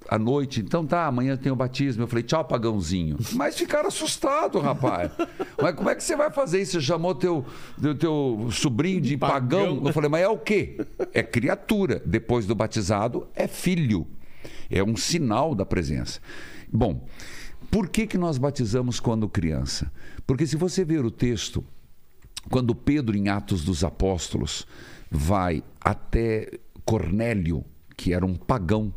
à 0.08 0.18
noite. 0.18 0.60
Então 0.60 0.86
tá, 0.86 1.06
amanhã 1.06 1.36
tem 1.36 1.50
o 1.50 1.56
batismo. 1.56 2.02
Eu 2.02 2.06
falei, 2.06 2.22
tchau, 2.22 2.44
pagãozinho. 2.44 3.16
Mas 3.32 3.56
ficaram 3.56 3.88
assustados, 3.88 4.62
rapaz. 4.62 5.10
Mas 5.60 5.74
como 5.74 5.88
é 5.88 5.94
que 5.94 6.04
você 6.04 6.14
vai 6.14 6.30
fazer 6.30 6.60
isso? 6.60 6.72
Você 6.72 6.80
chamou 6.82 7.14
teu, 7.14 7.44
teu, 7.80 7.94
teu 7.94 8.48
sobrinho 8.50 9.00
de 9.00 9.16
pagão. 9.16 9.76
Pagão. 9.76 9.86
Eu 9.86 9.92
falei, 9.92 10.10
mas 10.10 10.22
é 10.22 10.28
o 10.28 10.38
quê? 10.38 10.78
É 11.14 11.22
criatura. 11.22 12.02
Depois 12.04 12.46
do 12.46 12.54
batizado, 12.54 13.26
é 13.34 13.46
filho. 13.46 14.06
É 14.70 14.82
um 14.82 14.96
sinal 14.96 15.54
da 15.54 15.64
presença. 15.64 16.20
Bom, 16.70 17.06
por 17.70 17.88
que, 17.88 18.06
que 18.06 18.18
nós 18.18 18.36
batizamos 18.36 19.00
quando 19.00 19.28
criança? 19.28 19.90
Porque 20.26 20.46
se 20.46 20.56
você 20.56 20.84
ver 20.84 21.04
o 21.04 21.10
texto, 21.10 21.64
quando 22.50 22.74
Pedro, 22.74 23.16
em 23.16 23.28
Atos 23.28 23.64
dos 23.64 23.82
Apóstolos, 23.82 24.66
vai 25.10 25.62
até 25.80 26.58
Cornélio, 26.84 27.64
que 27.96 28.12
era 28.12 28.24
um 28.24 28.34
pagão, 28.34 28.92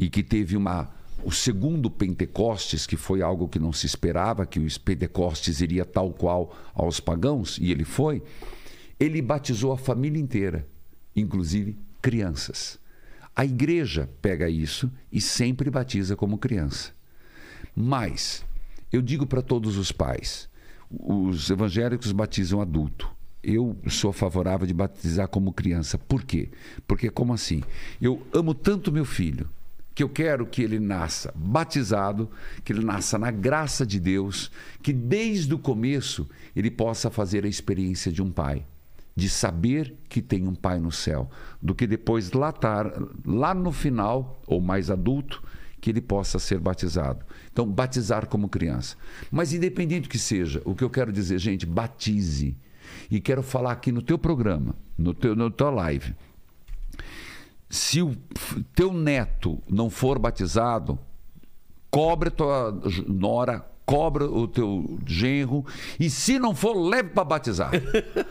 e 0.00 0.08
que 0.08 0.22
teve 0.22 0.56
uma. 0.56 0.90
O 1.22 1.30
segundo 1.30 1.90
Pentecostes, 1.90 2.86
que 2.86 2.96
foi 2.96 3.20
algo 3.20 3.46
que 3.46 3.58
não 3.58 3.74
se 3.74 3.84
esperava, 3.84 4.46
que 4.46 4.58
o 4.58 4.80
Pentecostes 4.80 5.60
iria 5.60 5.84
tal 5.84 6.10
qual 6.12 6.56
aos 6.74 6.98
pagãos, 6.98 7.58
e 7.60 7.70
ele 7.70 7.84
foi, 7.84 8.22
ele 8.98 9.20
batizou 9.20 9.70
a 9.70 9.76
família 9.76 10.18
inteira, 10.18 10.66
inclusive 11.14 11.76
crianças. 12.00 12.78
A 13.36 13.44
igreja 13.44 14.08
pega 14.22 14.48
isso 14.48 14.90
e 15.12 15.20
sempre 15.20 15.70
batiza 15.70 16.16
como 16.16 16.38
criança. 16.38 16.92
Mas, 17.76 18.42
eu 18.90 19.02
digo 19.02 19.26
para 19.26 19.42
todos 19.42 19.76
os 19.76 19.92
pais: 19.92 20.48
os 20.90 21.50
evangélicos 21.50 22.12
batizam 22.12 22.62
adulto. 22.62 23.10
Eu 23.42 23.76
sou 23.88 24.12
favorável 24.12 24.66
de 24.66 24.74
batizar 24.74 25.28
como 25.28 25.52
criança. 25.52 25.96
Por 25.96 26.22
quê? 26.22 26.50
Porque, 26.86 27.08
como 27.10 27.32
assim? 27.32 27.62
Eu 28.00 28.22
amo 28.32 28.54
tanto 28.54 28.92
meu 28.92 29.04
filho 29.04 29.48
que 29.94 30.02
eu 30.02 30.08
quero 30.08 30.46
que 30.46 30.62
ele 30.62 30.78
nasça 30.78 31.32
batizado, 31.34 32.30
que 32.64 32.72
ele 32.72 32.84
nasça 32.84 33.18
na 33.18 33.30
graça 33.30 33.84
de 33.84 33.98
Deus, 33.98 34.50
que 34.82 34.92
desde 34.92 35.52
o 35.52 35.58
começo 35.58 36.28
ele 36.54 36.70
possa 36.70 37.10
fazer 37.10 37.44
a 37.44 37.48
experiência 37.48 38.12
de 38.12 38.22
um 38.22 38.30
pai 38.30 38.64
de 39.14 39.28
saber 39.28 39.94
que 40.08 40.22
tem 40.22 40.46
um 40.46 40.54
pai 40.54 40.80
no 40.80 40.90
céu, 40.90 41.28
do 41.60 41.74
que 41.74 41.86
depois 41.86 42.32
lá, 42.32 42.52
tar, 42.52 42.90
lá 43.24 43.52
no 43.52 43.72
final, 43.72 44.40
ou 44.46 44.60
mais 44.60 44.90
adulto, 44.90 45.42
que 45.80 45.90
ele 45.90 46.00
possa 46.00 46.38
ser 46.38 46.58
batizado. 46.58 47.24
Então, 47.52 47.66
batizar 47.66 48.26
como 48.26 48.48
criança. 48.48 48.96
Mas 49.30 49.52
independente 49.52 50.08
que 50.08 50.18
seja, 50.18 50.62
o 50.64 50.74
que 50.74 50.84
eu 50.84 50.90
quero 50.90 51.12
dizer, 51.12 51.38
gente, 51.38 51.66
batize. 51.66 52.56
E 53.10 53.20
quero 53.20 53.42
falar 53.42 53.72
aqui 53.72 53.90
no 53.90 54.02
teu 54.02 54.18
programa, 54.18 54.74
no 54.96 55.12
teu, 55.12 55.34
no 55.34 55.50
tua 55.50 55.70
live. 55.70 56.14
Se 57.68 58.00
o 58.02 58.16
teu 58.74 58.92
neto 58.92 59.62
não 59.68 59.90
for 59.90 60.18
batizado, 60.18 60.98
cobre 61.90 62.28
a 62.28 62.32
tua 62.32 62.80
nora, 63.06 63.64
cobra 63.84 64.24
o 64.24 64.46
teu 64.46 64.98
genro 65.04 65.66
e 65.98 66.08
se 66.08 66.38
não 66.38 66.54
for, 66.54 66.74
leve 66.74 67.08
para 67.08 67.24
batizar. 67.24 67.72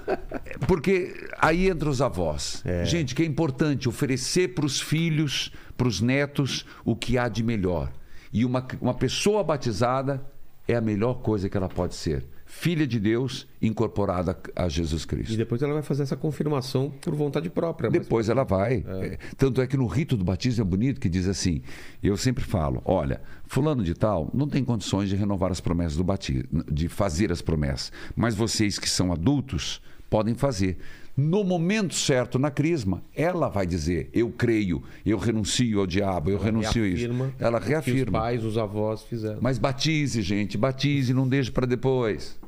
Porque 0.65 1.13
aí 1.37 1.69
entra 1.69 1.89
os 1.89 2.01
avós. 2.01 2.63
Gente, 2.85 3.13
que 3.13 3.23
é 3.23 3.25
importante 3.25 3.89
oferecer 3.89 4.53
para 4.55 4.65
os 4.65 4.79
filhos, 4.79 5.51
para 5.75 5.87
os 5.87 5.99
netos, 5.99 6.65
o 6.85 6.95
que 6.95 7.17
há 7.17 7.27
de 7.27 7.43
melhor. 7.43 7.91
E 8.31 8.45
uma, 8.45 8.65
uma 8.79 8.93
pessoa 8.93 9.43
batizada 9.43 10.25
é 10.67 10.75
a 10.75 10.81
melhor 10.81 11.15
coisa 11.15 11.49
que 11.49 11.57
ela 11.57 11.67
pode 11.67 11.95
ser. 11.95 12.25
Filha 12.51 12.87
de 12.87 12.99
Deus 12.99 13.47
incorporada 13.61 14.35
a 14.55 14.67
Jesus 14.67 15.05
Cristo. 15.05 15.31
E 15.31 15.37
depois 15.37 15.61
ela 15.61 15.71
vai 15.73 15.83
fazer 15.83 16.01
essa 16.01 16.15
confirmação 16.17 16.89
por 16.99 17.13
vontade 17.13 17.47
própria. 17.47 17.91
mas- 17.91 17.99
Depois 18.01 18.27
ela 18.27 18.43
vai. 18.43 18.83
É, 18.87 19.19
Tanto 19.37 19.61
é 19.61 19.67
que 19.67 19.77
no 19.77 19.85
rito 19.85 20.17
do 20.17 20.23
batismo 20.23 20.63
é 20.63 20.65
bonito 20.65 20.99
que 20.99 21.07
diz 21.07 21.27
assim: 21.27 21.61
eu 22.01 22.17
sempre 22.17 22.43
falo, 22.43 22.81
olha, 22.83 23.21
fulano 23.45 23.83
de 23.83 23.93
tal 23.93 24.31
não 24.33 24.47
tem 24.47 24.65
condições 24.65 25.09
de 25.09 25.15
renovar 25.15 25.51
as 25.51 25.61
promessas 25.61 25.95
do 25.95 26.03
batismo, 26.03 26.63
de 26.71 26.89
fazer 26.89 27.31
as 27.31 27.39
promessas. 27.39 27.91
Mas 28.15 28.33
vocês 28.33 28.79
que 28.79 28.89
são 28.89 29.11
adultos 29.13 29.79
podem 30.09 30.33
fazer. 30.33 30.79
No 31.19 31.43
momento 31.43 31.93
certo, 31.93 32.39
na 32.39 32.49
crisma, 32.49 33.03
ela 33.13 33.49
vai 33.49 33.67
dizer: 33.67 34.09
eu 34.13 34.29
creio, 34.31 34.81
eu 35.05 35.17
renuncio 35.17 35.81
ao 35.81 35.85
diabo, 35.85 36.29
eu 36.29 36.39
renuncio 36.39 36.81
a 36.81 36.87
isso. 36.87 37.01
reafirma 37.01 37.33
Ela 37.37 37.59
Que 37.59 37.65
os 37.65 37.69
reafirma. 37.69 38.19
pais, 38.19 38.45
os 38.45 38.57
avós 38.57 39.03
fizeram. 39.03 39.39
Mas 39.41 39.57
batize, 39.57 40.21
gente, 40.21 40.57
batize, 40.57 41.13
não 41.13 41.27
deixe 41.27 41.51
para 41.51 41.65
depois. 41.65 42.39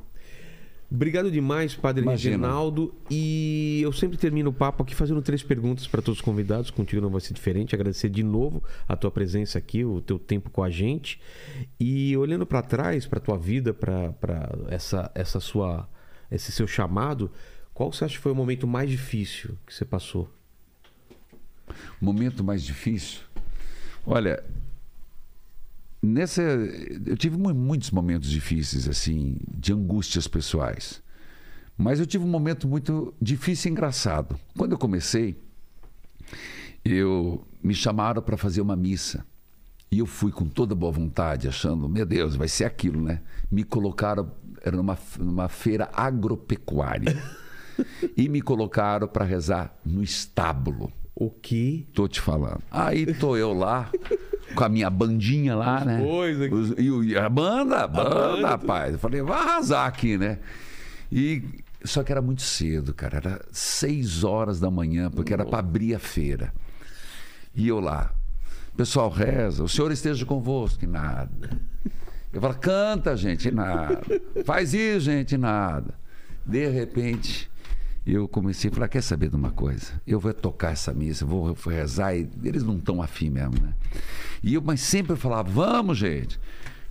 Obrigado 0.90 1.30
demais, 1.30 1.74
Padre 1.74 2.02
Imagina. 2.02 2.36
Reginaldo. 2.36 2.94
E 3.10 3.80
eu 3.82 3.92
sempre 3.92 4.16
termino 4.16 4.50
o 4.50 4.52
papo 4.52 4.82
aqui 4.82 4.94
fazendo 4.94 5.20
três 5.20 5.42
perguntas 5.42 5.86
para 5.86 6.00
todos 6.02 6.18
os 6.18 6.24
convidados. 6.24 6.70
Contigo 6.70 7.00
não 7.00 7.10
vai 7.10 7.20
ser 7.20 7.32
diferente. 7.34 7.74
Agradecer 7.74 8.08
de 8.10 8.22
novo 8.22 8.62
a 8.88 8.94
tua 8.96 9.10
presença 9.10 9.58
aqui, 9.58 9.84
o 9.84 10.00
teu 10.02 10.18
tempo 10.18 10.50
com 10.50 10.62
a 10.62 10.68
gente. 10.70 11.20
E 11.80 12.14
olhando 12.16 12.44
para 12.46 12.60
trás, 12.62 13.06
para 13.06 13.20
tua 13.20 13.38
vida, 13.38 13.72
para 13.72 14.14
essa, 14.68 15.10
essa 15.14 15.40
sua, 15.40 15.88
esse 16.30 16.52
seu 16.52 16.66
chamado, 16.66 17.30
qual 17.82 17.92
você 17.92 18.04
acha 18.04 18.14
que 18.16 18.22
foi 18.22 18.30
o 18.30 18.34
momento 18.36 18.64
mais 18.64 18.88
difícil 18.88 19.58
que 19.66 19.74
você 19.74 19.84
passou? 19.84 20.32
Momento 22.00 22.44
mais 22.44 22.62
difícil? 22.62 23.22
Olha, 24.06 24.40
nessa 26.00 26.42
eu 26.42 27.16
tive 27.16 27.36
mu- 27.36 27.52
muitos 27.52 27.90
momentos 27.90 28.30
difíceis 28.30 28.86
assim, 28.88 29.36
de 29.52 29.72
angústias 29.72 30.28
pessoais. 30.28 31.02
Mas 31.76 31.98
eu 31.98 32.06
tive 32.06 32.22
um 32.24 32.28
momento 32.28 32.68
muito 32.68 33.12
difícil 33.20 33.70
e 33.70 33.72
engraçado. 33.72 34.38
Quando 34.56 34.72
eu 34.72 34.78
comecei, 34.78 35.36
eu 36.84 37.44
me 37.60 37.74
chamaram 37.74 38.22
para 38.22 38.36
fazer 38.36 38.60
uma 38.60 38.76
missa. 38.76 39.26
E 39.90 39.98
eu 39.98 40.06
fui 40.06 40.30
com 40.30 40.46
toda 40.46 40.72
boa 40.72 40.92
vontade, 40.92 41.48
achando, 41.48 41.88
meu 41.88 42.06
Deus, 42.06 42.36
vai 42.36 42.46
ser 42.46 42.64
aquilo, 42.64 43.02
né? 43.02 43.20
Me 43.50 43.64
colocaram, 43.64 44.30
era 44.62 44.76
numa, 44.76 44.96
numa 45.18 45.48
feira 45.48 45.90
agropecuária. 45.92 47.20
e 48.16 48.28
me 48.28 48.40
colocaram 48.40 49.06
para 49.08 49.24
rezar 49.24 49.74
no 49.84 50.02
estábulo. 50.02 50.92
O 51.14 51.30
que? 51.30 51.86
Tô 51.94 52.08
te 52.08 52.20
falando. 52.20 52.62
Aí 52.70 53.12
tô 53.14 53.36
eu 53.36 53.52
lá, 53.52 53.90
com 54.54 54.64
a 54.64 54.68
minha 54.68 54.88
bandinha 54.88 55.54
lá, 55.54 55.84
né? 55.84 56.00
Coisa 56.02 56.48
que- 56.48 56.54
Os- 56.54 56.74
e, 56.78 56.90
o- 56.90 57.18
a 57.20 57.28
banda, 57.28 57.80
a 57.84 57.86
banda, 57.86 58.10
banda, 58.10 58.48
rapaz. 58.48 58.94
Eu 58.94 58.98
falei, 58.98 59.20
vai 59.22 59.38
arrasar 59.38 59.86
aqui, 59.86 60.16
né? 60.16 60.38
E 61.10 61.42
só 61.84 62.02
que 62.02 62.10
era 62.10 62.22
muito 62.22 62.42
cedo, 62.42 62.94
cara. 62.94 63.18
Era 63.18 63.40
seis 63.52 64.24
horas 64.24 64.58
da 64.58 64.70
manhã, 64.70 65.10
porque 65.10 65.32
era 65.32 65.44
para 65.44 65.58
abrir 65.58 65.94
a 65.94 65.98
feira. 65.98 66.52
E 67.54 67.68
eu 67.68 67.78
lá, 67.78 68.10
pessoal, 68.74 69.10
reza, 69.10 69.62
o 69.62 69.68
Senhor 69.68 69.92
esteja 69.92 70.24
convosco, 70.24 70.82
e 70.84 70.88
nada. 70.88 71.60
Eu 72.32 72.40
falo, 72.40 72.54
canta, 72.54 73.14
gente, 73.14 73.48
e 73.48 73.50
nada. 73.50 74.00
Faz 74.46 74.72
isso, 74.72 75.00
gente, 75.00 75.32
e 75.34 75.38
nada. 75.38 75.92
De 76.46 76.66
repente, 76.68 77.50
eu 78.04 78.26
comecei 78.26 78.70
a 78.70 78.74
falar, 78.74 78.88
quer 78.88 79.02
saber 79.02 79.28
de 79.28 79.36
uma 79.36 79.50
coisa? 79.50 80.00
Eu 80.06 80.18
vou 80.18 80.34
tocar 80.34 80.72
essa 80.72 80.92
missa, 80.92 81.24
vou 81.24 81.56
rezar, 81.66 82.16
e 82.16 82.28
eles 82.44 82.64
não 82.64 82.76
estão 82.76 83.00
afim 83.00 83.30
mesmo, 83.30 83.54
né? 83.62 83.74
E 84.42 84.54
eu, 84.54 84.62
mas 84.62 84.80
sempre 84.80 85.12
eu 85.12 85.16
falava, 85.16 85.48
vamos, 85.48 85.98
gente. 85.98 86.40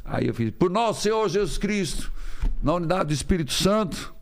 Aí 0.06 0.28
eu 0.28 0.34
fiz, 0.34 0.52
por 0.52 0.70
nosso 0.70 1.02
Senhor 1.02 1.28
Jesus 1.28 1.58
Cristo, 1.58 2.12
na 2.64 2.74
unidade 2.74 3.06
do 3.06 3.14
Espírito 3.14 3.52
Santo, 3.52 4.14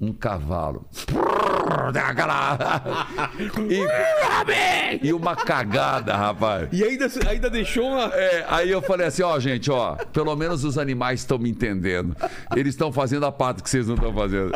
um 0.00 0.12
cavalo. 0.12 0.84
E, 5.00 5.08
e 5.08 5.12
uma 5.12 5.34
cagada, 5.34 6.16
rapaz. 6.16 6.68
E 6.72 6.84
ainda, 6.84 7.08
ainda 7.28 7.48
deixou 7.48 7.86
uma. 7.86 8.04
É, 8.14 8.44
aí 8.48 8.70
eu 8.70 8.82
falei 8.82 9.06
assim, 9.06 9.22
ó, 9.22 9.38
gente, 9.38 9.70
ó, 9.70 9.94
pelo 10.12 10.34
menos 10.36 10.64
os 10.64 10.76
animais 10.76 11.20
estão 11.20 11.38
me 11.38 11.48
entendendo. 11.48 12.14
Eles 12.54 12.74
estão 12.74 12.92
fazendo 12.92 13.24
a 13.24 13.32
parte 13.32 13.62
que 13.62 13.70
vocês 13.70 13.86
não 13.86 13.94
estão 13.94 14.12
fazendo. 14.12 14.52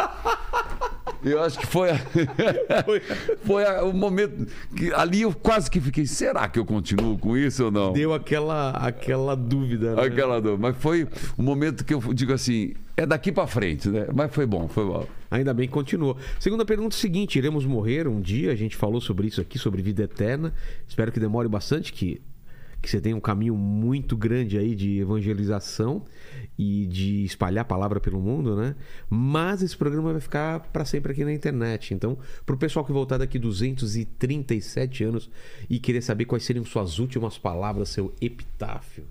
Eu 1.26 1.42
acho 1.42 1.58
que 1.58 1.66
foi, 1.66 1.90
a- 1.90 1.98
foi 3.44 3.64
a- 3.64 3.82
o 3.84 3.92
momento 3.92 4.46
que 4.76 4.92
ali 4.92 5.22
eu 5.22 5.32
quase 5.32 5.70
que 5.70 5.80
fiquei, 5.80 6.06
será 6.06 6.48
que 6.48 6.58
eu 6.58 6.64
continuo 6.64 7.18
com 7.18 7.36
isso 7.36 7.64
ou 7.64 7.70
não? 7.70 7.92
Deu 7.92 8.14
aquela, 8.14 8.70
aquela 8.70 9.34
dúvida. 9.34 9.94
Né? 9.96 10.02
Aquela 10.04 10.40
dor. 10.40 10.58
Mas 10.58 10.76
foi 10.76 11.06
o 11.36 11.42
momento 11.42 11.84
que 11.84 11.92
eu 11.92 12.00
digo 12.14 12.32
assim, 12.32 12.74
é 12.96 13.04
daqui 13.04 13.32
pra 13.32 13.46
frente, 13.46 13.88
né? 13.88 14.06
Mas 14.14 14.32
foi 14.32 14.46
bom, 14.46 14.68
foi 14.68 14.84
bom. 14.84 15.06
Ainda 15.30 15.52
bem 15.52 15.66
que 15.66 15.74
continuou. 15.74 16.16
Segunda 16.38 16.64
pergunta 16.64 16.94
é 16.94 16.98
a 16.98 17.00
seguinte: 17.00 17.36
iremos 17.36 17.64
morrer 17.66 18.06
um 18.06 18.20
dia? 18.20 18.52
A 18.52 18.56
gente 18.56 18.76
falou 18.76 19.00
sobre 19.00 19.26
isso 19.26 19.40
aqui, 19.40 19.58
sobre 19.58 19.82
vida 19.82 20.04
eterna. 20.04 20.54
Espero 20.88 21.10
que 21.10 21.18
demore 21.18 21.48
bastante, 21.48 21.92
que, 21.92 22.20
que 22.86 22.90
você 22.92 23.00
tenha 23.00 23.16
um 23.16 23.20
caminho 23.20 23.56
muito 23.56 24.16
grande 24.16 24.56
aí 24.56 24.72
de 24.76 25.00
evangelização 25.00 26.04
e 26.56 26.86
de 26.86 27.24
espalhar 27.24 27.62
a 27.62 27.64
palavra 27.64 27.98
pelo 28.00 28.20
mundo, 28.20 28.54
né? 28.54 28.76
Mas 29.10 29.60
esse 29.60 29.76
programa 29.76 30.12
vai 30.12 30.20
ficar 30.20 30.60
para 30.60 30.84
sempre 30.84 31.10
aqui 31.10 31.24
na 31.24 31.32
internet. 31.32 31.92
Então, 31.92 32.16
pro 32.46 32.56
pessoal 32.56 32.84
que 32.84 32.92
voltar 32.92 33.18
daqui 33.18 33.40
237 33.40 35.02
anos 35.02 35.28
e 35.68 35.80
querer 35.80 36.00
saber 36.00 36.26
quais 36.26 36.44
seriam 36.44 36.64
suas 36.64 37.00
últimas 37.00 37.36
palavras, 37.36 37.88
seu 37.88 38.14
epitáfio. 38.20 39.04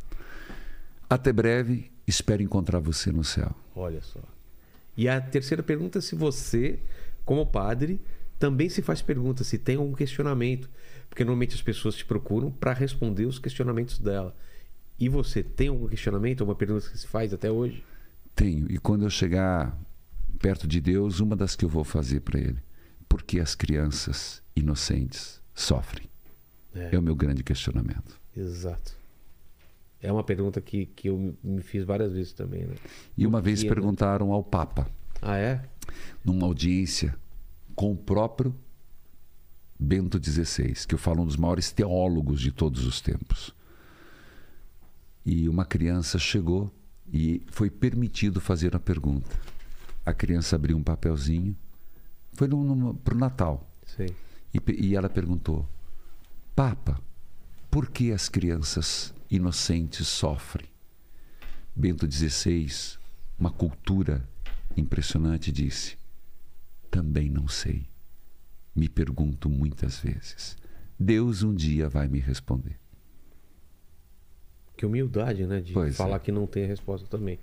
Até 1.10 1.34
breve, 1.34 1.92
espero 2.08 2.42
encontrar 2.42 2.80
você 2.80 3.12
no 3.12 3.26
céu. 3.26 3.54
Olha 3.76 4.02
só. 4.02 4.22
E 4.96 5.10
a 5.10 5.20
terceira 5.20 5.62
pergunta 5.62 6.00
é 6.00 6.02
se 6.02 6.16
você, 6.16 6.80
como 7.26 7.46
padre, 7.46 8.00
também 8.40 8.70
se 8.70 8.82
faz 8.82 9.02
pergunta, 9.02 9.44
se 9.44 9.58
tem 9.58 9.76
algum 9.76 9.94
questionamento. 9.94 10.70
Porque 11.16 11.24
normalmente 11.24 11.56
as 11.56 11.62
pessoas 11.62 11.96
te 11.96 12.04
procuram 12.04 12.52
para 12.52 12.74
responder 12.74 13.26
os 13.26 13.40
questionamentos 13.40 14.00
dela. 14.00 14.36
E 15.00 15.08
você 15.08 15.42
tem 15.42 15.70
algum 15.70 15.88
questionamento, 15.88 16.42
alguma 16.42 16.58
pergunta 16.58 16.90
que 16.90 16.98
se 16.98 17.08
faz 17.08 17.34
até 17.34 17.50
hoje? 17.50 17.82
Tenho. 18.36 18.70
E 18.70 18.78
quando 18.78 19.06
eu 19.06 19.10
chegar 19.10 19.80
perto 20.40 20.68
de 20.68 20.82
Deus, 20.82 21.22
uma 21.22 21.34
das 21.34 21.56
que 21.56 21.64
eu 21.64 21.70
vou 21.70 21.86
fazer 21.86 22.20
para 22.20 22.38
Ele. 22.38 22.58
Por 23.08 23.24
que 23.24 23.40
as 23.40 23.56
crianças 23.56 24.44
inocentes 24.58 25.42
sofrem? 25.54 26.10
É, 26.74 27.00
o 27.00 27.02
meu 27.02 27.16
grande 27.16 27.46
questionamento. 27.46 28.20
Exato. 28.36 28.94
É 30.02 30.12
uma 30.12 30.22
pergunta 30.22 30.60
que, 30.60 30.86
que 30.88 31.08
eu 31.08 31.34
me 31.42 31.62
fiz 31.62 31.86
várias 31.86 32.12
vezes 32.12 32.34
também, 32.34 32.66
né? 32.66 32.76
E 33.18 33.26
uma 33.26 33.40
vez 33.40 33.64
né? 33.64 33.70
perguntaram 33.70 34.34
ao 34.34 34.44
Papa, 34.44 34.86
Ah, 35.22 35.38
é? 35.38 35.64
numa 36.26 36.46
audiência 36.46 37.16
com 37.74 37.94
o 37.94 37.96
próprio 37.96 38.54
Bento 39.78 40.20
XVI, 40.24 40.74
que 40.88 40.96
eu 40.96 41.00
falo 41.00 41.22
um 41.22 41.26
dos 41.26 41.36
maiores 41.36 41.72
teólogos 41.72 42.40
de 42.40 42.52
todos 42.52 42.86
os 42.86 43.02
tempos. 43.02 43.54
E 45.26 45.50
uma 45.50 45.66
criança 45.66 46.18
chegou 46.18 46.72
e 47.12 47.42
foi 47.48 47.70
permitido 47.70 48.40
fazer 48.40 48.76
a 48.76 48.80
pergunta. 48.80 49.38
A 50.06 50.14
criança 50.14 50.56
abriu 50.56 50.78
um 50.78 50.84
papelzinho, 50.84 51.56
foi 52.34 52.48
para 52.48 53.16
o 53.16 53.18
Natal, 53.18 53.70
e, 54.54 54.86
e 54.86 54.96
ela 54.96 55.10
perguntou: 55.10 55.68
Papa, 56.56 57.02
por 57.70 57.90
que 57.90 58.12
as 58.12 58.30
crianças 58.30 59.14
inocentes 59.30 60.08
sofrem? 60.08 60.68
Bento 61.76 62.10
XVI, 62.10 62.98
uma 63.38 63.52
cultura 63.52 64.28
impressionante, 64.78 65.52
disse: 65.52 65.98
Também 66.90 67.30
não 67.30 67.48
sei. 67.48 67.86
Me 68.76 68.90
pergunto 68.90 69.50
muitas 69.50 70.00
vezes. 70.00 70.58
Deus 71.00 71.44
um 71.44 71.54
dia 71.54 71.88
vai 71.88 72.08
me 72.08 72.20
responder. 72.20 72.78
Que 74.76 74.86
humildade, 74.86 75.46
né? 75.46 75.62
De 75.62 75.74
Pois 75.74 75.96
falar 75.96 76.18
é. 76.18 76.20
que 76.20 76.32
não 76.32 76.46
tem 76.46 76.66
a 76.66 76.68
resposta 76.68 77.08
também. 77.08 77.40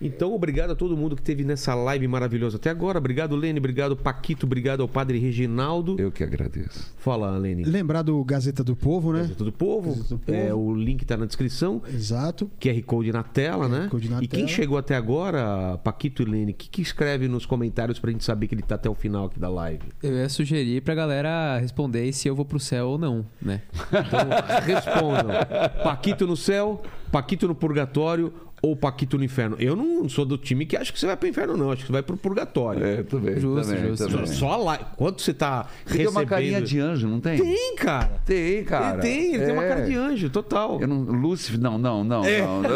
Então, 0.00 0.34
obrigado 0.34 0.70
a 0.70 0.74
todo 0.74 0.96
mundo 0.96 1.14
que 1.16 1.22
esteve 1.22 1.44
nessa 1.44 1.74
live 1.74 2.06
maravilhosa 2.06 2.56
até 2.56 2.70
agora. 2.70 2.98
Obrigado, 2.98 3.34
Lene. 3.36 3.58
Obrigado, 3.58 3.96
Paquito. 3.96 4.46
Obrigado 4.46 4.82
ao 4.82 4.88
Padre 4.88 5.18
Reginaldo. 5.18 5.96
Eu 5.98 6.10
que 6.12 6.22
agradeço. 6.22 6.92
Fala, 6.98 7.30
Lene. 7.36 7.64
Lembrar 7.64 8.02
do 8.02 8.22
Gazeta 8.24 8.62
do 8.62 8.76
Povo, 8.76 9.12
né? 9.12 9.20
Gazeta 9.20 9.44
do 9.44 9.52
Povo. 9.52 9.90
Gazeta 9.90 10.08
do 10.08 10.18
Povo. 10.18 10.38
É, 10.38 10.52
o 10.54 10.74
link 10.74 11.04
tá 11.04 11.16
na 11.16 11.26
descrição. 11.26 11.82
Exato. 11.88 12.50
QR 12.60 12.82
Code 12.82 13.12
na 13.12 13.22
tela, 13.22 13.68
né? 13.68 13.88
Code 13.90 14.08
na 14.08 14.22
e 14.22 14.28
quem 14.28 14.44
tela. 14.44 14.48
chegou 14.48 14.78
até 14.78 14.94
agora, 14.94 15.78
Paquito 15.78 16.22
e 16.22 16.26
Lene, 16.26 16.52
o 16.52 16.54
que, 16.54 16.68
que 16.68 16.82
escreve 16.82 17.28
nos 17.28 17.46
comentários 17.46 17.98
pra 17.98 18.10
gente 18.10 18.24
saber 18.24 18.48
que 18.48 18.54
ele 18.54 18.62
tá 18.62 18.74
até 18.74 18.88
o 18.88 18.94
final 18.94 19.26
aqui 19.26 19.38
da 19.38 19.48
live? 19.48 19.84
Eu 20.02 20.12
ia 20.12 20.28
sugerir 20.28 20.82
pra 20.82 20.94
galera 20.94 21.58
responder 21.58 22.12
se 22.12 22.28
eu 22.28 22.34
vou 22.34 22.44
pro 22.44 22.60
céu 22.60 22.88
ou 22.88 22.98
não, 22.98 23.24
né? 23.40 23.62
Então, 24.06 24.20
respondam. 24.64 25.34
Paquito 25.82 26.26
no 26.26 26.36
céu, 26.36 26.82
Paquito 27.10 27.48
no 27.48 27.54
purgatório 27.54 28.32
ou 28.66 28.76
Paquito 28.76 29.16
no 29.18 29.24
inferno? 29.24 29.56
Eu 29.58 29.76
não 29.76 30.08
sou 30.08 30.24
do 30.24 30.36
time 30.38 30.66
que 30.66 30.76
acha 30.76 30.92
que 30.92 30.98
você 30.98 31.06
vai 31.06 31.16
pro 31.16 31.28
inferno, 31.28 31.56
não. 31.56 31.70
Acho 31.70 31.82
que 31.82 31.86
você 31.86 31.92
vai 31.92 32.02
pro 32.02 32.16
purgatório. 32.16 32.84
É, 32.84 33.02
também. 33.02 33.38
Justo, 33.40 33.72
também, 33.72 33.88
justo. 33.90 34.08
também. 34.08 34.26
Só, 34.26 34.56
lá. 34.56 34.78
Quando 34.96 35.20
você 35.20 35.32
tá 35.32 35.66
Ele 35.68 35.84
tem 35.84 35.98
recebendo... 35.98 36.16
uma 36.20 36.26
carinha 36.26 36.60
de 36.62 36.80
anjo, 36.80 37.08
não 37.08 37.20
tem? 37.20 37.38
Tem, 37.40 37.76
cara. 37.76 38.20
Tem, 38.24 38.64
cara. 38.64 38.94
Ele 38.94 39.02
tem, 39.02 39.34
ele 39.34 39.44
tem 39.44 39.52
uma 39.54 39.64
É. 39.64 39.68
cara 39.68 39.80
de 39.82 39.94
anjo, 39.94 40.30
total. 40.30 40.80
Eu 40.80 40.88
não, 40.88 41.00
Lúcifer, 41.02 41.60
não, 41.60 41.78
não, 41.78 42.02
não, 42.04 42.24
É. 42.24 42.40
não. 42.42 42.62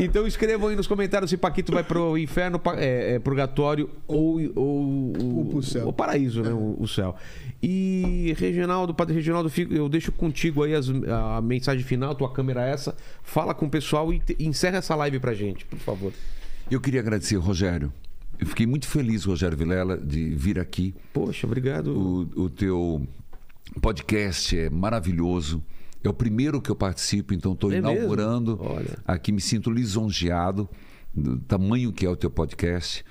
Então 0.00 0.26
escrevam 0.26 0.68
aí 0.68 0.76
nos 0.76 0.86
comentários 0.86 1.30
se 1.30 1.36
Paquito 1.36 1.72
vai 1.72 1.82
pro 1.82 2.16
inferno, 2.18 2.60
é, 2.76 3.14
é, 3.14 3.18
purgatório 3.18 3.90
ou, 4.06 4.40
ou, 4.54 5.12
Ou 5.36 5.44
pro 5.46 5.62
céu. 5.62 5.88
o 5.88 5.92
paraíso, 5.92 6.42
né? 6.42 6.50
O, 6.52 6.76
o 6.80 6.88
céu. 6.88 7.14
E 7.68 8.32
Reginaldo, 8.38 8.94
Padre 8.94 9.16
Reginaldo, 9.16 9.50
eu 9.70 9.88
deixo 9.88 10.12
contigo 10.12 10.62
aí 10.62 10.72
as- 10.72 10.88
a 10.88 11.40
mensagem 11.42 11.84
final, 11.84 12.14
tua 12.14 12.32
câmera 12.32 12.64
é 12.64 12.70
essa. 12.70 12.94
Fala 13.24 13.52
com 13.54 13.66
o 13.66 13.70
pessoal 13.70 14.12
e, 14.14 14.20
te- 14.20 14.36
encerra 14.38 14.78
essa 14.78 14.94
live 14.94 15.18
pra 15.18 15.34
gente, 15.34 15.64
por 15.64 15.78
favor. 15.80 16.12
Eu 16.70 16.80
queria 16.80 17.00
agradecer, 17.00 17.34
Rogério. 17.36 17.92
Eu 18.38 18.46
fiquei 18.46 18.66
muito 18.66 18.86
feliz, 18.86 19.24
Rogério 19.24 19.56
Vilela, 19.56 19.96
de 19.98 20.28
vir 20.30 20.60
aqui. 20.60 20.94
Poxa, 21.12 21.44
obrigado. 21.46 21.88
O, 22.36 22.42
o 22.44 22.50
teu 22.50 23.04
podcast 23.80 24.56
é 24.56 24.70
maravilhoso. 24.70 25.60
É 26.04 26.08
o 26.08 26.14
primeiro 26.14 26.60
que 26.62 26.70
eu 26.70 26.76
participo, 26.76 27.34
então 27.34 27.52
estou 27.52 27.72
É 27.72 27.78
inaugurando. 27.78 28.60
Aqui 29.04 29.32
me 29.32 29.40
sinto 29.40 29.72
lisonjeado 29.72 30.68
do 31.12 31.38
tamanho 31.40 31.92
que 31.92 32.06
é 32.06 32.08
o 32.08 32.14
teu 32.14 32.30
podcast. 32.30 33.04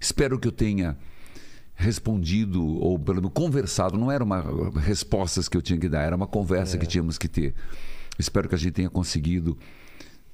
Espero 0.00 0.38
que 0.38 0.48
eu 0.48 0.52
tenha 0.52 0.96
respondido 1.74 2.64
ou 2.64 2.98
pelo 2.98 3.16
menos 3.16 3.32
conversado. 3.32 3.98
Não 3.98 4.10
era 4.10 4.22
uma 4.22 4.70
respostas 4.80 5.48
que 5.48 5.56
eu 5.56 5.62
tinha 5.62 5.78
que 5.78 5.88
dar, 5.88 6.02
era 6.02 6.16
uma 6.16 6.26
conversa 6.26 6.78
que 6.78 6.86
tínhamos 6.86 7.18
que 7.18 7.28
ter. 7.28 7.54
Espero 8.18 8.48
que 8.48 8.54
a 8.54 8.58
gente 8.58 8.72
tenha 8.72 8.90
conseguido 8.90 9.56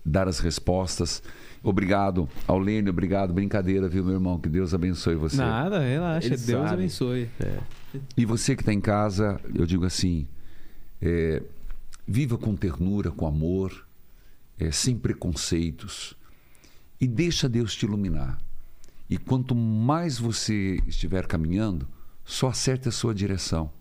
dar 0.04 0.28
as 0.28 0.38
respostas. 0.40 1.22
Obrigado 1.62 2.28
ao 2.46 2.58
Lênio, 2.58 2.90
obrigado. 2.90 3.32
Brincadeira, 3.32 3.88
viu, 3.88 4.04
meu 4.04 4.14
irmão? 4.14 4.38
Que 4.38 4.48
Deus 4.48 4.74
abençoe 4.74 5.14
você. 5.14 5.36
Nada, 5.36 5.80
relaxa. 5.80 6.26
Ele 6.26 6.36
Deus 6.36 6.62
sabe. 6.62 6.72
abençoe. 6.72 7.30
E 8.16 8.24
você 8.24 8.54
que 8.54 8.62
está 8.62 8.72
em 8.72 8.80
casa, 8.80 9.40
eu 9.54 9.66
digo 9.66 9.84
assim: 9.84 10.26
é, 11.00 11.42
viva 12.06 12.38
com 12.38 12.54
ternura, 12.54 13.10
com 13.10 13.26
amor, 13.26 13.86
é, 14.58 14.70
sem 14.70 14.96
preconceitos 14.96 16.16
e 17.00 17.06
deixa 17.06 17.48
Deus 17.48 17.74
te 17.74 17.86
iluminar. 17.86 18.38
E 19.08 19.16
quanto 19.16 19.54
mais 19.54 20.18
você 20.18 20.82
estiver 20.86 21.26
caminhando, 21.26 21.88
só 22.24 22.48
acerte 22.48 22.88
a 22.88 22.92
sua 22.92 23.14
direção 23.14 23.72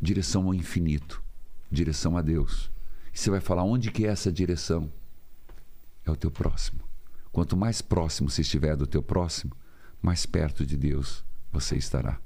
direção 0.00 0.46
ao 0.46 0.54
infinito, 0.54 1.22
direção 1.70 2.16
a 2.16 2.22
Deus. 2.22 2.70
E 3.12 3.18
você 3.18 3.30
vai 3.30 3.40
falar: 3.40 3.64
onde 3.64 3.90
que 3.90 4.06
é 4.06 4.10
essa 4.10 4.30
direção? 4.30 4.90
É 6.04 6.10
o 6.10 6.16
teu 6.16 6.30
próximo. 6.30 6.80
Quanto 7.32 7.56
mais 7.56 7.82
próximo 7.82 8.30
você 8.30 8.42
estiver 8.42 8.76
do 8.76 8.86
teu 8.86 9.02
próximo, 9.02 9.52
mais 10.00 10.24
perto 10.24 10.64
de 10.64 10.76
Deus 10.76 11.24
você 11.52 11.76
estará. 11.76 12.20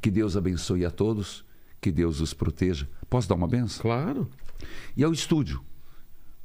Que 0.00 0.10
Deus 0.10 0.36
abençoe 0.36 0.84
a 0.84 0.90
todos, 0.90 1.44
que 1.80 1.90
Que 1.90 1.92
Deus 1.92 2.20
os 2.20 2.32
proteja. 2.34 2.88
Posso 3.08 3.28
dar 3.28 3.34
uma 3.34 3.46
benção? 3.46 3.82
Claro. 3.82 4.28
E 4.96 5.04
ao 5.04 5.12
estúdio, 5.12 5.62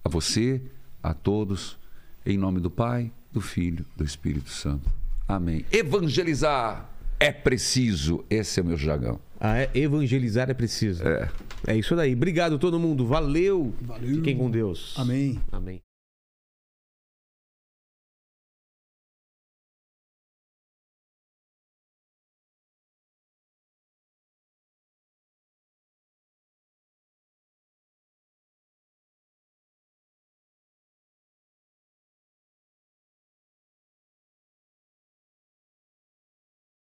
a 0.03 0.09
você, 0.09 0.61
a 1.01 1.13
todos, 1.13 1.79
em 2.25 2.37
nome 2.37 2.59
do 2.59 2.69
Pai, 2.69 3.11
do 3.31 3.41
Filho, 3.41 3.85
do 3.95 4.03
Espírito 4.03 4.49
Santo. 4.49 5.00
Amém. 5.31 5.65
Evangelizar 5.71 6.89
é 7.19 7.31
preciso. 7.31 8.25
Esse 8.29 8.59
é 8.59 8.63
o 8.63 8.65
meu 8.65 8.77
jargão. 8.77 9.19
Ah, 9.39 9.59
é? 9.59 9.69
Evangelizar 9.73 10.49
é 10.49 10.53
preciso. 10.53 11.07
É. 11.07 11.29
É 11.67 11.75
isso 11.77 11.95
daí. 11.95 12.13
Obrigado 12.13 12.59
todo 12.59 12.79
mundo. 12.79 13.05
Valeu. 13.05 13.73
Valeu. 13.81 14.15
Fiquem 14.15 14.37
com 14.37 14.49
Deus. 14.49 14.93
Amém. 14.97 15.39
Amém. 15.51 15.81